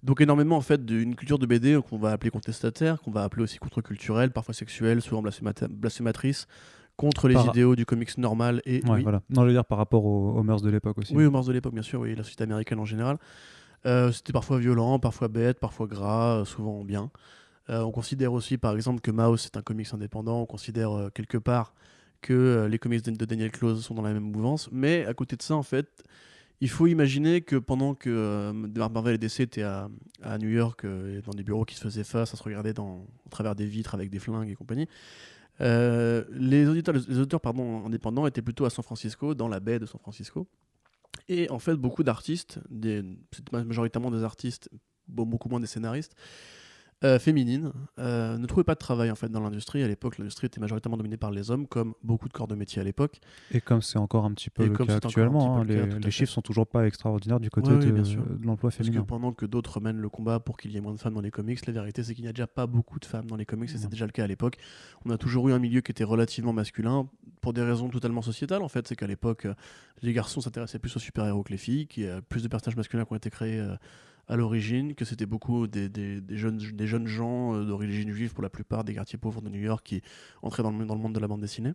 Donc 0.03 0.21
énormément 0.21 0.57
en 0.57 0.61
fait 0.61 0.85
d'une 0.85 1.17
culture 1.17 1.39
de 1.39 1.47
BD 1.47 1.79
qu'on 1.89 1.99
va 1.99 2.13
appeler 2.13 2.31
contestataire, 2.31 3.01
qu'on 3.03 3.11
va 3.11 3.25
appeler 3.25 3.43
aussi 3.43 3.59
contre-culturelle, 3.59 4.31
parfois 4.31 4.55
sexuelle, 4.55 5.03
souvent 5.03 5.23
blasphématrice, 5.71 6.47
contre 6.97 7.29
les 7.29 7.35
Par- 7.35 7.47
idéaux 7.49 7.75
du 7.77 7.85
comics 7.85 8.17
normal 8.19 8.63
et 8.65 8.83
Ouais, 8.85 8.91
oui, 8.97 9.03
voilà. 9.03 9.23
Non, 9.31 9.43
je 9.43 9.47
veux 9.49 9.53
dire 9.53 9.65
par 9.65 9.79
rapport 9.79 10.05
aux, 10.05 10.33
aux 10.39 10.43
mœurs 10.43 10.63
de 10.63 10.71
l'époque 10.71 10.99
aussi. 10.99 11.15
oui, 11.17 11.25
aux 11.25 11.31
mœurs 11.31 11.47
de 11.47 11.53
l'époque 11.53 11.75
bien 11.75 11.83
sûr, 11.83 12.01
oui, 12.01 12.15
la 12.15 12.23
société 12.23 12.45
américaine 12.45 12.79
en 12.79 12.85
général. 12.85 13.19
Euh, 13.87 14.11
C'était 14.13 14.33
parfois 14.33 14.59
violent, 14.59 14.99
parfois 14.99 15.29
bête, 15.29 15.59
parfois 15.61 15.87
gras, 15.87 16.41
euh, 16.41 16.45
souvent 16.45 16.85
bien. 16.85 17.11
Euh, 17.71 17.83
on 17.83 17.91
considère 17.93 18.33
aussi 18.33 18.57
par 18.59 18.75
exemple 18.75 19.01
que 19.01 19.11
Mouse 19.11 19.47
est 19.47 19.57
un 19.57 19.63
comics 19.63 19.89
indépendant, 19.93 20.41
on 20.41 20.47
considère 20.47 20.91
euh, 20.97 21.11
quelque 21.11 21.39
part 21.39 21.75
que 22.23 22.67
les 22.69 22.79
comics 22.79 23.05
de, 23.05 23.11
de 23.13 23.25
Daniel 23.25 23.51
Close 23.53 23.85
sont 23.85 23.95
dans 23.95 24.03
la 24.03 24.13
même 24.13 24.31
mouvance, 24.33 24.69
mais 24.73 25.05
à 25.07 25.15
côté 25.15 25.37
de 25.37 25.43
ça 25.43 25.55
en 25.55 25.63
fait, 25.63 26.03
il 26.61 26.69
faut 26.69 26.87
imaginer 26.87 27.41
que 27.41 27.57
pendant 27.57 27.95
que 27.95 28.11
euh, 28.11 28.53
Marvel 28.53 29.15
et 29.15 29.19
DC 29.19 29.41
étaient 29.41 29.63
à, 29.63 29.89
à 30.23 30.39
New 30.39 30.49
York, 30.49 30.85
euh, 30.85 31.21
dans 31.23 31.33
des 31.33 31.45
bureaux 31.45 31.65
qui 31.65 31.77
se 31.77 31.83
faisaient 31.83 32.05
face, 32.05 32.35
à 32.35 32.37
se 32.37 32.43
regarder 32.43 32.73
dans, 32.73 33.07
au 33.27 33.29
travers 33.31 33.55
des 33.55 33.67
vitres 33.67 33.95
avec 33.95 34.11
des 34.11 34.19
flingues 34.19 34.49
et 34.49 34.55
compagnie, 34.55 34.89
euh, 35.61 36.25
les 36.31 36.69
auditeurs, 36.69 36.95
les 36.95 37.19
auteurs 37.19 37.41
indépendants 37.47 38.27
étaient 38.27 38.43
plutôt 38.43 38.65
à 38.65 38.71
San 38.71 38.85
Francisco, 38.85 39.35
dans 39.35 39.49
la 39.49 39.61
baie 39.61 39.79
de 39.79 39.87
San 39.87 40.01
Francisco. 40.01 40.49
Et 41.29 41.51
en 41.51 41.59
fait, 41.59 41.75
beaucoup 41.75 42.03
d'artistes, 42.03 42.61
majoritairement 43.53 44.11
des 44.11 44.23
artistes, 44.23 44.71
beaucoup 45.07 45.49
moins 45.49 45.61
des 45.61 45.67
scénaristes, 45.67 46.15
euh, 47.05 47.19
féminines, 47.19 47.73
euh, 47.99 48.39
ne 48.39 48.47
trouvaient 48.47 48.65
pas 48.65 48.75
de 48.75 48.81
travail 48.81 49.11
en 49.11 49.15
fait 49.15 49.29
dans 49.29 49.41
l'industrie. 49.41 49.83
À 49.83 49.89
l'époque, 49.89 50.19
l'industrie 50.19 50.47
était 50.47 50.61
majoritairement 50.61 50.97
dominée 50.97 51.17
par 51.17 51.31
les 51.31 51.51
hommes, 51.51 51.67
comme 51.67 51.95
beaucoup 52.03 52.29
de 52.29 52.33
corps 52.33 52.49
de 52.49 52.55
métier 52.55 52.81
à 52.81 52.85
l'époque. 52.85 53.21
Et 53.53 53.61
comme 53.61 53.83
c'est 53.83 53.99
encore 53.99 54.25
un 54.25 54.33
petit 54.33 54.51
peu 54.51 54.65
Et 54.65 54.69
le 54.69 54.77
cas 54.77 54.97
actuellement, 54.97 55.61
petit 55.61 55.67
peu 55.67 55.81
hein, 55.81 55.85
le 55.85 55.91
cas, 55.91 55.97
les, 55.99 56.05
les 56.05 56.11
chiffres 56.11 56.33
sont 56.33 56.43
toujours 56.43 56.67
pas 56.67 56.87
extraordinaires 56.87 57.41
du 57.41 57.51
côté 57.51 57.71
de, 57.71 57.89
l'emploi 58.45 58.71
Parce 58.71 58.79
que 58.79 58.85
féminin. 58.85 59.05
pendant 59.05 59.33
que 59.33 59.47
d'autres 59.47 59.81
mènent 59.81 60.01
le 60.01 60.09
combat 60.09 60.41
pour 60.41 60.57
qu'il 60.57 60.73
y 60.73 60.77
ait 60.77 60.81
moins 60.81 60.95
de 60.95 61.01
femmes 61.01 61.15
dans 61.15 61.21
les 61.21 61.31
comics, 61.31 61.65
la 61.67 61.73
vérité 61.73 62.03
c'est 62.03 62.15
qu'il 62.15 62.25
n'y 62.25 62.31
a 62.31 62.33
déjà 62.33 62.47
pas 62.47 62.67
beaucoup 62.67 62.99
de 62.99 63.05
femmes 63.05 63.27
dans 63.27 63.37
les 63.37 63.47
comics, 63.47 63.71
et 63.73 63.79
c'est 63.79 63.89
déjà 63.89 64.07
le 64.07 64.13
cas 64.13 64.25
à 64.25 64.27
l'époque. 64.27 64.57
On 65.05 65.11
a 65.11 65.19
toujours 65.19 65.49
eu 65.49 65.53
un 65.53 65.59
milieu 65.59 65.81
qui 65.81 65.93
était 65.93 66.05
relativement 66.05 66.53
masculin, 66.53 67.09
pour 67.41 67.53
des 67.53 67.63
raisons 67.63 67.89
totalement 67.89 68.23
sociétales 68.23 68.63
en 68.63 68.69
fait. 68.69 68.89
C'est 68.89 68.97
qu'à 68.97 69.07
l'époque, 69.07 69.47
euh, 69.47 69.55
les 70.03 70.13
garçons 70.13 70.41
s'intéressaient 70.41 70.79
plus 70.79 70.95
aux 70.97 71.01
super-héros 71.01 71.43
que 71.43 71.53
les 71.53 71.59
filles, 71.59 71.87
qu'il 71.87 72.05
y 72.05 72.09
a 72.09 72.21
plus 72.21 72.43
de 72.43 72.49
personnages 72.49 72.77
masculins 72.77 73.05
qui 73.05 73.13
ont 73.13 73.17
été 73.17 73.31
créés 73.31 73.61
euh, 73.61 73.77
à 74.29 74.37
l'origine, 74.37 74.95
que 74.95 75.05
c'était 75.05 75.27
beaucoup 75.27 75.67
des, 75.67 75.91
jeunes, 76.31 76.59
des 76.59 76.87
jeunes 76.87 77.07
gens 77.07 77.55
euh, 77.55 77.65
d'origine 77.65 78.11
juive 78.13 78.35
pour 78.35 78.43
la 78.43 78.51
plupart, 78.51 78.85
des 78.85 78.95
quartiers 78.95 79.19
pauvres 79.19 79.41
de 79.41 79.49
New 79.49 79.61
York 79.61 79.85
qui 79.85 80.03
entraient 80.43 80.63
dans 80.63 80.71
le, 80.71 80.85
monde 80.85 81.15
de 81.15 81.21
la 81.21 81.29
bande 81.29 81.41
dessinée. 81.41 81.73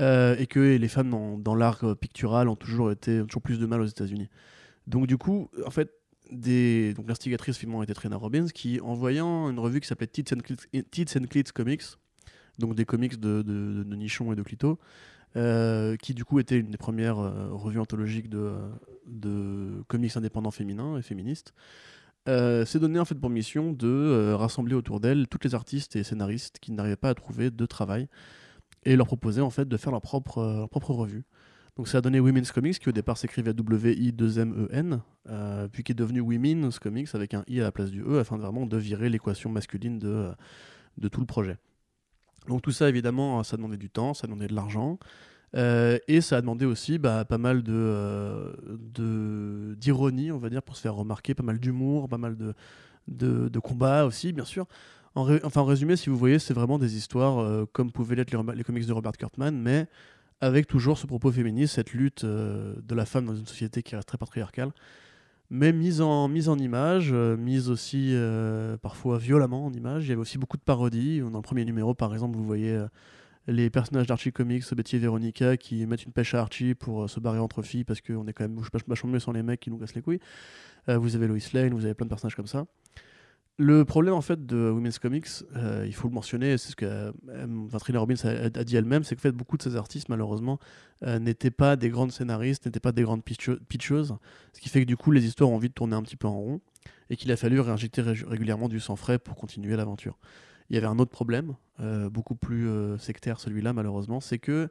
Euh, 0.00 0.36
et 0.38 0.46
que 0.46 0.76
les 0.76 0.88
femmes 0.88 1.40
dans, 1.40 1.54
l'art 1.54 1.84
euh, 1.84 1.94
pictural 1.94 2.48
ont 2.48 2.56
toujours, 2.56 2.90
été, 2.90 3.22
toujours 3.26 3.42
plus 3.42 3.58
de 3.58 3.66
mal 3.66 3.80
aux 3.80 3.86
États-Unis. 3.86 4.28
Donc 4.86 5.06
du 5.06 5.16
coup, 5.16 5.48
en 5.64 5.70
fait, 5.70 5.90
des... 6.30 6.94
donc 6.94 7.08
l'instigatrice 7.08 7.56
finalement 7.56 7.82
était 7.82 7.94
Trina 7.94 8.16
Robbins 8.16 8.48
qui, 8.48 8.80
en 8.80 8.94
voyant 8.94 9.48
une 9.48 9.58
revue 9.58 9.80
qui 9.80 9.86
s'appelait 9.86 10.08
Tits 10.08 10.34
and, 10.34 11.26
Clits, 11.30 11.44
Comics, 11.54 11.82
donc 12.58 12.74
des 12.74 12.84
comics 12.84 13.18
de, 13.18 13.42
de, 13.42 13.84
de 13.84 13.96
nichons 13.96 14.32
et 14.32 14.36
de 14.36 14.42
clito, 14.42 14.78
euh, 15.36 15.96
qui 15.96 16.14
du 16.14 16.24
coup 16.24 16.38
était 16.38 16.58
une 16.58 16.70
des 16.70 16.78
premières 16.78 17.18
euh, 17.18 17.48
revues 17.50 17.80
anthologiques 17.80 18.28
de, 18.28 19.82
comics 19.88 20.16
indépendants 20.16 20.50
féminins 20.50 20.96
et 20.96 21.02
féministes, 21.02 21.52
euh, 22.26 22.64
s'est 22.64 22.78
donné 22.78 22.98
en 22.98 23.04
fait 23.04 23.16
pour 23.16 23.28
mission 23.28 23.72
de 23.72 23.86
euh, 23.86 24.36
rassembler 24.36 24.74
autour 24.74 24.98
d'elle 24.98 25.28
toutes 25.28 25.44
les 25.44 25.54
artistes 25.54 25.94
et 25.94 26.02
scénaristes 26.02 26.58
qui 26.58 26.72
n'arrivaient 26.72 26.96
pas 26.96 27.10
à 27.10 27.14
trouver 27.14 27.50
de 27.50 27.66
travail 27.66 28.08
et 28.84 28.96
leur 28.96 29.06
proposer 29.06 29.42
en 29.42 29.50
fait 29.50 29.68
de 29.68 29.76
faire 29.76 29.92
leur 29.92 30.00
propre, 30.00 30.38
revue. 30.88 31.24
Donc 31.76 31.88
ça 31.88 31.98
a 31.98 32.00
donné 32.00 32.20
Women's 32.20 32.50
Comics 32.50 32.78
qui 32.78 32.88
au 32.88 32.92
départ 32.92 33.18
s'écrivait 33.18 33.52
W-I-2-M-E-N, 33.52 35.02
euh, 35.28 35.68
puis 35.68 35.82
qui 35.82 35.92
est 35.92 35.94
devenu 35.94 36.20
Women's 36.20 36.78
Comics 36.78 37.08
avec 37.14 37.34
un 37.34 37.44
I 37.46 37.60
à 37.60 37.64
la 37.64 37.72
place 37.72 37.90
du 37.90 38.02
E 38.02 38.20
afin 38.20 38.38
vraiment 38.38 38.64
de 38.64 38.76
virer 38.78 39.10
l'équation 39.10 39.50
masculine 39.50 39.98
de 39.98 41.08
tout 41.08 41.20
le 41.20 41.26
projet. 41.26 41.58
Donc 42.48 42.62
tout 42.62 42.72
ça 42.72 42.88
évidemment 42.88 43.42
ça 43.42 43.56
demandait 43.56 43.76
du 43.76 43.90
temps, 43.90 44.14
ça 44.14 44.26
demandait 44.26 44.48
de 44.48 44.54
l'argent. 44.54 44.98
euh, 45.56 45.98
et 46.08 46.20
ça 46.20 46.38
a 46.38 46.40
demandé 46.40 46.64
aussi 46.64 46.98
bah, 46.98 47.24
pas 47.24 47.38
mal 47.38 47.62
euh, 47.68 48.52
d'ironie, 49.76 50.32
on 50.32 50.38
va 50.38 50.50
dire, 50.50 50.62
pour 50.62 50.76
se 50.76 50.82
faire 50.82 50.94
remarquer, 50.94 51.34
pas 51.34 51.42
mal 51.42 51.58
d'humour, 51.58 52.08
pas 52.08 52.18
mal 52.18 52.36
de, 53.06 53.58
combats 53.60 54.04
aussi, 54.04 54.32
bien 54.32 54.44
sûr. 54.44 54.66
En 55.14 55.28
enfin, 55.44 55.60
en 55.60 55.64
résumé, 55.64 55.96
si 55.96 56.10
vous 56.10 56.16
voyez, 56.16 56.38
c'est 56.38 56.54
vraiment 56.54 56.78
des 56.78 56.96
histoires 56.96 57.38
euh, 57.38 57.66
comme 57.72 57.92
pouvaient 57.92 58.16
l'être 58.16 58.32
les, 58.54 58.64
comics 58.64 58.86
de 58.86 58.92
Robert 58.92 59.12
Kurtzman, 59.12 59.56
mais 59.56 59.86
avec 60.40 60.66
toujours 60.66 60.98
ce 60.98 61.06
propos 61.06 61.30
féministe, 61.30 61.74
cette 61.74 61.92
lutte 61.92 62.24
euh, 62.24 62.74
de 62.82 62.94
la 62.94 63.06
femme 63.06 63.26
dans 63.26 63.34
une 63.34 63.46
société 63.46 63.82
qui 63.82 63.94
reste 63.94 64.08
très 64.08 64.18
patriarcale, 64.18 64.72
mais 65.50 65.72
mise 65.72 66.00
en, 66.00 66.28
mise 66.28 66.48
en 66.48 66.58
image, 66.58 67.10
euh, 67.12 67.36
mise 67.36 67.70
aussi 67.70 68.10
euh, 68.12 68.76
parfois 68.78 69.18
violemment 69.18 69.66
en 69.66 69.72
image. 69.72 70.04
Il 70.04 70.08
y 70.08 70.12
avait 70.12 70.20
aussi 70.20 70.38
beaucoup 70.38 70.56
de 70.56 70.62
parodies. 70.62 71.20
Dans 71.20 71.30
le 71.38 71.42
premier 71.42 71.64
numéro, 71.64 71.94
par 71.94 72.12
exemple, 72.12 72.36
vous 72.36 72.44
voyez 72.44 72.72
euh, 72.72 72.86
les 73.46 73.70
personnages 73.70 74.06
d'Archie 74.06 74.32
Comics, 74.32 74.64
Betty 74.74 74.96
et 74.96 74.98
Veronica, 74.98 75.56
qui 75.56 75.86
mettent 75.86 76.04
une 76.04 76.12
pêche 76.12 76.34
à 76.34 76.40
Archie 76.40 76.74
pour 76.74 77.08
se 77.08 77.20
barrer 77.20 77.38
entre 77.38 77.62
filles 77.62 77.84
parce 77.84 78.00
qu'on 78.00 78.26
est 78.26 78.32
quand 78.32 78.44
même 78.48 78.58
vach- 78.58 78.82
vachement 78.86 79.10
mieux 79.10 79.20
sans 79.20 79.32
les 79.32 79.42
mecs 79.42 79.60
qui 79.60 79.70
nous 79.70 79.78
cassent 79.78 79.94
les 79.94 80.02
couilles. 80.02 80.20
Vous 80.88 81.16
avez 81.16 81.26
Lois 81.26 81.38
Lane, 81.54 81.72
vous 81.72 81.84
avez 81.84 81.94
plein 81.94 82.04
de 82.04 82.10
personnages 82.10 82.36
comme 82.36 82.46
ça. 82.46 82.66
Le 83.56 83.84
problème 83.84 84.14
en 84.14 84.20
fait 84.20 84.46
de 84.46 84.68
Women's 84.70 84.98
Comics, 84.98 85.28
euh, 85.54 85.84
il 85.86 85.94
faut 85.94 86.08
le 86.08 86.14
mentionner, 86.14 86.58
c'est 86.58 86.70
ce 86.70 86.76
que 86.76 86.86
euh, 86.86 87.12
enfin, 87.66 87.78
Trina 87.78 88.00
Robbins 88.00 88.16
a, 88.24 88.64
dit 88.64 88.74
elle-même, 88.74 89.04
c'est 89.04 89.14
que 89.14 89.20
en 89.20 89.22
fait, 89.22 89.30
beaucoup 89.32 89.56
de 89.56 89.62
ces 89.62 89.76
artistes 89.76 90.08
malheureusement 90.08 90.58
euh, 91.04 91.20
n'étaient 91.20 91.52
pas 91.52 91.76
des 91.76 91.88
grandes 91.88 92.10
scénaristes, 92.10 92.66
n'étaient 92.66 92.80
pas 92.80 92.90
des 92.90 93.04
grandes 93.04 93.22
pitcheuses, 93.22 94.16
ce 94.52 94.60
qui 94.60 94.68
fait 94.68 94.80
que 94.80 94.86
du 94.86 94.96
coup 94.96 95.12
les 95.12 95.24
histoires 95.24 95.50
ont 95.50 95.54
envie 95.54 95.68
de 95.68 95.74
tourner 95.74 95.94
un 95.94 96.02
petit 96.02 96.16
peu 96.16 96.26
en 96.26 96.36
rond 96.36 96.60
et 97.10 97.16
qu'il 97.16 97.30
a 97.30 97.36
fallu 97.36 97.60
réinjecter 97.60 98.02
ré- 98.02 98.24
régulièrement 98.26 98.68
du 98.68 98.80
sang 98.80 98.96
frais 98.96 99.20
pour 99.20 99.36
continuer 99.36 99.76
l'aventure. 99.76 100.18
Il 100.68 100.74
y 100.74 100.76
avait 100.76 100.88
un 100.88 100.98
autre 100.98 101.12
problème, 101.12 101.54
euh, 101.78 102.10
beaucoup 102.10 102.34
plus 102.34 102.68
sectaire 102.98 103.38
celui-là 103.38 103.72
malheureusement, 103.72 104.18
c'est 104.18 104.38
que 104.40 104.68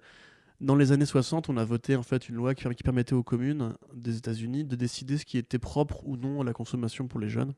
dans 0.59 0.75
les 0.75 0.91
années 0.91 1.05
60, 1.05 1.47
on 1.47 1.55
a 1.55 1.63
voté 1.63 1.95
en 1.95 2.03
fait 2.03 2.27
une 2.27 2.35
loi 2.35 2.53
qui 2.53 2.83
permettait 2.83 3.13
aux 3.13 3.23
communes 3.23 3.75
des 3.93 4.17
États-Unis 4.17 4.65
de 4.65 4.75
décider 4.75 5.17
ce 5.17 5.23
qui 5.23 5.37
était 5.37 5.59
propre 5.59 6.05
ou 6.05 6.17
non 6.17 6.41
à 6.41 6.43
la 6.43 6.51
consommation 6.53 7.07
pour 7.07 7.21
les 7.21 7.29
jeunes. 7.29 7.53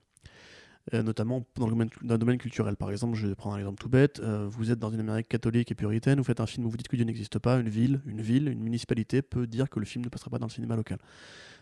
Euh, 0.93 1.01
notamment 1.01 1.43
dans 1.55 1.65
le 1.67 2.17
domaine, 2.17 2.37
culturel. 2.37 2.75
Par 2.75 2.91
exemple, 2.91 3.17
je 3.17 3.25
vais 3.25 3.33
prendre 3.33 3.55
un 3.55 3.59
exemple 3.59 3.81
tout 3.81 3.89
bête. 3.89 4.19
euh, 4.19 4.47
vous 4.47 4.69
êtes 4.69 4.77
dans 4.77 4.91
une 4.91 4.99
Amérique 4.99 5.27
catholique 5.27 5.71
et 5.71 5.75
puritaine, 5.75 6.19
vous 6.19 6.23
faites 6.23 6.39
un 6.39 6.45
film 6.45 6.67
où 6.67 6.69
vous 6.69 6.77
dites 6.77 6.87
que 6.87 6.95
Dieu 6.95 7.05
n'existe 7.05 7.39
pas, 7.39 7.59
une 7.59 7.69
ville, 7.69 8.01
une 8.05 8.21
ville, 8.21 8.47
une 8.49 8.61
municipalité 8.61 9.23
peut 9.23 9.47
dire 9.47 9.67
que 9.67 9.79
le 9.79 9.85
film 9.87 10.05
ne 10.05 10.09
passera 10.09 10.29
pas 10.29 10.37
dans 10.37 10.45
le 10.45 10.51
cinéma 10.51 10.75
local. 10.75 10.99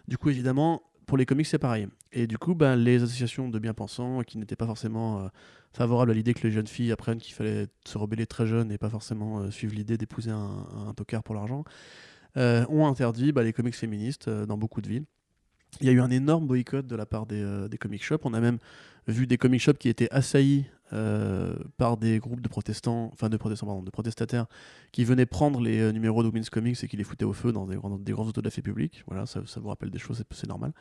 Du 0.10 0.18
coup, 0.18 0.30
évidemment, 0.30 0.84
pour 1.06 1.18
les 1.18 1.26
comics, 1.26 1.46
c'est 1.46 1.58
pareil. 1.58 1.88
Et 2.12 2.28
du 2.28 2.38
coup, 2.38 2.54
ben, 2.54 2.76
les 2.76 3.02
associations 3.02 3.48
de 3.48 3.60
bien-pensants 3.60 4.24
qui 4.24 4.38
n'étaient 4.38 4.58
pas 4.58 4.66
forcément 4.66 5.22
euh, 5.22 5.28
favorables 5.72 6.12
à 6.12 6.14
l'idée 6.14 6.34
que 6.34 6.46
les 6.46 6.52
jeunes 6.52 6.68
filles 6.68 6.92
apprennent 6.92 7.20
qu'il 7.20 7.34
fallait 7.34 7.68
se 7.86 7.98
rebeller 7.98 8.26
très 8.26 8.46
jeune 8.46 8.74
et 8.74 8.78
pas 8.78 8.90
forcément 8.90 9.50
suivre 9.52 9.74
l'idée 9.74 9.98
d'épouser 9.98 10.32
un, 10.32 10.68
un 10.86 10.94
tocard 10.94 11.24
pour 11.24 11.34
l'argent, 11.36 11.64
ont 12.36 12.88
interdit 12.88 13.32
bah, 13.32 13.44
les 13.44 13.54
comics 13.54 13.76
féministes 13.76 14.30
dans 14.30 14.58
beaucoup 14.58 14.82
de 14.82 14.90
villes. 14.90 15.06
Il 15.82 15.88
y 15.88 15.90
a 15.90 15.94
eu 15.94 16.02
un 16.02 16.12
énorme 16.12 16.46
boycott 16.46 16.86
de 16.86 16.96
la 16.96 17.06
part 17.06 17.26
des, 17.26 17.68
des 17.70 17.78
comic 17.80 18.04
shops. 18.04 18.26
On 18.26 18.34
a 18.34 18.40
même 18.40 18.60
vu 19.08 19.28
des 19.28 19.38
comic 19.38 19.62
shops 19.62 19.78
qui 19.80 19.90
étaient 19.90 20.10
assaillis 20.12 20.66
euh, 20.94 21.56
par 21.78 21.98
des 21.98 22.20
groupes 22.20 22.42
de 22.42 22.48
protestants, 22.48 23.10
enfin 23.14 23.30
de 23.30 23.38
protestants, 23.38 23.66
pardon, 23.66 23.82
de 23.82 23.90
protestataires, 23.90 24.46
qui 24.92 25.06
venaient 25.06 25.26
prendre 25.26 25.60
les 25.60 25.80
euh, 25.80 25.92
numéros 25.92 26.22
de 26.22 26.28
Women's 26.28 26.50
Comics 26.50 26.84
et 26.84 26.88
qui 26.88 26.98
les 26.98 27.04
foutaient 27.04 27.26
au 27.26 27.34
feu 27.34 27.52
dans 27.52 27.66
des, 27.66 27.76
grands- 27.76 27.98
des 27.98 28.12
grands 28.12 28.28
autodafés 28.28 28.62
publics. 28.62 29.04
Voilà, 29.08 29.26
ça, 29.26 29.42
vous 29.56 29.70
rappelle 29.70 29.90
des 29.90 30.00
choses, 30.00 30.24
c'est 30.32 30.48
normal. 30.48 30.72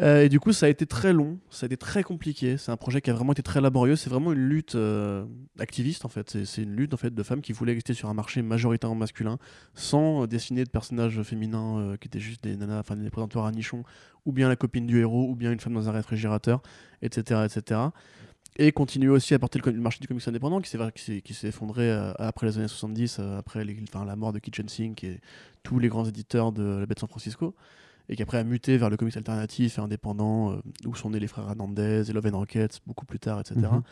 Euh, 0.00 0.24
et 0.24 0.28
du 0.28 0.40
coup, 0.40 0.52
ça 0.52 0.66
a 0.66 0.68
été 0.68 0.86
très 0.86 1.12
long, 1.12 1.38
ça 1.50 1.64
a 1.64 1.68
été 1.68 1.76
très 1.76 2.02
compliqué. 2.02 2.56
C'est 2.56 2.72
un 2.72 2.76
projet 2.76 3.00
qui 3.00 3.10
a 3.10 3.14
vraiment 3.14 3.32
été 3.32 3.42
très 3.42 3.60
laborieux. 3.60 3.96
C'est 3.96 4.10
vraiment 4.10 4.32
une 4.32 4.48
lutte 4.48 4.74
euh, 4.74 5.24
activiste 5.58 6.04
en 6.04 6.08
fait. 6.08 6.44
C'est- 6.44 6.62
une 6.62 6.74
lutte 6.74 6.94
en 6.94 6.96
fait 6.96 7.14
de 7.14 7.22
femmes 7.22 7.40
qui 7.42 7.52
voulaient 7.52 7.72
exister 7.72 7.94
sur 7.94 8.08
un 8.08 8.14
marché 8.14 8.42
majoritairement 8.42 8.96
masculin, 8.96 9.38
sans 9.74 10.22
euh, 10.22 10.26
dessiner 10.26 10.64
de 10.64 10.70
personnages 10.70 11.22
féminins 11.22 11.78
euh, 11.78 11.96
qui 11.96 12.08
étaient 12.08 12.20
juste 12.20 12.42
des 12.42 12.56
nanas, 12.56 12.80
enfin 12.80 12.96
des 12.96 13.10
présentoirs 13.10 13.46
à 13.46 13.52
nichons, 13.52 13.84
ou 14.26 14.32
bien 14.32 14.48
la 14.48 14.56
copine 14.56 14.86
du 14.86 14.98
héros, 15.00 15.28
ou 15.30 15.36
bien 15.36 15.52
une 15.52 15.60
femme 15.60 15.74
dans 15.74 15.88
un 15.88 15.92
réfrigérateur, 15.92 16.62
etc., 17.02 17.42
etc. 17.44 17.80
Et 18.56 18.70
continuer 18.70 19.10
aussi 19.10 19.34
à 19.34 19.38
porter 19.40 19.58
le, 19.64 19.72
marché 19.72 19.98
du 20.00 20.06
comics 20.06 20.26
indépendant 20.28 20.60
qui 20.60 20.70
s'est 20.70 21.48
effondré 21.48 21.90
après 22.18 22.46
les 22.46 22.58
années 22.58 22.68
70, 22.68 23.16
euh, 23.18 23.38
après 23.38 23.64
la 23.64 24.16
mort 24.16 24.32
de 24.32 24.38
Kitchen 24.38 24.68
Sink 24.68 25.02
et 25.02 25.20
tous 25.64 25.80
les 25.80 25.88
grands 25.88 26.04
éditeurs 26.04 26.52
de 26.52 26.62
la 26.62 26.86
baie 26.86 26.94
de 26.94 27.00
San 27.00 27.08
Francisco 27.08 27.56
et 28.08 28.16
qui 28.16 28.22
après 28.22 28.38
a 28.38 28.44
muté 28.44 28.76
vers 28.76 28.90
le 28.90 28.96
comics 28.96 29.16
alternatif 29.16 29.78
et 29.78 29.80
indépendant, 29.80 30.52
euh, 30.52 30.56
où 30.86 30.94
sont 30.94 31.10
nés 31.10 31.20
les 31.20 31.26
frères 31.26 31.48
Hernandez 31.48 32.10
et 32.10 32.12
Love 32.12 32.26
and 32.32 32.38
Rockets 32.38 32.80
beaucoup 32.86 33.06
plus 33.06 33.18
tard, 33.18 33.40
etc. 33.40 33.56
Mhm. 33.60 33.82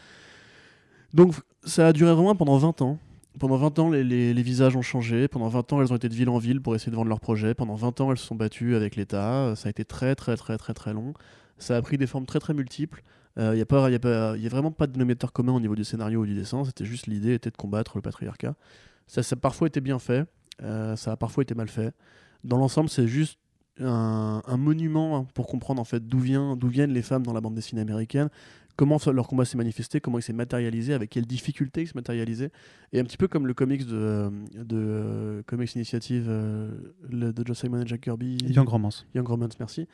Donc 1.15 1.35
ça 1.65 1.89
a 1.89 1.93
duré 1.93 2.13
vraiment 2.15 2.35
pendant 2.35 2.57
20 2.59 2.83
ans. 2.83 2.99
Pendant 3.39 3.57
20 3.57 3.79
ans, 3.79 3.91
les, 3.91 4.05
les- 4.05 4.35
les 4.35 4.43
visages 4.43 4.77
ont 4.77 4.83
changé. 4.83 5.27
Pendant 5.29 5.49
20 5.49 5.73
ans, 5.73 5.81
elles 5.81 5.93
ont 5.93 5.97
été 5.97 6.09
de 6.09 6.15
ville 6.15 6.29
en 6.29 6.39
ville 6.39 6.61
pour 6.61 6.75
essayer 6.75 6.91
de 6.91 6.97
vendre 6.97 7.09
leurs 7.09 7.21
projets. 7.21 7.55
Pendant 7.55 7.75
20 7.77 8.01
ans, 8.03 8.11
elles 8.11 8.19
se 8.19 8.27
sont 8.27 8.35
battues 8.35 8.75
avec 8.75 8.97
l'État. 8.97 9.55
Ça 9.57 9.69
a 9.69 9.71
été 9.71 9.85
très, 9.85 10.15
très, 10.15 10.37
très, 10.37 10.59
très, 10.59 10.75
très 10.75 10.93
long. 10.93 11.15
Ça 11.59 11.77
a 11.77 11.83
pris 11.83 11.97
des 11.97 12.07
formes 12.07 12.27
très, 12.27 12.39
très 12.41 12.53
multiples. 12.55 13.03
Il 13.39 13.53
n'y 13.53 13.63
a, 13.63 13.67
pas- 13.67 13.89
y 13.91 13.95
a, 13.95 13.99
pas- 13.99 14.37
y 14.37 14.45
a 14.47 14.49
vraiment 14.51 14.71
pas 14.73 14.87
de 14.87 14.93
dénominateur 14.93 15.33
commun 15.33 15.53
au 15.55 15.61
niveau 15.61 15.75
du 15.75 15.85
scénario 15.85 16.21
ou 16.21 16.27
du 16.27 16.35
dessin. 16.35 16.65
C'était 16.65 16.85
juste 16.85 17.07
l'idée 17.07 17.33
était 17.35 17.51
de 17.51 17.57
combattre 17.57 17.93
le 17.97 18.03
patriarcat. 18.03 18.55
Ça, 19.07 19.23
ça 19.23 19.35
a 19.35 19.39
parfois 19.39 19.69
été 19.69 19.81
bien 19.81 19.99
fait. 19.99 20.27
euh, 20.63 20.95
ça 20.97 21.13
a 21.13 21.17
parfois 21.17 21.43
été 21.43 21.55
mal 21.55 21.69
fait. 21.69 21.95
Dans 22.45 22.59
l'ensemble, 22.59 22.91
c'est 22.91 23.09
juste 23.09 23.39
un, 23.83 24.43
un 24.47 24.57
monument 24.57 25.17
hein, 25.17 25.27
pour 25.35 25.47
comprendre 25.47 25.81
en 25.81 25.85
fait 25.85 26.07
d'où 26.07 26.19
vient, 26.19 26.57
d'où 26.57 26.69
viennent 26.69 26.93
les 26.93 27.03
femmes 27.03 27.25
dans 27.25 27.33
la 27.33 27.41
bande 27.41 27.55
dessinée 27.55 27.81
américaine, 27.83 28.29
comment 28.77 28.99
leur 29.13 29.29
combat 29.29 29.45
s'est 29.45 29.59
manifesté, 29.59 30.01
comment 30.01 30.19
il 30.19 30.23
s'est 30.23 30.33
matérialisé, 30.33 30.95
avec 30.95 31.11
quelles 31.11 31.27
difficultés 31.27 31.83
il 31.83 31.87
s'est 31.87 31.93
matérialisé, 31.95 32.51
et 32.93 33.01
un 33.01 33.05
petit 33.05 33.17
peu 33.19 33.29
comme 33.29 33.47
le 33.47 33.55
comics 33.55 33.85
de, 33.87 34.31
de 34.55 34.77
euh, 34.77 35.43
Comics 35.47 35.75
Initiative 35.75 36.27
euh, 36.29 36.71
le- 37.11 37.33
de 37.33 37.47
Joe 37.47 37.59
Simon 37.59 37.83
et 37.83 37.87
Jack 37.87 38.01
Kirby, 38.01 38.39
Young 38.49 38.69
Romance. 38.69 39.07
Young 39.15 39.27
Romance, 39.29 39.59
merci. 39.59 39.87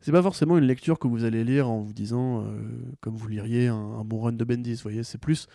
C'est 0.00 0.12
pas 0.12 0.22
forcément 0.22 0.58
une 0.58 0.64
lecture 0.66 0.98
que 0.98 1.08
vous 1.08 1.24
allez 1.24 1.42
lire 1.44 1.68
en 1.70 1.80
vous 1.80 1.92
disant, 1.94 2.42
euh, 2.42 2.44
comme 3.00 3.14
vous 3.16 3.28
liriez 3.28 3.68
un, 3.68 3.74
un 3.76 4.04
bon 4.04 4.20
run 4.20 4.32
de 4.32 4.44
Bendis, 4.44 4.74
vous 4.74 4.82
voyez, 4.82 5.02
c'est 5.04 5.18
plus 5.18 5.46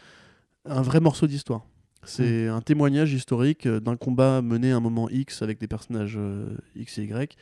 un 0.66 0.82
vrai 0.82 1.00
morceau 1.00 1.28
d'histoire. 1.28 1.66
C'est 2.04 2.48
un 2.48 2.62
témoignage 2.62 3.14
historique 3.14 3.68
d'un 3.68 3.96
combat 3.96 4.42
mené 4.42 4.72
à 4.72 4.78
un 4.78 4.80
moment 4.80 5.08
X 5.10 5.44
avec 5.44 5.60
des 5.60 5.68
personnages 5.68 6.16
euh, 6.18 6.48
X 6.76 6.98
et 6.98 7.04
Y. 7.04 7.38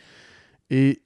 Et 0.69 1.01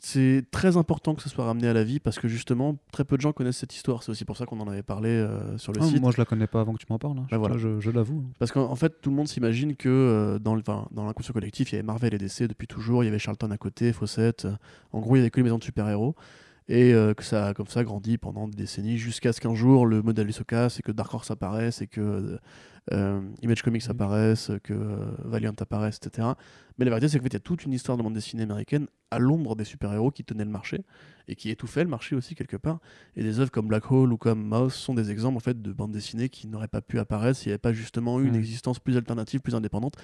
c'est 0.00 0.44
très 0.50 0.76
important 0.76 1.14
que 1.14 1.22
ce 1.22 1.28
soit 1.30 1.44
ramené 1.46 1.66
à 1.66 1.72
la 1.72 1.82
vie 1.82 1.98
parce 1.98 2.18
que 2.18 2.28
justement, 2.28 2.76
très 2.92 3.04
peu 3.04 3.16
de 3.16 3.22
gens 3.22 3.32
connaissent 3.32 3.56
cette 3.56 3.74
histoire. 3.74 4.02
C'est 4.02 4.10
aussi 4.10 4.24
pour 4.26 4.36
ça 4.36 4.44
qu'on 4.44 4.60
en 4.60 4.68
avait 4.68 4.82
parlé 4.82 5.08
euh, 5.08 5.56
sur 5.56 5.72
le 5.72 5.80
Ah, 5.82 5.86
site. 5.86 6.00
moi, 6.00 6.12
je 6.12 6.18
la 6.18 6.24
connais 6.26 6.46
pas 6.46 6.60
avant 6.60 6.74
que 6.74 6.78
tu 6.78 6.86
m'en 6.90 6.98
parles. 6.98 7.18
hein. 7.18 7.22
Bah, 7.22 7.28
Je- 7.32 7.36
voilà. 7.36 7.56
je 7.58 7.80
je 7.80 7.90
l'avoue. 7.90 8.22
Parce 8.38 8.52
qu'en 8.52 8.70
en 8.70 8.76
fait, 8.76 9.00
tout 9.00 9.10
le 9.10 9.16
monde 9.16 9.28
s'imagine 9.28 9.76
que 9.76 9.88
euh, 9.88 10.38
dans, 10.38 10.54
le- 10.54 10.60
enfin, 10.60 10.86
dans 10.90 11.04
l'inconscient 11.04 11.32
collectif, 11.32 11.72
il 11.72 11.76
y 11.76 11.78
avait 11.78 11.86
Marvel 11.86 12.12
et 12.14 12.18
DC 12.18 12.46
depuis 12.46 12.66
toujours, 12.66 13.02
il 13.02 13.06
y 13.06 13.08
avait 13.08 13.18
Charlton 13.18 13.50
à 13.50 13.56
côté, 13.56 13.92
Fawcett. 13.92 14.44
euh, 14.44 14.52
en 14.92 15.00
gros, 15.00 15.16
il 15.16 15.20
y 15.20 15.22
avait 15.22 15.30
que 15.30 15.38
les 15.38 15.44
maisons 15.44 15.58
de 15.58 15.64
super-héros. 15.64 16.14
Et 16.70 16.92
que 17.16 17.24
ça 17.24 17.46
a 17.46 17.54
comme 17.54 17.66
ça 17.66 17.82
grandi 17.82 18.18
pendant 18.18 18.46
des 18.46 18.54
décennies 18.54 18.98
jusqu'à 18.98 19.32
ce 19.32 19.40
qu'un 19.40 19.54
jour 19.54 19.86
le 19.86 20.02
modèle 20.02 20.30
se 20.34 20.42
casse 20.42 20.78
et 20.78 20.82
que 20.82 20.92
Dark 20.92 21.14
Horse 21.14 21.30
apparaisse 21.30 21.80
et 21.80 21.86
que 21.86 22.38
euh, 22.92 23.20
Image 23.42 23.62
Comics 23.62 23.88
apparaisse, 23.88 24.50
que 24.62 24.72
euh, 24.72 24.96
Valiant 25.24 25.52
apparaisse, 25.58 25.98
etc. 26.02 26.28
Mais 26.78 26.84
la 26.84 26.90
vérité, 26.92 27.08
c'est 27.08 27.18
qu'en 27.18 27.24
fait, 27.24 27.30
il 27.30 27.34
y 27.34 27.36
a 27.36 27.40
toute 27.40 27.64
une 27.64 27.72
histoire 27.72 27.98
de 27.98 28.02
bande 28.02 28.14
dessinée 28.14 28.44
américaine 28.44 28.86
à 29.10 29.18
l'ombre 29.18 29.56
des 29.56 29.64
super-héros 29.64 30.10
qui 30.10 30.22
tenaient 30.24 30.44
le 30.44 30.50
marché 30.50 30.84
et 31.26 31.34
qui 31.34 31.50
étouffaient 31.50 31.82
le 31.82 31.90
marché 31.90 32.14
aussi 32.14 32.34
quelque 32.34 32.56
part. 32.56 32.78
Et 33.16 33.22
des 33.22 33.40
œuvres 33.40 33.50
comme 33.50 33.66
Black 33.66 33.90
Hole 33.90 34.12
ou 34.12 34.16
comme 34.16 34.42
Mouse 34.46 34.74
sont 34.74 34.94
des 34.94 35.10
exemples 35.10 35.36
en 35.36 35.40
fait 35.40 35.60
de 35.60 35.72
bandes 35.72 35.90
dessinées 35.92 36.28
qui 36.28 36.46
n'auraient 36.46 36.68
pas 36.68 36.80
pu 36.80 36.98
apparaître 36.98 37.38
s'il 37.38 37.48
n'y 37.48 37.52
avait 37.52 37.58
pas 37.58 37.72
justement 37.72 38.20
eu 38.20 38.24
une 38.26 38.34
Mhm. 38.34 38.38
existence 38.38 38.78
plus 38.78 38.96
alternative, 38.96 39.40
plus 39.40 39.54
indépendante. 39.54 39.94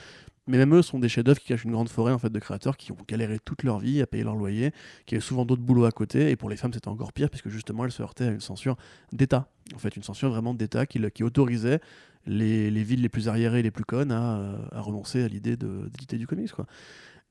Mais 0.46 0.58
même 0.58 0.74
eux 0.74 0.82
sont 0.82 0.98
des 0.98 1.08
chefs-d'œuvre 1.08 1.38
qui 1.38 1.46
cachent 1.46 1.64
une 1.64 1.72
grande 1.72 1.88
forêt 1.88 2.12
en 2.12 2.18
fait 2.18 2.28
de 2.30 2.38
créateurs 2.38 2.76
qui 2.76 2.92
ont 2.92 2.98
galéré 3.08 3.38
toute 3.38 3.62
leur 3.62 3.78
vie 3.78 4.02
à 4.02 4.06
payer 4.06 4.24
leur 4.24 4.36
loyer, 4.36 4.72
qui 5.06 5.14
avaient 5.14 5.22
souvent 5.22 5.46
d'autres 5.46 5.62
boulots 5.62 5.84
à 5.86 5.92
côté. 5.92 6.30
Et 6.30 6.36
pour 6.36 6.50
les 6.50 6.56
femmes, 6.56 6.72
c'était 6.72 6.88
encore 6.88 7.12
pire 7.12 7.30
puisque 7.30 7.48
justement 7.48 7.84
elles 7.84 7.92
se 7.92 8.02
heurtaient 8.02 8.26
à 8.26 8.30
une 8.32 8.40
censure 8.40 8.76
d'État. 9.12 9.48
En 9.74 9.78
fait, 9.78 9.96
une 9.96 10.02
censure 10.02 10.28
vraiment 10.30 10.52
d'État 10.54 10.84
qui, 10.86 11.00
qui 11.12 11.22
autorisait 11.22 11.80
les, 12.26 12.70
les 12.70 12.82
villes 12.82 13.02
les 13.02 13.08
plus 13.08 13.28
arriérées 13.28 13.60
et 13.60 13.62
les 13.62 13.70
plus 13.70 13.84
connes 13.84 14.12
à, 14.12 14.36
euh, 14.36 14.56
à 14.72 14.80
renoncer 14.80 15.22
à 15.22 15.28
l'idée 15.28 15.56
d'éditer 15.56 16.18
du 16.18 16.26
comics. 16.26 16.52
Quoi. 16.52 16.66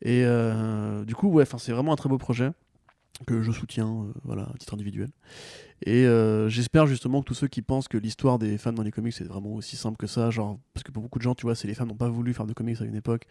Et 0.01 0.23
euh, 0.25 1.05
du 1.05 1.15
coup, 1.15 1.27
ouais, 1.27 1.45
c'est 1.57 1.71
vraiment 1.71 1.93
un 1.93 1.95
très 1.95 2.09
beau 2.09 2.17
projet 2.17 2.51
que 3.27 3.43
je 3.43 3.51
soutiens 3.51 3.87
euh, 3.87 4.13
voilà, 4.23 4.43
à 4.53 4.57
titre 4.57 4.73
individuel. 4.73 5.09
Et 5.85 6.05
j'espère 6.47 6.87
justement 6.87 7.21
que 7.21 7.25
tous 7.25 7.33
ceux 7.33 7.47
qui 7.47 7.61
pensent 7.61 7.89
que 7.89 7.97
l'histoire 7.97 8.39
des 8.39 8.57
femmes 8.57 8.75
dans 8.75 8.83
les 8.83 8.91
comics 8.91 9.11
c'est 9.11 9.25
vraiment 9.25 9.51
aussi 9.51 9.75
simple 9.75 9.97
que 9.97 10.07
ça, 10.07 10.29
genre 10.29 10.57
parce 10.73 10.81
que 10.81 10.93
pour 10.93 11.03
beaucoup 11.03 11.19
de 11.19 11.23
gens, 11.23 11.35
tu 11.35 11.45
vois, 11.45 11.55
c'est 11.55 11.67
les 11.67 11.73
femmes 11.73 11.89
n'ont 11.89 11.95
pas 11.95 12.07
voulu 12.07 12.33
faire 12.33 12.45
de 12.45 12.53
comics 12.53 12.79
à 12.79 12.85
une 12.85 12.95
époque, 12.95 13.25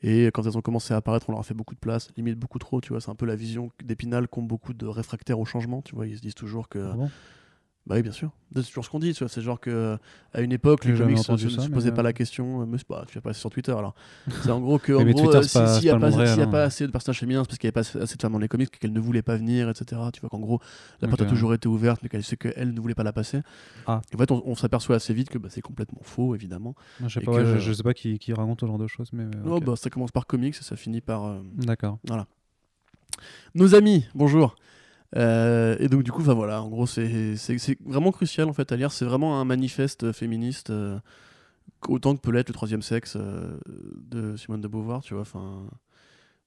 et 0.00 0.24
quand 0.28 0.46
elles 0.46 0.56
ont 0.56 0.62
commencé 0.62 0.94
à 0.94 0.96
apparaître, 0.96 1.28
on 1.28 1.32
leur 1.32 1.40
a 1.40 1.44
fait 1.44 1.52
beaucoup 1.52 1.74
de 1.74 1.80
place, 1.80 2.08
limite 2.16 2.38
beaucoup 2.38 2.58
trop, 2.58 2.80
tu 2.80 2.94
vois, 2.94 3.02
c'est 3.02 3.10
un 3.10 3.14
peu 3.14 3.26
la 3.26 3.36
vision 3.36 3.70
d'Épinal 3.84 4.26
qu'ont 4.26 4.42
beaucoup 4.42 4.72
de 4.72 4.86
réfractaires 4.86 5.38
au 5.38 5.44
changement, 5.44 5.82
tu 5.82 5.94
vois, 5.94 6.06
ils 6.06 6.16
se 6.16 6.22
disent 6.22 6.34
toujours 6.34 6.70
que, 6.70 6.78
Ah 6.78 7.08
bah 7.88 7.94
oui, 7.94 8.02
bien 8.02 8.12
sûr, 8.12 8.30
c'est 8.54 8.64
toujours 8.64 8.84
ce 8.84 8.90
qu'on 8.90 8.98
dit, 8.98 9.14
c'est 9.14 9.40
genre 9.40 9.58
que 9.58 9.96
à 10.34 10.42
une 10.42 10.52
époque 10.52 10.84
les 10.84 10.92
comics 10.92 11.18
entendu 11.18 11.46
ne 11.46 11.50
se 11.50 11.68
posaient 11.70 11.90
euh, 11.90 11.94
pas 11.94 12.02
la 12.02 12.12
question, 12.12 12.60
euh, 12.60 12.66
mais 12.66 12.76
pas, 12.86 13.06
tu 13.08 13.14
vas 13.14 13.22
pas 13.22 13.32
sur 13.32 13.48
Twitter 13.48 13.72
alors. 13.72 13.94
C'est 14.42 14.50
en 14.50 14.60
gros 14.60 14.78
que 14.78 14.92
en 14.92 15.02
gros, 15.04 15.34
euh, 15.34 15.40
s'il 15.40 15.66
c'est 15.66 15.82
y 15.84 15.90
a 15.90 15.98
pas 15.98 16.14
hein. 16.14 16.46
pas 16.48 16.64
assez 16.64 16.86
de 16.86 16.92
personnages 16.92 17.20
féminins, 17.20 17.44
c'est 17.44 17.48
parce 17.48 17.58
qu'il 17.58 17.66
n'y 17.66 17.70
avait 17.74 17.82
pas 17.82 18.00
assez 18.02 18.16
de 18.16 18.20
femmes 18.20 18.32
dans 18.32 18.38
les 18.38 18.48
comics 18.48 18.70
qu'elles 18.78 18.92
ne 18.92 19.00
voulaient 19.00 19.22
pas 19.22 19.36
venir, 19.36 19.70
etc. 19.70 20.02
Tu 20.12 20.20
vois 20.20 20.28
qu'en 20.28 20.38
gros 20.38 20.60
la 21.00 21.08
porte 21.08 21.22
a 21.22 21.24
toujours 21.24 21.54
été 21.54 21.66
ouverte, 21.66 22.00
mais 22.02 22.10
qu'elle 22.10 22.22
sait 22.22 22.36
qu'elle 22.36 22.74
ne 22.74 22.80
voulait 22.80 22.94
pas 22.94 23.04
la 23.04 23.14
passer. 23.14 23.40
Ah. 23.86 24.02
En 24.14 24.18
fait, 24.18 24.30
on, 24.30 24.54
s'aperçoit 24.54 24.96
assez 24.96 25.14
vite 25.14 25.30
que 25.30 25.38
bah, 25.38 25.48
c'est 25.50 25.62
complètement 25.62 26.02
faux, 26.02 26.34
évidemment. 26.34 26.74
Je 27.00 27.08
sais 27.08 27.20
pas, 27.24 27.58
je, 27.58 27.72
sais 27.72 27.82
pas 27.82 27.94
qui, 27.94 28.32
raconte 28.34 28.60
ce 28.60 28.66
genre 28.66 28.78
de 28.78 28.86
choses, 28.86 29.08
mais. 29.14 29.24
euh, 29.24 29.50
ok. 29.50 29.64
bah, 29.64 29.76
ça 29.76 29.88
commence 29.88 30.12
par 30.12 30.26
comics 30.26 30.54
et 30.54 30.62
ça 30.62 30.76
finit 30.76 31.00
par. 31.00 31.24
euh, 31.24 31.40
D'accord. 31.56 31.98
Nos 33.54 33.74
amis, 33.74 34.06
bonjour. 34.14 34.56
Euh, 35.16 35.76
et 35.78 35.88
donc 35.88 36.02
du 36.02 36.12
coup, 36.12 36.22
voilà, 36.22 36.62
en 36.62 36.68
gros, 36.68 36.86
c'est 36.86 37.34
vraiment 37.84 38.12
crucial 38.12 38.48
en 38.48 38.52
fait 38.52 38.70
à 38.72 38.76
lire. 38.76 38.92
C'est 38.92 39.04
vraiment 39.04 39.40
un 39.40 39.44
manifeste 39.44 40.12
féministe, 40.12 40.70
euh, 40.70 40.98
autant 41.88 42.14
que 42.14 42.20
peut 42.20 42.32
l'être 42.32 42.48
le 42.48 42.54
troisième 42.54 42.82
sexe 42.82 43.16
euh, 43.16 43.58
de 44.10 44.36
Simone 44.36 44.60
de 44.60 44.68
Beauvoir, 44.68 45.02
tu 45.02 45.14
vois. 45.14 45.22
Enfin, 45.22 45.66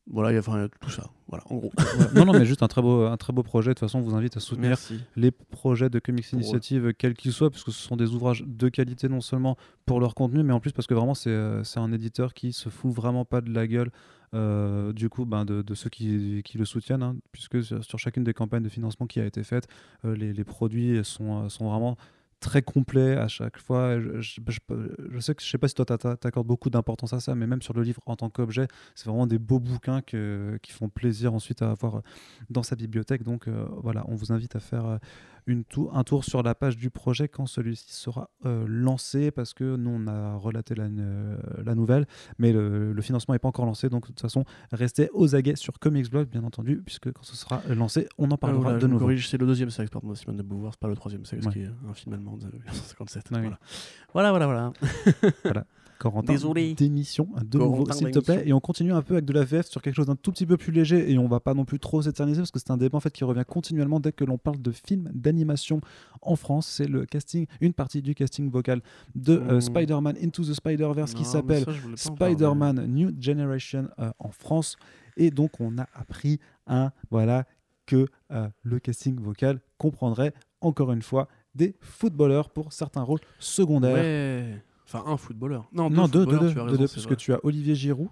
voilà, 0.07 0.31
il 0.31 0.35
y 0.35 0.37
a 0.37 0.67
tout 0.79 0.89
ça. 0.89 1.09
Voilà, 1.27 1.43
en 1.49 1.57
gros. 1.57 1.71
Non, 2.15 2.25
non, 2.25 2.33
mais 2.33 2.45
juste 2.45 2.63
un 2.63 2.67
très 2.67 2.81
beau, 2.81 3.05
un 3.05 3.17
très 3.17 3.33
beau 3.33 3.43
projet. 3.43 3.69
De 3.69 3.73
toute 3.73 3.87
façon, 3.87 3.99
on 3.99 4.01
vous 4.01 4.15
invite 4.15 4.35
à 4.35 4.39
soutenir 4.39 4.69
Merci. 4.69 4.99
les 5.15 5.31
projets 5.31 5.89
de 5.89 5.99
Comics. 5.99 6.31
Initiative, 6.33 6.93
quels 6.97 7.13
qu'ils 7.13 7.31
soient, 7.31 7.49
parce 7.49 7.63
que 7.63 7.71
ce 7.71 7.81
sont 7.81 7.95
des 7.95 8.13
ouvrages 8.13 8.43
de 8.45 8.69
qualité 8.69 9.09
non 9.09 9.21
seulement 9.21 9.57
pour 9.85 9.99
leur 9.99 10.13
contenu, 10.13 10.43
mais 10.43 10.53
en 10.53 10.59
plus 10.59 10.71
parce 10.71 10.87
que 10.87 10.93
vraiment 10.93 11.13
euh, 11.27 11.63
c'est 11.63 11.79
un 11.79 11.91
éditeur 11.93 12.33
qui 12.33 12.51
se 12.51 12.69
fout 12.69 12.91
vraiment 12.91 13.25
pas 13.25 13.41
de 13.41 13.53
la 13.53 13.67
gueule 13.67 13.91
euh, 14.33 14.93
du 14.93 15.09
coup 15.09 15.25
ben, 15.25 15.45
de, 15.45 15.73
ceux 15.75 15.89
qui, 15.89 16.41
qui 16.43 16.57
le 16.57 16.65
soutiennent, 16.65 17.03
hein, 17.03 17.15
puisque 17.31 17.63
sur, 17.63 17.99
chacune 17.99 18.23
des 18.23 18.33
campagnes 18.33 18.63
de 18.63 18.69
financement 18.69 19.07
qui 19.07 19.19
a 19.19 19.25
été 19.25 19.43
faite, 19.43 19.67
euh, 20.05 20.15
les, 20.15 20.33
les 20.33 20.43
produits 20.43 21.03
sont, 21.03 21.43
euh, 21.45 21.49
sont 21.49 21.69
vraiment 21.69 21.97
très 22.39 22.63
complets 22.63 23.15
à 23.17 23.27
chaque 23.27 23.59
fois. 23.59 23.99
Je, 23.99 24.19
je- 24.19 24.39
sais 25.19 25.35
que 25.35 25.43
je 25.43 25.47
sais 25.47 25.57
pas 25.59 25.67
si 25.67 25.75
toi 25.75 25.85
t'a- 25.85 26.15
t'accordes 26.17 26.47
beaucoup 26.47 26.71
d'importance 26.71 27.13
à 27.13 27.19
ça, 27.19 27.35
mais 27.35 27.45
même 27.45 27.61
sur 27.61 27.73
le 27.75 27.83
livre 27.83 28.01
en 28.07 28.15
tant 28.15 28.29
qu'objet, 28.31 28.67
c'est 28.95 29.07
vraiment 29.09 29.27
des 29.27 29.37
beaux 29.37 29.59
bouquins 29.59 30.01
que- 30.01 30.57
qui 30.63 30.71
font 30.71 30.89
plaisir 30.89 31.33
ensuite 31.35 31.61
à 31.61 31.69
avoir 31.71 32.01
dans 32.49 32.63
sa 32.63 32.75
bibliothèque. 32.75 33.21
Donc 33.23 33.47
voilà, 33.47 34.03
on 34.07 34.15
vous 34.15 34.31
invite 34.31 34.55
à 34.55 34.59
faire 34.59 34.97
une 35.47 35.63
tour, 35.63 35.95
un 35.97 36.03
tour 36.03 36.23
sur 36.23 36.43
la 36.43 36.55
page 36.55 36.77
du 36.77 36.89
projet 36.89 37.27
quand 37.27 37.45
celui-ci 37.45 37.93
sera 37.93 38.29
euh, 38.45 38.65
lancé, 38.67 39.31
parce 39.31 39.53
que 39.53 39.75
nous, 39.75 39.89
on 39.89 40.07
a 40.07 40.35
relaté 40.35 40.75
la, 40.75 40.83
euh, 40.85 41.37
la 41.63 41.75
nouvelle, 41.75 42.05
mais 42.37 42.51
le, 42.53 42.93
le 42.93 43.01
financement 43.01 43.33
n'est 43.33 43.39
pas 43.39 43.47
encore 43.47 43.65
lancé. 43.65 43.89
Donc, 43.89 44.03
de 44.03 44.07
toute 44.07 44.21
façon, 44.21 44.45
restez 44.71 45.09
aux 45.13 45.35
aguets 45.35 45.55
sur 45.55 45.79
Comics 45.79 46.09
Blog, 46.09 46.27
bien 46.29 46.43
entendu, 46.43 46.81
puisque 46.85 47.11
quand 47.11 47.23
ce 47.23 47.35
sera 47.35 47.61
lancé, 47.69 48.07
on 48.17 48.29
en 48.31 48.35
Ah, 48.35 48.37
parlera 48.37 48.61
voilà, 48.63 48.77
de 48.79 48.87
nouveau. 48.87 48.99
corrige, 49.05 49.27
c'est 49.29 49.37
le 49.37 49.45
deuxième 49.47 49.69
sexe, 49.71 49.89
pardon, 49.89 50.13
Simone 50.15 50.37
de 50.37 50.43
Beauvoir, 50.43 50.73
c'est 50.73 50.79
pas 50.79 50.87
le 50.87 50.95
troisième 50.95 51.25
sexe 51.25 51.45
Ouais. 51.45 51.51
qui 51.53 51.59
est 51.61 51.69
un 51.89 51.93
film 51.93 52.13
allemand 52.13 52.37
de 52.37 52.45
1957. 52.51 53.31
Ouais, 53.31 53.39
voilà. 54.13 54.31
voilà, 54.31 54.31
voilà, 54.31 54.73
voilà. 55.43 55.65
Corentin, 56.01 56.33
Désolé. 56.33 56.73
d'émission 56.73 57.27
de 57.43 57.57
Corentin 57.57 57.79
nouveau, 57.79 57.91
s'il 57.93 58.11
te 58.11 58.19
plaît. 58.19 58.43
Et 58.45 58.53
on 58.53 58.59
continue 58.59 58.91
un 58.91 59.01
peu 59.01 59.13
avec 59.13 59.25
de 59.25 59.33
la 59.33 59.43
VF 59.43 59.67
sur 59.67 59.81
quelque 59.81 59.95
chose 59.95 60.07
d'un 60.07 60.15
tout 60.15 60.31
petit 60.31 60.45
peu 60.45 60.57
plus 60.57 60.71
léger 60.71 61.11
et 61.11 61.17
on 61.17 61.27
va 61.27 61.39
pas 61.39 61.53
non 61.53 61.63
plus 61.63 61.79
trop 61.79 62.01
s'éterniser 62.01 62.41
parce 62.41 62.51
que 62.51 62.59
c'est 62.59 62.71
un 62.71 62.77
débat 62.77 62.97
en 62.97 63.01
fait 63.01 63.11
qui 63.11 63.23
revient 63.23 63.43
continuellement 63.47 63.99
dès 63.99 64.11
que 64.11 64.25
l'on 64.25 64.37
parle 64.37 64.61
de 64.61 64.71
films 64.71 65.09
d'animation 65.13 65.79
en 66.21 66.35
France. 66.35 66.67
C'est 66.67 66.87
le 66.87 67.05
casting, 67.05 67.45
une 67.61 67.73
partie 67.73 68.01
du 68.01 68.15
casting 68.15 68.49
vocal 68.49 68.81
de 69.15 69.37
euh, 69.37 69.57
Mmh. 69.57 69.61
Spider-Man 69.61 70.15
Into 70.23 70.43
the 70.43 70.53
Spider-Verse 70.53 71.13
qui 71.13 71.25
s'appelle. 71.25 71.65
Spider-Man 71.95 72.85
New 72.87 73.11
Generation 73.19 73.89
euh, 73.99 74.11
en 74.19 74.31
France. 74.31 74.77
Et 75.17 75.29
donc, 75.29 75.59
on 75.59 75.77
a 75.77 75.87
appris 75.93 76.39
un, 76.67 76.91
voilà, 77.09 77.45
que 77.85 78.07
euh, 78.31 78.47
le 78.63 78.79
casting 78.79 79.19
vocal 79.19 79.59
comprendrait, 79.77 80.33
encore 80.61 80.91
une 80.91 81.01
fois, 81.01 81.27
des 81.53 81.75
footballeurs 81.81 82.49
pour 82.49 82.71
certains 82.73 83.01
rôles 83.03 83.19
secondaires. 83.39 83.93
Ouais. 83.95 84.63
Enfin, 84.93 85.03
un 85.11 85.17
footballeur. 85.17 85.69
Non, 85.73 85.89
non, 85.89 86.07
deux, 86.07 86.25
deux, 86.25 86.31
footballeurs, 86.31 86.41
deux, 86.41 86.51
tu 86.53 86.59
as 86.59 86.63
deux, 86.63 86.69
raison, 86.71 86.77
deux, 86.81 86.87
c'est 86.87 86.93
puisque 86.93 87.07
vrai. 87.07 87.15
tu 87.17 87.33
as 87.33 87.39
Olivier 87.43 87.75
Giroud 87.75 88.09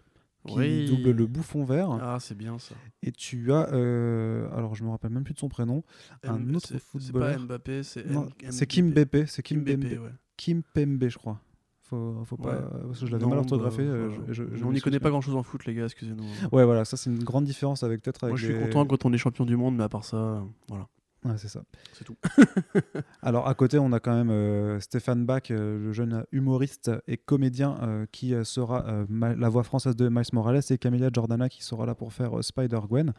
qui 0.48 0.56
Oui. 0.56 0.86
double 0.90 1.12
le 1.12 1.26
bouffon 1.28 1.66
vert 1.66 1.92
Ah, 2.02 2.18
c'est 2.22 2.38
bien 2.38 2.58
ça. 2.60 2.74
et 3.04 3.12
tu 3.12 3.52
as, 3.52 3.74
euh, 3.74 4.48
alors 4.56 4.74
je 4.76 4.84
me 4.86 4.90
rappelle 4.90 5.12
même 5.12 5.24
plus 5.26 5.34
de 5.34 5.40
son 5.40 5.50
prénom, 5.50 5.84
un 6.24 6.54
autre 6.54 6.68
C'est 6.70 6.80
footballeur. 6.80 7.38
pas 7.40 7.44
Mbappé, 7.44 7.84
c'est 7.84 8.10
Non, 8.10 8.30
c'est 8.50 8.66
Kim. 8.66 8.92
Bépé, 8.92 9.26
c'est 9.26 9.44
Kim, 9.44 9.64
Pembe, 9.66 9.80
Bépé, 9.82 9.98
ouais. 9.98 10.12
Kim 10.38 10.64
Pembe, 10.74 11.06
je 11.10 11.18
crois. 11.18 11.40
Faut, 11.82 12.22
faut 12.24 12.38
pas, 12.38 12.52
Ouais. 12.56 12.62
parce 12.88 13.00
que 13.00 13.06
je 13.08 13.12
l'avais 13.12 13.24
Non, 13.24 13.30
mal 13.32 13.40
orthographié. 13.40 13.84
bah, 13.84 13.90
euh, 13.92 14.12
je- 14.28 14.34
je- 14.34 14.56
je 14.56 14.64
on 14.64 14.72
n'y 14.72 14.80
connaît 14.80 15.00
pas 15.00 15.10
grand 15.10 15.22
chose 15.22 15.36
en 15.36 15.42
foot, 15.44 15.66
les 15.66 15.74
gars, 15.74 15.86
excusez-nous. 15.86 16.24
Ouais, 16.52 16.64
voilà, 16.64 16.86
ça 16.86 16.96
c'est 16.98 17.10
une 17.10 17.24
grande 17.24 17.46
différence 17.46 17.82
avec 17.84 18.02
peut-être 18.04 18.24
avec 18.24 18.34
Moi, 18.34 18.38
je 18.40 18.46
suis 18.54 18.60
content 18.64 18.86
quand 18.86 19.06
on 19.06 19.12
est 19.14 19.18
champion 19.18 19.44
du 19.44 19.58
monde, 19.58 19.76
mais 19.76 19.84
à 19.84 19.90
part 19.90 20.06
ça, 20.06 20.18
euh, 20.18 20.42
voilà, 20.70 20.88
Ouais, 21.26 21.34
c'est 21.38 21.50
ça. 21.50 21.64
c'est 21.94 22.06
tout. 22.06 22.16
Alors 23.22 23.48
à 23.48 23.54
côté, 23.54 23.78
on 23.78 23.92
a 23.92 24.00
quand 24.00 24.16
même 24.16 24.30
euh, 24.30 24.80
Stéphane 24.80 25.26
Bach, 25.26 25.52
euh, 25.52 25.78
le 25.78 25.92
jeune 25.92 26.24
humoriste 26.32 26.92
et 27.08 27.18
comédien 27.18 27.78
euh, 27.82 28.06
qui 28.12 28.34
sera 28.46 29.06
la 29.10 29.50
voix 29.50 29.64
française 29.64 29.96
de 29.96 30.08
Miles 30.08 30.24
Morales 30.32 30.62
et 30.70 30.78
Camilla 30.78 31.10
Jordana 31.14 31.50
qui 31.50 31.64
sera 31.64 31.86
là 31.86 31.94
pour 31.94 32.14
faire 32.14 32.42
Spider-Gwen. 32.42 33.14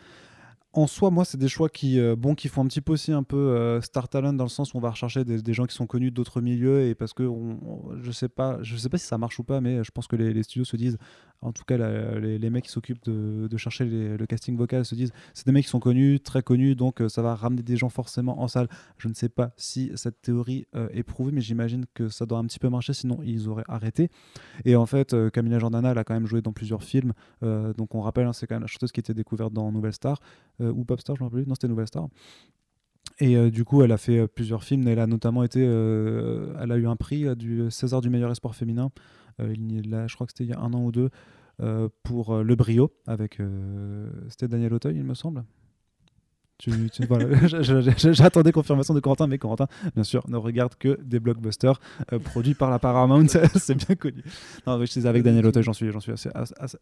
En 0.73 0.87
soi, 0.87 1.11
moi, 1.11 1.25
c'est 1.25 1.39
des 1.39 1.49
choix 1.49 1.69
qui, 1.69 1.99
euh, 1.99 2.15
bon, 2.15 2.37
qui 2.37 2.47
font 2.47 2.63
un 2.63 2.67
petit 2.67 2.81
peu 2.81 2.93
aussi 2.93 3.11
un 3.11 3.25
peu 3.25 3.37
euh, 3.37 3.81
Star 3.81 4.09
Talent 4.09 4.35
dans 4.35 4.45
le 4.45 4.51
sens 4.51 4.73
où 4.73 4.77
on 4.77 4.81
va 4.81 4.91
rechercher 4.91 5.25
des, 5.25 5.53
gens 5.53 5.67
qui 5.67 5.75
sont 5.75 5.89
connus 5.89 6.13
d'autres 6.13 6.41
milieux 6.41 6.87
et 6.87 6.95
parce 6.95 7.13
que 7.13 7.29
je 8.01 8.11
sais 8.13 8.29
pas, 8.29 8.59
je 8.63 8.77
sais 8.77 8.89
pas 8.89 8.97
si 8.97 9.05
ça 9.05 9.19
marche 9.19 9.41
ou 9.41 9.43
pas, 9.43 9.61
mais 9.61 9.83
je 9.83 9.91
pense 9.91 10.07
que 10.07 10.15
les, 10.15 10.43
studios 10.45 10.65
se 10.65 10.77
disent, 10.77 10.97
en 11.43 11.51
tout 11.53 11.65
cas 11.65 11.77
les, 11.77 12.51
mecs 12.51 12.65
qui 12.65 12.71
s'occupent 12.71 13.03
de, 13.05 13.57
chercher 13.57 13.85
le 13.85 14.27
casting 14.27 14.57
vocal 14.57 14.85
se 14.85 14.95
disent, 14.95 15.13
c'est 15.35 15.45
des 15.45 15.53
mecs 15.53 15.65
qui 15.65 15.71
sont 15.71 15.81
connus, 15.81 16.21
très 16.21 16.43
connus, 16.43 16.77
donc 16.77 17.01
euh, 17.01 17.09
ça 17.09 17.21
va 17.21 17.35
ramener 17.35 17.63
des 17.63 17.77
gens 17.77 17.89
forcément 17.89 18.41
en 18.41 18.47
salle. 18.47 18.69
Je 18.97 19.09
ne 19.09 19.15
sais 19.15 19.29
pas 19.29 19.51
si 19.57 19.91
cette 19.97 20.23
théorie 20.23 20.69
euh, 20.77 20.89
est 20.93 21.03
prouvée, 21.03 21.33
mais 21.33 21.41
j'imagine 21.41 21.85
que 21.95 22.09
ça 22.09 22.27
doit 22.27 22.39
un 22.39 22.45
petit 22.45 22.61
peu 22.61 22.69
marcher, 22.69 22.93
sinon 22.93 23.19
ils 23.25 23.49
auraient 23.49 23.65
arrêté. 23.67 24.09
Et 24.65 24.77
en 24.77 24.87
fait, 24.87 25.17
Camilla 25.31 25.59
Jordana, 25.59 25.91
elle 25.91 25.99
a 25.99 26.05
quand 26.05 26.15
même 26.15 26.27
joué 26.27 26.43
dans 26.43 26.53
plusieurs 26.53 26.85
films. 26.85 27.13
donc 27.43 27.95
on 27.95 28.01
rappelle, 28.01 28.27
hein, 28.27 28.33
c'est 28.33 28.47
quand 28.47 28.55
même 28.55 28.63
la 28.63 28.69
chanteuse 28.69 28.93
qui 28.93 29.01
était 29.01 29.15
découverte 29.15 29.53
dans 29.53 29.73
Nouvelle 29.73 29.95
Star, 29.95 30.21
ou 30.61 30.85
Popstar, 30.85 31.17
je 31.17 31.23
me 31.23 31.27
rappelle 31.27 31.43
plus. 31.43 31.49
Non, 31.49 31.55
c'était 31.55 31.69
Nouvelle 31.69 31.87
Star. 31.87 32.09
Et 33.21 33.37
euh, 33.37 33.51
du 33.51 33.65
coup, 33.65 33.83
elle 33.83 33.93
a 33.93 33.99
fait 33.99 34.19
euh, 34.19 34.27
plusieurs 34.27 34.65
films. 34.65 34.89
Elle 34.89 34.99
a 34.99 35.07
notamment 35.07 35.43
été, 35.43 35.61
euh, 35.63 36.55
elle 36.61 36.73
a 36.73 36.77
eu 36.77 36.87
un 36.87 36.97
prix 36.97 37.27
euh, 37.27 37.35
du 37.35 37.71
César 37.71 38.01
du 38.01 38.09
meilleur 38.09 38.31
espoir 38.31 38.55
féminin. 38.55 38.91
Euh, 39.41 39.55
il 39.55 40.05
je 40.07 40.15
crois 40.15 40.27
que 40.27 40.33
c'était 40.33 40.45
il 40.45 40.51
y 40.51 40.55
a 40.55 40.61
un 40.61 40.73
an 40.73 40.85
ou 40.85 40.93
deux 40.93 41.11
euh, 41.61 41.89
pour 42.03 42.35
euh, 42.35 42.43
Le 42.43 42.55
Brio 42.57 42.93
avec, 43.07 43.41
euh, 43.41 44.11
c'était 44.29 44.49
Daniel 44.49 44.73
Auteuil, 44.73 44.97
il 44.97 45.05
me 45.05 45.15
semble. 45.15 45.45
J'attendais 48.13 48.53
confirmation 48.53 48.95
de 48.95 49.01
Corentin, 49.01 49.27
mais 49.27 49.39
Corentin, 49.39 49.67
bien 49.95 50.05
sûr, 50.05 50.25
ne 50.29 50.37
regarde 50.37 50.75
que 50.79 50.99
des 51.03 51.21
blockbusters 51.21 51.81
euh, 52.13 52.19
produits 52.19 52.55
par 52.55 52.71
la 52.71 52.79
Paramount, 52.79 53.27
c'est 53.57 53.75
bien 53.75 53.97
connu. 53.97 54.23
Non, 54.67 54.79
je 54.85 55.01
avec 55.07 55.23
Daniel 55.23 55.47
Auteuil, 55.47 55.63
j'en 55.63 55.73
suis, 55.73 55.91
j'en 55.93 56.01
suis 56.01 56.13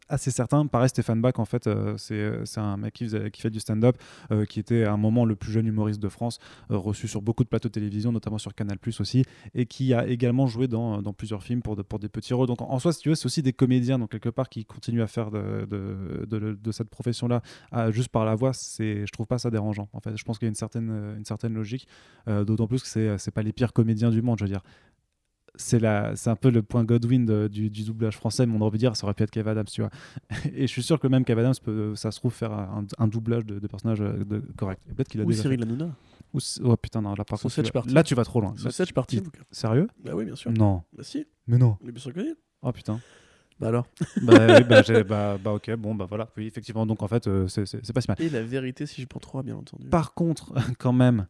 assez, 0.08 0.30
certain. 0.30 0.66
Pareil, 0.66 0.88
Stéphane 0.88 1.20
Bach, 1.20 1.34
en 1.38 1.44
fait, 1.44 1.66
euh, 1.66 1.94
c'est 1.96 2.30
c'est 2.44 2.60
un 2.60 2.76
mec 2.76 2.94
qui, 2.94 3.08
fait 3.08 3.50
du 3.50 3.60
stand-up, 3.60 3.96
euh, 4.32 4.44
qui 4.44 4.60
était 4.60 4.84
à 4.84 4.92
un 4.92 4.96
moment 4.96 5.24
le 5.24 5.36
plus 5.36 5.52
jeune 5.52 5.66
humoriste 5.66 6.00
de 6.00 6.08
France, 6.08 6.38
euh, 6.70 6.76
reçu 6.76 7.08
sur 7.08 7.22
beaucoup 7.22 7.44
de 7.44 7.48
plateaux 7.48 7.68
de 7.68 7.72
télévision, 7.72 8.12
notamment 8.12 8.38
sur 8.38 8.54
Canal 8.54 8.78
aussi, 9.00 9.24
et 9.54 9.66
qui 9.66 9.92
a 9.92 10.06
également 10.06 10.46
joué 10.46 10.66
dans, 10.68 11.02
dans 11.02 11.12
plusieurs 11.12 11.42
films 11.42 11.62
pour, 11.62 11.76
pour 11.84 11.98
des 11.98 12.08
petits 12.08 12.32
rôles. 12.32 12.46
Donc 12.46 12.62
en, 12.62 12.70
en 12.70 12.78
soi, 12.78 12.92
si 12.92 13.00
tu 13.00 13.08
veux, 13.10 13.14
c'est 13.14 13.26
aussi 13.26 13.42
des 13.42 13.52
comédiens, 13.52 13.98
donc 13.98 14.10
quelque 14.10 14.28
part, 14.30 14.48
qui 14.48 14.64
continuent 14.64 15.02
à 15.02 15.06
faire 15.06 15.30
de, 15.30 15.66
de, 16.26 16.58
de- 16.62 16.72
cette 16.72 16.90
profession-là 16.90 17.42
juste 17.90 18.08
par 18.08 18.24
la 18.24 18.34
voix, 18.34 18.52
je 18.52 19.10
trouve 19.10 19.26
pas 19.26 19.38
ça 19.38 19.50
En 19.92 20.00
fait, 20.00 20.16
je 20.16 20.24
pense 20.24 20.38
qu'il 20.38 20.46
y 20.46 20.48
a 20.48 20.50
une 20.50 20.54
certaine, 20.54 20.88
euh, 20.90 21.16
une 21.16 21.24
certaine 21.24 21.54
logique, 21.54 21.86
euh, 22.28 22.44
d'autant 22.44 22.66
plus 22.66 22.82
que 22.82 22.88
c'est, 22.88 23.18
c'est 23.18 23.30
pas 23.30 23.42
les 23.42 23.52
pires 23.52 23.72
comédiens 23.72 24.10
du 24.10 24.22
monde, 24.22 24.38
je 24.38 24.44
veux 24.44 24.50
dire. 24.50 24.62
C'est, 25.54 25.80
la, 25.80 26.14
c'est 26.14 26.30
un 26.30 26.36
peu 26.36 26.50
le 26.50 26.62
point 26.62 26.84
Godwin 26.84 27.24
de- 27.26 27.48
du, 27.48 27.68
du 27.68 27.82
doublage 27.82 28.16
français, 28.16 28.46
mais 28.46 28.54
on 28.56 28.60
aurait 28.60 28.70
pu 28.70 28.78
dire 28.78 28.94
ça 28.96 29.06
aurait 29.06 29.14
pu 29.14 29.24
être 29.24 29.30
Kev 29.32 29.48
Adams, 29.50 29.64
tu 29.64 29.80
vois. 29.80 29.90
Et 30.54 30.62
je 30.62 30.72
suis 30.72 30.82
sûr 30.84 31.00
que 31.00 31.08
même 31.08 31.24
Kev 31.24 31.40
Adams 31.40 31.54
peut, 31.62 31.96
ça 31.96 32.12
se 32.12 32.18
trouve, 32.20 32.32
faire 32.32 32.52
un, 32.52 32.84
un 32.98 33.08
doublage 33.08 33.44
de, 33.44 33.58
de 33.58 33.66
personnage 33.66 34.00
euh, 34.00 34.24
de, 34.24 34.38
correct. 34.56 34.80
Peut-être 34.94 35.08
qu'il 35.08 35.20
a 35.20 35.24
Ou 35.24 35.30
déjà 35.30 35.42
Cyril 35.42 35.62
Hanouna. 35.62 35.90
Ou 36.34 36.38
oh 36.62 36.76
putain, 36.76 37.00
non, 37.02 37.14
là 37.14 37.24
par 37.24 37.40
contre, 37.40 37.54
tu 37.62 37.72
vas- 37.72 37.82
là 37.92 38.02
tu 38.04 38.14
vas 38.14 38.24
trop 38.24 38.40
loin. 38.40 38.54
Tu- 39.08 39.20
donc. 39.20 39.40
Sérieux? 39.50 39.88
Bah 40.04 40.12
oui, 40.14 40.26
bien 40.26 40.36
sûr. 40.36 40.52
Non. 40.52 40.82
Bah 40.96 41.02
si, 41.02 41.26
Mais 41.48 41.58
non. 41.58 41.76
mais 41.82 41.90
bien 41.90 42.00
sûr 42.00 42.12
que 42.12 42.20
oui. 42.20 42.34
Oh 42.62 42.70
putain. 42.70 43.00
Bah 43.61 43.68
alors? 43.68 43.86
bah, 44.22 44.34
oui, 44.59 44.64
bah, 44.68 44.82
bah, 45.04 45.38
bah, 45.42 45.52
ok, 45.54 45.74
bon, 45.76 45.94
bah 45.94 46.06
voilà. 46.09 46.28
Oui, 46.36 46.46
effectivement, 46.46 46.86
donc 46.86 47.02
en 47.02 47.09
fait, 47.09 47.26
euh, 47.26 47.48
c'est- 47.48 47.66
c'est 47.66 47.84
c'est 47.84 47.92
pas 47.92 48.00
si 48.00 48.09
mal. 48.09 48.16
Et 48.20 48.28
la 48.30 48.42
vérité, 48.42 48.86
si 48.86 49.02
je 49.02 49.06
prends 49.06 49.20
trois, 49.20 49.42
bien 49.42 49.56
entendu. 49.56 49.88
Par 49.88 50.14
contre, 50.14 50.52
quand 50.78 50.92
même, 50.92 51.26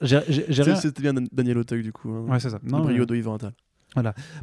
j'ai 0.00 0.20
j'ai- 0.28 0.46
j'ai 0.48 0.62
rien. 0.62 0.76
C'était 0.76 1.02
bien 1.02 1.14
Dan- 1.14 1.28
Daniel 1.32 1.58
Auteuil, 1.58 1.82
du 1.82 1.92
coup. 1.92 2.10
hein. 2.10 2.26
Ouais, 2.30 2.40
c'est 2.40 2.50
ça. 2.50 2.58
Le 2.62 2.70
Non, 2.70 2.80
brio 2.80 2.98
mais- 3.00 3.06
de 3.06 3.16
Yvan 3.16 3.34
Attal. 3.36 3.52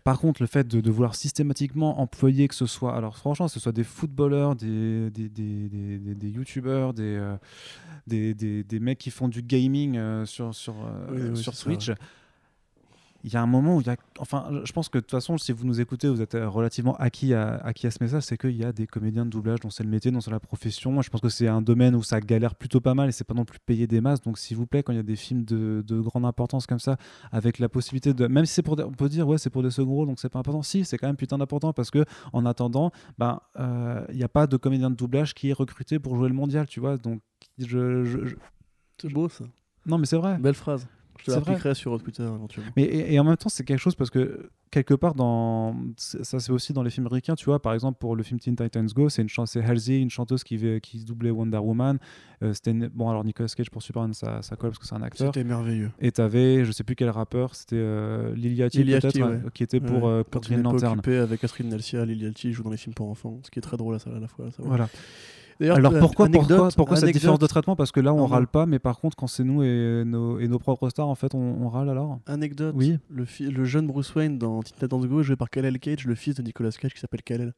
Par 0.04 0.20
contre, 0.20 0.41
le 0.41 0.47
fait 0.47 0.68
de, 0.68 0.82
de 0.82 0.89
vouloir 0.91 1.14
systématiquement 1.14 1.99
employer 2.01 2.47
que 2.47 2.56
ce 2.56 2.66
soit, 2.66 2.95
alors 2.95 3.18
franchement, 3.18 3.45
que 3.45 3.51
ce 3.51 3.60
soit 3.60 3.72
des 3.72 3.84
footballeurs, 3.84 4.56
des, 4.56 5.12
des, 5.12 5.30
des, 5.30 5.70
des, 5.70 5.97
des- 5.99 6.16
des 6.16 6.30
youtubeurs, 6.30 6.93
des, 6.95 7.04
euh, 7.04 7.36
des, 8.08 8.34
des, 8.34 8.64
des 8.64 8.80
mecs 8.80 8.97
qui 8.97 9.12
font 9.12 9.28
du 9.28 9.43
gaming 9.43 9.95
euh, 9.95 10.26
sur, 10.26 10.56
sur, 10.56 10.74
euh, 10.74 11.08
Oui, 11.12 11.22
oui, 11.32 11.38
sur 11.38 11.54
ça, 11.54 11.60
Switch, 11.62 11.91
il 13.24 13.32
y 13.34 13.38
a 13.38 13.41
un 13.41 13.45
moment 13.47 13.78
où 13.78 13.82
il 13.82 13.88
y 13.88 13.89
a. 13.89 13.95
Enfin, 14.19 14.49
je 14.65 14.71
pense 14.74 14.89
que 14.89 14.97
de 14.97 15.01
toute 15.01 15.11
façon, 15.11 15.38
si 15.38 15.51
vous 15.53 15.65
nous 15.65 15.80
écoutez, 15.80 16.09
vous 16.09 16.21
êtes 16.21 16.36
euh, 16.36 16.49
relativement 16.49 16.95
acquis 16.97 17.34
à, 17.34 17.55
acquis 17.55 17.88
à 17.88 17.91
ce 17.91 17.97
message, 18.03 18.24
c'est 18.24 18.38
qu'il 18.38 18.51
y 18.57 18.65
a 18.65 18.74
des 18.74 18.86
comédiens 18.86 19.26
de 19.26 19.30
doublage 19.30 19.59
dont 19.61 19.69
c'est 19.69 19.84
le 19.84 19.89
métier, 19.89 20.11
dont 20.11 20.19
c'est 20.21 20.32
la 20.32 20.39
profession. 20.41 20.91
Moi, 20.91 21.03
je 21.03 21.09
pense 21.09 21.21
que 21.21 21.30
c'est 21.30 21.47
un 21.47 21.61
domaine 21.61 21.95
où 21.95 22.03
ça 22.03 22.19
galère 22.19 22.55
plutôt 22.55 22.82
pas 22.82 22.93
mal 22.93 23.07
et 23.09 23.11
c'est 23.11 23.24
pas 23.24 23.34
non 23.34 23.45
plus 23.45 23.59
payé 23.59 23.88
des 23.88 24.01
masses. 24.01 24.21
Donc, 24.21 24.38
s'il 24.38 24.57
vous 24.57 24.67
plaît, 24.67 24.84
quand 24.84 24.91
il 24.93 24.97
y 24.97 24.99
a 24.99 25.03
des 25.03 25.15
films 25.15 25.45
de, 25.45 25.84
de 25.88 25.99
grande 26.01 26.26
importance 26.26 26.67
comme 26.67 26.80
ça, 26.80 26.97
avec 27.32 27.59
la 27.59 27.69
possibilité 27.69 28.13
de. 28.13 28.28
Même 28.28 28.45
si 28.45 28.53
c'est 28.55 28.61
pour. 28.63 28.76
des- 28.76 28.84
on 28.84 28.91
peut 28.91 29.07
dire, 29.09 29.28
ouais, 29.28 29.38
c'est 29.38 29.49
pour 29.49 29.63
des 29.63 29.71
seconds 29.71 29.93
rôles, 29.93 30.07
donc 30.07 30.19
c'est 30.19 30.30
pas 30.30 30.39
important. 30.39 30.61
Si, 30.61 30.84
c'est 30.84 30.97
quand 30.97 31.07
même 31.07 31.15
putain 31.15 31.38
d'important 31.38 31.71
parce 31.74 31.91
que 31.91 32.03
en 32.34 32.45
attendant, 32.45 32.91
ben, 33.17 33.39
euh, 33.59 34.05
il 34.09 34.17
n'y 34.17 34.24
a 34.24 34.30
pas 34.30 34.47
de 34.47 34.57
comédien 34.57 34.89
de 34.89 34.95
doublage 34.95 35.34
qui 35.34 35.49
est 35.49 35.53
recruté 35.53 35.97
pour 35.99 36.15
jouer 36.17 36.28
le 36.28 36.36
mondial, 36.36 36.67
tu 36.67 36.80
vois. 36.80 36.97
Donc, 36.97 37.21
je. 37.57 38.03
je- 38.03 38.26
je- 38.26 38.36
C'est 39.01 39.11
beau, 39.11 39.28
ça. 39.30 39.45
Non, 39.86 39.97
mais 39.97 40.05
c'est 40.05 40.17
vrai. 40.17 40.38
Belle 40.38 40.53
phrase. 40.53 40.88
Je 41.20 41.26
te 41.26 41.32
l'appliquerai 41.32 41.76
sur 41.76 42.01
Twitter 42.01 42.24
éventuellement. 42.24 42.72
Mais 42.76 42.84
et, 42.84 43.14
et 43.14 43.20
en 43.20 43.24
même 43.24 43.38
temps, 43.38 43.49
c'est 43.49 43.64
quelque 43.64 43.80
chose 43.80 43.95
parce 43.95 44.09
que 44.09 44.49
quelque 44.72 44.95
part 44.95 45.14
dans 45.14 45.76
ça 45.95 46.39
c'est 46.39 46.51
aussi 46.51 46.74
dans 46.74 46.82
les 46.82 46.89
films 46.89 47.07
ricains, 47.07 47.36
tu 47.36 47.45
vois. 47.45 47.61
Par 47.61 47.74
exemple, 47.74 47.97
pour 47.99 48.16
le 48.16 48.24
film 48.24 48.39
Teen 48.39 48.55
Titans 48.55 48.88
Go, 48.88 49.09
c'est 49.09 49.22
une 49.22 49.30
c'est 49.45 49.64
Halsey, 49.64 49.99
une 49.99 50.09
chanteuse 50.09 50.43
qui 50.43 50.59
qui 50.82 51.03
doublait 51.05 51.30
Wonder 51.32 51.57
Woman. 51.59 51.99
Euh, 52.41 52.53
c'était 52.53 52.74
bon 52.74 53.09
alors 53.09 53.24
Nicolas 53.24 53.47
Cage 53.55 53.70
pour 53.70 53.82
Superman, 53.84 54.14
ça, 54.14 54.41
ça 54.41 54.55
colle 54.55 54.72
parce 54.72 54.80
que 54.80 54.88
c'est 54.88 54.95
un 54.95 55.01
acteur. 55.03 55.28
C'était 55.34 55.43
merveilleux. 55.45 55.91
Et 55.99 56.11
t'avais, 56.11 56.66
je 56.66 56.72
sais 56.72 56.84
plus 56.84 56.95
quel 56.95 57.09
rappeur, 57.09 57.55
c'était 57.55 57.76
euh, 57.78 58.34
Liliati 58.36 58.84
peut-être, 58.84 59.16
ouais. 59.16 59.24
euh, 59.24 59.49
qui 59.53 59.64
était 59.64 59.80
pour 59.80 60.03
Ouais. 60.03 60.09
euh, 60.09 60.24
pour 60.24 60.41
Quand 60.41 60.47
il 60.49 60.53
Green 60.55 60.64
Lantern. 60.64 60.93
occupé 60.99 61.18
avec 61.18 61.39
Catherine 61.39 61.70
Nelsia, 61.70 62.03
Liliati 62.05 62.51
joue 62.51 62.64
dans 62.64 62.72
les 62.72 62.78
films 62.78 62.95
pour 62.95 63.09
enfants, 63.09 63.39
ce 63.43 63.51
qui 63.51 63.59
est 63.59 63.61
très 63.61 63.78
drôle 63.78 63.95
à, 63.95 63.99
ça, 63.99 64.09
à 64.09 64.20
la 64.20 64.28
fois. 64.28 64.47
Voilà. 64.57 64.89
Alors 65.70 65.91
pourquoi, 65.99 66.26
pourquoi, 66.26 66.26
anecdote- 66.26 66.76
pourquoi 66.76 66.97
cette 66.97 67.11
différence 67.11 67.39
de 67.39 67.47
traitement? 67.47 67.76
Parce 67.76 67.91
que 67.91 67.99
là, 67.99 68.14
on 68.14 68.18
Non, 68.18 68.26
râle 68.28 68.47
pas, 68.47 68.66
mais 68.66 68.80
par 68.80 68.99
contre, 68.99 69.16
quand 69.16 69.28
c'est 69.28 69.43
nous 69.43 69.64
et 69.64 70.03
nos, 70.05 70.39
et 70.39 70.47
nos 70.47 70.59
propres 70.59 70.89
stars, 70.89 71.07
en 71.07 71.16
fait, 71.16 71.34
on, 71.36 71.39
on 71.64 71.70
râle 71.70 71.89
alors? 71.89 72.20
Anecdote. 72.26 72.76
Oui. 72.78 72.97
Le, 73.09 73.64
jeune 73.66 73.88
Bruce 73.88 74.14
Wayne 74.16 74.38
dans 74.38 74.61
Teen 74.64 74.76
Titans 74.80 75.05
Go 75.05 75.22
est 75.22 75.24
joué 75.24 75.36
par 75.36 75.49
Kal-El 75.49 75.80
Cage, 75.80 76.05
le 76.05 76.16
fils 76.16 76.36
de 76.36 76.41
Nicolas 76.43 76.72
Cage 76.72 76.93
qui 76.93 76.99
s'appelle 76.99 77.24
Kal-El. 77.24 77.53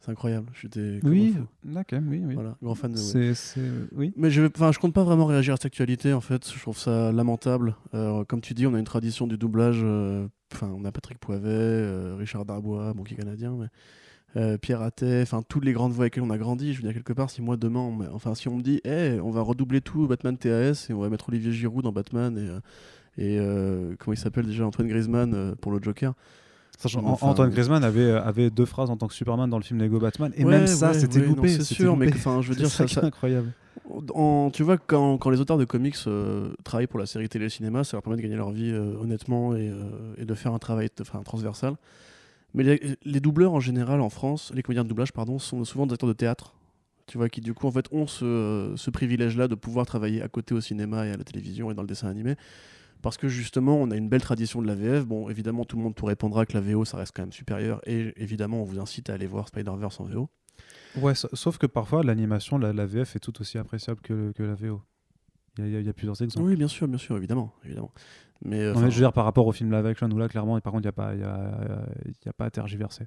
C'est 0.00 0.10
incroyable. 0.10 0.48
J'étais. 0.60 1.00
Oui, 1.04 1.34
comme 1.64 1.74
un 1.74 1.80
fou. 1.82 1.96
ok, 1.96 2.02
oui, 2.10 2.22
oui. 2.26 2.34
Voilà, 2.34 2.54
grand 2.62 2.74
fan 2.74 2.92
de. 2.92 2.98
ouais. 2.98 3.34
C'est, 3.34 3.60
oui. 3.96 4.12
Mais 4.16 4.30
je, 4.30 4.42
enfin, 4.44 4.70
je 4.70 4.78
compte 4.78 4.92
pas 4.92 5.02
vraiment 5.04 5.24
réagir 5.24 5.54
à 5.54 5.56
cette 5.56 5.64
actualité 5.66 6.12
en 6.12 6.20
fait. 6.20 6.52
Je 6.52 6.60
trouve 6.60 6.78
ça 6.78 7.10
lamentable. 7.12 7.74
Euh, 7.94 8.22
comme 8.24 8.42
tu 8.42 8.52
dis, 8.52 8.66
on 8.66 8.74
a 8.74 8.78
une 8.78 8.84
tradition 8.84 9.26
du 9.26 9.38
doublage. 9.38 9.80
euh, 9.82 10.28
Enfin, 10.52 10.70
on 10.78 10.84
a 10.84 10.92
Patrick 10.92 11.18
Poivet, 11.18 11.48
euh, 11.48 12.14
Richard 12.16 12.44
Darbois, 12.44 12.92
bon 12.94 13.02
qui 13.02 13.14
est 13.14 13.16
canadien, 13.16 13.56
mais 13.58 13.66
euh, 14.36 14.58
Pierre 14.58 14.82
Attet. 14.82 15.22
Enfin, 15.22 15.42
toutes 15.48 15.64
les 15.64 15.72
grandes 15.72 15.92
voix 15.92 16.04
avec 16.04 16.16
lesquelles 16.16 16.28
on 16.30 16.32
a 16.32 16.38
grandi. 16.38 16.72
Je 16.74 16.78
veux 16.78 16.84
dire 16.84 16.94
quelque 16.94 17.12
part, 17.12 17.30
si 17.30 17.42
moi 17.42 17.56
demain, 17.56 17.80
on 17.80 17.98
enfin, 18.14 18.34
si 18.34 18.48
on 18.48 18.56
me 18.56 18.62
dit, 18.62 18.80
hey, 18.84 19.18
on 19.20 19.30
va 19.30 19.40
redoubler 19.40 19.80
tout 19.80 20.06
Batman 20.06 20.36
TAS 20.36 20.86
et 20.88 20.92
on 20.92 21.00
va 21.00 21.08
mettre 21.08 21.28
Olivier 21.30 21.52
Giroud 21.52 21.82
dans 21.82 21.92
Batman 21.92 22.36
et 22.38 22.48
euh, 22.48 22.60
et 23.18 23.38
euh, 23.40 23.94
comment 23.98 24.12
il 24.12 24.18
s'appelle 24.18 24.44
déjà 24.46 24.66
Antoine 24.66 24.88
Griezmann 24.88 25.54
pour 25.62 25.72
le 25.72 25.82
Joker. 25.82 26.12
Sachant, 26.78 27.02
Enfin, 27.06 27.28
Antoine 27.28 27.48
Griezmann 27.48 27.82
avait, 27.82 28.10
avait 28.10 28.50
deux 28.50 28.66
phrases 28.66 28.90
en 28.90 28.98
tant 28.98 29.06
que 29.08 29.14
Superman 29.14 29.48
dans 29.48 29.56
le 29.56 29.62
film 29.64 29.80
Lego 29.80 29.98
Batman, 29.98 30.30
et 30.36 30.44
Ouais, 30.44 30.50
même 30.58 30.66
ça, 30.66 30.88
ouais, 30.88 30.98
c'était 30.98 31.20
ouais, 31.20 31.26
loupé. 31.26 31.48
c'est 31.48 31.64
sûr, 31.64 31.96
mais 31.96 32.04
loupé. 32.04 32.18
enfin, 32.18 32.42
je 32.42 32.50
veux 32.50 32.54
dire, 32.54 32.68
ça 32.68 32.86
ça, 32.86 33.02
incroyable. 33.02 33.50
En- 34.12 34.50
tu 34.52 34.62
vois, 34.62 34.76
quand, 34.76 35.16
quand 35.16 35.30
les 35.30 35.40
auteurs 35.40 35.56
de 35.56 35.64
comics 35.64 35.96
euh, 36.06 36.50
travaillent 36.64 36.86
pour 36.86 36.98
la 37.00 37.06
série 37.06 37.30
télé 37.30 37.44
et 37.44 37.46
le 37.46 37.50
cinéma, 37.50 37.82
ça 37.84 37.96
leur 37.96 38.02
permet 38.02 38.18
de 38.18 38.22
gagner 38.22 38.36
leur 38.36 38.50
vie 38.50 38.70
euh, 38.70 38.94
honnêtement 39.00 39.54
et, 39.56 39.70
euh, 39.70 39.84
et 40.18 40.26
de 40.26 40.34
faire 40.34 40.52
un 40.52 40.58
travail 40.58 40.90
enfin, 41.00 41.22
transversal. 41.22 41.76
Mais 42.54 42.62
les, 42.62 42.96
les 43.04 43.20
doubleurs 43.20 43.52
en 43.52 43.60
général 43.60 44.00
en 44.00 44.08
France, 44.10 44.52
les 44.54 44.62
comédiens 44.62 44.84
de 44.84 44.88
doublage, 44.88 45.12
pardon, 45.12 45.38
sont 45.38 45.64
souvent 45.64 45.86
des 45.86 45.94
acteurs 45.94 46.08
de 46.08 46.14
théâtre. 46.14 46.54
Tu 47.06 47.18
vois, 47.18 47.28
qui 47.28 47.40
du 47.40 47.54
coup 47.54 47.66
en 47.68 47.70
fait 47.70 47.86
ont 47.92 48.06
ce, 48.06 48.72
ce 48.76 48.90
privilège-là 48.90 49.46
de 49.46 49.54
pouvoir 49.54 49.86
travailler 49.86 50.22
à 50.22 50.28
côté 50.28 50.54
au 50.54 50.60
cinéma 50.60 51.06
et 51.06 51.12
à 51.12 51.16
la 51.16 51.22
télévision 51.24 51.70
et 51.70 51.74
dans 51.74 51.82
le 51.82 51.88
dessin 51.88 52.08
animé. 52.08 52.34
Parce 53.02 53.16
que 53.18 53.28
justement, 53.28 53.76
on 53.76 53.90
a 53.90 53.96
une 53.96 54.08
belle 54.08 54.22
tradition 54.22 54.60
de 54.62 54.66
la 54.66 54.74
VF. 54.74 55.06
Bon, 55.06 55.28
évidemment, 55.28 55.64
tout 55.64 55.76
le 55.76 55.82
monde 55.82 55.94
te 55.94 56.04
répondra 56.04 56.46
que 56.46 56.54
la 56.54 56.60
VO, 56.60 56.84
ça 56.84 56.96
reste 56.96 57.12
quand 57.14 57.22
même 57.22 57.32
supérieur. 57.32 57.80
Et 57.86 58.12
évidemment, 58.16 58.62
on 58.62 58.64
vous 58.64 58.80
incite 58.80 59.10
à 59.10 59.14
aller 59.14 59.26
voir 59.26 59.46
Spider-Verse 59.48 60.00
en 60.00 60.04
VO. 60.04 60.28
Ouais, 60.96 61.14
sa- 61.14 61.28
sauf 61.34 61.58
que 61.58 61.66
parfois, 61.66 62.02
l'animation, 62.02 62.58
la, 62.58 62.72
la 62.72 62.86
VF 62.86 63.14
est 63.16 63.20
tout 63.20 63.38
aussi 63.40 63.58
appréciable 63.58 64.00
que, 64.00 64.32
que 64.32 64.42
la 64.42 64.54
VO. 64.54 64.80
Il 65.58 65.68
y, 65.68 65.84
y 65.84 65.88
a 65.88 65.92
plusieurs 65.92 66.20
exemples. 66.22 66.46
Oui, 66.48 66.56
bien 66.56 66.68
sûr, 66.68 66.88
bien 66.88 66.98
sûr, 66.98 67.16
évidemment. 67.16 67.52
évidemment. 67.64 67.92
Mais, 68.44 68.60
euh, 68.60 68.74
Non, 68.74 68.80
mais 68.80 68.90
je 68.90 68.96
veux 68.96 69.02
dire, 69.02 69.12
par 69.12 69.24
rapport 69.24 69.46
au 69.46 69.52
film 69.52 69.72
live 69.72 69.86
action, 69.86 70.08
où 70.10 70.18
là, 70.18 70.28
clairement, 70.28 70.60
par 70.60 70.72
contre, 70.72 70.82
il 70.84 70.86
n'y 70.86 70.88
a, 70.88 70.92
pas- 70.92 71.14
y 71.14 71.22
a, 71.22 71.86
y 72.24 72.28
a 72.28 72.32
pas 72.32 72.44
à 72.46 72.50
tergiverser. 72.50 73.06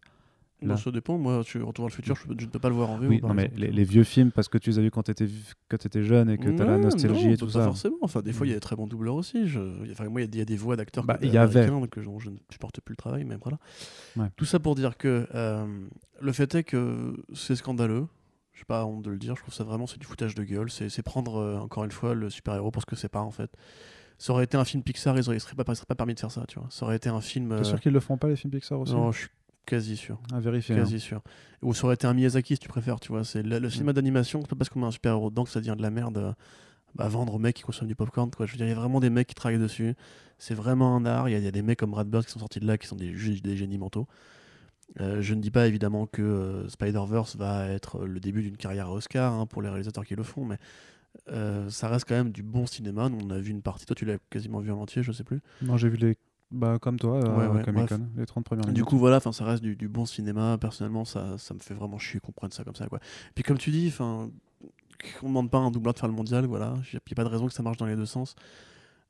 Là. 0.62 0.76
ça 0.76 0.92
dépend. 0.92 1.18
Moi, 1.18 1.42
tu 1.46 1.62
Retour 1.62 1.86
vers 1.86 1.90
le 1.90 1.96
futur, 1.96 2.16
je, 2.18 2.28
peux- 2.28 2.36
je 2.38 2.46
ne 2.46 2.50
peux 2.52 2.60
pas 2.60 2.68
le 2.68 2.76
voir 2.76 2.90
en 2.90 2.98
VO. 2.98 3.08
Oui, 3.08 3.22
non, 3.22 3.34
mais 3.34 3.50
les, 3.56 3.72
les 3.72 3.84
vieux 3.86 4.04
films, 4.04 4.32
parce 4.32 4.50
que 4.50 4.58
tu 4.58 4.70
les 4.72 4.78
as 4.80 4.82
vus 4.82 4.92
quand 4.92 5.04
tu 5.04 5.12
étais, 5.12 6.04
jeune 6.04 6.30
et 6.30 6.38
que 6.38 6.50
tu 6.50 6.62
as 6.62 6.66
la 6.66 6.78
nostalgie 6.78 7.28
non, 7.28 7.32
et 7.34 7.38
tout 7.38 7.46
pas 7.46 7.52
ça. 7.54 7.64
forcément. 7.64 7.96
Enfin, 8.02 8.22
des 8.22 8.34
fois, 8.34 8.46
il 8.46 8.50
y 8.50 8.52
a 8.52 8.56
des 8.58 8.60
très 8.60 8.76
bons 8.76 8.86
doubleurs 8.88 9.16
aussi. 9.16 9.48
Je... 9.48 9.60
Enfin, 9.92 10.10
moi, 10.10 10.20
il 10.20 10.26
y 10.26 10.28
a 10.28 10.28
des- 10.28 10.38
il 10.38 10.40
y, 10.40 10.42
a 10.42 10.46
des 10.46 10.58
voix 10.58 10.76
d'acteurs 10.76 11.06
Bah, 11.06 11.18
y 11.22 11.38
avait. 11.38 11.70
que 11.90 12.02
dont 12.02 12.20
je 12.20 12.30
ne 12.30 12.36
supporte 12.50 12.82
plus 12.82 12.92
le 12.92 12.98
travail, 12.98 13.24
mais 13.24 13.38
voilà. 13.42 13.58
Ouais. 14.18 14.28
Tout 14.36 14.44
ça 14.44 14.60
pour 14.60 14.76
dire 14.76 14.98
que 14.98 15.28
euh, 15.34 15.66
le 16.20 16.32
fait 16.34 16.54
est 16.56 16.64
que 16.64 17.16
c'est 17.34 17.56
scandaleux. 17.56 18.08
Je 18.52 18.60
n'ai 18.60 18.66
pas 18.66 18.86
honte 18.86 19.04
de 19.04 19.12
le 19.12 19.18
dire. 19.18 19.38
Je 19.38 19.42
trouve 19.44 19.54
ça 19.54 19.64
vraiment, 19.64 19.88
c'est 19.88 19.98
du 20.02 20.06
foutage 20.06 20.36
de 20.36 20.44
gueule. 20.44 20.70
C'est 20.70 20.90
c'est 20.90 21.04
prendre, 21.04 21.38
euh, 21.38 21.58
encore 21.60 21.86
une 21.86 21.92
fois, 21.92 22.14
le 22.14 22.30
super-héros 22.30 22.72
pour 22.72 22.82
ce 22.82 22.86
que 22.86 22.98
c'est 22.98 23.08
pas, 23.08 23.22
en 23.22 23.32
fait. 23.32 23.50
Ça 24.20 24.34
aurait 24.34 24.44
été 24.44 24.56
un 24.58 24.66
film 24.66 24.84
Pixar, 24.84 25.16
ils 25.16 25.28
ne 25.28 25.40
seraient 25.40 25.56
pas, 25.56 25.64
ils 25.68 25.76
seraient 25.76 25.86
pas 25.88 25.96
permis 25.96 26.14
de 26.14 26.20
faire 26.20 26.30
ça, 26.32 26.44
tu 26.48 26.60
vois. 26.60 26.68
Ça 26.70 26.86
aurait 26.86 26.98
été 26.98 27.10
un 27.10 27.22
film. 27.22 27.50
T'es 27.50 27.62
euh, 27.62 27.64
sûr 27.64 27.80
qu'ils 27.80 27.94
le 27.94 28.00
font 28.00 28.18
pas, 28.18 28.28
les 28.28 28.36
films 28.36 28.52
Pixar 28.54 28.80
aussi? 28.80 28.94
Non, 28.94 29.12
je 29.12 29.20
suis 29.22 29.30
quasi 29.66 29.96
sûr. 29.98 30.20
À 30.34 30.40
vérifier. 30.40 30.76
hein. 30.76 30.80
Quasi 30.80 31.00
sûr. 31.00 31.22
Ou 31.64 31.74
ça 31.74 31.86
aurait 31.86 31.94
été 31.96 32.06
un 32.06 32.14
Miyazaki 32.14 32.56
si 32.56 32.60
tu 32.60 32.68
préfères, 32.68 33.00
tu 33.00 33.12
vois. 33.12 33.24
C'est 33.24 33.42
le, 33.42 33.58
le 33.60 33.68
Mm. 33.68 33.72
cinéma 33.72 33.94
d'animation, 33.94 34.42
c'est 34.42 34.50
pas 34.50 34.56
parce 34.58 34.70
qu'on 34.70 34.80
met 34.82 34.88
un 34.88 34.92
super 34.92 35.14
héros 35.14 35.30
dedans 35.30 35.46
que 35.46 35.50
ça 35.50 35.60
devient 35.60 35.76
de 35.78 35.82
la 35.82 35.90
merde. 35.90 36.18
euh, 36.18 36.34
Bah, 36.96 37.08
vendre 37.08 37.36
aux 37.36 37.40
mecs 37.40 37.56
qui 37.56 37.62
consomment 37.62 37.88
du 37.88 37.96
popcorn, 37.96 38.32
quoi. 38.32 38.46
Je 38.48 38.52
veux 38.54 38.58
dire, 38.58 38.66
il 38.66 38.70
y 38.70 38.74
a 38.74 38.76
vraiment 38.76 39.00
des 39.00 39.12
mecs 39.12 39.28
qui 39.28 39.36
travaillent 39.36 39.60
dessus. 39.60 39.94
C'est 40.40 40.56
vraiment 40.56 40.96
un 40.96 41.06
art. 41.06 41.30
Il 41.30 41.34
y, 41.34 41.36
a- 41.36 41.38
il 41.38 41.44
y 41.46 41.48
a 41.48 41.52
des 41.52 41.62
mecs 41.62 41.78
comme 41.80 41.92
Brad 41.92 42.08
Bird 42.10 42.26
qui 42.26 42.32
sont 42.32 42.40
sortis 42.40 42.60
de 42.60 42.66
là, 42.66 42.80
qui 42.80 42.88
sont 42.88 42.96
des, 42.96 43.12
des 43.14 43.56
génies 43.58 43.78
mentaux. 43.78 44.08
Euh, 45.00 45.22
je 45.22 45.36
ne 45.36 45.40
dis 45.42 45.52
pas 45.52 45.68
évidemment 45.68 46.08
que 46.08 46.22
euh, 46.24 46.68
Spider-Verse 46.68 47.36
va 47.36 47.68
être 47.68 48.06
le 48.06 48.20
début 48.20 48.42
d'une 48.42 48.58
carrière 48.58 48.88
à 48.88 48.92
Oscar 48.94 49.32
hein, 49.34 49.46
pour 49.46 49.62
les 49.62 49.70
réalisateurs 49.70 50.04
qui 50.04 50.16
le 50.16 50.24
font, 50.24 50.46
mais 50.46 50.58
euh, 51.30 51.70
ça 51.70 51.88
reste 51.88 52.08
quand 52.08 52.16
même 52.16 52.32
du 52.32 52.44
bon 52.44 52.66
cinéma. 52.66 53.10
Nous, 53.10 53.20
On 53.24 53.30
a 53.30 53.40
vu 53.40 53.52
une 53.52 53.62
partie, 53.62 53.86
toi 53.86 53.96
tu 53.96 54.06
l'as 54.06 54.18
quasiment 54.30 54.60
vu 54.60 54.72
en 54.72 54.80
entier, 54.80 55.04
je 55.04 55.12
sais 55.12 55.24
plus. 55.24 55.42
Non, 55.62 55.78
j'ai 55.78 55.90
vu 55.90 55.98
les. 55.98 56.18
Bah, 56.52 56.80
comme 56.82 56.98
toi, 56.98 57.20
Ouais, 57.20 57.48
ouais, 57.48 57.64
Comic 57.64 57.88
Con, 57.90 57.98
bref. 57.98 58.08
les 58.18 58.26
30 58.26 58.44
premières 58.44 58.66
minutes. 58.66 58.76
Du 58.76 58.84
coup, 58.84 58.98
voilà, 58.98 59.20
ça 59.20 59.46
reste 59.46 59.62
du, 59.62 59.76
du 59.76 59.88
bon 59.88 60.06
cinéma. 60.08 60.58
Personnellement, 60.60 61.06
ça, 61.06 61.38
ça 61.38 61.54
me 61.54 61.60
fait 61.60 61.76
vraiment 61.76 62.00
chier 62.00 62.20
qu'on 62.20 62.32
prenne 62.32 62.52
ça 62.52 62.64
comme 62.64 62.74
ça, 62.76 62.88
quoi. 62.88 63.00
Puis 63.36 63.44
comme 63.44 63.60
tu 63.60 63.70
dis, 63.70 63.94
on 64.00 64.32
demande 65.22 65.52
pas 65.52 65.60
à 65.60 65.62
un 65.62 65.70
doubleur 65.72 65.94
de 65.94 66.00
faire 66.00 66.10
le 66.10 66.16
mondial, 66.16 66.46
voilà. 66.46 66.74
Il 66.92 66.96
n'y 66.96 67.12
a 67.12 67.16
pas 67.16 67.24
de 67.24 67.30
raison 67.30 67.46
que 67.48 67.54
ça 67.54 67.62
marche 67.62 67.78
dans 67.78 67.86
les 67.86 67.96
deux 67.96 68.08
sens. 68.08 68.36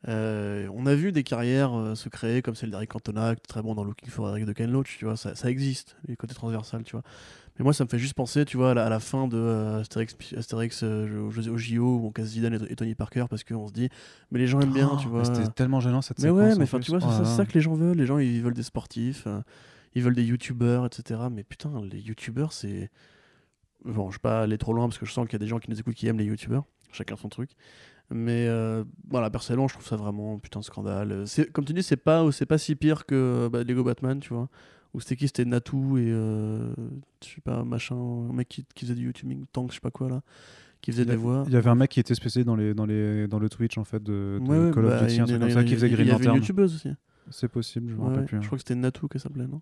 Euh, 0.08 0.70
on 0.74 0.86
a 0.86 0.95
vu 0.95 1.12
des 1.12 1.24
carrières 1.24 1.74
euh, 1.78 1.95
se 1.95 2.08
créer 2.08 2.41
comme 2.41 2.56
celle 2.56 2.72
d'Eric 2.72 2.89
Cantona, 2.89 3.36
très 3.36 3.62
bon 3.62 3.76
dans 3.76 3.84
Looking 3.84 4.10
for 4.10 4.30
Eric 4.30 4.45
de 4.45 4.54
Ken 4.54 4.72
Loach, 4.72 4.97
tu 4.97 5.06
vois, 5.06 5.18
ça, 5.18 5.36
ça 5.36 5.50
existe, 5.50 5.97
les 6.08 6.16
côtés 6.16 6.34
transversales, 6.34 6.84
tu 6.84 6.93
vois. 6.93 7.04
Mais 7.60 7.64
moi, 7.64 7.74
ça 7.74 7.84
me 7.84 7.89
fait 7.89 7.99
juste 7.99 8.14
penser, 8.14 8.45
tu 8.45 8.55
vois, 8.55 8.72
à 8.72 8.74
la, 8.74 8.86
à 8.86 8.89
la 8.89 9.01
fin 9.01 9.28
de 9.28 9.38
euh, 9.38 9.82
Astérix, 9.82 10.16
Astérix 10.38 10.80
euh, 10.82 11.20
au, 11.20 11.28
au 11.28 11.57
JO, 11.57 11.97
où 11.97 12.07
on 12.07 12.12
casse 12.12 12.28
Zidane 12.28 12.53
et, 12.53 12.72
et 12.72 12.76
Tony 12.78 12.95
Parker, 12.95 13.26
parce 13.30 13.43
qu'on 13.43 13.68
se 13.68 13.74
dit, 13.74 13.89
mais 14.32 14.39
les 14.39 14.47
gens 14.47 14.62
aiment 14.62 14.72
bien, 14.72 14.89
Oh, 14.93 14.97
tu 14.97 15.07
mais 15.07 15.12
vois. 15.12 15.26
C'était 15.26 15.49
tellement 15.49 15.82
gênant 15.82 16.01
cette 16.01 16.20
Mais 16.20 16.30
ouais, 16.30 16.55
mais 16.55 16.64
enfin, 16.64 16.80
tu 16.80 16.91
vois, 16.91 17.01
c'est 17.01 17.07
Oh 17.10 17.26
c'est 17.26 17.36
ça 17.36 17.45
que 17.45 17.53
les 17.53 17.62
gens 17.62 17.74
veulent. 17.74 17.97
Les 17.97 18.05
gens, 18.05 18.18
ils 18.18 18.41
veulent 18.41 18.53
des 18.53 18.64
sportifs, 18.64 19.26
euh, 19.28 19.41
ils 19.93 20.01
veulent 20.01 20.16
des 20.16 20.24
youtubeurs, 20.24 20.86
etc. 20.86 21.20
Mais 21.30 21.43
putain, 21.43 21.70
les 21.91 21.99
youtubeurs, 21.99 22.53
c'est. 22.53 22.89
Bon, 23.84 24.10
je 24.10 24.16
vais 24.16 24.22
pas 24.22 24.41
aller 24.41 24.57
trop 24.57 24.74
loin 24.74 24.88
parce 24.88 24.97
que 24.97 25.05
je 25.05 25.12
sens 25.12 25.26
qu'il 25.26 25.34
y 25.34 25.36
a 25.36 25.39
des 25.39 25.47
gens 25.47 25.60
qui 25.60 25.70
nous 25.70 25.80
écoutent 25.80 25.95
qui 25.95 26.07
aiment 26.07 26.18
les 26.18 26.26
youtubeurs. 26.26 26.64
Chacun 26.91 27.18
son 27.18 27.30
truc. 27.30 27.51
Mais 28.10 28.47
euh, 28.47 28.84
voilà, 29.10 29.30
personnellement, 29.30 29.68
je 29.68 29.74
trouve 29.76 29.86
ça 29.86 29.95
vraiment 29.95 30.39
putain 30.39 30.60
de 30.62 30.66
scandale. 30.66 31.24
C'est, 31.28 31.51
comme 31.51 31.66
tu 31.66 31.74
dis, 31.74 31.84
c'est 31.84 31.97
pas, 31.97 32.30
c'est 32.32 32.45
pas 32.45 32.57
si 32.57 32.76
pire 32.76 33.05
que 33.05 33.49
bah, 33.51 33.64
Lego 33.64 33.84
Batman, 33.84 34.20
tu 34.20 34.34
vois. 34.34 34.49
Ou 34.94 35.00
c'était 35.02 35.16
qui 35.16 35.28
C'était 35.28 35.46
Natou 35.46 35.98
et. 35.98 36.06
euh, 36.10 36.74
je 37.24 37.28
sais 37.36 37.42
pas, 37.42 37.64
machin. 37.64 37.96
Un 37.96 38.34
mec 38.34 38.48
qui, 38.50 38.66
qui 38.76 38.86
faisait 38.86 38.96
du 38.96 39.06
YouTubing, 39.06 39.46
Tank, 39.52 39.70
je 39.70 39.76
sais 39.76 39.82
pas 39.82 39.92
quoi 39.92 40.10
là. 40.10 40.22
Qui 40.82 40.92
faisait 40.92 41.04
Il 41.04 41.10
a- 41.10 41.14
des 41.14 41.18
voix. 41.18 41.44
Il 41.48 41.54
y 41.54 41.58
avait 41.58 41.70
un 41.70 41.76
mec 41.76 41.92
qui 41.92 42.00
était 42.00 42.16
spécialisé 42.16 42.46
dans, 42.46 42.56
les, 42.56 42.74
dans, 42.74 42.86
les, 42.86 43.28
dans 43.28 43.38
le 43.40 43.50
Twitch 43.50 43.78
en 43.78 43.84
fait 43.84 44.02
de, 44.02 44.40
de 44.42 44.48
Ouais, 44.48 44.72
Call 44.74 44.86
of 44.86 44.92
bah, 44.92 45.02
Duty, 45.06 45.20
un 45.22 45.26
il 45.26 45.28
truc 45.28 45.40
comme 45.40 45.50
il 45.50 45.54
ça, 45.54 45.64
qui 45.64 45.74
faisait 45.76 45.88
il 45.90 45.94
Green 45.94 46.08
y 46.08 46.12
avait 46.12 46.20
une 46.20 46.26
Lantern. 46.28 46.38
youtubeuse 46.42 46.76
aussi. 46.76 46.90
C'est 47.32 47.50
possible, 47.50 47.90
je 47.92 47.96
me 47.96 48.02
Ouais, 48.02 48.08
rappelle 48.10 48.26
plus. 48.26 48.38
hein. 48.38 48.42
Je 48.42 48.48
crois 48.48 48.58
que 48.58 48.64
c'était 48.64 48.76
Natou 48.76 49.08
qu'elle 49.08 49.22
s'appelait, 49.22 49.46
non? 49.48 49.62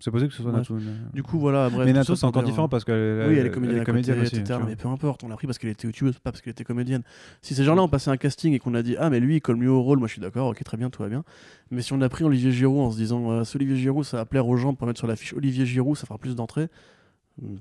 C'est 0.00 0.10
possible 0.10 0.30
que 0.30 0.36
ce 0.36 0.42
soit. 0.42 0.52
Natou. 0.52 0.74
mais- 0.74 0.82
Du 1.14 1.22
coup, 1.22 1.38
voilà, 1.38 1.70
bref. 1.70 1.86
mais 1.86 2.02
c'est 2.04 2.24
encore 2.24 2.42
différent 2.42 2.68
parce 2.68 2.84
qu'elle 2.84 3.26
Oui, 3.28 3.36
elle 3.38 3.46
est 3.46 3.50
comédienne, 3.50 3.76
à 3.80 3.80
côté, 3.80 3.92
comédienne 3.92 4.20
aussi. 4.20 4.36
etc. 4.36 4.58
Mais 4.66 4.76
peu 4.76 4.88
importe, 4.88 5.22
on 5.24 5.28
l'a 5.28 5.36
pris 5.36 5.46
parce 5.46 5.56
qu'elle 5.56 5.70
était 5.70 5.86
youtubeuse, 5.86 6.18
pas 6.18 6.32
parce 6.32 6.42
qu'elle 6.42 6.50
était 6.50 6.64
comédienne. 6.64 7.02
Si 7.42 7.54
ces 7.54 7.64
gens-là 7.64 7.82
ont 7.82 7.88
passé 7.88 8.10
un 8.10 8.16
casting 8.16 8.52
et 8.52 8.58
qu'on 8.58 8.74
a 8.74 8.82
dit 8.82 8.96
Ah, 8.98 9.08
mais 9.08 9.20
lui, 9.20 9.36
il 9.36 9.40
colle 9.40 9.56
mieux 9.56 9.70
au 9.70 9.80
rôle, 9.82 9.98
moi 10.00 10.08
je 10.08 10.12
suis 10.14 10.20
d'accord, 10.20 10.48
ok, 10.48 10.62
très 10.64 10.76
bien, 10.76 10.90
tout 10.90 11.02
va 11.02 11.08
bien. 11.08 11.22
Mais 11.70 11.80
si 11.80 11.92
on 11.92 12.00
a 12.02 12.08
pris 12.08 12.24
Olivier 12.24 12.50
Giroud 12.52 12.80
en 12.80 12.90
se 12.90 12.96
disant 12.96 13.30
euh, 13.30 13.44
Ce 13.44 13.56
Olivier 13.56 13.76
Giroud, 13.76 14.04
ça 14.04 14.16
va 14.18 14.24
plaire 14.26 14.46
aux 14.48 14.56
gens 14.56 14.74
pour 14.74 14.86
mettre 14.86 14.98
sur 14.98 15.06
la 15.06 15.16
fiche 15.16 15.32
Olivier 15.32 15.64
Giroud, 15.64 15.96
ça 15.96 16.06
fera 16.06 16.18
plus 16.18 16.34
d'entrées. 16.34 16.68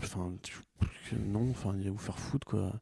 Enfin, 0.02 0.32
tu- 0.42 0.58
non, 1.32 1.48
enfin, 1.52 1.74
il 1.80 1.86
va 1.86 1.92
vous 1.92 1.98
faire 1.98 2.18
foutre, 2.20 2.46
quoi. 2.48 2.74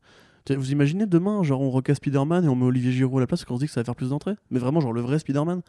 Vous 0.49 0.71
imaginez 0.71 1.05
demain, 1.05 1.43
genre, 1.43 1.61
on 1.61 1.69
recasse 1.69 1.97
Spider-Man 1.97 2.45
et 2.45 2.47
on 2.47 2.55
met 2.55 2.65
Olivier 2.65 2.91
Giroud 2.91 3.17
à 3.17 3.21
la 3.21 3.27
place 3.27 3.41
parce 3.41 3.47
qu'on 3.47 3.55
se 3.55 3.59
dit 3.61 3.67
que 3.67 3.71
ça 3.73 3.81
va 3.81 3.85
faire 3.85 3.95
plus 3.95 4.09
d'entrées? 4.09 4.35
Mais 4.49 4.59
vraiment, 4.59 4.81
genre, 4.81 4.91
le 4.93 5.01
vrai 5.01 5.19
Spider-Man? 5.19 5.61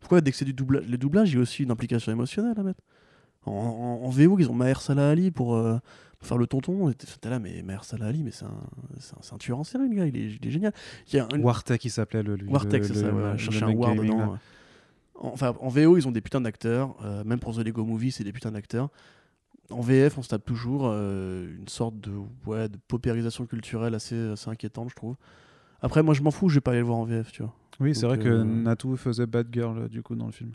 Pourquoi, 0.00 0.20
dès 0.20 0.30
que 0.30 0.36
c'est 0.36 0.44
du 0.44 0.52
doublage, 0.54 0.84
les 0.88 0.96
doublages, 0.98 1.30
il 1.32 1.34
y 1.34 1.38
a 1.38 1.42
aussi 1.42 1.62
une 1.64 1.70
implication 1.70 2.12
émotionnelle 2.12 2.54
à 2.56 2.62
mettre? 2.62 2.80
En, 3.46 3.50
en- 3.52 4.06
en 4.06 4.08
VO, 4.10 4.38
ils 4.38 4.48
ont 4.50 4.54
Maher 4.54 4.80
Salah 4.80 5.10
Ali 5.10 5.30
pour, 5.30 5.54
euh, 5.56 5.78
pour 6.18 6.28
faire 6.28 6.38
le 6.38 6.46
tonton. 6.46 6.92
T'es 6.92 7.28
là, 7.30 7.38
mais 7.38 7.62
Maher 7.62 7.84
Salah 7.84 8.06
Ali, 8.06 8.22
mais 8.22 8.30
c'est 8.30 8.44
un, 8.44 8.48
un, 8.48 9.34
un 9.34 9.38
tueur 9.38 9.58
en 9.58 9.64
série, 9.64 9.88
le 9.88 9.94
gars, 9.96 10.06
il 10.06 10.16
est, 10.16 10.38
il 10.40 10.46
est 10.46 10.50
génial. 10.50 10.72
Il 11.12 11.16
y 11.16 11.18
a 11.18 11.26
une- 11.34 11.42
Wartek, 11.44 11.84
il 11.84 11.90
s'appelait 11.90 12.22
le. 12.22 12.36
le- 12.36 12.46
c'est 12.86 12.94
ça, 12.94 13.06
le- 13.08 13.12
ouais, 13.32 13.38
chercher 13.38 13.64
un 13.64 13.68
War 13.78 13.90
dedans. 14.04 14.18
ouais. 14.32 14.38
Enfin, 15.14 15.54
en 15.60 15.68
VO, 15.68 15.96
ils 15.96 16.08
ont 16.08 16.12
des 16.12 16.20
putains 16.20 16.40
d'acteurs. 16.40 16.96
euh, 17.04 17.22
même 17.24 17.38
pour 17.38 17.54
The 17.54 17.58
Lego 17.64 17.84
Movie, 17.84 18.10
c'est 18.12 18.24
des 18.24 18.32
putains 18.32 18.50
d'acteurs. 18.52 18.88
En 19.70 19.80
VF, 19.80 20.18
on 20.18 20.22
se 20.22 20.28
tape 20.28 20.44
toujours 20.44 20.82
euh, 20.86 21.48
une 21.58 21.68
sorte 21.68 21.98
de, 22.00 22.10
ouais, 22.46 22.68
de 22.68 22.76
paupérisation 22.88 23.46
culturelle 23.46 23.94
assez, 23.94 24.30
assez 24.32 24.50
inquiétante, 24.50 24.90
je 24.90 24.96
trouve. 24.96 25.16
Après, 25.80 26.02
moi, 26.02 26.14
je 26.14 26.22
m'en 26.22 26.30
fous, 26.30 26.48
je 26.48 26.54
vais 26.56 26.60
pas 26.60 26.72
aller 26.72 26.80
le 26.80 26.86
voir 26.86 26.98
en 26.98 27.04
VF, 27.04 27.32
tu 27.32 27.42
vois. 27.42 27.54
Oui, 27.80 27.94
c'est 27.94 28.06
vrai 28.06 28.18
que 28.18 28.28
euh, 28.28 28.44
Natou 28.44 28.96
faisait 28.96 29.26
Bad 29.26 29.46
Girl 29.52 29.78
euh, 29.78 29.88
du 29.88 30.02
coup 30.02 30.14
dans 30.14 30.26
le 30.26 30.32
film. 30.32 30.52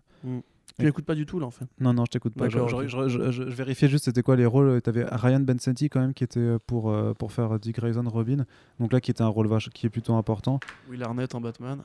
Tu 0.79 0.85
l'écoutes 0.85 1.05
pas 1.05 1.15
du 1.15 1.25
tout, 1.25 1.39
là, 1.39 1.47
en 1.47 1.51
fait. 1.51 1.65
Non, 1.79 1.91
non, 1.93 2.05
je 2.05 2.11
t'écoute 2.11 2.35
pas. 2.35 2.49
Je, 2.49 2.59
je- 2.67 2.87
je- 2.87 3.09
je- 3.09 3.31
je 3.31 3.43
vérifiais 3.43 3.87
juste 3.87 4.05
c'était 4.05 4.21
quoi 4.21 4.35
les 4.35 4.45
rôles. 4.45 4.79
T'avais 4.81 5.05
Ryan 5.09 5.39
Bensetti 5.39 5.89
quand 5.89 5.99
même 5.99 6.13
qui 6.13 6.23
était 6.23 6.39
euh, 6.39 6.59
pour, 6.67 6.91
euh, 6.91 7.13
pour 7.15 7.31
faire 7.31 7.59
Dick 7.59 7.77
Grayson 7.77 8.03
Robin. 8.07 8.45
Donc 8.79 8.93
là 8.93 9.01
qui 9.01 9.09
était 9.09 9.23
un 9.23 9.27
rôle 9.27 9.47
vache, 9.47 9.69
qui 9.69 9.87
est 9.87 9.89
plutôt 9.89 10.13
important. 10.13 10.59
Will 10.89 11.01
Arnett 11.01 11.33
en 11.33 11.41
Batman. 11.41 11.79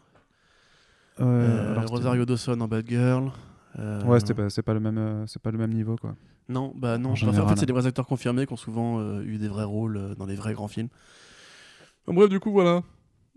Euh, 1.20 1.24
Euh, 1.24 1.72
alors, 1.78 1.90
Rosario 1.90 2.24
Dawson 2.26 2.60
en 2.60 2.68
Batgirl. 2.68 3.30
Euh, 3.78 4.02
Ouais, 4.04 4.20
c'était 4.20 4.34
pas, 4.34 4.50
c'est 4.50 4.62
pas 4.62 4.74
le 4.74 4.80
même, 4.80 4.98
euh, 4.98 5.26
c'est 5.26 5.40
pas 5.40 5.50
le 5.50 5.58
même 5.58 5.72
niveau 5.72 5.96
quoi. 5.96 6.14
Non, 6.50 6.74
bah 6.76 6.98
non. 6.98 7.10
En 7.10 7.12
Enfin, 7.12 7.28
en 7.28 7.30
général. 7.32 7.48
fait, 7.54 7.60
c'est 7.60 7.66
des 7.66 7.72
vrais 7.72 7.86
acteurs 7.86 8.06
confirmés 8.06 8.46
qui 8.46 8.52
ont 8.52 8.56
souvent 8.56 8.98
euh, 9.00 9.22
eu 9.22 9.38
des 9.38 9.48
vrais 9.48 9.64
rôles 9.64 9.96
euh, 9.96 10.14
dans 10.14 10.26
des 10.26 10.34
vrais 10.34 10.52
grands 10.52 10.68
films. 10.68 10.88
bref, 12.06 12.28
du 12.28 12.40
coup, 12.40 12.52
voilà. 12.52 12.82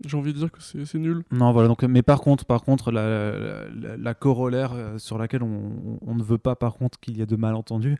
J'ai 0.04 0.16
envie 0.16 0.32
de 0.34 0.38
dire 0.38 0.50
que 0.52 0.60
c'est 0.62 0.84
c'est 0.84 0.98
nul. 0.98 1.22
Non, 1.30 1.52
voilà. 1.52 1.68
Donc, 1.68 1.82
mais 1.84 2.02
par 2.02 2.20
contre, 2.20 2.44
par 2.44 2.62
contre, 2.62 2.92
la, 2.92 3.30
la, 3.38 3.68
la- 3.70 3.96
la 3.96 4.14
corollaire 4.14 4.72
euh, 4.74 4.98
sur 4.98 5.16
laquelle 5.18 5.42
on, 5.42 5.98
on- 6.06 6.14
ne 6.14 6.22
veut 6.22 6.38
pas, 6.38 6.54
par 6.56 6.74
contre, 6.74 7.00
qu'il 7.00 7.16
y 7.16 7.22
ait 7.22 7.26
de 7.26 7.36
malentendus, 7.36 7.96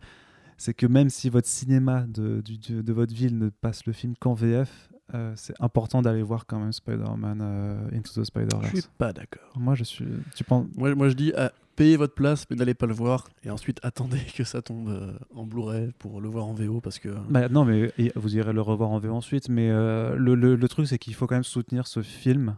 c'est 0.59 0.75
que 0.75 0.87
même 0.87 1.09
si 1.11 1.31
votre 1.31 1.49
cinéma 1.49 2.03
de, 2.07 2.41
du- 2.43 2.83
de 2.83 2.93
votre 2.93 3.15
ville 3.15 3.39
ne 3.39 3.49
passe 3.49 3.87
le 3.87 3.93
film 3.93 4.15
qu'en 4.19 4.35
VF, 4.35 4.91
euh, 5.15 5.33
c'est 5.37 5.55
important 5.61 6.03
d'aller 6.03 6.23
voir 6.23 6.47
quand 6.47 6.59
même 6.59 6.73
Spider-Man 6.73 7.41
euh, 7.41 7.89
Into 7.97 8.11
the 8.13 8.19
Je 8.19 8.25
Spider-Verse. 8.25 8.69
suis 8.81 8.89
pas 8.99 9.13
d'accord. 9.13 9.53
Moi, 9.57 9.75
je 9.75 9.85
suis. 9.85 10.05
Tu 10.35 10.45
penses? 10.45 10.67
Moi, 10.77 10.95
moi, 10.95 11.09
je 11.09 11.15
dis, 11.15 11.33
payez 11.77 11.97
votre 11.97 12.15
place, 12.15 12.45
mais 12.51 12.57
n'allez 12.57 12.75
pas 12.75 12.87
le 12.87 12.95
voir. 12.95 13.29
Et 13.45 13.51
ensuite, 13.51 13.79
attendez 13.83 14.19
que 14.37 14.43
ça 14.45 14.63
tombe 14.63 14.89
euh, 14.89 15.13
en 15.35 15.45
Blu-ray 15.45 15.93
pour 15.99 16.21
le 16.21 16.29
voir 16.29 16.47
en 16.47 16.55
VO 16.55 16.81
parce 16.81 16.99
que. 16.99 17.11
Bah, 17.31 17.49
non, 17.49 17.65
mais 17.65 17.93
vous 18.17 18.37
irez 18.37 18.53
le 18.53 18.61
revoir 18.63 18.91
en 18.91 18.99
VO 18.99 19.11
ensuite. 19.15 19.49
Mais 19.49 19.71
euh, 19.71 20.17
le, 20.17 20.35
le- 20.35 20.57
le 20.57 20.69
truc, 20.69 20.87
c'est 20.89 20.99
qu'il 20.99 21.15
faut 21.15 21.27
quand 21.27 21.37
même 21.37 21.45
soutenir 21.45 21.87
ce 21.87 22.03
film 22.03 22.57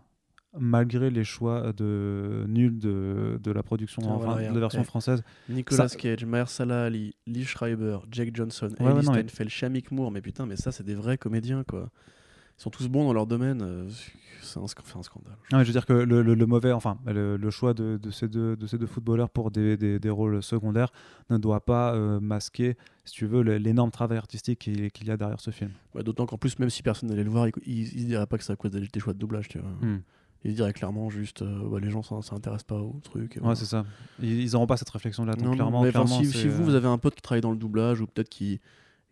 malgré 0.59 1.11
les 1.11 1.25
choix 1.25 1.73
de 1.75 2.45
nuls 2.49 2.79
de, 2.79 3.39
de 3.41 3.51
la 3.53 3.63
production, 3.63 4.03
enfin, 4.07 4.25
voilà, 4.33 4.49
de 4.49 4.55
la 4.55 4.61
version 4.61 4.81
Eh. 4.81 4.85
française. 4.85 5.23
Nicolas 5.49 5.89
Ça- 5.89 5.97
Cage, 5.97 6.25
Mahershala 6.25 6.85
Ali, 6.85 7.15
Lee 7.27 7.45
Schreiber, 7.45 7.99
Jake 8.11 8.31
Johnson, 8.35 8.71
Ouais, 8.81 8.95
mais- 8.95 9.03
Steinfeld, 9.03 9.51
Shamik 9.51 9.93
Moore. 9.93 10.11
Mais 10.11 10.23
putain, 10.23 10.47
mais 10.47 10.57
ça, 10.57 10.73
c'est 10.73 10.85
des 10.85 10.95
vrais 10.95 11.19
comédiens, 11.19 11.65
quoi. 11.65 11.91
Ils 12.59 12.63
sont 12.63 12.71
tous 12.71 12.89
bons 12.89 13.05
dans 13.05 13.13
leur 13.13 13.27
domaine. 13.27 13.63
euh, 13.63 13.89
C'est 14.43 14.59
un, 14.59 14.63
un 14.65 15.03
scandale. 15.03 15.37
Non, 15.53 15.59
mais 15.59 15.65
je 15.65 15.69
veux 15.69 15.73
dire 15.73 15.87
que 15.87 15.93
le, 15.93 16.23
le- 16.23 16.35
le 16.35 16.47
mauvais, 16.47 16.73
enfin, 16.73 16.99
le, 17.07 17.37
le 17.37 17.51
choix 17.51 17.75
de, 17.75 17.99
de 18.03 18.11
ces 18.11 18.29
deux, 18.29 18.57
de 18.57 18.67
ces 18.67 18.79
deux 18.79 18.87
footballeurs 18.87 19.31
pour 19.31 19.51
des, 19.51 19.77
des- 19.77 19.99
des 19.99 20.11
rôles 20.11 20.43
secondaires 20.43 20.91
ne 21.31 21.37
doit 21.39 21.61
pas 21.65 21.95
euh, 21.95 22.19
masquer, 22.21 22.77
si 23.05 23.13
tu 23.15 23.27
veux, 23.27 23.43
l'énorme 23.43 23.91
travail 23.91 24.19
artistique 24.19 24.59
qu'il 24.59 25.07
y 25.07 25.11
a 25.11 25.17
derrière 25.17 25.41
ce 25.41 25.51
film. 25.51 25.71
Ouais, 25.95 26.03
D'autant 26.03 26.27
qu'en 26.27 26.39
plus, 26.39 26.59
même 26.59 26.71
si 26.71 26.83
personne 26.83 27.09
n'allait 27.11 27.25
le 27.25 27.31
voir, 27.31 27.47
il, 27.67 27.87
se 27.87 27.95
dirait 28.07 28.27
pas 28.27 28.39
que 28.39 28.45
c'est 28.45 28.53
à 28.53 28.57
cause 28.57 28.71
des 28.73 29.01
choix 29.01 29.13
de 29.13 29.19
doublage, 29.19 29.49
tu 29.49 29.59
vois. 29.59 29.71
Hmm. 29.81 30.01
Il 30.45 30.53
se 30.53 30.57
dirait 30.57 30.73
clairement 30.73 31.11
juste, 31.11 31.43
euh, 31.43 31.69
bah, 31.69 31.79
les 31.81 31.91
gens 31.91 32.03
ça 32.03 32.21
s'intéressent 32.23 32.63
pas 32.65 32.77
au 32.81 33.01
truc. 33.03 33.33
Ouais, 33.35 33.41
voilà. 33.41 33.57
c'est 33.57 33.65
ça. 33.67 33.85
Ils 34.21 34.41
ils 34.41 34.55
auront 34.57 34.67
pas 34.69 34.77
cette. 34.77 34.87
Donc, 34.93 35.45
Non, 35.45 35.51
non, 35.51 35.55
clairement, 35.55 35.83
mais 35.83 35.91
clairement, 35.91 36.19
si, 36.23 36.27
si 36.27 36.49
vous, 36.49 36.63
euh, 36.63 36.65
vous 36.65 36.75
avez 36.75 36.87
un 36.87 36.99
pote 36.99 37.15
qui 37.17 37.23
travaille 37.23 37.41
dans 37.41 37.51
le 37.51 37.57
doublage 37.57 38.01
ou 38.01 38.07
peut-être 38.07 38.29
qui, 38.29 38.61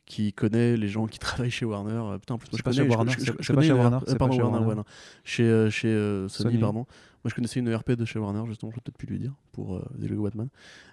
qui 0.07 0.33
connaît 0.33 0.77
les 0.77 0.89
gens 0.89 1.07
qui 1.07 1.19
travaillent 1.19 1.51
chez 1.51 1.65
Warner, 1.67 1.91
euh, 1.93 2.19
putain, 2.19 2.35
en 2.35 2.39
plus, 2.39 2.49
moi, 2.53 2.59
je 2.59 2.63
pas 2.63 2.71
connais, 2.71 2.83
chez 2.85 2.89
Warner, 2.89 3.13
je- 3.13 3.19
je- 3.19 3.25
je 3.25 3.33
c'est 3.43 3.47
pas 3.49 3.55
connais 3.55 3.67
chez 3.67 3.73
Warner, 3.73 3.97
RP, 3.97 4.05
c'est 4.07 4.13
pas 4.15 4.19
pardon, 4.21 4.35
chez 4.37 4.43
Warner, 4.43 4.59
Warner. 4.59 4.75
non. 4.77 4.85
Chez, 5.25 5.43
euh, 5.45 5.71
chez 5.71 5.89
euh, 5.89 6.29
Sony, 6.29 6.51
Sony. 6.53 6.61
pardon. 6.61 6.79
Moi, 7.25 7.31
je 7.31 7.35
connaissais 7.35 7.59
une 7.61 7.67
ERP 7.69 7.93
de 7.93 8.05
chez 8.05 8.19
Warner, 8.21 8.43
justement, 8.47 8.71
je 8.71 8.77
peut-être 8.77 8.97
pu 8.97 9.07
lui 9.07 9.19
dire, 9.19 9.33
pour 9.53 9.77
euh, 9.77 9.85
The 10.01 10.09
Lego 10.09 10.23
Batman. 10.23 10.49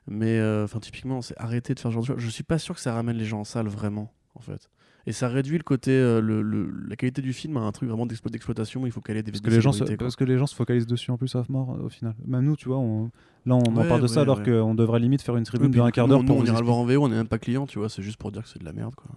Mais, 0.08 0.40
euh, 0.40 0.64
enfin, 0.66 0.80
typiquement, 0.80 1.22
c'est 1.22 1.36
arrêter 1.40 1.76
de 1.76 1.80
faire 1.80 1.92
ce 1.92 1.94
genre 1.94 2.02
de 2.04 2.08
choses. 2.08 2.18
Je 2.20 2.30
suis 2.30 2.44
pas 2.44 2.58
sûr 2.58 2.74
que 2.76 2.82
ça 2.82 2.94
ramène 2.94 3.16
les 3.18 3.26
gens 3.26 3.42
en 3.42 3.44
salle, 3.44 3.68
vraiment, 3.68 4.12
en 4.36 4.40
fait. 4.42 4.70
Et 5.06 5.12
ça 5.12 5.28
réduit 5.28 5.58
le 5.58 5.64
côté, 5.64 5.92
euh, 5.92 6.22
le, 6.22 6.42
le- 6.42 6.72
la 6.88 6.96
qualité 6.96 7.22
du 7.22 7.34
film 7.34 7.58
à 7.58 7.60
un 7.60 7.72
truc 7.74 7.90
vraiment 7.90 8.06
d'explo- 8.06 8.30
d'exploitation 8.32 8.86
il 8.86 8.92
faut 8.94 9.02
caler 9.02 9.22
des 9.22 9.32
Parce 9.32 9.42
que, 9.42 9.50
les 9.50 9.60
gens 9.60 9.74
se, 9.74 9.84
parce 9.96 10.16
que 10.16 10.24
les 10.24 10.38
gens 10.38 10.48
se 10.48 10.56
focalisent 10.56 10.88
dessus 10.88 11.12
en 11.12 11.18
plus 11.18 11.36
à 11.36 11.44
mort 11.50 11.78
au 11.84 11.90
final. 11.90 12.14
Même 12.26 12.46
nous, 12.46 12.56
tu 12.56 12.70
vois, 12.70 12.78
on- 12.78 13.12
là 13.46 13.56
on 13.56 13.76
en 13.76 13.86
parle 13.86 14.02
de 14.02 14.08
ça 14.08 14.22
alors 14.22 14.38
ouais. 14.40 14.46
qu'on 14.46 14.76
devrait 14.76 15.00
limite 15.02 15.22
faire 15.22 15.36
une 15.36 15.42
Oui, 15.42 15.46
tribune 15.46 15.72
puis 15.72 15.80
de 15.80 15.84
un 15.84 15.88
nous, 15.88 15.92
quart 15.92 16.08
d'heure 16.08 16.24
pour 16.24 16.38
on 16.38 16.46
ira 16.46 16.60
le 16.60 16.66
voir 16.66 16.78
en 16.78 16.86
VO, 16.86 17.04
on 17.04 17.10
n'est 17.10 17.16
même 17.18 17.28
pas 17.28 17.38
client, 17.40 17.66
tu 17.68 17.80
vois, 17.80 17.90
c'est 17.90 18.02
juste 18.02 18.16
pour 18.18 18.32
dire 18.32 18.44
que 18.44 18.48
c'est 18.50 18.60
de 18.60 18.66
la 18.66 18.72
merde, 18.74 18.96
quoi. 18.96 19.08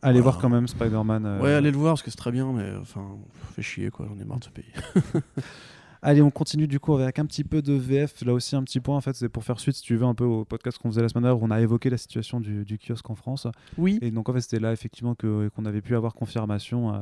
Allez 0.00 0.20
Voilà. 0.20 0.20
voir 0.22 0.38
quand 0.38 0.48
même 0.48 0.66
Spider-Man. 0.68 1.26
euh, 1.26 1.40
Ouais, 1.42 1.52
allez 1.52 1.70
le 1.72 1.76
voir 1.76 1.92
parce 1.94 2.02
que 2.02 2.10
c'est 2.10 2.16
très 2.16 2.30
bien, 2.32 2.50
mais 2.52 2.72
enfin, 2.80 3.04
fait 3.54 3.62
chier 3.62 3.90
quoi, 3.90 4.06
j'en 4.08 4.18
ai 4.18 4.24
marre 4.24 4.38
de 4.38 4.44
ce 4.44 4.50
pays. 4.50 4.64
Allez, 6.00 6.22
on 6.22 6.30
continue 6.30 6.68
du 6.68 6.78
coup 6.78 6.94
avec 6.94 7.18
un 7.18 7.26
petit 7.26 7.44
peu 7.44 7.60
de 7.60 7.72
VF. 7.72 8.22
Là 8.24 8.32
aussi, 8.32 8.54
un 8.54 8.62
petit 8.62 8.80
point 8.80 8.96
en 8.96 9.00
fait, 9.00 9.14
c'est 9.14 9.28
pour 9.28 9.44
faire 9.44 9.58
suite, 9.58 9.74
si 9.76 9.82
tu 9.82 9.96
veux, 9.96 10.04
un 10.06 10.14
peu 10.14 10.24
au 10.24 10.44
podcast 10.44 10.78
qu'on 10.78 10.90
faisait 10.90 11.02
la 11.02 11.08
semaine 11.08 11.24
dernière 11.24 11.42
où 11.42 11.46
on 11.46 11.50
a 11.50 11.60
évoqué 11.60 11.90
la 11.90 11.98
situation 11.98 12.40
du, 12.40 12.64
du 12.64 12.78
kiosque 12.78 13.08
en 13.10 13.14
France. 13.14 13.46
Oui. 13.76 13.98
Et 14.00 14.10
donc 14.10 14.28
en 14.28 14.32
fait, 14.32 14.40
c'était 14.40 14.60
là 14.60 14.72
effectivement 14.72 15.14
qu'on 15.14 15.64
avait 15.64 15.80
pu 15.82 15.96
avoir 15.96 16.14
confirmation. 16.14 16.94
euh, 16.94 16.98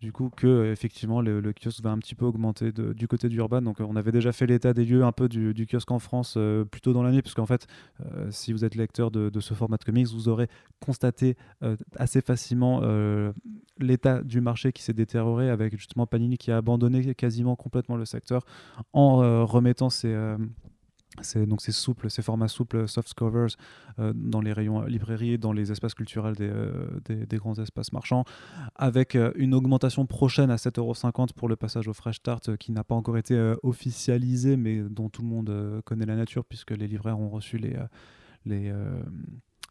du 0.00 0.12
coup, 0.12 0.30
que 0.30 0.70
effectivement 0.70 1.20
le, 1.20 1.52
kiosque 1.52 1.82
va 1.82 1.90
un 1.90 1.98
petit 1.98 2.14
peu 2.14 2.24
augmenter 2.24 2.70
du 2.72 3.08
côté 3.08 3.28
d'Urban. 3.28 3.62
Donc, 3.62 3.80
euh, 3.80 3.86
on 3.88 3.96
avait 3.96 4.12
déjà 4.12 4.32
fait 4.32 4.46
l'état 4.46 4.72
des 4.72 4.84
lieux 4.84 5.04
un 5.04 5.12
peu 5.12 5.28
du, 5.28 5.66
kiosque 5.66 5.90
en 5.90 5.98
France 5.98 6.34
euh, 6.36 6.64
plus 6.64 6.80
tôt 6.80 6.92
dans 6.92 7.02
l'année, 7.02 7.20
puisqu'en 7.20 7.46
fait, 7.46 7.66
euh, 8.06 8.28
si 8.30 8.52
vous 8.52 8.64
êtes 8.64 8.76
lecteur 8.76 9.10
de, 9.10 9.40
ce 9.40 9.54
format 9.54 9.76
de 9.76 9.84
comics, 9.84 10.06
vous 10.08 10.28
aurez 10.28 10.48
constaté 10.80 11.36
assez 11.96 12.20
facilement 12.20 12.82
l'état 13.78 14.22
du 14.22 14.40
marché 14.40 14.72
qui 14.72 14.82
s'est 14.82 14.92
détérioré 14.92 15.48
avec 15.48 15.76
justement 15.76 16.06
Panini 16.06 16.36
qui 16.38 16.50
a 16.50 16.56
abandonné 16.56 17.14
quasiment 17.14 17.56
complètement 17.56 17.96
le 17.96 18.04
secteur 18.04 18.44
en 18.92 19.46
remettant 19.46 19.90
ses- 19.90 20.36
donc 21.46 21.60
ces 21.60 21.72
souples, 21.72 22.10
ces 22.10 22.22
formats 22.22 22.48
souples 22.48 22.88
soft 22.88 23.14
covers 23.14 23.56
euh, 23.98 24.12
dans 24.14 24.40
les 24.40 24.52
rayons 24.52 24.82
euh, 24.82 24.86
librairies, 24.86 25.38
dans 25.38 25.52
les 25.52 25.72
espaces 25.72 25.94
culturels 25.94 26.34
des, 26.34 26.48
euh, 26.48 27.00
des, 27.08 27.36
grands 27.36 27.58
espaces 27.58 27.92
marchands, 27.92 28.24
avec 28.74 29.16
une 29.36 29.54
augmentation 29.54 30.06
prochaine 30.06 30.50
à 30.50 30.56
7,50€ 30.56 31.32
pour 31.34 31.48
le 31.48 31.56
passage 31.56 31.88
au 31.88 31.92
Fresh 31.92 32.16
Start 32.16 32.56
qui 32.56 32.72
n'a 32.72 32.84
pas 32.84 32.94
encore 32.94 33.16
été 33.16 33.54
officialisé, 33.62 34.56
mais 34.56 34.80
dont 34.80 35.08
tout 35.08 35.22
le 35.22 35.28
monde 35.28 35.82
connaît 35.84 36.06
la 36.06 36.16
nature 36.16 36.44
puisque 36.44 36.72
les 36.72 36.88
libraires 36.88 37.18
ont 37.18 37.28
reçu 37.28 37.58
les, 37.58 37.76
les 38.44 38.72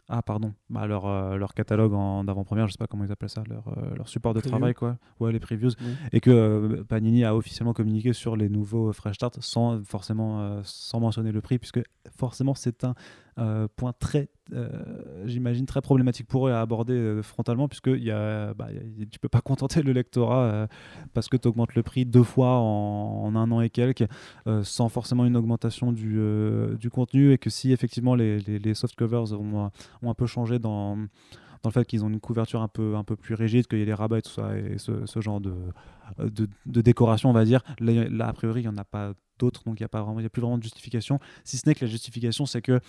ah 0.09 0.21
pardon, 0.21 0.53
bah, 0.69 0.87
leur, 0.87 1.05
euh, 1.05 1.35
leur 1.35 1.53
catalogue 1.53 1.93
en 1.93 2.25
avant-première, 2.27 2.67
je 2.67 2.71
sais 2.73 2.77
pas 2.77 2.87
comment 2.87 3.03
ils 3.03 3.11
appellent 3.11 3.29
ça, 3.29 3.43
leur, 3.49 3.67
euh, 3.77 3.95
leur 3.95 4.07
support 4.07 4.33
de 4.33 4.39
Preview. 4.39 4.51
travail 4.57 4.73
quoi, 4.73 4.97
ouais 5.19 5.31
les 5.33 5.39
previews, 5.39 5.71
Oui. 5.81 5.93
et 6.13 6.21
que 6.21 6.29
euh, 6.29 6.83
Panini 6.85 7.25
a 7.25 7.35
officiellement 7.35 7.73
communiqué 7.73 8.13
sur 8.13 8.35
les 8.37 8.47
nouveaux 8.49 8.93
Fresh 8.93 9.15
Start 9.15 9.37
sans 9.41 9.83
forcément 9.83 10.61
sans 10.63 10.99
mentionner 11.01 11.31
le 11.31 11.41
prix 11.41 11.59
puisque 11.59 11.81
forcément 12.17 12.53
c'est 12.55 12.83
un 12.85 12.95
euh, 13.39 13.67
point 13.75 13.93
très 13.99 14.29
euh, 14.53 14.69
j'imagine 15.25 15.65
très 15.65 15.81
problématique 15.81 16.27
pour 16.27 16.47
eux 16.47 16.51
à 16.51 16.61
aborder 16.61 16.93
euh, 16.93 17.21
frontalement 17.21 17.67
puisque 17.67 17.87
y 17.87 18.09
a, 18.11 18.53
bah, 18.53 18.67
y 18.71 18.77
a- 18.77 19.05
tu 19.05 19.19
peux 19.19 19.29
pas 19.29 19.41
contenter 19.41 19.83
le 19.83 19.91
lectorat 19.91 20.67
parce 21.13 21.27
que 21.27 21.37
tu 21.37 21.47
augmentes 21.47 21.75
le 21.75 21.83
prix 21.83 22.05
deux 22.05 22.23
fois 22.23 22.57
en, 22.57 23.35
un 23.35 23.51
an 23.51 23.61
et 23.61 23.69
quelques 23.69 24.05
sans 24.63 24.89
forcément 24.89 25.25
une 25.25 25.35
augmentation 25.37 25.91
du, 25.91 26.19
du 26.79 26.89
contenu 26.89 27.33
et 27.33 27.37
que 27.37 27.49
si 27.49 27.71
effectivement 27.71 28.15
les, 28.15 28.39
les, 28.39 28.59
les 28.59 28.73
soft 28.73 28.95
covers 28.95 29.33
ont, 29.33 29.69
un 30.03 30.13
peu 30.13 30.25
changé 30.25 30.59
dans 30.59 30.97
dans 31.63 31.69
le 31.69 31.73
fait 31.73 31.85
qu'ils 31.85 32.03
ont 32.03 32.09
une 32.09 32.19
couverture 32.19 32.61
un 32.61 32.67
peu, 32.67 32.95
un 32.95 33.03
peu 33.03 33.15
plus 33.15 33.35
rigide, 33.35 33.67
qu'il 33.67 33.79
y 33.79 33.81
ait 33.81 33.85
les 33.85 33.93
rabats 33.93 34.19
et 34.19 34.21
tout 34.21 34.31
ça, 34.31 34.57
et 34.57 34.77
ce, 34.77 35.21
genre 35.21 35.41
de, 35.41 35.53
de, 36.19 36.81
décoration, 36.81 37.29
on 37.29 37.33
va 37.33 37.45
dire. 37.45 37.63
Là, 37.79 38.27
a 38.27 38.33
priori, 38.33 38.61
il 38.61 38.63
n'y 38.63 38.69
en 38.73 38.77
a 38.77 38.85
pas 38.85 39.13
d'autres, 39.39 39.63
donc 39.65 39.79
il 39.79 39.83
n'y 39.83 39.85
a, 39.85 39.89
pas 39.89 40.01
vraiment- 40.01 40.19
y 40.19 40.25
a 40.25 40.29
plus 40.29 40.41
vraiment 40.41 40.57
de 40.57 40.63
justification. 40.63 41.19
Si 41.43 41.57
ce 41.57 41.67
n'est 41.67 41.75
que 41.75 41.85
la 41.85 41.91
justification, 41.91 42.45
c'est 42.45 42.61
que 42.61 42.79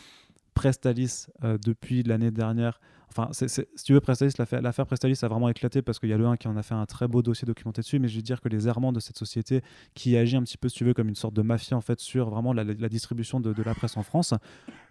Prestalis, 0.55 1.26
euh, 1.44 1.59
depuis 1.64 2.03
l'année 2.03 2.30
dernière, 2.30 2.80
enfin, 3.11 3.28
si 3.32 3.46
tu 3.84 3.92
veux, 3.92 4.01
Prestalis, 4.01 4.32
l'affaire 4.38 4.86
Prestalis 4.86 5.18
a 5.22 5.28
vraiment 5.28 5.49
éclaté 5.49 5.82
parce 5.82 5.99
qu'il 5.99 6.09
y 6.09 6.12
a 6.12 6.18
le 6.18 6.26
1 6.26 6.36
qui 6.36 6.49
en 6.49 6.57
a 6.57 6.62
fait 6.62 6.74
un 6.74 6.86
très 6.86 7.09
beau 7.09 7.22
dossier 7.22 7.46
documenté 7.46 7.82
dessus, 7.82 7.99
mais 7.99 8.09
je 8.09 8.16
veux 8.16 8.22
dire 8.22 8.40
que 8.40 8.49
les 8.49 8.68
errements 8.68 8.92
de 8.92 9.01
cette 9.01 9.16
société 9.16 9.62
qui 9.94 10.16
agit 10.16 10.36
un 10.36 10.42
petit 10.42 10.59
peu, 10.59 10.68
si 10.68 10.76
tu 10.76 10.84
veux, 10.84 10.94
comme 10.94 11.09
une 11.09 11.14
sorte 11.14 11.34
de 11.34 11.42
mafia 11.42 11.76
en 11.76 11.80
fait 11.80 12.01
sur 12.01 12.30
vraiment 12.30 12.53
la, 12.53 12.64
distribution 12.88 13.40
de 13.40 13.62
la 13.62 13.74
presse 13.74 13.96
en 13.96 14.03
France, 14.03 14.34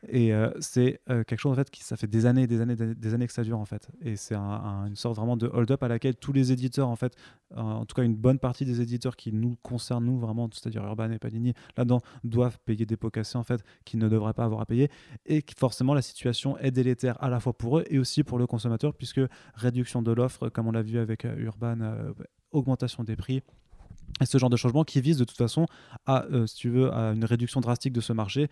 et 0.08 0.34
euh, 0.34 0.50
c'est 0.60 1.00
euh, 1.10 1.24
quelque 1.24 1.40
chose 1.40 1.52
en 1.52 1.56
fait 1.56 1.70
qui 1.70 1.84
ça 1.84 1.98
fait 1.98 2.08
des 2.08 2.26
années, 2.26 2.48
des 2.48 2.62
années, 2.62 2.76
des, 2.76 3.14
années 3.14 3.28
que 3.28 3.34
ça 3.34 3.44
dure 3.44 3.60
en 3.60 3.66
fait, 3.66 3.90
et 4.02 4.16
c'est 4.16 4.36
un- 4.36 4.42
un- 4.42 4.86
une 4.88 4.96
sorte 4.96 5.16
vraiment 5.18 5.38
de 5.38 5.48
hold-up 5.48 5.82
à 5.84 5.88
laquelle 5.88 6.16
tous 6.16 6.34
les 6.34 6.52
éditeurs 6.52 6.88
en 6.88 6.96
fait, 6.96 7.14
en 7.56 7.86
tout 7.86 7.96
cas 7.96 8.04
une 8.04 8.16
bonne 8.16 8.40
partie 8.40 8.66
des 8.66 8.82
éditeurs 8.82 9.16
qui 9.16 9.32
nous 9.34 9.58
concernent 9.64 10.06
nous 10.06 10.18
vraiment, 10.20 10.50
c'est-à-dire 10.54 10.84
Urban 10.86 11.12
et 11.12 11.20
Panini, 11.20 11.54
là-dedans 11.78 12.02
doivent 12.24 12.58
payer 12.66 12.86
des 12.86 12.98
pots 12.98 13.10
cassés 13.10 13.38
en 13.38 13.44
fait 13.44 13.62
qu'ils 13.86 14.00
ne 14.00 14.08
devraient 14.10 14.34
pas 14.34 14.46
avoir 14.46 14.62
à 14.62 14.66
payer, 14.66 14.90
et 15.26 15.44
forcément 15.58 15.94
la 15.94 16.02
situation 16.02 16.58
est 16.60 16.72
délétère 16.72 17.22
à 17.24 17.30
la 17.30 17.40
fois 17.40 17.54
pour 17.54 17.80
eux 17.80 17.84
et 17.90 18.00
aussi 18.00 18.24
pour 18.24 18.38
le 18.40 18.48
consommateur 18.48 18.94
puisque 18.94 19.22
réduction 19.56 20.02
de 20.02 20.12
l'offre, 20.12 20.50
comme 20.50 20.68
on 20.68 20.72
l'a 20.72 20.82
vu 20.84 20.98
avec 21.00 21.26
euh, 21.26 21.36
Urban, 21.38 21.78
augmentation 22.52 23.04
des 23.04 23.16
prix. 23.16 23.42
Et 24.22 24.26
ce 24.26 24.38
genre 24.38 24.50
de 24.50 24.56
changement 24.56 24.84
qui 24.84 25.02
vise 25.02 25.18
de 25.18 25.26
toute 25.26 25.38
façon 25.38 25.66
à, 26.06 26.26
si 26.48 26.56
tu 26.56 26.70
veux, 26.70 26.92
à 26.94 27.12
une 27.12 27.26
réduction 27.26 27.60
drastique 27.60 27.92
de 27.94 28.00
ce 28.02 28.14
marché 28.14 28.48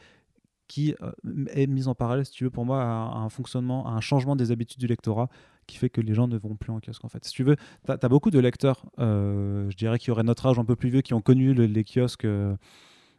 qui 0.67 0.95
euh, 1.01 1.11
est 1.53 1.67
mise 1.67 1.87
en 1.87 1.95
parallèle, 1.95 2.25
si 2.25 2.31
tu 2.31 2.43
veux, 2.43 2.49
pour 2.49 2.65
moi, 2.65 2.81
à, 2.83 3.17
un 3.17 3.29
fonctionnement, 3.29 3.87
à 3.87 3.91
un 3.91 4.01
changement 4.01 4.35
des 4.35 4.51
habitudes 4.51 4.79
du 4.79 4.87
lectorat 4.87 5.29
qui 5.67 5.77
fait 5.77 5.89
que 5.89 6.01
les 6.01 6.13
gens 6.13 6.27
ne 6.27 6.37
vont 6.37 6.55
plus 6.55 6.71
en 6.71 6.79
kiosque 6.79 7.03
en 7.05 7.09
fait. 7.09 7.25
Si 7.25 7.31
tu 7.31 7.43
veux, 7.43 7.55
tu 7.85 7.91
as, 7.91 8.09
beaucoup 8.09 8.29
de 8.31 8.39
lecteurs, 8.39 8.85
euh, 8.99 9.69
je 9.69 9.75
dirais, 9.77 9.97
qui 9.97 10.11
auraient 10.11 10.23
notre 10.23 10.45
âge 10.45 10.59
un 10.59 10.65
peu 10.65 10.75
plus 10.75 10.89
vieux, 10.89 11.01
qui 11.01 11.13
ont 11.13 11.21
connu 11.21 11.53
le- 11.53 11.65
les 11.65 11.83
kiosques. 11.83 12.25
euh, 12.25 12.55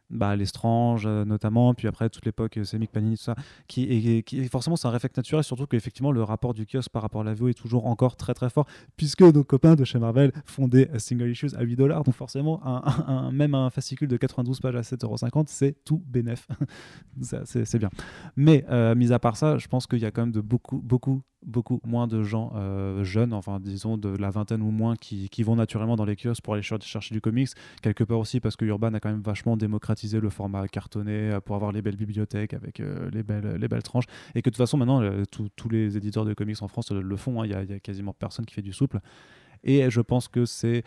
bah, 0.09 0.35
les 0.35 0.45
Strange 0.45 1.03
euh, 1.05 1.25
notamment, 1.25 1.73
puis 1.73 1.87
après 1.87 2.09
toute 2.09 2.25
l'époque 2.25 2.57
euh, 2.57 2.63
Semic 2.63 2.91
Panini, 2.91 3.17
tout 3.17 3.23
ça, 3.23 3.35
qui, 3.67 3.83
et, 3.83 4.23
qui 4.23 4.47
forcément 4.47 4.75
c'est 4.75 4.87
un 4.87 4.91
réflexe 4.91 5.17
naturel, 5.17 5.43
surtout 5.43 5.67
qu'effectivement 5.67 6.11
le 6.11 6.23
rapport 6.23 6.53
du 6.53 6.65
kiosque 6.65 6.89
par 6.91 7.01
rapport 7.01 7.21
à 7.21 7.23
la 7.25 7.33
VO 7.33 7.49
est 7.49 7.53
toujours 7.53 7.85
encore 7.87 8.15
très 8.15 8.33
très 8.33 8.49
fort, 8.49 8.65
puisque 8.95 9.21
nos 9.21 9.43
copains 9.43 9.75
de 9.75 9.83
chez 9.83 9.99
Marvel 9.99 10.31
font 10.45 10.67
des 10.67 10.87
euh, 10.93 10.99
single 10.99 11.29
issues 11.31 11.55
à 11.57 11.61
8 11.63 11.75
dollars, 11.75 12.03
donc 12.03 12.15
forcément 12.15 12.65
un, 12.65 12.81
un- 13.07 13.31
même 13.31 13.53
un 13.55 13.69
fascicule 13.69 14.07
de 14.07 14.17
92 14.17 14.59
pages 14.61 14.75
à 14.75 14.81
7,50€, 14.81 15.45
c'est 15.47 15.83
tout 15.83 16.01
bénef. 16.07 16.47
C'est 17.21 17.65
c'est 17.65 17.79
bien. 17.79 17.89
Mais 18.35 18.63
mis 18.95 19.11
à 19.11 19.19
part 19.19 19.37
ça, 19.37 19.57
je 19.57 19.67
pense 19.67 19.87
qu'il 19.87 19.99
y 19.99 20.05
a 20.05 20.11
quand 20.11 20.21
même 20.21 20.31
de 20.31 20.41
beaucoup, 20.41 20.77
beaucoup, 20.79 21.21
beaucoup 21.47 21.79
moins 21.85 22.05
de 22.07 22.21
gens 22.23 22.51
euh, 22.55 23.03
jeunes, 23.03 23.33
enfin 23.33 23.59
disons 23.59 23.97
de 23.97 24.09
la 24.09 24.29
vingtaine 24.29 24.61
ou 24.61 24.69
moins, 24.69 24.95
qui, 24.95 25.29
qui 25.29 25.41
vont 25.43 25.55
naturellement 25.55 25.95
dans 25.95 26.05
les 26.05 26.15
kiosques 26.15 26.43
pour 26.43 26.53
aller 26.53 26.61
cher- 26.61 26.81
chercher 26.81 27.15
du 27.15 27.21
comics. 27.21 27.49
Quelque 27.81 28.03
part 28.03 28.19
aussi 28.19 28.39
parce 28.39 28.55
que 28.55 28.65
Urban 28.65 28.93
a 28.93 28.99
quand 28.99 29.09
même 29.09 29.21
vachement 29.21 29.57
démocratisé 29.57 30.19
le 30.19 30.29
format 30.29 30.67
cartonné 30.67 31.31
euh, 31.31 31.39
pour 31.39 31.55
avoir 31.55 31.71
les 31.71 31.81
belles 31.81 31.95
bibliothèques 31.95 32.53
avec 32.53 32.79
euh, 32.79 33.09
les, 33.11 33.23
belles, 33.23 33.55
les 33.59 33.67
belles 33.67 33.83
tranches. 33.83 34.05
Et 34.35 34.41
que 34.41 34.49
de 34.49 34.53
toute 34.53 34.57
façon, 34.57 34.77
maintenant, 34.77 35.01
tous- 35.31 35.49
les 35.69 35.97
éditeurs 35.97 36.25
de 36.25 36.33
comics 36.33 36.61
en 36.61 36.67
France 36.67 36.91
le 36.91 37.15
font. 37.17 37.41
hein. 37.41 37.45
Il 37.45 37.51
y, 37.51 37.55
a- 37.55 37.63
il 37.63 37.69
y 37.69 37.73
a 37.73 37.79
quasiment 37.79 38.13
personne 38.13 38.45
qui 38.45 38.53
fait 38.53 38.61
du 38.61 38.73
souple. 38.73 38.99
Et 39.63 39.89
je 39.89 40.01
pense 40.01 40.27
que 40.27 40.45
c'est 40.45 40.83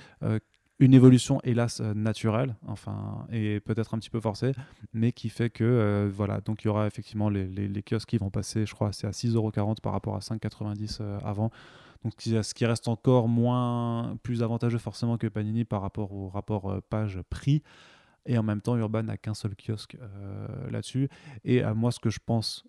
une 0.80 0.94
évolution, 0.94 1.40
hélas, 1.44 1.80
euh, 1.80 1.92
naturelle, 1.92 2.56
enfin, 2.66 3.26
et 3.30 3.60
peut-être 3.60 3.94
un 3.94 3.98
petit 3.98 4.08
peu 4.08 4.18
forcée, 4.18 4.52
mais 4.94 5.12
qui 5.12 5.28
fait 5.28 5.50
que, 5.50 5.62
euh, 5.62 6.10
voilà, 6.12 6.40
donc 6.40 6.64
il 6.64 6.68
y 6.68 6.70
aura 6.70 6.86
effectivement 6.86 7.28
les, 7.28 7.82
kiosques 7.82 8.08
qui 8.08 8.16
vont 8.16 8.30
passer, 8.30 8.64
je 8.64 8.74
crois, 8.74 8.90
c'est 8.92 9.06
à 9.06 9.12
6,40€ 9.12 9.80
par 9.82 9.92
rapport 9.92 10.16
à 10.16 10.20
5,90€ 10.20 10.98
euh, 11.00 11.18
avant. 11.22 11.50
Donc, 12.02 12.14
ce 12.18 12.54
qui- 12.54 12.64
reste 12.64 12.88
encore 12.88 13.28
moins, 13.28 14.16
plus 14.22 14.42
avantageux 14.42 14.78
forcément 14.78 15.18
que 15.18 15.26
Panini 15.26 15.66
par 15.66 15.82
rapport 15.82 16.12
au 16.12 16.30
rapport 16.30 16.70
euh, 16.70 16.80
page-prix. 16.88 17.62
Et 18.24 18.38
en 18.38 18.42
même 18.42 18.62
temps, 18.62 18.76
Urban 18.76 19.02
n'a 19.02 19.18
qu'un 19.18 19.34
seul 19.34 19.54
kiosque 19.56 19.96
là-dessus. 20.70 21.08
Et 21.42 21.62
à 21.62 21.72
moi, 21.72 21.90
ce 21.90 21.98
que 21.98 22.10
je 22.10 22.18
pense 22.24 22.66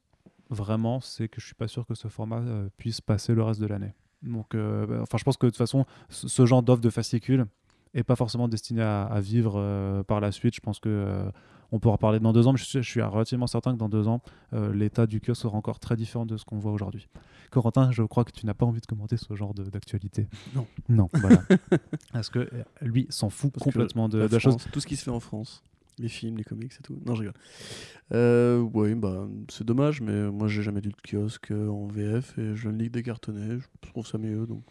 vraiment, 0.50 1.02
c'est 1.02 1.28
que 1.28 1.42
je 1.42 1.46
suis 1.46 1.56
pas 1.56 1.68
sûr 1.68 1.86
que 1.86 1.94
ce 1.94 2.08
format 2.08 2.42
puisse 2.78 3.02
passer 3.02 3.36
le 3.36 3.44
reste 3.44 3.60
de 3.60 3.68
l'année. 3.68 3.94
Donc, 4.22 4.56
bah, 4.56 5.02
enfin, 5.02 5.18
je 5.18 5.26
pense 5.26 5.36
que 5.36 5.46
de 5.46 5.52
toute 5.52 5.58
façon, 5.58 5.86
ce 6.10 6.46
genre 6.46 6.64
d'offre 6.64 6.82
de 6.82 6.90
fascicule 6.90 7.48
est 7.94 8.04
pas 8.04 8.16
forcément 8.16 8.48
destiné 8.48 8.82
à, 8.82 9.04
à 9.04 9.20
vivre 9.22 9.56
euh, 9.58 10.04
par 10.04 10.20
la 10.20 10.32
suite. 10.32 10.56
Je 10.56 10.62
pense 10.62 10.80
que 10.80 10.90
euh, 10.90 11.30
on 11.72 11.80
pourra 11.80 11.98
parler 11.98 12.20
dans 12.20 12.34
deux 12.34 12.48
ans, 12.48 12.52
mais 12.54 12.58
je 12.60 12.66
suis, 12.66 12.84
je 12.84 12.90
suis 12.90 13.02
relativement 13.02 13.48
certain 13.48 13.74
que 13.74 13.78
dans 13.78 13.90
deux 13.90 14.08
ans, 14.08 14.22
euh, 14.54 14.74
l'état 14.74 15.08
du 15.08 15.22
kiosque 15.22 15.42
sera 15.42 15.58
encore 15.58 15.80
très 15.80 15.96
différent 15.96 16.26
de 16.26 16.38
ce 16.38 16.46
qu'on 16.46 16.58
voit 16.58 16.72
aujourd'hui. 16.72 17.08
Corentin, 17.50 17.92
je 17.92 18.04
crois 18.04 18.26
que 18.26 18.32
tu 18.32 18.46
n'as 18.46 18.54
pas 18.54 18.66
envie 18.66 18.82
de 18.82 18.86
commenter 18.86 19.18
ce 19.18 19.34
genre 19.36 19.54
d'actualité. 19.54 20.28
Non. 20.56 20.68
Non, 20.90 21.10
voilà. 21.14 21.42
Parce 22.14 22.30
que 22.30 22.40
euh, 22.40 22.64
lui 22.82 23.08
s'en 23.10 23.30
fout 23.30 23.52
Parce 23.54 23.64
complètement 23.64 24.10
de, 24.10 24.20
la 24.20 24.28
de 24.28 24.34
la 24.34 24.40
chose. 24.40 24.58
Tout 24.72 24.80
ce 24.80 24.88
qui 24.88 24.96
se 24.96 25.04
fait 25.04 25.12
en 25.12 25.20
France. 25.20 25.64
Les 25.98 26.08
films, 26.08 26.38
les 26.38 26.44
comics 26.44 26.72
et 26.78 26.84
tout. 26.84 26.98
Non, 27.06 27.14
je 27.16 27.24
rigole. 27.24 28.70
Oui, 28.74 28.96
bah, 28.96 29.28
c'est 29.50 29.66
dommage, 29.66 30.02
mais 30.02 30.32
moi, 30.32 30.48
j'ai 30.48 30.64
jamais 30.64 30.82
lu 30.82 30.90
de 30.90 31.02
kiosque 31.10 31.52
en 31.52 31.88
VF 31.88 32.38
et 32.38 32.56
je 32.56 32.70
ne 32.70 32.78
lis 32.78 32.88
que 32.88 32.94
des 32.94 33.04
cartonnets. 33.04 33.60
Je 33.60 33.90
trouve 33.90 34.08
ça 34.08 34.18
mieux, 34.18 34.48
donc. 34.48 34.64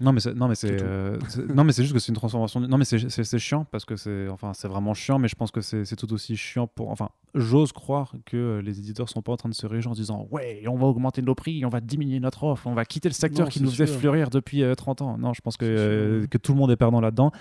Non 0.00 0.12
mais 0.12 0.20
c'est 0.20 0.34
non 0.34 0.48
mais 0.48 0.54
c'est 0.54 0.82
euh, 0.82 1.18
non 1.54 1.64
mais 1.64 1.72
c'est 1.72 1.82
juste 1.82 1.94
que 1.94 1.98
c'est 2.00 2.08
une 2.10 2.14
transformation. 2.16 2.60
Non 2.60 2.78
mais 2.78 2.84
c'est 2.84 3.38
chiant 3.38 3.64
parce 3.70 3.84
que 3.84 3.96
c'est 3.96 4.28
enfin 4.28 4.52
c'est 4.54 4.68
vraiment 4.68 4.94
chiant 4.94 5.18
mais 5.18 5.28
je 5.28 5.34
pense 5.34 5.50
que 5.50 5.60
c'est 5.60 5.96
tout 5.96 6.12
aussi 6.12 6.36
chiant 6.36 6.66
pour 6.66 6.90
enfin 6.90 7.08
j'ose 7.34 7.72
croire 7.72 8.14
que 8.26 8.36
euh, 8.36 8.62
les 8.62 8.78
éditeurs 8.78 9.08
sont 9.08 9.22
pas 9.22 9.32
en 9.32 9.36
train 9.36 9.48
de 9.48 9.54
se 9.54 9.66
réjouir 9.66 9.92
en 9.92 9.94
disant 9.94 10.28
ouais 10.30 10.62
on 10.68 10.76
va 10.76 10.86
augmenter 10.86 11.22
nos 11.22 11.34
prix 11.34 11.64
on 11.64 11.68
va 11.70 11.80
diminuer 11.80 12.20
notre 12.20 12.44
offre 12.44 12.66
on 12.66 12.74
va 12.74 12.84
quitter 12.84 13.08
le 13.08 13.14
secteur 13.14 13.46
Non, 13.46 13.50
qui 13.50 13.62
nous 13.62 13.70
faisait 13.70 13.86
sûr. 13.86 13.98
fleurir 14.00 14.28
depuis 14.30 14.62
euh, 14.62 14.74
30 14.74 15.02
ans. 15.02 15.16
Non 15.18 15.32
je 15.32 15.40
pense 15.40 15.56
que 15.56 15.64
euh, 15.64 16.26
que 16.26 16.36
tout 16.38 16.52
le 16.52 16.58
monde 16.58 16.70
est 16.70 16.76
perdant 16.76 17.00
là-dedans 17.00 17.32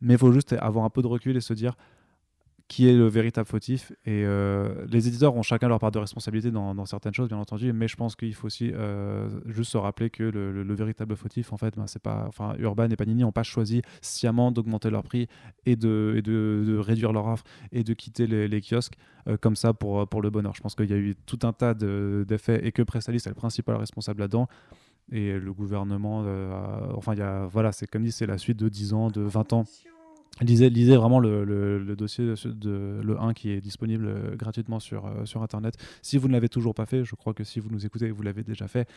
mais 0.00 0.14
il 0.14 0.18
faut 0.18 0.32
juste 0.32 0.52
avoir 0.54 0.84
un 0.84 0.90
peu 0.90 1.00
de 1.00 1.06
recul 1.06 1.36
et 1.36 1.40
se 1.40 1.54
dire 1.54 1.74
qui 2.72 2.88
est 2.88 2.94
le 2.94 3.06
véritable 3.06 3.46
fautif. 3.46 3.92
Et 4.06 4.24
euh, 4.24 4.86
les 4.90 5.06
éditeurs 5.06 5.36
ont 5.36 5.42
chacun 5.42 5.68
leur 5.68 5.78
part 5.78 5.90
de 5.90 5.98
responsabilité 5.98 6.50
dans, 6.50 6.86
certaines 6.86 7.12
choses, 7.12 7.28
bien 7.28 7.36
entendu, 7.36 7.70
mais 7.74 7.86
je 7.86 7.96
pense 7.96 8.16
qu'il 8.16 8.32
faut 8.34 8.46
aussi 8.46 8.70
euh, 8.72 9.28
juste 9.44 9.72
se 9.72 9.76
rappeler 9.76 10.08
que 10.08 10.22
le, 10.22 10.50
le- 10.52 10.62
le 10.62 10.74
véritable 10.74 11.14
fautif, 11.14 11.52
en 11.52 11.58
fait, 11.58 11.76
ben, 11.76 11.86
c'est 11.86 12.00
pas, 12.00 12.24
enfin, 12.28 12.54
Urban 12.58 12.88
et 12.88 12.96
Panini 12.96 13.20
n'ont 13.24 13.30
pas 13.30 13.42
choisi 13.42 13.82
sciemment 14.00 14.52
d'augmenter 14.52 14.88
leur 14.88 15.02
prix 15.02 15.28
et 15.66 15.76
de, 15.76 16.78
réduire 16.78 17.12
leur 17.12 17.26
offre 17.26 17.44
et 17.72 17.84
de 17.84 17.92
quitter 17.92 18.26
les, 18.26 18.60
kiosques 18.62 18.94
euh, 19.28 19.36
comme 19.36 19.54
ça 19.54 19.74
pour, 19.74 20.06
le 20.22 20.30
bonheur. 20.30 20.54
Je 20.54 20.62
pense 20.62 20.74
qu'il 20.74 20.88
y 20.88 20.94
a 20.94 20.96
eu 20.98 21.14
tout 21.26 21.40
un 21.42 21.52
tas 21.52 21.74
de- 21.74 22.24
d'effets 22.26 22.66
et 22.66 22.72
que 22.72 22.80
Prestalis 22.80 23.18
est 23.18 23.28
le 23.28 23.34
principal 23.34 23.76
responsable 23.76 24.20
là-dedans. 24.20 24.48
Et 25.10 25.38
le 25.38 25.52
gouvernement, 25.52 26.24
enfin, 26.96 27.12
il 27.12 27.18
y 27.18 27.22
a, 27.22 27.44
voilà, 27.48 27.70
c'est 27.72 27.86
comme 27.86 28.04
dit, 28.04 28.12
c'est 28.12 28.24
la 28.24 28.38
suite 28.38 28.58
de 28.58 28.70
10 28.70 28.94
ans, 28.94 29.10
de 29.10 29.20
20 29.20 29.52
ans. 29.52 29.64
Lisez, 30.40 30.96
vraiment 30.96 31.20
le, 31.20 31.94
dossier 31.96 32.24
de, 32.24 33.00
le 33.02 33.20
1 33.20 33.34
qui 33.34 33.50
est 33.50 33.60
disponible 33.60 34.06
euh, 34.06 34.36
gratuitement 34.36 34.80
sur, 34.80 35.06
euh, 35.06 35.24
sur 35.24 35.42
Internet. 35.42 35.76
Si 36.00 36.16
vous 36.16 36.26
ne 36.26 36.32
l'avez 36.32 36.48
toujours 36.48 36.74
pas 36.74 36.86
fait, 36.86 37.04
je 37.04 37.14
crois 37.14 37.34
que 37.34 37.44
si 37.44 37.60
vous 37.60 37.68
nous 37.70 37.84
écoutez, 37.84 38.10
vous 38.10 38.22
l'avez 38.22 38.42
déjà 38.42 38.66
fait, 38.66 38.88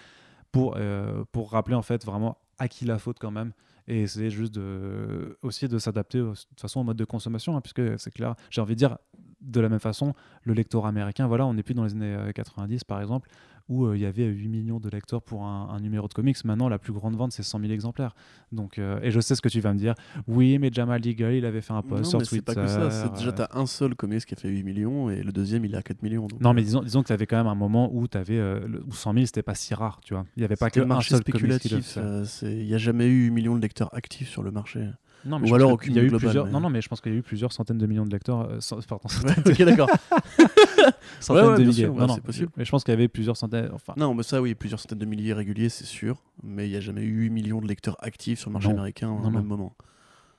pour, 0.52 0.76
euh, 0.78 1.24
pour 1.32 1.52
rappeler 1.52 1.76
en 1.76 1.82
fait 1.82 2.06
vraiment 2.06 2.38
à 2.58 2.68
qui 2.68 2.86
la 2.86 2.98
faute 2.98 3.18
quand 3.20 3.32
même. 3.32 3.52
Et 3.88 4.02
essayer 4.02 4.32
juste 4.32 4.56
de, 4.56 5.38
aussi 5.44 5.68
de 5.68 5.78
s'adapter 5.78 6.18
de 6.18 6.30
toute 6.34 6.60
façon 6.60 6.80
au 6.80 6.84
mode 6.84 6.98
de 6.98 7.06
consommation, 7.06 7.56
hein, 7.56 7.62
puisque 7.62 8.00
c'est 8.00 8.12
clair, 8.12 8.36
j'ai 8.50 8.62
envie 8.62 8.74
de 8.74 8.80
dire, 8.80 8.98
de 9.46 9.60
la 9.62 9.70
même 9.70 9.80
façon, 9.80 10.14
le 10.44 10.54
lecteur 10.54 10.86
américain, 10.86 11.28
voilà, 11.28 11.46
on 11.46 11.54
n'est 11.54 11.64
plus 11.64 11.74
dans 11.74 11.84
les 11.86 11.94
années 11.94 12.16
euh, 12.16 12.32
90 12.32 12.84
par 12.84 13.00
exemple, 13.02 13.30
où 13.68 13.86
euh, 13.86 13.96
il 13.98 14.02
y 14.04 14.06
avait 14.06 14.26
8 14.26 14.48
millions 14.48 14.80
de 14.80 14.90
lecteurs 14.90 15.24
pour 15.24 15.44
un, 15.44 15.70
un 15.72 15.80
numéro 15.80 16.08
de 16.08 16.14
comics. 16.14 16.38
Maintenant, 16.46 16.70
la 16.70 16.78
plus 16.78 16.94
grande 16.94 17.16
vente, 17.16 17.32
c'est 17.32 17.42
100 17.42 17.60
000 17.62 17.72
exemplaires. 17.72 18.14
Donc, 18.52 18.78
euh, 18.78 19.00
et 19.02 19.10
je 19.10 19.20
sais 19.20 19.34
ce 19.34 19.42
que 19.42 19.50
tu 19.50 19.60
vas 19.60 19.74
me 19.74 19.80
dire. 19.80 19.96
Oui, 20.28 20.60
mais 20.60 20.70
Jamal 20.72 21.02
Legal, 21.02 21.34
il 21.34 21.46
avait 21.46 21.62
fait 21.62 21.74
un 21.74 21.82
post 21.82 22.04
non, 22.04 22.10
sur 22.10 22.20
mais 22.20 22.26
c'est 22.26 22.42
pas 22.44 22.54
que 22.54 22.68
ça. 22.68 22.92
C'est 22.92 23.12
déjà, 23.14 23.30
euh, 23.30 23.32
t'as 23.32 23.48
un 23.54 23.66
seul 23.66 23.96
comics 23.96 24.24
qui 24.24 24.36
a 24.36 24.38
fait 24.38 24.50
8 24.50 24.62
millions 24.64 25.10
et 25.10 25.24
le 25.24 25.32
deuxième, 25.32 25.66
il 25.66 25.74
est 25.74 25.78
à 25.78 25.82
4 25.82 26.04
millions. 26.04 26.28
donc, 26.28 26.40
Non, 26.42 26.54
mais 26.54 26.62
euh, 26.62 26.66
disons, 26.66 26.84
disons 26.84 27.02
que 27.02 27.08
tu 27.08 27.14
avais 27.14 27.26
quand 27.26 27.38
même 27.38 27.48
un 27.48 27.56
moment 27.56 27.90
où, 27.92 28.06
avais, 28.14 28.38
euh, 28.38 28.60
où 28.88 28.94
100 28.94 29.14
000, 29.14 29.26
c'était 29.26 29.42
pas 29.42 29.56
si 29.56 29.74
rare, 29.74 30.00
tu 30.04 30.14
vois. 30.14 30.26
Il 30.38 30.42
n'y 30.42 30.46
avait 30.46 30.56
pas 30.56 30.70
que 30.70 30.82
un 30.82 31.02
seul 31.02 31.22
spéculatif. 31.22 31.98
euh, 31.98 32.24
Il 32.44 32.66
n'y 32.68 32.74
a 32.76 32.78
jamais 32.78 33.08
eu 33.08 33.26
8 33.26 33.32
millions 33.32 33.56
de 33.56 33.62
lecteurs 33.62 33.90
actifs 33.96 34.30
sur 34.30 34.44
le 34.44 34.52
marché. 34.52 34.88
Non, 35.26 35.38
Ou 35.38 35.46
je 35.46 35.50
pense 35.50 35.56
alors 35.56 35.72
au 35.74 35.80
il 35.84 35.94
y 35.94 36.00
a 36.00 36.04
eu 36.04 36.06
cumul 36.06 36.10
global, 36.10 36.20
plusieurs. 36.20 36.46
mais- 36.46 36.52
Non, 36.52 36.60
non, 36.60 36.70
mais 36.70 36.82
je 36.82 36.88
pense 36.88 37.02
qu'il 37.02 37.12
y 37.12 37.16
a 37.16 37.18
eu 37.18 37.24
plusieurs 37.24 37.52
centaines 37.52 37.78
de 37.80 37.86
millions 37.88 38.06
de 38.06 38.12
lecteurs. 38.12 38.42
euh, 38.50 38.60
cent- 38.60 38.80
pardon, 38.88 39.08
Ouais, 39.26 39.34
ok, 39.52 39.62
d'accord. 39.64 39.90
centaines 41.20 41.46
ouais, 41.48 41.54
de 41.58 41.60
milliers. 41.64 41.74
sûr, 41.86 41.96
non, 41.96 42.08
c'est 42.16 42.22
possible. 42.24 42.50
Mais 42.58 42.66
je 42.66 42.72
pense 42.72 42.84
qu'il 42.84 42.92
y 42.94 42.98
avait 42.98 43.08
plusieurs 43.08 43.38
centaines. 43.38 43.70
Enfin, 43.74 43.94
Non, 43.98 44.14
mais 44.14 44.24
ça, 44.24 44.42
oui, 44.42 44.54
plusieurs 44.56 44.80
centaines 44.80 45.00
de 45.00 45.06
milliers 45.06 45.34
réguliers, 45.34 45.70
c'est 45.70 45.86
sûr. 45.86 46.18
Mais 46.44 46.68
il 46.68 46.72
n'y 46.72 46.78
a 46.78 46.82
jamais 46.82 47.02
eu 47.04 47.24
8 47.24 47.30
millions 47.32 47.62
de 47.62 47.68
lecteurs 47.68 47.98
actifs 48.00 48.40
sur 48.40 48.50
le 48.50 48.54
marché 48.54 48.68
Non. 48.70 48.76
américain 48.76 49.10
au 49.10 49.30
même 49.30 49.44
moment. 49.46 49.74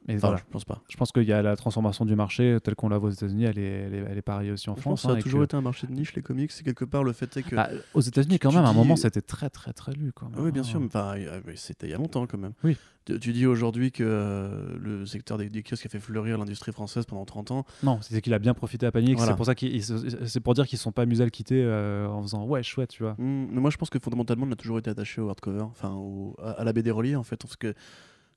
Mais 0.08 0.14
Enfin, 0.16 0.28
voilà. 0.28 0.36
je 0.46 0.50
pense 0.52 0.64
pas. 0.64 0.80
Je 0.88 0.96
pense 0.96 1.12
qu'il 1.12 1.24
y 1.24 1.32
a 1.32 1.42
la 1.42 1.56
transformation 1.56 2.04
du 2.04 2.14
marché 2.14 2.58
telle 2.62 2.74
qu'on 2.74 2.88
la 2.88 2.98
voit 2.98 3.08
aux 3.08 3.12
États-Unis, 3.12 3.44
elle 3.44 3.58
est, 3.58 3.62
elle 3.62 3.94
est, 3.94 4.04
elle 4.10 4.18
est 4.18 4.22
pareille 4.22 4.50
aussi 4.50 4.70
en 4.70 4.76
Je 4.76 4.80
France. 4.80 4.92
pense 4.92 5.02
que 5.02 5.06
ça 5.08 5.12
hein, 5.12 5.16
a 5.16 5.18
et 5.18 5.22
toujours 5.22 5.40
que- 5.40 5.44
été 5.44 5.56
un 5.56 5.60
marché 5.62 5.86
de 5.86 5.92
niche, 5.92 6.14
les 6.14 6.22
comics. 6.22 6.52
C'est 6.52 6.64
quelque 6.64 6.84
part 6.84 7.04
le 7.04 7.12
fait 7.12 7.36
est 7.36 7.42
que. 7.42 7.56
Bah, 7.56 7.68
aux 7.94 8.00
États-Unis, 8.00 8.38
quand 8.38 8.50
tu 8.50 8.56
même, 8.56 8.64
à 8.64 8.68
un 8.68 8.72
dis- 8.72 8.78
moment, 8.78 8.96
c'était 8.96 9.20
très, 9.22 9.50
très, 9.50 9.72
très 9.72 9.92
lu. 9.92 10.12
Quand 10.14 10.28
même, 10.30 10.40
oui, 10.40 10.52
bien 10.52 10.62
hein. 10.62 10.64
sûr, 10.64 10.80
enfin, 10.84 11.14
euh, 11.16 11.40
c'était 11.56 11.86
il 11.88 11.90
y 11.90 11.94
a 11.94 11.98
longtemps 11.98 12.26
quand 12.26 12.38
même. 12.38 12.52
Oui. 12.64 12.76
Tu, 13.04 13.20
tu 13.20 13.32
dis 13.32 13.46
aujourd'hui 13.46 13.92
que 13.92 14.02
euh, 14.04 14.76
le 14.80 15.06
secteur 15.06 15.38
des, 15.38 15.48
des 15.48 15.62
kiosques 15.62 15.86
a 15.86 15.88
fait 15.88 16.00
fleurir 16.00 16.38
l'industrie 16.38 16.72
française 16.72 17.04
pendant 17.06 17.24
30 17.24 17.50
ans. 17.52 17.64
Non, 17.84 17.98
c'est 18.02 18.20
qu'il 18.20 18.34
a 18.34 18.40
bien 18.40 18.52
profité 18.52 18.84
à 18.86 18.90
Panique. 18.90 19.16
Voilà. 19.16 19.32
C'est 19.32 19.36
pour 19.36 19.46
ça 19.46 19.54
qu'il, 19.54 19.74
il 19.74 19.84
se- 19.84 20.26
c'est 20.26 20.40
pour 20.40 20.54
dire 20.54 20.66
qu'ils 20.66 20.78
sont 20.78 20.90
pas 20.92 21.02
amusés 21.02 21.22
à 21.22 21.26
le 21.26 21.30
quitter 21.30 21.62
euh, 21.62 22.08
en 22.08 22.20
faisant 22.22 22.44
ouais 22.46 22.62
chouette, 22.64 22.90
tu 22.90 23.04
vois. 23.04 23.14
Hmm, 23.18 23.46
mais 23.52 23.60
moi, 23.60 23.70
je 23.70 23.76
pense 23.76 23.90
que 23.90 23.98
fondamentalement, 24.00 24.46
on 24.48 24.52
a 24.52 24.56
toujours 24.56 24.78
été 24.80 24.90
attaché 24.90 25.20
au 25.20 25.28
hardcover, 25.28 25.62
enfin, 25.62 25.96
à, 26.42 26.50
à 26.60 26.64
la 26.64 26.72
BD 26.72 26.90
reliée 26.90 27.14
en 27.16 27.22
fait, 27.22 27.36
parce 27.36 27.54
que 27.56 27.74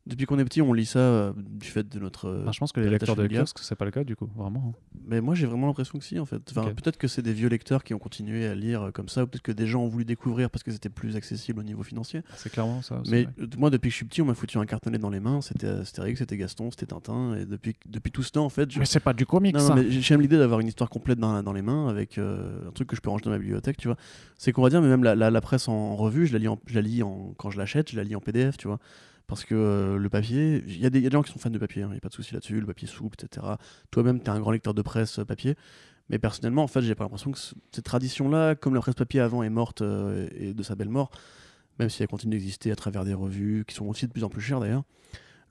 depuis 0.07 0.25
qu'on 0.25 0.39
est 0.39 0.45
petit, 0.45 0.61
on 0.61 0.73
lit 0.73 0.85
ça 0.87 0.99
euh, 0.99 1.33
du 1.35 1.67
fait 1.67 1.87
de 1.87 1.99
notre. 1.99 2.25
euh, 2.27 2.41
Enfin, 2.43 2.51
je 2.51 2.59
pense 2.59 2.71
que 2.71 2.79
les 2.79 2.87
la 2.87 2.93
lecteurs 2.93 3.09
tâche 3.09 3.17
de 3.17 3.21
familiale. 3.23 3.43
kiosque, 3.43 3.59
c'est 3.61 3.75
pas 3.75 3.85
le 3.85 3.91
cas 3.91 4.03
du 4.03 4.15
coup, 4.15 4.27
vraiment. 4.35 4.73
hein. 4.75 4.99
Mais 5.07 5.21
moi, 5.21 5.35
j'ai 5.35 5.45
vraiment 5.45 5.67
l'impression 5.67 5.99
que 5.99 6.05
si, 6.05 6.17
en 6.19 6.25
fait. 6.25 6.41
Enfin, 6.51 6.63
Ok. 6.67 6.75
Peut-être 6.75 6.97
que 6.97 7.07
c'est 7.07 7.21
des 7.21 7.33
vieux 7.33 7.49
lecteurs 7.49 7.83
qui 7.83 7.93
ont 7.93 7.99
continué 7.99 8.47
à 8.47 8.55
lire 8.55 8.87
euh, 8.87 8.91
comme 8.91 9.07
ça, 9.09 9.23
ou 9.23 9.27
peut-être 9.27 9.43
que 9.43 9.51
des 9.51 9.67
gens 9.67 9.81
ont 9.83 9.87
voulu 9.87 10.05
découvrir 10.05 10.49
parce 10.49 10.63
que 10.63 10.71
c'était 10.71 10.89
plus 10.89 11.15
accessible 11.15 11.59
au 11.59 11.63
niveau 11.63 11.83
financier. 11.83 12.21
C'est 12.37 12.49
clairement 12.51 12.81
ça. 12.81 12.99
aussi, 13.01 13.11
Mais 13.11 13.25
ouais. 13.25 13.33
euh, 13.41 13.47
moi, 13.57 13.69
depuis 13.69 13.89
que 13.89 13.91
je 13.91 13.95
suis 13.97 14.05
petit, 14.05 14.21
on 14.21 14.25
m'a 14.25 14.33
foutu 14.33 14.57
un 14.57 14.65
cartonnet 14.65 14.97
dans 14.97 15.09
les 15.11 15.19
mains. 15.19 15.41
C'était 15.41 15.67
Astérix, 15.67 16.19
c'était 16.19 16.37
Gaston, 16.37 16.71
c'était 16.71 16.87
Tintin. 16.87 17.35
Et 17.35 17.45
depuis, 17.45 17.75
depuis 17.87 18.11
tout 18.11 18.23
ce 18.23 18.31
temps, 18.31 18.45
en 18.45 18.49
fait, 18.49 18.71
je, 18.71 18.79
Mais 18.79 18.85
c'est 18.85 18.99
pas 18.99 19.13
du 19.13 19.25
comics, 19.27 19.53
Non, 19.55 19.61
non, 19.61 19.67
ça. 19.67 19.75
mais 19.75 19.91
j'ai- 19.91 20.01
j'aime 20.01 20.21
l'idée 20.21 20.37
d'avoir 20.37 20.59
une 20.59 20.67
histoire 20.67 20.89
complète 20.89 21.19
dans, 21.19 21.43
dans 21.43 21.53
les 21.53 21.61
mains 21.61 21.87
avec 21.87 22.17
euh, 22.17 22.67
un 22.67 22.71
truc 22.71 22.87
que 22.87 22.95
je 22.95 23.01
peux 23.01 23.09
ranger 23.09 23.25
dans 23.25 23.31
ma 23.31 23.37
bibliothèque, 23.37 23.77
tu 23.77 23.87
vois. 23.87 23.97
C'est 24.39 24.51
qu'on 24.53 24.63
va 24.63 24.69
dire, 24.69 24.81
mais 24.81 24.87
même 24.87 25.03
la, 25.03 25.13
la- 25.15 25.29
la 25.29 25.41
presse 25.41 25.67
en, 25.67 25.73
en 25.73 25.95
revue, 25.95 26.25
je 26.25 26.33
la 26.33 26.39
lis, 26.39 26.47
en, 26.47 26.57
je 26.65 26.73
la 26.75 26.81
lis 26.81 27.03
en, 27.03 27.33
quand 27.37 27.51
je 27.51 27.57
l'achète, 27.57 27.91
je 27.91 27.95
la 27.97 28.03
lis 28.03 28.15
en 28.15 28.21
PDF, 28.21 28.57
tu 28.57 28.67
vois. 28.67 28.79
Parce 29.29 29.45
que 29.45 29.55
euh, 29.55 29.97
le 29.97 30.09
papier, 30.09 30.61
il 30.67 30.79
y, 30.79 30.85
a 30.85 30.89
des 30.89 30.97
il 30.99 31.03
y 31.03 31.05
a 31.07 31.09
des 31.09 31.13
gens 31.15 31.21
qui 31.21 31.31
sont 31.31 31.39
fans 31.39 31.49
de 31.51 31.57
papier, 31.59 31.83
il 31.83 31.87
n'y 31.89 31.95
a 31.97 31.99
pas 32.01 32.09
de 32.09 32.13
souci 32.13 32.33
là-dessus, 32.33 32.59
le 32.59 32.65
papier 32.65 32.87
souple, 32.87 33.15
etc. 33.23 33.45
Toi-même, 33.91 34.19
tu 34.19 34.25
es 34.25 34.29
un 34.29 34.39
grand 34.39 34.51
lecteur 34.51 34.73
de 34.73 34.81
presse 34.81 35.19
euh, 35.19 35.23
papier. 35.25 35.55
Mais 36.09 36.17
personnellement, 36.17 36.63
en 36.63 36.67
fait, 36.67 36.81
j'ai 36.81 36.95
pas 36.95 37.03
l'impression 37.05 37.31
que 37.31 37.37
ce- 37.37 37.53
cette 37.71 37.85
tradition-là, 37.85 38.55
comme 38.55 38.73
la 38.73 38.81
presse 38.81 38.95
papier 38.95 39.19
avant 39.21 39.43
est 39.43 39.49
morte 39.51 39.81
euh, 39.83 40.27
et 40.35 40.53
de 40.55 40.63
sa 40.63 40.73
belle 40.75 40.89
mort, 40.89 41.11
même 41.77 41.89
si 41.89 42.01
elle 42.01 42.09
continue 42.09 42.35
d'exister 42.37 42.71
à 42.71 42.75
travers 42.75 43.05
des 43.05 43.13
revues 43.13 43.63
qui 43.67 43.75
sont 43.75 43.85
aussi 43.85 44.07
de 44.07 44.11
plus 44.11 44.23
en 44.23 44.29
plus 44.29 44.41
chères 44.41 44.59
d'ailleurs, 44.59 44.83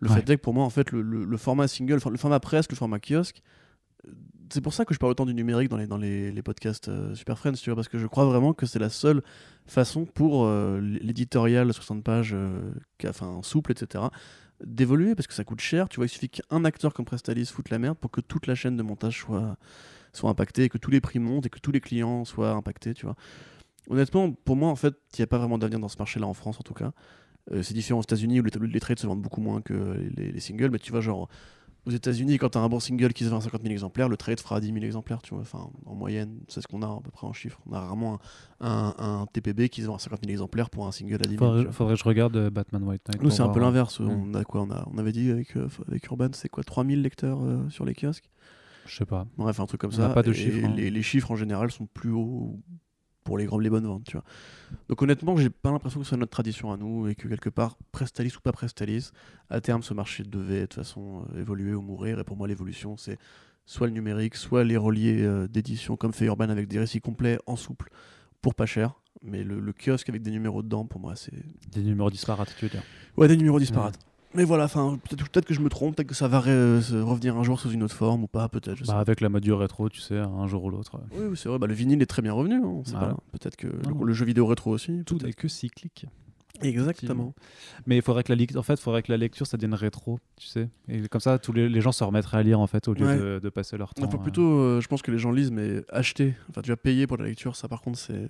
le 0.00 0.08
Ouais. 0.10 0.16
fait 0.16 0.30
est 0.30 0.36
que 0.36 0.42
pour 0.42 0.54
moi, 0.54 0.64
en 0.64 0.70
fait, 0.70 0.90
le, 0.90 1.00
le- 1.00 1.24
le 1.24 1.36
format 1.36 1.68
single, 1.68 1.94
enfin, 1.98 2.10
le 2.10 2.16
format 2.18 2.40
presse, 2.40 2.66
le 2.70 2.76
format 2.76 2.98
kiosque, 2.98 3.42
c'est 4.52 4.60
pour 4.60 4.74
ça 4.74 4.84
que 4.84 4.94
je 4.94 4.98
parle 4.98 5.12
autant 5.12 5.26
du 5.26 5.34
numérique 5.34 5.68
dans 5.68 5.76
les, 5.76 5.86
dans 5.86 5.96
les, 5.96 6.42
podcasts 6.42 6.88
euh, 6.88 7.14
Super 7.14 7.38
Friends, 7.38 7.54
tu 7.54 7.70
vois, 7.70 7.76
parce 7.76 7.88
que 7.88 7.98
je 7.98 8.06
crois 8.06 8.24
vraiment 8.24 8.52
que 8.52 8.66
c'est 8.66 8.78
la 8.78 8.90
seule 8.90 9.22
façon 9.66 10.04
pour 10.04 10.46
euh, 10.46 10.80
l'éditorial 10.80 11.72
60 11.72 12.02
pages, 12.02 12.32
euh, 12.34 12.72
enfin 13.06 13.40
souple, 13.42 13.72
etc., 13.72 14.04
d'évoluer, 14.64 15.14
parce 15.14 15.26
que 15.26 15.34
ça 15.34 15.44
coûte 15.44 15.60
cher. 15.60 15.88
Tu 15.88 15.96
vois, 15.96 16.06
il 16.06 16.08
suffit 16.08 16.28
qu'un 16.28 16.64
acteur 16.64 16.92
comme 16.92 17.04
Prestalis 17.04 17.46
foute 17.46 17.70
la 17.70 17.78
merde 17.78 17.96
pour 17.96 18.10
que 18.10 18.20
toute 18.20 18.46
la 18.46 18.54
chaîne 18.54 18.76
de 18.76 18.82
montage 18.82 19.18
soit, 19.18 19.56
soit 20.12 20.30
impactée, 20.30 20.68
que 20.68 20.78
tous 20.78 20.90
les 20.90 21.00
prix 21.00 21.18
montent, 21.18 21.46
et 21.46 21.50
que 21.50 21.60
tous 21.60 21.72
les 21.72 21.80
clients 21.80 22.24
soient 22.24 22.52
impactés, 22.52 22.94
tu 22.94 23.06
vois. 23.06 23.14
Honnêtement, 23.88 24.32
pour 24.32 24.56
moi, 24.56 24.70
en 24.70 24.76
fait, 24.76 24.94
il 25.14 25.20
n'y 25.20 25.24
a 25.24 25.26
pas 25.28 25.38
vraiment 25.38 25.58
d'avenir 25.58 25.78
dans 25.78 25.88
ce 25.88 25.98
marché-là 25.98 26.26
en 26.26 26.34
France, 26.34 26.58
en 26.58 26.62
tout 26.62 26.74
cas. 26.74 26.92
C'est 27.62 27.72
différent 27.72 28.00
aux 28.00 28.02
États-Unis 28.02 28.40
où 28.40 28.44
les, 28.44 28.68
les 28.68 28.80
trades 28.80 28.98
se 28.98 29.06
vendent 29.06 29.22
beaucoup 29.22 29.40
moins 29.40 29.62
que 29.62 30.06
les, 30.16 30.32
les 30.32 30.40
singles, 30.40 30.70
mais 30.70 30.78
tu 30.78 30.90
vois, 30.90 31.00
genre, 31.00 31.30
aux 31.88 31.90
États-Unis, 31.90 32.38
quand 32.38 32.50
tu 32.50 32.58
as 32.58 32.60
un 32.60 32.68
bon 32.68 32.78
single 32.80 33.12
qui 33.12 33.24
se 33.24 33.28
vend 33.30 33.38
à 33.38 33.40
50 33.40 33.62
000 33.62 33.72
exemplaires, 33.72 34.08
le 34.08 34.16
trade 34.16 34.38
fera 34.38 34.60
10 34.60 34.66
000 34.72 34.84
exemplaires, 34.84 35.22
tu 35.22 35.34
vois. 35.34 35.40
Enfin, 35.42 35.68
en 35.86 35.94
moyenne, 35.94 36.38
c'est 36.46 36.60
ce 36.60 36.68
qu'on 36.68 36.82
a 36.82 36.86
à 36.86 37.00
peu 37.02 37.10
près 37.10 37.26
en 37.26 37.32
chiffres. 37.32 37.58
On 37.68 37.72
a 37.72 37.80
rarement 37.80 38.18
un, 38.60 38.94
un- 38.98 39.20
un 39.22 39.26
TPB 39.26 39.68
qui 39.68 39.82
se 39.82 39.86
vend 39.86 39.96
à 39.96 39.98
50 39.98 40.20
000 40.20 40.30
exemplaires 40.30 40.70
pour 40.70 40.86
un 40.86 40.92
single 40.92 41.14
à 41.14 41.18
10 41.26 41.30
000. 41.30 41.30
tu 41.30 41.38
Faudrait, 41.38 41.72
faudrait 41.72 41.94
que 41.94 42.00
je 42.00 42.04
regarde 42.04 42.36
euh, 42.36 42.50
Batman 42.50 42.82
White 42.84 43.02
Knight. 43.08 43.22
Nous, 43.22 43.30
c'est 43.30 43.42
un 43.42 43.48
peu 43.48 43.58
voir. 43.60 43.70
l'inverse. 43.72 43.98
On 44.00 44.34
a 44.34 44.44
quoi 44.44 44.62
on, 44.62 44.70
a, 44.70 44.86
on 44.92 44.98
avait 44.98 45.12
dit 45.12 45.30
avec, 45.30 45.56
euh, 45.56 45.68
avec 45.88 46.06
Urban, 46.06 46.28
c'est 46.32 46.48
quoi 46.48 46.62
3000 46.62 47.00
lecteurs 47.02 47.42
euh, 47.42 47.68
sur 47.70 47.84
les 47.84 47.94
kiosques? 47.94 48.30
Je 48.86 48.96
sais 48.96 49.04
pas. 49.06 49.26
Bref, 49.36 49.58
un 49.60 49.66
truc 49.66 49.80
comme 49.80 49.90
On 49.92 49.96
ça. 49.96 50.08
pas 50.10 50.22
de 50.22 50.30
Et 50.30 50.34
chiffres, 50.34 50.64
hein. 50.64 50.72
Les, 50.76 50.90
les 50.90 51.02
chiffres 51.02 51.30
en 51.30 51.36
général 51.36 51.70
sont 51.70 51.86
plus 51.86 52.10
hauts 52.12 52.58
pour 53.28 53.36
les, 53.36 53.44
grandes, 53.44 53.62
les 53.62 53.68
bonnes 53.68 53.86
ventes, 53.86 54.04
tu 54.04 54.12
vois. 54.12 54.24
Donc 54.88 55.02
honnêtement, 55.02 55.36
j'ai 55.36 55.50
pas 55.50 55.70
l'impression 55.70 56.00
que 56.00 56.04
ce 56.04 56.08
soit 56.08 56.16
notre 56.16 56.30
tradition 56.30 56.72
à 56.72 56.78
nous 56.78 57.08
et 57.08 57.14
que 57.14 57.28
quelque 57.28 57.50
part, 57.50 57.76
Prestalis 57.92 58.34
ou 58.34 58.40
pas 58.40 58.52
Prestalis, 58.52 59.10
à 59.50 59.60
terme, 59.60 59.82
ce 59.82 59.92
marché 59.92 60.22
devait 60.22 60.62
de 60.62 60.66
toute 60.66 60.74
façon 60.76 61.26
euh, 61.34 61.40
évoluer 61.42 61.74
ou 61.74 61.82
mourir. 61.82 62.18
Et 62.18 62.24
pour 62.24 62.38
moi, 62.38 62.48
l'évolution, 62.48 62.96
c'est 62.96 63.18
soit 63.66 63.86
le 63.86 63.92
numérique, 63.92 64.34
soit 64.34 64.64
les 64.64 64.78
reliés 64.78 65.20
euh, 65.20 65.46
d'édition 65.46 65.98
comme 65.98 66.14
fait 66.14 66.24
Urban 66.24 66.48
avec 66.48 66.68
des 66.68 66.78
récits 66.78 67.02
complets 67.02 67.38
en 67.44 67.56
souple 67.56 67.90
pour 68.40 68.54
pas 68.54 68.64
cher. 68.64 68.94
Mais 69.22 69.44
le, 69.44 69.60
le 69.60 69.72
kiosque 69.74 70.08
avec 70.08 70.22
des 70.22 70.30
numéros 70.30 70.62
dedans, 70.62 70.86
pour 70.86 71.00
moi, 71.00 71.14
c'est. 71.14 71.34
Des 71.70 71.82
numéros 71.82 72.10
disparates, 72.10 72.54
tu 72.58 72.64
veux 72.64 72.70
dire? 72.70 72.82
Ouais, 73.18 73.28
des 73.28 73.36
numéros 73.36 73.58
disparates. 73.58 73.98
Mais 74.34 74.44
voilà, 74.44 74.64
enfin, 74.64 74.98
peut-être 75.08 75.46
que 75.46 75.54
je 75.54 75.60
me 75.60 75.68
trompe, 75.68 75.96
peut-être 75.96 76.08
que 76.08 76.14
ça 76.14 76.28
va 76.28 76.42
se 76.42 77.00
revenir 77.00 77.36
un 77.36 77.42
jour 77.42 77.58
sous 77.60 77.70
une 77.70 77.82
autre 77.82 77.94
forme 77.94 78.24
ou 78.24 78.28
pas, 78.28 78.48
peut-être. 78.48 78.86
Bah, 78.86 78.98
avec 78.98 79.20
la 79.20 79.28
mode 79.28 79.42
du 79.42 79.52
rétro, 79.52 79.88
tu 79.88 80.00
sais, 80.00 80.18
un 80.18 80.46
jour 80.46 80.64
ou 80.64 80.70
l'autre. 80.70 81.00
Oui, 81.12 81.24
oui, 81.30 81.36
c'est 81.36 81.48
vrai, 81.48 81.58
bah, 81.58 81.66
le 81.66 81.74
vinyle 81.74 82.00
est 82.02 82.06
très 82.06 82.22
bien 82.22 82.32
revenu, 82.32 82.56
hein, 82.56 82.62
on 82.64 82.84
sait 82.84 82.92
Voilà. 82.92 83.08
pas. 83.14 83.22
Peut-être 83.32 83.56
que 83.56 83.66
Non, 83.68 83.90
non. 83.94 84.00
le, 84.00 84.06
le 84.08 84.12
jeu 84.12 84.24
vidéo 84.24 84.46
rétro 84.46 84.70
aussi. 84.70 85.02
Tout 85.04 85.18
n'est 85.18 85.32
que 85.32 85.48
cyclique. 85.48 86.06
Exactement. 86.60 87.34
Mais 87.86 87.96
il 87.96 88.02
faudrait 88.02 88.24
que 88.24 88.32
la 88.32 88.58
en 88.58 88.62
fait, 88.64 88.80
faudrait 88.80 89.02
que 89.04 89.12
la 89.12 89.16
lecture 89.18 89.46
ça 89.46 89.56
devienne 89.56 89.74
rétro, 89.74 90.18
tu 90.36 90.46
sais. 90.48 90.68
Et 90.88 91.06
comme 91.08 91.20
ça, 91.20 91.38
tous 91.38 91.52
les, 91.52 91.68
les 91.68 91.80
gens 91.80 91.92
se 91.92 92.02
remettraient 92.02 92.38
à 92.38 92.42
lire 92.42 92.58
en 92.58 92.66
fait 92.66 92.88
au 92.88 92.94
lieu 92.94 93.06
Ouais. 93.06 93.16
de, 93.16 93.38
de 93.40 93.48
passer 93.48 93.76
leur 93.78 93.94
temps. 93.94 94.04
Il 94.04 94.10
faut 94.10 94.18
à- 94.18 94.22
plutôt, 94.22 94.58
euh, 94.58 94.80
je 94.80 94.88
pense 94.88 95.00
que 95.02 95.12
les 95.12 95.18
gens 95.18 95.30
lisent, 95.30 95.52
mais 95.52 95.84
acheter. 95.90 96.34
Enfin, 96.50 96.62
tu 96.62 96.70
vas 96.70 96.76
payer 96.76 97.06
pour 97.06 97.16
la 97.16 97.26
lecture, 97.26 97.54
ça 97.54 97.68
par 97.68 97.80
contre, 97.80 97.98
c'est. 97.98 98.28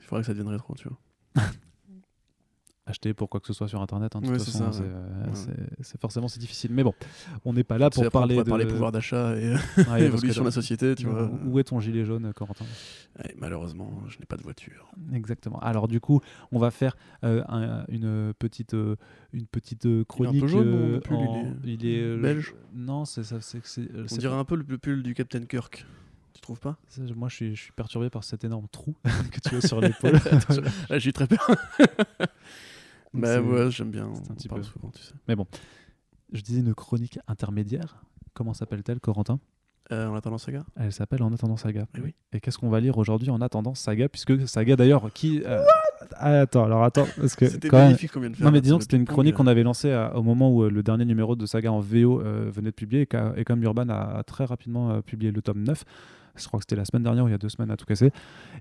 Il 0.00 0.04
faudrait 0.06 0.22
que 0.22 0.26
ça 0.26 0.32
devienne 0.32 0.48
rétro, 0.48 0.74
tu 0.74 0.88
vois. 0.88 0.98
acheter 2.88 3.14
pour 3.14 3.28
quoi 3.28 3.38
que 3.40 3.46
ce 3.46 3.52
soit 3.52 3.68
sur 3.68 3.80
internet. 3.82 4.16
hein, 4.16 4.20
de 4.20 4.26
Ouais, 4.26 4.36
toute 4.36 4.46
c'est 4.46 4.52
façon, 4.52 4.72
ça, 4.72 4.78
c'est 4.78 4.84
ouais. 4.84 4.88
euh, 4.90 5.26
Ouais. 5.26 5.54
c'est- 5.82 6.00
forcément 6.00 6.28
c'est 6.28 6.40
difficile. 6.40 6.70
Mais 6.72 6.82
bon, 6.82 6.94
on 7.44 7.52
n'est 7.52 7.64
pas 7.64 7.78
là 7.78 7.90
pour 7.90 8.08
parler 8.10 8.36
de 8.36 8.42
parler 8.42 8.66
pouvoir 8.66 8.92
d'achat 8.92 9.36
et 9.36 9.54
évolution 10.04 10.42
de 10.42 10.48
la 10.48 10.52
société, 10.52 10.94
tu 10.94 11.06
vois. 11.06 11.30
Où 11.46 11.58
est 11.58 11.64
ton 11.64 11.80
gilet 11.80 12.04
jaune, 12.04 12.32
Corentin? 12.34 12.64
Malheureusement, 13.36 14.02
je 14.08 14.18
n'ai 14.18 14.24
pas 14.26 14.36
de 14.36 14.42
voiture. 14.42 14.90
Exactement. 15.12 15.58
Alors 15.60 15.88
du 15.88 16.00
coup, 16.00 16.20
on 16.52 16.58
va 16.58 16.70
faire 16.70 16.96
euh, 17.24 17.42
un- 17.48 17.84
une 17.88 18.32
petite 18.38 18.74
euh, 18.74 18.96
une 19.32 19.46
petite 19.46 19.86
euh, 19.86 19.88
Il 19.90 19.96
est 19.98 20.00
un 20.00 20.04
chronique. 20.04 20.40
peu 20.40 20.46
jaune, 20.48 20.66
euh, 20.68 20.94
le 20.94 21.00
pull, 21.00 21.16
en- 21.16 21.52
il 21.64 21.84
est 21.86 22.16
belge 22.16 22.54
Non, 22.74 23.04
c'est 23.04 23.24
ça. 23.24 23.38
C'est 23.40 23.60
On 24.12 24.16
dirait 24.16 24.36
un 24.36 24.44
peu 24.44 24.56
le, 24.56 24.78
pull 24.78 25.02
du 25.02 25.14
Captain 25.14 25.44
Kirk. 25.44 25.84
Tu 26.34 26.40
trouves 26.40 26.60
pas? 26.60 26.76
Moi, 27.16 27.28
je 27.28 27.34
suis, 27.34 27.56
je 27.56 27.62
suis 27.62 27.72
perturbé 27.72 28.10
par 28.10 28.22
cet 28.22 28.44
énorme 28.44 28.66
trou 28.70 28.94
que 29.32 29.40
tu 29.48 29.56
as 29.56 29.60
sur 29.60 29.80
l'épaule. 29.80 30.12
Là, 30.90 30.98
j'ai 30.98 31.12
très 31.12 31.26
peur. 31.26 31.50
Bah 33.18 33.40
ouais, 33.40 33.70
j'aime 33.70 33.90
bien. 33.90 34.10
c'est 34.24 34.30
un 34.30 34.34
petit 34.34 34.48
peu. 34.48 34.62
souvent, 34.62 34.90
tu 34.90 35.02
sais. 35.02 35.14
je 36.32 36.40
disais 36.42 36.60
une 36.60 36.74
chronique 36.74 37.18
intermédiaire. 37.28 38.02
Comment 38.34 38.54
s'appelle-t-elle, 38.54 39.00
Corentin? 39.00 39.40
Euh, 39.90 40.06
en 40.06 40.14
attendant 40.14 40.36
saga? 40.36 40.64
Elle 40.76 40.92
s'appelle 40.92 41.22
En 41.22 41.32
attendant 41.32 41.56
Saga. 41.56 41.86
Eh 41.96 42.00
oui. 42.02 42.14
Et 42.34 42.40
qu'est-ce 42.40 42.58
qu'on 42.58 42.68
va 42.68 42.78
lire 42.78 42.98
aujourd'hui 42.98 43.30
en 43.30 43.40
attendant 43.40 43.74
Saga 43.74 44.08
Puisque 44.10 44.46
Saga, 44.46 44.76
d'ailleurs, 44.76 45.10
qui. 45.14 45.42
euh, 45.46 45.64
ah, 46.16 46.40
attends, 46.40 46.64
alors 46.64 46.84
attends, 46.84 47.06
parce 47.18 47.34
que. 47.34 47.48
C'était 47.48 47.70
même- 47.70 47.84
magnifique 47.86 48.14
vient 48.14 48.28
de 48.28 48.36
faire. 48.36 48.44
Non, 48.44 48.52
mais 48.52 48.60
disons 48.60 48.76
que 48.76 48.82
c'était 48.84 48.98
une 48.98 49.06
chronique 49.06 49.34
qu'on 49.36 49.46
avait 49.46 49.62
lancée 49.62 49.90
à- 49.90 50.14
au 50.14 50.22
moment 50.22 50.52
où 50.52 50.62
euh, 50.64 50.70
le 50.70 50.82
dernier 50.82 51.06
numéro 51.06 51.36
de 51.36 51.46
Saga 51.46 51.72
en 51.72 51.80
VO 51.80 52.20
euh, 52.20 52.50
venait 52.54 52.68
de 52.68 52.74
publier 52.74 53.02
et, 53.10 53.40
et 53.40 53.44
comme 53.44 53.62
Urban 53.62 53.88
a, 53.88 54.18
a 54.18 54.22
très 54.24 54.44
rapidement 54.44 54.90
euh, 54.90 55.00
publié 55.00 55.32
le 55.32 55.40
tome 55.40 55.62
9, 55.62 55.82
je 56.36 56.46
crois 56.46 56.58
que 56.58 56.64
c'était 56.64 56.76
la 56.76 56.84
semaine 56.84 57.02
dernière 57.02 57.24
ou 57.24 57.28
il 57.28 57.32
y 57.32 57.34
a 57.34 57.38
deux 57.38 57.48
semaines 57.48 57.70
à 57.70 57.76
tout 57.76 57.84
casser, 57.86 58.10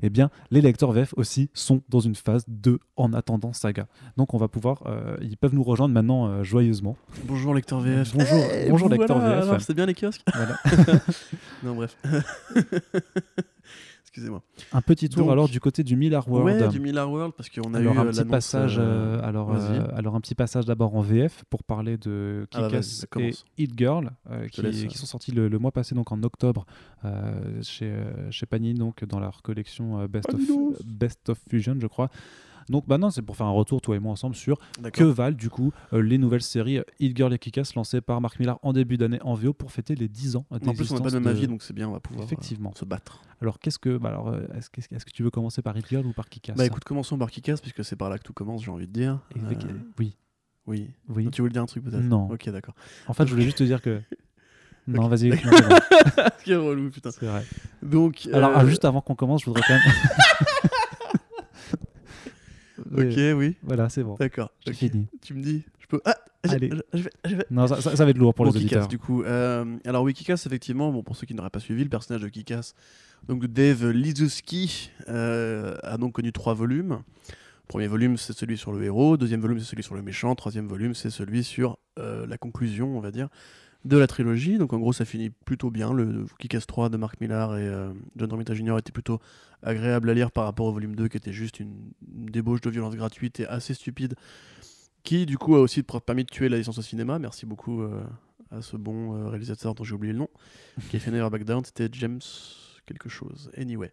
eh 0.01 0.09
bien, 0.09 0.29
les 0.51 0.61
lecteurs 0.61 0.91
VF 0.91 1.13
aussi 1.17 1.49
sont 1.53 1.81
dans 1.89 1.99
une 1.99 2.15
phase 2.15 2.43
de 2.47 2.79
en 2.95 3.13
attendant 3.13 3.53
Saga. 3.53 3.87
Donc, 4.17 4.33
on 4.33 4.37
va 4.37 4.47
pouvoir, 4.47 4.83
euh, 4.87 5.17
ils 5.21 5.37
peuvent 5.37 5.53
nous 5.55 5.63
rejoindre 5.63 5.93
maintenant 5.93 6.27
euh, 6.27 6.43
joyeusement. 6.43 6.95
Bonjour 7.25 7.53
lecteur 7.53 7.79
VF. 7.81 8.13
Bonjour- 8.15 8.27
Eh, 8.53 8.69
bonjour, 8.69 8.87
vous 8.87 8.93
lecteur 8.95 9.19
voilà, 9.19 9.41
VF. 9.41 9.61
C'est 9.63 9.73
bien 9.73 9.85
les 9.85 9.93
kiosques 9.93 10.23
Voilà. 10.33 10.57
Non, 11.63 11.75
bref. 11.75 11.95
Excusez-moi. 14.17 14.41
Un 14.73 14.81
petit 14.81 15.09
tour 15.09 15.23
Donc- 15.25 15.31
alors 15.31 15.47
du 15.47 15.59
côté 15.59 15.83
du 15.83 15.95
Miller 15.95 16.27
World. 16.27 16.59
Ouais, 16.61 16.67
du 16.69 16.79
Miller 16.79 17.07
World, 17.09 17.33
parce 17.37 17.49
qu'on 17.49 17.71
a 17.75 17.77
alors 17.77 17.93
eu 17.93 17.97
un 17.99 18.07
euh, 18.07 18.09
petit 18.11 18.25
passage, 18.25 18.77
euh, 18.79 18.81
euh, 18.81 19.21
alors, 19.23 19.53
euh, 19.53 19.81
alors 19.95 20.15
un 20.15 20.21
petit 20.21 20.33
passage 20.33 20.65
d'abord 20.65 20.95
en 20.95 21.01
VF 21.01 21.43
pour 21.51 21.63
parler 21.63 21.97
de 21.97 22.47
Ah 22.53 22.61
bah 22.61 22.67
vas-y, 22.69 22.81
Kick-Ass 23.05 23.45
et. 23.57 23.61
Hit 23.63 23.77
Girl 23.77 24.09
euh, 24.31 24.47
qui, 24.47 24.63
laisse. 24.63 24.85
qui 24.85 24.97
sont 24.97 25.05
sortis 25.05 25.31
le, 25.31 25.47
le 25.49 25.59
mois 25.59 25.71
passé 25.71 25.93
donc 25.93 26.11
en 26.11 26.23
octobre 26.23 26.65
euh, 27.05 27.61
chez 27.61 27.85
euh, 27.91 28.31
chez 28.31 28.47
Panini 28.47 28.73
donc 28.79 29.05
dans 29.05 29.19
leur 29.19 29.43
collection 29.43 29.99
euh, 29.99 30.07
Best 30.07 30.33
of. 30.33 30.41
Best 30.83 31.29
of 31.29 31.37
Fusion 31.49 31.75
je 31.79 31.85
crois. 31.87 32.09
Donc 32.69 32.85
bah 32.87 32.97
non, 32.97 33.09
c'est 33.09 33.21
pour 33.21 33.35
faire 33.37 33.45
un 33.47 33.51
retour 33.51 33.81
toi 33.81 33.95
et 33.95 33.99
moi 33.99 34.11
ensemble 34.11 34.35
sur 34.35 34.57
que 34.93 35.03
valent 35.03 35.35
du 35.37 35.49
coup 35.49 35.71
euh, 35.93 36.01
les 36.01 36.17
nouvelles 36.17 36.41
séries 36.41 36.79
euh, 36.79 36.83
Hit 36.99 37.15
Girl 37.15 37.33
et 37.33 37.39
Kick-Ass 37.39 37.75
lancées 37.75 38.01
par 38.01 38.19
Mark 38.21 38.39
Millar 38.39 38.59
en 38.61 38.73
début 38.73 38.97
d'année 38.97 39.19
en 39.21 39.33
VO 39.35 39.53
pour 39.53 39.71
fêter 39.71 39.95
les 39.95 40.07
10 40.09 40.35
ans 40.35 40.45
En 40.51 40.59
plus, 40.59 40.91
on 40.91 40.95
n'a 40.95 41.01
pas 41.01 41.07
le 41.09 41.13
même 41.15 41.23
de- 41.23 41.29
avis, 41.29 41.47
donc 41.47 41.63
c'est 41.63 41.73
bien, 41.73 41.87
on 41.87 41.93
va 41.93 41.99
pouvoir 41.99 42.23
euh, 42.23 42.25
Effectivement. 42.25 42.73
se 42.75 42.83
battre. 42.85 43.21
Alors 43.41 43.59
qu'est-ce 43.59 43.79
que 43.79 43.97
bah, 43.97 44.09
alors 44.09 44.29
euh, 44.29 44.41
est-ce 44.57 44.69
que, 44.69 44.81
est-ce 44.93 45.05
que 45.05 45.11
tu 45.11 45.23
veux 45.23 45.29
commencer 45.31 45.61
par 45.61 45.77
Hit 45.77 45.87
Girl 45.87 46.05
ou 46.05 46.13
par 46.13 46.27
Kick-Ass? 46.29 46.57
Bah 46.57 46.65
écoute, 46.65 46.83
commençons 46.83 47.17
par 47.17 47.31
Kikas, 47.31 47.57
puisque 47.61 47.85
c'est 47.85 47.95
par 47.95 48.09
là 48.09 48.17
que 48.17 48.23
tout 48.23 48.33
commence, 48.33 48.63
j'ai 48.63 48.71
envie 48.71 48.87
de 48.87 48.93
dire. 48.93 49.19
Et- 49.35 49.39
Euh, 49.39 49.69
oui, 49.99 50.17
oui. 50.65 50.89
oui. 51.09 51.29
Tu 51.31 51.41
voulais 51.41 51.53
dire 51.53 51.61
un 51.61 51.67
truc 51.67 51.83
peut-être? 51.83 52.03
Non. 52.03 52.29
Ok, 52.31 52.49
d'accord. 52.49 52.75
En 53.07 53.13
fait, 53.13 53.25
je 53.25 53.31
voulais 53.31 53.45
juste 53.45 53.57
te 53.59 53.63
dire 53.63 53.81
que. 53.81 54.01
Non, 54.89 55.09
vas-y. 55.09 55.31
c'est 55.37 55.43
bon, 55.43 55.75
Quel 56.45 56.57
relou, 56.59 56.89
putain. 56.89 57.11
c'est 57.11 57.25
vrai. 57.25 57.43
Donc. 57.83 58.27
Alors, 58.31 58.51
euh, 58.51 58.55
ah, 58.59 58.65
juste 58.65 58.85
avant 58.85 59.01
qu'on 59.01 59.15
commence, 59.15 59.41
je 59.41 59.47
voudrais 59.47 59.61
quand 59.67 59.73
même. 59.73 59.81
Ok, 62.91 63.37
Oui. 63.37 63.55
Voilà, 63.63 63.89
c'est 63.89 64.03
bon. 64.03 64.15
D'accord. 64.19 64.51
J'ai 64.65 64.71
ok. 64.71 64.77
fini. 64.77 65.07
Tu 65.21 65.33
me 65.33 65.41
dis, 65.41 65.63
je 65.79 65.87
peux. 65.87 66.01
Ah 66.05 66.15
Allez. 66.49 66.69
je- 66.93 67.03
vais- 67.03 67.09
je 67.25 67.35
vais- 67.35 67.45
Non, 67.49 67.67
ça, 67.67 67.81
ça- 67.81 67.95
ça 67.95 68.03
va 68.05 68.11
être 68.11 68.17
lourd 68.17 68.33
pour 68.33 68.45
Bon, 68.45 68.51
les 68.51 68.57
auditeurs. 68.57 68.87
du 68.87 68.97
coup. 68.99 69.23
Euh, 69.23 69.65
alors 69.85 70.03
oui, 70.03 70.13
Kikas, 70.13 70.43
effectivement, 70.45 70.91
bon, 70.91 71.03
pour 71.03 71.15
ceux 71.15 71.25
qui 71.27 71.33
n'auraient 71.33 71.49
pas 71.49 71.59
suivi, 71.59 71.83
le 71.83 71.89
personnage 71.89 72.21
de 72.21 72.29
Kikas, 72.29 72.73
donc 73.27 73.45
Dave 73.47 73.89
Lizuski, 73.89 74.91
euh, 75.09 75.75
a 75.83 75.97
donc 75.97 76.13
connu 76.13 76.31
trois 76.31 76.53
volumes. 76.53 77.01
Premier 77.67 77.87
volume, 77.87 78.15
c'est 78.15 78.31
celui 78.33 78.57
sur 78.57 78.71
le 78.71 78.81
héros. 78.83 79.17
Deuxième 79.17 79.41
volume, 79.41 79.59
c'est 79.59 79.65
celui 79.65 79.83
sur 79.83 79.95
le 79.95 80.01
méchant. 80.01 80.33
Troisième 80.35 80.67
volume, 80.67 80.93
c'est 80.93 81.09
celui 81.09 81.43
sur 81.43 81.77
euh, 81.99 82.25
la 82.27 82.37
conclusion, 82.37 82.95
on 82.97 83.01
va 83.01 83.11
dire, 83.11 83.27
de 83.87 83.97
la 83.97 84.07
trilogie. 84.07 84.57
Donc 84.57 84.73
en 84.73 84.79
gros, 84.79 84.93
ça 84.93 85.05
finit 85.05 85.29
plutôt 85.29 85.71
bien. 85.71 85.93
Le 85.93 86.25
Kikas 86.39 86.65
3 86.67 86.89
de 86.89 86.97
Mark 86.97 87.19
Millar 87.21 87.57
et 87.57 87.67
euh, 87.67 87.91
John 88.15 88.29
Romita 88.29 88.53
Jr. 88.53 88.77
était 88.77 88.91
plutôt 88.91 89.19
agréable 89.63 90.09
à 90.09 90.13
lire 90.13 90.31
par 90.31 90.45
rapport 90.45 90.67
au 90.67 90.71
volume 90.71 90.95
2, 90.95 91.07
qui 91.07 91.17
était 91.17 91.33
juste 91.33 91.59
une, 91.59 91.73
débauche 92.01 92.61
de 92.61 92.69
violence 92.69 92.95
gratuite 92.95 93.39
et 93.39 93.47
assez 93.47 93.73
stupide, 93.73 94.15
qui 95.03 95.25
du 95.25 95.37
coup 95.37 95.55
a 95.55 95.59
aussi 95.59 95.83
permis 95.83 96.23
de 96.23 96.29
tuer 96.29 96.49
la 96.49 96.57
licence 96.57 96.77
au 96.77 96.81
cinéma. 96.83 97.19
Merci 97.19 97.45
beaucoup 97.45 97.81
euh, 97.81 98.03
à 98.51 98.61
ce 98.61 98.77
bon 98.77 99.15
euh, 99.15 99.29
réalisateur 99.29 99.73
dont 99.73 99.83
j'ai 99.83 99.95
oublié 99.95 100.13
le 100.13 100.19
nom, 100.19 100.29
qui 100.89 100.97
a 100.97 100.99
fait 100.99 101.11
Never 101.11 101.29
Back 101.29 101.43
Down, 101.43 101.63
c'était 101.65 101.89
James 101.91 102.21
quelque 102.85 103.09
chose. 103.09 103.51
Anyway. 103.57 103.91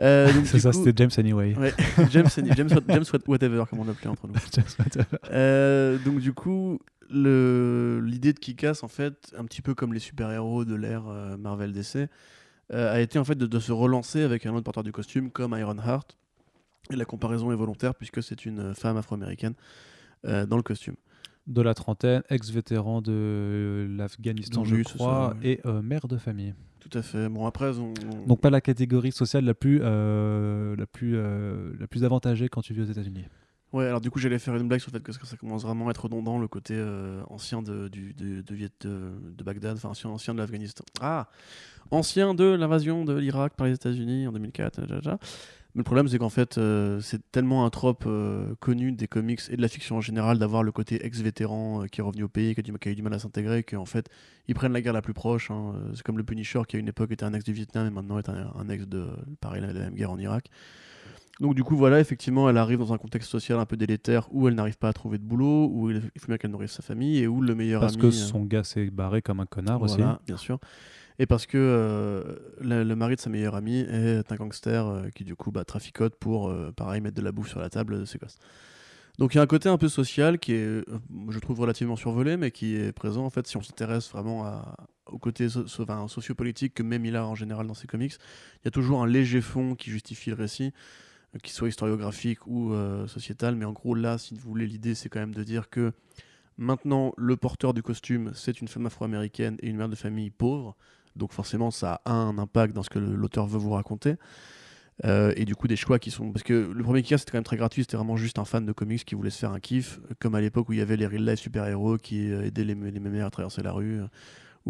Euh, 0.00 0.30
C'est 0.44 0.60
ça, 0.60 0.72
c'était 0.72 0.92
James 0.96 1.10
Anyway. 1.18 1.54
Ouais, 1.56 1.74
James, 2.10 2.28
James, 2.36 2.68
James 2.88 3.04
Whatever, 3.26 3.64
comme 3.68 3.80
on 3.80 3.84
l'appelait 3.84 4.08
entre 4.08 4.26
nous. 4.26 4.34
Euh, 5.32 5.98
donc 6.04 6.20
du 6.20 6.32
coup, 6.32 6.80
l'idée 7.10 8.32
de 8.32 8.38
Kick-Ass, 8.38 8.82
en 8.82 8.88
fait, 8.88 9.32
un 9.36 9.44
petit 9.44 9.62
peu 9.62 9.74
comme 9.74 9.92
les 9.92 10.00
super-héros 10.00 10.64
de 10.64 10.74
l'ère 10.74 11.06
euh, 11.08 11.36
Marvel 11.36 11.72
DC, 11.72 12.08
euh, 12.72 12.92
a 12.92 13.00
été 13.00 13.18
en 13.18 13.24
fait 13.24 13.34
de, 13.34 13.46
de 13.46 13.58
se 13.58 13.72
relancer 13.72 14.22
avec 14.22 14.46
un 14.46 14.52
autre 14.54 14.64
porteur 14.64 14.82
du 14.84 14.92
costume 14.92 15.30
comme 15.30 15.56
Ironheart. 15.58 16.16
Et 16.92 16.96
la 16.96 17.04
comparaison 17.04 17.52
est 17.52 17.56
volontaire 17.56 17.94
puisque 17.94 18.22
c'est 18.22 18.46
une 18.46 18.74
femme 18.74 18.96
afro-américaine 18.96 19.54
euh, 20.24 20.46
dans 20.46 20.56
le 20.56 20.62
costume. 20.62 20.94
De 21.46 21.62
la 21.62 21.74
trentaine, 21.74 22.22
ex-vétéran 22.30 23.00
de 23.02 23.86
l'Afghanistan, 23.90 24.64
je 24.64 24.82
crois, 24.82 25.30
ça, 25.34 25.36
oui. 25.42 25.58
et 25.64 25.82
mère 25.82 26.06
de 26.06 26.16
famille. 26.16 26.54
Tout 26.78 26.96
à 26.96 27.02
fait. 27.02 27.28
Bon 27.28 27.46
après, 27.46 27.78
on, 27.78 27.92
on- 28.12 28.26
Donc 28.26 28.40
pas 28.40 28.50
la 28.50 28.60
catégorie 28.60 29.10
sociale 29.12 29.44
la 29.44 29.54
plus, 29.54 29.78
la 29.80 30.86
plus, 30.86 31.16
la 31.16 31.86
plus 31.88 32.04
avantagée 32.04 32.48
quand 32.48 32.62
tu 32.62 32.72
vis 32.74 32.82
aux 32.82 32.92
États-Unis. 32.92 33.24
Ouais, 33.72 33.86
alors 33.86 34.00
du 34.00 34.10
coup, 34.10 34.18
j'allais 34.18 34.40
faire 34.40 34.56
une 34.56 34.66
blague 34.66 34.80
sur 34.80 34.90
le 34.92 34.98
fait 34.98 35.04
que 35.04 35.12
ça 35.12 35.36
commence 35.36 35.62
vraiment 35.62 35.86
à 35.86 35.90
être 35.90 36.04
redondant, 36.04 36.38
le 36.38 36.48
côté 36.48 36.74
euh, 36.76 37.22
ancien 37.28 37.62
de, 37.62 37.86
du, 37.86 38.14
de, 38.14 38.40
de, 38.40 38.70
de, 38.80 39.12
de 39.36 39.44
Bagdad, 39.44 39.76
enfin 39.76 39.90
ancien, 39.90 40.10
ancien 40.10 40.34
de 40.34 40.40
l'Afghanistan. 40.40 40.84
Ah 41.00 41.28
Ancien 41.92 42.34
de 42.34 42.44
l'invasion 42.44 43.04
de 43.04 43.16
l'Irak 43.16 43.54
par 43.54 43.68
les 43.68 43.74
États-Unis 43.74 44.26
en 44.26 44.32
2004. 44.32 44.88
jaja. 44.88 45.18
Mais 45.74 45.80
le 45.80 45.84
problème, 45.84 46.08
c'est 46.08 46.18
qu'en 46.18 46.30
fait, 46.30 46.58
euh, 46.58 47.00
c'est 47.00 47.20
tellement 47.30 47.64
un 47.64 47.70
trope 47.70 48.04
euh, 48.08 48.56
connu 48.58 48.90
des 48.90 49.06
comics 49.06 49.40
et 49.50 49.56
de 49.56 49.62
la 49.62 49.68
fiction 49.68 49.96
en 49.98 50.00
général 50.00 50.38
d'avoir 50.38 50.64
le 50.64 50.72
côté 50.72 51.04
ex-vétéran 51.06 51.84
qui 51.92 52.00
est 52.00 52.02
revenu 52.02 52.24
au 52.24 52.28
pays, 52.28 52.56
qui 52.56 52.60
a, 52.60 52.90
eu 52.90 52.94
du 52.96 53.02
mal 53.02 53.14
à 53.14 53.20
s'intégrer, 53.20 53.62
qu'en 53.62 53.84
fait, 53.84 54.08
ils 54.48 54.54
prennent 54.56 54.72
la 54.72 54.80
guerre 54.80 54.92
la 54.92 55.02
plus 55.02 55.14
proche. 55.14 55.52
hein. 55.52 55.74
C'est 55.94 56.02
comme 56.02 56.18
le 56.18 56.24
Punisher 56.24 56.62
qui 56.66 56.74
à 56.74 56.80
une 56.80 56.88
époque 56.88 57.12
était 57.12 57.24
un 57.24 57.34
ex 57.34 57.44
du 57.44 57.52
Vietnam 57.52 57.86
et 57.86 57.90
maintenant 57.90 58.18
est 58.18 58.28
un, 58.28 58.68
ex 58.68 58.88
de, 58.88 59.06
pareil, 59.40 59.60
la 59.62 59.72
même 59.72 59.94
guerre 59.94 60.10
en 60.10 60.18
Irak. 60.18 60.50
Donc 61.40 61.54
du 61.54 61.64
coup, 61.64 61.74
voilà, 61.76 62.00
effectivement, 62.00 62.50
elle 62.50 62.58
arrive 62.58 62.78
dans 62.78 62.92
un 62.92 62.98
contexte 62.98 63.30
social 63.30 63.58
un 63.58 63.64
peu 63.64 63.76
délétère 63.76 64.28
où 64.30 64.46
elle 64.46 64.54
n'arrive 64.54 64.76
pas 64.76 64.88
à 64.90 64.92
trouver 64.92 65.16
de 65.18 65.24
boulot, 65.24 65.68
où 65.72 65.90
il 65.90 66.02
il 66.14 66.20
faut 66.20 66.26
bien 66.26 66.36
qu'elle 66.36 66.50
nourrisse 66.50 66.72
sa 66.72 66.82
famille 66.82 67.18
et 67.18 67.26
où 67.26 67.40
le 67.40 67.54
meilleur 67.54 67.80
Parce 67.80 67.94
ami... 67.94 68.02
que 68.02 68.06
euh, 68.08 68.10
son 68.12 68.44
gars 68.44 68.62
s'est 68.64 68.90
barré 68.90 69.22
comme 69.22 69.40
un 69.40 69.46
connard 69.46 69.80
aussi. 69.80 69.96
voilà, 69.96 70.20
bien 70.26 70.36
sûr. 70.36 70.58
Et 71.18 71.26
parce 71.26 71.46
que 71.46 71.56
euh, 71.58 72.36
le, 72.60 72.82
le 72.84 72.96
mari 72.96 73.16
de 73.16 73.20
sa 73.20 73.30
meilleure 73.30 73.54
amie 73.54 73.80
est 73.80 74.30
un 74.32 74.36
gangster 74.36 74.86
euh, 74.86 75.08
qui 75.14 75.24
du 75.24 75.34
coup 75.34 75.50
bah, 75.50 75.64
traficote 75.64 76.14
pour, 76.16 76.48
euh, 76.50 76.72
pareil, 76.72 77.00
mettre 77.00 77.16
de 77.16 77.22
la 77.22 77.32
bouffe 77.32 77.48
sur 77.48 77.60
la 77.60 77.70
table 77.70 78.00
de 78.00 78.04
ses 78.04 78.18
gosses. 78.18 78.36
Donc 79.18 79.34
il 79.34 79.36
y 79.36 79.40
a 79.40 79.42
un 79.42 79.46
côté 79.46 79.68
un 79.68 79.76
peu 79.76 79.88
social 79.88 80.38
qui 80.38 80.52
est, 80.52 80.82
je 81.28 81.38
trouve, 81.40 81.60
relativement 81.60 81.96
survolé, 81.96 82.36
mais 82.38 82.50
qui 82.50 82.76
est 82.76 82.92
présent 82.92 83.24
en 83.24 83.30
fait 83.30 83.46
si 83.46 83.56
on 83.58 83.62
s'intéresse 83.62 84.10
vraiment 84.10 84.44
à, 84.46 84.76
au 85.06 85.18
côté 85.18 85.48
so- 85.50 85.66
so- 85.66 85.82
enfin, 85.82 86.06
sociopolitique 86.08 86.72
que 86.74 86.82
met 86.82 86.98
Millar 86.98 87.28
en 87.28 87.34
général 87.34 87.66
dans 87.66 87.74
ses 87.74 87.86
comics. 87.86 88.14
Il 88.14 88.66
y 88.66 88.68
a 88.68 88.70
toujours 88.70 89.02
un 89.02 89.06
léger 89.06 89.42
fond 89.42 89.74
qui 89.74 89.90
justifie 89.90 90.30
le 90.30 90.36
récit, 90.36 90.72
qu'il 91.42 91.52
soit 91.52 91.68
historiographique 91.68 92.46
ou 92.46 92.72
euh, 92.72 93.06
sociétal, 93.06 93.54
mais 93.54 93.64
en 93.64 93.72
gros 93.72 93.94
là, 93.94 94.18
si 94.18 94.34
vous 94.34 94.48
voulez, 94.48 94.66
l'idée 94.66 94.94
c'est 94.94 95.08
quand 95.08 95.20
même 95.20 95.34
de 95.34 95.44
dire 95.44 95.70
que 95.70 95.92
maintenant 96.58 97.12
le 97.16 97.36
porteur 97.36 97.72
du 97.72 97.82
costume 97.82 98.32
c'est 98.34 98.60
une 98.60 98.68
femme 98.68 98.86
afro-américaine 98.86 99.56
et 99.60 99.68
une 99.68 99.76
mère 99.76 99.88
de 99.88 99.96
famille 99.96 100.30
pauvre. 100.30 100.76
Donc 101.16 101.32
forcément, 101.32 101.70
ça 101.70 102.00
a 102.04 102.12
un 102.12 102.38
impact 102.38 102.74
dans 102.74 102.82
ce 102.82 102.90
que 102.90 102.98
l'auteur 102.98 103.46
veut 103.46 103.58
vous 103.58 103.70
raconter. 103.70 104.16
Euh, 105.04 105.32
et 105.36 105.44
du 105.44 105.56
coup, 105.56 105.66
des 105.66 105.76
choix 105.76 105.98
qui 105.98 106.10
sont. 106.10 106.30
Parce 106.30 106.42
que 106.42 106.70
le 106.72 106.82
premier 106.84 107.02
Kikas, 107.02 107.18
c'était 107.18 107.32
quand 107.32 107.38
même 107.38 107.44
très 107.44 107.56
gratuit, 107.56 107.82
c'était 107.82 107.96
vraiment 107.96 108.16
juste 108.16 108.38
un 108.38 108.44
fan 108.44 108.66
de 108.66 108.72
comics 108.72 109.04
qui 109.04 109.14
voulait 109.14 109.30
se 109.30 109.38
faire 109.38 109.52
un 109.52 109.60
kiff, 109.60 109.98
comme 110.18 110.34
à 110.34 110.40
l'époque 110.40 110.68
où 110.68 110.72
il 110.72 110.78
y 110.78 110.82
avait 110.82 110.96
les 110.96 111.06
real 111.06 111.24
life 111.24 111.40
super-héros 111.40 111.96
qui 111.96 112.30
euh, 112.30 112.44
aidaient 112.44 112.64
les, 112.64 112.74
les 112.74 113.00
mémères 113.00 113.26
à 113.26 113.30
traverser 113.30 113.62
la 113.62 113.72
rue, 113.72 114.00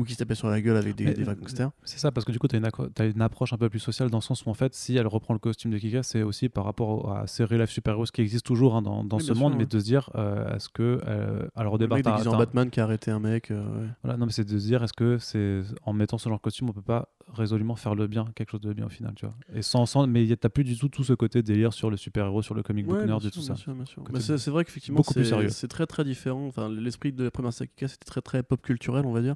ou 0.01 0.05
qui 0.05 0.15
se 0.15 0.19
tapaient 0.19 0.35
sur 0.35 0.49
la 0.49 0.61
gueule 0.61 0.77
avec 0.77 0.95
des, 0.97 1.05
Mais, 1.05 1.15
des 1.15 1.29
euh, 1.29 1.35
gangsters. 1.35 1.71
C'est 1.85 1.99
ça, 1.99 2.11
parce 2.11 2.25
que 2.25 2.33
du 2.33 2.39
coup, 2.39 2.49
tu 2.49 2.57
as, 2.57 3.05
une 3.05 3.23
approche 3.23 3.53
un 3.53 3.59
peu 3.59 3.69
plus 3.69 3.79
sociale 3.79 4.11
dans 4.11 4.19
le 4.19 4.23
sens 4.23 4.45
où, 4.45 4.49
en 4.49 4.55
fait, 4.55 4.75
si 4.75 4.97
elle 4.97 5.07
reprend 5.07 5.35
le 5.35 5.39
costume 5.41 5.71
de 5.71 5.79
Kika, 5.79 6.03
c'est 6.03 6.23
aussi 6.23 6.49
par 6.49 6.65
rapport 6.65 7.13
à 7.17 7.27
ces 7.27 7.45
real 7.45 7.61
life 7.61 7.71
super-héros 7.71 8.05
qui 8.05 8.23
existent 8.23 8.47
toujours 8.47 8.75
hein, 8.77 8.83
dans, 8.83 9.05
dans 9.05 9.19
Oui, 9.19 9.23
ce 9.25 9.33
monde, 9.33 9.53
sûr, 9.53 9.59
mais 9.59 9.65
ouais. 9.65 9.67
de 9.67 9.79
se 9.79 9.85
dire, 9.85 10.11
euh, 10.15 10.55
est-ce 10.57 10.69
que. 10.69 11.01
euh, 11.07 11.47
alors, 11.55 11.75
au 11.75 11.77
Le 11.77 11.81
départ, 11.85 11.97
mec 11.99 12.05
déguisé 12.07 12.29
en 12.29 12.39
Batman 12.39 12.71
qui 12.71 12.81
a 12.81 12.85
arrêté 12.85 13.11
un 13.11 13.21
mec. 13.21 13.51
euh, 13.51 13.61
ouais. 13.63 13.89
Voilà, 14.03 14.17
non, 14.17 14.27
mais 14.27 14.33
c'est 14.33 14.45
de 14.45 14.59
se 14.59 14.67
dire, 14.67 14.83
est-ce 14.83 14.93
que 14.95 15.19
c'est 15.19 15.61
en 15.85 15.93
mettant 15.93 16.19
ce 16.19 16.29
genre 16.29 16.39
de 16.39 16.43
costume, 16.43 16.71
on 16.71 16.73
peut 16.73 16.81
pas 16.83 17.09
résolument 17.33 17.77
faire 17.77 17.95
le 17.95 18.07
bien, 18.09 18.27
quelque 18.35 18.51
chose 18.51 18.61
de 18.61 18.73
bien 18.73 18.87
au 18.87 18.89
final, 18.89 19.13
tu 19.15 19.25
vois. 19.27 19.35
Et 19.55 19.63
sans, 19.63 19.87
sans, 19.87 20.07
mais 20.07 20.27
t'as 20.37 20.49
plus 20.49 20.65
du 20.65 20.77
tout 20.77 20.89
tout 20.89 21.05
ce 21.05 21.13
côté 21.13 21.43
délire 21.43 21.73
sur 21.73 21.91
le 21.91 21.97
super-héros, 21.97 22.43
sur 22.43 22.55
le 22.55 22.63
comic 22.63 22.87
book 22.87 22.99
Ouais, 22.99 23.07
nerd 23.07 23.25
et 23.25 23.31
tout 23.31 23.41
ça. 23.41 23.55
bien 23.55 23.63
sûr, 23.63 23.75
bien 23.75 23.85
sûr. 23.85 24.03
Côté 24.03 24.19
Mais 24.29 24.39
c'est 24.39 24.51
vrai 24.51 24.65
qu'effectivement, 24.65 25.03
c'est 25.05 25.69
très 25.69 25.87
très 25.87 26.05
différent. 26.05 26.47
Enfin, 26.47 26.69
l'esprit 26.69 27.13
de 27.13 27.25
la 27.25 27.31
première 27.31 27.53
Sakika, 27.53 27.89
c'était 27.89 28.05
très 28.05 28.21
très 28.21 28.43
pop 28.43 28.61
culturel, 28.63 29.05
on 29.07 29.13
va 29.13 29.21
dire. 29.21 29.35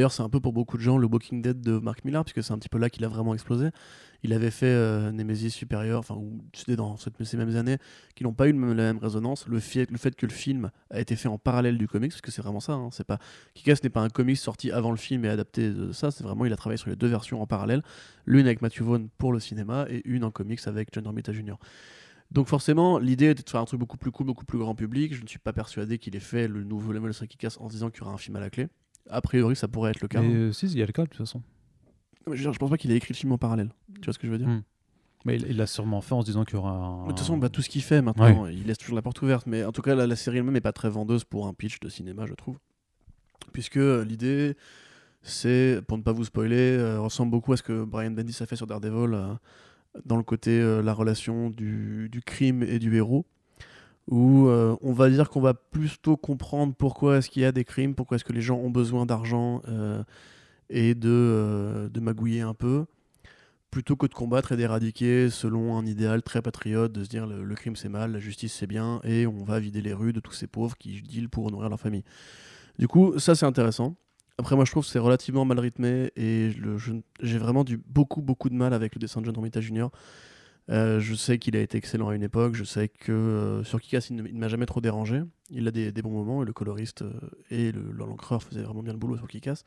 D'ailleurs, 0.00 0.12
c'est 0.12 0.22
un 0.22 0.30
peu 0.30 0.40
pour 0.40 0.54
beaucoup 0.54 0.78
de 0.78 0.82
gens 0.82 0.96
le 0.96 1.06
Walking 1.06 1.42
Dead 1.42 1.60
de 1.60 1.78
Mark 1.78 2.06
Millar, 2.06 2.24
puisque 2.24 2.42
c'est 2.42 2.54
un 2.54 2.58
petit 2.58 2.70
peu 2.70 2.78
là 2.78 2.88
qu'il 2.88 3.04
a 3.04 3.08
vraiment 3.08 3.34
explosé. 3.34 3.68
Il 4.22 4.32
avait 4.32 4.50
fait 4.50 4.64
euh, 4.64 5.12
Nemesis 5.12 5.50
Superior, 5.50 5.98
enfin, 5.98 6.18
c'était 6.54 6.74
dans 6.74 6.96
cette- 6.96 7.22
ces 7.22 7.36
mêmes 7.36 7.54
années, 7.54 7.76
qui 8.14 8.24
n'ont 8.24 8.32
pas 8.32 8.48
eu 8.48 8.52
la 8.52 8.58
même 8.82 8.96
résonance. 8.96 9.46
Le 9.46 9.60
fait, 9.60 9.90
le 9.90 9.98
fait 9.98 10.16
que 10.16 10.24
le 10.24 10.32
film 10.32 10.70
a 10.88 11.00
été 11.00 11.16
fait 11.16 11.28
en 11.28 11.36
parallèle 11.36 11.76
du 11.76 11.86
comics, 11.86 12.12
parce 12.12 12.22
que 12.22 12.30
c'est 12.30 12.40
vraiment 12.40 12.60
ça. 12.60 12.72
Hein, 12.72 12.88
c'est 12.92 13.04
pas 13.06 13.18
n'est 13.84 13.90
pas 13.90 14.00
un 14.00 14.08
comics 14.08 14.38
sorti 14.38 14.72
avant 14.72 14.90
le 14.90 14.96
film 14.96 15.26
et 15.26 15.28
adapté 15.28 15.68
de 15.70 15.92
ça. 15.92 16.10
C'est 16.10 16.24
vraiment 16.24 16.46
il 16.46 16.52
a 16.54 16.56
travaillé 16.56 16.78
sur 16.78 16.88
les 16.88 16.96
deux 16.96 17.06
versions 17.08 17.42
en 17.42 17.46
parallèle, 17.46 17.82
l'une 18.24 18.46
avec 18.46 18.62
Matthew 18.62 18.80
Vaughn 18.80 19.10
pour 19.18 19.34
le 19.34 19.38
cinéma 19.38 19.84
et 19.90 20.00
une 20.06 20.24
en 20.24 20.30
comics 20.30 20.60
avec 20.66 20.88
John 20.94 21.06
Romita 21.06 21.34
Jr. 21.34 21.56
Donc 22.30 22.46
forcément, 22.48 22.98
l'idée 22.98 23.28
était 23.28 23.42
de 23.42 23.50
faire 23.50 23.60
un 23.60 23.66
truc 23.66 23.78
beaucoup 23.80 23.98
plus 23.98 24.12
cool, 24.12 24.24
beaucoup 24.24 24.46
plus 24.46 24.58
grand 24.58 24.74
public. 24.74 25.14
Je 25.14 25.20
ne 25.20 25.26
suis 25.26 25.38
pas 25.38 25.52
persuadé 25.52 25.98
qu'il 25.98 26.16
ait 26.16 26.20
fait 26.20 26.48
le 26.48 26.64
nouveau 26.64 26.92
Level 26.92 27.12
Kikas 27.12 27.58
en 27.60 27.68
se 27.68 27.74
disant 27.74 27.90
qu'il 27.90 28.00
y 28.00 28.04
aura 28.06 28.14
un 28.14 28.18
film 28.18 28.36
à 28.36 28.40
la 28.40 28.48
clé. 28.48 28.68
A 29.10 29.20
priori, 29.20 29.56
ça 29.56 29.68
pourrait 29.68 29.90
être 29.90 30.00
le 30.00 30.08
cas. 30.08 30.20
Mais 30.20 30.28
hein. 30.28 30.48
euh, 30.48 30.52
si, 30.52 30.66
il 30.66 30.78
y 30.78 30.82
a 30.82 30.86
le 30.86 30.92
cas 30.92 31.02
de 31.02 31.08
toute 31.08 31.18
façon. 31.18 31.42
Je, 32.26 32.32
veux 32.32 32.36
dire, 32.36 32.52
je 32.52 32.58
pense 32.58 32.70
pas 32.70 32.76
qu'il 32.76 32.90
ait 32.92 32.96
écrit 32.96 33.12
le 33.12 33.18
film 33.18 33.32
en 33.32 33.38
parallèle. 33.38 33.70
Tu 33.94 34.04
vois 34.04 34.12
ce 34.12 34.18
que 34.18 34.26
je 34.26 34.32
veux 34.32 34.38
dire 34.38 34.48
Mm. 34.48 34.62
Mais 35.26 35.36
il 35.36 35.58
l'a 35.58 35.66
sûrement 35.66 36.00
fait 36.00 36.14
en 36.14 36.22
se 36.22 36.26
disant 36.26 36.46
qu'il 36.46 36.54
y 36.54 36.58
aura 36.58 36.70
un. 36.70 37.02
De 37.02 37.08
toute 37.08 37.18
façon, 37.18 37.36
bah, 37.36 37.50
tout 37.50 37.60
ce 37.60 37.68
qu'il 37.68 37.82
fait 37.82 38.00
maintenant, 38.00 38.46
il 38.46 38.66
laisse 38.66 38.78
toujours 38.78 38.96
la 38.96 39.02
porte 39.02 39.20
ouverte. 39.20 39.46
Mais 39.46 39.64
en 39.64 39.72
tout 39.72 39.82
cas, 39.82 39.94
la, 39.94 40.06
la 40.06 40.16
série 40.16 40.38
elle-même 40.38 40.54
n'est 40.54 40.62
pas 40.62 40.72
très 40.72 40.88
vendeuse 40.88 41.24
pour 41.24 41.46
un 41.46 41.52
pitch 41.52 41.78
de 41.80 41.90
cinéma, 41.90 42.24
je 42.26 42.32
trouve. 42.32 42.56
Puisque 43.52 43.76
euh, 43.76 44.04
l'idée, 44.04 44.56
c'est, 45.22 45.80
pour 45.86 45.98
ne 45.98 46.02
pas 46.02 46.12
vous 46.12 46.24
spoiler, 46.24 46.76
euh, 46.78 47.00
ressemble 47.00 47.30
beaucoup 47.30 47.52
à 47.52 47.56
ce 47.56 47.62
que 47.62 47.84
Brian 47.84 48.10
Bendis 48.12 48.36
a 48.40 48.46
fait 48.46 48.56
sur 48.56 48.66
Daredevil, 48.66 49.14
euh, 49.14 49.34
dans 50.04 50.16
le 50.16 50.22
côté 50.22 50.62
la 50.82 50.94
relation 50.94 51.50
du, 51.50 52.08
du 52.10 52.22
crime 52.22 52.62
et 52.62 52.78
du 52.78 52.96
héros. 52.96 53.26
Où 54.10 54.48
euh, 54.48 54.76
on 54.82 54.92
va 54.92 55.08
dire 55.08 55.30
qu'on 55.30 55.40
va 55.40 55.54
plutôt 55.54 56.16
comprendre 56.16 56.74
pourquoi 56.76 57.18
est-ce 57.18 57.30
qu'il 57.30 57.42
y 57.42 57.44
a 57.44 57.52
des 57.52 57.64
crimes, 57.64 57.94
pourquoi 57.94 58.16
est-ce 58.16 58.24
que 58.24 58.32
les 58.32 58.42
gens 58.42 58.58
ont 58.58 58.70
besoin 58.70 59.06
d'argent 59.06 59.62
euh, 59.68 60.02
et 60.68 60.94
de, 60.94 61.08
euh, 61.08 61.88
de 61.88 62.00
magouiller 62.00 62.40
un 62.40 62.54
peu 62.54 62.86
plutôt 63.70 63.94
que 63.94 64.06
de 64.06 64.14
combattre 64.14 64.50
et 64.50 64.56
d'éradiquer 64.56 65.30
selon 65.30 65.78
un 65.78 65.86
idéal 65.86 66.22
très 66.24 66.42
patriote, 66.42 66.90
de 66.90 67.04
se 67.04 67.08
dire 67.08 67.24
le, 67.24 67.44
le 67.44 67.54
crime 67.54 67.76
c'est 67.76 67.88
mal, 67.88 68.10
la 68.10 68.18
justice 68.18 68.52
c'est 68.52 68.66
bien, 68.66 69.00
et 69.04 69.28
on 69.28 69.44
va 69.44 69.60
vider 69.60 69.80
les 69.80 69.92
rues 69.92 70.12
de 70.12 70.18
tous 70.18 70.32
ces 70.32 70.48
pauvres 70.48 70.76
qui 70.76 71.02
dealent 71.02 71.28
pour 71.28 71.48
nourrir 71.52 71.68
leur 71.68 71.78
famille. 71.78 72.02
Du 72.80 72.88
coup, 72.88 73.16
ça 73.20 73.36
c'est 73.36 73.46
intéressant. 73.46 73.94
Après, 74.38 74.56
moi 74.56 74.64
je 74.64 74.72
trouve 74.72 74.84
que 74.84 74.90
c'est 74.90 74.98
relativement 74.98 75.44
mal 75.44 75.60
rythmé 75.60 76.10
et 76.16 76.50
j'ai 77.20 77.38
vraiment 77.38 77.62
du 77.62 77.76
beaucoup 77.76 78.22
beaucoup 78.22 78.48
de 78.48 78.54
mal 78.54 78.72
avec 78.72 78.94
le 78.94 78.98
dessin 78.98 79.20
de 79.20 79.26
John 79.26 79.36
Romita 79.36 79.60
Jr. 79.60 79.88
Euh, 80.68 81.00
je 81.00 81.14
sais 81.14 81.38
qu'il 81.38 81.56
a 81.56 81.60
été 81.60 81.78
excellent 81.78 82.10
à 82.10 82.14
une 82.14 82.22
époque, 82.22 82.54
je 82.54 82.64
sais 82.64 82.88
que 82.88 83.10
euh, 83.10 83.64
sur 83.64 83.80
Kikas 83.80 84.06
il 84.10 84.16
ne, 84.16 84.38
m'a 84.38 84.48
jamais 84.48 84.66
trop 84.66 84.80
dérangé. 84.80 85.22
Il 85.50 85.66
a 85.66 85.70
des, 85.72 85.90
bons 86.02 86.10
moments 86.10 86.42
et 86.42 86.46
le 86.46 86.52
coloriste 86.52 87.02
euh, 87.02 87.12
et 87.50 87.72
le- 87.72 87.90
l'encreur 87.92 88.42
faisaient 88.42 88.62
vraiment 88.62 88.82
bien 88.82 88.92
le 88.92 88.98
boulot 88.98 89.16
sur 89.16 89.26
Kikas. 89.26 89.64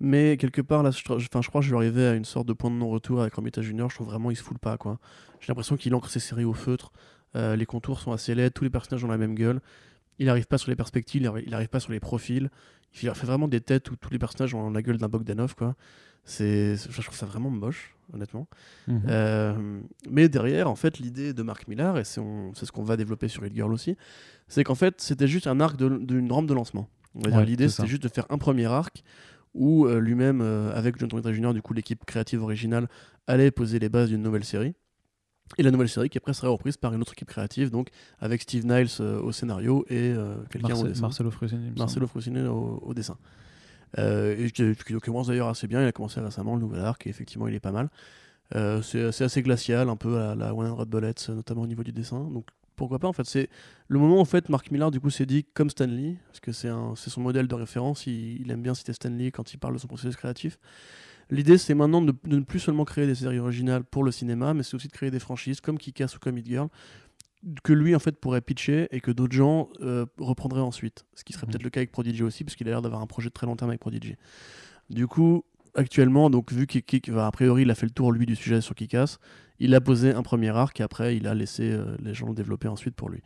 Mais 0.00 0.36
quelque 0.36 0.60
part, 0.60 0.82
là, 0.82 0.90
je, 0.90 0.98
je 0.98 1.28
crois 1.28 1.60
que 1.60 1.66
je 1.66 1.70
vais 1.70 1.76
arriver 1.76 2.06
à 2.06 2.14
une 2.14 2.24
sorte 2.24 2.46
de 2.46 2.52
point 2.52 2.70
de 2.70 2.76
non-retour 2.76 3.20
avec 3.20 3.34
Romita 3.34 3.62
Junior. 3.62 3.88
Je 3.90 3.96
trouve 3.96 4.08
vraiment 4.08 4.30
il 4.30 4.36
se 4.36 4.42
fout 4.42 4.54
le 4.54 4.58
pas. 4.58 4.76
quoi. 4.76 4.98
J'ai 5.40 5.48
l'impression 5.48 5.76
qu'il 5.76 5.94
ancre 5.94 6.10
ses 6.10 6.20
séries 6.20 6.44
au 6.44 6.54
feutre. 6.54 6.92
Les 7.34 7.66
contours 7.66 8.00
sont 8.00 8.12
assez 8.12 8.34
laids, 8.34 8.50
tous 8.50 8.64
les 8.64 8.70
personnages 8.70 9.04
ont 9.04 9.08
la 9.08 9.16
même 9.16 9.34
gueule. 9.34 9.60
Il 10.18 10.26
n'arrive 10.26 10.46
pas 10.46 10.58
sur 10.58 10.70
les 10.70 10.76
perspectives, 10.76 11.32
il 11.44 11.50
n'arrive 11.50 11.68
pas 11.68 11.80
sur 11.80 11.92
les 11.92 12.00
profils. 12.00 12.50
Il 12.94 13.10
fait 13.14 13.26
vraiment 13.26 13.48
des 13.48 13.60
têtes 13.60 13.90
où 13.90 13.96
tous 13.96 14.10
les 14.10 14.18
personnages 14.18 14.54
ont 14.54 14.70
la 14.70 14.82
gueule 14.82 14.98
d'un 14.98 15.08
Bogdanov. 15.08 15.54
Quoi. 15.54 15.74
C'est, 16.24 16.76
je 16.76 17.02
trouve 17.02 17.16
ça 17.16 17.26
vraiment 17.26 17.50
moche, 17.50 17.96
honnêtement. 18.12 18.46
Mhm. 18.86 19.02
Euh, 19.08 19.80
mais 20.08 20.28
derrière, 20.28 20.70
en 20.70 20.76
fait, 20.76 20.98
l'idée 20.98 21.32
de 21.32 21.42
Mark 21.42 21.66
Millar, 21.66 21.98
et 21.98 22.04
c'est, 22.04 22.20
ce 22.20 22.72
qu'on 22.72 22.84
va 22.84 22.96
développer 22.96 23.28
sur 23.28 23.44
Hit 23.44 23.54
Girl 23.54 23.72
aussi, 23.72 23.96
c'est 24.48 24.64
qu'en 24.64 24.74
fait, 24.74 25.00
c'était 25.00 25.26
juste 25.26 25.46
un 25.46 25.60
arc 25.60 25.76
d'une 25.76 26.30
rampe 26.30 26.46
de 26.46 26.54
lancement. 26.54 26.88
On 27.14 27.20
va 27.20 27.30
dire, 27.30 27.38
Ouais, 27.38 27.44
l'idée, 27.44 27.68
c'était 27.68 27.88
juste 27.88 28.02
de 28.02 28.08
faire 28.08 28.26
un 28.30 28.38
premier 28.38 28.66
arc 28.66 29.02
où 29.54 29.86
euh, 29.86 29.98
lui-même, 30.00 30.40
euh, 30.40 30.72
avec 30.74 30.98
John 30.98 31.10
Romita 31.10 31.32
Jr., 31.32 31.52
du 31.52 31.60
coup, 31.60 31.74
l'équipe 31.74 32.04
créative 32.04 32.42
originale, 32.42 32.88
allait 33.26 33.50
poser 33.50 33.78
les 33.78 33.88
bases 33.88 34.08
d'une 34.08 34.22
nouvelle 34.22 34.44
série. 34.44 34.74
Et 35.58 35.62
la 35.62 35.70
nouvelle 35.70 35.88
série 35.88 36.08
qui 36.08 36.16
après 36.16 36.32
serait 36.32 36.48
reprise 36.48 36.78
par 36.78 36.94
une 36.94 37.02
autre 37.02 37.12
équipe 37.12 37.28
créative, 37.28 37.68
donc 37.68 37.88
avec 38.20 38.40
Steve 38.40 38.64
Niles 38.64 38.88
au 39.00 39.32
scénario 39.32 39.84
et 39.90 40.14
quelqu'un 40.48 40.76
au 40.76 40.86
dessin. 40.86 41.02
Marcelo 41.02 41.30
Frusini. 41.30 41.72
Marcelo 41.76 42.06
Frusine 42.06 42.46
au, 42.46 42.78
au 42.82 42.94
dessin. 42.94 43.18
Euh, 43.98 44.46
et 44.46 44.50
qui, 44.50 44.74
qui 44.74 44.94
commence 44.94 45.28
d'ailleurs 45.28 45.48
assez 45.48 45.66
bien. 45.66 45.82
Il 45.82 45.86
a 45.86 45.92
commencé 45.92 46.20
récemment 46.20 46.54
le 46.54 46.60
nouvel 46.60 46.80
arc 46.80 47.06
et 47.06 47.10
effectivement 47.10 47.48
il 47.48 47.54
est 47.54 47.60
pas 47.60 47.72
mal. 47.72 47.90
Euh, 48.54 48.82
c'est 48.82 49.24
assez 49.24 49.42
glacial, 49.42 49.88
un 49.88 49.96
peu 49.96 50.18
à 50.18 50.34
la 50.34 50.54
One 50.54 50.70
Red 50.70 50.88
Bullets, 50.88 51.14
notamment 51.28 51.62
au 51.62 51.66
niveau 51.66 51.82
du 51.82 51.92
dessin. 51.92 52.20
Donc 52.20 52.46
pourquoi 52.76 52.98
pas 52.98 53.08
en 53.08 53.12
fait. 53.12 53.24
C'est 53.24 53.48
le 53.88 53.98
moment 53.98 54.20
en 54.20 54.24
fait 54.24 54.48
Mark 54.48 54.70
Millar 54.70 54.90
du 54.90 55.00
coup 55.00 55.10
s'est 55.10 55.26
dit 55.26 55.44
comme 55.54 55.70
Stanley, 55.70 56.16
parce 56.26 56.40
que 56.40 56.52
c'est 56.52 56.70
son 57.10 57.20
modèle 57.20 57.48
de 57.48 57.54
référence. 57.54 58.06
Il, 58.06 58.50
aime 58.50 58.62
bien 58.62 58.74
citer 58.74 58.92
Stanley 58.92 59.30
quand 59.30 59.52
il 59.54 59.58
parle 59.58 59.74
de 59.74 59.78
son 59.78 59.88
processus 59.88 60.16
créatif. 60.16 60.58
L'idée 61.30 61.56
c'est 61.56 61.74
maintenant 61.74 62.02
de, 62.02 62.14
ne 62.26 62.40
plus 62.40 62.60
seulement 62.60 62.84
créer 62.84 63.06
des 63.06 63.14
séries 63.14 63.38
originales 63.38 63.84
pour 63.84 64.04
le 64.04 64.10
cinéma, 64.10 64.52
mais 64.52 64.62
c'est 64.62 64.74
aussi 64.74 64.88
de 64.88 64.92
créer 64.92 65.10
des 65.10 65.20
franchises 65.20 65.60
comme 65.60 65.78
Kick-Ass 65.78 66.16
ou 66.16 66.18
comme 66.18 66.36
Hit 66.36 66.46
Girl 66.46 66.68
que 67.64 67.72
lui 67.72 67.94
en 67.94 67.98
fait 67.98 68.16
pourrait 68.20 68.40
pitcher 68.40 68.88
et 68.90 69.00
que 69.00 69.10
d'autres 69.10 69.34
gens 69.34 69.68
euh, 69.80 70.06
reprendraient 70.18 70.60
ensuite. 70.60 71.04
Ce 71.14 71.24
qui 71.24 71.32
serait 71.32 71.46
Mhm. 71.46 71.52
peut-être 71.52 71.62
le 71.64 71.70
cas 71.70 71.80
avec 71.80 71.90
Prodigy 71.92 72.22
aussi, 72.22 72.44
parce 72.44 72.54
qu'il 72.56 72.68
a 72.68 72.70
l'air 72.70 72.82
d'avoir 72.82 73.00
un 73.02 73.06
projet 73.06 73.28
de 73.28 73.32
très 73.34 73.46
long 73.46 73.56
terme 73.56 73.70
avec 73.70 73.80
Prodigy. 73.80 74.16
Du 74.90 75.06
coup, 75.06 75.44
actuellement, 75.74 76.30
donc 76.30 76.52
vu 76.52 76.66
qu'il 76.66 76.82
qu'il- 76.82 77.18
a 77.18 77.30
priori 77.30 77.62
il 77.62 77.70
a 77.70 77.74
fait 77.74 77.86
le 77.86 77.92
tour 77.92 78.12
lui 78.12 78.26
du 78.26 78.36
sujet 78.36 78.60
sur 78.60 78.74
Kikas, 78.74 79.16
il 79.58 79.74
a 79.74 79.80
posé 79.80 80.12
un 80.12 80.22
premier 80.22 80.50
arc 80.50 80.80
et 80.80 80.82
après 80.82 81.16
il 81.16 81.26
a 81.26 81.34
laissé 81.34 81.70
euh, 81.72 81.96
les 82.02 82.14
gens 82.14 82.28
le 82.28 82.34
développer 82.34 82.68
ensuite 82.68 82.94
pour 82.94 83.08
lui. 83.10 83.20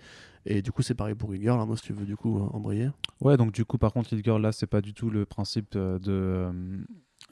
Et 0.45 0.63
du 0.63 0.71
coup 0.71 0.83
c'est 0.83 0.95
pareil 0.95 1.15
pour 1.17 1.35
Girl, 1.35 1.59
hein, 1.61 1.67
moi 1.67 1.77
si 1.77 1.83
tu 1.83 1.93
veux 1.93 2.07
du 2.07 2.17
coup 2.17 2.39
euh, 2.39 2.47
embrayer. 2.53 2.89
Ouais, 3.21 3.37
donc 3.37 3.53
du 3.53 3.65
coup, 3.65 3.79
par 3.79 3.93
contre, 3.93 4.17
Girl, 4.17 4.41
là, 4.41 4.53
c'est 4.53 4.67
pas 4.67 4.81
du 4.81 4.95
tout 4.95 5.11
le 5.11 5.25
principe 5.27 5.73
de, 5.73 5.99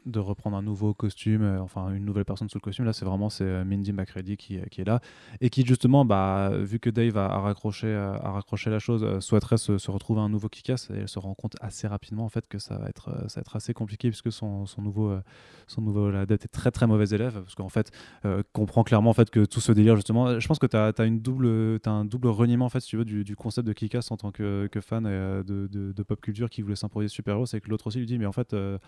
de 0.06 0.18
reprendre 0.18 0.56
un 0.56 0.62
nouveau 0.62 0.94
costume, 0.94 1.42
euh, 1.42 1.60
enfin 1.60 1.90
une 1.92 2.04
nouvelle 2.04 2.24
personne 2.24 2.48
sous 2.48 2.58
le 2.58 2.62
costume. 2.62 2.84
Là, 2.84 2.92
c'est 2.92 3.04
vraiment 3.04 3.30
c'est 3.30 3.44
euh, 3.44 3.64
Mindy 3.64 3.92
McReady 3.92 4.36
qui, 4.36 4.58
qui 4.70 4.80
est 4.80 4.84
là 4.84 5.00
et 5.40 5.50
qui, 5.50 5.64
justement, 5.64 6.04
bah, 6.04 6.50
vu 6.54 6.78
que 6.78 6.90
Dave 6.90 7.16
a, 7.16 7.38
raccroché, 7.40 7.86
euh, 7.86 8.14
a 8.18 8.32
raccroché 8.32 8.70
la 8.70 8.78
chose, 8.78 9.02
euh, 9.04 9.20
souhaiterait 9.20 9.56
se, 9.56 9.78
se 9.78 9.90
retrouver 9.90 10.20
un 10.20 10.28
nouveau 10.28 10.48
Kikas 10.48 10.88
et 10.90 10.98
elle 11.00 11.08
se 11.08 11.18
rend 11.18 11.34
compte 11.34 11.56
assez 11.60 11.86
rapidement 11.86 12.24
en 12.24 12.28
fait 12.28 12.46
que 12.48 12.58
ça 12.58 12.76
va 12.76 12.88
être, 12.88 13.08
euh, 13.08 13.28
ça 13.28 13.40
va 13.40 13.42
être 13.42 13.56
assez 13.56 13.74
compliqué 13.74 14.08
puisque 14.08 14.32
son, 14.32 14.66
son 14.66 14.82
nouveau, 14.82 15.10
euh, 15.10 15.20
son 15.66 15.80
nouveau 15.80 16.06
adepte 16.06 16.44
est 16.44 16.48
très 16.48 16.70
très 16.70 16.86
mauvais 16.86 17.08
élève 17.08 17.40
parce 17.40 17.54
qu'en 17.54 17.68
fait, 17.68 17.90
euh, 18.24 18.42
comprend 18.52 18.84
clairement 18.84 19.10
en 19.10 19.14
fait 19.14 19.30
que 19.30 19.44
tout 19.44 19.60
ce 19.60 19.72
délire 19.72 19.96
justement, 19.96 20.38
je 20.38 20.46
pense 20.46 20.58
que 20.58 20.66
tu 20.66 20.76
as, 20.76 21.04
une 21.04 21.20
double, 21.20 21.80
t'as 21.80 21.90
un 21.90 22.04
double 22.04 22.28
reniement 22.28 22.66
en 22.66 22.68
fait 22.70 22.80
si 22.80 22.88
tu 22.88 22.96
veux 22.96 23.04
du, 23.04 23.24
du 23.24 23.36
concept 23.36 23.66
de 23.66 23.72
Kikas 23.72 24.08
en 24.10 24.16
tant 24.16 24.30
que, 24.30 24.68
que 24.70 24.80
fan 24.80 25.04
euh, 25.06 25.42
de, 25.42 25.66
de- 25.68 26.02
pop 26.02 26.20
culture 26.20 26.50
qui 26.50 26.60
voulait 26.60 26.76
s'imposer 26.76 27.08
super-héros, 27.08 27.46
c'est 27.46 27.60
que 27.60 27.70
l'autre 27.70 27.86
aussi 27.86 27.98
lui 27.98 28.06
dit 28.06 28.18
mais 28.18 28.26
en 28.26 28.32
fait 28.32 28.52
euh, 28.52 28.78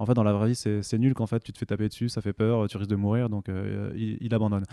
en 0.00 0.06
fait 0.06 0.14
dans 0.14 0.24
la 0.24 0.32
vraie 0.32 0.48
vie 0.48 0.56
c'est 0.56 0.98
nul 0.98 1.14
qu'en 1.14 1.26
fait 1.26 1.40
tu 1.40 1.52
te 1.52 1.58
fais 1.58 1.66
taper 1.66 1.88
dessus, 1.88 2.08
ça 2.08 2.20
fait 2.20 2.32
peur, 2.32 2.66
tu 2.68 2.76
risques 2.76 2.90
de 2.90 2.96
mourir 2.96 3.28
donc 3.28 3.48
euh, 3.48 3.92
il, 3.94 4.18
il 4.20 4.34
abandonne. 4.34 4.64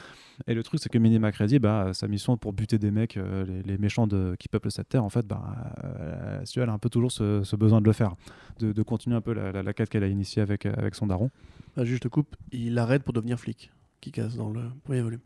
Et 0.48 0.54
le 0.56 0.64
truc 0.64 0.80
c'est 0.82 0.90
que 0.90 0.98
Minnie 0.98 1.20
McReady 1.20 1.60
bah 1.60 1.92
sa 1.94 2.08
mission 2.08 2.38
pour 2.38 2.54
buter 2.54 2.80
des 2.80 2.90
mecs 2.90 3.18
euh, 3.18 3.46
les, 3.46 3.62
les 3.62 3.78
méchants 3.78 4.08
de, 4.08 4.36
qui 4.40 4.48
peuplent 4.48 4.72
cette 4.72 4.90
terre 4.90 5.04
en 5.04 5.10
fait 5.10 5.28
bah 5.28 5.44
euh, 5.84 6.44
elle 6.56 6.70
a 6.70 6.74
un 6.74 6.80
peu 6.80 6.90
toujours 6.90 7.12
ce, 7.12 7.44
ce 7.44 7.56
besoin 7.56 7.82
de 7.82 7.86
le 7.86 7.94
faire, 7.94 8.16
de, 8.60 8.72
de 8.72 8.82
continuer 8.84 9.16
un 9.16 9.22
peu 9.22 9.34
la, 9.34 9.52
la, 9.52 9.62
la 9.62 9.74
quête 9.74 9.90
qu'elle 9.90 10.04
a 10.04 10.08
initiée 10.08 10.42
avec, 10.42 10.66
avec 10.66 10.96
son 10.96 11.06
daron. 11.08 11.30
Ah, 11.76 11.86
juste 11.86 12.04
te 12.04 12.08
coupe, 12.08 12.36
il 12.52 12.80
arrête 12.80 13.04
pour 13.04 13.14
devenir 13.14 13.40
flic, 13.40 13.72
Kikas 14.02 14.30
dans 14.38 14.50
le 14.50 14.62
premier 14.84 15.02
volume. 15.02 15.20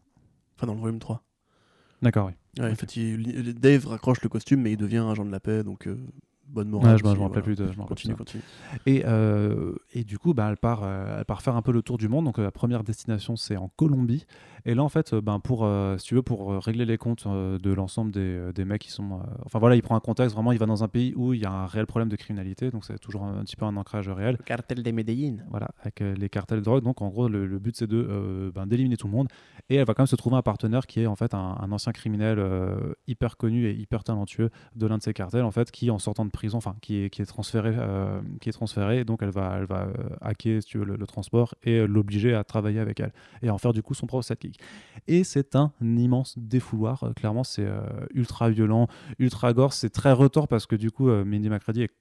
Enfin 0.58 0.68
dans 0.68 0.74
le 0.74 0.80
volume 0.82 1.00
3. 1.00 1.24
D'accord 2.02 2.28
oui. 2.28 2.34
Ouais, 2.64 2.72
En 2.72 2.76
fait, 2.76 2.98
il- 2.98 3.54
Dave 3.54 3.86
raccroche 3.86 4.22
le 4.24 4.30
costume 4.30 4.62
mais 4.62 4.72
il 4.74 4.78
devient 4.78 5.06
agent 5.10 5.24
de 5.24 5.32
la 5.32 5.40
paix, 5.40 5.64
donc 5.64 5.88
bonne 6.52 6.70
morale. 6.70 6.94
Ouais, 6.94 6.98
je 6.98 7.04
me 7.04 7.10
rappelle 7.10 7.28
voilà. 7.28 7.42
plus 7.42 7.56
de. 7.56 7.68
je 7.72 7.78
Continue, 7.78 8.16
continue. 8.16 8.44
Et, 8.86 9.04
euh, 9.06 9.74
et 9.94 10.04
du 10.04 10.18
coup, 10.20 10.34
bah, 10.34 10.48
elle, 10.50 10.58
part, 10.58 10.82
euh, 10.84 11.18
elle 11.20 11.26
part 11.26 11.42
faire 11.42 11.56
un 11.56 11.62
peu 11.62 11.72
le 11.72 11.82
tour 11.82 11.98
du 11.98 12.08
monde. 12.08 12.26
Donc, 12.26 12.40
euh, 12.40 12.44
la 12.44 12.52
première 12.52 12.84
destination, 12.84 13.36
c'est 13.36 13.58
en 13.58 13.70
Colombie. 13.76 14.26
Et 14.66 14.76
là, 14.76 14.84
en 14.84 14.90
fait, 14.90 15.14
euh, 15.14 15.22
ben, 15.22 15.40
pour, 15.40 15.64
euh, 15.66 15.98
si 15.98 16.06
tu 16.08 16.16
veux, 16.16 16.22
pour 16.22 16.54
régler 16.64 16.86
les 16.86 16.98
comptes 16.98 17.24
euh, 17.26 17.58
de 17.58 17.72
l'ensemble 17.72 18.12
des, 18.12 18.52
des 18.54 18.66
mecs 18.66 18.82
qui 18.82 18.92
sont. 18.92 19.14
euh, 19.14 19.24
enfin, 19.46 19.60
voilà, 19.60 19.76
il 19.76 19.82
prend 19.82 19.96
un 19.96 20.00
contexte. 20.02 20.36
Vraiment, 20.36 20.52
il 20.52 20.60
va 20.60 20.66
dans 20.66 20.84
un 20.84 20.88
pays 20.88 21.14
où 21.16 21.34
il 21.34 21.42
y 21.42 21.46
a 21.46 21.52
un 21.52 21.66
réel 21.66 21.86
problème 21.88 22.10
de 22.10 22.16
criminalité. 22.16 22.70
Donc, 22.72 22.86
c'est 22.86 23.00
toujours 23.00 23.24
un, 23.24 23.40
un 23.40 23.44
petit 23.44 23.56
peu 23.56 23.66
un 23.66 23.76
ancrage 23.78 24.10
réel. 24.10 24.36
Le 24.40 24.44
cartel 24.44 24.84
des 24.84 24.92
Medellin. 24.92 25.38
Voilà, 25.50 25.70
avec 25.82 26.02
euh, 26.02 26.14
les 26.16 26.30
cartels 26.30 26.60
de 26.60 26.64
drogue. 26.66 26.84
Donc, 26.84 27.02
en 27.02 27.10
gros, 27.10 27.28
le, 27.28 27.48
le 27.48 27.60
but, 27.60 27.76
c'est 27.76 27.88
de 27.88 27.98
euh, 28.10 28.52
ben, 28.54 28.68
d'éliminer 28.68 28.98
tout 28.98 29.08
le 29.08 29.14
monde. 29.14 29.28
Et 29.70 29.76
elle 29.76 29.86
va 29.86 29.94
quand 29.94 30.04
même 30.04 30.08
se 30.08 30.16
trouver 30.16 30.36
un 30.36 30.42
partenaire 30.42 30.86
qui 30.86 31.02
est 31.02 31.08
en 31.08 31.16
fait 31.16 31.34
un, 31.34 31.58
un 31.60 31.72
ancien 31.72 31.92
criminel 31.92 32.38
euh, 32.40 32.94
hyper 33.08 33.38
connu 33.38 33.66
et 33.68 33.74
hyper 33.74 34.04
talentueux 34.04 34.50
de 34.76 34.86
l'un 34.88 34.98
de 34.98 35.04
ces 35.04 35.14
cartels, 35.14 35.44
en 35.44 35.52
fait, 35.52 35.72
qui 35.72 35.90
en 35.90 36.00
sortant 36.00 36.26
de 36.26 36.30
prison, 36.30 36.41
enfin, 36.54 36.76
qui 36.82 37.04
est, 37.04 37.10
qui 37.10 37.22
est 37.22 37.26
transféré, 37.26 37.74
euh, 37.78 38.22
qui 38.40 38.50
est 38.50 38.52
transféré. 38.52 39.00
Et 39.00 39.04
donc, 39.06 39.22
elle 39.22 39.30
va, 39.30 39.58
elle 39.60 39.66
va 39.66 39.84
euh, 39.84 39.94
hacker, 40.22 40.62
si 40.62 40.70
tu 40.70 40.78
veux, 40.78 40.86
le, 40.86 41.08
transport 41.08 41.56
et 41.64 41.80
euh, 41.80 41.86
l'obliger 41.88 42.34
à 42.34 42.44
travailler 42.44 42.80
avec 42.80 43.00
elle 43.00 43.12
et 43.42 43.50
en 43.50 43.58
faire 43.58 43.74
du 43.74 43.82
coup 43.82 43.94
son 43.94 44.08
propre 44.08 44.24
sidekick. 44.24 44.60
Et 45.08 45.24
c'est 45.24 45.56
un 45.56 45.72
immense 45.82 46.38
défouloir. 46.38 47.12
Clairement, 47.16 47.44
c'est 47.44 47.68
ultra 48.14 48.50
violent, 48.50 48.88
ultra 49.20 49.54
gore. 49.54 49.74
C'est 49.74 49.90
très 49.90 50.12
retors 50.12 50.48
parce 50.48 50.66
que 50.66 50.76
du 50.76 50.92
coup, 50.92 51.10
Mindy 51.10 51.50
McCready 51.50 51.84
est 51.84 51.92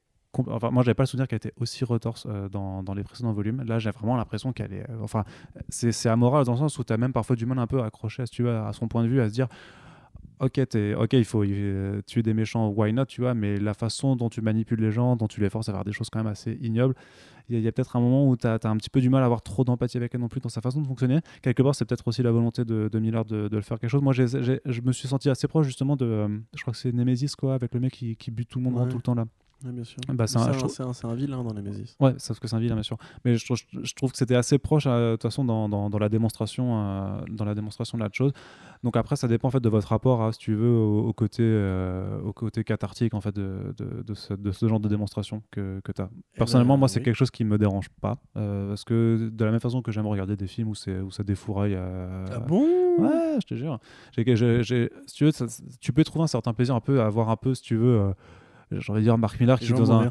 Enfin, 0.47 0.71
moi, 0.71 0.85
j'avais 0.85 0.95
pas 0.95 1.03
le 1.03 1.09
souvenir 1.09 1.27
qu'elle 1.27 1.39
était 1.39 1.53
aussi 1.57 1.85
retorse 1.85 2.29
dans, 2.53 2.85
dans 2.85 2.95
les 2.95 3.03
précédents 3.03 3.33
volumes. 3.33 3.65
Là, 3.65 3.81
j'ai 3.81 3.91
vraiment 3.91 4.17
l'impression 4.17 4.53
qu'elle 4.53 4.73
est. 4.73 4.87
enfin, 5.03 5.25
c'est 5.69 6.09
amoral 6.09 6.45
dans 6.45 6.53
le 6.53 6.59
sens 6.59 6.79
où 6.79 6.85
tu 6.85 6.93
as 6.93 6.97
même 6.97 7.13
parfois 7.13 7.35
du 7.35 7.47
mal 7.47 7.59
un 7.59 7.67
peu 7.67 7.83
à 7.83 7.91
à 7.91 8.73
son 8.73 8.87
point 8.87 9.03
de 9.03 9.09
vue, 9.09 9.21
à 9.21 9.29
se 9.29 9.35
dire 9.35 9.49
Ok, 10.41 10.53
t'es- 10.71 10.95
ok, 10.95 11.13
il 11.13 11.25
faut 11.27 11.45
euh, 11.45 12.01
tuer 12.07 12.23
des 12.23 12.33
méchants, 12.33 12.69
why 12.69 12.93
not, 12.95 13.05
tu 13.07 13.21
vois, 13.21 13.35
mais 13.35 13.59
la 13.59 13.75
façon 13.75 14.17
dont 14.17 14.31
tu 14.31 14.41
manipules 14.41 14.81
les 14.81 14.91
gens, 14.91 15.15
dont 15.15 15.27
tu 15.29 15.41
les 15.41 15.51
forces 15.51 15.69
à 15.69 15.73
faire 15.75 15.85
des 15.85 15.93
choses 15.93 16.09
quand 16.09 16.19
même 16.21 16.33
assez 16.33 16.59
ignobles, 16.63 16.95
il 17.51 17.61
y 17.61 17.69
a, 17.69 17.73
peut-être 17.73 17.95
un 17.97 18.01
moment 18.01 18.27
où 18.29 18.37
tu 18.37 18.47
as, 18.47 18.59
un 18.65 18.77
petit 18.79 18.89
peu 18.89 19.01
du 19.03 19.11
mal 19.11 19.23
à 19.23 19.27
avoir 19.27 19.43
trop 19.43 19.65
d'empathie 19.65 19.99
avec 19.99 20.15
elle 20.15 20.21
non 20.21 20.29
plus 20.29 20.41
dans 20.41 20.49
sa 20.49 20.61
façon 20.63 20.81
de 20.81 20.87
fonctionner. 20.87 21.19
Quelque 21.43 21.63
part, 21.63 21.75
c'est 21.75 21.85
peut-être 21.85 22.07
aussi 22.09 22.23
la 22.23 22.31
volonté 22.31 22.65
de, 22.65 22.89
de 22.91 22.99
Miller 23.01 23.25
de, 23.27 23.49
de 23.49 23.57
le 23.57 23.63
faire 23.63 23.79
quelque 23.79 23.91
chose. 23.91 24.03
Moi, 24.03 24.13
j'ai- 24.15 24.27
je 24.65 24.81
me 24.83 24.93
suis 24.93 25.09
senti 25.09 25.29
assez 25.29 25.47
proche 25.49 25.67
justement 25.67 25.97
de. 25.97 26.07
euh, 26.07 26.29
je 26.55 26.63
crois 26.63 26.73
que 26.73 26.79
c'est 26.79 26.93
Nemesis, 26.93 27.35
quoi, 27.37 27.55
avec 27.55 27.75
le 27.75 27.81
mec 27.81 27.93
qui, 27.93 28.17
qui 28.17 28.31
bute 28.31 28.49
tout 28.49 28.61
le 28.61 28.65
monde 28.65 28.77
Ouais. 28.77 28.89
tout 28.89 28.97
le 28.97 29.03
temps 29.03 29.15
là. 29.15 29.25
Bien 29.65 29.85
sûr. 29.85 29.99
Bah, 30.09 30.27
c'est 30.27 30.39
un- 30.39 30.53
je 30.53 30.59
trouve- 30.59 30.87
un- 31.05 31.09
un 31.11 31.15
vilain 31.15 31.45
dans 31.45 31.53
Nemesis. 31.53 31.95
Ouais, 32.01 32.15
sauf 32.17 32.39
que 32.41 32.49
c'est 32.49 32.57
un 32.57 32.61
vilain, 32.61 32.75
bien 32.75 32.83
sûr. 32.83 32.97
Mais 33.25 33.37
je, 33.37 33.45
trouve- 33.45 33.59
je 33.83 33.95
trouve 33.95 34.11
que 34.11 34.17
c'était 34.17 34.35
assez 34.35 34.59
proche, 34.59 34.85
euh, 34.87 35.11
de 35.13 35.17
toute 35.17 35.23
façon, 35.25 35.45
dans, 35.45 35.69
dans- 35.69 35.91
dans 35.91 35.99
la 35.99 36.09
démonstration, 36.09 36.81
euh, 36.83 37.21
dans 37.31 37.45
la 37.45 37.55
démonstration 37.55 37.99
de 37.99 38.03
la 38.03 38.09
chose. 38.13 38.33
Donc 38.83 38.97
après, 38.97 39.17
ça 39.17 39.29
dépend 39.29 39.49
en 39.49 39.51
fait 39.51 39.61
de 39.61 39.69
votre 39.69 39.89
rapport, 39.89 40.23
à, 40.23 40.33
si 40.33 40.39
tu 40.39 40.55
veux, 40.55 40.71
au, 40.71 41.09
au 41.09 41.13
côté, 41.13 41.43
euh, 41.43 42.19
au 42.23 42.33
côté 42.33 42.65
cathartique 42.65 43.13
en 43.13 43.21
fait 43.21 43.35
de, 43.37 43.75
de, 43.77 44.03
de 44.03 44.15
ce, 44.15 44.33
de 44.33 44.51
ce 44.53 44.67
genre 44.67 44.81
de 44.81 44.89
démonstration 44.89 45.43
que, 45.51 45.81
que 45.85 45.93
tu 45.93 46.01
as. 46.01 46.09
Personnellement, 46.39 46.79
moi, 46.79 46.89
c'est 46.89 47.01
quelque 47.05 47.17
chose 47.17 47.31
qui 47.31 47.45
me 47.45 47.59
dérange 47.59 47.91
pas, 48.01 48.17
parce 48.35 48.85
que 48.85 49.31
de 49.31 49.45
la 49.45 49.51
même 49.51 49.61
façon 49.61 49.83
que 49.83 49.93
j'aime 49.93 50.07
regarder 50.07 50.37
des 50.37 50.47
films 50.47 50.69
où 50.69 50.75
c'est 50.75 51.01
où 51.01 51.11
ça 51.11 51.23
défouraille. 51.23 51.75
Ah 51.77 52.39
bon? 52.41 52.65
Ouais, 52.99 53.37
je 53.43 53.47
te 53.47 53.55
jure. 53.55 53.79
Si 55.07 55.15
tu 55.15 55.25
veux, 55.25 55.31
ça- 55.33 55.47
tu 55.81 55.93
peux 55.93 56.05
trouver 56.05 56.25
un 56.25 56.29
certain 56.29 56.55
plaisir 56.55 56.75
un 56.75 56.81
peu 56.81 57.01
à 57.03 57.07
avoir 57.07 57.29
un 57.29 57.37
peu, 57.37 57.55
si 57.55 57.63
tu 57.63 57.77
veux. 57.77 58.15
J'ai 58.71 58.93
envie 58.93 59.01
de 59.01 59.05
dire 59.07 59.19
Marc 59.19 59.41
Millar 59.41 59.59
qui 59.59 59.67
Jean 59.67 59.79
dans 59.79 59.93
un, 59.93 60.11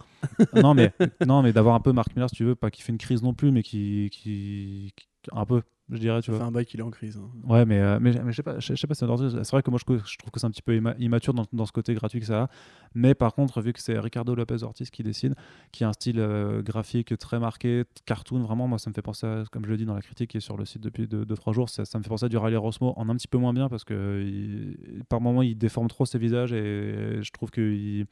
non 0.62 0.74
mais 0.74 0.92
non 1.26 1.42
mais 1.42 1.54
d'avoir 1.54 1.76
un 1.76 1.80
peu 1.80 1.92
Marc 1.94 2.16
Millar 2.16 2.30
si 2.30 2.36
tu 2.36 2.44
veux 2.44 2.56
pas 2.56 2.70
qui 2.72 2.82
fait 2.82 2.92
une 2.92 2.98
crise 2.98 3.24
non 3.24 3.34
plus 3.34 3.52
mais 3.52 3.64
qui 3.64 4.10
qui, 4.12 4.92
qui- 4.96 5.08
un 5.32 5.46
peu 5.46 5.62
je 5.92 5.98
dirais 5.98 6.22
tu 6.22 6.30
vois 6.30 6.40
fait 6.42 6.46
un 6.46 6.52
bail 6.52 6.66
qu'il 6.68 6.80
est 6.80 6.84
en 6.84 6.92
crise. 6.92 7.18
hein. 7.18 7.30
ouais 7.50 7.66
mais 7.66 7.80
euh, 7.80 7.98
mais, 8.00 8.12
mais 8.24 8.32
je 8.32 8.36
sais 8.38 8.44
pas 8.44 8.60
je, 8.60 8.76
sais 8.76 8.86
pas 8.88 8.94
si 8.94 9.00
c'est 9.06 9.44
c'est 9.44 9.52
vrai 9.52 9.64
que 9.64 9.70
moi 9.72 9.80
je, 9.80 9.86
trouve- 9.86 10.06
je 10.06 10.18
trouve 10.18 10.30
que 10.32 10.40
c'est 10.40 10.46
un 10.46 10.52
petit 10.52 10.62
peu 10.62 10.76
imma- 10.76 10.96
immature 11.00 11.34
dans, 11.34 11.46
dans 11.52 11.66
ce 11.66 11.72
côté 11.72 11.94
gratuit 11.96 12.20
que 12.20 12.28
ça 12.28 12.44
a 12.44 12.48
mais 12.94 13.16
par 13.16 13.34
contre 13.34 13.60
vu 13.62 13.74
que 13.74 13.82
c'est 13.82 13.98
Ricardo 14.00 14.36
Lopez 14.36 14.62
Ortiz 14.64 14.92
qui 14.92 15.02
dessine 15.04 15.34
qui 15.72 15.84
a 15.84 15.90
un 15.90 15.94
style 15.94 16.20
euh, 16.20 16.62
graphique 16.62 17.18
très 17.18 17.40
marqué 17.40 17.86
cartoon 18.06 18.40
vraiment 18.44 18.68
moi 18.68 18.78
ça 18.78 18.90
me 18.92 18.94
fait 18.94 19.02
penser 19.02 19.26
à, 19.26 19.44
comme 19.52 19.66
je 19.66 19.72
le 19.72 19.78
dis 19.78 19.86
dans 19.86 19.96
la 19.96 20.02
critique 20.02 20.30
qui 20.30 20.38
est 20.38 20.42
sur 20.42 20.58
le 20.58 20.66
site 20.66 20.82
depuis 20.84 21.06
2-3 21.08 21.54
jours 21.54 21.70
ça, 21.70 21.86
ça 21.86 21.98
me 21.98 22.04
fait 22.04 22.10
penser 22.10 22.26
à 22.26 22.30
du 22.30 22.38
Riley 22.38 22.58
Rosmo 22.58 22.94
en 22.96 23.10
un 23.10 23.16
petit 23.16 23.28
peu 23.28 23.40
moins 23.40 23.54
bien 23.54 23.68
parce 23.68 23.84
que 23.84 24.24
il- 24.24 25.04
par 25.10 25.20
moments 25.22 25.42
il 25.42 25.58
déforme 25.58 25.88
trop 25.88 26.06
ses 26.06 26.20
visages 26.20 26.54
et 26.54 27.18
je 27.22 27.32
trouve 27.32 27.50
que 27.50 27.62
il- 27.62 28.06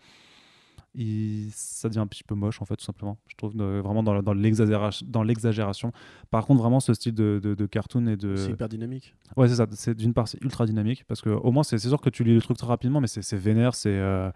il- 0.97 1.49
ça 1.53 1.87
devient 1.87 1.99
un 1.99 2.07
petit 2.07 2.23
peu 2.23 2.35
moche 2.35 2.61
en 2.61 2.65
fait 2.65 2.75
tout 2.75 2.83
simplement. 2.83 3.17
Je 3.27 3.35
trouve 3.35 3.53
euh, 3.59 3.81
vraiment 3.81 4.03
dans, 4.03 4.33
l'exagération. 4.33 5.91
Par 6.31 6.45
contre 6.45 6.61
vraiment 6.61 6.79
ce 6.79 6.93
style 6.93 7.13
de, 7.13 7.39
de- 7.41 7.55
de 7.55 7.65
cartoon 7.65 8.07
et 8.07 8.17
de 8.17 8.35
C'est 8.35 8.51
hyper 8.51 8.67
dynamique. 8.67 9.15
ouais 9.37 9.47
c'est 9.47 9.55
ça. 9.55 9.67
C'est 9.71 9.95
d'une 9.95 10.13
part 10.13 10.27
c'est 10.27 10.41
ultra 10.43 10.65
dynamique 10.65 11.05
parce 11.07 11.21
que 11.21 11.29
au 11.29 11.51
moins 11.51 11.63
c'est 11.63 11.77
sûr 11.77 12.01
que 12.01 12.09
tu 12.09 12.23
lis 12.23 12.35
le 12.35 12.41
truc 12.41 12.57
très 12.57 12.67
rapidement 12.67 12.99
mais 12.99 13.07
c'est 13.07 13.21
c'est 13.21 13.37
vénère 13.37 13.75
c'est 13.75 13.97
euh, 13.97 14.29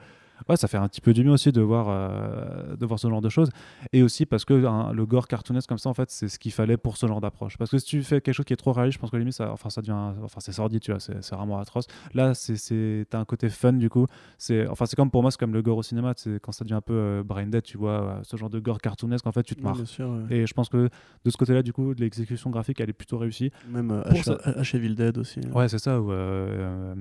ouais 0.50 0.58
ça 0.58 0.68
fait 0.68 0.78
un 0.78 0.88
petit 0.88 1.02
peu 1.02 1.14
du 1.14 1.24
mieux 1.24 1.32
aussi 1.32 1.52
de 1.52 1.62
voir 1.62 1.88
euh, 1.90 2.76
de 2.76 2.86
voir 2.86 3.00
ce 3.00 3.08
genre 3.10 3.22
de 3.22 3.30
choses 3.30 3.50
et 3.94 4.04
aussi 4.04 4.26
parce 4.26 4.46
que 4.46 4.66
hein, 4.66 4.92
le 4.94 5.06
gore 5.06 5.28
cartoonesque 5.28 5.68
comme 5.70 5.78
ça 5.78 5.90
en 5.90 5.94
fait 5.94 6.10
c'est 6.12 6.28
ce 6.28 6.40
qu'il 6.40 6.52
fallait 6.52 6.78
pour 6.78 6.98
ce 6.98 7.08
genre 7.08 7.22
d'approche 7.22 7.58
parce 7.58 7.70
que 7.72 7.78
si 7.78 7.86
tu 7.86 8.04
fais 8.04 8.22
quelque 8.22 8.34
chose 8.36 8.46
qui 8.46 8.54
est 8.54 8.58
trop 8.58 8.72
réaliste 8.74 8.96
je 8.96 9.00
pense 9.00 9.12
que 9.12 9.18
limite 9.18 9.34
ça 9.34 9.52
enfin 9.52 9.70
ça 9.70 9.82
devient 9.82 10.14
enfin 10.24 10.40
c'est 10.40 10.52
sordide 10.52 10.82
tu 10.82 10.92
vois 10.92 11.00
c'est 11.00 11.24
c'est 11.24 11.36
vraiment 11.36 11.60
atroce 11.60 11.86
là 12.14 12.34
c'est 12.34 12.56
c'est 12.58 13.06
t'as 13.10 13.20
un 13.20 13.26
côté 13.26 13.50
fun 13.50 13.74
du 13.74 13.90
coup 13.90 14.08
c'est 14.38 14.68
enfin 14.68 14.86
c'est 14.86 14.96
comme 14.96 15.12
pour 15.12 15.22
moi 15.22 15.32
c'est 15.32 15.40
comme 15.40 15.54
le 15.54 15.62
gore 15.62 15.78
au 15.78 15.84
cinéma 15.84 16.14
c'est 16.18 16.40
quand 16.42 16.52
ça 16.52 16.64
devient 16.64 16.76
un 16.76 16.82
peu 16.82 16.94
euh, 16.94 17.24
brain 17.24 17.48
dead 17.48 17.64
tu 17.64 17.78
vois 17.78 17.92
euh, 17.92 18.20
ce 18.24 18.38
genre 18.38 18.50
de 18.50 18.60
gore 18.60 18.80
cartoonesque 18.80 19.28
en 19.28 19.32
fait 19.32 19.44
tu 19.44 19.56
te 19.56 19.64
marres 19.64 19.76
bien 19.76 19.86
sûr. 19.86 20.10
ouais. 20.30 20.38
et 20.38 20.48
je 20.48 20.54
pense 20.54 20.70
que 20.70 20.90
de 21.26 21.30
ce 21.30 21.38
côté 21.38 21.54
là 21.54 21.62
du 21.64 21.74
coup 21.74 21.94
l'exécution 21.94 22.50
graphique 22.50 22.80
elle 22.82 22.90
est 22.90 22.94
plutôt 22.94 23.18
réussie 23.18 23.52
Même 23.70 23.92
euh, 23.92 24.02
H- 24.12 24.24
ça- 24.24 24.38
H- 24.46 24.76
Evil 24.76 24.96
Dead 24.96 25.18
aussi. 25.18 25.40
hein. 25.46 25.52
Ouais, 25.54 25.68
c'est 25.70 25.78
ça. 25.80 25.92
euh, 25.96 26.94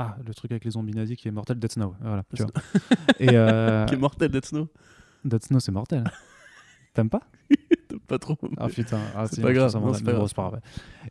ah, 0.00 0.16
le 0.24 0.32
truc 0.32 0.52
avec 0.52 0.64
les 0.64 0.70
zombies 0.70 0.94
nazis 0.94 1.16
qui 1.16 1.26
est 1.26 1.32
mortel, 1.32 1.58
Dead 1.58 1.72
Snow. 1.72 1.92
Voilà, 2.00 2.22
tu 2.32 2.42
vois. 2.42 2.52
Et 3.18 3.30
euh, 3.36 3.84
Qui 3.86 3.94
est 3.94 3.98
mortel, 3.98 4.30
Dead 4.30 4.44
Snow. 4.44 4.68
Dead 5.24 5.42
Snow, 5.42 5.58
c'est 5.58 5.72
mortel. 5.72 6.04
T'aimes 6.94 7.10
pas? 7.10 7.22
Pas 8.06 8.18
trop. 8.18 8.36
Ah 8.58 8.68
putain, 8.68 9.00
ah, 9.16 9.26
C'est 9.26 9.42
pas 9.42 9.52
grave, 9.52 9.74
non, 9.74 9.92
pas 9.92 10.12
grave. 10.12 10.34
pas 10.34 10.48
grave. 10.50 10.60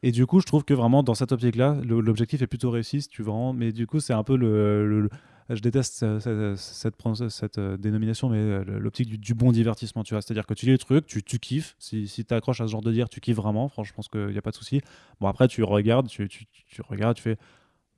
Et 0.04 0.12
du 0.12 0.26
coup, 0.26 0.40
je 0.40 0.46
trouve 0.46 0.64
que 0.64 0.74
vraiment 0.74 1.04
dans 1.04 1.16
cette 1.16 1.32
optique-là, 1.34 1.78
l'objectif 1.84 2.42
est 2.42 2.48
plutôt 2.48 2.70
réussi, 2.72 3.02
si 3.02 3.10
tu 3.10 3.24
vraiment. 3.24 3.52
Mais 3.52 3.72
du 3.74 3.88
coup, 3.88 4.00
c'est 4.00 4.14
un 4.14 4.24
peu 4.24 4.38
le. 4.38 4.88
le- 4.88 5.02
le- 5.02 5.10
je 5.50 5.62
déteste 5.62 6.20
cette, 6.20 6.56
cette, 6.58 7.30
cette, 7.30 7.58
euh, 7.58 7.78
dénomination, 7.78 8.30
mais 8.30 8.38
euh, 8.38 8.64
l'optique 8.80 9.08
du, 9.08 9.18
du 9.18 9.34
bon 9.34 9.52
divertissement, 9.54 10.04
tu 10.04 10.14
vois. 10.14 10.22
C'est-à-dire 10.22 10.46
que 10.46 10.54
tu 10.54 10.66
lis 10.66 10.74
le 10.74 10.78
truc, 10.78 11.06
tu, 11.06 11.24
tu 11.24 11.40
kiffes. 11.40 11.76
Si, 11.80 12.08
si 12.10 12.26
tu 12.26 12.34
accroches 12.34 12.60
à 12.62 12.68
ce 12.68 12.72
genre 12.72 12.82
de 12.82 12.92
dire, 12.92 13.08
tu 13.10 13.22
kiffes 13.22 13.38
vraiment. 13.38 13.70
Franchement, 13.70 13.92
je 13.92 13.94
pense 13.96 14.08
qu'il 14.10 14.28
n'y 14.28 14.38
a 14.38 14.42
pas 14.42 14.52
de 14.52 14.56
souci. 14.58 14.82
Bon, 15.22 15.28
après, 15.28 15.48
tu 15.48 15.64
regardes, 15.64 16.08
tu, 16.10 16.28
tu, 16.28 16.46
tu 16.48 16.82
regardes, 16.82 17.16
tu 17.16 17.24
fais. 17.24 17.38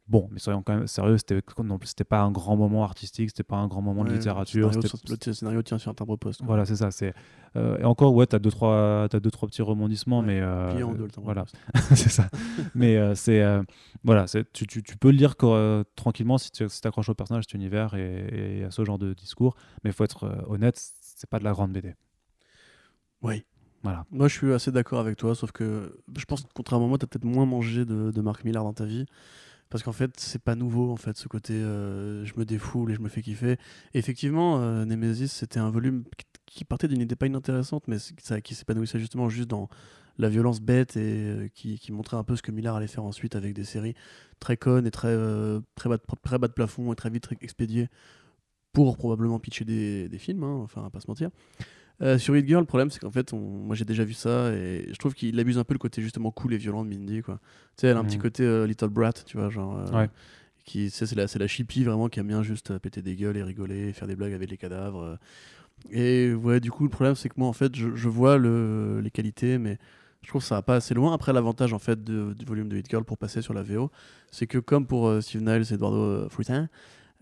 Bon, 0.09 0.27
mais 0.31 0.39
soyons 0.39 0.63
quand 0.63 0.73
même 0.75 0.87
sérieux, 0.87 1.17
c'était 1.19 1.41
pas 2.03 2.21
un 2.21 2.31
grand 2.31 2.57
moment 2.57 2.83
artistique, 2.83 3.29
c'était 3.29 3.43
pas 3.43 3.57
un 3.57 3.67
grand 3.67 3.83
moment 3.83 4.03
de 4.03 4.11
littérature. 4.11 4.71
le 4.71 4.81
scénario, 4.81 5.17
le 5.27 5.33
scénario 5.33 5.61
tient 5.61 5.77
sur 5.77 5.91
un 5.91 5.93
timbre 5.93 6.17
poste. 6.17 6.39
quoi. 6.39 6.47
voilà, 6.47 6.65
c'est 6.65 6.77
ça. 6.77 6.89
C'est 6.89 7.13
euh, 7.55 7.77
et 7.77 7.83
encore 7.83 8.15
ouais, 8.15 8.25
t'as 8.25 8.39
deux 8.39 8.49
trois, 8.49 9.07
t'as 9.09 9.19
deux 9.19 9.29
trois 9.29 9.47
petits 9.47 9.61
rebondissements, 9.61 10.21
Ouais, 10.21 10.25
mais 10.25 10.39
euh, 10.41 10.83
en 10.83 10.93
deux, 10.93 11.07
voilà, 11.17 11.45
c'est 11.95 12.09
ça. 12.09 12.27
mais 12.73 12.97
euh, 12.97 13.13
c'est 13.13 13.41
euh, 13.43 13.61
voilà, 14.03 14.25
tu, 14.51 14.65
tu, 14.65 14.81
tu 14.81 14.97
peux 14.97 15.11
le 15.11 15.17
lire 15.17 15.35
euh, 15.43 15.83
tranquillement 15.95 16.39
si 16.39 16.49
tu 16.49 16.67
si 16.67 16.81
t'accroches 16.81 17.09
au 17.09 17.13
personnage, 17.13 17.43
cet 17.43 17.53
univers 17.53 17.93
et, 17.93 18.59
et 18.61 18.63
à 18.63 18.71
ce 18.71 18.83
genre 18.83 18.97
de 18.97 19.13
discours. 19.13 19.55
Mais 19.83 19.91
il 19.91 19.93
faut 19.93 20.03
être 20.03 20.23
euh, 20.23 20.41
honnête, 20.47 20.81
c'est 21.01 21.29
pas 21.29 21.37
de 21.37 21.43
la 21.43 21.51
grande 21.51 21.71
BD. 21.71 21.93
Oui. 23.21 23.43
Voilà. 23.83 24.05
Moi, 24.11 24.27
je 24.27 24.35
suis 24.35 24.51
assez 24.53 24.71
d'accord 24.71 24.99
avec 24.99 25.15
toi, 25.17 25.35
sauf 25.35 25.51
que 25.51 25.97
je 26.17 26.25
pense 26.25 26.41
que 26.41 26.47
contrairement 26.53 26.87
à 26.87 26.89
moi, 26.89 26.97
tu 26.97 27.05
as 27.05 27.07
peut-être 27.07 27.25
moins 27.25 27.45
mangé 27.45 27.85
de, 27.85 28.11
de 28.11 28.21
Marc 28.21 28.43
Millar 28.43 28.63
dans 28.63 28.73
ta 28.73 28.85
vie. 28.85 29.05
Parce 29.69 29.83
qu'en 29.83 29.91
fait, 29.91 30.19
c'est 30.19 30.41
pas 30.41 30.55
nouveau, 30.55 30.91
en 30.91 30.95
fait, 30.95 31.15
ce 31.17 31.27
côté 31.27 31.53
euh, 31.53 32.25
je 32.25 32.33
me 32.37 32.45
défoule 32.45 32.91
et 32.91 32.95
je 32.95 33.01
me 33.01 33.09
fais 33.09 33.21
kiffer. 33.21 33.57
Effectivement, 33.93 34.59
euh, 34.59 34.85
Nemesis, 34.85 35.27
c'était 35.27 35.59
un 35.59 35.69
volume 35.69 36.03
qui- 36.45 36.65
partait 36.65 36.87
d'une 36.87 37.01
idée 37.01 37.15
pas 37.15 37.27
inintéressante, 37.27 37.87
mais 37.87 37.97
qui 38.43 38.55
s'épanouissait 38.55 38.99
justement 38.99 39.29
juste 39.29 39.49
dans 39.49 39.69
la 40.17 40.29
violence 40.29 40.59
bête 40.59 40.97
et 40.97 41.23
euh, 41.23 41.47
qui, 41.53 41.91
montrait 41.91 42.17
un 42.17 42.23
peu 42.23 42.35
ce 42.35 42.41
que 42.41 42.51
Millar 42.51 42.75
allait 42.75 42.87
faire 42.87 43.03
ensuite 43.03 43.35
avec 43.35 43.53
des 43.53 43.63
séries 43.63 43.95
très 44.39 44.57
connes 44.57 44.85
et 44.85 44.91
très, 44.91 45.07
euh, 45.07 45.61
très, 45.75 45.89
bas, 45.89 45.97
de, 46.47 46.53
plafond 46.53 46.91
et 46.91 46.95
très 46.95 47.09
vite 47.09 47.29
expédiées 47.41 47.87
pour 48.73 48.97
probablement 48.97 49.39
pitcher 49.39 49.65
des, 49.65 50.09
des 50.09 50.17
films, 50.17 50.43
hein, 50.43 50.59
enfin, 50.63 50.85
à 50.85 50.89
pas 50.89 50.99
se 50.99 51.07
mentir. 51.07 51.29
Euh, 52.01 52.17
sur 52.17 52.35
Hit 52.37 52.47
Girl, 52.47 52.61
le 52.61 52.65
problème, 52.65 52.89
c'est 52.89 52.99
qu'en 52.99 53.11
fait, 53.11 53.33
on- 53.33 53.39
moi 53.39 53.75
j'ai 53.75 53.83
déjà 53.85 54.03
vu 54.05 54.13
ça 54.13 54.53
et 54.53 54.87
je 54.89 54.95
trouve 54.97 55.13
qu'il 55.13 55.37
abuse 55.39 55.57
un 55.57 55.63
peu 55.65 55.73
le 55.73 55.79
côté 55.79 56.01
justement 56.01 56.31
cool 56.31 56.53
et 56.53 56.57
violent 56.57 56.85
de 56.85 56.89
Mindy. 56.89 57.21
Quoi. 57.21 57.39
Tu 57.75 57.81
sais, 57.81 57.87
elle 57.87 57.97
a 57.97 57.99
un 57.99 58.05
petit 58.05 58.15
Mhm. 58.17 58.21
côté 58.21 58.43
euh, 58.43 58.65
Little 58.65 58.87
Brat, 58.89 59.13
tu 59.25 59.37
vois, 59.37 59.49
genre. 59.49 59.77
euh, 59.77 59.91
Ouais. 60.03 60.09
Qui, 60.65 60.89
c'est 60.91 61.11
la, 61.15 61.27
c'est 61.27 61.39
la 61.39 61.47
chippie 61.47 61.83
vraiment 61.83 62.09
qui 62.09 62.19
aime 62.19 62.27
bien 62.27 62.43
juste 62.43 62.69
euh, 62.71 62.79
péter 62.79 63.01
des 63.01 63.15
gueules 63.15 63.37
et 63.37 63.43
rigoler, 63.43 63.91
faire 63.91 64.07
des 64.07 64.15
blagues 64.15 64.33
avec 64.33 64.49
les 64.51 64.57
cadavres. 64.57 65.17
Et 65.91 66.33
ouais, 66.33 66.59
du 66.59 66.71
coup, 66.71 66.83
le 66.83 66.89
problème, 66.89 67.15
c'est 67.15 67.29
que 67.29 67.35
moi, 67.37 67.47
en 67.47 67.53
fait, 67.53 67.75
je, 67.75 67.95
je 67.95 68.09
vois 68.09 68.37
le, 68.37 68.99
les 69.01 69.09
qualités, 69.11 69.57
mais 69.57 69.77
je 70.21 70.27
trouve 70.27 70.41
que 70.41 70.47
ça 70.47 70.55
va 70.55 70.61
pas 70.61 70.75
assez 70.75 70.93
loin. 70.93 71.13
Après, 71.13 71.33
l'avantage, 71.33 71.73
en 71.73 71.79
fait, 71.79 72.03
de- 72.03 72.33
du 72.37 72.45
volume 72.45 72.69
de 72.69 72.77
Hit 72.77 72.89
Girl 72.89 73.03
pour 73.03 73.17
passer 73.17 73.41
sur 73.41 73.53
la 73.53 73.63
VO, 73.63 73.89
c'est 74.31 74.45
que 74.47 74.57
comme 74.57 74.85
pour 74.85 75.11
Steve 75.23 75.41
Niles 75.41 75.63
et 75.69 75.73
Eduardo 75.73 76.29
Frutin, 76.29 76.67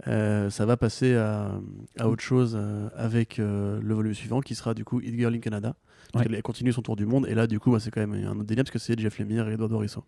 euh, 0.06 0.50
ça 0.52 0.66
va 0.66 0.78
passer 0.78 1.16
à, 1.16 1.60
à 1.98 2.08
autre 2.08 2.22
chose 2.22 2.56
euh, 2.56 2.90
avec 2.96 3.40
euh, 3.40 3.80
le 3.82 3.94
volume 3.96 4.14
suivant 4.14 4.42
qui 4.42 4.54
sera 4.54 4.74
du 4.76 4.86
coup 4.86 5.02
Hit 5.02 5.16
Girl 5.16 5.34
in 5.34 5.40
Canada. 5.40 5.76
Ouais. 6.14 6.24
elle 6.32 6.42
continue 6.44 6.72
son 6.72 6.82
tour 6.82 6.96
du 6.96 7.06
monde 7.06 7.26
et 7.28 7.34
là 7.36 7.48
du 7.48 7.60
coup 7.60 7.72
bah, 7.72 7.80
c'est 7.82 7.92
quand 7.92 8.00
même 8.06 8.14
un 8.26 8.32
autre 8.32 8.44
délire 8.46 8.64
parce 8.64 8.72
que 8.72 8.80
c'est 8.80 8.98
Jeff 8.98 9.18
Lemire 9.20 9.50
et 9.50 9.54
Eduardo 9.54 9.78
Risso. 9.78 10.04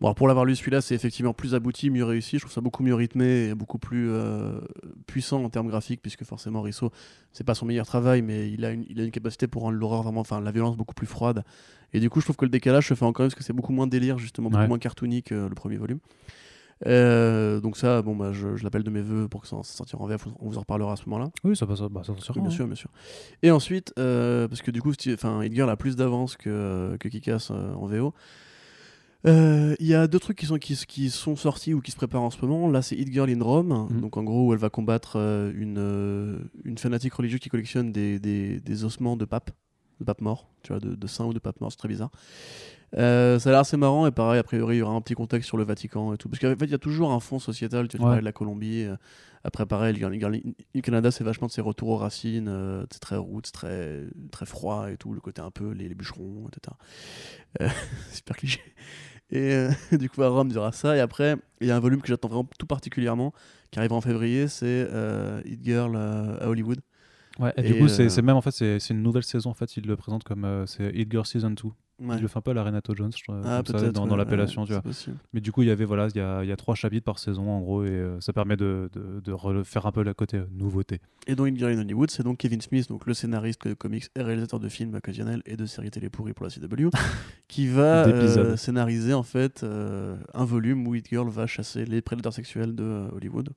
Bon, 0.00 0.08
alors 0.08 0.16
pour 0.16 0.26
l'avoir 0.26 0.44
lu, 0.44 0.56
celui-là, 0.56 0.80
c'est 0.80 0.96
effectivement 0.96 1.32
plus 1.32 1.54
abouti, 1.54 1.88
mieux 1.88 2.04
réussi. 2.04 2.36
Je 2.36 2.42
trouve 2.42 2.52
ça 2.52 2.60
beaucoup 2.60 2.82
mieux 2.82 2.96
rythmé 2.96 3.50
et 3.50 3.54
beaucoup 3.54 3.78
plus 3.78 4.10
puissant 5.06 5.42
en 5.44 5.48
termes 5.50 5.68
graphiques, 5.68 6.02
puisque 6.02 6.24
forcément, 6.24 6.62
Risso, 6.62 6.90
c'est 7.32 7.44
pas 7.44 7.54
son 7.54 7.64
meilleur 7.64 7.86
travail, 7.86 8.20
mais 8.20 8.50
il 8.50 8.64
a 8.64 8.72
une, 8.72 8.84
il 8.90 9.00
a 9.00 9.04
une 9.04 9.12
capacité 9.12 9.46
pour 9.46 9.62
rendre 9.62 9.78
l'horreur 9.78 10.02
vraiment, 10.02 10.20
enfin, 10.20 10.40
la 10.40 10.50
violence 10.50 10.76
beaucoup 10.76 10.94
plus 10.94 11.06
froide. 11.06 11.44
Et 11.92 12.00
du 12.00 12.10
coup, 12.10 12.18
je 12.20 12.26
trouve 12.26 12.36
que 12.36 12.44
le 12.44 12.50
décalage 12.50 12.88
se 12.88 12.94
fait 12.94 13.04
encore 13.04 13.22
mieux 13.22 13.28
parce 13.28 13.36
que 13.38 13.44
c'est 13.44 13.52
beaucoup 13.52 13.72
moins 13.72 13.86
délire, 13.86 14.18
justement, 14.18 14.50
beaucoup 14.50 14.62
Ouais. 14.62 14.68
moins 14.68 14.80
cartoony 14.80 15.22
que 15.22 15.34
le 15.46 15.54
premier 15.54 15.76
volume. 15.76 16.00
Euh, 16.86 17.60
donc 17.60 17.76
ça, 17.76 18.02
bon, 18.02 18.16
bah, 18.16 18.32
je, 18.32 18.56
je 18.56 18.64
l'appelle 18.64 18.82
de 18.82 18.90
mes 18.90 19.00
voeux 19.00 19.28
pour 19.28 19.42
que 19.42 19.48
ça, 19.48 19.56
ça 19.62 19.74
sortira 19.76 20.02
en 20.02 20.06
VF. 20.06 20.26
On 20.40 20.48
vous 20.48 20.56
en 20.56 20.60
reparlera 20.60 20.92
à 20.92 20.96
ce 20.96 21.08
moment-là. 21.08 21.30
Oui, 21.44 21.56
ça 21.56 21.66
passe, 21.66 21.80
bah, 21.82 22.02
ça 22.04 22.12
Oui, 22.12 22.40
bien 22.40 22.46
hein. 22.46 22.50
sûr, 22.50 22.66
bien 22.66 22.74
sûr. 22.74 22.90
Et 23.42 23.50
ensuite, 23.50 23.92
euh, 23.98 24.48
parce 24.48 24.62
que 24.62 24.70
du 24.70 24.82
coup, 24.82 24.92
enfin, 25.12 25.42
Girl 25.50 25.70
a 25.70 25.76
plus 25.76 25.96
d'avance 25.96 26.36
que, 26.36 26.96
que 27.00 27.08
Kick-Ass 27.08 27.50
euh, 27.50 27.74
en 27.74 27.86
VO. 27.86 28.14
Euh, 29.26 29.74
Il 29.80 29.86
y 29.86 29.94
a 29.94 30.06
deux 30.06 30.18
trucs 30.18 30.36
qui 30.38 30.46
sont, 30.46 30.58
qui, 30.58 30.76
qui 30.86 31.10
sont 31.10 31.36
sortis 31.36 31.72
ou 31.74 31.80
qui 31.80 31.90
se 31.90 31.96
préparent 31.96 32.22
en 32.22 32.30
ce 32.30 32.44
moment. 32.44 32.68
Là, 32.68 32.82
c'est 32.82 32.96
Hit 32.96 33.10
Girl 33.12 33.30
in 33.30 33.42
Rome. 33.42 33.88
Mhm. 33.90 34.00
Donc, 34.00 34.16
en 34.16 34.22
gros, 34.22 34.48
où 34.48 34.52
elle 34.52 34.58
va 34.58 34.70
combattre 34.70 35.14
euh, 35.16 35.52
une, 35.56 35.78
euh, 35.78 36.38
une 36.64 36.78
fanatique 36.78 37.14
religieuse 37.14 37.40
qui 37.40 37.48
collectionne 37.48 37.92
des, 37.92 38.18
des, 38.18 38.60
des 38.60 38.84
ossements 38.84 39.16
de 39.16 39.24
papes, 39.24 39.50
de 40.00 40.04
papes 40.04 40.20
morts, 40.20 40.48
tu 40.62 40.72
vois, 40.72 40.80
de, 40.80 40.94
de 40.94 41.06
saints 41.06 41.24
ou 41.24 41.32
de 41.32 41.38
papes 41.38 41.60
morts. 41.60 41.72
C'est 41.72 41.78
très 41.78 41.88
bizarre. 41.88 42.10
Euh, 42.96 43.38
ça 43.40 43.48
a 43.48 43.52
l'air 43.52 43.60
assez 43.62 43.76
marrant 43.76 44.06
et 44.06 44.12
pareil, 44.12 44.38
a 44.38 44.44
priori, 44.44 44.76
il 44.76 44.78
y 44.78 44.82
aura 44.82 44.94
un 44.94 45.00
petit 45.00 45.14
contexte 45.14 45.48
sur 45.48 45.56
le 45.56 45.64
Vatican 45.64 46.14
et 46.14 46.16
tout. 46.16 46.28
Parce 46.28 46.38
qu'en 46.40 46.54
fait, 46.56 46.64
il 46.66 46.70
y 46.70 46.74
a 46.74 46.78
toujours 46.78 47.10
un 47.12 47.18
fond 47.20 47.38
sociétal. 47.40 47.88
Tu, 47.88 47.96
vois, 47.96 47.98
tu 47.98 48.02
Ouais. 48.04 48.08
parlais 48.10 48.20
de 48.20 48.24
la 48.24 48.32
Colombie. 48.32 48.84
euh, 48.84 48.96
après, 49.42 49.66
pareil, 49.66 49.94
le, 49.94 50.08
le- 50.08 50.42
le 50.74 50.80
Canada, 50.80 51.10
c'est 51.10 51.24
vachement 51.24 51.48
de 51.48 51.52
ses 51.52 51.60
retours 51.60 51.88
aux 51.88 51.96
racines. 51.96 52.46
euh, 52.48 52.84
c'est 52.92 53.00
très 53.00 53.16
roots, 53.16 53.50
très, 53.52 54.04
très 54.30 54.46
froid 54.46 54.90
et 54.90 54.96
tout. 54.96 55.12
Le 55.12 55.20
côté 55.20 55.42
un 55.42 55.50
peu 55.50 55.72
les, 55.72 55.88
les 55.88 55.94
bûcherons, 55.94 56.48
etc. 56.48 56.76
Super 58.12 58.36
cliché. 58.38 58.60
Et 59.30 59.66
du 59.98 60.08
coup, 60.08 60.22
à 60.22 60.28
Rome, 60.28 60.48
il 60.50 60.54
y 60.54 60.58
aura 60.58 60.72
ça. 60.72 60.96
Et 60.96 61.00
après, 61.00 61.36
il 61.60 61.66
y 61.66 61.70
a 61.70 61.76
un 61.76 61.80
volume 61.80 62.00
que 62.00 62.08
j'attends 62.08 62.28
vraiment 62.28 62.48
tout 62.58 62.66
particulièrement, 62.66 63.32
qui 63.70 63.78
arrive 63.80 63.92
en 63.92 64.00
février, 64.00 64.48
c'est 64.48 64.88
Hit 65.44 65.60
Girl 65.64 65.96
à 65.96 66.48
Hollywood. 66.48 66.80
Ouais, 67.40 67.52
et, 67.56 67.60
Et, 67.60 67.72
du 67.72 67.78
coup, 67.80 67.88
c'est 67.88 68.22
même 68.22 68.36
en 68.36 68.40
fait, 68.42 68.52
c'est 68.52 68.90
une 68.90 69.02
nouvelle 69.02 69.24
saison. 69.24 69.50
En 69.50 69.54
fait, 69.54 69.76
il 69.76 69.86
le 69.86 69.96
présente 69.96 70.22
comme 70.24 70.64
c'est 70.66 70.90
Hit 70.94 71.10
Girl 71.10 71.26
Season 71.26 71.50
2. 71.50 71.70
Ouais. 72.00 72.16
Il 72.16 72.22
le 72.22 72.26
fait 72.28 72.38
un 72.38 72.40
peu 72.40 72.50
à 72.50 72.54
la 72.54 72.64
Renato 72.64 72.92
Jones, 72.94 73.12
je 73.16 73.22
trouve, 73.22 73.40
Ah, 73.44 73.62
ça, 73.64 73.72
dans, 73.72 73.78
ouais, 73.80 73.92
dans 73.92 74.08
ouais, 74.10 74.16
l'appellation, 74.16 74.62
tu 74.64 74.68
c'est 74.68 74.72
vois. 74.74 74.82
possible. 74.82 75.16
Mais 75.32 75.40
du 75.40 75.52
coup, 75.52 75.62
il 75.62 75.68
y 75.68 75.70
avait 75.70 75.84
voilà, 75.84 76.08
il 76.08 76.16
y 76.16 76.20
a, 76.20 76.42
il 76.42 76.48
y 76.48 76.52
a 76.52 76.56
trois 76.56 76.74
chapitres 76.74 77.04
par 77.04 77.20
saison 77.20 77.48
en 77.48 77.60
gros, 77.60 77.84
et 77.84 77.88
euh, 77.90 78.20
ça 78.20 78.32
permet 78.32 78.56
de, 78.56 78.90
de, 78.92 79.20
de 79.20 79.32
refaire 79.32 79.86
un 79.86 79.92
peu 79.92 80.02
le 80.02 80.12
côté 80.12 80.38
euh, 80.38 80.46
nouveauté. 80.50 81.00
Et 81.28 81.36
dans 81.36 81.46
Hit 81.46 81.56
Girl 81.56 81.70
in 81.72 81.78
Hollywood, 81.78 82.10
c'est 82.10 82.24
donc 82.24 82.38
Kevin 82.38 82.60
Smith, 82.60 82.88
donc 82.88 83.06
le 83.06 83.14
scénariste 83.14 83.68
de 83.68 83.74
comics 83.74 84.06
et 84.16 84.22
réalisateur 84.22 84.58
de 84.58 84.68
films 84.68 84.94
occasionnels 84.94 85.40
et 85.46 85.56
de 85.56 85.66
séries 85.66 85.90
télé 85.92 86.10
pourries 86.10 86.32
pour 86.32 86.44
la 86.46 86.50
CW, 86.50 86.88
qui 87.48 87.68
va 87.68 88.06
euh, 88.08 88.56
scénariser 88.56 89.14
en 89.14 89.22
fait 89.22 89.64
un 89.64 90.44
volume 90.44 90.86
où 90.88 90.96
Hit 90.96 91.08
Girl 91.08 91.28
va 91.28 91.46
chasser 91.46 91.84
les 91.84 92.02
prédateurs 92.02 92.32
sexuels 92.34 92.74
de 92.74 93.06
Hollywood. 93.12 93.50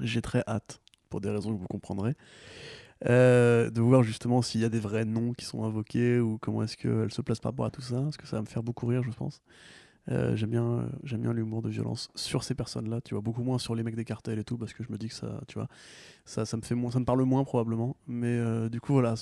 J'ai 0.00 0.22
très 0.22 0.42
hâte, 0.48 0.80
pour 1.10 1.20
des 1.20 1.28
raisons 1.30 1.54
que 1.54 1.60
vous 1.60 1.68
comprendrez, 1.68 2.14
euh, 3.06 3.70
de 3.70 3.80
voir 3.80 4.02
justement 4.02 4.42
s'il 4.42 4.60
y 4.60 4.64
a 4.64 4.68
des 4.68 4.80
vrais 4.80 5.04
noms 5.04 5.32
qui 5.32 5.44
sont 5.44 5.64
invoqués 5.64 6.20
ou 6.20 6.38
comment 6.38 6.62
est-ce 6.62 6.76
qu'elle 6.76 7.12
se 7.12 7.22
place 7.22 7.40
par 7.40 7.52
rapport 7.52 7.66
à 7.66 7.70
tout 7.70 7.82
ça, 7.82 8.00
parce 8.00 8.16
que 8.16 8.26
ça 8.26 8.36
va 8.36 8.42
me 8.42 8.46
faire 8.46 8.62
beaucoup 8.62 8.86
rire, 8.86 9.02
je 9.02 9.10
pense. 9.10 9.42
Euh, 10.10 10.36
j'aime 10.36 10.50
bien, 10.50 10.64
euh, 10.64 10.86
j'aime 11.02 11.22
bien 11.22 11.32
l'humour 11.32 11.62
de 11.62 11.70
violence 11.70 12.10
sur 12.14 12.44
ces 12.44 12.54
personnes-là, 12.54 13.00
tu 13.00 13.14
vois, 13.14 13.22
beaucoup 13.22 13.42
moins 13.42 13.58
sur 13.58 13.74
les 13.74 13.82
mecs 13.82 13.96
des 13.96 14.04
cartels 14.04 14.38
et 14.38 14.44
tout, 14.44 14.58
parce 14.58 14.74
que 14.74 14.84
je 14.84 14.92
me 14.92 14.98
dis 14.98 15.08
que 15.08 15.14
ça, 15.14 15.40
tu 15.48 15.54
vois, 15.54 15.68
ça, 16.26 16.44
ça 16.44 16.56
me 16.56 16.62
fait 16.62 16.74
moins, 16.74 16.90
ça 16.90 17.00
me 17.00 17.06
parle 17.06 17.22
moins 17.22 17.44
probablement. 17.44 17.96
Mais 18.06 18.68
du 18.68 18.80
coup, 18.80 18.92
voilà, 18.92 19.14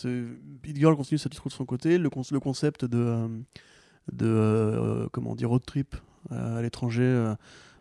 Hit 0.64 0.76
Girl 0.76 0.96
continue 0.96 1.18
sa 1.18 1.28
petite 1.28 1.40
route 1.40 1.52
de 1.52 1.56
son 1.56 1.64
côté. 1.66 1.98
Le, 1.98 2.10
le 2.32 2.40
concept 2.40 2.84
de, 2.84 3.28
de 4.12 5.08
comment 5.12 5.36
dire, 5.36 5.50
road 5.50 5.64
trip 5.64 5.94
à 6.30 6.60
l'étranger 6.62 7.34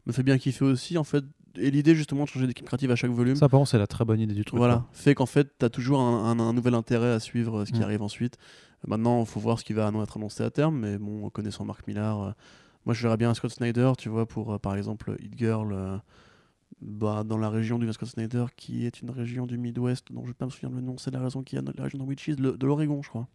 me 0.06 0.12
fait 0.12 0.24
bien 0.24 0.38
kiffer 0.38 0.66
aussi, 0.66 0.98
en 0.98 1.04
fait. 1.04 1.26
Et 1.58 1.70
l'idée 1.72 1.96
justement 1.96 2.24
de 2.24 2.30
changer 2.30 2.48
d'équipe 2.48 2.66
créative 2.66 2.92
à 2.92 2.96
chaque 2.96 3.12
volume. 3.12 3.36
Ça, 3.36 3.50
par 3.50 3.60
contre, 3.60 3.72
c'est 3.72 3.78
la 3.78 3.88
très 3.88 4.06
bonne 4.06 4.20
idée 4.20 4.34
du 4.34 4.46
truc. 4.46 4.58
Voilà, 4.58 4.76
quoi. 4.76 4.88
fait 4.94 5.16
qu'en 5.16 5.26
fait, 5.26 5.50
tu 5.60 5.66
as 5.66 5.70
toujours 5.70 6.00
un, 6.00 6.32
un- 6.32 6.40
un 6.40 6.54
nouvel 6.54 6.74
intérêt 6.76 7.12
à 7.12 7.20
suivre 7.20 7.60
euh, 7.62 7.66
ce 7.66 7.72
qui 7.72 7.80
Mm. 7.80 7.84
arrive 7.84 8.02
ensuite. 8.02 8.38
Maintenant, 8.88 9.20
il 9.20 9.26
faut 9.26 9.40
voir 9.40 9.60
ce 9.60 9.64
qui 9.66 9.74
va 9.74 9.92
être 10.02 10.18
annoncé 10.18 10.44
à 10.44 10.50
terme, 10.50 10.80
mais 10.80 10.98
bon, 10.98 11.30
connaissant 11.30 11.66
Mark 11.66 11.86
Millar, 11.88 12.22
euh, 12.22 12.32
moi 12.86 12.96
je 12.96 13.04
verrais 13.04 13.18
bien 13.18 13.30
un 13.30 13.34
Scott 13.34 13.52
Snyder, 13.52 13.92
tu 13.98 14.10
vois, 14.10 14.26
pour 14.26 14.54
euh, 14.54 14.58
par 14.60 14.76
exemple 14.76 15.16
Hit 15.20 15.38
Girl 15.38 15.72
euh, 15.74 15.98
bah, 16.82 17.24
dans 17.24 17.38
la 17.38 17.50
région 17.50 17.78
du 17.78 17.92
Scott 17.94 18.10
Snyder, 18.10 18.46
qui 18.56 18.86
est 18.86 19.02
une 19.02 19.12
région 19.12 19.46
du 19.46 19.58
Midwest, 19.58 20.08
dont 20.12 20.22
je 20.22 20.28
ne 20.28 20.32
vais 20.32 20.34
pas 20.34 20.46
me 20.46 20.50
souvenir 20.52 20.76
le 20.76 20.82
nom, 20.82 20.98
c'est 20.98 21.12
la 21.12 21.20
raison 21.20 21.44
qui 21.44 21.56
est 21.58 21.62
la 21.78 21.84
région 21.84 22.00
de 22.00 22.04
Witches, 22.04 22.38
le- 22.40 22.58
de 22.58 22.66
l'Oregon, 22.66 23.02
je 23.04 23.10
crois. 23.10 23.28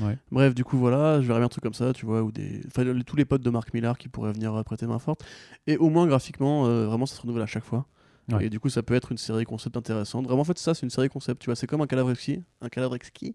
Ouais. 0.00 0.16
Bref, 0.30 0.54
du 0.54 0.64
coup, 0.64 0.78
voilà, 0.78 1.20
je 1.20 1.26
verrais 1.26 1.40
bien 1.40 1.46
un 1.46 1.48
truc 1.50 1.62
comme 1.62 1.74
ça, 1.74 1.92
tu 1.92 2.06
vois, 2.06 2.22
ou 2.22 2.32
des. 2.32 2.60
Enfin, 2.66 2.84
le- 2.84 3.02
tous 3.04 3.16
les 3.16 3.24
potes 3.24 3.42
de 3.42 3.50
Mark 3.50 3.72
Millar 3.74 3.98
qui 3.98 4.08
pourraient 4.08 4.32
venir 4.32 4.54
euh, 4.54 4.62
prêter 4.62 4.86
main 4.86 4.98
forte. 4.98 5.24
Et 5.66 5.76
au 5.76 5.90
moins, 5.90 6.06
graphiquement, 6.06 6.66
euh, 6.66 6.86
vraiment, 6.86 7.06
ça 7.06 7.16
se 7.16 7.20
renouvelle 7.22 7.42
à 7.42 7.46
chaque 7.46 7.64
fois. 7.64 7.86
Ouais. 8.32 8.46
Et 8.46 8.50
du 8.50 8.60
coup, 8.60 8.68
ça 8.68 8.82
peut 8.84 8.94
être 8.94 9.10
une 9.10 9.18
série 9.18 9.44
concept 9.44 9.76
intéressante. 9.76 10.24
Vraiment, 10.26 10.42
en 10.42 10.44
fait, 10.44 10.56
ça, 10.56 10.74
c'est 10.74 10.86
une 10.86 10.90
série 10.90 11.08
concept, 11.08 11.42
tu 11.42 11.46
vois, 11.46 11.56
c'est 11.56 11.66
comme 11.66 11.80
un 11.80 11.86
cadavre 11.88 12.10
exquis, 12.12 12.42
un 12.60 12.68
cadavre 12.68 12.94
exquis, 12.94 13.34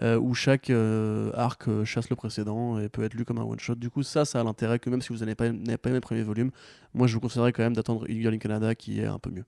euh, 0.00 0.16
où 0.18 0.32
chaque 0.32 0.70
euh, 0.70 1.32
arc 1.34 1.66
euh, 1.68 1.84
chasse 1.84 2.08
le 2.08 2.14
précédent 2.16 2.78
et 2.78 2.88
peut 2.88 3.02
être 3.02 3.14
lu 3.14 3.24
comme 3.24 3.38
un 3.38 3.42
one-shot. 3.44 3.74
Du 3.74 3.90
coup, 3.90 4.02
ça, 4.04 4.24
ça 4.24 4.40
a 4.40 4.44
l'intérêt 4.44 4.78
que 4.78 4.88
même 4.90 5.02
si 5.02 5.08
vous 5.12 5.18
n'avez 5.18 5.34
pas, 5.34 5.50
n'avez 5.50 5.76
pas 5.76 5.90
aimé 5.90 5.96
le 5.96 6.00
premier 6.00 6.22
volume, 6.22 6.50
moi, 6.94 7.08
je 7.08 7.14
vous 7.14 7.20
conseillerais 7.20 7.52
quand 7.52 7.64
même 7.64 7.74
d'attendre 7.74 8.06
Girl 8.08 8.32
in 8.32 8.38
Canada 8.38 8.74
qui 8.76 9.00
est 9.00 9.06
un 9.06 9.18
peu 9.18 9.30
mieux. 9.30 9.44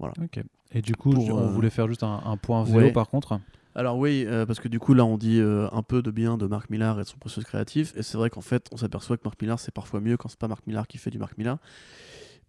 Ok. 0.00 0.40
Et 0.72 0.82
du 0.82 0.94
coup, 0.94 1.10
Pour, 1.10 1.26
je- 1.26 1.32
on 1.32 1.38
euh, 1.38 1.46
voulait 1.48 1.70
faire 1.70 1.86
juste 1.86 2.02
un, 2.02 2.20
un 2.24 2.36
point 2.36 2.64
ouais. 2.64 2.92
par 2.92 3.08
contre. 3.08 3.38
Alors 3.74 3.98
oui, 3.98 4.24
euh, 4.26 4.46
parce 4.46 4.58
que 4.58 4.68
du 4.68 4.80
coup 4.80 4.94
là 4.94 5.04
on 5.04 5.16
dit 5.16 5.38
euh, 5.38 5.68
un 5.72 5.82
peu 5.82 6.02
de 6.02 6.10
bien 6.10 6.36
de 6.36 6.46
Marc 6.46 6.70
Millar 6.70 6.98
et 6.98 7.04
de 7.04 7.08
son 7.08 7.18
processus 7.18 7.44
créatif, 7.44 7.92
et 7.96 8.02
c'est 8.02 8.18
vrai 8.18 8.28
qu'en 8.28 8.40
fait 8.40 8.66
on 8.72 8.76
s'aperçoit 8.76 9.16
que 9.16 9.22
Marc 9.24 9.40
Millar 9.40 9.60
c'est 9.60 9.72
parfois 9.72 10.00
mieux 10.00 10.16
quand 10.16 10.28
c'est 10.28 10.38
pas 10.38 10.48
Marc 10.48 10.66
Millar 10.66 10.88
qui 10.88 10.98
fait 10.98 11.10
du 11.10 11.18
Marc 11.18 11.38
Millar. 11.38 11.58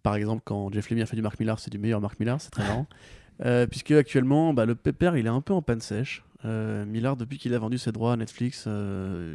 Par 0.02 0.16
exemple 0.16 0.42
quand 0.44 0.72
Jeff 0.72 0.90
Lemire 0.90 1.06
fait 1.08 1.16
du 1.16 1.22
Marc 1.22 1.38
Millar 1.38 1.60
c'est 1.60 1.70
du 1.70 1.78
meilleur 1.78 2.00
Marc 2.00 2.18
Millar, 2.18 2.40
c'est 2.40 2.50
très 2.50 2.64
marrant. 2.64 2.86
Euh, 3.40 3.66
puisque 3.66 3.92
actuellement 3.92 4.52
bah, 4.52 4.66
le 4.66 4.74
pépère 4.74 5.16
il 5.16 5.24
est 5.24 5.30
un 5.30 5.40
peu 5.40 5.54
en 5.54 5.62
panne 5.62 5.80
sèche. 5.80 6.22
Euh, 6.44 6.84
Millar 6.84 7.16
depuis 7.16 7.38
qu'il 7.38 7.54
a 7.54 7.58
vendu 7.58 7.78
ses 7.78 7.90
droits 7.90 8.12
à 8.12 8.16
Netflix, 8.16 8.68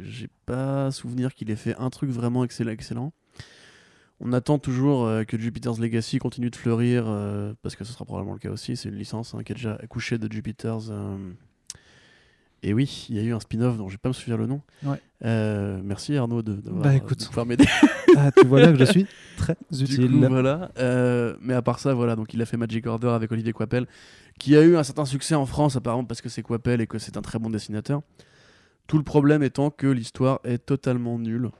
j'ai 0.02 0.28
pas 0.46 0.92
souvenir 0.92 1.34
qu'il 1.34 1.50
ait 1.50 1.56
fait 1.56 1.74
un 1.78 1.90
truc 1.90 2.08
vraiment 2.10 2.44
excellent. 2.44 2.70
excellent. 2.70 3.12
On 4.20 4.32
attend 4.32 4.58
toujours 4.58 5.04
euh, 5.06 5.22
que 5.22 5.38
Jupiter's 5.38 5.78
Legacy 5.78 6.18
continue 6.18 6.50
de 6.50 6.56
fleurir, 6.56 7.04
euh, 7.06 7.54
parce 7.62 7.76
que 7.76 7.84
ce 7.84 7.92
sera 7.92 8.04
probablement 8.04 8.34
le 8.34 8.40
cas 8.40 8.50
aussi. 8.50 8.76
C'est 8.76 8.88
une 8.88 8.96
licence 8.96 9.34
hein, 9.34 9.42
qui 9.44 9.52
a 9.52 9.54
déjà 9.54 9.76
accouché 9.76 10.18
de 10.18 10.30
Jupiter's. 10.30 10.88
euh, 10.90 11.16
Et 12.62 12.74
oui, 12.74 13.06
il 13.08 13.16
y 13.16 13.18
a 13.20 13.22
eu 13.22 13.32
un 13.32 13.38
spin-off 13.40 13.76
dont 13.78 13.88
je 13.88 13.94
vais 13.94 13.98
pas 13.98 14.08
me 14.08 14.14
souvenir 14.14 14.36
le 14.36 14.46
nom. 14.46 14.62
Ouais. 14.82 15.00
Euh, 15.24 15.80
merci 15.84 16.16
Arnaud 16.16 16.42
de, 16.42 16.54
d'avoir- 16.54 16.82
Bah, 16.82 16.94
écoute. 16.96 17.20
de 17.20 17.24
pouvoir 17.26 17.46
m'aider. 17.46 17.64
ah, 18.16 18.32
tu 18.32 18.44
vois 18.46 18.60
là 18.60 18.72
que 18.72 18.78
je 18.78 18.84
suis 18.84 19.06
très 19.36 19.56
Du 19.70 19.84
utile. 19.84 20.10
coup, 20.10 20.18
voilà. 20.28 20.72
Euh, 20.78 21.36
mais 21.40 21.54
à 21.54 21.62
part 21.62 21.78
ça, 21.78 21.94
voilà, 21.94 22.16
donc 22.16 22.34
il 22.34 22.42
a 22.42 22.46
fait 22.46 22.56
Magic 22.56 22.84
Order 22.86 23.08
avec 23.10 23.30
Olivier 23.30 23.52
Coipel, 23.52 23.86
qui 24.40 24.56
a 24.56 24.62
eu 24.62 24.76
un 24.76 24.82
certain 24.82 25.04
succès 25.04 25.34
en 25.36 25.46
France 25.46 25.76
apparemment 25.76 26.04
parce 26.04 26.20
que 26.20 26.28
c'est 26.28 26.42
Coipel 26.42 26.80
et 26.80 26.86
que 26.88 26.98
c'est 26.98 27.16
un 27.16 27.22
très 27.22 27.38
bon 27.38 27.48
dessinateur. 27.50 28.02
Tout 28.88 28.98
le 28.98 29.04
problème 29.04 29.42
étant 29.44 29.70
que 29.70 29.86
l'histoire 29.86 30.40
est 30.44 30.58
totalement 30.58 31.18
nulle. 31.18 31.50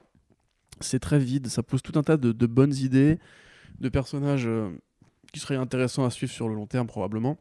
C'est 0.81 0.99
très 0.99 1.19
vide, 1.19 1.47
ça 1.47 1.63
pose 1.63 1.81
tout 1.81 1.97
un 1.97 2.03
tas 2.03 2.17
de, 2.17 2.31
de 2.33 2.45
bonnes 2.45 2.73
idées, 2.75 3.19
de 3.79 3.87
personnages 3.89 4.47
euh, 4.47 4.69
qui 5.31 5.39
seraient 5.39 5.55
intéressants 5.55 6.03
à 6.05 6.09
suivre 6.09 6.31
sur 6.31 6.49
le 6.49 6.55
long 6.55 6.65
terme 6.67 6.87
probablement, 6.87 7.37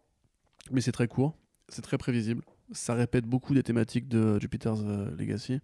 mais 0.70 0.80
c'est 0.80 0.93
très 0.93 1.09
court, 1.09 1.35
c'est 1.68 1.82
très 1.82 1.98
prévisible, 1.98 2.43
ça 2.73 2.95
répète 2.95 3.24
beaucoup 3.24 3.55
des 3.55 3.62
thématiques 3.62 4.09
de 4.09 4.39
Jupiter's 4.40 4.81
euh, 4.85 5.11
Legacy. 5.19 5.61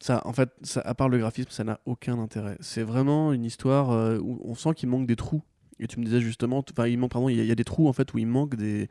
Ça, 0.00 0.22
en 0.24 0.32
fait, 0.32 0.50
à 0.84 0.94
part 0.94 1.08
le 1.08 1.18
graphisme, 1.18 1.50
ça 1.50 1.64
n'a 1.64 1.80
aucun 1.84 2.18
intérêt. 2.20 2.56
C'est 2.60 2.84
vraiment 2.84 3.32
une 3.32 3.44
histoire 3.44 3.90
euh, 3.90 4.18
où 4.18 4.40
on 4.44 4.54
sent 4.54 4.74
qu'il 4.74 4.88
manque 4.88 5.06
des 5.06 5.16
trous. 5.16 5.42
Et 5.80 5.86
tu 5.88 5.98
me 5.98 6.04
disais 6.04 6.20
justement, 6.20 6.64
il 6.86 6.98
manque, 6.98 7.10
pardon, 7.10 7.28
il 7.28 7.36
y, 7.36 7.40
a- 7.40 7.42
il 7.44 7.48
y 7.48 7.52
a 7.52 7.56
des 7.56 7.64
trous 7.64 7.88
en 7.88 7.92
fait 7.92 8.12
où 8.14 8.18
il 8.18 8.26
manque 8.26 8.54
des, 8.56 8.88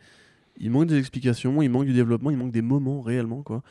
il 0.57 0.69
manque 0.71 0.87
des 0.87 0.97
explications, 0.97 1.61
il 1.61 1.69
manque 1.69 1.85
du 1.85 1.93
développement, 1.93 2.29
il 2.31 2.37
manque 2.37 2.51
des 2.51 2.61
moments 2.61 3.01
réellement 3.01 3.41
quoi. 3.43 3.61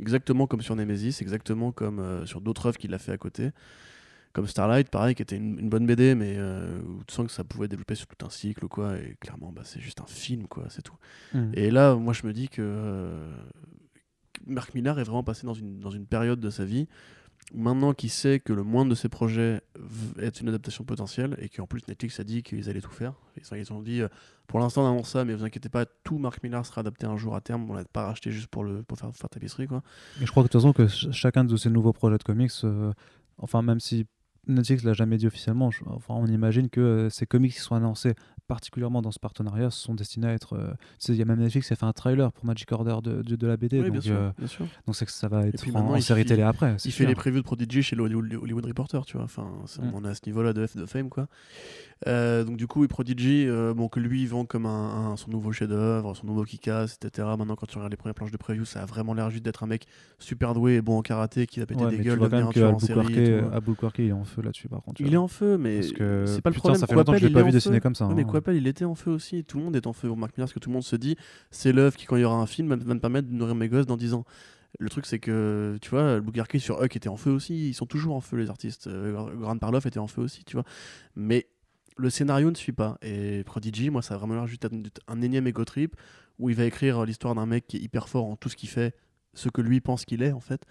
Exactement 0.00 0.46
comme 0.46 0.62
sur 0.62 0.74
Nemesis, 0.76 1.18
exactement 1.20 1.72
comme 1.72 1.98
euh, 2.00 2.26
sur 2.26 2.40
d'autres 2.40 2.66
œuvres 2.66 2.78
qu'il 2.78 2.94
a 2.94 2.98
fait 2.98 3.12
à 3.12 3.18
côté. 3.18 3.50
Comme 4.32 4.46
Starlight, 4.46 4.88
pareil, 4.88 5.14
qui 5.14 5.20
était 5.22 5.36
une, 5.36 5.58
une 5.58 5.68
bonne 5.68 5.86
BD, 5.86 6.14
mais 6.14 6.34
euh, 6.38 6.80
où 6.82 7.04
tu 7.04 7.12
sens 7.14 7.26
que 7.26 7.32
ça 7.32 7.44
pouvait 7.44 7.68
développer 7.68 7.94
sur 7.94 8.06
tout 8.06 8.24
un 8.24 8.30
cycle, 8.30 8.66
quoi. 8.68 8.96
Et 8.96 9.16
clairement, 9.20 9.52
bah, 9.52 9.60
c'est 9.64 9.80
juste 9.80 10.00
un 10.00 10.06
film, 10.06 10.46
quoi, 10.46 10.64
c'est 10.70 10.80
tout. 10.82 10.96
Hmm. 11.34 11.50
Et 11.52 11.70
là, 11.70 11.94
moi, 11.96 12.14
je 12.14 12.26
me 12.26 12.32
dis 12.32 12.48
que 12.48 12.62
euh, 12.62 13.30
Marc 14.46 14.74
Millar 14.74 14.98
est 14.98 15.04
vraiment 15.04 15.22
passé 15.22 15.46
dans 15.46 15.54
une, 15.54 15.80
dans 15.80 15.90
une 15.90 16.06
période 16.06 16.40
de 16.40 16.50
sa 16.50 16.64
vie 16.64 16.88
où 17.52 17.60
maintenant 17.60 17.92
qu'il 17.92 18.08
sait 18.08 18.40
que 18.40 18.52
le 18.52 18.62
moindre 18.62 18.90
de 18.90 18.94
ses 18.94 19.08
projets 19.08 19.60
est 20.18 20.40
une 20.40 20.48
adaptation 20.48 20.84
potentielle 20.84 21.36
et 21.38 21.48
qu'en 21.48 21.66
plus 21.66 21.86
Netflix 21.88 22.18
a 22.20 22.24
dit 22.24 22.42
qu'ils 22.42 22.70
allaient 22.70 22.80
tout 22.80 22.90
faire. 22.90 23.14
Ils, 23.36 23.58
ils 23.58 23.72
ont 23.72 23.82
dit 23.82 24.00
euh, 24.00 24.08
pour 24.46 24.60
l'instant 24.60 24.84
on 24.84 24.90
annonce 24.90 25.10
ça, 25.10 25.24
mais 25.24 25.34
vous 25.34 25.44
inquiétez 25.44 25.68
pas, 25.68 25.84
tout 26.04 26.18
Marc 26.18 26.42
Millar 26.42 26.64
sera 26.64 26.80
adapté 26.80 27.04
un 27.04 27.16
jour 27.16 27.34
à 27.34 27.40
terme. 27.40 27.68
On 27.68 27.74
l'a 27.74 27.84
pas 27.84 28.06
racheté 28.06 28.30
juste 28.30 28.46
pour, 28.46 28.64
le, 28.64 28.82
pour 28.84 28.96
faire, 28.96 29.14
faire 29.14 29.28
tapisserie. 29.28 29.66
Quoi. 29.66 29.82
Et 30.22 30.26
je 30.26 30.30
crois 30.30 30.42
que 30.44 30.48
de 30.48 30.52
toute 30.52 30.60
façon 30.62 30.72
que 30.72 30.86
ch- 30.88 31.10
chacun 31.12 31.44
de 31.44 31.56
ces 31.56 31.68
nouveaux 31.68 31.92
projets 31.92 32.16
de 32.16 32.22
comics, 32.22 32.52
enfin 33.38 33.60
même 33.60 33.80
si 33.80 34.06
Netflix 34.48 34.82
l'a 34.82 34.92
jamais 34.92 35.16
dit 35.18 35.26
officiellement. 35.26 35.70
Enfin, 35.86 36.14
on 36.14 36.26
imagine 36.26 36.68
que 36.68 36.80
euh, 36.80 37.10
ces 37.10 37.26
comics 37.26 37.52
qui 37.52 37.60
sont 37.60 37.74
annoncés, 37.76 38.14
particulièrement 38.48 39.00
dans 39.00 39.12
ce 39.12 39.20
partenariat, 39.20 39.70
sont 39.70 39.94
destinés 39.94 40.26
à 40.26 40.32
être. 40.32 40.54
euh, 40.54 40.72
il 41.08 41.14
y 41.14 41.22
a 41.22 41.24
même 41.24 41.38
Netflix 41.38 41.68
qui 41.68 41.72
a 41.72 41.76
fait 41.76 41.86
un 41.86 41.92
trailer 41.92 42.32
pour 42.32 42.44
Magic 42.44 42.70
Order 42.72 42.96
de, 43.02 43.22
de, 43.22 43.36
de 43.36 43.46
la 43.46 43.56
BD. 43.56 43.78
Oui, 43.78 43.84
bien 43.84 43.94
donc, 43.94 44.02
sûr, 44.02 44.16
euh, 44.16 44.30
bien 44.36 44.46
sûr. 44.48 44.66
donc 44.86 44.96
c'est 44.96 45.06
que 45.06 45.12
ça 45.12 45.28
va 45.28 45.46
être 45.46 45.64
en, 45.76 45.94
en 45.94 46.00
série 46.00 46.22
fait- 46.22 46.28
télé 46.30 46.42
après. 46.42 46.76
Il 46.84 46.92
fait 46.92 47.06
les 47.06 47.14
previews 47.14 47.38
de 47.40 47.44
Prodigy 47.44 47.82
chez 47.82 47.96
Hollywood, 47.98 48.34
Hollywood 48.42 48.66
Reporter, 48.66 49.04
tu 49.04 49.16
vois. 49.16 49.24
Enfin, 49.24 49.48
Mm. 49.78 49.90
on 49.94 50.04
est 50.04 50.08
à 50.08 50.14
ce 50.14 50.20
niveau-là 50.26 50.52
de, 50.52 50.66
F- 50.66 50.76
de 50.76 50.86
fame, 50.86 51.08
quoi. 51.08 51.28
Euh, 52.08 52.42
donc 52.44 52.56
du 52.56 52.66
coup, 52.66 52.80
oui, 52.80 52.88
Prodigy, 52.88 53.46
euh, 53.46 53.74
bon, 53.74 53.88
que 53.88 54.00
lui 54.00 54.22
il 54.22 54.28
vend 54.28 54.44
comme 54.44 54.66
un, 54.66 55.12
un- 55.12 55.16
son 55.16 55.30
nouveau 55.30 55.52
chef-d'œuvre, 55.52 56.14
son 56.16 56.26
nouveau 56.26 56.44
Kick-Ass, 56.44 56.98
etc. 57.00 57.28
Maintenant, 57.38 57.54
quand 57.54 57.66
tu 57.66 57.76
regardes 57.76 57.92
les 57.92 57.96
premières 57.96 58.14
planches 58.14 58.30
de 58.32 58.36
preview, 58.36 58.64
ça 58.64 58.82
a 58.82 58.86
vraiment 58.86 59.14
l'air 59.14 59.30
juste 59.30 59.44
d'être 59.44 59.62
un 59.62 59.66
mec 59.66 59.86
super 60.18 60.54
doué 60.54 60.74
et 60.74 60.82
bon 60.82 60.98
en 60.98 61.02
karaté 61.02 61.46
qui 61.46 61.60
péter 61.60 61.74
Ouais, 61.84 61.90
des 61.96 62.02
gueules, 62.02 62.18
devenir 62.18 62.48
un 62.48 62.50
tueur 62.50 62.74
en 62.74 62.78
série. 62.78 63.00
Et 63.00 63.40
tout, 63.40 63.46
hein. 63.46 63.90
Il 63.98 64.08
est 64.08 64.12
en 64.12 64.24
feu 64.24 64.42
là-dessus, 64.42 64.68
par 64.68 64.82
contre. 64.82 65.00
Il 65.00 65.06
vois. 65.06 65.14
est 65.14 65.16
en 65.18 65.28
feu, 65.28 65.58
mais 65.58 65.82
c'est 65.82 65.92
pas 65.96 66.04
le 66.04 66.26
putain, 66.32 66.50
problème. 66.52 66.80
ça 66.80 66.86
fait 66.86 66.94
longtemps 66.94 67.12
que 67.12 67.18
je 67.18 67.26
l'ai 67.26 67.32
pas 67.32 67.42
vu 67.42 67.50
dessiner 67.52 67.80
comme 67.80 67.94
ça. 67.94 68.06
Ouais, 68.08 68.14
mais 68.14 68.22
hein. 68.22 68.28
Coppel, 68.30 68.56
il 68.56 68.66
était 68.66 68.84
en 68.84 68.94
feu 68.94 69.10
aussi. 69.12 69.44
Tout 69.44 69.58
le 69.58 69.64
monde 69.64 69.76
est 69.76 69.86
en 69.86 69.92
feu. 69.92 70.08
Vous 70.08 70.14
remarquez 70.14 70.36
bien 70.36 70.44
parce 70.44 70.52
que 70.54 70.58
tout 70.58 70.70
le 70.70 70.74
monde 70.74 70.82
se 70.82 70.96
dit 70.96 71.16
c'est 71.50 71.72
l'œuvre 71.72 71.96
qui, 71.96 72.06
quand 72.06 72.16
il 72.16 72.22
y 72.22 72.24
aura 72.24 72.36
un 72.36 72.46
film, 72.46 72.68
va 72.74 72.76
me 72.94 73.00
permettre 73.00 73.28
de 73.28 73.34
nourrir 73.34 73.54
mes 73.54 73.68
gosses 73.68 73.86
dans 73.86 73.96
10 73.96 74.14
ans. 74.14 74.24
Le 74.78 74.88
truc, 74.88 75.04
c'est 75.06 75.18
que, 75.18 75.76
tu 75.82 75.90
vois, 75.90 76.14
Albuquerque 76.14 76.58
sur 76.58 76.80
Huck 76.82 76.96
était 76.96 77.10
en 77.10 77.16
feu 77.18 77.30
aussi. 77.30 77.68
Ils 77.68 77.74
sont 77.74 77.84
toujours 77.86 78.16
en 78.16 78.20
feu, 78.22 78.38
les 78.38 78.48
artistes. 78.48 78.86
Euh, 78.86 79.12
Grant 79.36 79.58
Parloff 79.58 79.84
était 79.84 79.98
en 79.98 80.06
feu 80.06 80.22
aussi, 80.22 80.44
tu 80.44 80.56
vois. 80.56 80.64
Mais 81.14 81.46
le 81.96 82.10
scénario 82.10 82.50
ne 82.50 82.56
suit 82.56 82.72
pas. 82.72 82.98
Et 83.02 83.42
Prodigy, 83.44 83.90
moi, 83.90 84.02
ça 84.02 84.14
a 84.14 84.18
vraiment 84.18 84.34
l'air 84.34 84.46
juste 84.46 84.66
un 85.08 85.22
énième 85.22 85.46
ego 85.46 85.64
trip 85.64 85.96
où 86.38 86.50
il 86.50 86.56
va 86.56 86.64
écrire 86.64 87.04
l'histoire 87.04 87.34
d'un 87.34 87.46
mec 87.46 87.66
qui 87.66 87.76
est 87.76 87.80
hyper 87.80 88.08
fort 88.08 88.26
en 88.26 88.36
tout 88.36 88.48
ce 88.48 88.56
qu'il 88.56 88.68
fait, 88.68 88.94
ce 89.34 89.48
que 89.48 89.60
lui 89.60 89.80
pense 89.80 90.04
qu'il 90.04 90.22
est, 90.22 90.32
en 90.32 90.40
fait. 90.40 90.62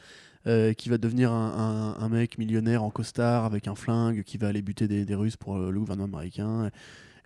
euh, 0.47 0.73
qui 0.73 0.89
va 0.89 0.97
devenir 0.97 1.31
un, 1.31 1.95
un- 1.99 2.09
mec 2.09 2.37
millionnaire 2.39 2.83
en 2.83 2.89
costard 2.89 3.45
avec 3.45 3.67
un 3.67 3.75
flingue, 3.75 4.23
qui 4.23 4.37
va 4.37 4.47
aller 4.47 4.61
buter 4.63 4.87
des, 4.87 5.15
Russes 5.15 5.37
pour 5.37 5.55
euh, 5.57 5.69
le 5.71 5.79
gouvernement 5.79 6.17
américain, 6.17 6.71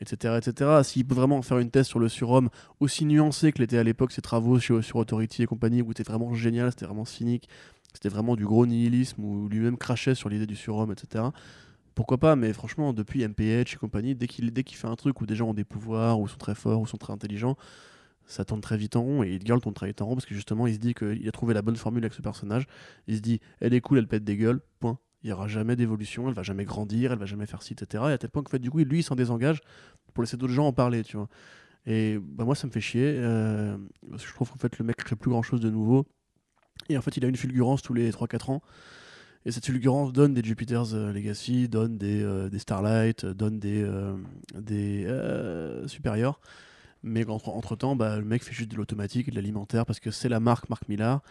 etc. 0.01 0.37
etc. 0.37 0.81
S'il 0.83 1.05
peut 1.05 1.15
vraiment 1.15 1.41
faire 1.41 1.59
une 1.59 1.71
thèse 1.71 1.87
sur 1.87 1.99
le 1.99 2.09
surhomme 2.09 2.49
aussi 2.81 3.05
nuancé 3.05 3.51
que 3.53 3.59
l'étaient 3.59 3.77
à 3.77 3.83
l'époque 3.83 4.11
ses 4.11 4.21
travaux 4.21 4.59
sur 4.59 4.95
Authority 4.95 5.43
et 5.43 5.45
compagnie, 5.45 5.81
où 5.81 5.89
c'était 5.95 6.03
vraiment 6.03 6.33
génial, 6.33 6.71
c'était 6.71 6.85
vraiment 6.85 7.05
cynique, 7.05 7.47
c'était 7.93 8.09
vraiment 8.09 8.35
du 8.35 8.45
gros 8.45 8.65
nihilisme, 8.65 9.23
où 9.23 9.47
lui-même 9.47 9.77
crachait 9.77 10.15
sur 10.15 10.27
l'idée 10.29 10.47
du 10.47 10.55
surhomme, 10.57 10.91
etc. 10.91 11.25
Pourquoi 11.95 12.17
pas, 12.17 12.35
mais 12.35 12.51
franchement, 12.51 12.91
depuis 12.91 13.25
MPH 13.25 13.73
et 13.73 13.77
compagnie, 13.79 14.15
dès 14.15 14.27
qu'il 14.27 14.77
fait 14.77 14.87
un 14.87 14.95
truc 14.97 15.21
où 15.21 15.25
des 15.25 15.35
gens 15.35 15.49
ont 15.49 15.53
des 15.53 15.63
pouvoirs, 15.63 16.19
ou 16.19 16.27
sont 16.27 16.37
très 16.37 16.53
forts, 16.53 16.81
ou 16.81 16.85
sont 16.85 16.97
très 16.97 17.13
intelligents, 17.13 17.55
ça 18.25 18.43
tourne 18.43 18.59
très 18.59 18.75
vite 18.75 18.97
en 18.97 19.03
rond, 19.03 19.23
et 19.23 19.33
Hit 19.33 19.45
Girl 19.45 19.61
tourne 19.61 19.73
très 19.73 19.87
vite 19.87 20.01
en 20.01 20.07
rond, 20.07 20.15
parce 20.15 20.25
que 20.25 20.35
justement, 20.35 20.67
il 20.67 20.73
se 20.73 20.79
dit 20.79 20.93
qu'il 20.93 21.25
a 21.27 21.31
trouvé 21.31 21.53
la 21.53 21.61
bonne 21.61 21.77
formule 21.77 22.03
avec 22.03 22.13
ce 22.13 22.21
personnage. 22.21 22.67
Il 23.07 23.15
se 23.15 23.21
dit, 23.21 23.39
elle 23.61 23.73
est 23.73 23.81
cool, 23.81 23.99
elle 23.99 24.07
pète 24.07 24.25
des 24.25 24.35
gueules, 24.35 24.59
point. 24.79 24.99
Il 25.23 25.27
n'y 25.27 25.33
aura 25.33 25.47
jamais 25.47 25.75
d'évolution, 25.75 26.27
elle 26.27 26.35
va 26.35 26.43
jamais 26.43 26.65
grandir, 26.65 27.13
elle 27.13 27.17
va 27.17 27.25
jamais 27.25 27.45
faire 27.45 27.63
ci, 27.63 27.73
etc. 27.73 28.03
Et 28.09 28.11
à 28.11 28.17
tel 28.17 28.29
point 28.29 28.43
fait, 28.49 28.59
du 28.59 28.69
coup, 28.69 28.79
lui, 28.79 28.99
il 28.99 29.03
s'en 29.03 29.15
désengage 29.15 29.61
pour 30.13 30.21
laisser 30.21 30.37
d'autres 30.37 30.53
gens 30.53 30.67
en 30.67 30.73
parler, 30.73 31.03
tu 31.03 31.15
vois. 31.15 31.29
Et 31.85 32.19
bah, 32.19 32.43
moi, 32.43 32.55
ça 32.55 32.67
me 32.67 32.71
fait 32.71 32.81
chier, 32.81 33.15
euh, 33.17 33.77
parce 34.09 34.23
que 34.23 34.29
je 34.29 34.33
trouve 34.33 34.51
qu'en 34.51 34.57
fait, 34.57 34.77
le 34.79 34.85
mec 34.85 34.97
crée 34.97 35.15
plus 35.15 35.29
grand 35.31 35.43
chose 35.43 35.61
de 35.61 35.69
nouveau. 35.69 36.05
Et 36.89 36.97
en 36.97 37.01
fait, 37.01 37.15
il 37.15 37.23
a 37.25 37.27
une 37.27 37.37
fulgurance 37.37 37.81
tous 37.81 37.93
les 37.93 38.11
3-4 38.11 38.51
ans. 38.51 38.61
Et 39.45 39.51
cette 39.51 39.65
fulgurance 39.65 40.11
donne 40.11 40.33
des 40.33 40.43
Jupiter's 40.43 40.93
euh, 40.93 41.13
Legacy, 41.13 41.69
donne 41.69 41.97
des, 41.99 42.23
euh, 42.23 42.49
des 42.49 42.57
Starlight, 42.59 43.25
euh, 43.25 43.33
donne 43.35 43.59
des, 43.59 43.85
des 44.55 45.07
supérieurs. 45.87 46.39
Mais 47.03 47.27
entre, 47.29 47.49
entre 47.49 47.75
temps, 47.75 47.95
bah, 47.95 48.17
le 48.17 48.25
mec 48.25 48.43
fait 48.43 48.53
juste 48.53 48.71
de 48.71 48.75
l'automatique 48.77 49.27
et 49.27 49.31
de 49.31 49.35
l'alimentaire 49.35 49.85
parce 49.85 49.99
que 49.99 50.09
c'est 50.09 50.29
la 50.29 50.39
marque 50.39 50.69
Marc 50.69 50.87
Millar. 50.89 51.21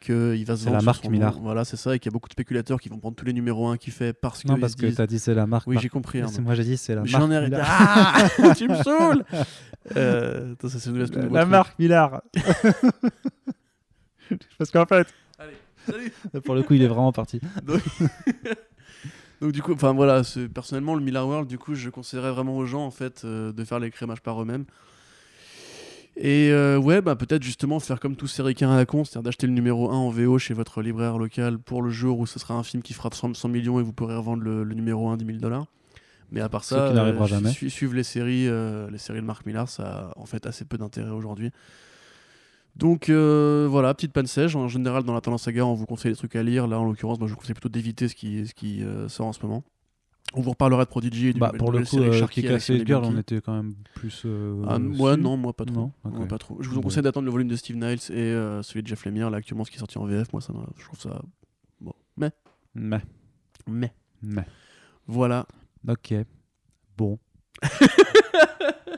Qu'il 0.00 0.44
va 0.44 0.56
se 0.56 0.64
C'est 0.64 0.64
vendre 0.64 0.74
la 0.74 0.80
sur 0.80 0.84
marque 0.86 1.04
son 1.04 1.10
Millar. 1.12 1.36
nom. 1.36 1.42
Voilà, 1.42 1.64
c'est 1.64 1.76
ça. 1.76 1.94
Et 1.94 2.00
qu'il 2.00 2.10
y 2.10 2.12
a 2.12 2.14
beaucoup 2.14 2.28
de 2.28 2.32
spéculateurs 2.32 2.80
qui 2.80 2.88
vont 2.88 2.98
prendre 2.98 3.14
tous 3.14 3.24
les 3.24 3.32
numéros 3.32 3.68
1 3.68 3.76
qu'il 3.76 3.92
fait 3.92 4.12
parce 4.12 4.42
que. 4.42 4.48
Non, 4.48 4.58
parce 4.58 4.74
que 4.74 4.84
disent- 4.86 4.96
tu 4.96 5.00
as 5.00 5.06
dit 5.06 5.20
c'est 5.20 5.32
la 5.32 5.46
marque. 5.46 5.68
Oui, 5.68 5.76
j'ai 5.80 5.88
compris. 5.88 6.20
hein, 6.20 6.26
C'est 6.28 6.42
moi 6.42 6.56
j'ai 6.56 6.64
dit 6.64 6.76
c'est 6.76 6.96
la 6.96 7.04
J'en 7.04 7.28
marque. 7.28 7.30
ai 7.32 7.36
arrêté. 7.36 7.50
Millard. 7.52 7.68
Ah 8.42 8.54
Tu 8.56 8.68
me 8.68 8.74
saoules 8.82 9.24
euh, 9.96 10.52
attends, 10.54 10.68
ça, 10.68 10.90
nouveau 10.90 11.02
La 11.04 11.08
truc. 11.08 11.50
marque 11.50 11.78
Millard. 11.78 12.20
Parce 14.58 14.70
qu'en 14.72 14.86
fait, 14.86 15.06
salut 15.90 16.12
pour 16.44 16.54
le 16.54 16.62
coup, 16.62 16.74
il 16.74 16.82
est 16.82 16.86
vraiment 16.88 17.12
parti. 17.12 17.40
Donc 17.66 17.82
du 19.52 19.62
coup, 19.62 19.72
enfin 19.72 19.92
voilà, 19.92 20.22
personnellement 20.54 20.94
le 20.94 21.02
Miller 21.02 21.26
World, 21.26 21.48
du 21.48 21.58
coup, 21.58 21.74
je 21.74 21.90
conseillerais 21.90 22.30
vraiment 22.32 22.56
aux 22.56 22.66
gens 22.66 22.84
en 22.84 22.90
fait 22.90 23.22
euh, 23.24 23.52
de 23.52 23.64
faire 23.64 23.80
les 23.80 23.90
crémages 23.90 24.20
par 24.20 24.40
eux-mêmes. 24.40 24.64
Et 26.16 26.50
euh, 26.50 26.76
ouais, 26.76 27.00
bah 27.00 27.16
peut-être 27.16 27.42
justement 27.42 27.80
faire 27.80 27.98
comme 27.98 28.16
tous 28.16 28.26
ces 28.26 28.42
ricains 28.42 28.70
à 28.70 28.76
la 28.76 28.84
con, 28.84 29.02
c'est-à-dire 29.04 29.22
d'acheter 29.22 29.46
le 29.46 29.54
numéro 29.54 29.90
1 29.90 29.94
en 29.94 30.10
VO 30.10 30.38
chez 30.38 30.52
votre 30.52 30.82
libraire 30.82 31.16
local 31.16 31.58
pour 31.58 31.80
le 31.80 31.90
jour 31.90 32.18
où 32.18 32.26
ce 32.26 32.38
sera 32.38 32.52
un 32.54 32.62
film 32.62 32.82
qui 32.82 32.92
fera 32.92 33.08
100, 33.10 33.32
100 33.34 33.48
millions 33.48 33.80
et 33.80 33.82
vous 33.82 33.94
pourrez 33.94 34.14
revendre 34.14 34.42
le, 34.42 34.62
le 34.62 34.74
numéro 34.74 35.08
1 35.08 35.16
10 35.16 35.24
000 35.24 35.38
dollars. 35.38 35.66
Mais 36.30 36.42
à 36.42 36.48
part 36.50 36.64
ça, 36.64 36.76
euh, 37.12 37.12
su- 37.50 37.70
suivre 37.70 37.94
les 37.94 38.02
séries, 38.04 38.46
euh, 38.46 38.90
les 38.90 38.98
séries 38.98 39.20
de 39.22 39.26
Marc 39.26 39.46
Millar, 39.46 39.68
ça 39.70 39.84
a 40.14 40.18
en 40.18 40.26
fait 40.26 40.46
assez 40.46 40.66
peu 40.66 40.76
d'intérêt 40.76 41.10
aujourd'hui. 41.10 41.50
Donc 42.76 43.10
euh, 43.10 43.66
voilà, 43.70 43.92
petite 43.94 44.12
panne 44.12 44.26
sèche. 44.26 44.56
En 44.56 44.66
général, 44.68 45.02
dans 45.04 45.12
la 45.14 45.20
tendance 45.20 45.42
saga, 45.42 45.66
on 45.66 45.74
vous 45.74 45.86
conseille 45.86 46.12
des 46.12 46.16
trucs 46.16 46.36
à 46.36 46.42
lire. 46.42 46.66
Là, 46.66 46.80
en 46.80 46.84
l'occurrence, 46.84 47.18
moi, 47.18 47.28
je 47.28 47.32
vous 47.34 47.38
conseille 47.38 47.54
plutôt 47.54 47.68
d'éviter 47.68 48.08
ce 48.08 48.14
qui, 48.14 48.46
ce 48.46 48.54
qui 48.54 48.82
euh, 48.82 49.08
sort 49.08 49.26
en 49.26 49.32
ce 49.32 49.44
moment. 49.44 49.62
On 50.34 50.40
vous 50.40 50.50
reparlera 50.50 50.84
de 50.86 50.88
Prodigy 50.88 51.28
et 51.28 51.32
du 51.34 51.40
Bah, 51.40 51.52
pour 51.58 51.70
le 51.72 51.84
coup, 51.84 51.98
euh, 51.98 52.12
Sharky 52.12 52.40
Sonny 52.58 52.86
Girl, 52.86 53.04
on 53.04 53.18
était 53.18 53.42
quand 53.42 53.52
même 53.54 53.74
plus. 53.94 54.22
euh, 54.24 54.64
Ah, 54.66 54.78
non, 54.78 55.36
moi 55.36 55.52
pas 55.52 55.66
trop. 55.66 55.74
Non, 55.76 55.92
ok. 56.04 56.18
Ouais, 56.20 56.26
pas 56.26 56.38
trop. 56.38 56.56
Je 56.62 56.70
vous 56.70 56.80
conseille 56.80 57.02
d'attendre 57.02 57.26
le 57.26 57.30
volume 57.32 57.48
de 57.48 57.56
Steve 57.56 57.76
Niles 57.76 57.98
et 58.10 58.32
celui 58.62 58.82
de 58.82 58.86
Jeff 58.86 59.04
Lemire, 59.04 59.28
là, 59.28 59.36
actuellement, 59.36 59.64
ce 59.64 59.70
qui 59.70 59.76
est 59.76 59.80
sorti 59.80 59.98
en 59.98 60.06
VF. 60.06 60.32
Moi, 60.32 60.40
ça, 60.40 60.54
je 60.78 60.84
trouve 60.84 60.98
ça. 60.98 61.20
Bon. 61.82 61.92
Mais. 62.16 62.30
Mais, 62.74 63.02
Mais. 63.68 63.92
mais. 64.22 64.46
Voilà. 65.06 65.46
Ok. 65.86 66.14
Bon. 66.96 67.18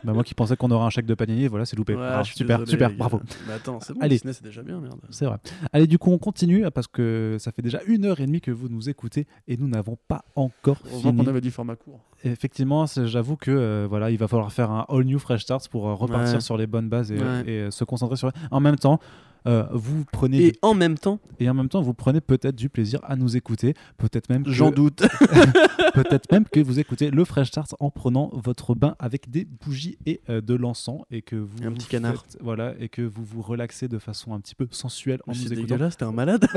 Bah, 0.05 0.12
moi 0.12 0.22
qui 0.24 0.35
pensais 0.35 0.56
qu'on 0.56 0.70
aurait 0.70 0.85
un 0.85 0.90
chèque 0.90 1.06
de 1.06 1.14
Panini, 1.14 1.47
voilà, 1.47 1.64
c'est 1.64 1.76
loupé. 1.76 1.94
Ouais, 1.94 2.24
super, 2.24 2.59
désolé, 2.60 2.70
super, 2.70 2.90
bravo. 2.93 3.20
Mais 3.47 3.55
attends, 3.55 3.81
c'est 3.81 3.93
bon, 3.94 4.01
Allez. 4.01 4.16
Disney, 4.16 4.32
c'est 4.32 4.44
déjà 4.44 4.62
bien, 4.62 4.81
merde. 4.81 5.01
C'est 5.10 5.24
vrai. 5.26 5.39
Allez, 5.72 5.86
du 5.86 5.98
coup, 5.98 6.10
on 6.12 6.18
continue 6.18 6.64
parce 6.72 6.86
que 6.86 7.36
ça 7.39 7.52
fait 7.52 7.62
déjà 7.62 7.81
une 7.86 8.05
heure 8.05 8.20
et 8.20 8.26
demie 8.26 8.40
que 8.40 8.51
vous 8.51 8.68
nous 8.68 8.89
écoutez 8.89 9.26
et 9.48 9.56
nous 9.56 9.68
n'avons 9.68 9.97
pas 10.09 10.24
encore 10.36 10.78
Heureusement 10.86 11.10
fini. 11.12 11.24
qu'on 11.24 11.31
avait 11.31 11.40
du 11.40 11.51
format 11.51 11.76
court. 11.76 12.01
Effectivement, 12.24 12.86
j'avoue 12.86 13.36
que 13.36 13.51
euh, 13.51 13.86
voilà, 13.88 14.10
il 14.10 14.16
va 14.18 14.26
falloir 14.28 14.52
faire 14.52 14.70
un 14.70 14.86
all 14.88 15.05
new 15.05 15.18
fresh 15.18 15.42
start 15.42 15.68
pour 15.68 15.88
euh, 15.88 15.94
repartir 15.94 16.34
Ouais. 16.36 16.40
sur 16.40 16.56
les 16.56 16.66
bonnes 16.66 16.88
bases 16.88 17.12
et, 17.12 17.18
Ouais. 17.18 17.42
et, 17.46 17.51
euh, 17.60 17.70
se 17.70 17.84
concentrer 17.84 18.16
sur. 18.16 18.32
En 18.51 18.60
même 18.60 18.76
temps, 18.76 18.98
euh, 19.46 19.64
vous 19.72 20.06
prenez 20.10 20.38
Et 20.42 20.51
du- 20.52 20.59
en 20.62 20.72
même 20.72 20.96
temps, 20.96 21.18
et 21.38 21.51
en 21.51 21.55
même 21.55 21.68
temps, 21.68 21.82
vous 21.82 21.92
prenez 21.92 22.22
peut-être 22.22 22.56
du 22.56 22.70
plaisir 22.70 23.01
à 23.05 23.14
nous 23.16 23.36
écouter, 23.36 23.74
peut-être 23.98 24.30
même 24.30 24.42
que- 24.44 24.51
j'en 24.51 24.70
doute. 24.70 25.02
peut-être 25.94 26.32
même 26.32 26.44
que 26.46 26.60
vous 26.60 26.78
écoutez 26.80 27.10
le 27.10 27.24
fresh 27.26 27.48
start 27.48 27.74
en 27.78 27.90
prenant 27.90 28.30
votre 28.32 28.74
bain 28.74 28.96
avec 28.98 29.30
des 29.30 29.44
bougies 29.44 29.98
et 30.06 30.22
euh, 30.30 30.40
de 30.40 30.55
l'encens 30.55 31.02
et 31.10 31.20
que 31.20 31.36
vous 31.36 31.62
un 31.62 31.68
vous 31.68 31.74
petit 31.74 31.88
canard. 31.88 32.24
faites- 32.24 32.38
voilà 32.42 32.72
et 32.80 32.88
que 32.88 33.02
vous 33.02 33.22
vous 33.22 33.42
relaxez 33.42 33.86
de 33.86 33.98
façon 33.98 34.32
un 34.34 34.40
petit 34.40 34.55
peu 34.55 34.66
sensuelle 34.70 35.20
en 35.28 35.32
nous 35.32 35.52
écoutant. 35.52 35.90
t'es 35.90 36.05
un 36.05 36.12
malade. 36.12 36.46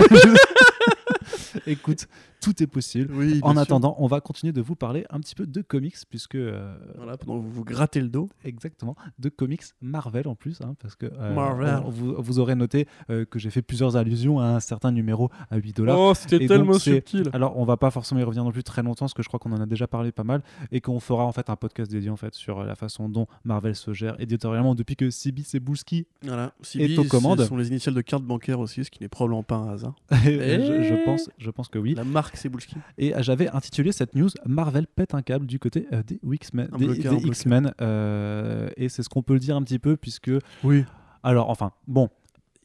Écoute, 1.68 2.08
tout 2.42 2.62
est 2.62 2.68
possible. 2.68 3.14
Oui, 3.14 3.40
En 3.44 3.58
attendant, 3.58 3.96
on 4.00 4.08
va 4.08 4.22
continuer 4.22 4.54
de 4.54 4.62
vous 4.62 4.76
parler 4.76 5.06
un 5.10 5.20
petit 5.20 5.36
peu 5.36 5.46
de 5.48 5.62
comics, 5.62 5.96
puisque 6.10 6.36
euh, 6.36 6.76
Voilà, 6.96 7.18
pendant 7.18 7.40
que 7.40 7.44
vous 7.46 7.52
vous 7.52 7.64
grattez 7.64 8.00
le 8.02 8.10
dos. 8.10 8.30
exactement 8.44 8.96
de 9.20 9.30
comics 9.30 9.64
Marvel 9.82 10.28
en 10.28 10.36
plus, 10.36 10.60
hein, 10.62 10.76
parce 10.82 10.96
que 10.96 11.08
euh, 11.08 11.34
Marvel. 11.34 11.82
vous, 11.88 12.16
vous 12.18 12.40
aurez 12.40 12.56
noté 12.56 12.88
euh, 13.10 13.26
que 13.26 13.40
j'ai 13.40 13.50
fait 13.50 13.62
plusieurs 13.62 13.96
allusions 13.96 14.40
à 14.40 14.46
un 14.46 14.60
certain 14.60 14.92
numéro 14.92 15.30
à 15.50 15.58
8 15.58 15.76
dollars. 15.78 16.00
Oh, 16.00 16.14
c'était 16.14 16.44
Et 16.44 16.48
tellement 16.48 16.74
donc, 16.74 16.82
subtil. 16.82 17.30
Alors, 17.34 17.58
on 17.58 17.66
va 17.66 17.78
pas 17.78 17.90
forcément 17.92 18.22
y 18.22 18.24
revenir 18.24 18.44
non 18.44 18.52
plus 18.52 18.64
très 18.64 18.84
longtemps, 18.84 19.06
parce 19.06 19.14
que 19.14 19.24
je 19.24 19.28
crois 19.28 19.40
qu'on 19.40 19.52
en 19.52 19.62
a 19.62 19.66
déjà 19.66 19.88
parlé 19.88 20.12
pas 20.12 20.24
mal, 20.24 20.44
et 20.72 20.80
qu'on 20.82 21.00
fera 21.00 21.26
en 21.26 21.32
fait 21.32 21.50
un 21.50 21.56
podcast 21.56 21.90
dédié 21.92 22.10
en 22.10 22.18
fait 22.18 22.34
sur 22.36 22.64
la 22.64 22.76
façon 22.76 23.10
dont 23.10 23.28
Marvel 23.44 23.76
se 23.76 23.94
gère 23.94 24.16
éditorialement 24.20 24.76
depuis 24.76 24.96
que 24.96 25.10
CB 25.10 25.42
Cebulski, 25.44 26.06
Voilà. 26.24 26.54
Et 26.76 26.98
aux 26.98 27.04
commandes. 27.06 27.42
Ce 27.42 27.46
sont 27.48 27.58
les 27.58 27.70
initiales 27.70 27.96
de 27.96 28.02
carte 28.02 28.24
bancaire 28.24 28.60
aussi, 28.60 28.84
ce 28.84 28.92
qui 28.92 29.02
n'est 29.02 29.10
probablement 29.10 29.44
pas 29.44 29.56
un 29.56 29.70
hasard. 29.74 29.96
je, 30.12 30.84
je 30.84 31.06
pense, 31.06 31.30
je 31.38 31.50
pense 31.52 31.68
que 31.68 31.78
oui. 31.80 31.94
La 31.96 32.04
marque 32.04 32.36
Cebulski. 32.38 32.76
Et 32.98 33.16
euh, 33.16 33.22
j'avais 33.22 33.48
intitulé 33.50 33.92
cette 33.92 34.16
news 34.16 34.30
Marvel 34.46 34.88
pète 34.88 35.14
un 35.14 35.22
câble 35.22 35.46
du 35.46 35.60
côté 35.60 35.88
euh, 35.94 36.04
des 36.04 36.20
X-Men. 36.24 36.70
Des- 36.78 36.88
des 36.88 37.74
euh, 37.82 38.70
et 38.78 38.90
c'est 38.90 39.04
ce 39.04 39.10
qu'on 39.10 39.22
peut 39.24 39.34
le 39.34 39.40
dire 39.40 39.56
un 39.56 39.64
petit 39.64 39.80
peu, 39.80 39.98
puisque 39.98 40.32
Oui. 40.64 40.84
Alors, 41.24 41.50
enfin, 41.50 41.72
bon. 41.88 42.10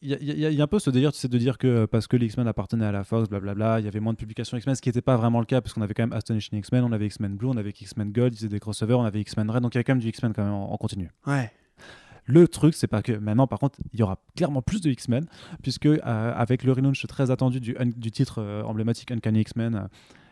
Il 0.05 0.11
y, 0.11 0.15
a- 0.15 0.49
y 0.51 0.55
y 0.57 0.61
un 0.63 0.67
peu 0.67 0.81
ce 0.81 0.91
délire, 0.91 1.13
tu 1.13 1.19
sais, 1.21 1.29
de 1.29 1.39
dire 1.39 1.59
que 1.59 1.85
parce 1.87 2.09
que 2.09 2.17
les 2.17 2.27
X-Men 2.27 2.49
appartenaient 2.49 2.87
à 2.87 2.91
la 2.91 3.05
Fox, 3.05 3.29
blablabla, 3.29 3.79
il 3.79 3.85
y 3.85 3.89
avait 3.89 4.01
moins 4.01 4.13
de 4.13 4.19
publications 4.19 4.57
X-Men, 4.57 4.75
ce 4.75 4.83
qui 4.83 4.89
n'était 4.89 5.01
pas 5.01 5.17
vraiment 5.17 5.39
le 5.39 5.47
cas, 5.47 5.61
parce 5.61 5.75
qu'on 5.75 5.81
avait 5.83 5.95
quand 5.95 6.03
même 6.03 6.13
Astonishing 6.13 6.59
X-Men, 6.59 6.83
on 6.83 6.91
avait 6.91 7.07
X-Men 7.07 7.37
Blue, 7.37 7.47
on 7.47 7.57
avait 7.57 7.71
X-Men 7.71 8.11
Gold, 8.11 8.33
ils 8.35 8.37
faisaient 8.39 8.49
des 8.49 8.59
crossovers, 8.59 8.99
on 8.99 9.05
avait 9.05 9.21
X-Men 9.21 9.49
Red, 9.49 9.63
donc 9.63 9.77
il 9.77 9.79
y 9.79 9.81
a 9.81 9.85
quand 9.85 9.93
même 9.93 10.01
du 10.01 10.09
X-Men 10.09 10.33
quand 10.33 10.43
même 10.43 10.53
en, 10.55 10.73
en 10.73 10.77
continu. 10.77 11.09
Ouais. 11.25 11.53
Le 12.25 12.47
truc, 12.49 12.75
c'est 12.75 12.87
pas 12.87 13.03
que 13.03 13.13
maintenant, 13.13 13.47
par 13.47 13.59
contre, 13.59 13.79
il 13.93 14.01
y 14.01 14.03
aura 14.03 14.19
clairement 14.37 14.63
plus 14.63 14.81
de 14.81 14.91
X-Men, 14.91 15.27
puisque 15.63 15.87
euh, 15.87 15.99
avec 16.05 16.63
le 16.63 16.73
relaunch 16.73 17.07
très 17.07 17.31
attendu 17.31 17.61
du, 17.61 17.75
titre 18.11 18.41
euh, 18.41 18.63
emblématique 18.63 19.11
Uncanny 19.11 19.41
X-Men, 19.41 19.75
euh, 19.75 19.87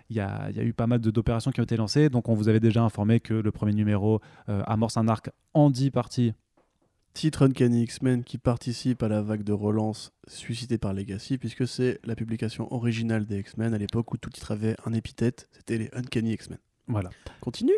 il 0.08 0.16
y, 0.16 0.20
a, 0.20 0.48
il 0.50 0.56
y 0.56 0.60
a 0.60 0.64
eu 0.64 0.72
pas 0.72 0.86
mal 0.86 1.00
d'opérations 1.00 1.52
qui 1.52 1.60
ont 1.60 1.64
été 1.64 1.76
lancées. 1.76 2.08
Donc, 2.08 2.28
on 2.28 2.34
vous 2.34 2.48
avait 2.48 2.60
déjà 2.60 2.82
informé 2.82 3.20
que 3.20 3.34
le 3.34 3.52
premier 3.52 3.72
numéro 3.72 4.20
amorce 4.48 4.96
un 4.96 5.06
arc 5.06 5.30
en 5.54 5.70
10 5.70 5.92
parties 5.92 6.32
titre 7.14 7.46
Uncanny 7.46 7.82
X-Men 7.84 8.24
qui 8.24 8.38
participe 8.38 9.02
à 9.02 9.08
la 9.08 9.22
vague 9.22 9.42
de 9.42 9.52
relance 9.52 10.12
suscitée 10.26 10.78
par 10.78 10.94
Legacy, 10.94 11.38
puisque 11.38 11.66
c'est 11.66 12.00
la 12.04 12.14
publication 12.14 12.72
originale 12.72 13.26
des 13.26 13.38
X-Men 13.38 13.74
à 13.74 13.78
l'époque 13.78 14.12
où 14.12 14.16
tout 14.16 14.30
titre 14.30 14.52
avait 14.52 14.76
un 14.84 14.92
épithète, 14.92 15.48
c'était 15.52 15.78
les 15.78 15.90
Uncanny 15.92 16.32
X-Men. 16.32 16.58
Voilà. 16.88 17.10
Continue 17.40 17.74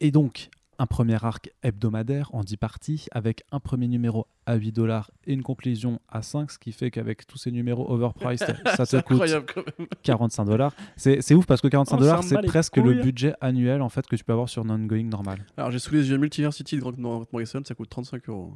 Et 0.00 0.10
donc, 0.10 0.48
un 0.78 0.86
premier 0.86 1.22
arc 1.24 1.50
hebdomadaire 1.62 2.30
en 2.34 2.44
10 2.44 2.56
parties, 2.56 3.06
avec 3.10 3.42
un 3.52 3.60
premier 3.60 3.88
numéro 3.88 4.26
à 4.46 4.54
8 4.54 4.72
dollars 4.72 5.10
et 5.26 5.32
une 5.32 5.42
conclusion 5.42 6.00
à 6.08 6.22
5, 6.22 6.50
ce 6.52 6.58
qui 6.58 6.72
fait 6.72 6.90
qu'avec 6.90 7.26
tous 7.26 7.36
ces 7.38 7.50
numéros 7.50 7.90
overpriced, 7.90 8.56
ça 8.76 8.86
te 8.86 8.96
coûte 8.96 9.12
incroyable 9.12 9.46
quand 9.52 9.62
même. 9.78 9.88
45 10.02 10.44
dollars. 10.44 10.72
C'est 10.96 11.20
c'est 11.20 11.34
ouf 11.34 11.46
parce 11.46 11.60
que 11.60 11.68
45 11.68 11.96
On 11.96 12.00
dollars, 12.00 12.22
c'est 12.22 12.40
presque 12.42 12.76
le 12.76 12.94
budget 13.02 13.34
annuel 13.40 13.82
en 13.82 13.88
fait 13.88 14.06
que 14.06 14.16
tu 14.16 14.24
peux 14.24 14.32
avoir 14.32 14.48
sur 14.48 14.64
un 14.64 14.70
ongoing 14.70 15.04
normal. 15.04 15.44
Alors 15.56 15.70
j'ai 15.70 15.78
sous 15.78 15.92
les 15.94 16.08
yeux 16.10 16.18
Multiversity 16.18 16.76
de 16.76 16.80
Grant 16.80 16.92
Morrison, 17.32 17.60
ça 17.64 17.74
coûte 17.74 17.88
35 17.90 18.28
euros. 18.28 18.54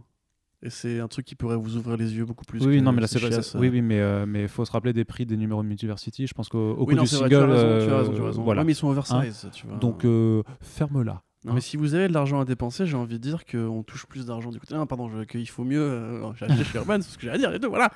Et 0.65 0.71
c'est 0.71 1.01
un 1.01 1.09
truc 1.09 1.27
qui 1.27 1.35
pourrait 1.35 1.57
vous 1.57 1.77
ouvrir 1.77 1.97
les 1.97 2.15
yeux 2.15 2.25
beaucoup 2.25 2.45
plus. 2.45 2.65
oui, 2.65 2.79
que 2.79 2.83
non, 2.85 2.93
mais 2.93 3.01
là, 3.01 3.09
ces 3.09 3.19
c'est 3.19 3.29
pas- 3.29 3.35
euh. 3.35 3.61
oui, 3.61 3.69
oui, 3.69 3.83
mais 3.83 3.99
euh, 3.99 4.27
mais 4.27 4.47
faut 4.47 4.65
se 4.65 4.71
rappeler 4.71 4.93
des 4.93 5.05
prix 5.05 5.27
des 5.27 5.37
numéros 5.37 5.61
de 5.65 5.67
Multiversity. 5.67 6.29
Je 6.29 6.35
pense 6.35 6.49
qu'au 6.49 6.75
au 6.75 6.85
Oui, 6.87 6.95
coût 6.95 6.99
non, 6.99 7.03
du 7.03 7.09
vrai, 7.09 7.19
single, 7.19 7.29
tu 7.31 7.35
as 7.35 7.47
raison, 7.47 7.55
tu 7.57 7.59
as 7.59 7.67
euh, 7.95 7.99
raison, 7.99 8.13
tu 8.15 8.21
as 8.21 8.25
raison. 8.27 8.43
voilà. 8.45 8.61
Ouais, 8.61 8.67
mais 8.67 8.73
ils 8.73 8.77
sont 8.77 8.87
oversize, 8.87 9.49
tu 9.53 9.67
vois. 9.67 9.77
Donc 9.79 10.05
euh, 10.05 10.45
ferme-la. 10.61 11.25
Non, 11.45 11.55
mais 11.55 11.61
si 11.61 11.77
vous 11.77 11.95
avez 11.95 12.07
de 12.09 12.13
l'argent 12.13 12.41
à 12.41 12.45
dépenser, 12.45 12.87
j'ai 12.87 12.97
envie 12.97 13.15
de 13.19 13.23
dire 13.23 13.45
qu'on 13.45 13.83
touche 13.83 14.07
plus 14.07 14.27
d'argent 14.27 14.51
du 14.51 14.61
côté. 14.61 14.75
Ah, 14.79 14.87
pardon, 14.87 15.09
je- 15.09 15.25
qu'il 15.25 15.49
faut 15.49 15.65
mieux. 15.65 15.81
euh, 15.83 16.33
J'ai 16.37 16.47
acheté 16.47 16.65
chez 16.65 16.79
Urban, 16.79 16.99
c'est 17.01 17.11
ce 17.11 17.17
que 17.17 17.23
j'ai 17.23 17.31
à 17.31 17.39
dire, 17.39 17.51
les 17.51 17.59
deux, 17.59 17.69
voilà. 17.69 17.91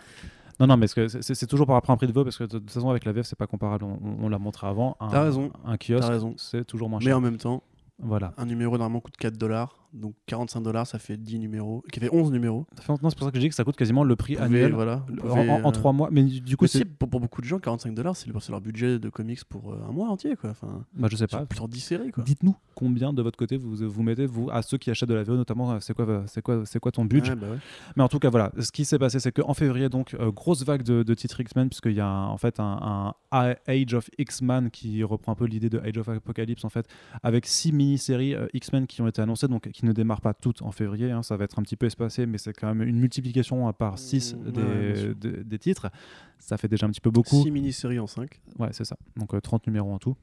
Non, 0.59 0.67
non, 0.67 0.77
mais 0.77 0.87
c'est- 0.89 1.47
toujours 1.47 1.67
par 1.67 1.77
après 1.77 1.93
un 1.93 1.97
prix 1.97 2.07
de 2.07 2.13
veau 2.13 2.25
parce 2.25 2.39
que 2.39 2.45
de 2.45 2.59
toute 2.59 2.71
façon 2.71 2.89
avec 2.91 3.05
la 3.05 3.13
VF 3.13 3.27
c'est 3.27 3.39
pas 3.39 3.47
comparable. 3.47 3.85
On, 3.85 3.99
on 4.23 4.29
l'a 4.29 4.39
montré 4.39 4.67
avant. 4.67 4.97
Un, 5.01 5.09
T'as 5.09 5.23
raison. 5.23 5.53
Un 5.67 5.77
kiosque, 5.77 6.11
c'est 6.39 6.65
toujours 6.65 6.89
moins 6.89 6.99
Mais 7.01 7.05
cher. 7.07 7.19
en 7.19 7.21
même 7.21 7.37
temps, 7.37 7.63
Voilà. 7.99 8.33
un 8.39 8.47
numéro 8.47 8.79
normalement 8.79 9.01
coûte 9.01 9.17
4 9.19 9.37
dollars. 9.37 9.77
Donc 9.93 10.15
45 10.27 10.61
dollars, 10.63 10.87
ça 10.87 10.99
fait 10.99 11.17
10 11.17 11.39
numéros. 11.39 11.83
Qui 11.93 12.01
fait 12.01 12.13
11 12.13 12.31
numéros. 12.33 12.67
Ça 12.77 12.83
fait 12.83 12.89
longtemps, 12.93 13.11
c'est 13.11 13.17
pour 13.19 13.27
ça 13.27 13.31
que 13.31 13.37
je 13.37 13.43
dis 13.43 13.49
que 13.49 13.55
ça 13.55 13.65
coûte 13.65 13.77
quasiment 13.77 14.05
le 14.05 14.17
prix 14.17 14.35
pouvez, 14.35 14.45
annuel 14.47 14.73
voilà. 14.73 15.05
pouvez, 15.19 15.31
en, 15.51 15.65
en 15.65 15.69
euh, 15.69 15.73
trois 15.73 15.93
mois. 15.93 16.09
Mais 16.13 16.23
du, 16.25 16.57
coup, 16.57 16.67
c'est. 16.67 16.85
pour, 16.85 17.09
pour 17.09 17.21
beaucoup 17.21 17.41
de 17.41 17.47
gens, 17.47 17.59
45 17.59 17.95
dollars, 17.95 18.17
c'est 18.17 18.29
le- 18.29 18.39
c'est 18.41 18.53
leur 18.53 18.61
budget 18.61 18.99
de 18.99 19.09
comics 19.09 19.45
pour 19.45 19.73
euh, 19.73 19.79
un 19.89 19.93
mois 19.93 20.09
entier, 20.09 20.37
quoi. 20.37 20.51
Enfin, 20.51 20.85
Bah, 20.95 21.09
je 21.11 21.17
sais 21.17 21.27
pas. 21.27 21.45
sur 21.55 21.69
10 21.69 21.81
séries, 21.81 22.11
quoi. 22.11 22.25
Dites-nous 22.25 22.55
combien 22.75 23.13
de 23.13 23.23
votre 23.23 23.39
côté 23.39 23.57
vous, 23.57 23.75
vous 23.77 24.03
mettez, 24.03 24.27
vous, 24.27 24.51
à 24.51 24.61
ceux 24.63 24.77
qui 24.77 24.91
achètent 24.91 25.09
de 25.09 25.15
la 25.15 25.23
VO 25.23 25.35
notamment, 25.37 25.73
euh, 25.73 25.79
c'est 25.81 25.95
quoi, 25.95 26.25
c'est 26.27 26.43
quoi, 26.43 26.63
c'est 26.67 26.79
quoi 26.79 26.93
ton 26.93 27.05
budget? 27.07 27.35
Bah 27.35 27.47
ouais. 27.51 27.59
Mais 27.97 28.03
en 28.03 28.09
tout 28.09 28.19
cas, 28.19 28.29
voilà, 28.29 28.53
ce 28.61 28.71
qui 28.71 28.85
s'est 28.85 28.99
passé, 28.99 29.19
c'est 29.19 29.33
qu'en 29.33 29.55
février, 29.55 29.89
donc, 29.89 30.15
euh, 30.15 30.31
grosse 30.31 30.63
vague 30.65 30.83
de, 30.83 31.03
de 31.03 31.15
titres 31.15 31.41
X-Men, 31.41 31.69
puisqu'il 31.71 31.93
y 31.95 32.01
a 32.01 32.07
un- 32.07 32.29
en 32.29 32.37
fait 32.39 32.61
un, 32.61 33.15
un 33.33 33.55
Age 33.67 33.95
of 33.95 34.11
X-Men 34.19 34.71
qui 34.71 35.03
reprend 35.05 35.33
un 35.33 35.35
peu 35.35 35.47
l'idée 35.47 35.71
de 35.71 35.79
Age 35.79 35.97
of 35.99 36.09
Apocalypse, 36.09 36.65
en 36.65 36.69
fait, 36.69 36.87
avec 37.23 37.47
six 37.47 37.73
mini-séries 37.73 38.35
euh, 38.35 38.47
X-Men 38.53 38.87
qui 38.87 39.01
ont 39.03 39.07
été 39.09 39.23
annoncées, 39.23 39.49
donc 39.49 39.69
qui 39.77 39.85
ne 39.85 39.93
démarrent 39.93 40.23
pas 40.23 40.33
toutes 40.33 40.63
en 40.63 40.73
février, 40.73 41.11
hein, 41.11 41.23
ça 41.23 41.37
va 41.37 41.45
être 41.45 41.59
un 41.59 41.63
petit 41.63 41.77
peu 41.77 41.85
espacé, 41.85 42.25
mais 42.25 42.39
c'est 42.39 42.55
quand 42.55 42.67
même 42.75 42.89
une 42.89 42.99
multiplication 42.99 43.71
par 43.75 43.99
6 43.99 44.35
Mmh, 44.35 44.51
des, 44.51 44.61
ouais, 44.63 45.15
de- 45.21 45.43
des 45.43 45.59
titres. 45.59 45.91
Ça 46.39 46.57
fait 46.57 46.67
déjà 46.69 46.87
un 46.87 46.91
petit 46.91 47.03
peu 47.03 47.11
beaucoup. 47.11 47.43
6 47.43 47.51
mini-séries 47.51 47.99
en 47.99 48.07
5. 48.07 48.41
Ouais, 48.59 48.69
c'est 48.73 48.85
ça. 48.85 48.97
Donc 49.17 49.35
euh, 49.35 49.41
30 49.41 49.67
numéros 49.67 49.93
en 49.93 49.99
tout. 49.99 50.17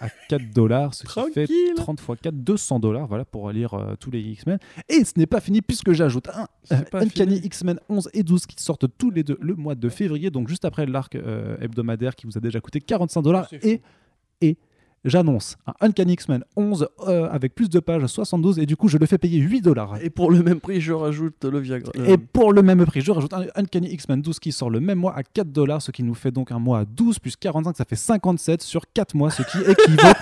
À 0.00 0.08
4 0.28 0.50
dollars, 0.52 0.92
ce 0.92 1.04
qui 1.04 1.08
fait 1.32 1.46
Tranquille. 1.46 1.72
30 1.76 2.00
fois 2.00 2.16
4, 2.16 2.34
200 2.34 2.78
dollars, 2.80 3.06
voilà, 3.06 3.24
pour 3.24 3.50
lire 3.50 3.72
euh, 3.72 3.94
tous 3.98 4.10
les 4.10 4.20
X-Men. 4.20 4.58
Et 4.90 5.02
ce 5.04 5.12
n'est 5.16 5.26
pas 5.26 5.40
fini 5.40 5.62
puisque 5.62 5.92
j'ajoute 5.92 6.28
un 6.28 6.46
euh, 6.72 6.82
Uncanny. 6.92 7.36
X-Men 7.38 7.80
11 7.88 8.10
et 8.12 8.22
12 8.22 8.44
qui 8.46 8.62
sortent 8.62 8.86
tous 8.98 9.10
les 9.10 9.22
deux 9.22 9.38
le 9.40 9.54
mois 9.54 9.74
de 9.74 9.88
février, 9.88 10.30
donc 10.30 10.48
juste 10.48 10.66
après 10.66 10.84
l'arc 10.84 11.14
euh, 11.14 11.56
hebdomadaire 11.62 12.14
qui 12.16 12.26
vous 12.26 12.36
a 12.36 12.40
déjà 12.42 12.60
coûté 12.60 12.80
45 12.82 13.22
dollars. 13.22 13.48
Et, 13.62 13.80
et 14.42 14.58
j'annonce 15.04 15.56
un 15.66 15.72
Uncanny 15.86 16.12
X-Men 16.14 16.44
11 16.56 16.88
euh, 17.08 17.28
avec 17.30 17.54
plus 17.54 17.68
de 17.68 17.80
pages, 17.80 18.06
72, 18.06 18.58
et 18.58 18.66
du 18.66 18.76
coup 18.76 18.88
je 18.88 18.98
le 18.98 19.06
fais 19.06 19.18
payer 19.18 19.38
8 19.38 19.60
dollars. 19.62 19.96
Et 20.02 20.10
pour 20.10 20.30
le 20.30 20.42
même 20.42 20.60
prix, 20.60 20.80
je 20.80 20.92
rajoute 20.92 21.44
le 21.44 21.58
Viagra. 21.58 21.90
Et 21.94 22.12
Euh, 22.12 22.16
pour 22.32 22.52
le 22.52 22.62
même 22.62 22.84
prix, 22.84 23.00
je 23.00 23.10
rajoute 23.12 23.32
un 23.32 23.44
Uncanny 23.54 23.88
X-Men 23.92 24.22
12 24.22 24.38
qui 24.38 24.52
sort 24.52 24.70
le 24.70 24.80
même 24.80 24.98
mois 24.98 25.16
à 25.16 25.22
4 25.22 25.50
dollars, 25.52 25.82
ce 25.82 25.90
qui 25.90 26.02
nous 26.02 26.14
fait 26.14 26.30
donc 26.30 26.52
un 26.52 26.58
mois 26.58 26.80
à 26.80 26.84
12 26.84 27.18
plus 27.18 27.36
45, 27.36 27.76
ça 27.76 27.84
fait 27.84 27.96
57 27.96 28.62
sur 28.62 28.82
4 28.92 29.14
mois, 29.14 29.30
ce 29.30 29.42
qui 29.42 29.58
équivaut 29.70 30.12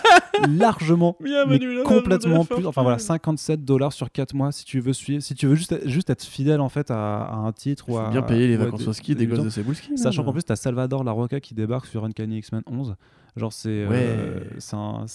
largement, 0.48 1.16
mais 1.20 1.30
Bienvenue, 1.30 1.78
la 1.78 1.82
complètement 1.82 2.44
plus. 2.44 2.66
Enfin 2.66 2.82
voilà, 2.82 2.98
57 2.98 3.64
dollars 3.64 3.92
sur 3.92 4.10
4 4.10 4.34
mois 4.34 4.52
si 4.52 4.64
tu 4.64 4.80
veux 4.80 4.92
suivre, 4.92 5.22
si 5.22 5.34
tu 5.34 5.46
veux 5.46 5.54
juste, 5.54 5.86
juste 5.88 6.10
être 6.10 6.22
fidèle 6.22 6.60
en 6.60 6.68
fait 6.68 6.90
à, 6.90 7.22
à 7.22 7.34
un 7.36 7.52
titre 7.52 7.88
ou 7.88 7.92
Faut 7.94 7.98
à. 7.98 8.10
bien 8.10 8.22
payer 8.22 8.46
les 8.48 8.56
vacances 8.56 8.86
au 8.86 8.92
ski 8.92 9.14
des 9.14 9.26
des 9.26 9.34
gosses 9.34 9.44
de 9.44 9.50
Cebulski. 9.50 9.98
Sachant 9.98 10.24
qu'en 10.24 10.32
plus, 10.32 10.44
t'as 10.44 10.56
Salvador 10.56 11.02
Larroca 11.04 11.40
qui 11.40 11.54
débarque 11.54 11.86
sur 11.86 12.04
Uncanny 12.04 12.38
X-Men 12.38 12.62
11. 12.66 12.94
Genre, 13.38 13.52
c'est. 13.52 13.68
euh, 13.68 13.88
Ouais. 13.88 14.46
un- 14.72 15.06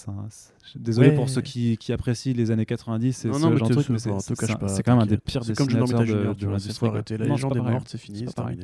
Désolé 0.76 1.10
Ouais. 1.10 1.16
pour 1.16 1.30
ceux 1.30 1.42
qui, 1.42 1.78
qui 1.78 1.92
apprécient 1.94 2.34
les 2.34 2.50
années 2.52 2.66
90 2.66 3.26
et 3.26 3.28
Non, 3.28 3.34
ce 3.36 3.40
non, 3.42 3.58
genre 3.58 3.68
de 3.70 3.74
truc, 3.76 3.90
mais 3.90 4.00
c'est 4.00 4.84
quand 4.84 4.94
même 4.94 5.04
un 5.04 5.06
des 5.06 5.18
pires 5.18 5.44
C'est 5.44 5.56
comme 5.56 5.70
Jean 5.70 5.82
dessinateurs 5.82 6.06
Junior, 6.06 6.34
de, 6.34 6.40
tu 6.40 6.46
de 6.46 6.50
l'industrie. 6.52 6.90
La 6.90 7.26
légende 7.26 7.52
pas 7.54 7.58
est 7.58 7.60
pareil. 7.60 7.74
morte, 7.74 7.88
c'est 7.90 7.98
fini, 7.98 8.24
C'est 8.28 8.34
terminé. 8.34 8.64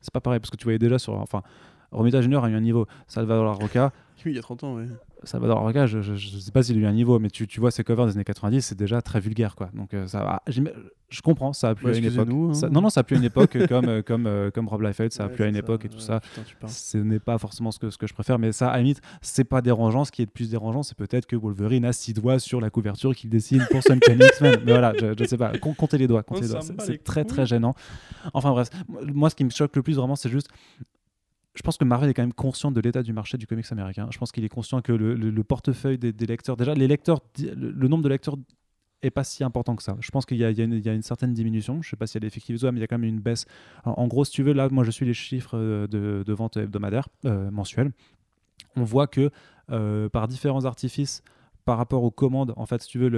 C'est 0.00 0.12
pas 0.12 0.20
pareil 0.20 0.38
parce 0.40 0.50
que 0.50 0.56
tu 0.56 0.64
voyais 0.64 0.78
déjà 0.78 0.98
sur. 0.98 1.14
Enfin, 1.14 1.42
Romita 1.90 2.20
Junior 2.22 2.44
a 2.44 2.50
eu 2.50 2.54
un 2.54 2.60
niveau. 2.60 2.86
Salvador 3.08 3.44
Larroca, 3.44 3.92
Oui, 4.24 4.32
il 4.32 4.36
y 4.36 4.38
a 4.38 4.42
30 4.42 4.64
ans, 4.64 4.76
oui. 4.76 4.84
Salvador 5.24 5.56
Larroca, 5.58 5.86
je, 5.86 6.00
je, 6.02 6.14
je 6.14 6.38
sais 6.38 6.50
pas 6.52 6.62
s'il 6.62 6.76
a 6.78 6.80
eu 6.80 6.86
un 6.86 6.92
niveau, 6.92 7.18
mais 7.18 7.30
tu, 7.30 7.46
tu 7.46 7.60
vois 7.60 7.70
ses 7.70 7.84
covers 7.84 8.06
des 8.06 8.12
années 8.12 8.24
90, 8.24 8.60
c'est 8.62 8.78
déjà 8.78 9.02
très 9.02 9.20
vulgaire, 9.20 9.56
quoi. 9.56 9.70
Donc 9.74 9.90
ça, 10.06 10.20
va- 10.24 10.42
j'im- 10.48 10.70
je 11.10 11.20
comprends, 11.22 11.52
ça 11.52 11.68
a 11.70 11.74
plu 11.74 11.92
à 11.92 11.96
une 11.96 12.04
époque. 12.06 12.28
hein. 12.30 12.54
Ça- 12.54 12.68
non, 12.70 12.80
non, 12.80 12.90
ça 12.90 13.00
a 13.00 13.02
plu 13.04 13.14
à 13.16 13.18
une 13.18 13.24
époque 13.24 13.56
comme 13.68 13.84
euh, 13.88 14.02
comme 14.02 14.26
euh, 14.26 14.50
comme 14.50 14.66
Rob 14.68 14.82
Liefeld, 14.82 15.12
ça 15.12 15.24
a 15.24 15.26
Ouais, 15.28 15.32
plu 15.34 15.44
à 15.44 15.48
une 15.48 15.56
époque 15.56 15.84
et 15.84 15.88
tout 15.88 16.00
ça. 16.00 16.20
putain. 16.20 16.66
Ce 16.68 16.98
n'est 16.98 17.20
pas 17.20 17.38
forcément 17.38 17.70
ce 17.70 17.78
que, 17.78 17.90
ce 17.90 17.98
que 17.98 18.06
je 18.06 18.14
préfère, 18.14 18.38
mais 18.38 18.52
ça, 18.52 18.68
à 18.70 18.76
la 18.76 18.82
limite, 18.82 19.00
c'est 19.22 19.44
pas 19.44 19.60
dérangeant. 19.62 20.04
Ce 20.04 20.10
qui 20.12 20.22
est 20.22 20.26
le 20.26 20.30
plus 20.30 20.50
dérangeant, 20.50 20.82
c'est 20.82 20.96
peut-être 20.96 21.26
que 21.26 21.36
Wolverine 21.36 21.84
a 21.84 21.92
six 21.92 22.14
doigts 22.14 22.38
sur 22.38 22.60
la 22.60 22.70
couverture 22.70 23.14
qu'il 23.14 23.30
dessine 23.30 23.64
pour 23.70 23.80
Uncanny 23.88 24.24
X-Men. 24.24 24.60
Mais 24.64 24.72
voilà, 24.72 24.92
je, 24.98 25.14
je 25.18 25.24
sais 25.24 25.36
pas. 25.38 25.56
Com- 25.58 25.74
Comptez 25.74 25.98
les 25.98 26.06
doigts, 26.08 26.22
comptez 26.22 26.40
On 26.40 26.42
les 26.44 26.48
doigts. 26.48 26.60
s'en 26.62 26.74
C'est- 26.78 27.02
très 27.04 27.24
très 27.24 27.46
gênant. 27.46 27.74
Enfin 28.32 28.50
bref, 28.50 28.68
moi, 28.88 29.30
ce 29.30 29.34
qui 29.36 29.44
me 29.44 29.50
choque 29.50 29.76
le 29.76 29.82
plus 29.82 29.96
vraiment, 29.96 30.16
c'est 30.16 30.28
juste. 30.30 30.48
Je 31.54 31.62
pense 31.62 31.76
que 31.76 31.84
Marvel 31.84 32.10
est 32.10 32.14
quand 32.14 32.22
même 32.22 32.32
conscient 32.32 32.72
de 32.72 32.80
l'état 32.80 33.02
du 33.02 33.12
marché 33.12 33.38
du 33.38 33.46
comics 33.46 33.70
américain. 33.70 34.08
Je 34.10 34.18
pense 34.18 34.32
qu'il 34.32 34.44
est 34.44 34.48
conscient 34.48 34.80
que 34.82 34.92
le, 34.92 35.14
le- 35.14 35.30
le 35.30 35.44
portefeuille 35.44 35.98
des, 35.98 36.26
lecteurs, 36.26 36.56
déjà, 36.56 36.74
les 36.74 36.88
lecteurs, 36.88 37.20
le, 37.38 37.88
nombre 37.88 38.02
de 38.02 38.08
lecteurs 38.08 38.36
est 39.02 39.10
pas 39.10 39.22
si 39.22 39.44
important 39.44 39.76
que 39.76 39.82
ça. 39.82 39.96
Je 40.00 40.10
pense 40.10 40.26
qu'il 40.26 40.36
y, 40.38 40.44
a- 40.44 40.50
une- 40.50 41.02
certaine 41.02 41.32
diminution. 41.32 41.80
Je 41.82 41.90
sais 41.90 41.96
pas 41.96 42.06
si 42.08 42.16
elle 42.16 42.24
est 42.24 42.28
effective 42.28 42.56
ou 42.56 42.66
mais 42.72 42.78
il 42.78 42.80
y 42.80 42.84
a 42.84 42.86
quand 42.88 42.98
même 42.98 43.08
une 43.08 43.20
baisse. 43.20 43.46
En, 43.84 44.08
gros, 44.08 44.24
si 44.24 44.32
tu 44.32 44.42
veux, 44.42 44.52
là, 44.52 44.68
moi, 44.68 44.82
je 44.82 44.90
suis 44.90 45.06
les 45.06 45.14
chiffres 45.14 45.56
euh, 45.56 45.86
de, 45.86 46.24
de 46.26 46.32
vente 46.32 46.56
hebdomadaire, 46.56 47.08
euh, 47.24 47.50
mensuelle. 47.50 47.92
On 48.76 48.82
voit 48.82 49.06
que 49.06 49.30
euh, 49.70 50.08
par 50.08 50.26
différents 50.26 50.64
artifices, 50.64 51.22
par 51.64 51.78
rapport 51.78 52.02
aux 52.02 52.10
commandes, 52.10 52.52
en 52.56 52.66
fait, 52.66 52.82
si 52.82 52.88
tu 52.88 52.98
veux, 52.98 53.08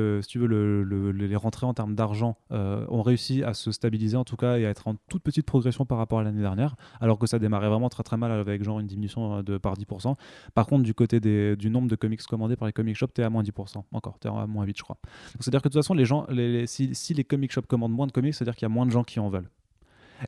les 1.11 1.37
rentrées 1.37 1.67
en 1.67 1.75
termes 1.75 1.95
d'argent 1.95 2.37
euh, 2.53 2.87
ont 2.89 3.03
réussi 3.03 3.43
à 3.43 3.55
se 3.55 3.73
stabiliser 3.73 4.17
en 4.17 4.25
tout 4.25 4.37
cas 4.37 4.59
et 4.59 4.67
à 4.67 4.71
être 4.71 4.87
en 4.89 4.95
toute 5.09 5.23
petite 5.23 5.47
progression 5.47 5.85
par 5.85 5.99
rapport 5.99 6.21
à 6.21 6.23
l'année 6.23 6.41
dernière, 6.41 6.77
alors 7.01 7.19
que 7.19 7.27
ça 7.27 7.39
démarrait 7.39 7.69
vraiment 7.69 7.89
très 7.89 8.03
très 8.03 8.17
mal 8.17 8.31
avec 8.31 8.63
genre 8.63 8.79
une 8.79 8.87
diminution 8.87 9.39
euh, 9.39 9.43
de 9.43 9.59
par 9.59 9.75
10%. 9.75 10.15
Par 10.55 10.67
contre, 10.67 10.85
du 10.85 10.95
côté 10.95 11.21
du 11.21 11.71
nombre 11.71 11.89
de 11.89 11.97
comics 11.97 12.23
commandés 12.23 12.57
par 12.57 12.67
les 12.67 12.73
comic 12.73 12.97
shops, 12.97 13.13
tu 13.15 13.21
es 13.21 13.25
à 13.25 13.31
moins 13.31 13.43
10%. 13.43 13.83
Encore, 13.93 14.19
tu 14.21 14.29
es 14.29 14.31
à 14.31 14.47
moins 14.47 14.65
8, 14.65 14.79
je 14.79 14.83
crois. 14.83 14.99
C'est-à-dire 15.41 15.61
que 15.63 15.69
de 15.69 15.73
toute 15.73 15.83
façon, 15.83 15.95
les 15.95 16.05
gens, 16.05 16.27
si 16.67 17.15
les 17.15 17.25
comic 17.25 17.53
shops 17.53 17.67
commandent 17.67 17.93
moins 17.93 18.07
de 18.07 18.13
comics, 18.13 18.35
c'est-à-dire 18.35 18.55
qu'il 18.55 18.67
y 18.67 18.71
a 18.71 18.75
moins 18.75 18.87
de 18.87 18.91
gens 18.91 19.05
qui 19.05 19.19
en 19.19 19.29
veulent. 19.29 19.51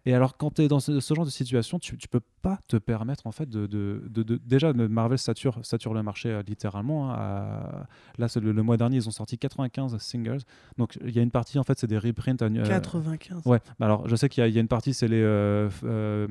Et 0.06 0.14
alors, 0.14 0.36
quand 0.36 0.54
tu 0.54 0.62
es 0.62 0.68
dans 0.68 0.80
ce, 0.80 1.00
ce 1.00 1.14
genre 1.14 1.24
de 1.24 1.30
situation, 1.30 1.78
tu, 1.78 1.96
tu 1.96 2.08
peux 2.08 2.20
pas 2.42 2.58
te 2.68 2.76
permettre, 2.76 3.26
en 3.26 3.32
fait, 3.32 3.48
de. 3.48 3.66
de- 3.66 4.02
de- 4.08 4.22
de- 4.22 4.40
déjà, 4.44 4.72
Marvel 4.72 5.18
sature, 5.18 5.58
sature 5.62 5.94
le 5.94 6.02
marché 6.02 6.30
euh, 6.30 6.42
littéralement. 6.46 7.10
hein, 7.10 7.14
à- 7.18 7.86
là, 8.18 8.26
le, 8.40 8.52
le 8.52 8.62
mois 8.62 8.76
dernier, 8.76 8.96
ils 8.96 9.08
ont 9.08 9.12
sorti 9.12 9.38
95 9.38 9.96
singles. 9.98 10.40
Donc, 10.76 10.98
il 11.04 11.14
y 11.14 11.18
a 11.18 11.22
une 11.22 11.30
partie, 11.30 11.58
en 11.58 11.62
fait, 11.64 11.78
c'est 11.78 11.86
des 11.86 11.98
reprints. 11.98 12.40
euh, 12.42 12.48
95. 12.68 13.42
Ouais, 13.46 13.60
bah 13.78 13.86
alors 13.86 14.06
je 14.08 14.14
sais 14.16 14.28
qu'il 14.28 14.40
y, 14.42 14.44
a- 14.44 14.48
il 14.48 14.54
y 14.54 14.58
a 14.58 14.60
une 14.60 14.68
partie, 14.68 14.92
c'est 14.94 15.08
les, 15.08 15.22
euh, 15.22 15.68
euh, 15.84 16.26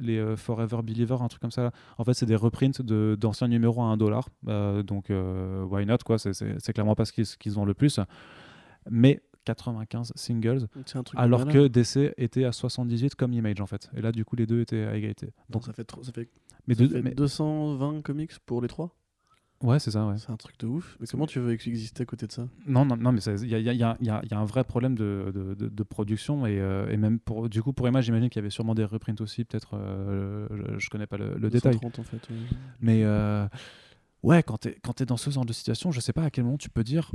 les 0.00 0.36
Forever 0.36 0.78
Believer, 0.82 1.16
un 1.20 1.28
truc 1.28 1.40
comme 1.40 1.50
ça. 1.52 1.62
là. 1.62 1.70
En 1.98 2.04
fait, 2.04 2.14
c'est 2.14 2.26
des 2.26 2.36
reprints 2.36 2.82
d'anciens 2.82 3.48
numéros 3.48 3.82
à 3.82 3.86
1 3.86 3.96
dollar. 3.96 4.28
Donc, 4.84 5.10
why 5.10 5.86
not, 5.86 5.98
quoi. 6.04 6.18
C'est- 6.18 6.72
clairement 6.72 6.94
pas 6.96 7.04
ce 7.04 7.12
qu'ils 7.12 7.26
qu'ils 7.26 7.52
vendent 7.52 7.68
le 7.68 7.74
plus. 7.74 8.00
Mais 8.90 9.20
95 9.46 10.12
singles, 10.16 10.66
alors 11.14 11.46
que 11.46 11.68
DC 11.68 12.12
était 12.18 12.44
à 12.44 12.52
78 12.52 13.14
comme 13.14 13.32
Image, 13.32 13.60
en 13.60 13.66
fait. 13.66 13.88
Et 13.96 14.02
là, 14.02 14.12
du 14.12 14.24
coup, 14.24 14.36
les 14.36 14.46
deux 14.46 14.60
étaient 14.60 14.84
à 14.84 14.94
égalité. 14.96 15.30
Donc 15.48 15.64
ça 15.64 15.72
fait, 15.72 15.84
trop- 15.84 16.02
ça 16.02 16.12
fait, 16.12 16.28
mais 16.66 16.74
ça 16.74 16.82
deux- 16.84 16.88
fait 16.90 17.02
mais- 17.02 17.14
220 17.14 18.02
comics 18.02 18.38
pour 18.44 18.60
les 18.60 18.68
trois? 18.68 18.94
Ouais, 19.62 19.78
c'est 19.78 19.92
ça, 19.92 20.06
ouais. 20.06 20.18
C'est 20.18 20.30
un 20.30 20.36
truc 20.36 20.58
de 20.58 20.66
ouf. 20.66 20.98
Mais 21.00 21.06
comment 21.06 21.26
tu 21.26 21.40
veux 21.40 21.52
exister 21.52 22.02
à 22.02 22.04
côté 22.04 22.26
de 22.26 22.32
ça? 22.32 22.46
Non, 22.66 22.84
non, 22.84 22.94
non, 22.98 23.10
mais 23.12 23.20
il 23.20 23.44
y 23.48 23.54
y 23.54 23.70
y 23.70 23.78
y 23.78 23.82
a- 24.10 24.18
un 24.32 24.44
vrai 24.44 24.64
problème 24.64 24.94
de, 24.94 25.32
de- 25.34 25.54
de- 25.54 25.68
de 25.70 25.82
production 25.82 26.44
et, 26.44 26.60
euh, 26.60 26.90
et 26.90 26.98
même 26.98 27.18
pour, 27.18 27.48
du 27.48 27.62
coup, 27.62 27.72
pour 27.72 27.88
Image, 27.88 28.04
j'imagine 28.04 28.28
qu'il 28.28 28.38
y 28.40 28.42
avait 28.44 28.50
sûrement 28.50 28.74
des 28.74 28.84
reprints 28.84 29.18
aussi, 29.22 29.44
peut-être, 29.46 29.70
euh, 29.74 30.46
je, 30.50 30.78
je 30.78 30.90
connais 30.90 31.06
pas 31.06 31.16
le, 31.16 31.38
le 31.38 31.48
détail. 31.48 31.72
230 31.72 31.98
en 32.00 32.04
fait. 32.04 32.28
ouais. 32.28 32.36
Mais 32.80 33.02
euh, 33.04 33.46
ouais, 34.22 34.42
quand 34.42 34.58
tu 34.58 34.68
es, 34.68 35.06
dans 35.06 35.16
ce 35.16 35.30
genre 35.30 35.46
de 35.46 35.54
situation, 35.54 35.90
je 35.90 36.00
sais 36.00 36.12
pas 36.12 36.24
à 36.24 36.30
quel 36.30 36.44
moment 36.44 36.58
tu 36.58 36.68
peux 36.68 36.84
dire 36.84 37.10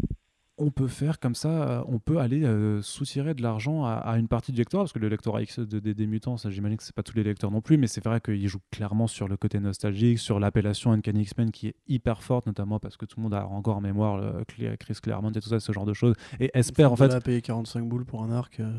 on 0.61 0.71
peut 0.71 0.87
faire 0.87 1.19
comme 1.19 1.35
ça, 1.35 1.49
euh, 1.49 1.83
on 1.87 1.99
peut 1.99 2.19
aller 2.19 2.43
euh, 2.43 2.81
soutirer 2.81 3.33
de 3.33 3.41
l'argent 3.41 3.83
à, 3.85 3.93
à 3.93 4.17
une 4.17 4.27
partie 4.27 4.51
du 4.51 4.59
lectorat, 4.59 4.83
parce 4.83 4.93
que 4.93 4.99
le 4.99 5.09
lectorat 5.09 5.41
X 5.41 5.59
de, 5.59 5.79
des- 5.79 5.93
des 5.93 6.07
mutants, 6.07 6.37
ça 6.37 6.49
j'imagine 6.49 6.77
que 6.77 6.83
c'est 6.83 6.95
pas 6.95 7.03
tous 7.03 7.15
les 7.15 7.23
lecteurs 7.23 7.51
non 7.51 7.61
plus, 7.61 7.77
mais 7.77 7.87
c'est 7.87 8.03
vrai 8.03 8.21
qu'il 8.21 8.47
joue 8.47 8.59
clairement 8.71 9.07
sur 9.07 9.27
le 9.27 9.37
côté 9.37 9.59
nostalgique, 9.59 10.19
sur 10.19 10.39
l'appellation 10.39 10.91
Uncanny 10.91 11.23
X-Men 11.23 11.51
qui 11.51 11.67
est 11.67 11.75
hyper 11.87 12.23
forte, 12.23 12.45
notamment 12.45 12.79
parce 12.79 12.95
que 12.97 13.05
tout 13.05 13.19
le 13.19 13.23
monde 13.23 13.33
a 13.33 13.47
encore 13.47 13.77
en 13.77 13.81
mémoire 13.81 14.17
le 14.17 14.43
Chris 14.77 14.95
Claremont 15.01 15.31
et 15.31 15.41
tout 15.41 15.49
ça, 15.49 15.59
ce 15.59 15.71
genre 15.71 15.85
de 15.85 15.93
choses, 15.93 16.15
et 16.39 16.51
espère 16.53 16.91
en 16.91 16.95
fait 16.95 17.05
à 17.13 17.21
payer 17.21 17.41
45 17.41 17.87
boules 17.87 18.05
pour 18.05 18.23
un 18.23 18.31
arc. 18.31 18.59
euh, 18.59 18.71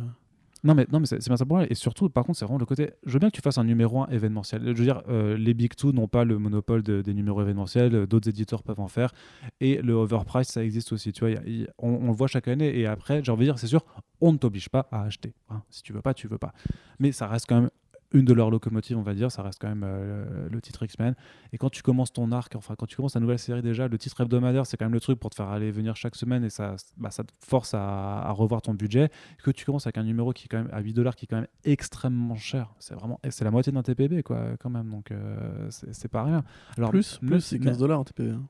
Non, 0.64 0.74
mais, 0.76 0.86
non, 0.92 1.00
mais 1.00 1.06
c'est 1.06 1.18
bien 1.26 1.36
ça 1.36 1.44
pour 1.44 1.56
moi. 1.56 1.66
Et 1.68 1.74
surtout, 1.74 2.08
par 2.08 2.24
contre, 2.24 2.38
c'est 2.38 2.44
vraiment 2.44 2.58
le 2.60 2.66
côté. 2.66 2.90
Je 3.04 3.12
veux 3.14 3.18
bien 3.18 3.30
que 3.30 3.34
tu 3.34 3.40
fasses 3.42 3.58
un 3.58 3.64
numéro 3.64 4.00
1 4.02 4.06
événementiel. 4.10 4.62
Je 4.64 4.68
veux 4.72 4.84
dire, 4.84 5.02
euh, 5.08 5.36
les 5.36 5.54
Big 5.54 5.74
Two 5.74 5.90
n'ont 5.92 6.06
pas 6.06 6.24
le 6.24 6.38
monopole 6.38 6.82
de- 6.84 7.02
des 7.02 7.14
numéros 7.14 7.42
événementiels. 7.42 7.92
euh, 7.96 8.06
D'autres 8.06 8.28
éditeurs 8.28 8.62
peuvent 8.62 8.78
en 8.78 8.86
faire. 8.86 9.12
Et 9.60 9.82
le 9.82 9.94
overprice, 9.94 10.48
ça 10.48 10.62
existe 10.62 10.92
aussi. 10.92 11.12
Tu 11.12 11.20
vois, 11.20 11.30
y 11.30 11.66
on 11.78 12.06
le 12.06 12.12
voit 12.12 12.28
chaque 12.28 12.46
année. 12.46 12.78
Et 12.78 12.86
après, 12.86 13.24
j'ai 13.24 13.32
envie 13.32 13.40
de 13.46 13.50
dire, 13.50 13.58
c'est 13.58 13.66
sûr, 13.66 13.84
on 14.20 14.32
ne 14.32 14.38
t'oblige 14.38 14.68
pas 14.68 14.86
à 14.92 15.02
acheter. 15.02 15.34
hein. 15.50 15.62
Si 15.68 15.82
tu 15.82 15.92
veux 15.92 16.02
pas, 16.02 16.14
tu 16.14 16.28
veux 16.28 16.38
pas. 16.38 16.52
Mais 17.00 17.10
ça 17.10 17.26
reste 17.26 17.46
quand 17.48 17.60
même 17.60 17.70
une 18.14 18.24
de 18.24 18.32
leurs 18.32 18.50
locomotives, 18.50 18.96
on 18.98 19.02
va 19.02 19.14
dire. 19.14 19.30
Ça 19.30 19.42
reste 19.42 19.60
quand 19.60 19.68
même 19.68 19.84
euh, 19.84 20.48
le 20.50 20.60
titre 20.60 20.82
X-Men. 20.82 21.14
Et 21.52 21.58
quand 21.58 21.70
tu 21.70 21.82
commences 21.82 22.12
ton 22.12 22.30
arc, 22.32 22.54
enfin, 22.56 22.74
quand 22.76 22.86
tu 22.86 22.96
commences 22.96 23.12
ta 23.14 23.20
nouvelle 23.20 23.38
série 23.38 23.62
déjà, 23.62 23.88
le 23.88 23.98
titre 23.98 24.20
hebdomadaire, 24.20 24.66
c'est 24.66 24.76
quand 24.76 24.84
même 24.84 24.92
le 24.94 25.00
truc 25.00 25.18
pour 25.20 25.30
te 25.30 25.36
faire 25.36 25.48
aller 25.48 25.70
venir 25.70 25.96
chaque 25.96 26.14
semaine. 26.16 26.44
Et 26.44 26.50
ça, 26.50 26.76
bah, 26.96 27.10
ça 27.10 27.24
te 27.24 27.32
force 27.40 27.74
à, 27.74 28.20
à 28.22 28.30
revoir 28.32 28.62
ton 28.62 28.74
budget 28.74 29.10
que 29.42 29.50
tu 29.50 29.64
commences 29.64 29.86
avec 29.86 29.98
un 29.98 30.04
numéro 30.04 30.32
qui 30.32 30.44
est 30.44 30.48
quand 30.48 30.58
même 30.58 30.70
à 30.72 30.80
8 30.80 30.92
dollars 30.92 31.16
qui 31.16 31.24
est 31.24 31.28
quand 31.28 31.36
même 31.36 31.46
extrêmement 31.64 32.36
cher 32.36 32.74
c'est 32.78 32.94
vraiment 32.94 33.18
c'est 33.30 33.44
la 33.44 33.50
moitié 33.50 33.72
d'un 33.72 33.82
TPB 33.82 34.22
quoi 34.22 34.42
quand 34.60 34.70
même 34.70 34.88
donc 34.90 35.10
euh, 35.10 35.66
c'est 35.70 36.08
pas 36.08 36.24
rien 36.24 36.44
alors 36.76 36.90
plus, 36.90 37.18
plus 37.18 37.40
c'est 37.40 37.58
mais- 37.58 37.66
15 37.66 37.78
dollars 37.78 38.00
en 38.00 38.04
TPV. 38.04 38.30
hein. 38.32 38.42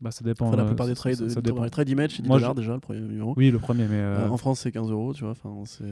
bah 0.00 0.10
ça 0.10 0.24
dépend 0.24 0.46
Enfin, 0.48 0.56
la 0.56 0.62
euh, 0.62 0.66
plupart 0.66 0.86
des 0.86 0.94
trades, 0.94 1.14
ça, 1.14 1.28
ça 1.28 1.40
dépend 1.40 1.64
les 1.64 1.70
trades 1.70 1.88
image, 1.88 2.12
c'est 2.16 2.22
10 2.22 2.28
Moi, 2.28 2.38
je- 2.38 2.42
dollars 2.42 2.54
déjà 2.54 2.74
le 2.74 2.80
premier 2.80 3.00
numéro. 3.00 3.34
oui 3.36 3.50
le 3.50 3.58
premier 3.58 3.86
mais 3.88 3.96
Euh, 3.96 4.28
en 4.28 4.36
France, 4.36 4.60
c'est 4.60 4.72
15 4.72 4.90
euros, 4.90 5.12
tu 5.14 5.22
vois. 5.24 5.32
Enfin, 5.32 5.52
c'est. 5.66 5.84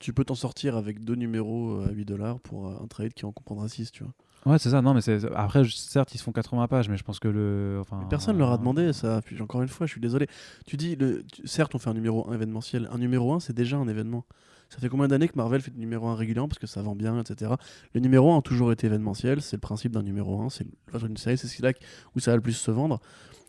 Tu 0.00 0.12
peux 0.12 0.24
t'en 0.24 0.34
sortir 0.34 0.76
avec 0.76 1.04
deux 1.04 1.14
numéros 1.14 1.80
à 1.80 1.90
8 1.90 2.04
dollars 2.04 2.40
pour 2.40 2.68
euh, 2.68 2.74
un 2.82 2.86
trade 2.86 3.12
qui 3.14 3.24
en 3.24 3.32
comprendra 3.32 3.68
6, 3.68 3.90
tu 3.92 4.04
vois. 4.04 4.12
ouais 4.52 4.58
c'est 4.58 4.70
ça 4.70 4.82
non 4.82 4.94
mais 4.94 5.00
après 5.34 5.62
certes 5.68 6.14
ils 6.14 6.18
se 6.18 6.22
font 6.22 6.32
80 6.32 6.68
pages 6.68 6.88
mais 6.88 6.96
je 6.96 7.02
pense 7.04 7.18
que 7.18 7.28
le 7.28 7.78
enfin 7.80 7.98
Mais 8.02 8.08
Personne 8.08 8.38
leur 8.38 8.50
a 8.52 8.58
demandé 8.58 8.92
ça. 8.92 9.20
Puis 9.24 9.40
encore 9.42 9.62
une 9.62 9.68
fois, 9.68 9.86
je 9.86 9.92
suis 9.92 10.00
désolé. 10.00 10.26
Tu 10.66 10.76
dis, 10.76 10.96
le... 10.96 11.24
certes, 11.44 11.74
on 11.74 11.78
fait 11.78 11.90
un 11.90 11.94
numéro 11.94 12.28
1 12.30 12.34
événementiel. 12.34 12.88
Un 12.92 12.98
numéro 12.98 13.32
1, 13.34 13.40
c'est 13.40 13.52
déjà 13.54 13.76
un 13.76 13.88
événement. 13.88 14.24
Ça 14.70 14.78
fait 14.80 14.88
combien 14.90 15.08
d'années 15.08 15.28
que 15.28 15.36
Marvel 15.36 15.62
fait 15.62 15.70
du 15.70 15.78
numéro 15.78 16.08
1 16.08 16.14
régulièrement 16.14 16.48
parce 16.48 16.58
que 16.58 16.66
ça 16.66 16.82
vend 16.82 16.94
bien, 16.94 17.18
etc. 17.20 17.52
Le 17.94 18.00
numéro 18.00 18.32
1 18.34 18.38
a 18.38 18.42
toujours 18.42 18.70
été 18.70 18.86
événementiel. 18.86 19.40
C'est 19.40 19.56
le 19.56 19.60
principe 19.60 19.92
d'un 19.92 20.02
numéro 20.02 20.40
1. 20.42 20.50
C'est 20.50 20.64
le- 20.92 21.08
une 21.08 21.16
série, 21.16 21.38
c'est 21.38 21.46
ce 21.46 21.62
là 21.62 21.72
où 22.14 22.20
ça 22.20 22.32
va 22.32 22.36
le 22.36 22.42
plus 22.42 22.52
se 22.52 22.70
vendre. 22.70 23.00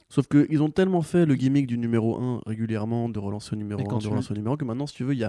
Sauf 0.09 0.27
qu'ils 0.27 0.61
ont 0.63 0.71
tellement 0.71 1.01
fait 1.03 1.25
le 1.25 1.35
gimmick 1.35 1.67
du 1.67 1.77
numéro 1.77 2.19
1 2.19 2.41
régulièrement, 2.45 3.09
de 3.09 3.19
relancer 3.19 3.53
au 3.53 3.57
numéro 3.57 3.79
Et 3.79 3.83
1, 3.85 3.87
quand 3.87 3.99
de 3.99 4.07
relancer 4.07 4.31
au 4.31 4.35
numéro 4.35 4.55
1, 4.55 4.57
que 4.57 4.65
maintenant, 4.65 4.87
si 4.87 4.95
tu 4.95 5.03
veux, 5.03 5.13
il 5.13 5.19
y 5.19 5.23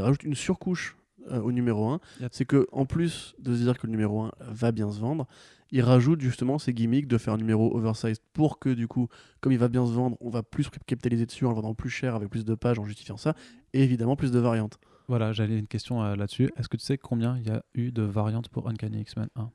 a, 0.00 0.12
une 0.24 0.34
surcouche 0.34 0.96
euh, 1.30 1.40
au 1.40 1.52
numéro 1.52 1.86
1. 1.88 2.00
Y 2.20 2.24
a- 2.24 2.28
C'est 2.32 2.46
que 2.46 2.66
en 2.72 2.86
plus 2.86 3.34
de 3.38 3.54
se 3.54 3.62
dire 3.62 3.78
que 3.78 3.86
le 3.86 3.90
numéro 3.92 4.22
1 4.22 4.32
va 4.40 4.72
bien 4.72 4.90
se 4.90 4.98
vendre, 5.00 5.26
ils 5.70 5.82
rajoutent 5.82 6.20
justement 6.20 6.58
ces 6.58 6.72
gimmicks 6.74 7.06
de 7.06 7.18
faire 7.18 7.34
un 7.34 7.38
numéro 7.38 7.76
oversized 7.76 8.22
pour 8.32 8.58
que 8.58 8.70
du 8.70 8.88
coup, 8.88 9.08
comme 9.40 9.52
il 9.52 9.58
va 9.58 9.68
bien 9.68 9.86
se 9.86 9.92
vendre, 9.92 10.16
on 10.20 10.30
va 10.30 10.42
plus 10.42 10.68
capitaliser 10.86 11.26
dessus 11.26 11.44
en 11.46 11.50
le 11.50 11.54
vendant 11.56 11.74
plus 11.74 11.90
cher 11.90 12.14
avec 12.14 12.28
plus 12.30 12.44
de 12.44 12.54
pages 12.54 12.78
en 12.78 12.84
justifiant 12.84 13.16
ça, 13.18 13.34
et 13.72 13.82
évidemment 13.82 14.16
plus 14.16 14.32
de 14.32 14.38
variantes. 14.38 14.78
voilà 15.08 15.32
j'avais 15.32 15.58
une 15.58 15.66
question 15.66 16.02
euh, 16.02 16.14
là-dessus 16.16 16.50
est-ce 16.56 16.68
que 16.68 16.76
tu 16.76 16.84
sais 16.84 16.98
combien 16.98 17.38
il 17.38 17.46
y 17.46 17.50
a 17.50 17.62
eu 17.74 17.90
de 17.90 18.02
variantes 18.02 18.48
pour 18.50 18.68
Uncanny 18.68 19.00
X-Men 19.00 19.28
1 19.36 19.50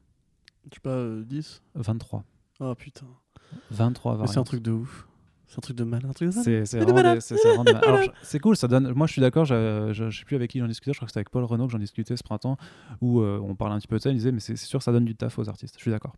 Je 0.69 0.75
sais 0.75 0.79
pas, 0.81 0.89
euh, 0.89 1.23
10 1.23 1.61
23 1.75 2.23
Ah 2.61 2.73
putain. 2.75 3.05
23 3.72 4.11
Mais 4.11 4.18
variantes 4.18 4.34
c'est 4.34 4.40
un 4.40 4.44
truc 4.44 4.61
de 4.61 4.72
ouf. 4.72 5.07
C'est 5.48 5.60
un 5.60 5.61
truc 5.61 5.78
de 5.78 5.84
malin. 5.86 6.10
Un 6.10 6.14
truc 6.14 6.30
de 6.30 6.36
malin. 6.36 6.44
C'est 6.65 6.80
de 6.86 8.40
cool, 8.40 8.57
ça 8.57 8.68
donne. 8.68 8.91
Moi, 8.91 9.07
je 9.07 9.14
suis 9.14 9.22
d'accord. 9.22 9.45
Je, 9.45 9.91
je, 9.94 10.10
je 10.10 10.19
sais 10.19 10.26
plus 10.26 10.36
avec 10.36 10.52
qui 10.52 10.60
j'en 10.60 10.68
discutais. 10.68 10.91
Je 10.91 10.98
crois 10.98 11.06
que 11.06 11.11
c'était 11.11 11.19
avec 11.19 11.30
Paul 11.30 11.45
Renault 11.45 11.68
que 11.68 11.72
j'en 11.72 11.80
discutais 11.80 12.18
ce 12.18 12.24
printemps, 12.24 12.57
où 13.02 13.22
euh, 13.22 13.40
on 13.41 13.56
parlait 13.56 13.76
un 13.76 13.80
petit 13.80 13.88
peu 13.88 13.95
de 13.98 14.02
ça. 14.02 14.10
Il 14.10 14.15
disait, 14.15 14.34
mais 14.34 14.41
c'est 14.41 14.57
c'est 14.57 14.65
sûr, 14.65 14.84
ça 14.84 14.91
donne 14.91 15.06
du 15.06 15.15
taf 15.15 15.40
aux 15.40 15.48
artistes. 15.48 15.76
Je 15.78 15.82
suis 15.82 15.91
d'accord. 15.91 16.14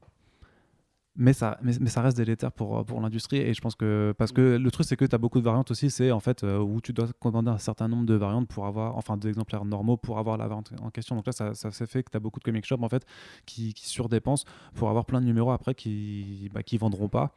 Mais 1.21 1.33
ça, 1.33 1.57
mais, 1.61 1.73
ça 1.73 2.01
reste 2.01 2.15
délétère 2.15 2.53
pour, 2.53 2.85
pour 2.85 3.01
l'industrie. 3.01 3.37
Et 3.37 3.53
je 3.53 3.59
pense 3.59 3.75
que. 3.75 4.15
Parce 4.17 4.31
que 4.31 4.55
le 4.55 4.71
truc, 4.71 4.87
c'est 4.87 4.95
que 4.95 5.03
tu 5.03 5.13
as 5.13 5.17
beaucoup 5.17 5.39
de 5.39 5.43
variantes 5.43 5.69
aussi. 5.69 5.89
C'est 5.89 6.11
en 6.11 6.21
fait 6.21 6.45
euh, 6.45 6.59
où 6.59 6.79
tu 6.79 6.93
dois 6.93 7.07
commander 7.19 7.49
un 7.51 7.57
certain 7.57 7.89
nombre 7.89 8.05
de 8.05 8.13
variantes 8.13 8.47
pour 8.47 8.65
avoir. 8.65 8.95
Enfin, 8.95 9.17
d'exemplaires 9.17 9.65
normaux 9.65 9.97
pour 9.97 10.17
avoir 10.17 10.37
la 10.37 10.47
variante 10.47 10.71
en 10.81 10.89
question. 10.89 11.17
Donc 11.17 11.25
là, 11.25 11.33
ça, 11.33 11.53
ça 11.53 11.71
fait 11.71 12.03
que 12.03 12.11
tu 12.11 12.15
as 12.15 12.21
beaucoup 12.21 12.39
de 12.39 12.45
comic 12.45 12.65
shops 12.65 12.81
en 12.81 12.87
fait 12.87 13.05
qui, 13.45 13.73
qui 13.73 13.87
surdépensent 13.89 14.45
pour 14.75 14.89
avoir 14.89 15.05
plein 15.05 15.19
de 15.19 15.25
numéros 15.25 15.51
après 15.51 15.75
qui, 15.75 16.49
bah, 16.53 16.63
qui 16.63 16.77
vendront 16.77 17.09
pas 17.09 17.35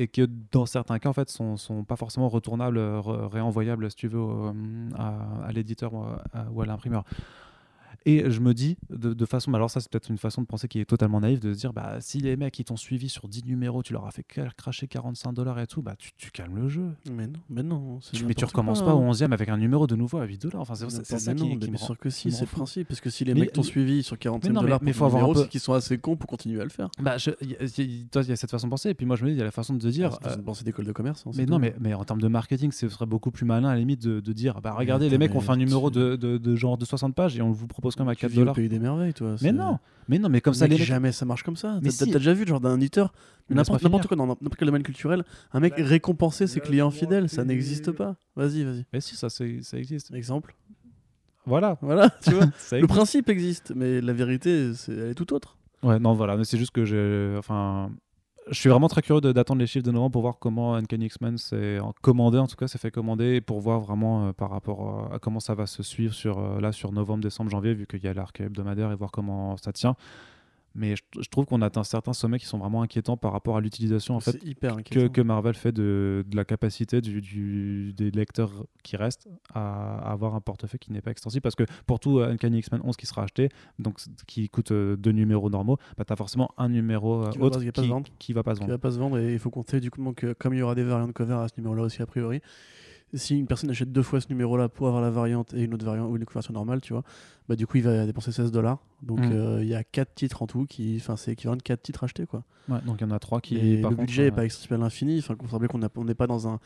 et 0.00 0.06
que 0.06 0.28
dans 0.52 0.64
certains 0.64 1.00
cas 1.00 1.08
en 1.08 1.12
fait 1.12 1.28
sont, 1.28 1.56
sont 1.56 1.82
pas 1.82 1.96
forcément 1.96 2.28
retournables 2.28 2.78
euh, 2.78 3.00
re- 3.00 3.26
réenvoyables 3.26 3.90
si 3.90 3.96
tu 3.96 4.06
veux 4.06 4.20
au- 4.20 4.52
à, 4.96 5.50
l'éditeur 5.50 5.92
ou 6.52 6.62
à 6.62 6.66
l'imprimeur 6.66 7.02
et 8.06 8.30
je 8.30 8.40
me 8.40 8.54
dis 8.54 8.76
de, 8.90 9.12
de 9.12 9.24
façon 9.26 9.52
alors 9.54 9.70
ça 9.70 9.80
c'est 9.80 9.90
peut-être 9.90 10.08
une 10.08 10.18
façon 10.18 10.40
de 10.42 10.46
penser 10.46 10.68
qui 10.68 10.78
est 10.80 10.84
totalement 10.84 11.20
naïve 11.20 11.40
de 11.40 11.52
se 11.52 11.58
dire 11.58 11.72
bah 11.72 11.96
si 12.00 12.18
les 12.20 12.36
mecs 12.36 12.54
qui 12.54 12.64
t'ont 12.64 12.76
suivi 12.76 13.08
sur 13.08 13.28
10 13.28 13.44
numéros 13.44 13.82
tu 13.82 13.92
leur 13.92 14.06
as 14.06 14.10
fait 14.12 14.24
cra- 14.28 14.52
cracher 14.54 14.86
45 14.86 15.32
dollars 15.32 15.58
et 15.60 15.66
tout 15.66 15.82
bah 15.82 15.94
tu, 15.98 16.12
tu 16.16 16.30
calmes 16.30 16.56
le 16.56 16.68
jeu 16.68 16.90
Mais 17.12 17.26
non, 17.26 17.38
mais 17.50 17.62
non. 17.62 17.98
tu, 18.12 18.24
mais 18.24 18.34
tu 18.34 18.44
recommences 18.44 18.82
pas 18.82 18.94
au 18.94 19.02
hein. 19.02 19.10
11e 19.10 19.32
avec 19.32 19.48
un 19.48 19.56
numéro 19.56 19.86
de 19.86 19.96
nouveau 19.96 20.18
à 20.18 20.24
8 20.24 20.42
dollars 20.42 20.60
enfin 20.60 20.74
c'est 20.74 21.04
ça 21.18 21.34
non, 21.34 21.44
qui, 21.44 21.50
mais 21.54 21.58
qui 21.58 21.68
bien 21.70 21.76
sûr 21.78 21.98
que 21.98 22.08
si, 22.10 22.30
c'est 22.30 22.42
le 22.42 22.46
principe. 22.46 22.88
Parce 22.88 23.00
que 23.00 23.10
si 23.10 23.24
les 23.24 23.34
Mais- 23.34 23.40
mecs 23.40 23.52
t'ont 23.52 23.62
suivi 23.62 24.02
sur 24.02 24.18
45 24.18 24.48
non, 24.52 24.60
mais- 24.60 24.66
dollars 24.66 24.80
mais 24.82 24.92
faut 24.92 25.04
avoir 25.04 25.28
un 25.28 25.32
peu- 25.34 25.44
qu'ils 25.46 25.60
sont 25.60 25.72
assez 25.72 25.98
cons 25.98 26.16
pour 26.16 26.28
continuer 26.28 26.60
à 26.60 26.64
le 26.64 26.70
faire. 26.70 26.88
bah 27.00 27.16
y- 27.42 27.46
y- 27.46 28.06
il 28.14 28.28
y 28.28 28.32
a 28.32 28.36
cette 28.36 28.50
façon 28.50 28.66
de 28.68 28.70
penser 28.70 28.90
et 28.90 28.94
puis 28.94 29.06
moi 29.06 29.16
je 29.16 29.24
me 29.24 29.28
dis 29.30 29.34
il 29.34 29.38
y 29.38 29.42
a 29.42 29.44
la 29.44 29.50
façon 29.50 29.74
de 29.74 29.82
se 29.82 29.88
dire 29.88 30.16
C'est 30.22 30.28
euh, 30.30 30.36
une 30.36 30.44
pensée 30.44 30.64
d'école 30.64 30.84
de 30.86 30.92
commerce. 30.92 31.24
hein, 31.26 31.30
Mais 31.36 31.46
non, 31.46 31.58
mais, 31.58 31.74
mais 31.80 31.94
en 31.94 32.04
termes 32.04 32.20
de 32.20 32.28
marketing, 32.28 32.70
ce 32.72 32.88
serait 32.88 33.06
beaucoup 33.06 33.30
plus 33.30 33.44
malin 33.44 33.68
à 33.68 33.74
la 33.74 33.80
limite 33.80 34.02
de, 34.02 34.20
de 34.20 34.32
dire 34.32 34.60
bah 34.60 34.72
regardez, 34.72 35.08
les 35.10 35.18
mecs 35.18 35.34
ont 35.34 35.40
fait 35.40 35.52
un 35.52 35.56
numéro 35.56 35.90
de 35.90 36.56
genre 36.56 36.78
de 36.78 36.84
60 36.84 37.14
pages 37.14 37.36
et 37.36 37.42
on 37.42 37.50
vous 37.50 37.66
propose 37.66 37.87
quand 37.96 38.04
même 38.04 38.12
à 38.12 38.14
Tu 38.14 38.22
4 38.22 38.30
vis 38.30 38.36
au 38.38 38.40
dollars. 38.40 38.54
pays 38.54 38.68
des 38.68 38.78
merveilles, 38.78 39.14
toi. 39.14 39.36
Mais 39.42 39.52
non, 39.52 39.78
mais 40.08 40.18
non, 40.18 40.28
mais 40.28 40.40
comme 40.40 40.54
ça, 40.54 40.64
Mec, 40.64 40.72
les 40.72 40.78
mecs. 40.78 40.86
jamais 40.86 41.12
ça 41.12 41.24
marche 41.24 41.42
comme 41.42 41.56
ça. 41.56 41.78
T'as 41.82 41.90
si. 41.90 42.10
déjà 42.10 42.32
vu 42.32 42.42
le 42.44 42.48
genre 42.48 42.60
d'un 42.60 42.76
éditeur, 42.76 43.12
Mais 43.48 43.56
n'importe 43.56 44.06
quoi 44.06 44.16
dans 44.16 44.26
n'importe 44.26 44.56
quel 44.56 44.66
domaine 44.66 44.82
culturel, 44.82 45.24
un 45.52 45.60
mec 45.60 45.74
récompenser 45.76 46.46
ses 46.46 46.60
clients 46.60 46.90
fidèles, 46.90 47.28
ça 47.28 47.44
n'existe 47.44 47.92
pas. 47.92 48.16
Vas-y, 48.36 48.64
vas-y. 48.64 48.84
Mais 48.92 49.00
si, 49.00 49.16
ça, 49.16 49.28
ça 49.30 49.44
existe. 49.74 50.12
Exemple. 50.14 50.54
Voilà. 51.46 51.78
Voilà, 51.80 52.10
tu 52.22 52.30
vois. 52.32 52.46
Le 52.72 52.86
principe 52.86 53.28
existe, 53.28 53.72
mais 53.74 54.00
la 54.00 54.12
vérité, 54.12 54.72
c'est 54.74 54.92
elle 54.92 55.10
est 55.10 55.14
tout 55.14 55.32
autre. 55.32 55.56
Ouais, 55.82 55.98
non, 55.98 56.12
voilà, 56.14 56.36
mais 56.36 56.44
c'est 56.44 56.58
juste 56.58 56.72
que 56.72 56.84
j'ai. 56.84 57.34
Enfin. 57.38 57.90
Je 58.50 58.58
suis 58.58 58.70
vraiment 58.70 58.88
très 58.88 59.02
curieux 59.02 59.20
d'attendre 59.20 59.60
les 59.60 59.66
chiffres 59.66 59.84
de 59.84 59.90
novembre 59.90 60.12
pour 60.12 60.22
voir 60.22 60.38
comment 60.38 60.74
Uncanny 60.74 61.06
X-Men 61.06 61.36
s'est 61.36 61.78
commandé, 62.00 62.38
en 62.38 62.46
tout 62.46 62.56
cas, 62.56 62.66
s'est 62.66 62.78
fait 62.78 62.90
commander, 62.90 63.34
et 63.36 63.40
pour 63.40 63.60
voir 63.60 63.80
vraiment 63.80 64.28
euh, 64.28 64.32
par 64.32 64.50
rapport 64.50 65.10
à, 65.12 65.16
à 65.16 65.18
comment 65.18 65.40
ça 65.40 65.54
va 65.54 65.66
se 65.66 65.82
suivre 65.82 66.14
sur, 66.14 66.38
euh, 66.38 66.72
sur 66.72 66.92
novembre, 66.92 67.22
décembre, 67.22 67.50
janvier, 67.50 67.74
vu 67.74 67.86
qu'il 67.86 68.02
y 68.02 68.08
a 68.08 68.14
l'arc 68.14 68.40
hebdomadaire, 68.40 68.90
et 68.90 68.96
voir 68.96 69.10
comment 69.10 69.56
ça 69.58 69.72
tient. 69.72 69.96
Mais 70.78 70.96
je, 70.96 71.02
je 71.20 71.28
trouve 71.28 71.44
qu'on 71.44 71.60
atteint 71.60 71.82
certains 71.84 72.12
sommets 72.12 72.38
qui 72.38 72.46
sont 72.46 72.58
vraiment 72.58 72.82
inquiétants 72.82 73.16
par 73.16 73.32
rapport 73.32 73.56
à 73.56 73.60
l'utilisation, 73.60 74.14
en 74.16 74.20
fait, 74.20 74.38
hyper 74.44 74.76
que, 74.84 75.20
Marvel 75.22 75.54
fait 75.54 75.72
de, 75.72 76.24
de 76.26 76.36
la 76.36 76.44
capacité 76.44 77.00
du, 77.00 77.20
du- 77.20 77.92
des 77.92 78.10
lecteurs 78.10 78.52
qui 78.82 78.96
restent 78.96 79.28
à, 79.52 79.98
avoir 80.10 80.34
un 80.34 80.40
portefeuille 80.40 80.78
qui 80.78 80.92
n'est 80.92 81.02
pas 81.02 81.10
extensible. 81.10 81.42
Parce 81.42 81.56
que 81.56 81.64
pour 81.86 81.98
tout 82.00 82.18
euh, 82.20 82.30
Uncanny 82.30 82.58
X-Men 82.58 82.80
11 82.84 82.96
qui 82.96 83.06
sera 83.06 83.24
acheté, 83.24 83.48
donc 83.78 83.98
qui 84.26 84.48
coûte 84.48 84.70
euh, 84.70 84.96
deux 84.96 85.12
numéros 85.12 85.50
normaux, 85.50 85.76
bah, 85.96 86.04
tu 86.06 86.12
as 86.12 86.16
forcément 86.16 86.50
un 86.56 86.68
numéro 86.68 87.24
euh, 87.24 87.30
Qui 87.30 87.38
autre 87.40 87.58
pas- 87.58 87.64
qui 87.64 87.66
va 87.66 87.72
pas 87.72 87.82
se 87.82 87.82
qui, 87.82 87.88
vendre. 87.90 88.06
qui 88.18 88.32
va 88.32 88.42
pas 88.42 88.54
se 88.54 88.58
qui 88.60 88.60
vendre. 88.62 88.72
va 88.72 88.78
pas 88.78 88.90
se 88.92 88.98
vendre 88.98 89.18
et 89.18 89.32
il 89.32 89.38
faut 89.38 89.50
compter 89.50 89.80
du 89.80 89.90
coup 89.90 90.12
que 90.12 90.32
comme 90.34 90.54
il 90.54 90.58
y 90.58 90.62
aura 90.62 90.74
des 90.74 90.84
variantes 90.84 91.12
cover 91.12 91.34
à 91.34 91.48
ce 91.48 91.54
numéro-là 91.58 91.82
aussi 91.82 92.00
a 92.02 92.06
priori, 92.06 92.40
si 93.14 93.38
une 93.38 93.46
personne 93.46 93.70
achète 93.70 93.90
deux 93.92 94.02
fois 94.02 94.20
ce 94.20 94.28
numéro-là 94.28 94.68
pour 94.68 94.86
avoir 94.88 95.02
la 95.02 95.10
variante 95.10 95.54
et 95.54 95.62
une 95.64 95.74
autre 95.74 95.84
variante 95.84 96.10
ou 96.10 96.16
une 96.16 96.24
couverture 96.24 96.52
normale, 96.52 96.80
tu 96.80 96.92
vois, 96.92 97.02
bah 97.48 97.56
du 97.56 97.66
coup 97.66 97.78
il 97.78 97.82
va 97.84 98.04
dépenser 98.06 98.32
16 98.32 98.50
dollars. 98.52 98.78
Donc 99.02 99.20
Mm. 99.20 99.32
euh, 99.32 99.62
il 99.62 99.68
y 99.68 99.74
a 99.74 99.84
quatre 99.84 100.14
titres 100.14 100.42
en 100.42 100.46
tout 100.46 100.66
qui, 100.66 100.96
enfin 101.00 101.16
c'est 101.16 101.32
équivalent 101.32 101.56
de 101.56 101.62
quatre 101.62 101.82
titres 101.82 102.04
achetés 102.04 102.26
quoi. 102.26 102.44
Ouais, 102.68 102.80
donc 102.86 103.00
il 103.00 103.04
y 103.04 103.10
en 103.10 103.10
a 103.14 103.18
trois 103.18 103.40
qui. 103.40 103.56
et 103.56 103.80
par 103.80 103.90
le 103.90 103.96
contre, 103.96 104.06
budget 104.06 104.26
est 104.26 104.30
euh, 104.32 104.34
pas 104.34 104.42
accessible 104.42 104.74
à 104.74 104.78
l'infini. 104.78 105.18
Enfin, 105.18 105.34
qu'on 105.36 106.04
n'est 106.04 106.14
pas 106.14 106.26
dans 106.26 106.48
un 106.48 106.58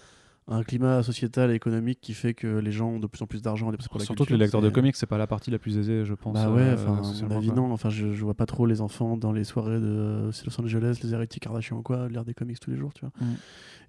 un 0.49 0.65
climat 0.65 1.05
sociétal 1.05 1.53
et 1.53 1.55
économique 1.55 2.01
qui 2.01 2.15
fait 2.15 2.35
que 2.35 2.59
les 2.59 2.73
gens 2.73 2.89
ont 2.89 2.99
de 2.99 3.07
plus 3.07 3.23
en 3.23 3.27
plus 3.29 3.43
d'argent 3.43 3.69
à 3.69 3.71
dépenser 3.71 3.89
pour 3.89 4.01
la 4.01 4.05
Surtout 4.05 4.25
que 4.25 4.33
les 4.33 4.39
lecteurs 4.39 4.61
de 4.61 4.71
comics, 4.71 4.97
c'est 4.97 5.07
pas 5.07 5.17
la 5.17 5.29
partie 5.29 5.53
la 5.53 5.61
plus 5.61 5.79
aisée, 5.79 6.05
je 6.05 6.15
pense. 6.15 6.35
Bah 6.35 6.51
ouais, 6.51 6.63
euh, 6.63 6.75
enfin, 6.75 7.01
mon 7.29 7.37
avis, 7.37 7.47
quoi. 7.47 7.57
non. 7.57 7.71
Enfin, 7.73 7.91
je, 7.91 8.13
je 8.13 8.25
vois 8.25 8.35
pas 8.35 8.45
trop 8.47 8.67
les 8.67 8.81
enfants 8.81 9.17
dans 9.17 9.31
les 9.31 9.45
soirées 9.45 9.79
de 9.79 10.31
Los 10.45 10.61
Angeles, 10.61 10.99
les 11.05 11.15
héritiers 11.15 11.39
Kardashian 11.39 11.77
ou 11.79 11.83
quoi, 11.83 12.09
lire 12.09 12.25
des 12.25 12.35
comics 12.35 12.59
tous 12.59 12.73
les 12.73 12.77
jours, 12.77 12.93
tu 12.93 13.03
vois. 13.05 13.13
Mm. 13.21 13.35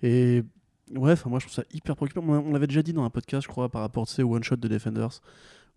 Et 0.04 0.44
ouais, 0.92 1.16
moi, 1.26 1.40
je 1.40 1.46
trouve 1.46 1.54
ça 1.54 1.64
hyper 1.74 1.96
préoccupant. 1.96 2.24
On, 2.28 2.52
l'avait 2.52 2.68
déjà 2.68 2.82
dit 2.82 2.94
dans 2.94 3.04
un 3.04 3.10
podcast, 3.10 3.44
je 3.44 3.48
crois, 3.48 3.70
par 3.70 3.82
rapport, 3.82 4.08
tu 4.08 4.14
sais, 4.14 4.24
au 4.24 4.36
One 4.36 4.44
Shot 4.44 4.58
de 4.58 4.68
Defenders. 4.68 5.22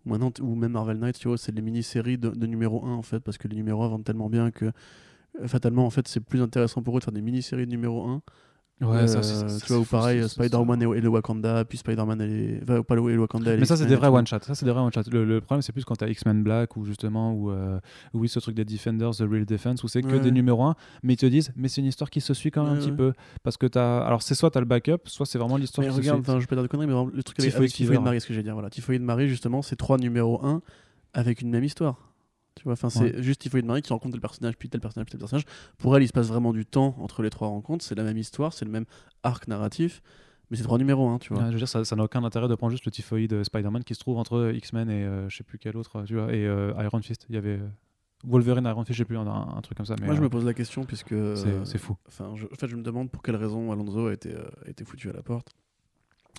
Ou 0.05 0.09
Maintenant, 0.09 0.31
ou 0.41 0.55
même 0.55 0.71
Marvel 0.71 0.97
Knights, 0.97 1.19
tu 1.19 1.27
vois, 1.27 1.37
c'est 1.37 1.51
les 1.51 1.61
mini-séries 1.61 2.17
de, 2.17 2.29
de 2.29 2.45
numéro 2.45 2.85
1, 2.85 2.93
en 2.93 3.01
fait, 3.01 3.19
parce 3.19 3.37
que 3.37 3.47
les 3.47 3.55
numéros 3.55 3.83
1 3.83 3.87
vendent 3.89 4.03
tellement 4.03 4.29
bien 4.29 4.51
que 4.51 4.65
euh, 4.65 5.47
fatalement, 5.47 5.85
en 5.85 5.89
fait, 5.89 6.07
c'est 6.07 6.19
plus 6.19 6.41
intéressant 6.41 6.81
pour 6.81 6.95
eux 6.95 6.99
de 6.99 7.05
faire 7.05 7.13
des 7.13 7.21
mini-séries 7.21 7.65
de 7.65 7.71
numéro 7.71 8.07
1 8.07 8.21
Ouais, 8.79 9.07
ça, 9.07 9.17
euh, 9.17 9.21
c'est- 9.23 9.49
ça, 9.49 9.65
tu 9.65 9.73
vois, 9.73 9.81
ou 9.81 9.85
pareil, 9.85 10.29
Spider-Man 10.29 10.83
et, 10.83 10.85
et 10.85 11.01
le 11.01 11.09
Wakanda, 11.09 11.65
puis 11.65 11.79
Spider-Man 11.79 12.21
et 12.21 12.27
les... 12.27 12.59
Enfin, 12.61 12.83
pas 12.83 12.93
le, 12.93 13.09
et 13.09 13.13
le 13.15 13.21
Wakanda 13.21 13.55
et 13.55 13.57
Mais 13.57 13.65
ça, 13.65 13.75
c'est 13.75 13.87
des 13.87 13.95
vrais 13.95 14.09
tout. 14.09 14.13
one-shots. 14.15 14.37
Ça, 14.43 14.53
c'est 14.53 14.65
des 14.65 14.71
vrais 14.71 14.81
one-shots. 14.81 15.09
Le, 15.11 15.25
le 15.25 15.41
problème, 15.41 15.63
c'est 15.63 15.71
plus 15.71 15.83
quand 15.83 15.95
t'as 15.95 16.07
X-Men 16.07 16.43
Black 16.43 16.77
ou 16.77 16.85
justement, 16.85 17.33
ou 17.33 17.49
euh, 17.49 17.79
oui, 18.13 18.29
ce 18.29 18.39
truc 18.39 18.53
des 18.55 18.65
Defenders, 18.65 19.15
The 19.15 19.21
Real 19.27 19.45
Defense, 19.45 19.83
où 19.83 19.87
c'est 19.87 20.03
que 20.03 20.07
Ouais. 20.07 20.19
des 20.19 20.31
numéros 20.31 20.63
1, 20.63 20.75
mais 21.01 21.13
ils 21.13 21.17
te 21.17 21.25
disent, 21.25 21.51
mais 21.55 21.69
c'est 21.69 21.81
une 21.81 21.87
histoire 21.87 22.11
qui 22.11 22.21
se 22.21 22.35
suit 22.35 22.51
quand 22.51 22.63
même 22.65 22.73
Ouais, 22.73 22.77
un 22.77 22.81
petit 22.81 22.91
peu. 22.91 23.13
Parce 23.41 23.57
que 23.57 23.65
t'as. 23.65 24.01
Alors, 24.05 24.21
c'est 24.21 24.35
soit 24.35 24.51
t'as 24.51 24.59
le 24.59 24.67
backup, 24.67 24.99
soit 25.05 25.25
c'est 25.25 25.39
vraiment 25.39 25.57
l'histoire 25.57 25.83
qui 25.87 25.89
regarde, 25.91 26.19
se 26.19 26.23
suit. 26.23 26.31
enfin, 26.31 26.39
je 26.39 26.45
pas 26.45 26.55
dire 26.55 26.63
de 26.63 26.67
conneries, 26.67 26.85
mais 26.87 26.93
le 27.15 27.23
truc 27.23 27.39
avec, 27.39 27.71
Typhoïde. 27.71 28.01
Marie, 28.01 28.21
ce 28.21 28.27
que 28.27 28.33
j'ai 28.35 28.43
dire, 28.43 28.53
voilà. 28.53 28.69
Typhoïde 28.69 29.01
Marie, 29.01 29.27
justement, 29.27 29.63
c'est 29.63 29.75
trois 29.75 29.97
numéros 29.97 30.39
1 30.45 30.61
avec 31.15 31.41
une 31.41 31.49
même 31.49 31.63
histoire. 31.63 31.95
Tu 32.57 32.63
vois, 32.63 32.73
enfin, 32.73 32.89
c'est 32.89 33.21
juste 33.23 33.41
Typhoïde 33.41 33.65
Marie 33.65 33.81
qui 33.81 33.93
rencontre 33.93 34.13
tel 34.13 34.21
personnage, 34.21 34.55
puis 34.57 34.69
tel 34.69 34.81
personnage, 34.81 35.05
puis 35.05 35.11
tel 35.11 35.19
personnage. 35.19 35.45
Pour 35.77 35.95
elle, 35.95 36.03
il 36.03 36.07
se 36.07 36.13
passe 36.13 36.27
vraiment 36.27 36.53
du 36.53 36.65
temps 36.65 36.95
entre 36.99 37.21
les 37.23 37.29
trois 37.29 37.47
rencontres. 37.47 37.83
C'est 37.85 37.95
la 37.95 38.03
même 38.03 38.17
histoire, 38.17 38.53
c'est 38.53 38.65
le 38.65 38.71
même 38.71 38.85
arc 39.23 39.47
narratif. 39.47 40.01
Mais 40.49 40.55
c'est 40.57 40.63
trois 40.63 40.77
numéros 40.77 41.09
1, 41.09 41.19
tu 41.19 41.33
vois. 41.33 41.43
Ouais, 41.43 41.47
je 41.49 41.53
veux 41.53 41.65
dire, 41.65 41.67
ça 41.67 41.95
n'a 41.95 42.03
aucun 42.03 42.23
intérêt 42.23 42.47
de 42.47 42.55
prendre 42.55 42.71
juste 42.71 42.85
le 42.85 42.91
typhoïde 42.91 43.33
euh, 43.33 43.43
Spider-Man 43.43 43.83
qui 43.83 43.95
se 43.95 43.99
trouve 43.99 44.17
entre 44.17 44.51
X-Men 44.55 44.89
et 44.89 45.03
euh, 45.03 45.27
je 45.27 45.35
sais 45.35 45.43
plus 45.43 45.57
quel 45.57 45.75
autre, 45.75 46.03
tu 46.05 46.13
vois, 46.15 46.33
et 46.33 46.45
euh, 46.45 46.71
Iron 46.81 47.01
Fist. 47.01 47.25
Il 47.27 47.35
y 47.35 47.37
avait 47.37 47.57
euh, 47.59 47.67
Wolverine, 48.23 48.65
Iron 48.65 48.83
Fist, 48.83 48.93
je 48.93 49.03
sais 49.03 49.05
plus, 49.05 49.17
un, 49.17 49.27
un 49.27 49.61
truc 49.61 49.77
comme 49.77 49.85
ça. 49.85 49.95
Mais 49.99 50.07
Moi, 50.07 50.15
je 50.15 50.19
euh, 50.19 50.23
me 50.23 50.29
pose 50.29 50.45
la 50.45 50.53
question, 50.53 50.85
puisque. 50.85 51.09
c'est 51.09 51.15
euh, 51.15 51.77
fou. 51.77 51.95
Enfin, 52.07 52.33
je, 52.35 52.45
en 52.45 52.55
fait, 52.57 52.67
je 52.67 52.75
me 52.75 52.81
demande 52.81 53.11
pour 53.11 53.21
quelle 53.21 53.35
raison 53.35 53.71
Alonso 53.71 54.07
a 54.07 54.13
été, 54.13 54.33
euh, 54.33 54.43
a 54.65 54.69
été 54.69 54.83
foutu 54.85 55.09
à 55.09 55.13
la 55.13 55.21
porte. 55.21 55.51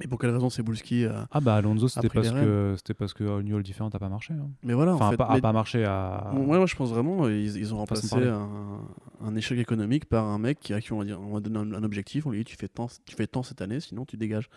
Et 0.03 0.07
pour 0.07 0.19
quelle 0.21 0.31
raison 0.31 0.49
Cebulski 0.49 1.07
a. 1.07 1.27
Ah 1.33 1.41
bah 1.41 1.57
Alonso, 1.57 1.89
c'était 1.89 2.09
parce 2.09 2.31
que 2.31 2.75
c'était 2.77 2.95
parce 2.95 3.13
que 3.15 3.25
euh, 3.25 3.43
New 3.43 3.57
All 3.57 3.63
Different 3.65 3.91
n'a 3.93 3.99
pas 3.99 4.09
marché. 4.09 4.33
hein. 4.35 4.49
Mais 4.63 4.73
voilà, 4.75 4.95
Enfin, 4.95 5.09
en 5.09 5.11
fait. 5.11 5.17
pas, 5.17 5.29
mais- 5.33 5.39
a 5.39 5.41
pas 5.41 5.53
marché 5.53 5.85
à. 5.85 6.31
Moi, 6.35 6.57
moi, 6.59 6.67
je 6.67 6.77
pense 6.77 6.91
vraiment 6.91 7.25
euh, 7.25 7.37
ils, 7.37 7.57
ils 7.57 7.75
ont 7.75 7.79
remplacé 7.79 8.15
un, 8.17 8.81
un 9.21 9.35
échec 9.37 9.59
économique 9.59 10.05
par 10.05 10.25
un 10.27 10.39
mec 10.39 10.61
qui, 10.61 10.73
à 10.73 10.81
qui 10.81 10.93
on 10.93 10.99
va, 10.99 11.05
dire, 11.05 11.21
on 11.21 11.33
va 11.35 11.41
donner 11.41 11.59
un, 11.59 11.73
un 11.75 11.83
objectif. 11.83 12.27
On 12.27 12.31
lui 12.31 12.39
dit 12.39 12.45
tu 12.45 12.57
fais, 12.57 12.69
tant, 12.69 12.87
tu 13.07 13.17
fais 13.17 13.27
tant 13.27 13.43
cette 13.43 13.61
année, 13.61 13.81
sinon 13.81 14.05
tu 14.05 14.17
dégages. 14.17 14.49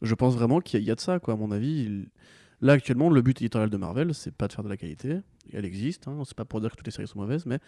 Je 0.00 0.14
pense 0.14 0.34
vraiment 0.36 0.60
qu'il 0.60 0.78
y, 0.78 0.80
a- 0.80 0.84
il 0.84 0.86
y 0.88 0.90
a 0.92 0.94
de 0.94 1.00
ça, 1.00 1.18
quoi. 1.18 1.34
À 1.34 1.36
mon 1.36 1.50
avis, 1.50 1.82
il- 1.84 2.08
là 2.60 2.74
actuellement, 2.74 3.10
le 3.10 3.20
but 3.20 3.40
éditorial 3.42 3.70
de 3.70 3.76
Marvel, 3.76 4.14
c'est 4.14 4.32
pas 4.34 4.46
de 4.46 4.52
faire 4.52 4.62
de 4.64 4.68
la 4.68 4.76
qualité. 4.76 5.18
Elle 5.52 5.64
existe, 5.64 6.06
hein, 6.06 6.22
c'est 6.24 6.36
pas 6.36 6.44
pour 6.44 6.60
dire 6.60 6.70
que 6.70 6.76
toutes 6.76 6.86
les 6.86 6.92
séries 6.92 7.08
sont 7.08 7.18
mauvaises, 7.18 7.46
mais 7.46 7.58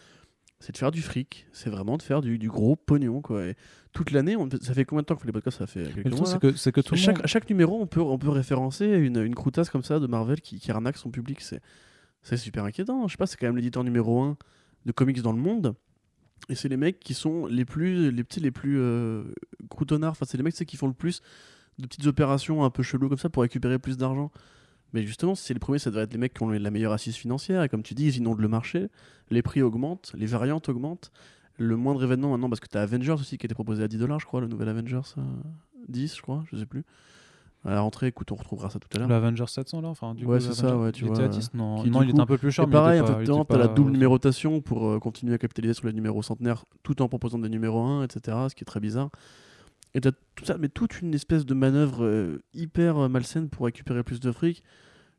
c'est 0.60 0.72
de 0.72 0.76
faire 0.78 0.90
du 0.90 1.02
fric. 1.02 1.46
C'est 1.52 1.70
vraiment 1.70 1.96
de 1.96 2.02
faire 2.02 2.20
du, 2.20 2.38
du 2.38 2.48
gros 2.48 2.76
pognon, 2.76 3.20
quoi. 3.22 3.46
Et 3.46 3.54
toute 3.92 4.10
l'année, 4.12 4.36
on- 4.36 4.48
ça 4.60 4.74
fait 4.74 4.84
combien 4.84 5.02
de 5.02 5.06
temps 5.06 5.16
que 5.16 5.26
les 5.26 5.32
podcasts 5.32 5.58
Ça 5.58 5.66
fait 5.66 5.84
quelques 5.92 6.14
mois. 6.14 6.26
c'est 6.26 6.38
que, 6.38 6.52
c'est 6.54 6.70
que 6.72 6.80
tout 6.80 6.94
à 6.94 6.96
le 6.96 7.00
chaque, 7.02 7.16
monde. 7.16 7.24
à 7.24 7.26
chaque 7.26 7.48
numéro, 7.48 7.80
on 7.80 7.86
peut, 7.86 8.00
on 8.00 8.18
peut 8.18 8.28
référencer 8.30 8.86
une, 8.86 9.18
une 9.18 9.34
croutasse 9.34 9.70
comme 9.70 9.82
ça 9.82 9.98
de 9.98 10.06
Marvel 10.06 10.40
qui, 10.40 10.60
qui 10.60 10.70
arnaque 10.70 10.96
son 10.98 11.10
public. 11.10 11.40
C'est, 11.40 11.60
c'est 12.22 12.36
super 12.36 12.64
inquiétant. 12.64 13.08
Je 13.08 13.12
sais 13.12 13.16
pas, 13.16 13.26
c'est 13.26 13.36
quand 13.38 13.46
même 13.46 13.56
l'éditeur 13.56 13.82
numéro 13.84 14.20
1 14.22 14.36
de 14.86 14.92
comics 14.92 15.20
dans 15.22 15.32
le 15.32 15.38
monde. 15.40 15.74
Et 16.48 16.54
c'est 16.54 16.68
les 16.68 16.76
mecs 16.76 17.00
qui 17.00 17.14
sont 17.14 17.46
les 17.46 17.64
plus, 17.64 18.10
les 18.10 18.24
petits, 18.24 18.40
les 18.40 18.50
plus 18.50 18.78
euh, 18.78 19.24
croutonnards. 19.70 20.12
Enfin, 20.12 20.26
c'est 20.28 20.36
les 20.36 20.42
mecs 20.42 20.54
qui 20.54 20.76
font 20.76 20.88
le 20.88 20.94
plus 20.94 21.20
de 21.78 21.86
petites 21.86 22.06
opérations 22.06 22.64
un 22.64 22.70
peu 22.70 22.82
cheloues 22.82 23.08
comme 23.08 23.18
ça 23.18 23.28
pour 23.30 23.42
récupérer 23.42 23.78
plus 23.78 23.96
d'argent. 23.96 24.30
Mais 24.92 25.02
justement, 25.02 25.34
si 25.34 25.44
c'est 25.44 25.54
les 25.54 25.60
premiers, 25.60 25.78
ça 25.78 25.90
devrait 25.90 26.04
être 26.04 26.12
les 26.12 26.18
mecs 26.18 26.34
qui 26.34 26.42
ont 26.42 26.48
la 26.50 26.70
meilleure 26.70 26.92
assise 26.92 27.14
financière. 27.16 27.62
Et 27.62 27.68
comme 27.68 27.82
tu 27.82 27.94
dis, 27.94 28.06
ils 28.06 28.16
inondent 28.18 28.40
le 28.40 28.48
marché. 28.48 28.88
Les 29.30 29.42
prix 29.42 29.62
augmentent, 29.62 30.12
les 30.16 30.26
variantes 30.26 30.68
augmentent. 30.68 31.12
Le 31.58 31.76
moindre 31.76 32.02
événement 32.02 32.30
maintenant, 32.30 32.48
parce 32.48 32.60
que 32.60 32.68
tu 32.68 32.78
as 32.78 32.80
Avengers 32.82 33.12
aussi 33.12 33.36
qui 33.38 33.46
était 33.46 33.54
proposé 33.54 33.82
à 33.84 33.88
10 33.88 33.98
dollars, 33.98 34.18
je 34.18 34.26
crois, 34.26 34.40
le 34.40 34.46
nouvel 34.48 34.68
Avengers 34.68 35.00
euh, 35.18 35.22
10, 35.88 36.16
je 36.16 36.22
crois, 36.22 36.42
je 36.50 36.56
sais 36.56 36.66
plus. 36.66 36.84
À 37.66 37.72
la 37.74 37.82
rentrée, 37.82 38.06
écoute, 38.06 38.32
on 38.32 38.36
retrouvera 38.36 38.70
ça 38.70 38.78
tout 38.78 38.88
à 38.94 38.98
l'heure. 38.98 39.08
L'Avenger 39.08 39.44
700 39.46 39.82
là, 39.82 39.88
enfin 39.88 40.14
du 40.14 40.24
Ouais, 40.24 40.38
coup, 40.38 40.44
c'est 40.44 40.54
ça, 40.54 40.74
ouais, 40.78 40.92
tu 40.92 41.04
il 41.04 41.10
était 41.10 41.24
à 41.24 41.28
10 41.28 41.52
non, 41.52 41.82
qui, 41.82 41.90
non 41.90 42.00
il 42.00 42.06
coup- 42.06 42.12
était 42.12 42.20
un 42.22 42.26
peu 42.26 42.38
plus 42.38 42.50
cher 42.50 42.64
Et 42.64 42.66
mais 42.66 42.72
pareil, 42.72 43.02
tu 43.04 43.52
as 43.52 43.58
la 43.58 43.68
double 43.68 43.90
numérotation 43.90 44.62
pour 44.62 44.88
euh, 44.88 44.98
continuer 44.98 45.34
à 45.34 45.38
capitaliser 45.38 45.74
sur 45.74 45.86
les 45.86 45.92
numéros 45.92 46.22
centenaires 46.22 46.64
tout 46.82 47.02
en 47.02 47.08
proposant 47.08 47.38
des 47.38 47.50
numéros 47.50 47.82
1, 47.82 48.04
etc. 48.04 48.38
Ce 48.48 48.54
qui 48.54 48.62
est 48.62 48.64
très 48.64 48.80
bizarre. 48.80 49.10
Et 49.94 50.00
t'as 50.00 50.12
tout 50.36 50.44
ça, 50.44 50.56
mais 50.58 50.68
toute 50.68 51.00
une 51.00 51.14
espèce 51.14 51.44
de 51.44 51.54
manœuvre 51.54 52.04
euh, 52.04 52.42
hyper 52.54 52.96
euh, 52.98 53.08
malsaine 53.08 53.48
pour 53.48 53.66
récupérer 53.66 54.02
plus 54.02 54.20
de 54.20 54.30
fric. 54.32 54.62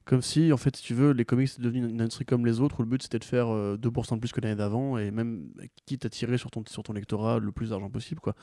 Comme 0.05 0.21
si, 0.21 0.51
en 0.51 0.57
fait, 0.57 0.75
si 0.77 0.83
tu 0.83 0.93
veux, 0.95 1.11
les 1.11 1.25
comics 1.25 1.49
étaient 1.51 1.61
devenus 1.61 1.89
une, 1.89 2.01
industrie 2.01 2.25
comme 2.25 2.45
les 2.45 2.59
autres 2.59 2.79
où 2.79 2.83
le 2.83 2.89
but 2.89 3.03
c'était 3.03 3.19
de 3.19 3.23
faire 3.23 3.49
euh, 3.53 3.77
2% 3.77 4.15
de 4.15 4.19
plus 4.19 4.31
que 4.31 4.41
l'année 4.41 4.55
d'avant 4.55 4.97
et 4.97 5.11
même 5.11 5.49
quitte 5.85 6.05
à 6.05 6.09
tirer 6.09 6.37
sur 6.37 6.49
ton, 6.49 6.63
sur 6.67 6.81
ton 6.83 6.93
lectorat 6.93 7.37
le 7.39 7.51
plus 7.51 7.69
d'argent 7.69 7.89
possible. 7.89 8.19
Quoi. 8.19 8.33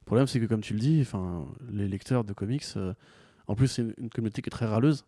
Le 0.00 0.04
problème, 0.04 0.26
c'est 0.26 0.38
que, 0.40 0.46
comme 0.46 0.60
tu 0.60 0.74
le 0.74 0.78
dis, 0.78 1.04
les 1.72 1.88
lecteurs 1.88 2.22
de 2.24 2.32
comics, 2.32 2.64
euh, 2.76 2.94
en 3.48 3.54
plus, 3.56 3.66
c'est 3.68 3.82
une, 3.82 3.94
une 3.98 4.10
communauté 4.10 4.42
qui 4.42 4.48
est 4.48 4.50
très 4.50 4.66
râleuse. 4.66 5.04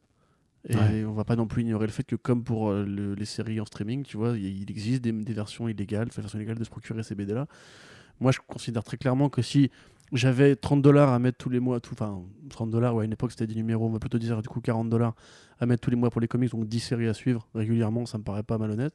Et 0.68 0.76
Ouais. 0.76 1.04
on 1.06 1.12
va 1.12 1.24
pas 1.24 1.36
non 1.36 1.46
plus 1.46 1.62
ignorer 1.62 1.86
le 1.86 1.92
fait 1.92 2.02
que, 2.04 2.16
comme 2.16 2.42
pour 2.44 2.70
euh, 2.70 2.84
le- 2.84 3.14
les 3.14 3.24
séries 3.24 3.60
en 3.60 3.64
streaming, 3.64 4.02
tu 4.02 4.16
vois, 4.18 4.36
il 4.36 4.44
il 4.62 4.70
existe 4.70 5.02
des, 5.02 5.12
des 5.12 5.32
versions 5.32 5.68
illégales, 5.68 6.08
des 6.08 6.20
versions 6.20 6.38
illégales 6.38 6.58
de 6.58 6.64
se 6.64 6.70
procurer 6.70 7.02
ces 7.02 7.14
BD-là. 7.14 7.46
Moi, 8.18 8.32
je 8.32 8.40
considère 8.46 8.84
très 8.84 8.98
clairement 8.98 9.30
que 9.30 9.40
si 9.40 9.70
j'avais 10.12 10.56
30 10.56 10.82
dollars 10.82 11.10
à 11.10 11.18
mettre 11.18 11.38
tous 11.38 11.50
les 11.50 11.60
mois, 11.60 11.80
tout, 11.80 11.92
enfin 11.94 12.22
30 12.48 12.70
dollars, 12.70 12.94
ouais, 12.94 13.02
à 13.02 13.04
une 13.06 13.12
époque 13.12 13.30
c'était 13.32 13.46
des 13.46 13.54
numéros, 13.54 13.86
on 13.86 13.90
va 13.90 13.98
plutôt 13.98 14.18
dire 14.18 14.42
du 14.42 14.48
coup 14.48 14.60
40 14.60 14.88
dollars 14.90 15.14
à 15.58 15.66
mettre 15.66 15.80
tous 15.82 15.90
les 15.90 15.96
mois 15.96 16.10
pour 16.10 16.20
les 16.20 16.28
comics, 16.28 16.50
donc 16.50 16.66
10 16.66 16.80
séries 16.80 17.08
à 17.08 17.14
suivre 17.14 17.46
régulièrement, 17.54 18.06
ça 18.06 18.18
me 18.18 18.22
paraît 18.24 18.42
pas 18.42 18.58
malhonnête. 18.58 18.94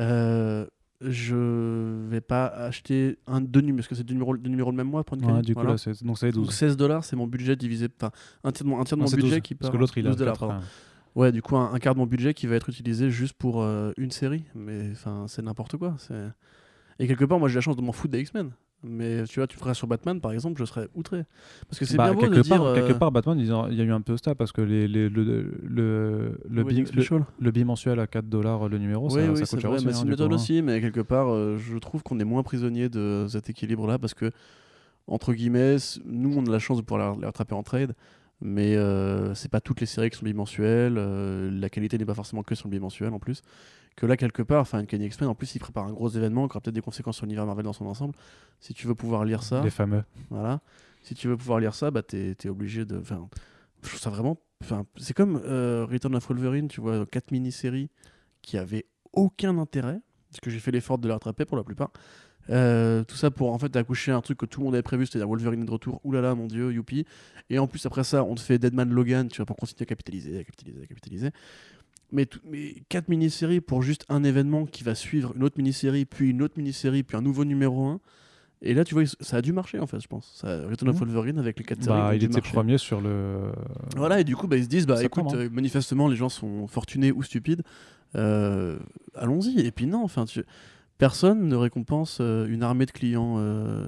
Euh, 0.00 0.66
je 1.00 2.06
vais 2.08 2.20
pas 2.20 2.46
acheter 2.46 3.18
un, 3.26 3.40
deux 3.40 3.60
numéros, 3.60 3.76
parce 3.78 3.88
que 3.88 3.94
c'est 3.94 4.04
deux 4.04 4.14
numéros, 4.14 4.36
deux 4.36 4.50
numéros 4.50 4.70
le 4.70 4.76
même 4.76 4.88
mois 4.88 5.04
pour 5.04 5.16
une 5.16 5.24
Ouais, 5.24 5.42
du 5.42 5.54
coup 5.54 5.60
voilà. 5.60 5.72
là 5.72 5.78
c'est 5.78 6.02
donc 6.04 6.18
ça 6.18 6.26
est 6.28 6.32
Donc 6.32 6.46
12. 6.46 6.54
16 6.54 6.76
dollars, 6.76 7.04
c'est 7.04 7.14
mon 7.16 7.26
budget 7.26 7.54
divisé, 7.56 7.88
enfin 8.00 8.10
un 8.44 8.50
tiers 8.52 8.64
de 8.64 8.70
mon, 8.70 8.80
un 8.80 8.84
tiers 8.84 8.96
de 8.96 9.02
Ah, 9.02 9.06
mon 9.06 9.10
budget 9.10 9.36
12, 9.36 9.40
qui 9.42 9.54
part. 9.54 9.60
parce 9.70 9.72
que 9.72 9.78
l'autre 9.80 9.96
il 9.98 10.06
a 10.06 10.10
12 10.10 10.18
dollars, 10.18 10.34
4, 10.34 10.40
pardon. 10.48 10.54
ouais. 10.62 10.66
Ouais, 11.14 11.32
du 11.32 11.42
coup, 11.42 11.56
un, 11.56 11.72
un 11.72 11.78
quart 11.78 11.94
de 11.94 11.98
mon 11.98 12.06
budget 12.06 12.32
qui 12.32 12.46
va 12.46 12.54
être 12.54 12.68
utilisé 12.68 13.10
juste 13.10 13.32
pour 13.34 13.60
euh, 13.62 13.90
une 13.96 14.12
série. 14.12 14.44
Mais 14.54 14.90
enfin, 14.92 15.24
c'est 15.26 15.42
n'importe 15.42 15.76
quoi. 15.76 15.96
c'est- 15.98 16.28
Et 17.00 17.08
quelque 17.08 17.24
part, 17.24 17.40
moi, 17.40 17.48
j'ai 17.48 17.56
la 17.56 17.60
chance 17.60 17.74
de 17.76 17.82
m'en 17.82 17.90
foutre 17.92 18.12
des 18.12 18.20
X-Men. 18.20 18.50
Mais 18.84 19.24
tu 19.24 19.40
vois, 19.40 19.46
tu 19.48 19.56
ferais 19.56 19.74
sur 19.74 19.88
Batman, 19.88 20.20
par 20.20 20.30
exemple, 20.32 20.58
je 20.60 20.64
serais 20.64 20.88
outré. 20.94 21.24
Parce 21.68 21.80
que 21.80 21.84
c'est 21.84 21.96
Bah, 21.96 22.04
bien 22.04 22.14
beau 22.14 22.20
quelque, 22.20 22.36
de 22.36 22.48
part, 22.48 22.58
dire... 22.60 22.64
euh, 22.64 22.74
quelque 22.74 22.96
part, 22.96 23.10
Batman, 23.10 23.38
il 23.38 23.46
y 23.46 23.80
a 23.80 23.84
eu 23.84 23.90
un 23.92 24.00
peu 24.00 24.16
ça 24.22 24.34
parce 24.36 24.52
que 24.52 24.60
les, 24.60 24.86
les- 24.86 25.08
le, 25.08 25.24
le, 25.24 26.40
le, 26.48 26.64
bi- 26.64 26.84
le, 26.94 27.24
le 27.40 27.50
bimensuel 27.50 27.98
à 27.98 28.06
4 28.06 28.28
dollars 28.28 28.68
le 28.68 28.78
numéro, 28.78 29.06
oui, 29.08 29.22
ça, 29.24 29.32
oui, 29.32 29.38
ça 29.38 29.46
coûte 29.46 29.60
cher 29.60 29.70
vrai. 29.70 29.78
aussi. 29.78 29.86
mais 29.86 29.92
hein, 29.92 29.94
c'est 29.94 30.00
du 30.02 30.06
une 30.06 30.10
méthode 30.10 30.30
hein. 30.32 30.34
aussi, 30.36 30.62
mais 30.62 30.80
quelque 30.80 31.00
part, 31.00 31.28
euh, 31.32 31.58
je 31.58 31.76
trouve 31.78 32.02
qu'on 32.04 32.20
est 32.20 32.24
moins 32.24 32.44
prisonnier 32.44 32.88
de 32.88 33.26
cet 33.28 33.50
équilibre-là 33.50 33.98
parce 33.98 34.14
que, 34.14 34.30
entre 35.08 35.32
guillemets, 35.32 35.76
nous, 36.04 36.36
on 36.38 36.46
a 36.46 36.50
la 36.50 36.58
chance 36.60 36.76
de 36.76 36.82
pouvoir 36.82 37.16
les 37.18 37.26
rattraper 37.26 37.54
en 37.54 37.62
trade. 37.64 37.94
Mais 38.40 38.76
euh, 38.76 39.34
c'est 39.34 39.50
pas 39.50 39.60
toutes 39.60 39.80
les 39.80 39.86
séries 39.86 40.10
qui 40.10 40.16
sont 40.18 40.24
bimensuelles. 40.24 40.94
euh, 40.96 41.50
la 41.50 41.68
qualité 41.68 41.98
n'est 41.98 42.04
pas 42.04 42.14
forcément 42.14 42.44
que 42.44 42.54
sur 42.54 42.68
le 42.68 42.70
bimensuel 42.70 43.12
en 43.12 43.18
plus. 43.18 43.42
Que 43.98 44.06
là, 44.06 44.16
quelque 44.16 44.42
part, 44.42 44.60
enfin, 44.60 44.78
Uncanny 44.78 45.06
X-Men, 45.06 45.28
en 45.28 45.34
plus, 45.34 45.56
il 45.56 45.58
prépare 45.58 45.84
un 45.84 45.92
gros 45.92 46.08
événement 46.08 46.46
qui 46.46 46.52
aura 46.52 46.60
peut-être 46.60 46.74
des 46.76 46.80
conséquences 46.80 47.16
sur 47.16 47.26
l'univers 47.26 47.44
Marvel 47.46 47.64
dans 47.64 47.72
son 47.72 47.84
ensemble. 47.86 48.14
Si 48.60 48.72
tu 48.72 48.86
veux 48.86 48.94
pouvoir 48.94 49.24
lire 49.24 49.42
ça, 49.42 49.60
Les 49.64 49.70
fameux. 49.70 50.04
voilà. 50.30 50.60
Si 51.02 51.16
tu 51.16 51.26
veux 51.26 51.36
pouvoir 51.36 51.58
lire 51.58 51.74
ça, 51.74 51.90
bah 51.90 52.02
t'es 52.04 52.36
es 52.44 52.48
obligé 52.48 52.84
de. 52.84 52.96
Enfin, 52.96 53.28
je 53.82 53.88
trouve 53.88 54.00
ça 54.00 54.10
vraiment. 54.10 54.38
Enfin, 54.62 54.86
c'est 54.98 55.14
comme 55.14 55.42
euh, 55.44 55.84
Return 55.90 56.14
of 56.14 56.28
Wolverine, 56.28 56.68
tu 56.68 56.80
vois, 56.80 57.06
quatre 57.06 57.32
mini-séries 57.32 57.90
qui 58.40 58.56
avaient 58.56 58.86
aucun 59.12 59.58
intérêt, 59.58 60.00
parce 60.30 60.38
que 60.40 60.50
j'ai 60.50 60.60
fait 60.60 60.70
l'effort 60.70 60.98
de 60.98 61.08
les 61.08 61.12
rattraper 61.12 61.44
pour 61.44 61.56
la 61.56 61.64
plupart. 61.64 61.90
Euh, 62.50 63.04
tout 63.04 63.16
ça 63.16 63.30
pour 63.30 63.52
en 63.52 63.58
fait 63.58 63.74
accoucher 63.76 64.10
un 64.12 64.20
truc 64.22 64.38
que 64.38 64.46
tout 64.46 64.60
le 64.60 64.66
monde 64.66 64.74
avait 64.74 64.82
prévu, 64.82 65.06
c'est-à-dire 65.06 65.28
Wolverine 65.28 65.64
de 65.64 65.70
retour, 65.70 66.00
oulala 66.04 66.34
mon 66.36 66.46
dieu, 66.46 66.72
youpi. 66.72 67.04
Et 67.50 67.58
en 67.58 67.66
plus 67.66 67.84
après 67.84 68.04
ça, 68.04 68.22
on 68.24 68.36
te 68.36 68.40
fait 68.40 68.58
Deadman 68.58 68.88
Logan, 68.90 69.28
tu 69.28 69.38
vois, 69.38 69.46
pour 69.46 69.56
continuer 69.56 69.82
à 69.82 69.86
capitaliser, 69.86 70.38
à 70.38 70.44
capitaliser, 70.44 70.82
à 70.82 70.86
capitaliser. 70.86 71.30
Mais, 72.10 72.26
mais 72.44 72.74
quatre 72.88 73.08
mini-séries 73.08 73.60
pour 73.60 73.82
juste 73.82 74.04
un 74.08 74.24
événement 74.24 74.64
qui 74.64 74.82
va 74.82 74.94
suivre 74.94 75.32
une 75.36 75.42
autre 75.44 75.56
mini-série, 75.58 76.04
puis 76.06 76.30
une 76.30 76.40
autre 76.42 76.54
mini-série, 76.56 77.02
puis 77.02 77.16
un 77.16 77.20
nouveau 77.22 77.44
numéro 77.44 77.86
1. 77.86 78.00
Et 78.62 78.74
là, 78.74 78.82
tu 78.82 78.94
vois, 78.94 79.04
ça 79.20 79.36
a 79.36 79.42
dû 79.42 79.52
marcher 79.52 79.78
en 79.78 79.86
fait, 79.86 80.00
je 80.00 80.08
pense. 80.08 80.32
Ça, 80.34 80.66
Return 80.66 80.88
of 80.88 80.96
Mhm. 80.96 81.00
Wolverine 81.06 81.38
avec 81.38 81.58
les 81.58 81.64
quatre 81.64 81.82
séries. 81.82 81.96
Bah, 81.98 82.08
ont 82.08 82.12
il 82.12 82.24
était 82.24 82.34
marcher. 82.38 82.52
premier 82.52 82.78
sur 82.78 83.00
le. 83.00 83.52
Voilà, 83.96 84.20
et 84.20 84.24
du 84.24 84.34
coup, 84.34 84.48
bah, 84.48 84.56
ils 84.56 84.64
se 84.64 84.68
disent, 84.68 84.86
bah 84.86 84.96
Ça 84.96 85.04
écoute, 85.04 85.24
prend, 85.26 85.36
hein. 85.36 85.48
manifestement, 85.52 86.08
les 86.08 86.16
gens 86.16 86.28
sont 86.28 86.66
fortunés 86.66 87.12
ou 87.12 87.22
stupides. 87.22 87.62
Euh, 88.16 88.78
Allons-y. 89.14 89.60
Et 89.60 89.70
puis 89.70 89.86
non, 89.86 90.02
enfin, 90.02 90.24
tu- 90.24 90.42
personne 90.96 91.46
ne 91.46 91.54
récompense 91.54 92.18
euh, 92.20 92.46
une 92.48 92.62
armée 92.64 92.86
de 92.86 92.90
clients, 92.90 93.36
euh, 93.38 93.86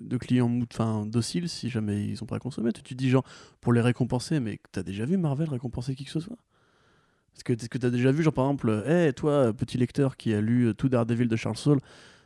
de 0.00 0.16
clients 0.16 0.50
enfin, 0.72 1.04
dociles 1.06 1.48
si 1.48 1.68
jamais 1.70 2.04
ils 2.06 2.16
sont 2.16 2.26
prêts 2.26 2.36
à 2.36 2.40
consommer. 2.40 2.72
Tu, 2.72 2.82
tu 2.82 2.94
dis 2.94 3.10
genre 3.10 3.24
pour 3.60 3.72
les 3.72 3.80
récompenser, 3.80 4.40
mais 4.40 4.58
t'as 4.72 4.82
déjà 4.82 5.04
vu 5.04 5.18
Marvel 5.18 5.48
récompenser 5.50 5.94
qui 5.94 6.04
que 6.04 6.10
ce 6.10 6.20
soit? 6.20 6.36
Est-ce 7.40 7.44
que, 7.44 7.66
que 7.68 7.78
t'as 7.78 7.88
déjà 7.88 8.12
vu, 8.12 8.22
genre 8.22 8.34
par 8.34 8.44
exemple, 8.44 8.84
hé, 8.86 9.12
toi, 9.14 9.54
petit 9.54 9.78
lecteur 9.78 10.18
qui 10.18 10.34
a 10.34 10.42
lu 10.42 10.66
euh, 10.66 10.74
tout 10.74 10.90
Daredevil 10.90 11.26
de 11.26 11.36
Charles 11.36 11.56
Saul, 11.56 11.78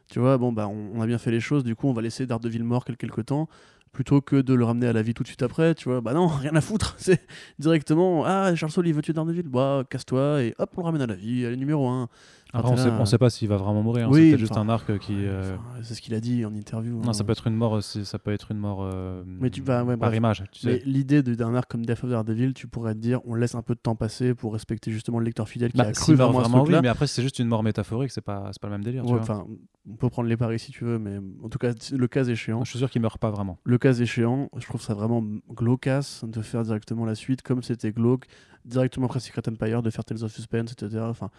tu 0.09 0.19
vois, 0.19 0.39
bon, 0.39 0.53
bah, 0.53 0.67
on, 0.67 1.01
a 1.01 1.07
bien 1.07 1.19
fait 1.19 1.31
les 1.31 1.39
choses, 1.39 1.63
du 1.63 1.77
coup, 1.77 1.87
on 1.87 1.93
va 1.93 2.03
laisser 2.03 2.27
Daredevil 2.27 2.65
mort 2.65 2.85
quel- 2.85 2.97
quelque 2.97 3.21
temps, 3.21 3.49
plutôt 3.93 4.21
que 4.21 4.35
de 4.35 4.55
le 4.55 4.65
ramener 4.65 4.89
à 4.89 4.93
la 4.93 5.03
vie 5.03 5.15
tout 5.15 5.23
de 5.23 5.29
suite 5.29 5.43
après, 5.45 5.77
tu 5.77 5.89
vois, 5.89 6.01
bah 6.01 6.15
non, 6.15 6.27
rien 6.43 6.57
à 6.57 6.61
foutre, 6.61 6.97
c'est 6.99 7.21
directement, 7.61 8.25
ah, 8.27 8.53
Charles 8.57 8.73
Saul, 8.73 8.89
il 8.89 8.95
veut 8.95 9.03
tuer 9.03 9.13
Daredevil, 9.13 9.45
bah, 9.45 9.85
casse-toi, 9.89 10.43
et 10.43 10.55
hop, 10.59 10.71
on 10.77 10.81
le 10.81 10.85
ramène 10.87 11.03
à 11.03 11.07
la 11.07 11.15
vie, 11.15 11.47
allez, 11.47 11.57
numéro 11.57 11.87
1. 11.89 12.09
Après, 12.57 12.71
on 12.73 12.77
sait, 12.77 12.91
on 12.91 13.05
sait 13.05 13.19
pas 13.19 13.31
s'il 13.31 13.49
va 13.49 13.57
vraiment 13.57 13.83
mourir. 13.83 14.07
hein, 14.07 14.11
Oui, 14.13 14.31
c'est 14.31 14.39
juste 14.39 14.57
un 14.57 14.69
arc 14.69 14.97
qui. 14.99 15.13
euh, 15.17 15.57
c'est 15.83 15.95
ce 15.95 16.01
qu'il 16.01 16.15
a 16.15 16.21
dit 16.21 16.45
en 16.45 16.55
interview. 16.55 16.99
Non, 17.01 17.09
hein. 17.09 17.13
ça 17.13 17.25
peut 17.25 17.33
être 17.33 17.47
une 17.49 17.55
mort. 17.57 17.73
aussi, 17.73 18.05
Ça 18.05 18.19
peut 18.19 18.33
être 18.33 18.51
une 18.53 18.59
mort. 18.59 18.83
euh, 18.83 19.23
Mais 19.27 19.51
tu 19.51 19.61
ouais, 19.61 19.67
par 19.67 19.85
bref. 19.97 20.15
image. 20.17 20.45
Tu 20.53 20.67
Mais 20.67 20.79
sais. 20.79 20.83
l'idée 20.87 21.23
d'un 21.23 21.55
arc 21.55 21.71
comme 21.71 21.85
Death 21.85 22.05
of 22.05 22.11
Daredevil, 22.11 22.55
tu 22.55 22.69
pourrais 22.69 22.95
te 22.95 23.01
dire, 23.01 23.21
on 23.27 23.35
laisse 23.35 23.55
un 23.55 23.63
peu 23.63 23.75
de 23.75 23.81
temps 23.81 23.97
passer 23.97 24.35
pour 24.35 24.53
respecter 24.53 24.91
justement 24.93 25.19
le 25.19 25.25
lecteur 25.25 25.49
fidèle 25.49 25.73
qui 25.73 25.79
Bah, 25.79 25.89
a 25.89 25.93
cru 25.93 26.15
meurt 26.17 26.31
vraiment 26.33 26.41
à 26.41 26.45
ce 26.45 26.49
vraiment, 26.51 26.65
oui, 26.65 26.75
mais 26.83 26.89
après, 26.89 27.07
c'est 27.09 27.23
juste 27.23 27.39
une 27.41 27.49
mort 27.49 27.63
métaphorique, 27.63 28.11
c'est 28.13 28.21
pas, 28.21 28.49
c'est 28.53 28.61
pas 28.63 28.69
le 28.69 28.73
même 28.75 28.85
délire. 28.85 29.05
tu 29.05 29.13
Ouais, 29.13 29.19
vois. 29.21 29.47
on 29.91 29.97
peut 29.97 30.09
prendre 30.09 30.29
les 30.29 30.37
paris 30.37 30.59
si 30.61 30.71
tu 30.71 30.85
veux, 30.85 30.99
mais 30.99 31.19
en 31.43 31.49
tout 31.49 31.59
cas, 31.59 31.73
le 31.93 32.07
cas 32.09 32.25
échéant, 32.25 32.63
Je 32.65 32.71
suis 32.71 32.79
sûr 32.79 32.89
qu'il 32.89 33.03
meurt 33.03 33.19
pas 33.19 33.31
vraiment. 33.31 33.59
le 33.65 33.79
cas 33.79 33.93
échéant, 33.95 34.49
je 34.57 34.65
trouve 34.67 34.81
ça 34.81 34.95
vraiment 34.95 35.23
glaucasse 35.55 36.25
de 36.27 36.41
faire 36.43 36.63
directement 36.63 37.05
la 37.05 37.15
suite, 37.15 37.43
comme 37.43 37.63
c'était 37.63 37.93
glauque, 37.93 38.27
directement 38.65 39.07
après 39.07 39.21
Secret 39.21 39.43
Empire, 39.49 39.83
de 39.83 39.91
faire 39.91 40.05
Tales 40.05 40.23
of 40.25 40.33
Suspense, 40.33 40.73
etc. 40.73 41.03
Enfin, 41.09 41.31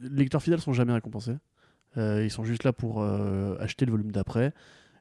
les 0.00 0.18
lecteurs 0.18 0.42
fidèles 0.42 0.60
sont 0.60 0.72
jamais 0.72 0.92
récompensés. 0.92 1.36
Euh, 1.96 2.24
ils 2.24 2.30
sont 2.30 2.44
juste 2.44 2.64
là 2.64 2.72
pour 2.72 3.00
euh, 3.00 3.56
acheter 3.60 3.86
le 3.86 3.92
volume 3.92 4.12
d'après. 4.12 4.52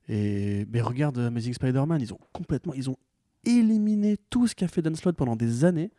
Et 0.07 0.65
mais 0.71 0.81
regarde 0.81 1.17
Amazing 1.17 1.53
Spider-Man, 1.53 2.01
ils 2.01 2.13
ont 2.13 2.19
complètement, 2.31 2.73
ils 2.73 2.89
ont 2.89 2.97
éliminé 3.43 4.17
tout 4.29 4.47
ce 4.47 4.55
qu'a 4.55 4.67
fait 4.67 4.81
Dan 4.81 4.95
Slott 4.95 5.15
pendant 5.15 5.35
des 5.35 5.65
années 5.65 5.91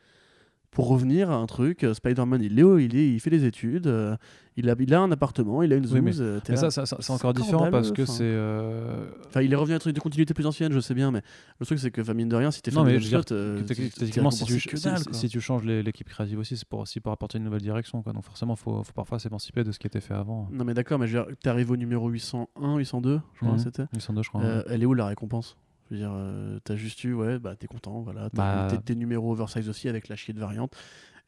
pour 0.77 0.89
revenir 0.89 1.31
à 1.31 1.37
un 1.37 1.47
truc. 1.47 1.85
euh, 1.85 1.95
Spider-Man, 1.95 2.43
il 2.43 2.59
est, 2.59 2.63
haut, 2.63 2.77
il 2.79 2.95
est, 2.97 3.09
il 3.15 3.19
fait 3.19 3.31
des 3.31 3.47
études, 3.47 3.87
euh, 3.87 4.15
il 4.59 4.69
a, 4.69 4.75
il 4.79 4.93
a 4.93 5.01
un 5.01 5.11
appartement, 5.11 5.63
il 5.63 5.73
a 5.73 5.77
une 5.77 5.87
Oui, 5.87 6.03
mais- 6.03 6.21
euh, 6.21 6.39
Mais 6.51 6.57
ça, 6.57 6.71
ça- 6.71 6.85
ça- 6.85 6.99
c'est 7.01 7.13
encore 7.15 7.33
différent 7.33 7.71
parce 7.71 7.93
que 7.93 8.05
c'est. 8.05 8.25
euh, 8.25 9.07
Enfin, 9.27 9.41
il 9.41 9.51
est 9.51 9.57
revenu 9.57 9.73
à 9.73 9.77
un 9.77 9.79
truc 9.79 9.95
de 9.95 10.01
continuité 10.01 10.35
plus 10.35 10.45
ancienne, 10.45 10.73
je 10.73 10.81
sais 10.81 10.93
bien, 10.93 11.11
mais 11.11 11.23
le 11.61 11.65
truc 11.65 11.79
c'est 11.79 11.91
que, 11.91 12.03
enfin, 12.03 12.13
mine 12.13 12.29
de 12.29 12.37
rien, 12.37 12.51
si 12.51 12.61
t'es 12.61 12.71
fan 12.71 12.85
de 12.85 13.63
techniquement, 13.63 14.31
si 14.31 14.45
tu, 14.45 14.69
que 14.69 14.77
dalle, 14.83 14.99
si- 14.99 15.15
si 15.15 15.29
tu 15.31 15.41
changes 15.41 15.65
l'équipe 15.65 16.09
créative 16.11 16.39
aussi, 16.39 16.59
c'est 16.59 16.69
pour, 16.69 16.81
aussi 16.81 17.01
pour 17.01 17.11
apporter 17.11 17.39
une 17.39 17.45
nouvelle 17.45 17.63
direction. 17.63 18.03
Quoi. 18.03 18.13
Donc 18.13 18.25
forcément, 18.25 18.53
il 18.53 18.59
faut, 18.61 18.83
faut 18.83 18.93
parfois 18.93 19.19
s'émanciper 19.19 19.65
de 19.65 19.73
ce 19.73 19.79
qui 19.79 19.87
était 19.87 20.01
fait 20.03 20.13
avant. 20.15 20.47
Non, 20.53 20.65
mais 20.67 20.75
d'accord, 20.75 20.99
mais 20.99 21.07
t'arrives 21.43 21.71
au 21.71 21.77
numéro 21.79 22.11
801, 22.11 22.77
802, 22.77 23.21
je 23.33 23.39
crois, 23.41 23.53
Mhm. 23.53 23.59
c'était. 23.61 23.85
Ils 23.95 24.01
sont 24.03 24.13
deux, 24.13 24.23
je 24.23 24.29
crois. 24.29 24.43
Elle 24.69 24.83
est 24.83 24.87
où 24.87 24.93
la 24.95 25.07
récompense? 25.07 25.57
Je 25.89 25.95
veux 25.95 26.01
dire, 26.01 26.13
euh, 26.13 26.59
t'as 26.65 26.77
juste 26.77 27.05
eu, 27.05 27.15
ouais, 27.15 27.39
bah 27.39 27.55
t'es 27.55 27.67
content, 27.67 28.01
voilà. 28.01 28.29
T'as 28.31 28.69
Bah- 28.69 28.77
tes, 28.79 28.95
numéros 28.97 29.33
oversize 29.33 29.69
aussi 29.69 29.89
avec 29.89 30.09
la 30.09 30.17
chier 30.17 30.35
de 30.35 30.41
variante. 30.41 30.77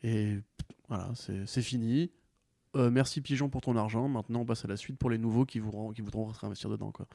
Et 0.02 0.38
voilà, 0.88 1.10
c'est 1.14 1.62
fini. 1.62 2.10
Euh, 2.76 2.90
merci 2.90 3.20
Pigeon 3.20 3.48
pour 3.48 3.60
ton 3.60 3.76
argent. 3.76 4.08
Maintenant, 4.08 4.40
on 4.40 4.44
passe 4.44 4.64
à 4.64 4.68
la 4.68 4.76
suite 4.76 4.98
pour 4.98 5.10
les 5.10 5.18
nouveaux 5.18 5.44
qui, 5.44 5.58
voudront, 5.58 5.92
qui 5.92 6.02
voudront 6.02 6.30
investir 6.42 6.70
dedans, 6.70 6.90
quoi. 6.90 7.06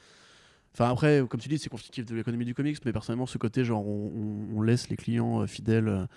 Enfin, 0.73 0.89
après, 0.89 1.23
comme 1.29 1.39
tu 1.39 1.49
dis, 1.49 1.59
c'est 1.59 1.69
constitutif 1.69 2.05
de 2.05 2.15
l'économie 2.15 2.45
du 2.45 2.55
comics, 2.55 2.83
mais 2.83 2.91
personnellement, 2.91 3.27
ce 3.27 3.37
côté, 3.37 3.63
genre, 3.63 3.85
on, 3.85 4.61
laisse 4.61 4.89
les 4.89 4.95
clients 4.95 5.41
euh, 5.41 5.45
fidèles 5.45 6.07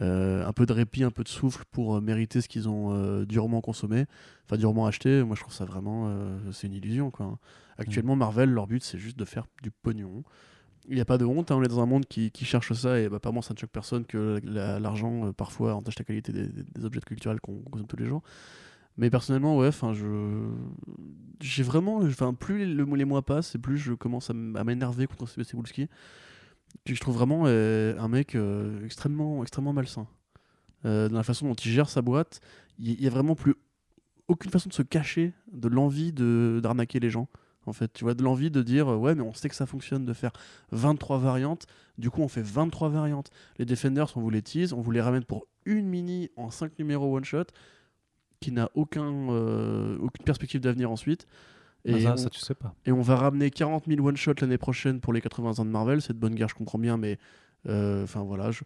euh, 0.00 0.46
un 0.46 0.52
peu 0.54 0.64
de 0.64 0.72
répit, 0.72 1.04
un 1.04 1.10
peu 1.10 1.24
de 1.24 1.28
souffle 1.28 1.64
pour 1.70 2.00
mériter 2.00 2.40
ce 2.40 2.48
qu'ils 2.48 2.68
ont 2.68 3.24
durement 3.24 3.60
consommé, 3.60 4.06
enfin 4.46 4.56
durement 4.56 4.86
acheté. 4.86 5.22
Moi, 5.24 5.36
je 5.36 5.42
trouve 5.42 5.52
ça 5.52 5.66
vraiment, 5.66 6.16
c'est 6.52 6.68
une 6.68 6.74
illusion, 6.74 7.10
quoi. 7.10 7.38
Actuellement, 7.76 8.16
Marvel, 8.16 8.50
leur 8.50 8.66
but, 8.66 8.82
c'est 8.82 8.98
juste 8.98 9.18
de 9.18 9.24
faire 9.24 9.46
du 9.62 9.70
pognon. 9.70 10.22
Il 10.88 10.96
n'y 10.96 11.00
a 11.00 11.04
pas 11.04 11.18
de 11.18 11.24
honte, 11.24 11.50
hein, 11.50 11.56
on 11.56 11.62
est 11.62 11.68
dans 11.68 11.80
un 11.80 11.86
monde 11.86 12.06
qui, 12.06 12.30
cherche 12.44 12.72
ça, 12.72 12.98
et 12.98 13.08
bah, 13.08 13.16
apparemment, 13.16 13.42
ça 13.42 13.54
ne 13.54 13.58
choque 13.58 13.70
personne 13.70 14.04
que 14.04 14.40
la- 14.44 14.80
l'argent, 14.80 15.28
euh, 15.28 15.32
parfois, 15.32 15.74
entache 15.74 15.98
la 15.98 16.04
qualité 16.04 16.32
des, 16.32 16.84
objets 16.84 17.00
culturels 17.00 17.40
qu'on 17.40 17.60
consomme 17.60 17.86
tous 17.86 17.96
les 17.96 18.06
jours. 18.06 18.22
Mais 18.98 19.08
personnellement, 19.08 19.56
ouais, 19.56 19.68
enfin, 19.68 19.94
je, 19.94 20.50
j'ai 21.40 21.62
vraiment, 21.62 22.00
plus 22.34 22.74
le, 22.74 22.84
les 22.84 23.04
mois 23.04 23.22
passent, 23.22 23.54
et 23.54 23.58
plus 23.58 23.78
je 23.78 23.94
commence 23.94 24.30
à 24.30 24.34
m'énerver 24.34 25.06
contre 25.06 25.26
Cebulski. 25.26 25.88
Puis 26.84 26.94
je 26.94 27.00
trouve 27.00 27.14
vraiment 27.14 27.44
euh, 27.46 27.98
un 27.98 28.08
mec 28.08 28.34
euh, 28.34 28.84
extrêmement, 28.84 29.42
extrêmement 29.42 29.72
malsain. 29.72 30.06
Euh, 30.84 31.08
dans 31.08 31.16
la 31.16 31.22
façon 31.22 31.46
dont 31.46 31.54
il 31.54 31.70
gère 31.70 31.88
sa 31.88 32.02
boîte, 32.02 32.40
il 32.78 32.98
n'y 32.98 33.06
a 33.06 33.10
vraiment 33.10 33.36
plus 33.36 33.54
aucune 34.28 34.50
façon 34.50 34.68
de 34.68 34.74
se 34.74 34.82
cacher 34.82 35.32
de 35.52 35.68
l'envie 35.68 36.12
d'arnaquer 36.12 36.98
les 37.00 37.10
gens. 37.10 37.28
En 37.66 37.72
fait, 37.72 37.92
tu 37.92 38.04
vois, 38.04 38.14
de 38.14 38.22
l'envie 38.22 38.50
de 38.50 38.62
dire 38.62 38.88
euh, 38.88 38.96
ouais, 38.96 39.14
mais 39.14 39.22
on 39.22 39.34
sait 39.34 39.48
que 39.48 39.54
ça 39.54 39.66
fonctionne 39.66 40.04
de 40.04 40.12
faire 40.12 40.32
23 40.72 41.18
variantes. 41.18 41.66
Du 41.98 42.10
coup, 42.10 42.22
on 42.22 42.28
fait 42.28 42.42
23 42.42 42.88
variantes. 42.88 43.30
Les 43.58 43.64
Defenders, 43.64 44.08
on 44.16 44.20
vous 44.20 44.30
les 44.30 44.42
tease, 44.42 44.72
on 44.72 44.80
vous 44.80 44.90
les 44.90 45.00
ramène 45.00 45.24
pour 45.24 45.46
une 45.64 45.86
mini 45.86 46.30
en 46.36 46.50
5 46.50 46.78
numéros 46.78 47.16
one 47.16 47.24
shot 47.24 47.44
qui 48.40 48.50
n'a 48.50 48.68
aucun, 48.74 49.30
euh, 49.30 49.96
aucune 50.00 50.24
perspective 50.24 50.60
d'avenir 50.60 50.90
ensuite. 50.90 51.26
Ah, 51.86 51.90
Et, 51.92 52.02
ça, 52.02 52.12
on, 52.14 52.16
ça, 52.16 52.30
tu 52.30 52.40
sais 52.40 52.54
pas. 52.54 52.74
et 52.86 52.92
on 52.92 53.00
va 53.00 53.16
ramener 53.16 53.50
40 53.50 53.84
000 53.86 54.04
one 54.06 54.16
shot 54.16 54.34
l'année 54.40 54.58
prochaine 54.58 55.00
pour 55.00 55.12
les 55.12 55.20
80 55.20 55.58
ans 55.60 55.64
de 55.64 55.70
Marvel. 55.70 56.02
C'est 56.02 56.12
de 56.12 56.18
bonne 56.18 56.34
guerre, 56.34 56.48
je 56.48 56.54
comprends 56.54 56.78
bien, 56.78 56.96
mais 56.96 57.18
euh, 57.68 58.04
enfin 58.04 58.22
voilà. 58.22 58.50
Je... 58.50 58.62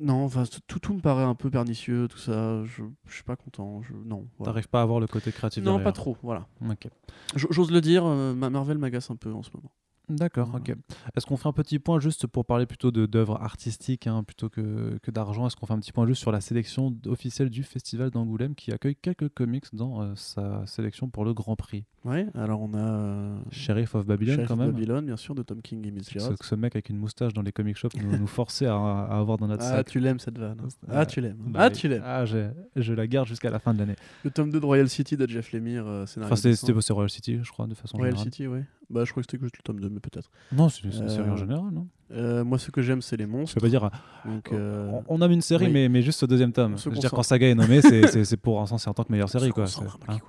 Non, 0.00 0.24
enfin, 0.24 0.44
tout, 0.66 0.78
tout 0.78 0.94
me 0.94 1.00
paraît 1.00 1.24
un 1.24 1.34
peu 1.34 1.50
pernicieux, 1.50 2.08
tout 2.08 2.18
ça. 2.18 2.64
Je, 2.64 2.82
je 3.06 3.14
suis 3.14 3.24
pas 3.24 3.36
content. 3.36 3.82
Je... 3.82 3.92
Non, 4.04 4.26
voilà. 4.38 4.52
T'arrives 4.52 4.68
pas 4.68 4.80
à 4.80 4.82
avoir 4.82 5.00
le 5.00 5.06
côté 5.06 5.32
créatif 5.32 5.62
Non, 5.62 5.72
derrière. 5.72 5.84
pas 5.84 5.92
trop, 5.92 6.16
voilà. 6.22 6.46
Ok. 6.68 6.88
J'ose 7.34 7.70
le 7.70 7.80
dire, 7.80 8.04
euh, 8.06 8.34
ma- 8.34 8.50
Marvel 8.50 8.78
m'agace 8.78 9.10
un 9.10 9.16
peu 9.16 9.32
en 9.32 9.42
ce 9.42 9.50
moment. 9.54 9.70
D'accord, 10.08 10.52
ok. 10.54 10.74
Est-ce 11.16 11.26
qu'on 11.26 11.36
fait 11.36 11.48
un 11.48 11.52
petit 11.52 11.78
point 11.80 11.98
juste 11.98 12.26
pour 12.28 12.44
parler 12.44 12.64
plutôt 12.66 12.90
de- 12.92 13.06
d'œuvres 13.06 13.40
artistiques 13.42 14.06
hein, 14.06 14.22
plutôt 14.22 14.48
que, 14.48 14.98
que 15.02 15.10
d'argent? 15.10 15.46
Est-ce 15.48 15.56
qu'on 15.56 15.66
fait 15.66 15.72
un 15.74 15.80
petit 15.80 15.92
point 15.92 16.06
juste 16.06 16.20
sur 16.20 16.30
la 16.30 16.40
sélection 16.40 16.96
officielle 17.06 17.50
du 17.50 17.64
Festival 17.64 18.10
d'Angoulême 18.10 18.54
qui 18.54 18.70
accueille 18.72 18.94
quelques 18.96 19.28
comics 19.30 19.64
dans 19.72 20.02
euh, 20.02 20.12
sa 20.14 20.64
sélection 20.66 21.08
pour 21.08 21.24
le 21.24 21.34
Grand 21.34 21.56
Prix? 21.56 21.84
Ouais, 22.04 22.26
alors 22.34 22.60
on 22.62 22.72
a 22.74 22.78
euh, 22.78 23.36
Sheriff 23.50 23.96
of 23.96 24.06
Babylon 24.06 24.36
Chef 24.36 24.46
quand 24.48 24.56
même. 24.56 24.70
Babylon, 24.70 25.02
bien 25.02 25.16
sûr, 25.16 25.34
de 25.34 25.42
Tom 25.42 25.60
King 25.60 25.84
et 25.86 25.90
Miss 25.90 26.08
Ce, 26.08 26.54
mec 26.54 26.76
avec 26.76 26.88
une 26.88 26.98
moustache 26.98 27.32
dans 27.32 27.42
les 27.42 27.50
comic 27.50 27.76
shops 27.76 27.96
nous, 28.00 28.16
nous 28.16 28.26
forçait 28.28 28.66
à, 28.66 28.76
à 28.76 29.18
avoir 29.18 29.38
dans 29.38 29.48
notre 29.48 29.64
Ah, 29.64 29.78
sac. 29.78 29.88
tu 29.90 29.98
l'aimes 29.98 30.20
cette 30.20 30.38
vanne. 30.38 30.60
hein. 30.64 30.68
Ah, 30.88 31.00
Ah, 31.00 31.06
tu 31.06 31.20
l'aimes. 31.20 31.36
Bah, 31.40 31.60
Ah, 31.64 31.70
tu 31.70 31.88
l'aimes. 31.88 32.02
Ah, 32.04 32.24
je 32.24 32.92
la 32.92 33.06
garde 33.08 33.26
jusqu'à 33.26 33.50
la 33.50 33.58
fin 33.58 33.74
de 33.74 33.80
l'année. 33.80 33.96
Le 34.24 34.30
tome 34.30 34.50
2 34.50 34.60
de 34.60 34.64
Royal 34.66 34.88
City 34.88 35.16
de 35.16 35.28
Jeff 35.28 35.52
Lemire, 35.52 35.84
euh, 35.86 36.06
scénario. 36.06 36.32
Enfin, 36.32 36.40
c'était 36.54 36.92
Royal 36.92 37.10
City, 37.10 37.40
je 37.42 37.50
crois, 37.50 37.66
de 37.66 37.74
façon 37.74 37.96
Royal 37.96 38.14
générale. 38.14 38.32
City, 38.32 38.46
ouais. 38.46 38.62
Bah, 38.88 39.04
je 39.04 39.10
crois 39.10 39.22
que 39.22 39.28
c'était 39.30 39.42
juste 39.42 39.56
le 39.56 39.62
tome 39.62 39.80
2, 39.80 39.88
mais 39.88 39.98
peut-être. 40.00 40.30
Non, 40.52 40.68
c'est 40.68 40.84
une 40.84 40.92
série 40.92 41.28
en 41.28 41.32
Euh, 41.32 41.36
général, 41.36 41.70
non? 41.72 41.88
Euh, 42.12 42.44
moi, 42.44 42.56
ce 42.58 42.70
que 42.70 42.82
j'aime, 42.82 43.02
c'est 43.02 43.16
les 43.16 43.24
Je 43.24 43.28
monstres. 43.28 43.54
peux 43.56 43.60
pas 43.62 43.68
dire. 43.68 43.90
Donc, 44.24 44.52
euh, 44.52 44.88
On, 45.08 45.14
on 45.14 45.18
nomme 45.18 45.32
une 45.32 45.40
série, 45.42 45.66
oui. 45.66 45.72
mais, 45.72 45.88
mais 45.88 46.02
juste 46.02 46.20
ce 46.20 46.26
deuxième 46.26 46.52
tome. 46.52 46.78
Je 46.78 46.88
veux 46.88 46.96
dire, 46.96 47.10
quand 47.10 47.24
Saga 47.24 47.48
est 47.48 47.54
nommé, 47.56 47.80
c'est- 47.82 48.36
pour 48.36 48.60
un 48.60 48.66
sens, 48.66 48.86
en 48.86 48.94
tant 48.94 49.02
que 49.04 49.10
meilleure 49.12 49.28
série, 49.28 49.50
quoi. 49.50 49.64
hein. 49.64 49.86
Makiko. 50.06 50.28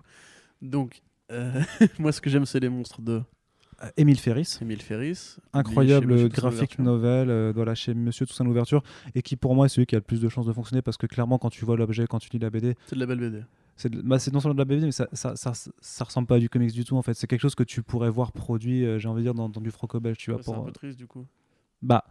Donc, 0.61 1.01
euh, 1.31 1.61
moi, 1.99 2.11
ce 2.11 2.19
que 2.21 2.29
j'aime, 2.29 2.45
c'est 2.45 2.59
les 2.59 2.69
monstres 2.69 3.01
de 3.01 3.21
Émile 3.95 4.17
Ferris. 4.19 4.57
Emile 4.59 4.81
Ferris. 4.81 5.35
incroyable 5.53 6.07
Louverture. 6.15 6.51
novel 6.79 7.29
euh, 7.29 7.51
voilà, 7.53 7.75
chez 7.75 7.93
Monsieur 7.93 8.25
Toussaint 8.25 8.43
Louverture 8.43 8.81
et 9.13 9.21
qui 9.21 9.35
pour 9.35 9.53
moi 9.53 9.67
est 9.67 9.69
celui 9.69 9.85
qui 9.85 9.93
a 9.93 9.99
le 9.99 10.03
plus 10.03 10.19
de 10.19 10.29
chances 10.29 10.47
de 10.47 10.53
fonctionner 10.53 10.81
parce 10.81 10.97
que 10.97 11.05
clairement 11.05 11.37
quand 11.37 11.51
tu 11.51 11.63
vois 11.63 11.77
l'objet, 11.77 12.07
quand 12.07 12.17
tu 12.17 12.29
lis 12.31 12.39
la 12.39 12.49
BD, 12.49 12.73
C'est 12.87 12.95
de 12.95 12.99
la 13.01 13.05
belle 13.05 13.19
BD. 13.19 13.43
C'est 13.77 13.89
de- 13.89 14.01
bah, 14.01 14.19
c'est 14.19 14.33
non 14.33 14.39
seulement 14.41 14.55
de 14.55 14.59
la 14.59 14.65
BD 14.65 14.85
mais 14.85 14.91
ça, 14.91 15.07
ça, 15.13 15.35
ça, 15.37 15.53
ça 15.79 16.03
ressemble 16.03 16.27
pas 16.27 16.35
à 16.35 16.39
du 16.39 16.49
comics 16.49 16.73
du 16.73 16.83
tout 16.83 16.97
en 16.97 17.01
fait. 17.01 17.13
C'est 17.13 17.27
quelque 17.27 17.41
chose 17.41 17.55
que 17.55 17.63
tu 17.63 17.81
pourrais 17.83 18.09
voir 18.09 18.31
produit, 18.33 18.83
euh, 18.85 18.99
j'ai 18.99 19.07
envie 19.07 19.19
de 19.21 19.27
dire, 19.27 19.33
dans, 19.33 19.47
dans 19.47 19.61
du 19.61 19.71
franco-belge, 19.71 20.17
tu 20.17 20.31
vois. 20.31 20.41
C'est 20.43 20.51
un 20.51 20.59
peu 20.61 20.71
triste, 20.73 20.97
du 20.97 21.07
coup. 21.07 21.25
Bah, 21.83 22.03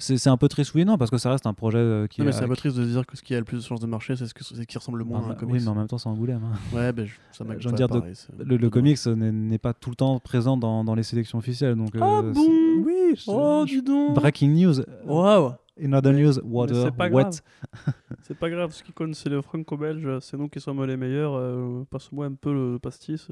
c'est 0.00 0.26
un 0.26 0.36
peu 0.36 0.48
triste, 0.48 0.74
oui, 0.74 0.84
non, 0.84 0.98
parce 0.98 1.08
que 1.08 1.16
ça 1.16 1.30
reste 1.30 1.46
un 1.46 1.54
projet 1.54 1.78
euh, 1.78 2.08
qui 2.08 2.20
Non, 2.20 2.26
mais 2.26 2.32
c'est 2.32 2.42
un 2.42 2.48
peu 2.48 2.56
triste 2.56 2.76
de 2.76 2.84
dire 2.84 3.06
que 3.06 3.16
ce 3.16 3.22
qui 3.22 3.36
a 3.36 3.38
le 3.38 3.44
plus 3.44 3.58
de 3.58 3.62
chances 3.62 3.78
de 3.78 3.86
marcher, 3.86 4.16
c'est 4.16 4.26
ce, 4.26 4.34
que, 4.34 4.42
ce 4.42 4.60
qui 4.62 4.76
ressemble 4.76 4.98
le 4.98 5.04
moins 5.04 5.20
Bah, 5.20 5.26
à 5.26 5.28
un 5.28 5.32
bah, 5.34 5.38
comics. 5.38 5.54
oui, 5.54 5.60
mais 5.62 5.68
en 5.68 5.76
même 5.76 5.86
temps, 5.86 5.96
c'est 5.96 6.08
Angoulême. 6.08 6.42
hein. 6.42 6.56
Ouais, 6.76 6.92
ben, 6.92 7.06
je- 7.06 7.14
ça 7.30 7.44
m'a 7.44 7.54
de 7.54 7.60
dire, 7.60 7.86
de- 7.88 8.00
pareil, 8.00 8.16
c'est- 8.16 8.32
Le, 8.36 8.56
le 8.56 8.68
comics 8.68 8.98
euh, 9.06 9.14
n'est 9.14 9.58
pas 9.58 9.74
tout 9.74 9.90
le 9.90 9.96
temps 9.96 10.18
présent 10.18 10.56
dans, 10.56 10.82
dans 10.82 10.96
les 10.96 11.04
sélections 11.04 11.38
officielles. 11.38 11.76
Donc, 11.76 11.90
Ah 11.94 12.18
euh, 12.24 12.32
bon? 12.32 12.82
Oui, 12.84 13.22
Oh, 13.28 13.62
dis 13.64 13.80
donc 13.80 14.14
Breaking 14.16 14.48
news. 14.48 14.80
Waouh 15.06 15.52
In 15.84 15.92
other 15.94 16.12
news, 16.12 16.38
water, 16.44 16.84
c'est 16.84 16.96
pas 16.96 17.08
wet. 17.08 17.22
grave. 17.24 17.40
C'est 18.24 18.38
pas 18.38 18.48
grave, 18.50 18.72
ce 18.72 18.82
qui 18.84 18.92
compte, 18.92 19.14
c'est 19.16 19.28
le 19.28 19.42
franco-belge. 19.42 20.20
C'est 20.20 20.36
nous 20.36 20.48
qui 20.48 20.60
sommes 20.60 20.84
les 20.84 20.96
meilleurs. 20.96 21.34
euh, 21.34 21.82
Passe-moi 21.90 22.26
un 22.26 22.34
peu 22.34 22.52
le 22.52 22.78
pastis. 22.78 23.28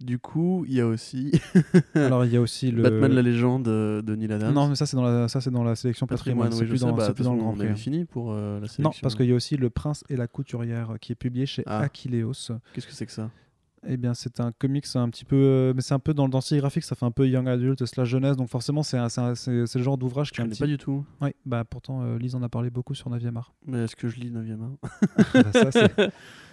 Du 0.00 0.18
coup, 0.18 0.64
il 0.68 0.74
y 0.74 0.80
a 0.80 0.86
aussi 0.86 1.32
Alors, 1.94 2.24
il 2.24 2.32
y 2.32 2.36
a 2.36 2.40
aussi 2.40 2.70
le. 2.70 2.82
Batman 2.82 3.12
la 3.12 3.22
légende 3.22 3.64
de, 3.64 4.02
de 4.06 4.14
Neil 4.14 4.32
Adams. 4.32 4.54
Non, 4.54 4.68
mais 4.68 4.74
ça, 4.76 4.86
c'est 4.86 4.96
dans 4.96 5.02
la, 5.02 5.26
ça, 5.28 5.40
c'est 5.40 5.50
dans 5.50 5.64
la 5.64 5.74
sélection 5.74 6.06
patrimoine. 6.06 6.52
C'est 6.52 6.62
oui, 6.62 6.68
plus 6.68 6.78
sais, 6.78 6.84
dans, 6.86 6.92
bah, 6.92 7.04
c'est 7.06 7.14
plus 7.14 7.24
dans 7.24 7.32
le 7.34 7.40
Grand 7.40 7.50
on 7.50 7.54
Prix. 7.56 7.66
avait 7.66 7.74
fini 7.76 8.04
pour 8.04 8.30
euh, 8.30 8.60
la 8.60 8.68
sélection. 8.68 8.82
Non, 8.84 8.90
parce 9.02 9.14
qu'il 9.16 9.26
y 9.26 9.32
a 9.32 9.34
aussi 9.34 9.56
Le 9.56 9.68
Prince 9.70 10.04
et 10.08 10.16
la 10.16 10.28
Couturière 10.28 10.92
euh, 10.92 10.96
qui 10.98 11.12
est 11.12 11.16
publié 11.16 11.46
chez 11.46 11.62
Ah. 11.66 11.80
Aquileos. 11.80 12.32
Qu'est-ce 12.74 12.86
que 12.86 12.92
c'est 12.92 13.06
que 13.06 13.12
ça? 13.12 13.30
Eh 13.88 13.96
bien, 13.96 14.14
c'est 14.14 14.40
un 14.40 14.52
comics 14.52 14.84
un 14.94 15.08
petit 15.10 15.24
peu. 15.24 15.36
euh, 15.36 15.72
mais 15.74 15.80
c'est 15.82 15.94
un 15.94 15.98
peu 15.98 16.12
dans 16.14 16.24
le 16.24 16.30
dans 16.30 16.38
le 16.38 16.42
style 16.42 16.58
graphique, 16.58 16.84
ça 16.84 16.94
fait 16.94 17.04
un 17.06 17.10
peu 17.10 17.28
young 17.28 17.48
adult 17.48 17.84
slash 17.86 18.08
jeunesse. 18.08 18.36
Donc, 18.36 18.48
forcément, 18.48 18.82
c'est 18.82 18.98
le 18.98 19.64
genre 19.82 19.98
d'ouvrage 19.98 20.28
Je 20.28 20.32
qui 20.32 20.40
est 20.40 20.42
un 20.42 20.44
connais 20.44 20.54
petit. 20.54 20.62
pas 20.62 20.66
du 20.66 20.78
tout. 20.78 21.04
Oui, 21.20 21.30
bah 21.44 21.64
pourtant, 21.64 22.02
euh, 22.02 22.18
Lise 22.18 22.34
en 22.34 22.42
a 22.42 22.48
parlé 22.48 22.70
beaucoup 22.70 22.94
sur 22.94 23.10
9e 23.10 23.36
art. 23.36 23.54
Mais 23.66 23.84
est-ce 23.84 23.96
que 23.96 24.08
je 24.08 24.16
lis 24.18 24.30
9e 24.30 24.62
art? 24.62 24.90
Bah, 25.34 25.52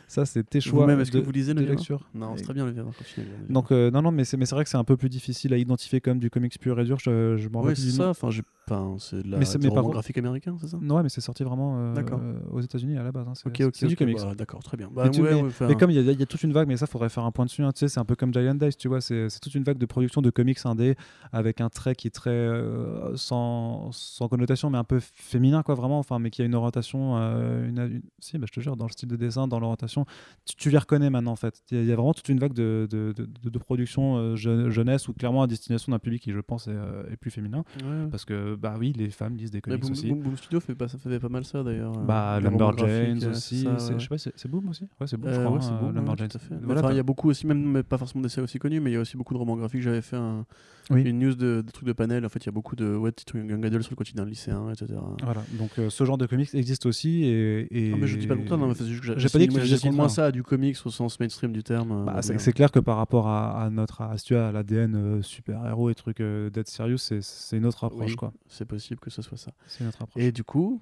ça, 0.08 0.26
c'est- 0.26 0.44
tes 0.44 0.62
choix 0.62 0.82
Vous-même, 0.82 1.00
est-ce 1.00 1.12
que 1.12 1.18
vous 1.18 1.32
lisez 1.32 1.54
de 1.54 1.60
9e 1.62 1.70
art? 1.72 1.76
lecture. 1.78 2.10
Non, 2.14 2.36
c'est 2.38 2.44
très 2.44 2.54
bien 2.54 2.66
le 2.66 2.72
9e 2.72 2.88
art. 2.88 2.96
continuez, 2.96 3.26
le 3.28 3.34
9e 3.34 3.42
art. 3.46 3.48
Donc, 3.54 3.72
euh, 3.72 3.90
non, 3.90 4.02
non, 4.02 4.12
mais 4.12 4.26
c'est 4.26 4.38
vrai 4.52 4.64
que 4.64 4.70
c'est 4.70 4.78
un 4.78 4.84
peu 4.84 4.98
plus 4.98 5.10
difficile 5.10 5.54
à 5.54 5.58
identifier 5.58 6.02
comme 6.02 6.20
du 6.20 6.30
comics 6.30 6.60
pur 6.60 6.80
et 6.80 6.84
dur. 6.86 7.00
Je, 7.00 7.38
je 7.38 7.50
me 7.50 7.56
rappelle 7.56 7.70
Ouais, 7.70 7.76
c'est 7.76 7.90
ça. 7.90 8.10
Enfin, 8.10 8.30
j'ai- 8.30 8.44
enfin, 8.68 8.96
c'est 9.00 9.24
de 9.24 9.30
la 9.32 9.38
Mais 9.38 9.46
c'est- 9.46 9.58
du 9.58 9.64
mais 9.64 9.70
par 9.70 9.76
roman 9.78 9.84
contre- 9.88 9.94
graphique 9.96 10.18
américain, 10.18 10.56
c'est 10.60 10.68
ça? 10.68 10.78
Non, 10.82 10.96
ouais, 10.96 11.04
mais 11.04 11.10
c'est 11.10 11.22
sorti 11.22 11.44
vraiment 11.44 11.78
euh, 11.78 11.94
euh, 11.98 12.34
aux 12.52 12.62
États-Unis 12.62 12.98
à 12.98 13.04
la 13.04 13.12
base. 13.12 13.28
hein. 13.28 13.34
C'est 13.36 13.48
Ok, 13.48 13.56
c'est- 13.58 13.64
ok. 13.66 13.72
c'est 13.76 13.88
du 13.88 13.94
ok, 13.94 14.00
comics. 14.00 14.18
bah, 14.22 14.36
D'accord, 14.36 14.64
très 14.64 14.78
bien. 14.78 14.90
Mais 14.90 14.96
Bah, 15.04 15.10
tu- 15.10 15.22
ouais, 15.22 15.34
mais- 15.34 15.42
ouais, 15.42 15.48
enfin, 15.48 15.68
Mais 15.68 15.76
comme 15.76 15.92
il 15.92 15.96
y, 15.96 16.00
a- 16.00 16.12
il 16.12 16.20
y 16.20 16.24
a 16.24 16.26
toute 16.26 16.44
une 16.44 16.54
vague, 16.54 16.68
mais 16.68 16.78
ça 16.78 16.88
faudrait 16.88 17.10
faire 17.10 17.24
un 17.26 17.32
point 17.32 17.46
dessus. 17.46 17.64
hein, 17.64 17.72
tu 17.72 17.80
sais, 17.80 17.88
c'est 17.88 18.00
un 18.00 18.06
peu 18.06 18.16
comme 18.16 18.34
Giant 18.34 18.56
Dice, 18.56 18.78
tu 18.78 18.88
vois. 18.88 19.02
C'est 19.02 19.30
c'est 19.30 19.40
toute 19.40 19.56
une 19.56 19.64
vague 19.64 19.78
de 19.78 19.86
production 19.86 20.22
de 20.22 20.30
comics 20.30 20.60
indé 20.66 20.96
avec 21.32 21.62
un 21.62 21.70
trait 21.70 21.96
qui 21.96 22.08
est 22.08 22.12
très 22.12 22.30
euh, 22.32 23.16
sans, 23.16 23.92
sans 23.92 24.28
connotation, 24.28 24.70
mais 24.70 24.78
un 24.78 24.84
peu 24.84 25.00
féminin, 25.02 25.64
quoi, 25.64 25.76
vraiment. 25.76 26.00
Enfin, 26.00 26.20
mais 26.20 26.30
qui 26.30 26.42
a 26.42 26.46
une 26.46 26.56
orientation, 26.56 27.18
euh, 27.18 27.68
une, 27.68 27.80
une- 27.80 28.02
si, 28.20 28.38
bah, 28.38 28.46
je 28.48 28.54
te 28.54 28.60
jure, 28.60 28.76
dans 28.78 28.86
le 28.86 28.92
style 28.92 29.10
de 29.10 29.16
dessin, 29.16 29.48
dans 29.48 29.60
l'orientation, 29.60 30.06
tu, 30.46 30.56
tu 30.56 30.70
les 30.70 30.78
reconnais 30.78 31.10
maintenant, 31.10 31.32
en 31.32 31.36
fait. 31.36 31.62
Il 31.72 31.78
y, 31.78 31.80
a- 31.80 31.84
il 31.84 31.90
y 31.90 31.92
a 31.92 31.96
vraiment 31.96 32.14
toute 32.14 32.30
une 32.30 32.40
vague 32.40 32.54
de, 32.54 32.88
de, 32.90 33.14
de, 33.16 33.26
de- 33.44 33.50
de 33.50 33.60
production 33.60 34.36
je- 34.36 34.70
jeunesse 34.70 35.08
ou 35.08 35.14
clairement 35.14 35.44
à 35.44 35.48
destination 35.48 35.92
d'un 35.92 36.00
public 36.00 36.22
qui, 36.22 36.32
je 36.32 36.40
pense, 36.40 36.68
est, 36.68 36.76
est 37.12 37.18
plus 37.18 37.32
féminin, 37.32 37.64
parce 38.12 38.26
que 38.26 38.53
bah 38.56 38.76
oui, 38.80 38.94
les 38.96 39.10
femmes 39.10 39.36
lisent 39.36 39.52
des 39.52 39.62
comics 39.62 39.82
Boom, 39.82 39.92
aussi. 39.92 40.08
Boom- 40.10 40.22
Boom 40.22 40.38
Studio 40.38 40.60
fait 40.60 40.76
pas, 40.76 40.88
ça 40.88 40.98
fait 40.98 41.20
pas 41.20 41.30
mal 41.30 41.46
ça 41.46 41.64
d'ailleurs. 41.64 41.94
euh, 41.98 42.06
Bah, 42.06 42.40
Lumberjanes 42.40 43.20
euh, 43.24 43.32
aussi, 43.32 43.64
ça, 43.64 43.98
je 43.98 44.04
sais 44.04 44.08
pas, 44.10 44.18
c'est 44.18 44.48
Boom 44.48 44.70
aussi? 44.70 44.88
Ouais, 45.00 45.08
c'est 45.08 45.18
Boom, 45.18 45.32
je 45.32 45.38
Euh, 45.38 45.40
crois. 45.40 45.52
ouais, 45.52 45.60
hein, 45.64 45.92
Lumberjanes. 45.94 46.30
fait. 46.30 46.56
Voilà, 46.62 46.82
Enfin, 46.82 46.92
il 46.92 46.98
y 46.98 47.00
a 47.00 47.04
beaucoup 47.04 47.30
aussi, 47.30 47.48
même 47.48 47.64
mais 47.72 47.84
pas 47.84 47.98
forcément 47.98 48.22
des 48.22 48.30
séries 48.30 48.44
aussi 48.46 48.60
connues, 48.60 48.80
mais 48.80 48.92
il 48.92 48.94
y 48.94 48.98
a 48.98 49.02
aussi 49.02 49.18
beaucoup 49.18 49.34
de 49.34 49.40
romans 49.40 49.56
graphiques. 49.56 49.82
J'avais 49.82 50.02
fait 50.02 50.18
un, 50.18 50.46
Oui. 50.90 51.02
une 51.04 51.20
news 51.20 51.36
de, 51.36 51.62
de 51.66 51.72
trucs 51.72 51.88
de 51.88 51.94
panel. 51.94 52.26
En 52.26 52.30
fait, 52.30 52.40
il 52.44 52.48
y 52.48 52.50
a 52.50 52.52
beaucoup 52.52 52.76
de 52.76 52.96
ouais, 52.96 53.12
young 53.34 53.66
adult 53.66 53.84
sur 53.84 53.92
le 53.92 53.96
quotidien 53.96 54.26
lycéen, 54.26 54.70
etc. 54.72 54.94
Voilà, 55.24 55.44
donc 55.58 55.72
euh, 55.80 55.90
ce 55.90 56.04
genre 56.04 56.18
de 56.18 56.26
comics 56.26 56.54
existe 56.54 56.86
aussi 56.86 57.24
et. 57.24 57.68
et- 57.72 57.92
Ah, 57.94 57.98
mais 58.00 58.08
je 58.08 58.18
dis 58.18 58.28
pas 58.28 58.34
le 58.36 58.42
contraire, 58.42 58.58
non, 58.60 58.74
J'ai 59.18 59.30
pas 59.30 59.40
dit 59.40 59.48
que 59.48 59.62
j'assimile 59.64 59.96
moins 59.96 60.10
ça 60.10 60.26
à 60.26 60.32
du 60.32 60.44
comics 60.44 60.78
au 60.86 60.90
sens 60.90 61.20
mainstream 61.20 61.52
du 61.54 61.64
terme. 61.64 61.92
euh, 61.92 62.04
Bah, 62.06 62.22
c'est 62.22 62.54
clair 62.54 62.72
que 62.72 62.80
par 62.80 62.98
rapport 62.98 63.28
à, 63.28 63.64
à 63.64 63.70
notre 63.70 64.02
à, 64.02 64.18
si 64.18 64.26
tu 64.26 64.36
l'ADN 64.52 64.96
euh, 64.96 65.22
super-héros 65.22 65.90
et 65.90 65.96
trucs 65.96 66.20
euh, 66.22 66.50
Dead 66.50 66.68
Serious, 66.68 66.98
c'est- 66.98 67.22
une 67.58 67.66
autre 67.66 67.84
approche. 67.86 68.12
Oui. 68.12 68.16
quoi. 68.16 68.34
C'est 68.48 68.66
possible 68.66 69.00
que 69.00 69.10
ce 69.10 69.22
soit 69.22 69.38
ça. 69.38 69.52
C'est 69.68 69.84
une 69.84 69.90
autre 69.90 70.02
approche. 70.02 70.22
Et 70.22 70.32
du 70.32 70.44
coup, 70.44 70.82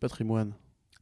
patrimoine. 0.00 0.52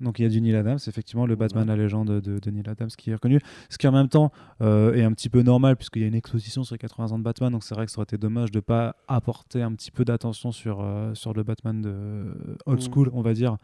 Donc 0.01 0.19
il 0.19 0.23
y 0.23 0.27
a 0.27 0.29
du 0.29 0.41
Neil 0.41 0.55
Adams, 0.55 0.79
effectivement, 0.87 1.27
le 1.27 1.35
Batman, 1.37 1.65
Voilà. 1.65 1.77
la 1.77 1.83
légende 1.83 2.21
de, 2.21 2.39
de 2.39 2.51
Neil 2.51 2.69
Adams 2.69 2.89
qui 2.89 3.11
est 3.11 3.15
reconnu. 3.15 3.41
Ce 3.69 3.79
qui 3.79 3.89
en 3.89 3.93
même 3.93 4.09
temps 4.09 4.31
euh, 4.61 4.95
est 4.95 5.03
un 5.03 5.13
petit 5.13 5.29
peu 5.29 5.43
normal 5.43 5.77
puisqu'il 5.77 6.03
y 6.03 6.05
a 6.05 6.09
une 6.09 6.15
exposition 6.15 6.63
sur 6.65 6.75
les 6.75 6.79
80 6.79 7.13
ans 7.13 7.19
de 7.19 7.25
Batman, 7.25 7.51
donc 7.53 7.65
c'est 7.65 7.75
vrai 7.75 7.85
que 7.87 7.91
ça 7.93 7.99
aurait 7.99 8.05
été 8.05 8.19
dommage 8.19 8.51
de 8.51 8.61
pas 8.61 8.97
apporter 9.09 9.63
un 9.63 9.73
petit 9.75 9.91
peu 9.91 10.05
d'attention 10.05 10.53
sur, 10.53 10.81
euh, 10.81 11.15
sur 11.15 11.33
le 11.35 11.43
Batman 11.43 11.81
de 11.81 11.89
euh, 11.91 12.35
old 12.67 12.79
Mm. 12.81 12.93
school, 12.93 13.11
on 13.13 13.23
va 13.23 13.35
dire, 13.35 13.57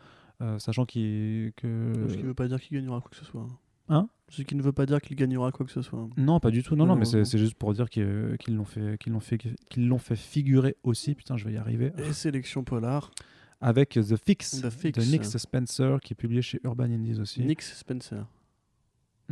euh, 0.42 0.58
sachant 0.58 0.84
qu'il 0.84 1.52
que... 1.56 1.92
Ce 2.08 2.14
qui 2.14 2.22
ne 2.22 2.26
veut 2.28 2.34
pas 2.34 2.48
dire 2.48 2.60
qu'il 2.60 2.76
gagnera 2.76 3.00
quoi 3.00 3.10
que 3.10 3.16
ce 3.16 3.24
soit. 3.24 3.46
Hein? 3.88 4.08
Ce 4.30 4.42
qui 4.42 4.54
ne 4.56 4.62
veut 4.62 4.72
pas 4.72 4.86
dire 4.86 5.00
qu'il 5.00 5.14
gagnera 5.16 5.52
quoi 5.52 5.66
que 5.66 5.70
ce 5.72 5.82
soit. 5.82 6.08
Non, 6.16 6.40
pas 6.40 6.50
du 6.50 6.62
tout. 6.62 6.74
Non, 6.74 6.86
non, 6.86 6.96
mais 6.96 7.04
c'est 7.04 7.38
juste 7.38 7.54
pour 7.54 7.72
dire 7.74 7.88
qu'ils 7.90 8.36
l'ont 8.48 8.64
fait, 8.64 8.96
qu'ils 8.98 9.12
l'ont 9.12 9.20
fait, 9.20 9.38
qu'ils 9.68 9.86
l'ont 9.86 9.98
fait 9.98 10.16
figurer 10.16 10.76
aussi. 10.82 11.14
Putain, 11.14 11.36
je 11.36 11.44
vais 11.44 11.52
y 11.52 11.56
arriver. 11.58 11.92
Et 11.98 12.12
sélection 12.14 12.64
polar. 12.64 13.10
Avec 13.60 13.90
The 13.90 14.16
Fix, 14.22 14.60
The 14.62 14.70
Fix. 14.70 14.98
de 14.98 15.04
Nick 15.10 15.24
Spencer, 15.24 16.00
qui 16.02 16.12
est 16.12 16.16
publié 16.16 16.42
chez 16.42 16.60
Urban 16.64 16.84
Indies 16.84 17.20
aussi. 17.20 17.42
Nick 17.42 17.62
Spencer. 17.62 18.26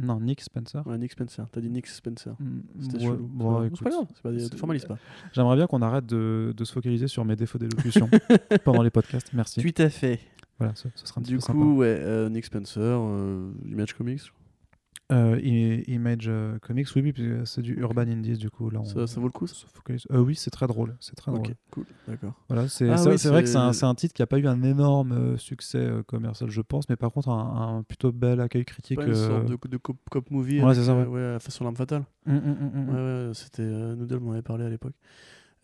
Non, 0.00 0.20
Nick 0.20 0.40
Spencer. 0.40 0.86
Ouais, 0.86 0.96
Nick 0.96 1.12
Spencer. 1.12 1.46
T'as 1.52 1.60
dit 1.60 1.68
Nick 1.68 1.86
Spencer. 1.86 2.34
Mm, 2.40 2.60
C'était 2.80 2.96
ouais, 2.96 3.02
chelou. 3.04 3.28
bon, 3.30 3.68
c'est 3.74 3.82
pas 3.84 3.90
grave, 3.90 4.06
pas 4.22 4.56
formalise 4.56 4.86
pas. 4.86 4.96
J'aimerais 5.34 5.56
bien 5.56 5.66
qu'on 5.66 5.82
arrête 5.82 6.06
de, 6.06 6.54
de 6.56 6.64
se 6.64 6.72
focaliser 6.72 7.08
sur 7.08 7.24
mes 7.26 7.36
défauts 7.36 7.58
d'élocution 7.58 8.08
pendant 8.64 8.82
les 8.82 8.88
podcasts. 8.90 9.30
Merci. 9.34 9.60
Tout 9.60 9.82
à 9.82 9.90
fait. 9.90 10.20
Voilà, 10.58 10.74
ce, 10.76 10.88
ce 10.94 11.06
sera 11.06 11.20
un 11.20 11.22
petit 11.22 11.32
Du 11.32 11.36
peu 11.36 11.42
coup, 11.42 11.46
sympa. 11.46 11.58
ouais, 11.58 11.86
euh, 12.00 12.28
Nick 12.30 12.46
Spencer, 12.46 12.80
euh, 12.80 13.52
Image 13.66 13.92
Comics, 13.92 14.22
Euh, 15.10 15.38
Image 15.88 16.24
euh, 16.28 16.58
Comics, 16.60 16.88
oui, 16.96 17.02
oui, 17.02 17.12
c'est 17.44 17.60
du 17.60 17.74
Urban 17.74 18.02
Indies, 18.02 18.38
du 18.38 18.48
coup. 18.48 18.70
Là, 18.70 18.80
on, 18.80 18.84
ça, 18.84 19.06
ça 19.06 19.20
vaut 19.20 19.26
le 19.26 19.32
coup 19.32 19.46
ça. 19.46 19.66
Euh, 20.10 20.20
oui, 20.20 20.34
c'est 20.36 20.50
très 20.50 20.66
drôle. 20.66 20.96
C'est 21.00 21.14
très 21.16 21.30
drôle. 21.32 21.54
Cool, 21.70 21.84
d'accord. 22.08 22.32
Voilà, 22.48 22.68
c'est 22.68 22.88
Ah 22.88 22.96
oui, 23.06 23.16
vrai 23.28 23.42
que 23.42 23.48
c'est 23.48 23.56
un, 23.56 23.72
un 23.88 23.94
titre 23.94 24.14
qui 24.14 24.22
n'a 24.22 24.26
pas 24.26 24.38
eu 24.38 24.46
un 24.46 24.62
énorme 24.62 25.36
succès 25.36 25.90
commercial, 26.06 26.48
je 26.50 26.60
pense, 26.62 26.88
mais 26.88 26.96
par 26.96 27.12
contre 27.12 27.28
un, 27.28 27.78
un 27.78 27.82
plutôt 27.82 28.12
bel 28.12 28.40
accueil 28.40 28.64
critique. 28.64 28.96
Pas 28.98 29.06
une 29.06 29.14
sorte 29.14 29.46
de, 29.46 29.68
de 29.68 29.76
cop, 29.76 29.96
cop 30.10 30.30
movie 30.30 30.60
Ouais, 30.60 30.64
avec, 30.66 30.76
c'est 30.76 30.84
ça, 30.84 30.96
ouais. 30.96 31.04
ouais, 31.04 31.38
façon 31.40 31.64
l'arme 31.64 31.76
fatale. 31.76 32.04
hum, 32.26 32.36
hum. 32.36 32.88
Ouais, 32.88 32.94
ouais, 33.28 33.34
c'était 33.34 33.62
Noodle 33.62 34.20
m'en 34.20 34.32
avait 34.32 34.42
parlé 34.42 34.64
à 34.64 34.70
l'époque. 34.70 34.94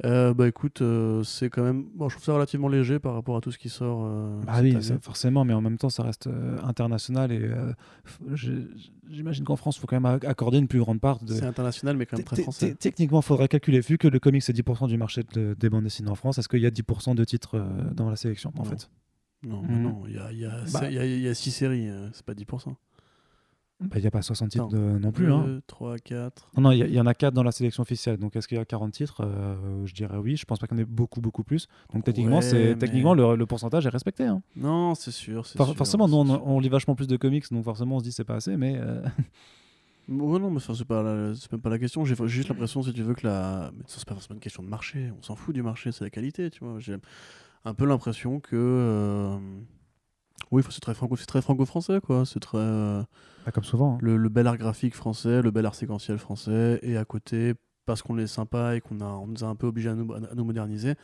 Euh, 0.05 0.33
bah 0.33 0.47
écoute, 0.47 0.81
euh, 0.81 1.25
c'est 1.25 1.51
quand 1.51 1.63
même. 1.65 1.87
Bon, 1.95 2.09
je 2.09 2.15
trouve 2.15 2.25
ça 2.25 2.33
relativement 2.33 2.69
léger 2.69 3.01
par 3.01 3.15
rapport 3.15 3.37
à 3.37 3.41
tout 3.41 3.51
ce 3.51 3.59
qui 3.59 3.69
sort. 3.69 4.05
euh, 4.05 4.41
Bah 4.47 4.61
oui, 4.63 4.81
ça, 4.81 4.97
forcément, 5.01 5.45
mais 5.45 5.55
en 5.55 5.61
même 5.61 5.77
temps, 5.77 5.91
ça 5.91 6.05
reste 6.05 6.29
euh, 6.29 6.57
international 6.63 7.33
et 7.33 7.51
j'imagine 9.11 9.45
qu'en 9.45 9.57
France, 9.57 9.77
il 9.77 9.81
faut 9.81 9.87
quand 9.87 10.01
même 10.01 10.11
ac- 10.19 10.27
accorder 10.27 10.59
une 10.59 10.69
plus 10.69 10.79
grande 10.81 11.01
part 11.01 11.23
de. 11.25 11.35
C'est 11.35 11.45
international, 11.45 11.97
mais 11.97 12.07
quand 12.07 12.17
même 12.17 12.25
très 12.25 12.43
français. 12.43 12.75
Techniquement, 12.75 13.21
il 13.21 13.25
faudrait 13.25 13.49
calculer, 13.49 13.81
vu 13.81 13.99
que 13.99 14.09
le 14.09 14.19
comics 14.21 14.43
c'est 14.43 14.53
10% 14.53 14.87
du 14.87 14.97
marché 14.97 15.23
de- 15.35 15.57
des 15.59 15.69
bandes 15.71 15.85
dessinées 15.85 16.11
en 16.11 16.15
France, 16.15 16.39
est-ce 16.39 16.49
qu'il 16.49 16.61
y 16.61 16.67
a 16.67 16.71
10% 16.71 17.15
de 17.15 17.25
titres 17.25 17.61
dans 17.95 18.09
la 18.09 18.17
sélection 18.17 18.53
en 18.57 18.63
Non. 18.63 18.71
fait? 18.71 18.91
Non, 19.45 19.63
Mhm. 19.63 19.83
non, 19.83 20.03
il 20.07 20.13
y 20.15 20.39
y, 20.41 20.45
a, 20.45 20.65
Bah. 20.73 20.91
y, 20.91 20.97
y 21.29 21.35
six 21.35 21.51
séries, 21.53 21.89
euh, 21.89 22.09
c'est 22.13 22.25
pas 22.25 22.35
10%. 22.35 22.77
Bah, 23.81 23.97
Il 23.97 24.01
n'y 24.01 24.07
a 24.09 24.11
pas 24.11 24.23
60 24.23 24.51
titres 24.51 24.65
Attends. 24.67 24.77
de- 24.77 24.99
non 24.99 25.13
plus. 25.13 25.33
hein. 25.33 25.45
2, 25.47 25.63
3, 25.69 25.99
4. 25.99 26.51
Non, 26.57 26.63
non, 26.65 26.71
il 26.73 26.93
y, 26.93 27.01
en 27.01 27.07
a 27.07 27.15
4 27.15 27.33
dans 27.33 27.45
la 27.45 27.53
sélection 27.53 27.83
officielle. 27.83 28.17
Donc, 28.17 28.35
est-ce 28.35 28.49
qu'il 28.49 28.59
y 28.59 28.61
a 28.61 28.65
40 28.65 28.93
titres? 28.93 29.21
Euh, 29.25 29.87
Je 29.87 29.95
dirais 29.95 30.17
oui. 30.17 30.37
Je 30.37 30.45
pense 30.45 30.59
pas 30.59 30.67
qu'il 30.67 30.77
y 30.77 30.81
en 30.81 30.83
ait 30.83 30.87
beaucoup, 30.87 31.21
beaucoup 31.21 31.45
plus. 31.45 31.69
Donc, 31.95 32.03
techniquement, 32.05 32.37
Ouais, 32.37 32.43
c'est 32.43 32.71
mais- 32.71 32.75
techniquement 32.77 33.15
le, 33.15 33.37
le 33.37 33.47
pourcentage 33.47 33.87
est 33.87 33.91
respecté. 33.91 34.25
hein. 34.25 34.43
Non, 34.57 34.95
c'est 34.97 35.13
sûr. 35.13 35.47
forcément, 35.47 36.09
nous, 36.09 36.17
on, 36.17 36.59
lit 36.59 36.69
vachement 36.69 36.97
plus 36.97 37.07
de 37.07 37.17
comics, 37.17 37.45
donc 37.53 37.65
forcément, 37.65 37.97
on 37.97 37.99
se 38.01 38.05
dit 38.05 38.13
c'est 38.13 38.25
pas 38.25 38.35
assez. 38.37 38.57
Mais 38.57 38.77
euh, 38.79 39.01
Ouais, 40.09 40.39
non, 40.41 40.51
mais 40.51 40.59
c'est 40.59 41.53
même 41.53 41.61
pas 41.61 41.69
la 41.71 41.79
question. 41.79 42.05
J'ai 42.05 42.15
j'ai 42.17 42.27
juste 42.29 42.49
l'impression, 42.49 42.83
si 42.83 42.93
tu 42.95 43.03
veux, 43.03 43.15
que 43.15 43.27
la. 43.27 43.71
Mais 43.77 43.83
ça, 43.87 43.99
c'est 43.99 44.09
pas 44.09 44.15
forcément 44.15 44.35
une 44.37 44.41
question 44.41 44.63
de 44.63 44.69
marché. 44.69 45.13
On 45.19 45.23
s'en 45.23 45.37
fout 45.37 45.55
du 45.55 45.63
marché, 45.63 45.93
c'est 45.93 46.03
la 46.03 46.11
qualité, 46.11 46.51
tu 46.51 46.65
vois. 46.65 46.79
J'ai 46.81 46.97
un 47.65 47.75
peu 47.75 47.85
l'impression 47.85 48.41
que. 48.41 48.57
euh, 48.57 49.37
Oui, 50.51 50.63
c'est 50.71 50.81
très 50.81 50.95
franco, 50.95 51.17
c'est 51.17 51.27
très 51.27 51.43
franco-français, 51.43 52.01
quoi. 52.01 52.25
C'est 52.25 52.41
très 52.41 52.59
euh, 52.59 53.03
pas 53.45 53.51
comme 53.53 53.65
souvent. 53.65 53.95
hein. 53.95 53.99
le, 54.01 54.17
le 54.17 54.29
bel 54.29 54.47
art 54.47 54.57
graphique 54.59 54.95
français, 54.95 55.43
le 55.43 55.51
bel 55.51 55.67
art 55.67 55.75
séquentiel 55.75 56.19
français, 56.19 56.79
et 56.83 56.97
à 56.97 57.05
côté, 57.05 57.55
parce 57.87 58.03
qu'on 58.03 58.19
est 58.19 58.27
sympa 58.27 58.75
et 58.77 58.81
qu'on 58.81 59.01
a, 59.01 59.07
on 59.07 59.27
nous 59.27 59.45
a 59.45 59.47
un 59.47 59.55
peu 59.57 59.67
obligés 59.67 59.91
à 59.91 59.95
nous, 59.95 60.13
à 60.13 60.21
nous 60.35 60.45
moderniser. 60.45 60.95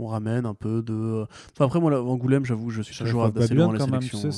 On 0.00 0.06
ramène 0.06 0.46
un 0.46 0.54
peu 0.54 0.80
de. 0.80 1.26
Enfin, 1.54 1.64
après, 1.64 1.80
moi, 1.80 1.90
là, 1.90 2.00
Angoulême, 2.00 2.44
j'avoue, 2.44 2.70
je 2.70 2.82
suis 2.82 2.96
toujours 2.96 3.24
of 3.24 3.36
assez 3.36 3.52
loin 3.52 3.76
quand 3.76 3.84
les 3.86 3.90
même, 3.90 4.00
tu 4.00 4.16
sais, 4.16 4.28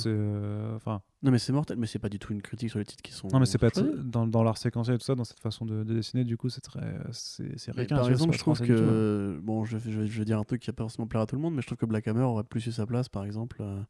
Enfin, 0.74 1.02
Non, 1.22 1.30
mais 1.30 1.38
c'est 1.38 1.52
mortel, 1.52 1.76
mais 1.76 1.86
c'est 1.86 1.98
pas 1.98 2.08
du 2.08 2.18
tout 2.18 2.32
une 2.32 2.40
critique 2.40 2.70
sur 2.70 2.78
les 2.78 2.86
titres 2.86 3.02
qui 3.02 3.12
sont. 3.12 3.28
non, 3.28 3.38
mais 3.40 3.44
c'est 3.44 3.58
pas 3.58 3.68
dans, 4.02 4.26
dans 4.26 4.42
l'art 4.42 4.56
séquentiel 4.56 4.96
et 4.96 4.98
tout 4.98 5.04
ça, 5.04 5.14
dans 5.14 5.24
cette 5.24 5.40
façon 5.40 5.66
de, 5.66 5.84
de 5.84 5.92
dessiner, 5.92 6.24
du 6.24 6.38
coup, 6.38 6.48
c'est 6.48 6.62
très. 6.62 6.80
C'est 7.12 7.72
ricain, 7.72 7.96
par 7.96 8.08
exemple, 8.08 8.32
je 8.32 8.38
trouve 8.38 8.56
tout, 8.56 8.64
hein. 8.64 8.68
que. 8.68 9.38
Bon, 9.42 9.66
je 9.66 9.76
vais 9.76 10.24
dire 10.24 10.38
un 10.38 10.44
truc 10.44 10.62
qui 10.62 10.68
va 10.68 10.72
pas 10.72 10.84
forcément 10.84 11.06
plaire 11.06 11.20
à 11.20 11.26
tout 11.26 11.36
le 11.36 11.42
monde, 11.42 11.54
mais 11.54 11.60
je 11.60 11.66
trouve 11.66 11.76
que 11.76 11.84
Black 11.84 12.08
Hammer 12.08 12.22
aurait 12.22 12.44
plus 12.44 12.66
eu 12.66 12.72
sa 12.72 12.86
place, 12.86 13.10
par 13.10 13.24
exemple, 13.26 13.58
euh, 13.60 13.82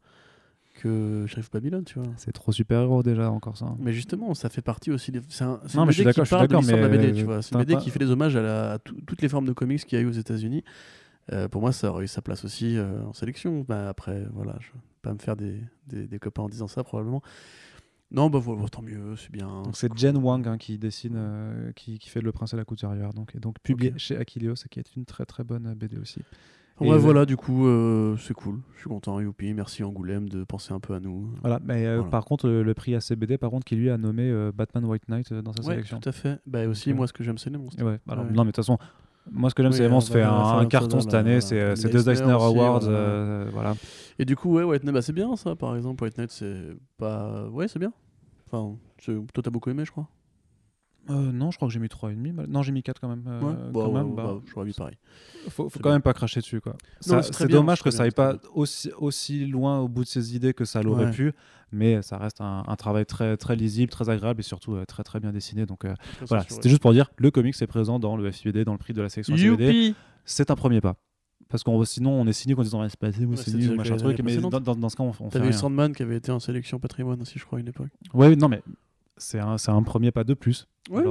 que 0.80 1.24
Sheriff 1.26 1.50
Babylon, 1.50 1.82
tu 1.84 1.98
vois. 1.98 2.08
C'est 2.16 2.32
trop 2.32 2.52
super-héros 2.52 3.02
déjà, 3.02 3.30
encore 3.30 3.56
ça. 3.56 3.74
Mais 3.78 3.92
justement, 3.92 4.34
ça 4.34 4.48
fait 4.48 4.62
partie 4.62 4.90
aussi. 4.90 5.12
Des... 5.12 5.20
C'est 5.28 5.44
un, 5.44 5.60
Non, 5.74 5.82
une 5.82 5.86
mais 5.86 5.92
je 5.92 5.96
suis 5.96 6.04
d'accord, 6.04 6.24
je 6.24 6.28
suis 6.34 6.36
d'accord, 6.40 6.60
l'histoire 6.60 6.78
de 6.80 6.86
la 6.86 6.88
mais, 6.90 6.98
BD, 6.98 7.12
tu 7.18 7.24
vois. 7.24 7.42
C'est 7.42 7.54
une 7.54 7.60
BD 7.64 7.76
qui 7.76 7.90
fait 7.90 7.98
des 7.98 8.10
hommages 8.10 8.36
à, 8.36 8.42
la, 8.42 8.72
à 8.72 8.78
tout- 8.78 8.96
toutes 9.06 9.22
les 9.22 9.28
formes 9.28 9.46
de 9.46 9.52
comics 9.52 9.84
qu'il 9.84 9.98
y 9.98 10.00
a 10.00 10.04
eu 10.04 10.08
aux 10.08 10.12
États-Unis. 10.12 10.64
Euh, 11.32 11.48
pour 11.48 11.60
moi, 11.60 11.70
ça 11.72 11.90
aurait 11.90 12.04
eu 12.04 12.08
sa 12.08 12.22
place 12.22 12.44
aussi 12.44 12.76
euh, 12.76 13.04
en 13.04 13.12
sélection. 13.12 13.64
Bah, 13.68 13.88
après, 13.88 14.26
voilà, 14.32 14.56
je 14.60 14.68
vais 14.68 14.80
pas 15.02 15.12
me 15.12 15.18
faire 15.18 15.36
des, 15.36 15.60
des, 15.86 16.06
des 16.06 16.18
copains 16.18 16.42
en 16.42 16.48
disant 16.48 16.66
ça, 16.68 16.82
probablement. 16.82 17.22
Non, 18.12 18.28
bah 18.28 18.40
voilà, 18.40 18.68
tant 18.68 18.82
mieux, 18.82 19.14
c'est 19.16 19.30
bien. 19.30 19.62
C'est 19.72 19.96
Jen 19.96 20.16
Wang 20.16 20.48
hein, 20.48 20.58
qui 20.58 20.78
dessine, 20.78 21.14
euh, 21.14 21.70
qui, 21.76 22.00
qui 22.00 22.08
fait 22.08 22.20
Le 22.20 22.32
Prince 22.32 22.52
et 22.54 22.56
la 22.56 22.64
couturière, 22.64 23.12
donc, 23.12 23.36
et 23.36 23.38
donc 23.38 23.60
publié 23.62 23.92
chez 23.98 24.16
Achilleos, 24.16 24.54
et 24.54 24.68
qui 24.68 24.80
est 24.80 24.96
une 24.96 25.04
très 25.04 25.24
très 25.26 25.44
bonne 25.44 25.72
BD 25.74 25.96
aussi. 25.96 26.20
Ouais, 26.80 26.96
Et- 26.96 26.98
voilà, 26.98 27.26
du 27.26 27.36
coup, 27.36 27.66
euh, 27.66 28.16
c'est 28.16 28.32
cool. 28.34 28.60
Je 28.74 28.80
suis 28.80 28.88
content, 28.88 29.20
youpi. 29.20 29.52
Merci 29.52 29.84
Angoulême 29.84 30.28
de 30.28 30.44
penser 30.44 30.72
un 30.72 30.80
peu 30.80 30.94
à 30.94 31.00
nous. 31.00 31.28
Voilà, 31.42 31.60
mais 31.64 31.86
euh, 31.86 31.96
Voilà. 31.96 32.10
par 32.10 32.24
contre, 32.24 32.48
le, 32.48 32.62
le 32.62 32.74
prix 32.74 32.94
ACBD, 32.94 33.36
par 33.38 33.50
contre, 33.50 33.64
qui 33.64 33.76
lui 33.76 33.90
a 33.90 33.98
nommé 33.98 34.30
euh, 34.30 34.50
Batman 34.54 34.84
White 34.86 35.08
Knight 35.08 35.32
dans 35.32 35.52
sa 35.52 35.60
Ouais, 35.62 35.74
sélection. 35.74 36.00
tout 36.00 36.08
à 36.08 36.12
fait. 36.12 36.40
Bah 36.46 36.66
aussi, 36.66 36.94
moi, 36.94 37.06
ce 37.06 37.12
que 37.12 37.22
j'aime, 37.22 37.36
c'est 37.36 37.50
les 37.50 37.58
monstres. 37.58 37.80
Et 37.80 37.84
ouais, 37.84 37.98
alors, 38.08 38.24
Ouais. 38.24 38.30
Non, 38.30 38.44
mais 38.44 38.46
de 38.46 38.46
toute 38.52 38.56
façon, 38.56 38.78
moi 39.30 39.50
ce 39.50 39.54
que 39.54 39.62
j'aime, 39.62 39.72
Oui, 39.72 39.76
c'est 39.76 39.82
vraiment, 39.84 40.00
se 40.00 40.10
fait 40.12 40.22
un, 40.22 40.64
carton 40.66 41.00
cette 41.00 41.12
année, 41.14 41.40
c'est 41.42 41.90
deux 41.90 42.08
Eisner 42.08 42.30
Awards, 42.32 42.80
voilà. 42.80 42.88
euh, 42.98 43.46
voilà. 43.52 43.74
Et 44.18 44.24
du 44.24 44.34
coup, 44.36 44.54
ouais, 44.54 44.62
White 44.62 44.82
Knight, 44.84 44.94
bah, 44.94 45.02
c'est 45.02 45.12
bien 45.12 45.36
ça, 45.36 45.54
par 45.56 45.76
exemple. 45.76 46.02
White 46.02 46.16
Knight, 46.16 46.30
c'est 46.30 46.76
pas. 46.96 47.46
Ouais, 47.50 47.68
c'est 47.68 47.78
bien. 47.78 47.92
Enfin, 48.50 48.76
toi, 49.04 49.42
t'as 49.42 49.50
beaucoup 49.50 49.70
aimé, 49.70 49.84
je 49.84 49.90
crois. 49.92 50.08
Euh, 51.10 51.32
non, 51.32 51.50
je 51.50 51.56
crois 51.56 51.68
que 51.68 51.74
j'ai 51.74 51.80
mis 51.80 51.88
3,5. 51.88 52.32
mal- 52.32 52.46
Non, 52.48 52.62
j'ai 52.62 52.72
mis 52.72 52.82
4 52.82 53.00
quand 53.00 53.08
même. 53.08 53.24
euh, 53.26 53.40
ouais, 53.40 53.52
bah, 53.54 53.80
quand 53.84 53.92
même, 53.92 54.14
bah, 54.14 54.22
bah, 54.26 54.40
j'aurais 54.46 54.66
mis 54.66 54.72
pareil. 54.72 54.96
faut, 55.48 55.68
faut 55.68 55.78
quand 55.80 55.88
bien. 55.88 55.92
même 55.92 56.02
pas 56.02 56.12
cracher 56.14 56.40
dessus. 56.40 56.60
quoi. 56.60 56.76
C'est 57.00 57.48
dommage 57.48 57.82
que 57.82 57.90
ça 57.90 58.04
aille 58.04 58.10
pas 58.12 58.36
aussi, 58.54 58.90
aussi 58.98 59.46
loin 59.46 59.80
au 59.80 59.88
bout 59.88 60.04
de 60.04 60.08
ses 60.08 60.34
idées 60.36 60.54
que 60.54 60.64
ça 60.64 60.82
l'aurait 60.82 61.06
Ouais. 61.06 61.10
pu, 61.10 61.32
mais 61.72 62.02
ça 62.02 62.16
reste 62.18 62.40
un, 62.40 62.64
un 62.66 62.76
travail 62.76 63.06
très, 63.06 63.36
très 63.36 63.56
lisible, 63.56 63.90
très 63.90 64.08
agréable 64.08 64.40
et 64.40 64.42
surtout 64.44 64.74
euh, 64.74 64.84
très 64.84 65.02
très 65.02 65.20
bien 65.20 65.32
dessiné. 65.32 65.66
Donc 65.66 65.84
euh, 65.84 65.94
voilà, 66.28 66.44
c'était 66.48 66.68
juste 66.68 66.82
pour 66.82 66.92
dire 66.92 67.10
le 67.16 67.30
comics 67.30 67.60
est 67.60 67.66
présent 67.66 67.98
dans 67.98 68.16
le 68.16 68.30
FIBD, 68.30 68.64
dans 68.64 68.72
le 68.72 68.78
prix 68.78 68.92
de 68.92 69.02
la 69.02 69.08
sélection 69.08 69.36
FIBD. 69.36 69.94
C'est 70.24 70.50
un 70.50 70.56
premier 70.56 70.80
pas. 70.80 70.96
Parce 71.48 71.64
qu'on 71.64 71.82
sinon 71.84 72.12
on 72.12 72.26
est 72.28 72.32
cynique 72.32 72.58
en 72.58 72.62
disant 72.62 72.80
Ouais, 72.82 72.88
c'est 72.88 72.98
pas 72.98 73.08
Ouais, 73.08 73.36
c'est 73.36 73.52
nul, 73.54 73.74
machin 73.76 73.96
truc, 73.96 74.20
mais 74.22 74.36
dans, 74.36 74.50
dans, 74.60 74.76
dans 74.76 74.88
ce 74.88 74.94
cas 74.94 75.02
on, 75.02 75.08
on 75.08 75.30
fait 75.30 75.38
T'avais. 75.40 75.50
Sandman 75.52 75.92
qui 75.92 76.02
avait 76.04 76.16
été 76.16 76.30
en 76.30 76.38
sélection 76.38 76.78
patrimoine 76.78 77.20
aussi, 77.22 77.38
je 77.40 77.44
crois, 77.44 77.58
à 77.58 77.60
une 77.60 77.68
époque. 77.68 77.88
Ouais, 78.14 78.36
non 78.36 78.48
mais 78.48 78.62
c'est 79.20 79.38
un, 79.38 79.56
un 79.68 79.82
premier 79.82 80.10
pas 80.10 80.24
de 80.24 80.34
plus. 80.34 80.66
Ouais. 80.90 81.04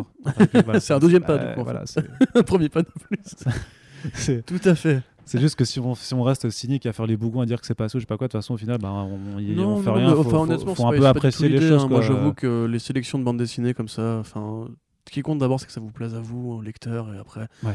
Voilà, 0.65 0.79
C'est 0.81 0.93
un 0.93 0.99
deuxième 0.99 1.23
pas, 1.23 1.33
euh, 1.33 1.47
du 1.49 1.53
coup, 1.55 1.61
en 1.61 1.63
voilà, 1.63 1.83
Un 2.35 2.43
premier 2.43 2.67
pas 2.69 2.81
de 2.81 2.87
plus. 2.89 4.41
Tout 4.45 4.59
à 4.69 4.75
fait. 4.75 5.01
c'est 5.25 5.39
juste 5.39 5.55
que 5.55 5.63
si 5.65 5.79
on, 5.79 5.93
si 5.95 6.13
on 6.13 6.23
reste 6.23 6.49
cynique 6.49 6.85
à 6.85 6.93
faire 6.93 7.05
les 7.05 7.17
bougons 7.17 7.41
à 7.41 7.45
dire 7.45 7.59
que 7.61 7.67
c'est 7.67 7.75
pas 7.75 7.85
ou 7.85 7.89
je 7.93 7.99
sais 7.99 8.05
pas 8.05 8.17
quoi, 8.17 8.27
de 8.27 8.31
toute 8.31 8.39
façon 8.41 8.53
au 8.53 8.57
final 8.57 8.77
bah, 8.79 8.91
on, 8.91 9.39
y- 9.39 9.55
non, 9.55 9.75
on 9.75 9.77
fait 9.77 9.89
non, 9.89 9.93
rien. 9.95 10.11
faut, 10.13 10.19
enfin, 10.21 10.29
faut- 10.29 10.37
honnêtement, 10.37 10.75
faut 10.75 10.81
c'est 10.83 10.87
un 10.87 10.91
pas- 10.91 10.97
peu 10.97 11.05
apprécier 11.07 11.49
les 11.49 11.61
choses. 11.61 11.83
hein. 11.83 11.87
Moi, 11.87 12.01
j'avoue 12.01 12.33
que 12.33 12.65
les 12.65 12.79
sélections 12.79 13.19
de 13.19 13.23
bande 13.23 13.37
dessinée 13.37 13.73
comme 13.73 13.87
ça, 13.89 14.17
enfin, 14.19 14.67
ce 15.07 15.11
qui 15.13 15.21
compte 15.21 15.39
d'abord, 15.39 15.59
c'est 15.59 15.65
que 15.67 15.71
ça 15.71 15.79
vous 15.81 15.91
plaise 15.91 16.15
à 16.15 16.19
vous, 16.21 16.51
au 16.53 16.61
lecteur, 16.61 17.13
et 17.13 17.17
après. 17.17 17.47
Ouais. 17.63 17.73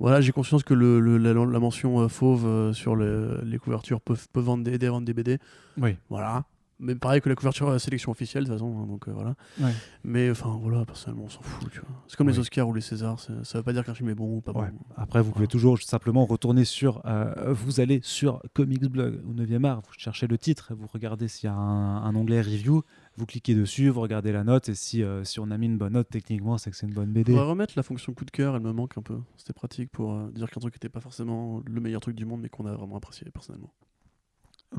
Voilà, 0.00 0.20
j'ai 0.20 0.30
conscience 0.32 0.62
que 0.62 0.74
le, 0.74 1.00
le- 1.00 1.18
la, 1.18 1.32
la 1.34 1.58
mention 1.58 2.00
euh, 2.00 2.08
fauve 2.08 2.46
euh, 2.46 2.72
sur 2.72 2.94
le- 2.94 3.40
les 3.44 3.58
couvertures 3.58 4.00
peut, 4.00 4.14
peut 4.32 4.40
vendre 4.40 4.62
des, 4.62 4.86
à 4.86 4.90
vendre 4.90 5.04
des 5.06 5.14
BD. 5.14 5.38
Oui. 5.80 5.96
Voilà. 6.08 6.44
Mais 6.80 6.94
pareil 6.94 7.20
que 7.20 7.28
la 7.28 7.34
couverture 7.34 7.68
à 7.68 7.72
la 7.72 7.80
sélection 7.80 8.12
officielle, 8.12 8.44
de 8.44 8.50
toute 8.50 8.58
façon. 8.58 8.78
hein, 8.78 8.86
donc 8.86 9.08
euh, 9.08 9.12
voilà. 9.12 9.34
Ouais. 9.60 9.72
Mais 10.04 10.30
enfin, 10.30 10.56
voilà, 10.62 10.84
personnellement, 10.84 11.24
on 11.24 11.28
s'en 11.28 11.42
fout. 11.42 11.68
tu 11.72 11.80
vois. 11.80 11.88
C'est 12.06 12.16
comme 12.16 12.28
les 12.28 12.34
Oui. 12.34 12.38
Oscars 12.38 12.68
ou 12.68 12.72
les 12.72 12.80
Césars. 12.80 13.18
c'est- 13.18 13.32
Ça 13.44 13.58
veut 13.58 13.64
pas 13.64 13.72
dire 13.72 13.84
qu'un 13.84 13.94
film 13.94 14.08
est 14.10 14.14
bon 14.14 14.36
ou 14.36 14.40
pas 14.40 14.52
Ouais. 14.52 14.70
bon. 14.70 14.78
Après, 14.96 15.20
vous 15.20 15.32
pouvez 15.32 15.48
toujours 15.48 15.76
simplement 15.82 16.24
retourner 16.24 16.64
sur. 16.64 17.02
euh, 17.04 17.52
vous 17.52 17.80
allez 17.80 17.98
sur 18.04 18.40
Comics 18.54 18.84
Blog 18.86 19.20
ou 19.26 19.34
9e 19.34 19.64
art, 19.64 19.80
vous 19.80 19.92
cherchez 19.98 20.28
le 20.28 20.38
titre, 20.38 20.72
vous 20.78 20.86
regardez 20.86 21.26
s'il 21.26 21.48
y 21.48 21.52
a 21.52 21.56
un, 21.56 22.04
un 22.04 22.14
onglet 22.14 22.42
review, 22.42 22.82
vous 23.16 23.26
cliquez 23.26 23.56
dessus, 23.56 23.88
vous 23.88 24.00
regardez 24.00 24.30
la 24.30 24.44
note, 24.44 24.68
et 24.68 24.74
si, 24.76 25.02
euh, 25.02 25.24
si 25.24 25.40
on 25.40 25.50
a 25.50 25.58
mis 25.58 25.66
une 25.66 25.78
bonne 25.78 25.94
note, 25.94 26.08
techniquement, 26.08 26.58
c'est 26.58 26.70
que 26.70 26.76
c'est 26.76 26.86
une 26.86 26.94
bonne 26.94 27.10
On 27.10 27.12
BD. 27.12 27.34
va 27.34 27.42
remettre 27.42 27.72
la 27.76 27.82
fonction 27.82 28.14
coup 28.14 28.24
de 28.24 28.30
cœur, 28.30 28.54
elle 28.54 28.62
me 28.62 28.72
manque 28.72 28.96
un 28.96 29.02
peu. 29.02 29.18
C'était 29.36 29.52
pratique 29.52 29.90
pour 29.90 30.12
euh, 30.12 30.30
dire 30.30 30.48
qu'un 30.48 30.60
truc 30.60 30.74
n'était 30.74 30.88
pas 30.88 31.00
forcément 31.00 31.60
le 31.66 31.80
meilleur 31.80 32.00
truc 32.00 32.14
du 32.14 32.24
monde, 32.24 32.40
mais 32.40 32.48
qu'on 32.48 32.66
a 32.66 32.72
vraiment 32.74 32.96
apprécié 32.96 33.28
personnellement. 33.32 33.72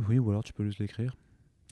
Oui, 0.07 0.17
ou 0.17 0.29
alors 0.29 0.45
tu 0.45 0.53
peux 0.53 0.63
juste 0.63 0.79
l'écrire. 0.79 1.13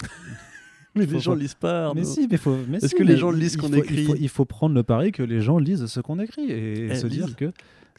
Mais 0.96 1.06
Faut- 1.06 1.14
les 1.14 1.20
gens 1.20 1.36
lisent 1.36 1.54
pas. 1.54 1.94
Mais 1.94 2.04
si, 2.04 2.28
mais 2.30 2.38
faut. 2.38 2.58
Est-ce 2.74 2.88
si, 2.88 2.96
que 2.96 3.04
les 3.04 3.18
gens 3.18 3.30
lisent 3.30 3.54
il 3.54 3.60
qu'on 3.62 3.68
faut- 3.70 3.76
écrit 3.76 3.96
il 4.02 4.06
faut, 4.06 4.16
il 4.16 4.30
faut 4.30 4.46
prendre 4.46 4.74
le 4.74 4.82
pari 4.82 5.12
que 5.12 5.22
les 5.22 5.42
gens 5.42 5.60
lisent 5.60 5.86
ce 5.86 6.00
qu'on 6.00 6.18
écrit 6.20 6.50
et 6.50 6.88
Eh, 6.92 6.96
se 6.96 7.06
dire 7.06 7.36
que. 7.36 7.52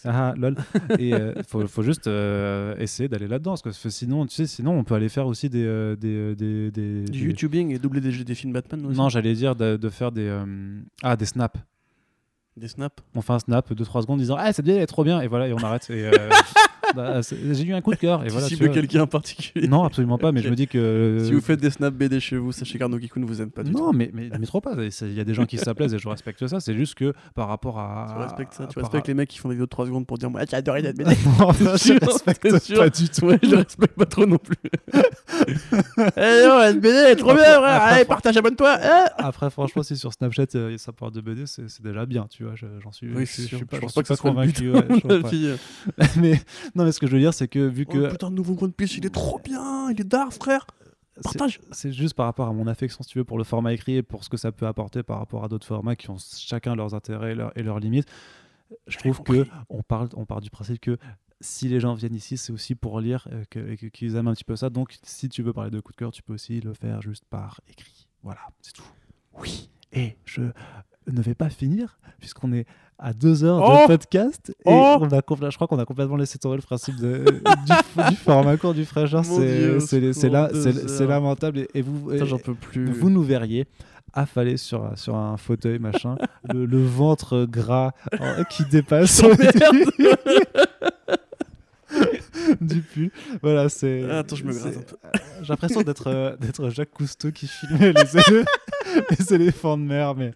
Ah, 0.04 0.34
lol. 0.36 0.56
et 0.98 1.10
il 1.10 1.44
faut, 1.46 1.64
faut 1.68 1.82
juste 1.84 2.08
euh, 2.08 2.74
essayer 2.78 3.08
d'aller 3.08 3.28
là-dedans. 3.28 3.54
Parce 3.62 3.78
que 3.80 3.88
sinon, 3.90 4.26
tu 4.26 4.34
sais, 4.34 4.46
sinon, 4.46 4.72
on 4.76 4.82
peut 4.82 4.94
aller 4.96 5.08
faire 5.08 5.28
aussi 5.28 5.48
des. 5.48 5.64
euh, 5.64 5.94
des, 5.94 6.08
euh, 6.14 6.34
des, 6.34 6.70
des- 6.72 7.04
Du 7.04 7.20
des- 7.20 7.24
YouTubing 7.26 7.72
et 7.72 7.78
doubler 7.78 8.00
des, 8.00 8.24
des 8.24 8.34
films 8.34 8.52
Batman 8.52 8.84
aussi. 8.86 8.98
Non, 8.98 9.08
j'allais 9.08 9.34
dire 9.34 9.54
de, 9.54 9.76
de 9.76 9.88
faire 9.90 10.10
des. 10.10 10.26
euh, 10.26 10.80
Ah, 11.04 11.16
des 11.16 11.26
snaps. 11.26 11.60
Des 12.56 12.66
snaps. 12.68 12.96
On 13.14 13.20
fait 13.22 13.32
un 13.34 13.38
snap 13.38 13.72
de 13.72 13.84
3 13.84 14.02
secondes 14.02 14.16
en 14.18 14.22
disant 14.22 14.36
Ah, 14.38 14.50
elle 14.58 14.70
est 14.70 14.86
trop 14.86 15.04
bien. 15.04 15.20
Et 15.20 15.28
voilà, 15.28 15.46
et 15.46 15.52
on 15.52 15.58
arrête. 15.58 15.88
Et, 15.90 16.04
euh, 16.06 16.10
bah, 16.94 17.20
J'ai 17.52 17.64
eu 17.64 17.74
un 17.74 17.80
coup 17.80 17.92
de 17.92 17.96
cœur. 17.96 18.24
Et 18.24 18.28
voilà, 18.28 18.46
tu 18.46 18.56
cibles 18.56 18.70
quelqu'un 18.70 19.02
en 19.02 19.06
particulier. 19.06 19.68
Non, 19.68 19.84
absolument 19.84 20.18
pas. 20.18 20.32
Mais 20.32 20.42
je 20.42 20.48
me 20.48 20.54
dis 20.56 20.66
que. 20.66 21.22
Si 21.24 21.32
vous 21.32 21.40
faites 21.40 21.60
des 21.60 21.70
snaps 21.70 21.96
BD 21.96 22.20
chez 22.20 22.36
vous, 22.36 22.52
sachez 22.52 22.78
qu'Arnaud 22.78 22.98
Kikoun 22.98 23.24
vous 23.24 23.40
aime 23.42 23.50
pas 23.50 23.62
du 23.62 23.72
tout. 23.72 23.78
Non, 23.78 23.92
mais, 23.92 24.10
mais, 24.12 24.30
mais 24.38 24.46
trop 24.46 24.60
pas. 24.60 24.74
Il 25.02 25.12
y 25.14 25.20
a 25.20 25.24
des 25.24 25.34
gens 25.34 25.46
qui 25.46 25.58
s'appelaisent 25.58 25.94
et 25.94 25.98
je 25.98 26.08
respecte 26.08 26.46
ça. 26.46 26.60
C'est 26.60 26.74
juste 26.74 26.94
que 26.94 27.12
par 27.34 27.48
rapport 27.48 27.78
à. 27.78 28.06
Tu 28.14 28.22
respectes 28.22 28.54
ça. 28.54 28.66
Tu 28.66 28.74
par- 28.74 28.84
respectes 28.84 29.08
les 29.08 29.14
mecs 29.14 29.28
qui 29.28 29.38
font 29.38 29.48
des 29.48 29.54
vidéos 29.54 29.66
de 29.66 29.70
3 29.70 29.86
secondes 29.86 30.06
pour 30.06 30.18
dire 30.18 30.30
Moi, 30.30 30.40
j'ai 30.48 30.56
adoré 30.56 30.82
cette 30.82 30.96
BD. 30.96 31.10
Non, 31.38 31.52
ça, 31.52 31.76
je 31.76 32.04
respecte 32.04 32.76
pas 32.76 32.88
du 32.90 33.08
tout. 33.08 33.18
Ouais, 33.28 33.38
je 33.42 33.54
respecte 33.56 33.94
pas 33.94 34.06
trop 34.06 34.24
non 34.24 34.38
plus. 34.38 34.56
Eh 36.16 36.46
non, 36.46 36.72
BD 36.74 36.88
elle 36.88 37.12
est 37.12 37.16
trop 37.16 37.34
bien, 37.34 37.62
Allez, 37.62 38.04
partage, 38.04 38.36
abonne-toi. 38.36 38.78
Eh 38.82 39.22
Après, 39.22 39.50
franchement, 39.50 39.82
si 39.82 39.96
sur 39.96 40.12
Snapchat 40.12 40.46
euh, 40.54 40.76
ça 40.78 40.92
part 40.92 41.10
de 41.10 41.20
BD, 41.20 41.44
c'est 41.46 41.82
déjà 41.82 42.06
bien, 42.06 42.26
tu 42.30 42.44
vois. 42.44 42.54
je- 42.54 42.66
J'en 42.82 42.92
suis, 42.92 43.08
je, 43.18 43.24
suis 43.24 43.64
pas, 43.64 43.76
Je 43.76 43.80
pense 43.82 43.92
pas 43.92 44.02
que 44.02 44.08
ce 44.08 44.14
soit 44.14 44.30
convaincu. 44.30 44.72
avis. 45.08 45.54
mais 46.16 46.40
non, 46.78 46.84
mais 46.84 46.92
ce 46.92 47.00
que 47.00 47.06
je 47.06 47.12
veux 47.12 47.20
dire, 47.20 47.34
c'est 47.34 47.48
que 47.48 47.58
vu 47.58 47.84
Oh, 47.88 47.92
que 47.92 48.10
putain, 48.10 48.30
le 48.30 48.36
nouveau 48.36 48.56
One 48.62 48.72
Piece, 48.72 48.96
il 48.96 49.04
est 49.04 49.10
trop 49.14 49.38
bien. 49.38 49.90
Il 49.90 50.00
est 50.00 50.04
d'art, 50.04 50.32
frère. 50.32 50.66
c'est- 51.16 51.22
Partage. 51.22 51.60
c'est 51.72 51.92
juste 51.92 52.14
par 52.14 52.26
rapport 52.26 52.46
à 52.48 52.52
mon 52.52 52.66
affection, 52.68 53.02
si 53.02 53.10
tu 53.10 53.18
veux, 53.18 53.24
pour 53.24 53.38
le 53.38 53.44
format 53.44 53.72
écrit 53.72 53.96
et 53.96 54.02
pour 54.02 54.22
ce 54.24 54.28
que 54.28 54.36
ça 54.36 54.52
peut 54.52 54.66
apporter 54.66 55.02
par 55.02 55.18
rapport 55.18 55.42
à 55.44 55.48
d'autres 55.48 55.66
formats 55.66 55.96
qui 55.96 56.08
ont 56.10 56.16
chacun 56.18 56.74
leurs 56.76 56.94
intérêts 56.94 57.32
et 57.32 57.34
leurs, 57.34 57.52
et 57.58 57.62
leurs 57.64 57.80
limites. 57.80 58.06
Je 58.86 58.98
trouve 58.98 59.22
que 59.22 59.46
on 59.68 59.82
parle, 59.82 60.08
on 60.14 60.24
part 60.26 60.40
du 60.40 60.50
principe 60.50 60.80
que 60.80 60.96
si 61.40 61.68
les 61.68 61.80
gens 61.80 61.94
viennent 61.94 62.14
ici, 62.14 62.36
c'est 62.36 62.52
aussi 62.52 62.74
pour 62.74 63.00
lire 63.00 63.26
euh, 63.32 63.44
que- 63.50 63.58
et 63.84 63.90
qu'ils 63.90 64.14
aiment 64.16 64.28
un 64.28 64.34
petit 64.34 64.44
peu 64.44 64.54
ça. 64.56 64.70
Donc, 64.70 64.96
si 65.02 65.28
tu 65.28 65.42
veux 65.42 65.52
parler 65.52 65.70
de 65.70 65.80
coup 65.80 65.90
de 65.92 65.96
cœur, 65.96 66.12
tu 66.12 66.22
peux 66.22 66.34
aussi 66.34 66.60
le 66.60 66.72
faire 66.74 67.00
juste 67.02 67.24
par 67.30 67.60
écrit. 67.68 68.06
Voilà, 68.22 68.40
c'est 68.60 68.72
tout. 68.74 68.82
Oui. 69.40 69.70
Et 69.92 70.16
je 70.24 70.42
ne 71.06 71.22
vais 71.22 71.34
pas 71.34 71.48
finir 71.50 71.98
puisqu'on 72.20 72.52
est 72.52 72.66
à 72.98 73.12
deux 73.12 73.44
heures 73.44 73.62
Oh 73.64 73.82
de 73.82 73.86
podcast 73.86 74.50
et 74.50 74.54
Oh 74.66 74.96
on 75.00 75.06
a 75.12 75.20
je 75.50 75.54
crois 75.56 75.68
qu'on 75.68 75.78
a 75.78 75.84
complètement 75.84 76.16
laissé 76.16 76.38
tomber 76.38 76.56
le 76.56 76.62
principe 76.62 76.96
de, 76.96 77.24
du, 77.24 78.10
du 78.10 78.16
format 78.16 78.56
court 78.56 78.74
du 78.74 78.84
fraîcheur. 78.84 79.24
C'est 79.24 80.28
là- 80.30 80.50
c'est- 80.52 81.06
lamentable 81.06 81.60
et, 81.60 81.68
et 81.74 81.82
vous, 81.82 82.10
j'en 82.24 82.38
peux 82.38 82.54
plus. 82.54 82.90
vous 82.90 83.08
nous 83.10 83.22
verriez 83.22 83.66
affalé 84.14 84.56
sur, 84.56 84.90
sur 84.96 85.14
un 85.16 85.36
fauteuil 85.36 85.78
machin, 85.78 86.16
le, 86.52 86.64
le 86.66 86.82
ventre 86.84 87.44
gras 87.44 87.92
euh, 88.20 88.42
qui 88.44 88.64
dépasse 88.64 89.22
du 92.60 92.80
pu. 92.80 93.12
Voilà, 93.42 93.68
c'est. 93.68 94.10
Attends, 94.10 94.36
je 94.36 94.44
me 94.44 94.52
c'est- 94.52 94.70
gratte 94.70 94.76
un 94.78 94.80
peu. 94.82 94.96
euh, 95.04 95.10
J'ai 95.42 95.48
l'impression 95.48 95.82
d'être 95.82 96.06
euh, 96.08 96.36
d'être 96.38 96.70
Jacques 96.70 96.90
Cousteau 96.92 97.30
qui 97.30 97.46
filmait 97.46 97.92
les, 97.92 98.16
élé- 98.16 98.44
les 99.18 99.34
éléphants 99.34 99.76
de 99.76 99.82
mer, 99.82 100.14
mais. 100.14 100.32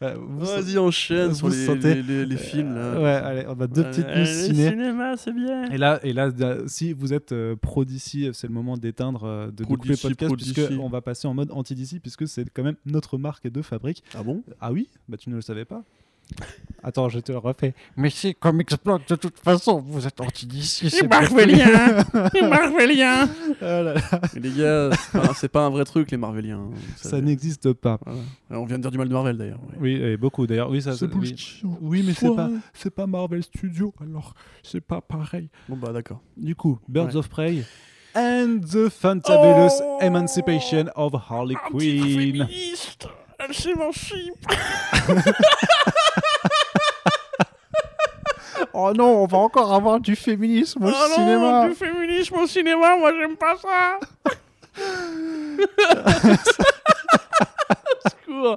Vas-y, 0.00 0.78
enchaîne 0.78 1.28
vous 1.28 1.34
sur 1.34 1.48
les, 1.50 1.66
sentez- 1.66 1.94
les, 1.96 2.02
les- 2.02 2.26
les 2.26 2.36
films. 2.38 2.74
Là. 2.74 3.00
Ouais, 3.00 3.10
allez, 3.10 3.44
on 3.46 3.60
a 3.60 3.66
deux 3.66 3.84
petites 3.84 4.06
news 4.08 4.24
ciné. 4.24 4.70
cinéma, 4.70 5.16
c'est 5.18 5.32
bien. 5.32 5.70
Et 5.70 5.76
là, 5.76 6.00
et 6.02 6.12
là, 6.14 6.30
si 6.66 6.92
vous 6.94 7.12
êtes 7.12 7.32
euh, 7.32 7.54
pro 7.54 7.84
d'ici, 7.84 8.30
c'est 8.32 8.46
le 8.46 8.54
moment 8.54 8.78
d'éteindre, 8.78 9.24
euh, 9.24 9.50
de, 9.50 9.62
couper 9.64 9.90
le 9.90 9.96
podcast, 9.96 10.28
pro 10.28 10.36
puisque 10.36 10.60
d'ici. 10.60 10.78
on 10.80 10.88
va 10.88 11.02
passer 11.02 11.28
en 11.28 11.34
mode 11.34 11.50
anti 11.52 11.74
d'ici, 11.74 12.00
puisque 12.00 12.26
c'est 12.26 12.48
quand 12.48 12.62
même 12.62 12.76
notre 12.86 13.18
marque 13.18 13.46
de 13.48 13.60
fabrique. 13.60 14.02
Ah 14.14 14.22
bon? 14.22 14.42
Ah 14.60 14.72
oui? 14.72 14.88
Bah 15.08 15.18
tu 15.18 15.28
ne 15.28 15.34
le 15.34 15.42
savais 15.42 15.66
pas 15.66 15.84
Attends, 16.82 17.10
je 17.10 17.18
te 17.20 17.30
le 17.30 17.36
refais. 17.38 17.74
Mais 17.96 18.08
c'est 18.08 18.32
comme 18.32 18.62
Block 18.82 19.06
de 19.06 19.14
toute 19.14 19.38
façon, 19.38 19.80
vous 19.86 20.06
êtes 20.06 20.18
anti 20.18 20.46
d'ici, 20.46 20.88
c'est 20.90 21.06
marvelien 21.06 22.02
C'est 22.32 22.40
marvelien 22.48 23.28
là 23.60 23.82
là, 23.82 23.94
Mais 24.34 24.40
les 24.40 24.50
gars, 24.50 24.90
c'est 25.36 25.50
pas, 25.50 25.60
un 25.66 25.70
vrai 25.70 25.84
truc, 25.84 26.10
les 26.10 26.16
Marveliens. 26.16 26.70
ça 26.96 27.20
n'existe 27.20 27.74
pas. 27.74 27.98
Voilà. 28.06 28.20
On 28.62 28.64
vient 28.64 28.78
de 28.78 28.82
dire 28.82 28.90
du 28.90 28.96
mal 28.96 29.08
de 29.08 29.12
Marvel 29.12 29.36
d'ailleurs. 29.36 29.60
Oui, 29.78 29.92
et 29.96 30.16
beaucoup 30.16 30.46
d'ailleurs. 30.46 30.70
Oui, 30.70 30.80
ça. 30.80 30.94
C'est 30.96 31.04
oui. 31.04 31.28
bullshit. 31.30 31.62
Oui, 31.82 32.02
mais 32.06 32.14
c'est 32.14 32.34
pas, 32.34 32.48
c'est 32.72 32.94
pas 32.94 33.06
Marvel 33.06 33.42
Studios, 33.42 33.92
alors 34.00 34.32
c'est 34.62 34.80
pas 34.80 35.02
pareil. 35.02 35.50
Bon 35.68 35.76
bah 35.76 35.92
d'accord. 35.92 36.20
Du 36.36 36.54
coup, 36.54 36.78
Birds 36.88 37.08
Ouais. 37.08 37.16
of 37.16 37.28
Prey 37.28 37.62
and 38.16 38.60
the 38.62 38.88
Fantabulous 38.88 39.70
Oh 39.82 39.98
Emancipation 40.00 40.86
of 40.96 41.12
Harley 41.28 41.56
Quinn. 41.68 42.00
Antiféministe 42.02 43.06
Elle 43.38 43.54
s'émancipe 43.54 44.46
Oh 48.82 48.92
non, 48.96 49.22
on 49.22 49.26
va 49.26 49.38
encore 49.38 49.72
avoir 49.74 50.00
du 50.00 50.16
féminisme 50.16 50.84
au 50.84 50.88
Oh 50.88 50.90
non, 50.90 51.14
cinéma. 51.14 51.68
du 51.68 51.74
féminisme 51.74 52.36
au 52.36 52.46
cinéma, 52.46 52.96
moi 52.96 53.12
j'aime 53.18 53.36
pas 53.36 53.56
ça 53.56 53.98
Secours 58.08 58.56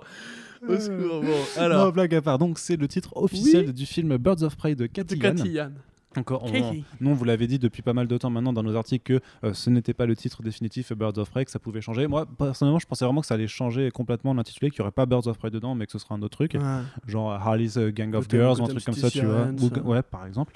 Au 0.68 0.78
secours. 0.80 1.22
Bon, 1.22 1.38
alors. 1.58 1.86
Non, 1.88 1.92
blague 1.92 2.16
à 2.16 2.22
part. 2.22 2.38
Donc, 2.38 2.58
c'est 2.60 2.78
le 2.78 2.88
titre 2.88 3.10
officiel 3.18 3.74
du 3.74 3.86
film 3.86 4.16
Birds 4.18 4.44
of 4.44 4.56
Prey 4.56 4.76
de 4.76 4.86
Cathy 4.86 5.18
Yan. 5.50 5.72
Encore, 6.18 6.44
on- 6.44 6.74
nous, 7.02 7.10
on 7.12 7.14
vous 7.14 7.24
l'avait 7.26 7.48
dit 7.48 7.60
depuis 7.60 7.82
pas 7.82 7.94
mal 7.94 8.08
de 8.08 8.18
temps 8.18 8.30
maintenant 8.30 8.54
dans 8.54 8.64
nos 8.64 8.76
articles 8.76 9.04
que 9.04 9.22
euh, 9.46 9.54
ce 9.54 9.70
n'était 9.70 9.94
pas 9.94 10.06
le 10.06 10.16
titre 10.16 10.42
définitif 10.44 10.94
Birds 10.94 11.18
of 11.18 11.30
Prey, 11.30 11.46
que 11.46 11.52
ça 11.52 11.60
pouvait 11.60 11.82
changer. 11.82 12.08
Moi, 12.08 12.26
personnellement, 12.38 12.80
je 12.80 12.86
pensais 12.86 13.06
vraiment 13.06 13.22
que 13.22 13.28
ça 13.28 13.34
allait 13.36 13.48
changer 13.48 13.90
complètement 13.92 14.34
l'intitulé, 14.34 14.70
qu'il 14.72 14.80
n'y 14.82 14.84
aurait 14.84 14.92
pas 14.92 15.06
Birds 15.06 15.28
of 15.28 15.38
Prey 15.38 15.50
dedans, 15.50 15.76
mais 15.76 15.86
que 15.86 15.92
ce 15.92 16.00
serait 16.00 16.16
un 16.16 16.22
autre 16.22 16.38
truc, 16.38 16.54
Ouais. 16.54 16.60
genre 17.08 17.32
Harley's 17.32 17.78
euh, 17.78 17.92
Gang 17.92 18.14
of 18.16 18.28
Gotham- 18.28 18.40
Girls 18.40 18.60
ou 18.62 18.64
un 18.66 18.68
truc 18.68 18.84
comme 18.86 18.94
ça, 18.94 19.10
tu 19.10 19.26
vois. 19.26 19.48
Ou- 19.48 19.70
euh. 19.78 19.82
ouais, 19.82 20.02
par 20.02 20.26
exemple. 20.26 20.54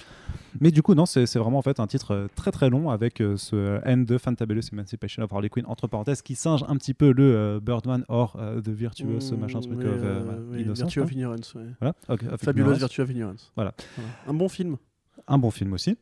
Mais 0.60 0.72
du 0.72 0.82
coup, 0.82 0.96
non, 0.96 1.06
c'est 1.06 1.24
vraiment 1.38 1.60
en 1.60 1.62
fait 1.62 1.80
un 1.80 1.88
titre 1.88 2.12
euh, 2.14 2.28
très 2.36 2.52
très 2.52 2.70
long 2.70 2.90
avec 2.90 3.22
euh, 3.22 3.38
ce 3.38 3.80
End 3.88 3.98
de 3.98 4.18
Fantabulous 4.18 4.62
Emancipation 4.74 5.24
of 5.24 5.32
Harley 5.32 5.50
Quinn, 5.50 5.66
entre 5.68 5.88
parenthèses, 5.88 6.22
qui 6.22 6.36
singe 6.36 6.64
un 6.68 6.76
petit 6.78 6.94
peu 6.96 7.12
le 7.12 7.36
euh, 7.36 7.60
Birdman 7.62 8.04
or 8.08 8.36
euh, 8.40 8.60
The 8.62 8.70
Virtuous, 8.70 9.08
Mmh, 9.32 9.36
machin 9.40 9.60
truc 9.60 9.78
oui, 9.80 9.86
of 9.86 9.92
euh, 10.04 10.06
euh, 10.06 10.40
oui, 10.52 10.62
Innocence, 10.62 10.80
Virtue 10.94 11.00
of. 11.02 11.12
Ignorance. 11.12 11.54
ouais. 11.56 11.64
Voilà, 11.80 11.94
Fabulous. 12.38 12.74
Virtue 12.74 13.02
of 13.02 13.10
Ignorance. 13.12 13.52
Voilà. 13.56 13.74
Un 14.28 14.34
bon 14.34 14.50
film. 14.50 14.78
Un 15.28 15.38
bon 15.38 15.52
film 15.52 15.74
aussi. 15.74 15.98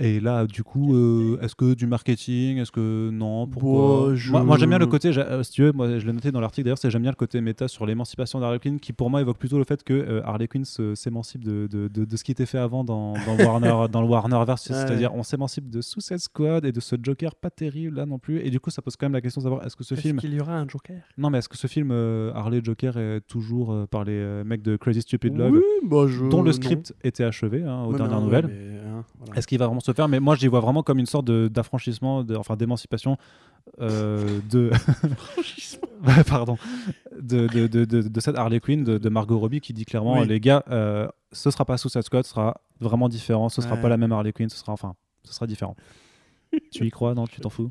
Et 0.00 0.20
là, 0.20 0.46
du 0.46 0.62
coup, 0.62 0.94
euh, 0.94 1.38
est-ce 1.42 1.54
que 1.54 1.74
du 1.74 1.86
marketing? 1.86 2.58
Est-ce 2.58 2.70
que 2.70 3.10
non? 3.12 3.46
Pourquoi? 3.46 4.08
Bah, 4.10 4.14
je- 4.14 4.30
Moi, 4.30 4.44
moi, 4.44 4.56
j'aime 4.56 4.68
bien 4.70 4.78
le 4.78 4.86
côté, 4.86 5.08
euh, 5.16 5.42
si 5.42 5.50
tu 5.52 5.62
veux, 5.62 5.72
moi, 5.72 5.98
je 5.98 6.06
l'ai 6.06 6.12
noté 6.12 6.30
dans 6.30 6.40
l'article 6.40 6.64
d'ailleurs, 6.66 6.78
c'est 6.78 6.90
j'aime 6.90 7.02
bien 7.02 7.10
le 7.10 7.16
côté 7.16 7.40
méta 7.40 7.66
sur 7.68 7.84
l'émancipation 7.86 8.38
d'Harley 8.40 8.58
Quinn, 8.60 8.78
qui 8.78 8.92
pour 8.92 9.10
moi 9.10 9.20
évoque 9.20 9.38
plutôt 9.38 9.58
le 9.58 9.64
fait 9.64 9.82
que 9.82 9.92
euh, 9.94 10.22
Harley 10.24 10.46
Quinn 10.46 10.64
se- 10.64 10.94
s'émancipe 10.94 11.42
de, 11.44 11.66
de, 11.70 11.88
de, 11.88 12.04
de 12.04 12.16
ce 12.16 12.22
qui 12.24 12.30
était 12.32 12.46
fait 12.46 12.58
avant 12.58 12.84
dans, 12.84 13.14
dans 13.14 13.36
Warner, 13.44 13.86
dans 13.92 14.00
le 14.02 14.06
Warnerverse, 14.08 14.68
Ouais. 14.70 14.76
c'est-à-dire 14.76 15.12
on 15.14 15.22
s'émancipe 15.22 15.68
de 15.68 15.80
Suicide 15.80 16.18
Squad 16.18 16.64
et 16.64 16.72
de 16.72 16.80
ce 16.80 16.96
Joker 17.02 17.34
pas 17.34 17.50
terrible 17.50 17.96
là 17.96 18.06
non 18.06 18.18
plus. 18.18 18.38
Et 18.40 18.50
du 18.50 18.60
coup, 18.60 18.70
ça 18.70 18.82
pose 18.82 18.96
quand 18.96 19.06
même 19.06 19.12
la 19.14 19.20
question 19.20 19.40
de 19.40 19.44
savoir 19.44 19.66
est-ce 19.66 19.74
que 19.76 19.84
ce 19.84 19.94
film, 19.94 20.18
qu'il 20.18 20.32
y 20.34 20.40
aura 20.40 20.54
un 20.58 20.68
Joker? 20.68 20.98
Non 21.16 21.30
mais 21.30 21.38
est-ce 21.38 21.48
que 21.48 21.56
ce 21.56 21.66
film 21.66 21.90
euh, 21.90 22.30
Harley 22.34 22.60
Joker 22.62 22.96
est 22.98 23.20
toujours 23.22 23.86
par 23.90 24.04
les 24.04 24.42
mecs 24.44 24.62
de 24.62 24.76
Crazy 24.76 25.02
Stupid 25.02 25.36
Love, 25.36 25.52
Oui, 25.52 25.60
bah 25.84 26.04
je. 26.06 26.24
dont 26.28 26.42
le 26.42 26.50
non. 26.50 26.52
script 26.56 26.94
était 27.02 27.24
achevé 27.24 27.62
hein, 27.64 27.84
aux 27.84 27.94
dernières 27.96 28.20
nouvelles. 28.20 28.46
mais, 28.46 28.78
hein, 28.88 29.04
voilà. 29.18 29.38
Est-ce 29.38 29.46
qu'il 29.46 29.58
va 29.58 29.66
vraiment 29.66 29.80
se 29.92 29.94
faire 29.96 30.08
Mais 30.08 30.20
moi, 30.20 30.34
j'y 30.36 30.46
vois 30.46 30.60
vraiment 30.60 30.82
comme 30.82 30.98
une 30.98 31.06
sorte 31.06 31.30
d'affranchissement, 31.30 32.24
enfin 32.36 32.56
d'émancipation 32.56 33.16
euh, 33.80 34.40
de. 34.50 34.70
Pardon. 36.28 36.56
De, 37.20 37.46
de, 37.48 37.66
de, 37.66 37.84
de, 37.84 38.20
cette 38.20 38.36
Harley 38.36 38.60
Quinn, 38.60 38.84
de, 38.84 38.98
de 38.98 39.08
Margot 39.08 39.38
Robbie, 39.38 39.60
qui 39.60 39.72
dit 39.72 39.84
clairement 39.84 40.20
Oui. 40.20 40.26
les 40.28 40.40
gars, 40.40 40.62
euh, 40.70 41.08
ce 41.32 41.50
sera 41.50 41.64
pas 41.64 41.76
Suicide 41.76 42.02
Squad, 42.02 42.24
ce 42.24 42.30
sera 42.30 42.60
vraiment 42.80 43.08
différent, 43.08 43.48
ce 43.48 43.60
sera 43.60 43.74
Ouais. 43.74 43.82
pas 43.82 43.88
la 43.88 43.96
même 43.96 44.12
Harley 44.12 44.32
Quinn, 44.32 44.48
ce 44.48 44.56
sera 44.56 44.72
enfin, 44.72 44.94
ce 45.24 45.32
sera 45.34 45.46
différent. 45.46 45.74
Tu 46.72 46.86
y 46.86 46.90
crois? 46.90 47.14
Non, 47.14 47.26
tu 47.26 47.40
t'en 47.40 47.50
fous 47.50 47.70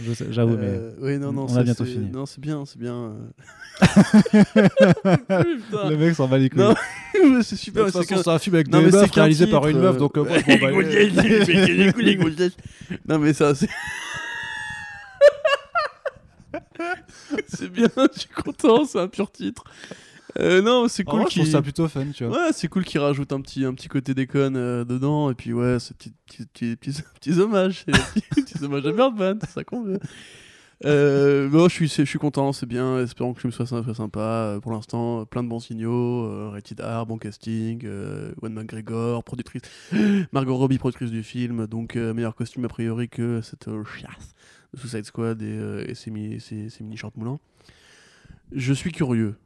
J'avoue, 0.30 0.54
Euh, 0.58 0.92
oui, 1.00 1.18
non, 1.18 1.32
non, 1.32 1.46
on 1.48 1.56
a 1.56 1.62
bientôt 1.62 1.84
fini. 1.84 2.10
Non, 2.10 2.26
c'est 2.26 2.40
bien, 2.40 2.64
c'est 2.66 2.78
bien. 2.78 2.94
euh. 2.94 3.14
mais. 5.72 5.88
Le 5.88 5.96
mec 5.96 6.14
s'en 6.14 6.26
va 6.26 6.38
les 6.38 6.50
couilles. 6.50 6.60
Non, 6.60 6.74
mais 7.36 7.42
c'est 7.42 7.56
super. 7.56 7.86
de 7.86 7.90
toute 7.90 8.04
façon, 8.06 8.22
c'est 8.22 8.30
un 8.30 8.38
film 8.38 8.54
avec 8.56 8.68
Non, 8.68 8.80
des 8.80 8.86
mais 8.86 8.92
meufs 8.92 9.10
réalisé 9.12 9.46
par 9.46 9.66
une 9.68 9.78
meuf, 9.78 9.96
donc 9.96 10.16
non, 13.08 13.18
mais 13.18 13.32
ça, 13.32 13.54
c'est. 13.54 13.68
c'est 17.48 17.70
bien, 17.70 17.88
je 18.14 18.20
suis 18.20 18.28
content, 18.28 18.84
c'est 18.84 18.98
un 19.00 19.08
pur 19.08 19.30
titre. 19.30 19.64
Euh, 20.38 20.62
non, 20.62 20.88
c'est 20.88 21.04
cool 21.04 21.20
vrai, 21.20 21.30
je 21.30 21.40
trouve 21.40 21.50
ça 21.50 21.60
plutôt 21.62 21.88
fun, 21.88 22.06
tu 22.14 22.24
vois. 22.24 22.36
Ouais, 22.46 22.52
c'est 22.52 22.68
cool 22.68 22.84
qu'il 22.84 23.00
rajoute 23.00 23.32
un 23.32 23.40
petit, 23.42 23.64
un 23.64 23.74
petit 23.74 23.88
côté 23.88 24.14
déconne 24.14 24.56
euh, 24.56 24.84
dedans, 24.84 25.30
et 25.30 25.34
puis 25.34 25.52
ouais, 25.52 25.78
ces 25.78 25.92
petits, 25.94 26.12
petits, 26.26 26.76
petits, 26.76 27.02
petits, 27.20 27.38
hommages, 27.38 27.84
petits, 28.34 28.64
hommages 28.64 28.86
à 28.86 28.92
Birdman, 28.96 29.38
c'est 29.42 29.50
ça 29.50 29.64
qu'on 29.64 29.82
veut. 29.82 30.00
Euh, 30.84 31.48
bon, 31.48 31.68
je 31.68 31.74
suis, 31.74 31.86
je 31.88 32.02
suis 32.02 32.18
content, 32.18 32.52
c'est 32.52 32.66
bien. 32.66 32.98
Espérons 32.98 33.32
que 33.34 33.36
le 33.38 33.40
film 33.42 33.52
soit 33.52 33.66
sympa. 33.66 33.94
sympa. 33.94 34.18
Euh, 34.20 34.60
Pour 34.60 34.72
l'instant, 34.72 35.24
plein 35.26 35.44
de 35.44 35.48
bons 35.48 35.60
signaux. 35.60 36.24
Euh, 36.24 36.48
rated 36.50 36.80
R, 36.80 37.06
bon 37.06 37.18
casting. 37.18 37.82
Euh, 37.84 38.32
Ewan 38.42 38.52
McGregor, 38.54 39.22
productrice. 39.22 39.62
Margot 40.32 40.56
Robbie, 40.56 40.78
productrice 40.78 41.12
du 41.12 41.22
film. 41.22 41.68
Donc, 41.68 41.94
euh, 41.94 42.12
meilleur 42.14 42.34
costume 42.34 42.64
a 42.64 42.68
priori 42.68 43.08
que 43.08 43.40
cette 43.42 43.68
euh, 43.68 43.84
chiasse 43.84 44.34
de 44.74 44.80
Suicide 44.80 45.04
Squad 45.04 45.40
et, 45.40 45.46
euh, 45.46 45.84
et 45.86 45.94
ses, 45.94 46.10
mi- 46.10 46.40
ses- 46.40 46.68
ses 46.68 46.82
mini 46.82 46.96
shorts 46.96 47.12
moulants. 47.14 47.38
Je 48.50 48.72
suis 48.72 48.90
curieux. 48.90 49.36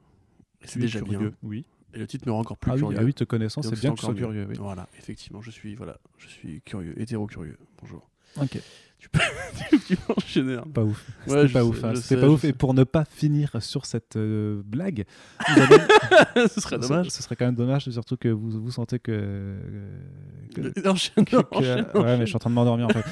C'est 0.66 0.78
déjà 0.78 1.01
bien. 1.01 1.32
Oui. 1.43 1.64
Et 1.94 1.98
le 1.98 2.06
titre 2.06 2.26
me 2.26 2.32
rend 2.32 2.40
encore 2.40 2.59
plus 2.59 2.70
Ah 2.70 2.74
oui, 2.74 2.80
curieux. 2.80 2.98
ah 3.01 3.05
oui, 3.05 3.14
te 3.14 3.24
connaissant, 3.24 3.62
c'est 3.62 3.78
bien 3.80 3.93
que 3.93 3.98
tu 4.01 4.05
sois 4.05 4.14
curieux. 4.14 4.47
Oui. 4.48 4.56
Voilà, 4.59 4.86
effectivement, 4.98 5.40
je 5.40 5.51
suis, 5.51 5.74
voilà, 5.74 5.98
je 6.18 6.28
suis 6.28 6.60
curieux, 6.62 7.01
hétéro-curieux. 7.01 7.56
Bonjour. 7.80 8.09
Ok. 8.40 8.59
tu 9.86 9.97
peux 9.97 10.12
enchaîner. 10.16 10.56
Arnaud. 10.56 10.73
Pas 10.73 10.82
ouf. 10.82 11.06
Ouais, 11.27 11.43
C'était 11.43 11.52
pas 11.52 11.60
sais, 11.60 11.66
ouf. 11.66 11.85
hein. 11.85 11.94
sais, 11.94 12.16
pas 12.20 12.28
ouf. 12.28 12.40
sais. 12.40 12.48
Et 12.48 12.52
pour 12.52 12.74
ne 12.74 12.85
pas 12.85 13.05
finir 13.05 13.51
sur 13.60 13.86
cette 13.86 14.16
euh, 14.16 14.62
blague, 14.64 15.05
avez- 15.47 16.48
Ce 16.48 16.60
serait 16.60 16.78
dommage. 16.78 17.06
Ce, 17.10 17.16
ce 17.18 17.23
serait 17.23 17.36
quand 17.36 17.44
même 17.47 17.55
dommage, 17.55 17.89
surtout 17.90 18.16
que 18.16 18.28
vous, 18.28 18.51
vous 18.62 18.70
sentez 18.70 18.98
que. 18.98 19.56
que- 20.55 20.89
Enchaîne, 20.89 21.24
que- 21.24 21.36
que- 21.43 21.56
enchaîne, 21.56 21.86
ouais, 21.94 22.16
mais 22.18 22.20
je 22.20 22.27
suis 22.27 22.36
en 22.36 22.40
train 22.40 22.51
de 22.51 22.55
m'endormir 22.55 22.86
en 22.86 22.90
fait. 22.90 23.05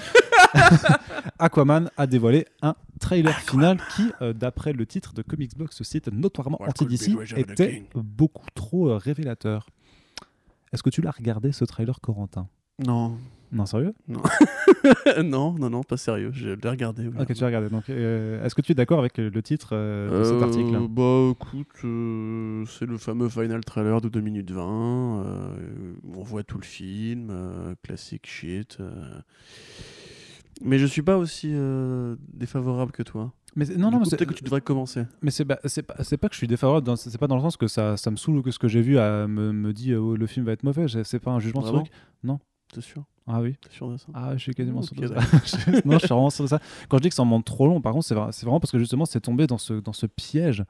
Aquaman 1.39 1.91
a 1.97 2.07
dévoilé 2.07 2.47
un 2.63 2.75
trailer 3.01 3.37
final 3.41 3.79
qui, 3.97 4.11
euh, 4.23 4.33
d'après 4.33 4.73
le 4.73 4.87
titre 4.87 5.13
de 5.15 5.23
Comics 5.23 5.57
Blog, 5.57 5.69
ce 5.73 5.85
site 5.85 6.09
notoirement 6.09 6.61
anti-DC, 6.63 7.17
était 7.37 7.85
beaucoup 7.95 8.47
trop 8.55 8.89
euh, 8.91 8.97
révélateur. 8.97 9.67
Est-ce 10.73 10.83
que 10.83 10.91
tu 10.91 11.03
l'as 11.03 11.11
regardé 11.13 11.53
ce 11.53 11.65
trailer, 11.65 12.01
Corentin? 12.01 12.49
Non. 12.85 13.17
Non, 13.55 13.65
sérieux? 13.67 13.95
Non, 15.25 15.55
non, 15.59 15.71
non, 15.71 15.83
pas 15.83 15.97
sérieux. 15.97 16.31
Je 16.33 16.51
l'ai 16.51 16.69
regardé. 16.69 17.07
oui. 17.07 17.15
Ok, 17.19 17.33
tu 17.35 17.41
l'as 17.41 17.47
regardé. 17.47 17.69
Donc, 17.71 17.89
euh, 17.89 18.45
est-ce 18.45 18.55
que 18.55 18.61
tu 18.61 18.73
es 18.73 18.75
d'accord 18.75 18.99
avec 18.99 19.17
le 19.19 19.43
titre 19.43 19.71
euh, 19.73 20.19
de 20.19 20.25
cet 20.25 20.35
Euh, 20.35 20.43
article? 20.43 20.79
Bah 20.91 21.31
écoute, 21.33 21.85
euh, 21.85 22.65
c'est 22.67 22.85
le 22.87 22.99
fameux 22.99 23.29
final 23.29 23.65
trailer 23.65 24.01
de 24.01 24.09
2 24.09 24.21
minutes 24.21 24.51
20. 24.51 25.23
euh, 25.25 25.95
on 26.15 26.23
voit 26.23 26.43
tout 26.43 26.59
le 26.59 26.65
film, 26.65 27.33
classique 27.83 28.27
shit. 28.27 28.79
Mais 30.63 30.79
je 30.79 30.87
suis 30.87 31.03
pas 31.03 31.17
aussi 31.17 31.55
défavorable 32.33 32.93
que 32.93 33.03
toi. 33.03 33.33
mais 33.57 33.65
c'est- 33.67 33.77
non, 33.77 33.91
non, 33.91 34.05
c'est- 34.05 34.17
peut-être 34.17 34.31
que 34.31 34.35
tu 34.35 34.45
devrais 34.45 34.61
commencer. 34.61 35.05
Mais 35.23 35.31
c'est 35.31 35.45
bah, 35.45 35.59
c'est 35.65 35.83
pas, 35.83 35.95
c'est 36.03 36.17
pas 36.17 36.29
que 36.29 36.35
je 36.35 36.39
suis 36.39 36.49
défavorable, 36.49 36.97
c'est 36.97 37.17
pas 37.19 37.27
dans 37.29 37.37
le 37.37 37.43
sens 37.43 37.57
que 37.57 37.69
ça, 37.69 37.97
ça 37.97 38.11
me 38.11 38.17
saoule 38.17 38.39
ou 38.39 38.43
que 38.43 38.51
ce 38.51 38.59
que 38.59 38.69
j'ai 38.69 38.83
vu 38.83 38.95
me, 38.97 39.53
me 39.53 39.73
dit 39.73 39.93
euh, 39.93 39.99
oh, 40.01 40.17
le 40.17 40.27
film 40.27 40.45
va 40.47 40.53
être 40.53 40.65
mauvais, 40.65 40.87
c'est 41.05 41.21
pas 41.21 41.31
un 41.31 41.39
jugement 41.41 41.63
de 41.63 41.69
truc. 41.69 41.87
Non. 42.25 42.41
T'es 42.73 42.81
sûr? 42.81 43.05
Ah 43.27 43.41
oui. 43.41 43.57
Sûr 43.71 43.91
de 43.91 43.97
ça? 43.97 44.07
Ah, 44.13 44.33
je 44.37 44.43
suis 44.43 44.55
quasiment 44.55 44.83
sûr 44.83 44.97
de 44.97 45.07
ça. 45.07 45.15
Non, 45.85 45.99
je 45.99 45.99
suis 46.07 46.09
vraiment 46.09 46.31
sûr 46.31 46.45
de 46.45 46.49
ça. 46.51 46.61
Quand 46.89 46.99
je 46.99 47.03
dis 47.03 47.09
que 47.09 47.15
ça 47.15 47.23
en 47.23 47.27
monte 47.27 47.47
trop 47.47 47.67
long, 47.67 47.81
par 47.81 47.93
contre, 47.93 48.05
c'est 48.05 48.15
c'est 48.33 48.45
vraiment 48.45 48.61
parce 48.61 48.71
que 48.71 48.79
justement, 48.79 49.07
c'est 49.07 49.21
tombé 49.21 49.47
dans 49.47 49.59
ce, 49.59 49.75
dans 49.75 49.95
ce 49.95 50.07
piège. 50.07 50.65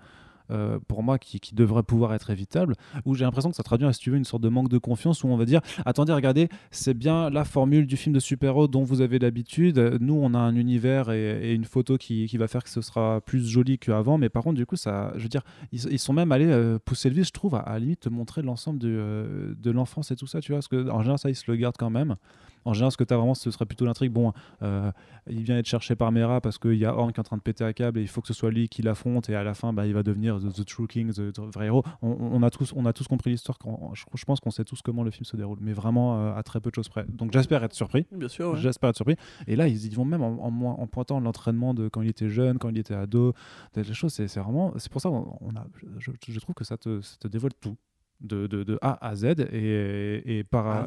Euh, 0.51 0.79
pour 0.89 1.03
moi, 1.03 1.19
qui, 1.19 1.41
devrait 1.55 1.83
pouvoir 1.83 2.15
être 2.15 2.31
évitable, 2.31 2.75
où 3.05 3.15
j'ai 3.15 3.25
l'impression 3.25 3.51
que 3.51 3.57
ça 3.57 3.63
traduit, 3.63 3.87
si 3.93 4.01
tu 4.01 4.11
veux, 4.11 4.17
une 4.17 4.25
sorte 4.25 4.43
de 4.43 4.49
manque 4.49 4.69
de 4.69 4.79
confiance, 4.79 5.23
où 5.25 5.29
on 5.29 5.37
va 5.37 5.45
dire 5.45 5.61
Attendez, 5.87 6.13
regardez, 6.13 6.49
c'est 6.71 6.95
bien 6.95 7.31
la 7.31 7.45
formule 7.45 7.87
du 7.87 7.97
film 7.97 8.15
de 8.15 8.21
super-héros 8.21 8.69
dont 8.69 8.83
vous 8.83 9.01
avez 9.01 9.19
l'habitude. 9.19 9.79
Nous, 10.01 10.15
on 10.15 10.35
a 10.35 10.39
un 10.39 10.57
univers 10.57 11.11
et, 11.11 11.55
une 11.55 11.65
photo 11.65 11.97
qui, 11.97 12.27
qui 12.27 12.37
va 12.37 12.49
faire 12.49 12.63
que 12.63 12.71
ce 12.71 12.81
sera 12.81 13.21
plus 13.21 13.47
joli 13.47 13.79
qu'avant, 13.79 14.19
mais 14.19 14.29
par 14.29 14.43
contre, 14.43 14.57
du 14.57 14.67
coup, 14.67 14.77
ça, 14.77 15.13
je 15.17 15.23
veux 15.23 15.29
dire, 15.29 15.43
ils, 15.73 15.99
sont 15.99 16.13
même 16.13 16.33
allés 16.33 16.47
euh, 16.47 16.79
pousser 16.79 17.09
le 17.09 17.15
vice, 17.15 17.29
je 17.29 17.33
trouve, 17.33 17.55
à, 17.55 17.79
limite 17.79 18.01
te 18.01 18.09
montrer 18.09 18.43
l'ensemble 18.43 18.79
de, 18.79 18.89
euh, 18.89 19.55
de 19.57 19.71
l'enfance 19.71 20.11
et 20.11 20.17
tout 20.17 20.27
ça, 20.27 20.41
tu 20.41 20.53
vois, 20.53 20.59
parce 20.59 20.69
que 20.69 20.91
en 20.91 21.01
général, 21.01 21.19
ça, 21.19 21.31
ils 21.31 21.37
se 21.37 21.51
le 21.51 21.57
gardent 21.57 21.77
quand 21.79 21.91
même. 21.91 22.17
En 22.65 22.73
général, 22.73 22.93
ce 22.93 22.97
que 22.97 23.05
tu 23.05 23.13
as 23.13 23.17
vraiment, 23.17 23.35
ce 23.35 23.51
serait 23.51 23.67
plutôt 23.67 23.85
l'intrigue. 23.85 24.13
Bon, 24.13 24.33
euh, 24.63 24.91
il 25.29 25.43
vient 25.43 25.59
être 25.59 25.67
cherché 25.67 25.97
par 25.97 26.13
Mera 26.13 26.41
parce 26.41 26.59
qu'il 26.59 26.75
y 26.77 26.85
a 26.85 26.97
Horn 26.97 27.13
qui 27.13 27.17
est 27.17 27.21
en 27.21 27.25
train 27.25 27.37
de 27.37 27.43
péter 27.43 27.65
un 27.65 27.73
câble 27.73 27.99
et 27.99 28.03
il 28.03 28.09
faut 28.09 28.21
que 28.21 28.29
ce 28.29 28.35
soit 28.35 28.51
lui 28.51 28.69
qui 28.69 28.83
l'affronte 28.83 29.29
et 29.29 29.35
à 29.35 29.45
la 29.45 29.55
fin, 29.55 29.73
bah, 29.73 29.87
il 29.87 29.95
va 29.95 30.03
devenir 30.03 30.39
the, 30.39 30.53
the 30.53 30.65
True 30.65 30.87
King, 30.87 31.13
the, 31.13 31.33
the 31.33 31.41
vrai 31.55 31.67
héros. 31.67 31.83
On, 32.03 32.11
on 32.11 32.43
a 32.43 32.51
tous, 32.51 32.73
on 32.77 32.87
a 32.87 32.93
tous 32.93 33.07
compris 33.09 33.31
l'histoire. 33.31 33.59
Je, 33.95 34.05
je 34.15 34.25
pense 34.25 34.41
qu'on 34.41 34.51
sait 34.51 34.65
tous 34.65 34.81
comment 34.83 35.03
le 35.03 35.11
film 35.11 35.25
se 35.25 35.37
déroule, 35.37 35.59
mais 35.61 35.73
vraiment 35.73 36.19
euh, 36.19 36.35
à 36.35 36.43
très 36.43 36.61
peu 36.61 36.71
de 36.71 36.75
choses 36.75 36.89
près. 36.89 37.05
Donc 37.09 37.33
j'espère 37.33 37.63
être 37.65 37.75
surpris. 37.75 38.07
Bien 38.13 38.29
sûr, 38.29 38.53
ouais. 38.53 38.59
J'espère 38.59 38.91
être 38.91 38.97
surpris. 38.97 39.17
Et 39.47 39.57
là, 39.57 39.69
ils 39.69 39.87
y 39.87 39.91
vont 39.95 40.05
même 40.05 40.23
en, 40.23 40.45
en, 40.45 40.51
mo- 40.51 40.69
en 40.79 40.87
pointant 40.87 41.21
l'entraînement 41.21 41.75
de 41.75 41.89
quand 41.89 42.03
il 42.03 42.09
était 42.09 42.29
jeune, 42.31 42.59
quand 42.59 42.71
il 42.71 42.79
était 42.79 42.95
ado. 42.95 43.35
Des 43.75 43.85
choses, 43.95 44.13
c'est 44.13 44.27
vraiment. 44.39 44.73
C'est 44.79 44.91
pour 44.91 45.01
ça 45.01 45.09
qu'on 45.11 45.37
on 45.41 45.51
a. 45.57 45.67
Je, 45.99 46.11
je 46.29 46.41
trouve 46.41 46.55
que 46.55 46.65
ça 46.65 46.77
te, 46.77 47.01
ça 47.01 47.17
te 47.19 47.29
dévoile 47.29 47.53
tout. 47.61 47.77
De, 48.21 48.47
de, 48.47 48.63
de 48.63 48.79
A 48.81 49.07
à 49.07 49.15
Z 49.17 49.25
et, 49.53 50.39
et 50.39 50.45
par 50.45 50.67
Ah, 50.67 50.87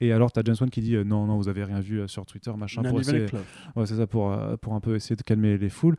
et 0.00 0.12
alors 0.12 0.32
tu 0.32 0.40
as 0.40 0.42
James 0.44 0.56
Wan 0.60 0.70
qui 0.70 0.80
dit 0.80 0.96
euh, 0.96 1.04
non 1.04 1.26
non 1.26 1.36
vous 1.36 1.48
avez 1.48 1.62
rien 1.62 1.78
vu 1.78 2.00
euh, 2.00 2.08
sur 2.08 2.24
Twitter 2.26 2.50
machin 2.56 2.82
pour 2.90 2.98
essayer. 3.00 3.26
Ouais, 3.76 3.86
c'est 3.86 3.96
ça 3.96 4.06
pour, 4.06 4.32
euh, 4.32 4.56
pour 4.56 4.74
un 4.74 4.80
peu 4.80 4.96
essayer 4.96 5.14
de 5.14 5.22
calmer 5.22 5.56
les 5.58 5.68
foules. 5.68 5.96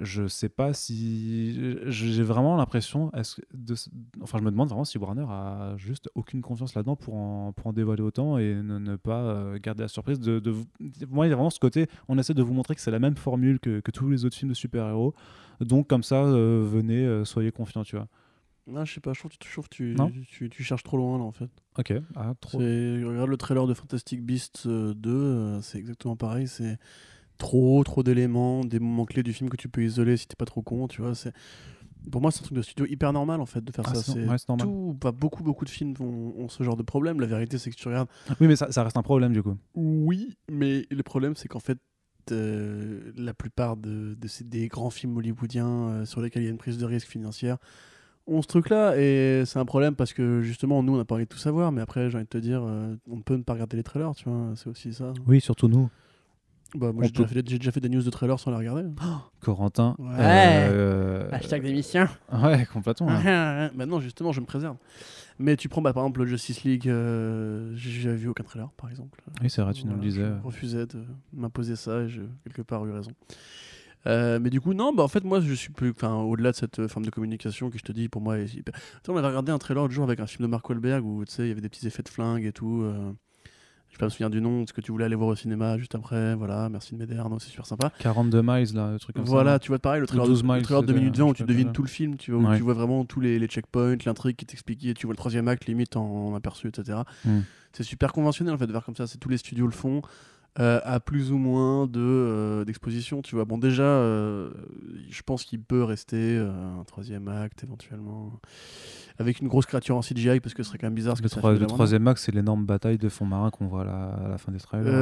Je 0.00 0.26
sais 0.26 0.48
pas 0.48 0.72
si. 0.72 1.76
J'ai 1.86 2.22
vraiment 2.22 2.56
l'impression. 2.56 3.12
de... 3.52 3.74
Enfin, 4.22 4.38
je 4.38 4.44
me 4.44 4.50
demande 4.50 4.68
vraiment 4.68 4.86
si 4.86 4.96
Warner 4.96 5.26
a 5.28 5.74
juste 5.76 6.08
aucune 6.14 6.40
confiance 6.40 6.74
là-dedans 6.74 6.96
pour 6.96 7.14
en, 7.14 7.52
pour 7.52 7.66
en 7.66 7.72
dévoiler 7.74 8.00
autant 8.02 8.38
et 8.38 8.54
ne, 8.54 8.78
ne 8.78 8.96
pas 8.96 9.58
garder 9.62 9.82
la 9.82 9.88
surprise. 9.88 10.18
De, 10.18 10.38
de... 10.38 10.50
vous- 10.50 10.64
Pour 11.04 11.14
moi, 11.14 11.26
il 11.26 11.28
y 11.28 11.32
a 11.32 11.36
vraiment 11.36 11.50
ce 11.50 11.60
côté. 11.60 11.88
On 12.08 12.16
essaie 12.16 12.32
de 12.32 12.42
vous 12.42 12.54
montrer 12.54 12.74
que 12.74 12.80
c'est 12.80 12.90
la 12.90 13.00
même 13.00 13.16
formule 13.16 13.60
que, 13.60 13.80
que 13.80 13.90
tous 13.90 14.08
les 14.08 14.24
autres 14.24 14.36
films 14.36 14.48
de 14.52 14.54
super-héros. 14.56 15.14
Donc, 15.60 15.88
comme 15.88 16.02
ça, 16.04 16.22
venez, 16.24 17.22
soyez 17.26 17.52
confiants, 17.52 17.82
tu 17.84 17.96
vois. 17.96 18.08
Non, 18.66 18.84
je 18.84 18.94
sais 18.94 19.00
pas, 19.00 19.12
je 19.12 19.18
trouve 19.18 19.32
que 19.32 19.36
tu, 19.38 19.48
je 19.48 19.52
trouve 19.52 19.68
que 19.68 19.74
tu, 19.74 20.26
tu, 20.28 20.48
tu 20.50 20.62
cherches 20.62 20.84
trop 20.84 20.96
loin 20.96 21.18
là 21.18 21.24
en 21.24 21.32
fait. 21.32 21.50
Ok, 21.78 21.92
ah, 22.14 22.32
trop. 22.40 22.58
Regarde 22.58 23.28
le 23.30 23.36
trailer 23.36 23.66
de 23.66 23.74
Fantastic 23.74 24.22
Beasts 24.22 24.66
euh, 24.66 24.94
2, 24.94 25.10
euh, 25.10 25.60
c'est 25.62 25.78
exactement 25.78 26.16
pareil. 26.16 26.46
C'est 26.46 26.78
trop, 27.38 27.82
trop 27.82 28.02
d'éléments, 28.02 28.64
des 28.64 28.78
moments 28.78 29.04
clés 29.04 29.22
du 29.24 29.32
film 29.32 29.50
que 29.50 29.56
tu 29.56 29.68
peux 29.68 29.82
isoler 29.82 30.16
si 30.16 30.28
t'es 30.28 30.36
pas 30.36 30.44
trop 30.44 30.62
con, 30.62 30.86
tu 30.86 31.02
vois. 31.02 31.14
C'est 31.14 31.32
pour 32.10 32.20
moi, 32.20 32.30
c'est 32.30 32.40
un 32.42 32.44
truc 32.44 32.56
de 32.56 32.62
studio 32.62 32.86
hyper 32.86 33.12
normal 33.12 33.40
en 33.40 33.46
fait 33.46 33.62
de 33.64 33.72
faire 33.72 33.84
Ah, 33.88 33.94
ça. 33.94 34.02
c'est- 34.02 34.26
ouais, 34.28 34.36
normal. 34.48 34.66
tout, 34.68 34.96
pas 35.00 35.12
beaucoup, 35.12 35.42
beaucoup 35.42 35.64
de 35.64 35.70
films 35.70 35.94
ont, 36.00 36.34
ont 36.36 36.48
ce 36.48 36.62
genre 36.62 36.76
de 36.76 36.82
problème. 36.82 37.20
La 37.20 37.26
vérité, 37.26 37.58
c'est 37.58 37.70
que 37.70 37.76
tu 37.76 37.88
regardes. 37.88 38.08
Oui, 38.40 38.46
mais 38.46 38.56
ça, 38.56 38.70
ça 38.70 38.84
reste 38.84 38.96
un 38.96 39.02
problème 39.02 39.32
du 39.32 39.42
coup. 39.42 39.56
Oui, 39.74 40.36
mais 40.50 40.86
le 40.90 41.02
problème, 41.02 41.34
c'est 41.36 41.48
qu'en 41.48 41.60
fait, 41.60 41.78
euh, 42.30 43.12
la 43.16 43.34
plupart 43.34 43.76
de, 43.76 44.14
de 44.14 44.28
ces, 44.28 44.44
des 44.44 44.68
grands 44.68 44.90
films 44.90 45.16
hollywoodiens 45.16 45.66
euh, 45.88 46.04
sur 46.04 46.20
lesquels 46.20 46.42
il 46.42 46.46
y 46.46 46.48
a 46.48 46.52
une 46.52 46.58
prise 46.58 46.78
de 46.78 46.84
risque 46.84 47.08
financière 47.08 47.58
ont 48.26 48.42
ce 48.42 48.46
truc-là. 48.48 48.94
Et 48.98 49.44
c'est 49.46 49.58
un 49.58 49.64
problème 49.64 49.94
parce 49.94 50.12
que 50.12 50.42
justement, 50.42 50.82
nous, 50.82 50.94
on 50.94 50.96
n'a 50.96 51.04
pas 51.04 51.14
envie 51.16 51.24
de 51.24 51.28
tout 51.28 51.38
savoir. 51.38 51.72
Mais 51.72 51.80
après, 51.80 52.10
j'ai 52.10 52.16
envie 52.16 52.24
de 52.24 52.28
te 52.30 52.38
dire, 52.38 52.62
euh, 52.64 52.94
on 53.10 53.16
ne 53.16 53.22
peut 53.22 53.36
ne 53.36 53.42
pas 53.42 53.52
regarder 53.54 53.76
les 53.76 53.82
trailers, 53.82 54.14
tu 54.14 54.28
vois. 54.28 54.52
C'est 54.56 54.68
aussi 54.68 54.92
ça. 54.94 55.12
Oui, 55.26 55.40
surtout 55.40 55.68
nous. 55.68 55.88
Bah, 56.74 56.90
moi, 56.90 57.04
j'ai 57.04 57.10
déjà, 57.10 57.24
peut- 57.24 57.34
fait, 57.34 57.48
j'ai 57.48 57.58
déjà 57.58 57.70
fait 57.70 57.80
des 57.80 57.90
news 57.90 58.02
de 58.02 58.08
trailers 58.10 58.40
sans 58.40 58.50
les 58.50 58.56
regarder. 58.56 58.84
Corentin. 59.40 59.94
Ouais. 59.98 60.14
euh, 60.18 61.28
Hashtag 61.30 61.62
d'émission. 61.62 62.06
Ouais, 62.32 62.64
complètement. 62.72 63.08
hein. 63.10 63.70
Maintenant, 63.74 64.00
justement, 64.00 64.32
je 64.32 64.40
me 64.40 64.46
préserve. 64.46 64.76
Mais 65.38 65.56
tu 65.56 65.68
prends 65.68 65.82
bah, 65.82 65.92
par 65.92 66.02
exemple 66.04 66.20
le 66.20 66.26
Justice 66.26 66.62
League, 66.64 66.88
euh, 66.88 67.72
j'ai 67.74 67.90
jamais 68.02 68.16
vu 68.16 68.28
aucun 68.28 68.44
trailer, 68.44 68.70
par 68.76 68.88
exemple. 68.90 69.20
Oui, 69.42 69.50
c'est 69.50 69.60
vrai, 69.62 69.72
tu 69.74 69.86
nous 69.86 69.94
le 69.94 70.00
disais. 70.00 70.22
Je 70.22 70.46
refusais 70.46 70.86
de 70.86 71.04
m'imposer 71.34 71.74
ça 71.76 72.00
et 72.02 72.08
j'ai 72.08 72.22
quelque 72.44 72.62
part 72.62 72.86
eu 72.86 72.92
raison. 72.92 73.10
Euh, 74.06 74.38
mais 74.40 74.50
du 74.50 74.60
coup, 74.60 74.74
non, 74.74 74.92
bah 74.92 75.02
en 75.04 75.08
fait, 75.08 75.22
moi, 75.24 75.40
je 75.40 75.52
suis 75.54 75.72
plus. 75.72 75.90
Enfin, 75.90 76.14
au-delà 76.16 76.50
de 76.52 76.56
cette 76.56 76.78
euh, 76.80 76.88
forme 76.88 77.04
de 77.04 77.10
communication 77.10 77.70
qui, 77.70 77.78
je 77.78 77.84
te 77.84 77.92
dis, 77.92 78.08
pour 78.08 78.20
moi, 78.20 78.38
est 78.38 78.52
hyper. 78.52 78.74
Sais, 79.04 79.10
on 79.12 79.16
avait 79.16 79.28
regardé 79.28 79.52
un 79.52 79.58
trailer 79.58 79.82
l'autre 79.82 79.94
jour 79.94 80.04
avec 80.04 80.18
un 80.20 80.26
film 80.26 80.44
de 80.46 80.50
Mark 80.50 80.68
Wahlberg 80.68 81.04
où, 81.04 81.24
tu 81.24 81.32
sais, 81.32 81.44
il 81.44 81.48
y 81.48 81.52
avait 81.52 81.60
des 81.60 81.68
petits 81.68 81.86
effets 81.86 82.02
de 82.02 82.08
flingue 82.08 82.44
et 82.44 82.52
tout. 82.52 82.82
euh, 82.82 83.12
Je 83.88 83.94
vais 83.96 83.98
pas 83.98 84.06
me 84.06 84.10
souvenir 84.10 84.30
du 84.30 84.40
nom, 84.40 84.66
ce 84.66 84.72
que 84.72 84.80
tu 84.80 84.90
voulais 84.90 85.04
aller 85.04 85.14
voir 85.14 85.28
au 85.28 85.36
cinéma 85.36 85.78
juste 85.78 85.94
après. 85.94 86.34
Voilà, 86.34 86.68
merci 86.68 86.94
de 86.94 86.98
m'aider, 86.98 87.16
Arnaud, 87.16 87.38
c'est 87.38 87.50
super 87.50 87.66
sympa. 87.66 87.92
42 88.00 88.42
miles, 88.42 88.74
là, 88.74 88.86
un 88.86 88.96
truc 88.96 89.14
comme 89.14 89.24
Voilà, 89.24 89.52
ça. 89.52 89.58
tu 89.60 89.68
vois, 89.68 89.78
pareil, 89.78 90.00
le 90.00 90.06
trailer, 90.06 90.26
12 90.26 90.42
de, 90.42 90.48
le 90.48 90.52
miles, 90.54 90.62
trailer 90.62 90.82
de 90.82 90.86
2 90.86 90.92
c'était, 90.94 91.00
minutes 91.00 91.18
euh, 91.20 91.22
20 91.24 91.28
où 91.30 91.34
tu 91.34 91.42
sais 91.42 91.46
devines 91.46 91.72
tout 91.72 91.82
le 91.82 91.88
film, 91.88 92.16
tu 92.16 92.32
vois, 92.32 92.40
où 92.42 92.46
Ouais. 92.50 92.56
tu 92.56 92.62
vois 92.62 92.74
vraiment 92.74 93.04
tous 93.04 93.20
les, 93.20 93.38
les 93.38 93.46
checkpoints, 93.46 93.96
l'intrigue 94.04 94.34
qui 94.36 94.44
est 94.46 94.52
expliquée, 94.52 94.94
tu 94.94 95.06
vois 95.06 95.12
le 95.12 95.18
troisième 95.18 95.46
acte 95.46 95.66
limite 95.66 95.96
en, 95.96 96.04
en 96.06 96.34
aperçu, 96.34 96.68
etc. 96.68 97.00
Hmm. 97.24 97.40
C'est 97.72 97.84
super 97.84 98.12
conventionnel 98.12 98.52
en 98.54 98.58
fait 98.58 98.66
de 98.66 98.72
faire 98.72 98.84
comme 98.84 98.96
ça, 98.96 99.06
c'est 99.06 99.18
tous 99.18 99.28
les 99.28 99.38
studios 99.38 99.66
le 99.66 99.72
font. 99.72 100.02
Euh, 100.60 100.80
à 100.84 101.00
plus 101.00 101.32
ou 101.32 101.38
moins 101.38 101.86
de 101.86 101.98
euh, 102.00 102.64
d'exposition, 102.64 103.22
tu 103.22 103.34
vois. 103.36 103.44
Bon, 103.46 103.56
déjà, 103.58 103.82
euh, 103.84 104.50
je 105.08 105.22
pense 105.22 105.44
qu'il 105.44 105.60
peut 105.62 105.82
rester 105.82 106.36
un 106.38 106.84
troisième 106.84 107.28
acte 107.28 107.64
éventuellement, 107.64 108.32
avec 109.18 109.40
une 109.40 109.48
grosse 109.48 109.64
créature 109.66 109.96
en 109.96 110.00
CGI, 110.00 110.40
parce 110.40 110.52
que 110.54 110.62
ce 110.62 110.68
serait 110.68 110.78
quand 110.78 110.88
même 110.88 110.94
bizarre. 110.94 111.16
ce 111.16 111.22
Le, 111.22 111.28
que 111.28 111.34
ça 111.34 111.40
troi- 111.40 111.54
fait 111.54 111.58
le 111.60 111.66
troisième 111.66 112.06
axe, 112.08 112.24
c'est 112.24 112.34
l'énorme 112.34 112.66
bataille 112.66 112.98
de 112.98 113.08
fond 113.08 113.24
marin 113.24 113.50
qu'on 113.50 113.66
voit 113.66 113.82
à 113.82 113.84
la, 113.84 114.08
à 114.26 114.28
la 114.28 114.38
fin 114.38 114.52
des 114.52 114.58
trailers. 114.58 114.92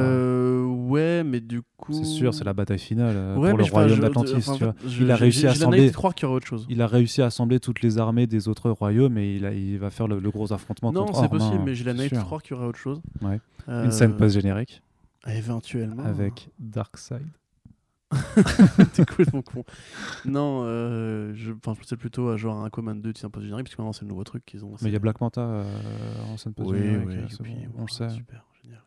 Ouais, 0.89 1.23
mais 1.25 1.39
du 1.41 1.61
coup. 1.77 1.93
C'est 1.93 2.05
sûr, 2.05 2.33
c'est 2.33 2.43
la 2.45 2.53
bataille 2.53 2.79
finale 2.79 3.37
Ouais, 3.37 3.49
pour 3.49 3.57
le 3.57 3.63
royaume 3.65 3.99
d'Atlantis. 3.99 4.33
Il 4.99 5.11
a 5.11 5.15
réussi 5.15 5.47
à 5.47 5.51
assembler- 5.51 5.91
qu'il 6.15 6.27
y 6.27 6.31
autre 6.31 6.47
chose. 6.47 6.65
Il 6.69 6.81
a 6.81 6.87
réussi 6.87 7.21
à 7.21 7.25
assembler 7.25 7.59
toutes 7.59 7.81
les 7.81 7.97
armées 7.97 8.27
des 8.27 8.47
autres 8.47 8.69
royaumes 8.69 9.17
et 9.17 9.35
il, 9.35 9.45
a- 9.45 9.53
il 9.53 9.77
va 9.79 9.89
faire 9.89 10.07
le, 10.07 10.19
le 10.19 10.29
gros 10.31 10.53
affrontement 10.53 10.91
Non, 10.91 11.07
c'est 11.13 11.29
possible, 11.29 11.61
mais 11.65 11.75
j'ai 11.75 11.83
la 11.83 11.93
naïveté 11.93 12.15
de 12.17 12.21
croire 12.21 12.41
qu'il 12.41 12.55
y 12.55 12.57
aurait 12.59 12.67
autre 12.67 12.79
chose. 12.79 13.01
Ouais. 13.21 13.39
Une 13.67 13.91
scène 13.91 14.15
post-générique 14.15 14.81
Éventuellement. 15.27 16.03
avec 16.03 16.49
Darkseid. 16.59 17.27
T'es 18.93 19.05
complètement 19.05 19.41
con. 19.41 19.63
Non, 20.25 20.63
euh, 20.65 21.31
je, 21.33 21.45
je 21.45 21.51
pensais 21.53 21.95
plutôt 21.95 22.27
à 22.29 22.35
genre 22.37 22.61
un 22.63 22.69
Command 22.69 23.01
2 23.01 23.13
qui 23.13 23.21
s'impose 23.21 23.43
générique, 23.43 23.65
parce 23.67 23.75
que 23.75 23.81
maintenant 23.81 23.93
c'est 23.93 24.01
le 24.01 24.09
nouveau 24.09 24.25
truc 24.25 24.45
qu'ils 24.45 24.65
ont. 24.65 24.75
Mais 24.81 24.89
il 24.89 24.93
y 24.93 24.95
a 24.97 24.99
Black 24.99 25.21
Manta 25.21 25.41
euh, 25.41 26.23
en 26.29 26.35
scène 26.35 26.53
Oui, 26.57 26.65
post-générique. 26.65 27.07
oui, 27.07 27.15
euh, 27.15 27.23
et 27.23 27.43
puis, 27.43 27.67
bon, 27.67 27.73
on 27.77 27.81
le 27.83 27.87
sait. 27.87 28.09
Super, 28.09 28.43
génial. 28.61 28.81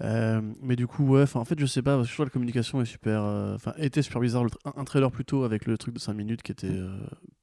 Euh, 0.00 0.42
mais 0.60 0.74
du 0.74 0.88
coup, 0.88 1.06
ouais, 1.06 1.24
en 1.36 1.44
fait, 1.44 1.56
je 1.60 1.66
sais 1.66 1.82
pas, 1.82 1.94
parce 1.96 2.08
que 2.08 2.10
je 2.10 2.16
trouve 2.16 2.24
que 2.26 2.30
la 2.30 2.32
communication 2.32 2.80
est 2.82 2.84
super. 2.86 3.22
Enfin, 3.22 3.74
était 3.76 4.02
super 4.02 4.20
bizarre. 4.20 4.42
Le 4.42 4.50
un, 4.64 4.72
un 4.76 4.84
trailer 4.84 5.12
plutôt 5.12 5.44
avec 5.44 5.66
le 5.66 5.78
truc 5.78 5.94
de 5.94 6.00
5 6.00 6.12
minutes 6.14 6.42
qui 6.42 6.50
était 6.50 6.66
euh, 6.66 6.98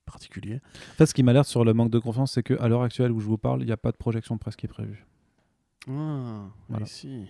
particulier. 0.05 0.55
En 0.55 0.95
fait, 0.97 1.05
ce 1.05 1.13
qui 1.13 1.23
m'alerte 1.23 1.47
sur 1.47 1.63
le 1.63 1.73
manque 1.73 1.91
de 1.91 1.99
confiance, 1.99 2.33
c'est 2.33 2.43
qu'à 2.43 2.67
l'heure 2.67 2.81
actuelle 2.83 3.13
où 3.13 3.21
je 3.21 3.25
vous 3.27 3.37
parle, 3.37 3.61
il 3.61 3.67
n'y 3.67 3.71
a 3.71 3.77
pas 3.77 3.93
de 3.93 3.97
projection 3.97 4.35
de 4.35 4.39
presse 4.41 4.57
qui 4.57 4.65
est 4.65 4.69
prévue. 4.69 5.05
Ah, 5.89 6.49
Voilà. 6.67 6.85
ici. 6.85 7.25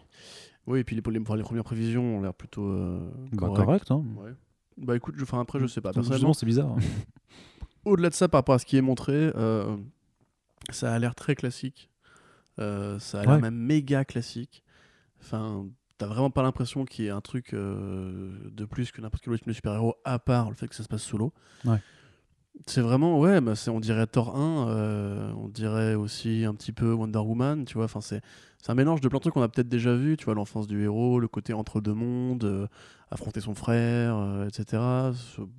Oui, 0.68 0.80
et 0.80 0.84
puis 0.84 0.96
les, 0.96 1.02
les, 1.02 1.20
les 1.20 1.44
premières 1.44 1.64
prévisions 1.64 2.18
ont 2.18 2.22
l'air 2.22 2.34
plutôt. 2.34 2.68
euh, 2.68 3.00
Bah, 3.34 3.48
correct, 3.56 3.90
hein. 3.92 4.04
Ouais. 4.18 4.32
Bah 4.78 4.96
écoute, 4.96 5.16
je, 5.18 5.26
après, 5.36 5.60
je 5.60 5.68
sais 5.68 5.82
pas. 5.82 5.92
Personnellement, 5.92 6.34
c'est 6.34 6.46
bizarre. 6.46 6.72
hein. 6.72 6.80
au-delà 7.86 8.10
de 8.10 8.14
ça, 8.16 8.28
par 8.28 8.40
rapport 8.40 8.56
à 8.56 8.60
ce 8.60 8.66
qui 8.66 8.78
est 8.78 8.82
montré, 8.82 9.32
euh, 9.36 9.76
ça 10.70 10.94
a 10.94 11.00
l'air 11.00 11.16
très 11.16 11.36
classique. 11.36 11.90
Euh, 12.60 13.00
ça 13.00 13.20
a 13.22 13.26
l'air 13.26 13.36
Ouais. 13.36 13.42
même 13.42 13.56
méga 13.56 14.06
classique. 14.06 14.64
Enfin, 15.20 15.68
t'as 15.98 16.08
vraiment 16.08 16.30
pas 16.32 16.42
l'impression 16.44 16.86
qu'il 16.86 17.06
y 17.06 17.08
ait 17.08 17.12
un 17.12 17.22
truc 17.22 17.54
euh, 17.54 18.32
de 18.52 18.66
plus 18.66 18.92
que 18.92 19.02
n'importe 19.02 19.24
quel 19.24 19.34
autre 19.34 19.44
film 19.44 19.52
de 19.52 19.56
super-héros, 19.56 19.96
à 20.06 20.20
part 20.20 20.50
le 20.50 20.56
fait 20.56 20.68
que 20.68 20.76
ça 20.76 20.84
se 20.84 20.88
passe 20.88 21.04
sous 21.04 21.18
l'eau. 21.18 21.34
Ouais. 21.66 21.78
C'est 22.68 22.82
vraiment, 22.82 23.20
ouais, 23.20 23.40
bah 23.42 23.54
on 23.70 23.80
dirait 23.80 24.06
Thor 24.08 24.36
1, 24.36 24.68
euh, 24.70 25.32
on 25.38 25.48
dirait 25.48 25.96
aussi 25.96 26.44
un 26.46 26.54
petit 26.54 26.74
peu 26.74 26.92
Wonder 26.94 27.20
Woman, 27.20 27.66
tu 27.66 27.76
vois. 27.76 27.86
Enfin, 27.86 28.02
c'est, 28.02 28.22
c'est 28.62 28.72
un 28.72 28.76
mélange 28.76 29.02
de 29.02 29.08
plein 29.10 29.18
de 29.18 29.22
trucs 29.22 29.34
qu'on 29.34 29.42
a 29.42 29.50
peut-être 29.50 29.70
déjà 29.70 29.96
vu, 29.96 30.18
tu 30.18 30.26
vois, 30.26 30.34
l'enfance 30.36 30.68
du 30.68 30.84
héros, 30.84 31.20
le 31.20 31.28
côté 31.28 31.54
entre 31.54 31.82
deux 31.82 31.94
mondes, 31.94 32.44
euh, 32.44 32.68
affronter 33.10 33.42
son 33.42 33.56
frère, 33.56 34.16
euh, 34.18 34.48
etc. 34.48 34.82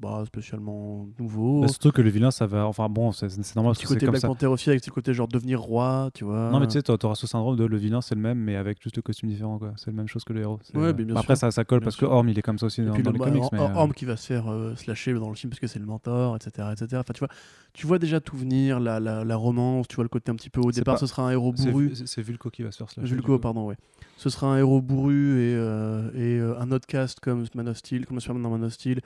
Pas 0.01 0.25
spécialement 0.25 1.07
nouveau. 1.19 1.61
Bah, 1.63 1.69
surtout 1.69 1.91
que 1.91 2.01
le 2.01 2.09
vilain, 2.11 2.31
ça 2.31 2.47
va. 2.47 2.67
Enfin 2.67 2.89
bon, 2.89 3.13
c'est 3.13 3.27
normal 3.57 3.71
parce 3.73 3.79
petit 3.81 3.87
c'est 3.89 3.95
côté 3.95 4.07
Black 4.07 4.21
ça. 4.23 4.29
Panther 4.29 4.47
aussi, 4.47 4.71
avec 4.71 4.83
ce 4.83 4.91
côté 4.91 5.13
genre 5.13 5.29
devenir 5.29 5.61
roi, 5.61 6.11
tu 6.15 6.25
vois. 6.25 6.51
Non, 6.51 6.61
mais 6.61 6.67
tu 6.67 6.73
sais, 6.75 6.83
t'auras 6.83 7.15
ce 7.15 7.27
syndrome 7.27 7.57
de 7.57 7.65
le 7.65 7.77
vilain, 7.77 8.01
c'est 8.01 8.15
le 8.15 8.21
même, 8.21 8.39
mais 8.39 8.57
avec 8.57 8.83
juste 8.83 8.97
le 8.97 9.03
costume 9.03 9.29
différent, 9.29 9.59
quoi. 9.59 9.73
C'est 9.77 9.89
la 9.89 9.93
même 9.97 10.09
chose 10.09 10.25
que 10.25 10.33
le 10.33 10.41
héros. 10.41 10.59
Ouais, 10.75 10.93
mais 10.95 11.05
bien 11.05 11.15
Bah, 11.15 11.21
Après, 11.21 11.37
ça, 11.37 11.51
ça 11.51 11.65
colle 11.65 11.81
Bien 11.81 11.85
parce 11.87 11.97
sûr. 11.97 12.09
que 12.09 12.13
Orm, 12.15 12.29
il 12.29 12.39
est 12.39 12.43
comme 12.43 12.59
ça 12.59 12.67
aussi 12.67 12.83
dans, 12.83 12.93
puis 12.93 13.03
dans 13.03 13.11
les 13.13 13.19
bah, 13.19 13.27
comics. 13.27 13.43
Mais, 13.53 13.61
euh, 13.61 13.75
Orm 13.75 13.93
qui 13.93 14.05
va 14.07 14.17
se 14.17 14.27
faire 14.27 14.51
euh, 14.51 14.75
slasher 14.77 15.15
dans 15.15 15.29
le 15.29 15.35
film 15.35 15.51
parce 15.51 15.61
que 15.61 15.67
c'est 15.67 15.79
le 15.79 15.87
mentor, 15.87 16.37
etc. 16.37 16.69
etc. 16.73 16.87
Enfin, 17.01 17.13
tu 17.13 17.19
vois, 17.21 17.29
tu 17.75 17.87
vois 17.87 17.99
déjà 17.99 18.21
tout 18.21 18.37
venir, 18.37 18.81
la, 18.81 18.99
la, 19.01 19.25
la 19.25 19.37
romance, 19.37 19.89
tu 19.89 19.97
vois 19.97 20.05
le 20.05 20.09
côté 20.09 20.31
un 20.31 20.37
petit 20.37 20.51
peu 20.51 20.61
au 20.61 20.71
départ, 20.73 20.95
pas- 20.95 21.01
ce 21.01 21.07
sera 21.07 21.25
un 21.27 21.31
héros 21.31 21.53
bourru. 21.53 21.93
c'est- 21.95 22.07
C'est 22.07 22.23
Vulco 22.23 22.49
qui 22.51 22.63
va 22.63 22.71
se 22.71 22.79
faire 22.79 22.89
du 23.01 23.23
coup. 23.23 23.39
pardon, 23.39 23.67
ouais. 23.67 23.77
Ce 24.17 24.31
sera 24.31 24.49
un 24.55 24.59
héros 24.59 24.81
bourru 24.81 25.41
et, 25.41 25.55
euh, 25.57 26.11
et 26.15 26.39
euh, 26.39 26.59
un 26.61 26.71
autre 26.71 26.87
cast 26.87 27.21
comme 27.21 27.45
Man 27.55 27.69
of 27.69 27.77
Steel, 27.79 28.07
comme 28.07 28.19
dans 28.19 28.51
Man 28.51 28.65
of 28.65 28.73
Steel, 28.73 29.01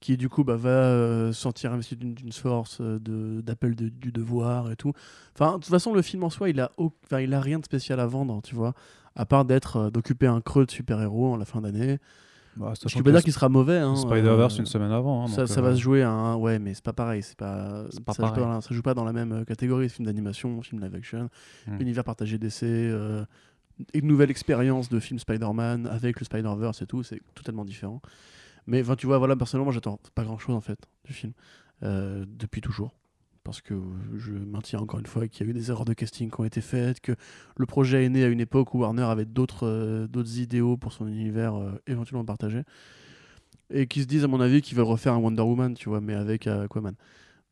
qui 0.00 0.16
du 0.16 0.28
coup 0.28 0.44
bah, 0.44 0.56
va 0.56 0.68
euh, 0.70 1.32
se 1.32 1.40
sentir 1.40 1.72
investi 1.72 1.96
d'une 1.96 2.32
force 2.32 2.80
d'appel 2.80 3.74
de- 3.74 3.88
du 3.88 4.12
devoir 4.12 4.70
et 4.70 4.76
tout. 4.76 4.92
Enfin, 5.34 5.52
de 5.52 5.62
toute 5.62 5.66
façon, 5.70 5.92
le 5.94 6.02
film 6.02 6.24
en 6.24 6.30
soi, 6.30 6.48
il 6.50 6.60
a, 6.60 6.72
au- 6.78 6.92
enfin, 7.04 7.20
il 7.20 7.32
a 7.34 7.40
rien 7.40 7.58
de 7.58 7.64
spécial 7.64 8.00
à 8.00 8.06
vendre, 8.06 8.40
tu 8.42 8.54
vois, 8.54 8.74
à 9.14 9.26
part 9.26 9.44
d'être 9.44 9.90
d'occuper 9.90 10.26
un 10.26 10.40
creux 10.40 10.66
de 10.66 10.70
super-héros 10.70 11.32
en 11.32 11.36
la 11.36 11.44
fin 11.44 11.60
d'année. 11.60 11.98
Bah, 12.56 12.72
Je 12.74 12.80
sachant 12.80 12.98
peux 12.98 13.04
pas 13.04 13.12
dire 13.12 13.22
qu'il 13.22 13.32
sera 13.32 13.48
mauvais. 13.48 13.78
Hein, 13.78 13.94
Spider-Verse 13.96 14.56
euh, 14.56 14.60
une 14.60 14.66
semaine 14.66 14.90
avant. 14.92 15.24
hein, 15.24 15.28
ça, 15.28 15.42
donc, 15.42 15.48
ça 15.48 15.60
euh, 15.60 15.62
va 15.62 15.74
se 15.74 15.80
jouer 15.80 16.02
à 16.02 16.10
un. 16.10 16.34
Ouais, 16.36 16.58
mais 16.58 16.74
c'est 16.74 16.84
pas 16.84 16.92
pareil. 16.92 17.22
C'est 17.22 17.36
pas. 17.36 17.84
Ça, 17.90 17.98
joue 17.98 18.02
pareil. 18.04 18.34
pas 18.34 18.40
dans- 18.40 18.60
ça 18.60 18.74
joue 18.74 18.82
pas 18.82 18.94
dans 18.94 19.04
la 19.04 19.12
même 19.12 19.32
euh, 19.32 19.44
catégorie. 19.44 19.88
Film 19.88 20.06
d'animation, 20.06 20.60
film 20.62 20.82
live 20.82 20.94
action, 20.94 21.28
Hmm. 21.66 21.80
univers 21.80 22.04
partagé 22.04 22.38
d'essai, 22.38 22.66
euh, 22.68 23.24
une 23.94 24.06
nouvelle 24.06 24.30
expérience 24.30 24.88
de 24.88 24.98
film 25.00 25.18
Spider-Man 25.18 25.86
avec 25.86 26.18
le 26.20 26.24
Spider-Verse 26.24 26.82
et 26.82 26.86
tout. 26.86 27.02
C'est 27.02 27.20
totalement 27.34 27.64
différent. 27.64 28.02
Mais 28.66 28.82
enfin, 28.82 28.96
tu 28.96 29.06
vois, 29.06 29.18
voilà, 29.18 29.36
personnellement, 29.36 29.70
j'attends 29.72 29.98
pas 30.14 30.24
grand 30.24 30.38
chose 30.38 30.54
en 30.56 30.60
fait 30.60 30.78
du 31.04 31.12
film 31.12 31.32
depuis 31.82 32.60
toujours. 32.60 32.92
Parce 33.42 33.62
que 33.62 33.74
je 34.16 34.32
maintiens 34.32 34.80
encore 34.80 35.00
une 35.00 35.06
fois 35.06 35.26
qu'il 35.26 35.46
y 35.46 35.48
a 35.48 35.50
eu 35.50 35.54
des 35.54 35.70
erreurs 35.70 35.86
de 35.86 35.94
casting 35.94 36.30
qui 36.30 36.40
ont 36.40 36.44
été 36.44 36.60
faites, 36.60 37.00
que 37.00 37.12
le 37.56 37.66
projet 37.66 38.04
est 38.04 38.08
né 38.10 38.22
à 38.22 38.28
une 38.28 38.40
époque 38.40 38.74
où 38.74 38.80
Warner 38.80 39.04
avait 39.04 39.24
d'autres 39.24 39.66
euh, 39.66 40.24
idéaux 40.36 40.76
pour 40.76 40.92
son 40.92 41.08
univers 41.08 41.54
euh, 41.54 41.72
éventuellement 41.86 42.24
partagé 42.24 42.64
et 43.72 43.86
qui 43.86 44.02
se 44.02 44.06
disent 44.06 44.24
à 44.24 44.28
mon 44.28 44.40
avis 44.40 44.60
qu'ils 44.60 44.76
veulent 44.76 44.84
refaire 44.84 45.14
un 45.14 45.18
Wonder 45.18 45.42
Woman, 45.42 45.74
tu 45.74 45.88
vois, 45.88 46.00
mais 46.02 46.14
avec 46.14 46.46
euh, 46.46 46.64
Aquaman. 46.64 46.94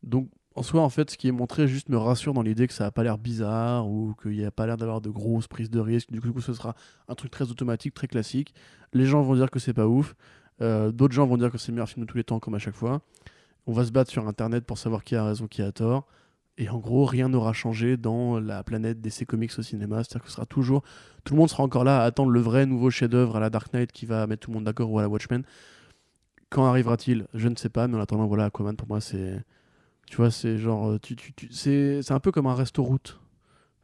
Donc 0.02 0.28
en 0.55 0.62
soi, 0.62 0.82
en 0.82 0.90
fait, 0.90 1.10
ce 1.10 1.16
qui 1.16 1.28
est 1.28 1.32
montré 1.32 1.69
juste 1.69 1.89
me 1.89 1.97
rassure 1.97 2.35
dans 2.35 2.43
l'idée 2.43 2.66
que 2.66 2.74
ça 2.74 2.85
a 2.85 2.90
pas 2.90 3.02
l'air 3.02 3.16
bizarre 3.16 3.89
ou 3.89 4.15
qu'il 4.20 4.32
n'y 4.32 4.44
a 4.44 4.51
pas 4.51 4.66
l'air 4.66 4.77
d'avoir 4.77 5.01
de 5.01 5.09
grosses 5.09 5.48
prises 5.48 5.70
de 5.70 5.81
risque. 5.81 6.10
Du 6.10 6.20
coup, 6.20 6.40
ce 6.40 6.52
sera 6.52 6.74
un 7.06 7.15
truc 7.15 7.31
très 7.31 7.51
automatique, 7.51 7.94
très 7.94 8.09
classique. 8.09 8.52
Les 8.93 9.06
gens 9.06 9.23
vont 9.23 9.36
dire 9.36 9.51
que 9.51 9.60
c'est 9.60 9.73
pas 9.73 9.86
ouf. 9.86 10.16
D'autres 10.60 11.15
gens 11.15 11.27
vont 11.28 11.36
dire 11.36 11.52
que 11.52 11.59
c'est 11.59 11.69
le 11.69 11.77
meilleur 11.77 11.89
film 11.89 12.05
de 12.05 12.10
tous 12.10 12.16
les 12.16 12.24
temps, 12.24 12.40
comme 12.40 12.56
à 12.56 12.59
chaque 12.59 12.74
fois. 12.74 13.01
On 13.69 13.73
va 13.73 13.85
se 13.85 13.93
battre 13.93 14.11
sur 14.11 14.27
Internet 14.27 14.65
pour 14.65 14.78
savoir 14.78 15.05
qui 15.05 15.15
a 15.15 15.24
raison, 15.24 15.47
qui 15.47 15.61
a 15.62 15.70
tort. 15.70 16.07
Et 16.57 16.69
en 16.70 16.78
gros, 16.78 17.05
rien 17.05 17.28
n'aura 17.28 17.53
changé 17.53 17.97
dans 17.99 18.40
la 18.40 18.65
planète 18.65 19.01
d'essai 19.01 19.27
comics 19.27 19.53
au 19.59 19.62
cinéma. 19.62 19.99
C'est-à-dire 19.99 20.23
que 20.23 20.28
ce 20.28 20.35
sera 20.35 20.47
toujours. 20.47 20.82
Tout 21.23 21.35
le 21.35 21.39
monde 21.39 21.51
sera 21.51 21.62
encore 21.62 21.85
là 21.85 22.01
à 22.01 22.05
attendre 22.05 22.31
le 22.31 22.40
vrai 22.40 22.66
nouveau 22.66 22.90
chef-d'œuvre 22.90 23.36
à 23.36 23.40
la 23.40 23.51
Dark 23.51 23.73
Knight 23.73 23.93
qui 23.93 24.07
va 24.07 24.27
mettre 24.27 24.40
tout 24.47 24.51
le 24.51 24.55
monde 24.55 24.65
d'accord 24.65 24.90
ou 24.90 24.99
à 24.99 25.03
la 25.03 25.09
Watchmen. 25.09 25.43
Quand 26.51 26.65
arrivera-t-il? 26.65 27.27
Je 27.35 27.49
ne 27.49 27.57
sais 27.57 27.69
pas, 27.69 27.86
mais 27.89 27.97
en 27.97 28.01
attendant, 28.01 28.27
voilà, 28.27 28.47
Aquaman 28.47 28.74
pour 28.74 28.89
moi, 28.89 29.01
c'est. 29.01 29.45
Tu 30.07 30.16
vois, 30.16 30.31
c'est 30.31 30.57
genre. 30.57 30.89
euh, 30.93 30.99
Tu, 30.99 31.15
tu, 31.15 31.35
tu- 31.35 31.53
c'est, 31.53 32.11
un 32.11 32.20
peu 32.20 32.32
comme 32.32 32.47
un 32.47 32.55
resto-route. 32.55 33.20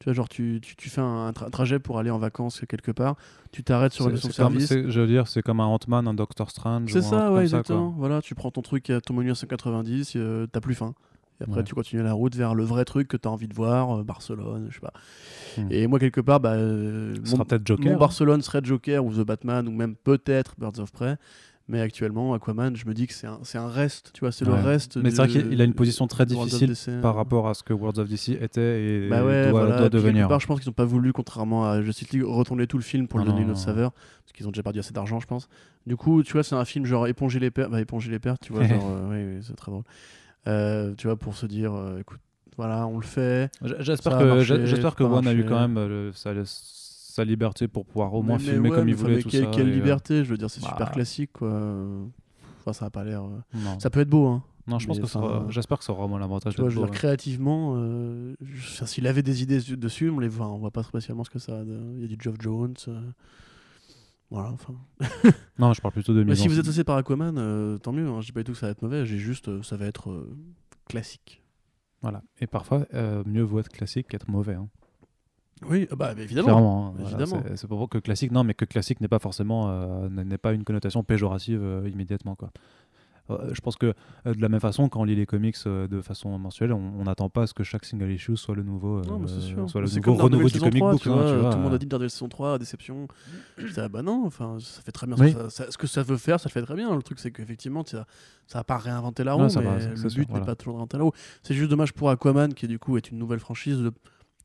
Tu 0.00 0.04
vois, 0.06 0.12
genre, 0.12 0.28
tu, 0.28 0.58
tu, 0.62 0.76
tu 0.76 0.90
fais 0.90 1.00
un, 1.00 1.30
tra- 1.30 1.48
trajet 1.50 1.78
pour 1.78 1.98
aller 1.98 2.10
en 2.10 2.18
vacances 2.18 2.62
quelque 2.68 2.90
part, 2.90 3.16
tu 3.52 3.62
t'arrêtes 3.62 3.92
sur 3.92 4.08
une 4.08 4.16
station 4.16 4.44
comme- 4.48 4.58
service. 4.60 4.88
Je 4.90 5.00
veux 5.00 5.06
dire, 5.06 5.28
c'est 5.28 5.40
comme 5.42 5.60
un 5.60 5.66
Ant-Man, 5.66 6.08
un 6.08 6.14
Doctor 6.14 6.50
Strange. 6.50 6.90
C'est 6.92 7.00
ça, 7.00 7.30
ouais, 7.30 7.38
ça, 7.38 7.42
exactement. 7.42 7.88
quoi. 7.90 7.94
voilà, 7.98 8.20
tu 8.20 8.34
prends 8.34 8.50
ton 8.50 8.60
truc 8.62 8.90
à 8.90 9.00
ton 9.00 9.14
menu 9.14 9.30
à 9.30 9.34
190, 9.34 10.14
euh, 10.16 10.46
t'as 10.50 10.60
plus 10.60 10.74
faim. 10.74 10.94
Et 11.40 11.44
après, 11.44 11.58
Ouais. 11.58 11.64
tu 11.64 11.74
continues 11.74 12.02
la 12.02 12.12
route 12.12 12.34
vers 12.36 12.54
le 12.54 12.62
vrai 12.64 12.84
truc 12.84 13.08
que 13.08 13.16
t'as 13.16 13.28
envie 13.28 13.48
de 13.48 13.54
voir, 13.54 13.98
euh, 13.98 14.02
Barcelone, 14.04 14.66
je 14.68 14.74
sais 14.74 14.80
pas. 14.80 14.92
Hmm. 15.58 15.66
Et 15.70 15.86
moi, 15.86 15.98
quelque 15.98 16.20
part, 16.20 16.38
bah, 16.40 16.52
euh, 16.52 17.14
peut-être 17.14 17.66
Joker. 17.66 17.86
mon 17.86 17.94
hein. 17.94 17.98
Barcelone 17.98 18.42
serait 18.42 18.60
Joker 18.62 19.04
ou 19.04 19.12
The 19.12 19.26
Batman 19.26 19.66
ou 19.68 19.72
même 19.72 19.94
peut-être 19.96 20.54
Birds 20.58 20.78
of 20.80 20.92
Prey. 20.92 21.16
Mais 21.66 21.80
actuellement, 21.80 22.34
Aquaman, 22.34 22.76
je 22.76 22.84
me 22.86 22.92
dis 22.92 23.06
que 23.06 23.14
c'est 23.14 23.26
un, 23.26 23.68
reste, 23.68 24.10
tu 24.12 24.20
vois, 24.20 24.32
c'est 24.32 24.44
le 24.44 24.52
reste. 24.52 24.98
Mais 24.98 25.10
c'est 25.10 25.16
vrai 25.16 25.28
qu'il 25.28 25.50
il 25.50 25.60
a 25.62 25.64
une 25.64 25.72
position 25.72 26.06
très 26.06 26.26
difficile 26.26 26.68
DC. 26.68 27.00
par 27.00 27.14
rapport 27.14 27.48
à 27.48 27.54
ce 27.54 27.62
que 27.62 27.72
Worlds 27.72 27.98
of 28.00 28.08
DC 28.08 28.36
était 28.38 28.82
et 28.82 29.08
Bah 29.08 29.24
ouais, 29.24 29.44
doit, 29.50 29.60
voilà. 29.62 29.78
doit 29.78 29.88
devenir. 29.88 30.28
part, 30.28 30.40
je 30.40 30.46
pense 30.46 30.60
qu'ils 30.60 30.68
n'ont 30.68 30.74
pas 30.74 30.84
voulu, 30.84 31.14
contrairement 31.14 31.64
à 31.64 31.80
Justice 31.80 32.10
League, 32.10 32.22
retourner 32.24 32.66
tout 32.66 32.76
le 32.76 32.82
film 32.82 33.08
pour 33.08 33.18
Non, 33.18 33.24
lui 33.24 33.30
donner 33.32 33.40
non, 33.40 33.46
une 33.46 33.50
autre 33.52 33.60
non. 33.60 33.64
saveur. 33.66 33.92
Parce 33.92 34.32
qu'ils 34.34 34.46
ont 34.46 34.50
déjà 34.50 34.62
perdu 34.62 34.80
assez 34.80 34.92
d'argent, 34.92 35.20
je 35.20 35.26
pense. 35.26 35.48
Du 35.86 35.96
coup, 35.96 36.22
tu 36.22 36.34
vois, 36.34 36.42
c'est 36.42 36.54
un 36.54 36.66
film 36.66 36.84
genre 36.84 37.06
éponger 37.06 37.40
les 37.40 37.50
pertes. 37.50 37.70
Bah, 37.70 37.80
éponger 37.80 38.10
les 38.10 38.18
pertes, 38.18 38.42
tu 38.42 38.52
vois, 38.52 38.62
genre, 38.66 38.90
euh, 38.90 39.08
oui, 39.10 39.36
oui, 39.36 39.42
c'est 39.42 39.56
très 39.56 39.70
drôle. 39.72 39.84
Euh, 40.46 40.92
tu 40.98 41.06
vois, 41.06 41.16
pour 41.16 41.34
se 41.34 41.46
dire, 41.46 41.72
euh, 41.72 41.98
écoute, 42.00 42.20
voilà, 42.58 42.86
on 42.86 42.98
le 42.98 43.04
fait. 43.06 43.50
Ça 43.66 43.74
J'espère 43.80 44.16
a 44.16 44.18
que, 44.20 44.24
marché, 44.24 44.44
j'- 44.44 44.66
j'espère 44.66 44.94
que 44.94 45.02
ça 45.04 45.08
a 45.10 45.12
One 45.14 45.26
a 45.26 45.32
eu 45.32 45.44
quand 45.46 45.58
même 45.60 45.78
euh, 45.78 45.88
le- 46.08 46.12
sa, 47.14 47.24
liberté 47.24 47.68
pour 47.68 47.84
pouvoir 47.86 48.12
au 48.14 48.22
moins 48.22 48.38
Mais- 48.38 48.44
mais 48.44 48.50
filmer 48.52 48.70
ouais, 48.70 48.76
comme 48.76 48.88
il 48.88 48.94
voulait 48.94 49.18
tout 49.22 49.28
quelle, 49.28 49.44
ça. 49.44 49.50
quelle 49.50 49.68
euh, 49.68 49.74
liberté, 49.74 50.24
je 50.24 50.30
veux 50.30 50.36
dire, 50.38 50.50
c'est 50.50 50.62
bah. 50.62 50.68
super 50.70 50.90
classique, 50.90 51.32
quoi. 51.34 51.50
Enfin, 52.60 52.72
ça 52.72 52.86
a 52.86 52.90
pas 52.90 53.04
l'air. 53.04 53.22
euh. 53.24 53.58
Ça 53.78 53.90
peut 53.90 54.00
être 54.00 54.08
beau, 54.10 54.26
hein. 54.26 54.42
Non, 54.66 54.78
je 54.78 54.86
pense 54.86 54.98
que 54.98 55.06
ça 55.06 55.44
j'espère 55.50 55.78
que 55.78 55.84
ça 55.84 55.92
aura 55.92 56.06
au 56.06 56.08
moins 56.08 56.18
l'avantage 56.18 56.54
je 56.56 56.62
veux 56.62 56.70
dire, 56.70 56.90
créativement, 56.90 57.74
euh, 57.76 58.34
enfin, 58.56 58.86
s'il 58.86 59.06
avait 59.06 59.22
des 59.22 59.42
idées 59.42 59.60
su- 59.60 59.76
dessus, 59.76 60.08
on 60.08 60.18
les 60.18 60.28
voit, 60.28 60.48
on 60.48 60.56
voit 60.56 60.70
pas 60.70 60.82
spécialement 60.82 61.22
ce 61.22 61.28
que 61.28 61.38
ça 61.38 61.58
a. 61.60 61.64
de- 61.64 61.92
Il 61.96 62.00
y 62.00 62.04
a 62.04 62.08
du 62.08 62.16
Geoff 62.18 62.36
Jones. 62.40 62.72
euh, 62.88 63.00
Voilà, 64.30 64.50
enfin. 64.52 64.74
Non, 65.58 65.74
je 65.74 65.82
parle 65.82 65.92
plutôt 65.92 66.14
de 66.14 66.20
Mais 66.24 66.30
mise 66.32 66.40
si 66.40 66.48
vous 66.48 66.54
êtes 66.58 66.64
associé 66.64 66.82
par 66.82 66.96
Aquaman, 66.96 67.36
euh, 67.36 67.76
tant 67.76 67.92
mieux. 67.92 68.08
Hein. 68.08 68.20
Je 68.22 68.26
dis 68.26 68.32
pas 68.32 68.40
du 68.40 68.44
tout 68.44 68.52
que 68.52 68.58
ça 68.58 68.66
va 68.66 68.72
être 68.72 68.80
mauvais, 68.82 69.04
j'ai 69.04 69.18
juste, 69.18 69.62
ça 69.62 69.76
va 69.76 69.84
être 69.84 70.26
classique. 70.88 71.42
Voilà. 72.00 72.22
Et 72.40 72.46
parfois, 72.46 72.86
mieux 73.26 73.42
vaut 73.42 73.60
être 73.60 73.68
classique 73.68 74.08
qu'être 74.08 74.30
mauvais. 74.30 74.54
hein. 74.54 74.68
Oui, 75.68 75.86
bah, 75.96 76.12
évidemment. 76.18 76.48
Clairement. 76.48 76.86
hein. 76.88 76.92
Voilà, 76.98 77.26
c'est- 77.56 77.66
pour 77.68 77.88
que 77.88 77.98
classique, 77.98 78.32
non, 78.32 78.44
mais 78.44 78.54
que 78.54 78.64
classique 78.64 79.00
n'est 79.00 79.08
pas 79.08 79.18
forcément, 79.20 79.68
euh, 79.70 80.08
n'est 80.10 80.38
pas 80.38 80.52
une 80.52 80.64
connotation 80.64 81.02
péjorative 81.04 81.60
euh, 81.62 81.88
immédiatement, 81.92 82.34
quoi. 82.34 82.50
Euh, 83.30 83.54
je 83.54 83.60
pense 83.62 83.76
que 83.76 83.94
de 84.26 84.38
la 84.42 84.50
même 84.50 84.60
façon, 84.60 84.90
quand 84.90 85.00
on 85.00 85.04
lit 85.04 85.16
les 85.16 85.24
comics 85.24 85.56
de 85.66 86.00
façon 86.02 86.38
mensuelle, 86.38 86.74
on 86.74 87.04
n'attend 87.04 87.30
pas 87.30 87.44
à 87.44 87.46
ce 87.46 87.54
que 87.54 87.62
chaque 87.64 87.86
single 87.86 88.10
issue 88.10 88.36
soit 88.36 88.54
le 88.54 88.62
nouveau, 88.62 89.00
Non, 89.00 89.18
mais 89.18 89.28
sûr. 89.28 89.70
soit 89.70 89.80
le 89.80 89.86
nouveau 89.86 90.00
comme 90.02 90.16
renouveau 90.16 90.48
du 90.50 90.58
comic 90.60 90.76
3, 90.76 90.92
book. 90.92 91.00
tu 91.00 91.08
hein, 91.08 91.14
vois, 91.14 91.30
tu 91.32 91.38
vois, 91.38 91.50
tout 91.50 91.56
le 91.56 91.62
monde 91.62 91.72
a 91.72 91.78
dit 91.78 91.86
Daredevil 91.86 92.10
saison 92.10 92.28
3, 92.28 92.58
déception. 92.58 93.08
Je 93.56 93.66
disais, 93.68 93.80
ah 93.80 93.88
bah 93.88 94.02
non, 94.02 94.24
enfin, 94.26 94.58
ça 94.60 94.82
fait 94.82 94.92
très 94.92 95.06
bien. 95.06 95.16
Oui. 95.18 95.30
Ce, 95.32 95.36
que 95.36 95.42
ça, 95.48 95.50
ça- 95.64 95.70
ce 95.70 95.78
que 95.78 95.86
ça 95.86 96.02
veut 96.02 96.18
faire, 96.18 96.38
ça 96.38 96.50
le 96.50 96.52
fait 96.52 96.60
très 96.60 96.74
bien. 96.74 96.94
Le 96.94 97.02
truc, 97.02 97.18
c'est 97.18 97.30
qu'effectivement, 97.30 97.82
ça 97.86 98.04
ça 98.46 98.58
va 98.58 98.64
pas 98.64 98.76
réinventer 98.76 99.24
la 99.24 99.32
roue, 99.32 99.44
mais 99.44 99.48
va, 99.48 99.78
le 99.78 100.08
but 100.10 100.18
n'est 100.18 100.24
voilà. 100.28 100.44
pas 100.44 100.54
toujours 100.54 100.74
de 100.74 100.78
réinventer 100.80 100.98
la 100.98 101.04
roue. 101.04 101.12
C'est 101.42 101.54
juste 101.54 101.70
dommage 101.70 101.94
pour 101.94 102.10
Aquaman, 102.10 102.52
qui 102.52 102.68
du 102.68 102.78
coup 102.78 102.98
est 102.98 103.10
une 103.10 103.16
nouvelle 103.16 103.40
franchise, 103.40 103.78
de 103.78 103.90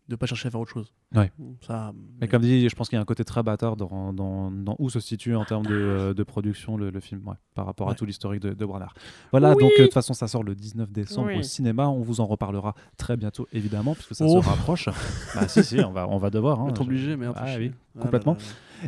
ne 0.10 0.16
pas 0.16 0.26
chercher 0.26 0.48
à 0.48 0.52
faire 0.52 0.60
autre 0.60 0.72
chose. 0.72 0.94
Ouais. 1.16 1.32
Ça, 1.62 1.94
Mais 2.20 2.28
comme 2.28 2.42
dit, 2.42 2.68
je 2.68 2.76
pense 2.76 2.90
qu'il 2.90 2.96
y 2.96 3.00
a 3.00 3.02
un 3.02 3.06
côté 3.06 3.24
très 3.24 3.44
bâtard 3.44 3.76
dans, 3.78 4.12
dans, 4.14 4.50
dans 4.52 4.76
où 4.80 4.90
se 4.90 5.00
situe 5.00 5.36
en 5.36 5.46
termes 5.46 5.66
de, 5.66 5.74
euh, 5.76 6.14
de 6.14 6.24
production 6.24 6.78
le, 6.78 6.90
le 6.90 7.00
film 7.00 7.28
ouais, 7.28 7.36
par 7.54 7.66
rapport 7.66 7.90
à 7.90 7.96
tout 7.96 8.06
l'historique 8.06 8.42
de, 8.42 8.54
de 8.54 8.66
Warner. 8.66 8.88
Voilà, 9.32 9.54
Oui. 9.56 9.64
donc 9.64 9.72
euh, 9.78 9.82
de 9.82 9.84
toute 9.86 9.94
façon, 9.94 10.14
ça 10.14 10.28
sort 10.28 10.44
le 10.44 10.56
19 10.56 10.92
décembre 10.92 11.28
Oui. 11.28 11.38
au 11.40 11.44
cinéma. 11.44 11.88
On 11.90 12.02
vous 12.02 12.22
en 12.22 12.26
reparlera 12.26 12.74
très 12.98 13.18
bientôt, 13.18 13.48
évidemment, 13.54 13.94
puisque 13.94 14.16
ça 14.16 14.26
Oh. 14.28 14.42
se 14.42 14.48
rapproche. 14.48 14.88
bah 15.36 15.48
si, 15.48 15.64
si, 15.64 15.80
on 15.82 15.92
va, 15.92 16.08
on 16.10 16.18
va 16.18 16.30
devoir. 16.30 16.60
on 16.60 16.62
hein, 16.62 16.66
va 16.66 16.70
être 16.72 16.78
je- 16.78 16.88
obligé, 16.88 17.16
mais 17.16 17.28
Ah 17.36 17.46
oui, 17.58 17.72
complètement. 18.00 18.36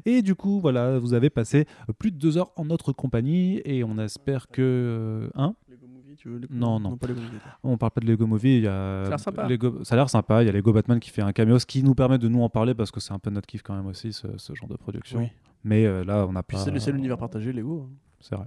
Et 0.06 0.22
du 0.22 0.35
coup, 0.35 0.60
voilà, 0.61 0.98
vous 0.99 1.14
avez 1.14 1.30
passé 1.30 1.65
plus 1.99 2.11
de 2.11 2.18
deux 2.18 2.38
heures 2.38 2.52
en 2.56 2.64
notre 2.65 2.93
compagnie 2.93 3.61
et 3.65 3.84
on 3.84 3.98
espère 3.98 4.48
que. 4.48 4.61
euh, 4.61 5.30
hein 5.35 5.53
Lego 5.69 5.85
Movie 6.12 6.18
tu 6.22 6.30
veux 6.30 6.38
Lego- 6.40 6.54
Non, 6.54 6.80
non. 6.80 6.98
pas 6.98 7.08
Lego 7.08 7.22
Movie. 7.22 7.38
On 7.64 7.78
parle 7.78 7.92
pas 7.92 8.02
de 8.02 8.06
Lego 8.08 8.28
Movie, 8.28 8.58
il 8.58 8.64
y 8.64 8.68
a 8.68 8.72
Ça 8.72 9.06
a 9.06 9.10
l'air 9.10 9.20
sympa. 9.20 9.48
Lego- 9.48 9.84
ça 9.84 9.96
a 9.96 9.98
l'air 9.98 10.10
sympa, 10.10 10.44
il 10.44 10.46
y 10.46 10.50
a 10.50 10.52
Lego 10.52 10.72
Batman 10.74 11.00
qui 11.00 11.10
fait 11.10 11.22
un 11.22 11.32
cameo, 11.32 11.58
ce 11.60 11.66
qui 11.66 11.84
nous 11.84 11.96
permet 11.96 12.18
de 12.18 12.28
nous 12.28 12.42
en 12.42 12.50
parler 12.50 12.74
parce 12.74 12.92
que 12.92 13.00
c'est 13.00 13.14
un 13.14 13.20
peu 13.20 13.30
notre 13.30 13.48
kiff 13.48 13.62
quand 13.64 13.76
même 13.76 13.88
aussi 13.88 14.14
ce, 14.14 14.28
ce 14.38 14.54
genre 14.56 14.68
de 14.70 14.76
production. 14.76 15.20
Oui. 15.20 15.30
Mais 15.64 15.86
euh, 15.86 16.04
là, 16.04 16.26
on 16.28 16.32
n'a 16.34 16.44
Puis 16.44 16.58
pas. 16.58 16.64
c'est 16.64 16.80
c'est 16.80 16.92
l'univers 16.92 17.18
partagé, 17.18 17.52
Lego. 17.54 17.88
hein. 17.90 17.94
C'est 18.20 18.36
vrai. 18.36 18.46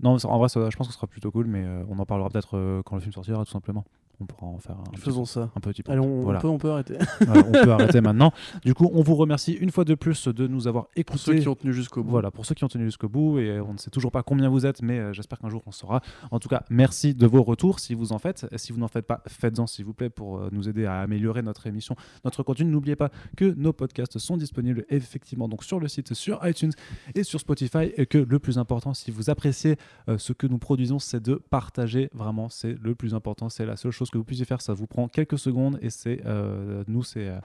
Non, 0.00 0.16
en 0.24 0.38
vrai, 0.38 0.48
ça- 0.48 0.70
je 0.70 0.76
pense 0.76 0.86
que 0.86 0.92
ce 0.92 0.96
sera 0.98 1.06
plutôt 1.08 1.30
cool, 1.30 1.46
mais 1.46 1.64
euh, 1.64 1.82
on 1.88 1.98
en 1.98 2.06
parlera 2.06 2.28
peut-être 2.30 2.56
euh, 2.56 2.82
quand 2.84 2.94
le 2.96 3.00
film 3.00 3.12
sortira, 3.12 3.44
tout 3.44 3.50
simplement. 3.50 3.84
On 4.20 4.26
pourra 4.26 4.46
en 4.48 4.58
faire 4.58 4.76
un, 4.76 4.82
petit- 4.90 5.00
Faisons 5.02 5.24
ça. 5.24 5.50
un 5.54 5.60
petit 5.60 5.82
peu. 5.82 5.92
Allez, 5.92 6.00
on, 6.00 6.36
peut, 6.38 6.48
on 6.48 6.58
peut 6.58 6.70
arrêter. 6.70 6.94
Voilà, 7.26 7.44
on 7.46 7.52
peut 7.52 7.70
arrêter 7.72 8.00
maintenant. 8.02 8.32
Du 8.64 8.74
coup, 8.74 8.90
on 8.92 9.00
vous 9.02 9.14
remercie 9.14 9.52
une 9.52 9.70
fois 9.70 9.84
de 9.84 9.94
plus 9.94 10.26
de 10.28 10.46
nous 10.48 10.66
avoir 10.66 10.86
écoutés. 10.96 11.12
Pour 11.12 11.18
ceux 11.20 11.34
qui 11.38 11.48
ont 11.48 11.54
tenu 11.54 11.72
jusqu'au 11.72 12.02
bout. 12.02 12.10
Voilà, 12.10 12.30
pour 12.32 12.44
ceux 12.44 12.54
qui 12.56 12.64
ont 12.64 12.68
tenu 12.68 12.84
jusqu'au 12.86 13.08
bout, 13.08 13.38
et 13.38 13.60
on 13.60 13.74
ne 13.74 13.78
sait 13.78 13.90
toujours 13.90 14.10
pas 14.10 14.22
combien 14.24 14.48
vous 14.48 14.66
êtes, 14.66 14.82
mais 14.82 14.98
euh, 14.98 15.12
j'espère 15.12 15.38
qu'un 15.38 15.48
jour 15.50 15.62
on 15.66 15.70
saura. 15.70 16.00
En 16.30 16.40
tout 16.40 16.48
cas, 16.48 16.64
merci 16.70 17.14
de 17.14 17.26
vos 17.26 17.42
retours 17.42 17.78
si 17.78 17.94
vous 17.94 18.12
en 18.12 18.18
faites. 18.18 18.46
Si 18.56 18.72
vous 18.72 18.78
n'en 18.80 18.88
faites 18.88 19.06
pas, 19.06 19.22
faites-en 19.28 19.66
s'il 19.68 19.84
vous 19.84 19.94
plaît 19.94 20.10
pour 20.10 20.38
euh, 20.38 20.48
nous 20.50 20.68
aider 20.68 20.84
à 20.84 21.00
améliorer 21.00 21.42
notre 21.42 21.66
émission, 21.68 21.94
notre 22.24 22.42
contenu. 22.42 22.64
N'oubliez 22.70 22.96
pas 22.96 23.10
que 23.36 23.44
nos 23.56 23.72
podcasts 23.72 24.18
sont 24.18 24.36
disponibles 24.36 24.84
effectivement 24.88 25.48
donc 25.48 25.62
sur 25.62 25.78
le 25.78 25.86
site, 25.88 26.14
sur 26.14 26.40
iTunes 26.46 26.72
et 27.14 27.22
sur 27.22 27.38
Spotify. 27.38 27.92
Et 27.96 28.06
que 28.06 28.18
le 28.18 28.38
plus 28.40 28.58
important, 28.58 28.94
si 28.94 29.10
vous 29.12 29.30
appréciez 29.30 29.76
euh, 30.08 30.18
ce 30.18 30.32
que 30.32 30.46
nous 30.48 30.58
produisons, 30.58 30.98
c'est 30.98 31.22
de 31.22 31.34
partager. 31.36 32.10
Vraiment, 32.14 32.48
c'est 32.48 32.76
le 32.80 32.94
plus 32.96 33.14
important. 33.14 33.48
C'est 33.48 33.64
la 33.66 33.76
seule 33.76 33.92
chose 33.92 34.07
que 34.10 34.18
vous 34.18 34.24
puissiez 34.24 34.44
faire. 34.44 34.60
Ça 34.60 34.74
vous 34.74 34.86
prend 34.86 35.08
quelques 35.08 35.38
secondes 35.38 35.78
et 35.82 35.90
c'est 35.90 36.22
euh, 36.26 36.84
nous, 36.86 37.02
c'est 37.02 37.28
euh, 37.28 37.38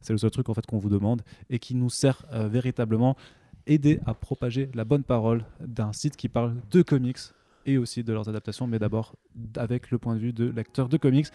c'est 0.00 0.12
le 0.12 0.18
seul 0.18 0.30
truc 0.30 0.48
en 0.48 0.54
fait 0.54 0.66
qu'on 0.66 0.78
vous 0.78 0.88
demande 0.88 1.22
et 1.50 1.58
qui 1.58 1.74
nous 1.74 1.90
sert 1.90 2.24
euh, 2.32 2.48
véritablement 2.48 3.16
aider 3.66 4.00
à 4.06 4.14
propager 4.14 4.70
la 4.74 4.84
bonne 4.84 5.02
parole 5.02 5.44
d'un 5.60 5.92
site 5.92 6.16
qui 6.16 6.28
parle 6.28 6.56
de 6.70 6.82
comics 6.82 7.18
et 7.66 7.76
aussi 7.76 8.02
de 8.02 8.12
leurs 8.12 8.28
adaptations, 8.28 8.66
mais 8.66 8.78
d'abord 8.78 9.14
avec 9.56 9.90
le 9.90 9.98
point 9.98 10.14
de 10.14 10.20
vue 10.20 10.32
de 10.32 10.48
lecteur 10.48 10.88
de 10.88 10.96
comics. 10.96 11.26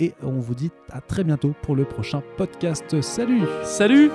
Et 0.00 0.12
on 0.22 0.40
vous 0.40 0.54
dit 0.54 0.70
à 0.90 1.00
très 1.00 1.24
bientôt 1.24 1.54
pour 1.62 1.76
le 1.76 1.84
prochain 1.84 2.22
podcast. 2.36 3.00
Salut 3.00 3.42
Salut 3.64 4.10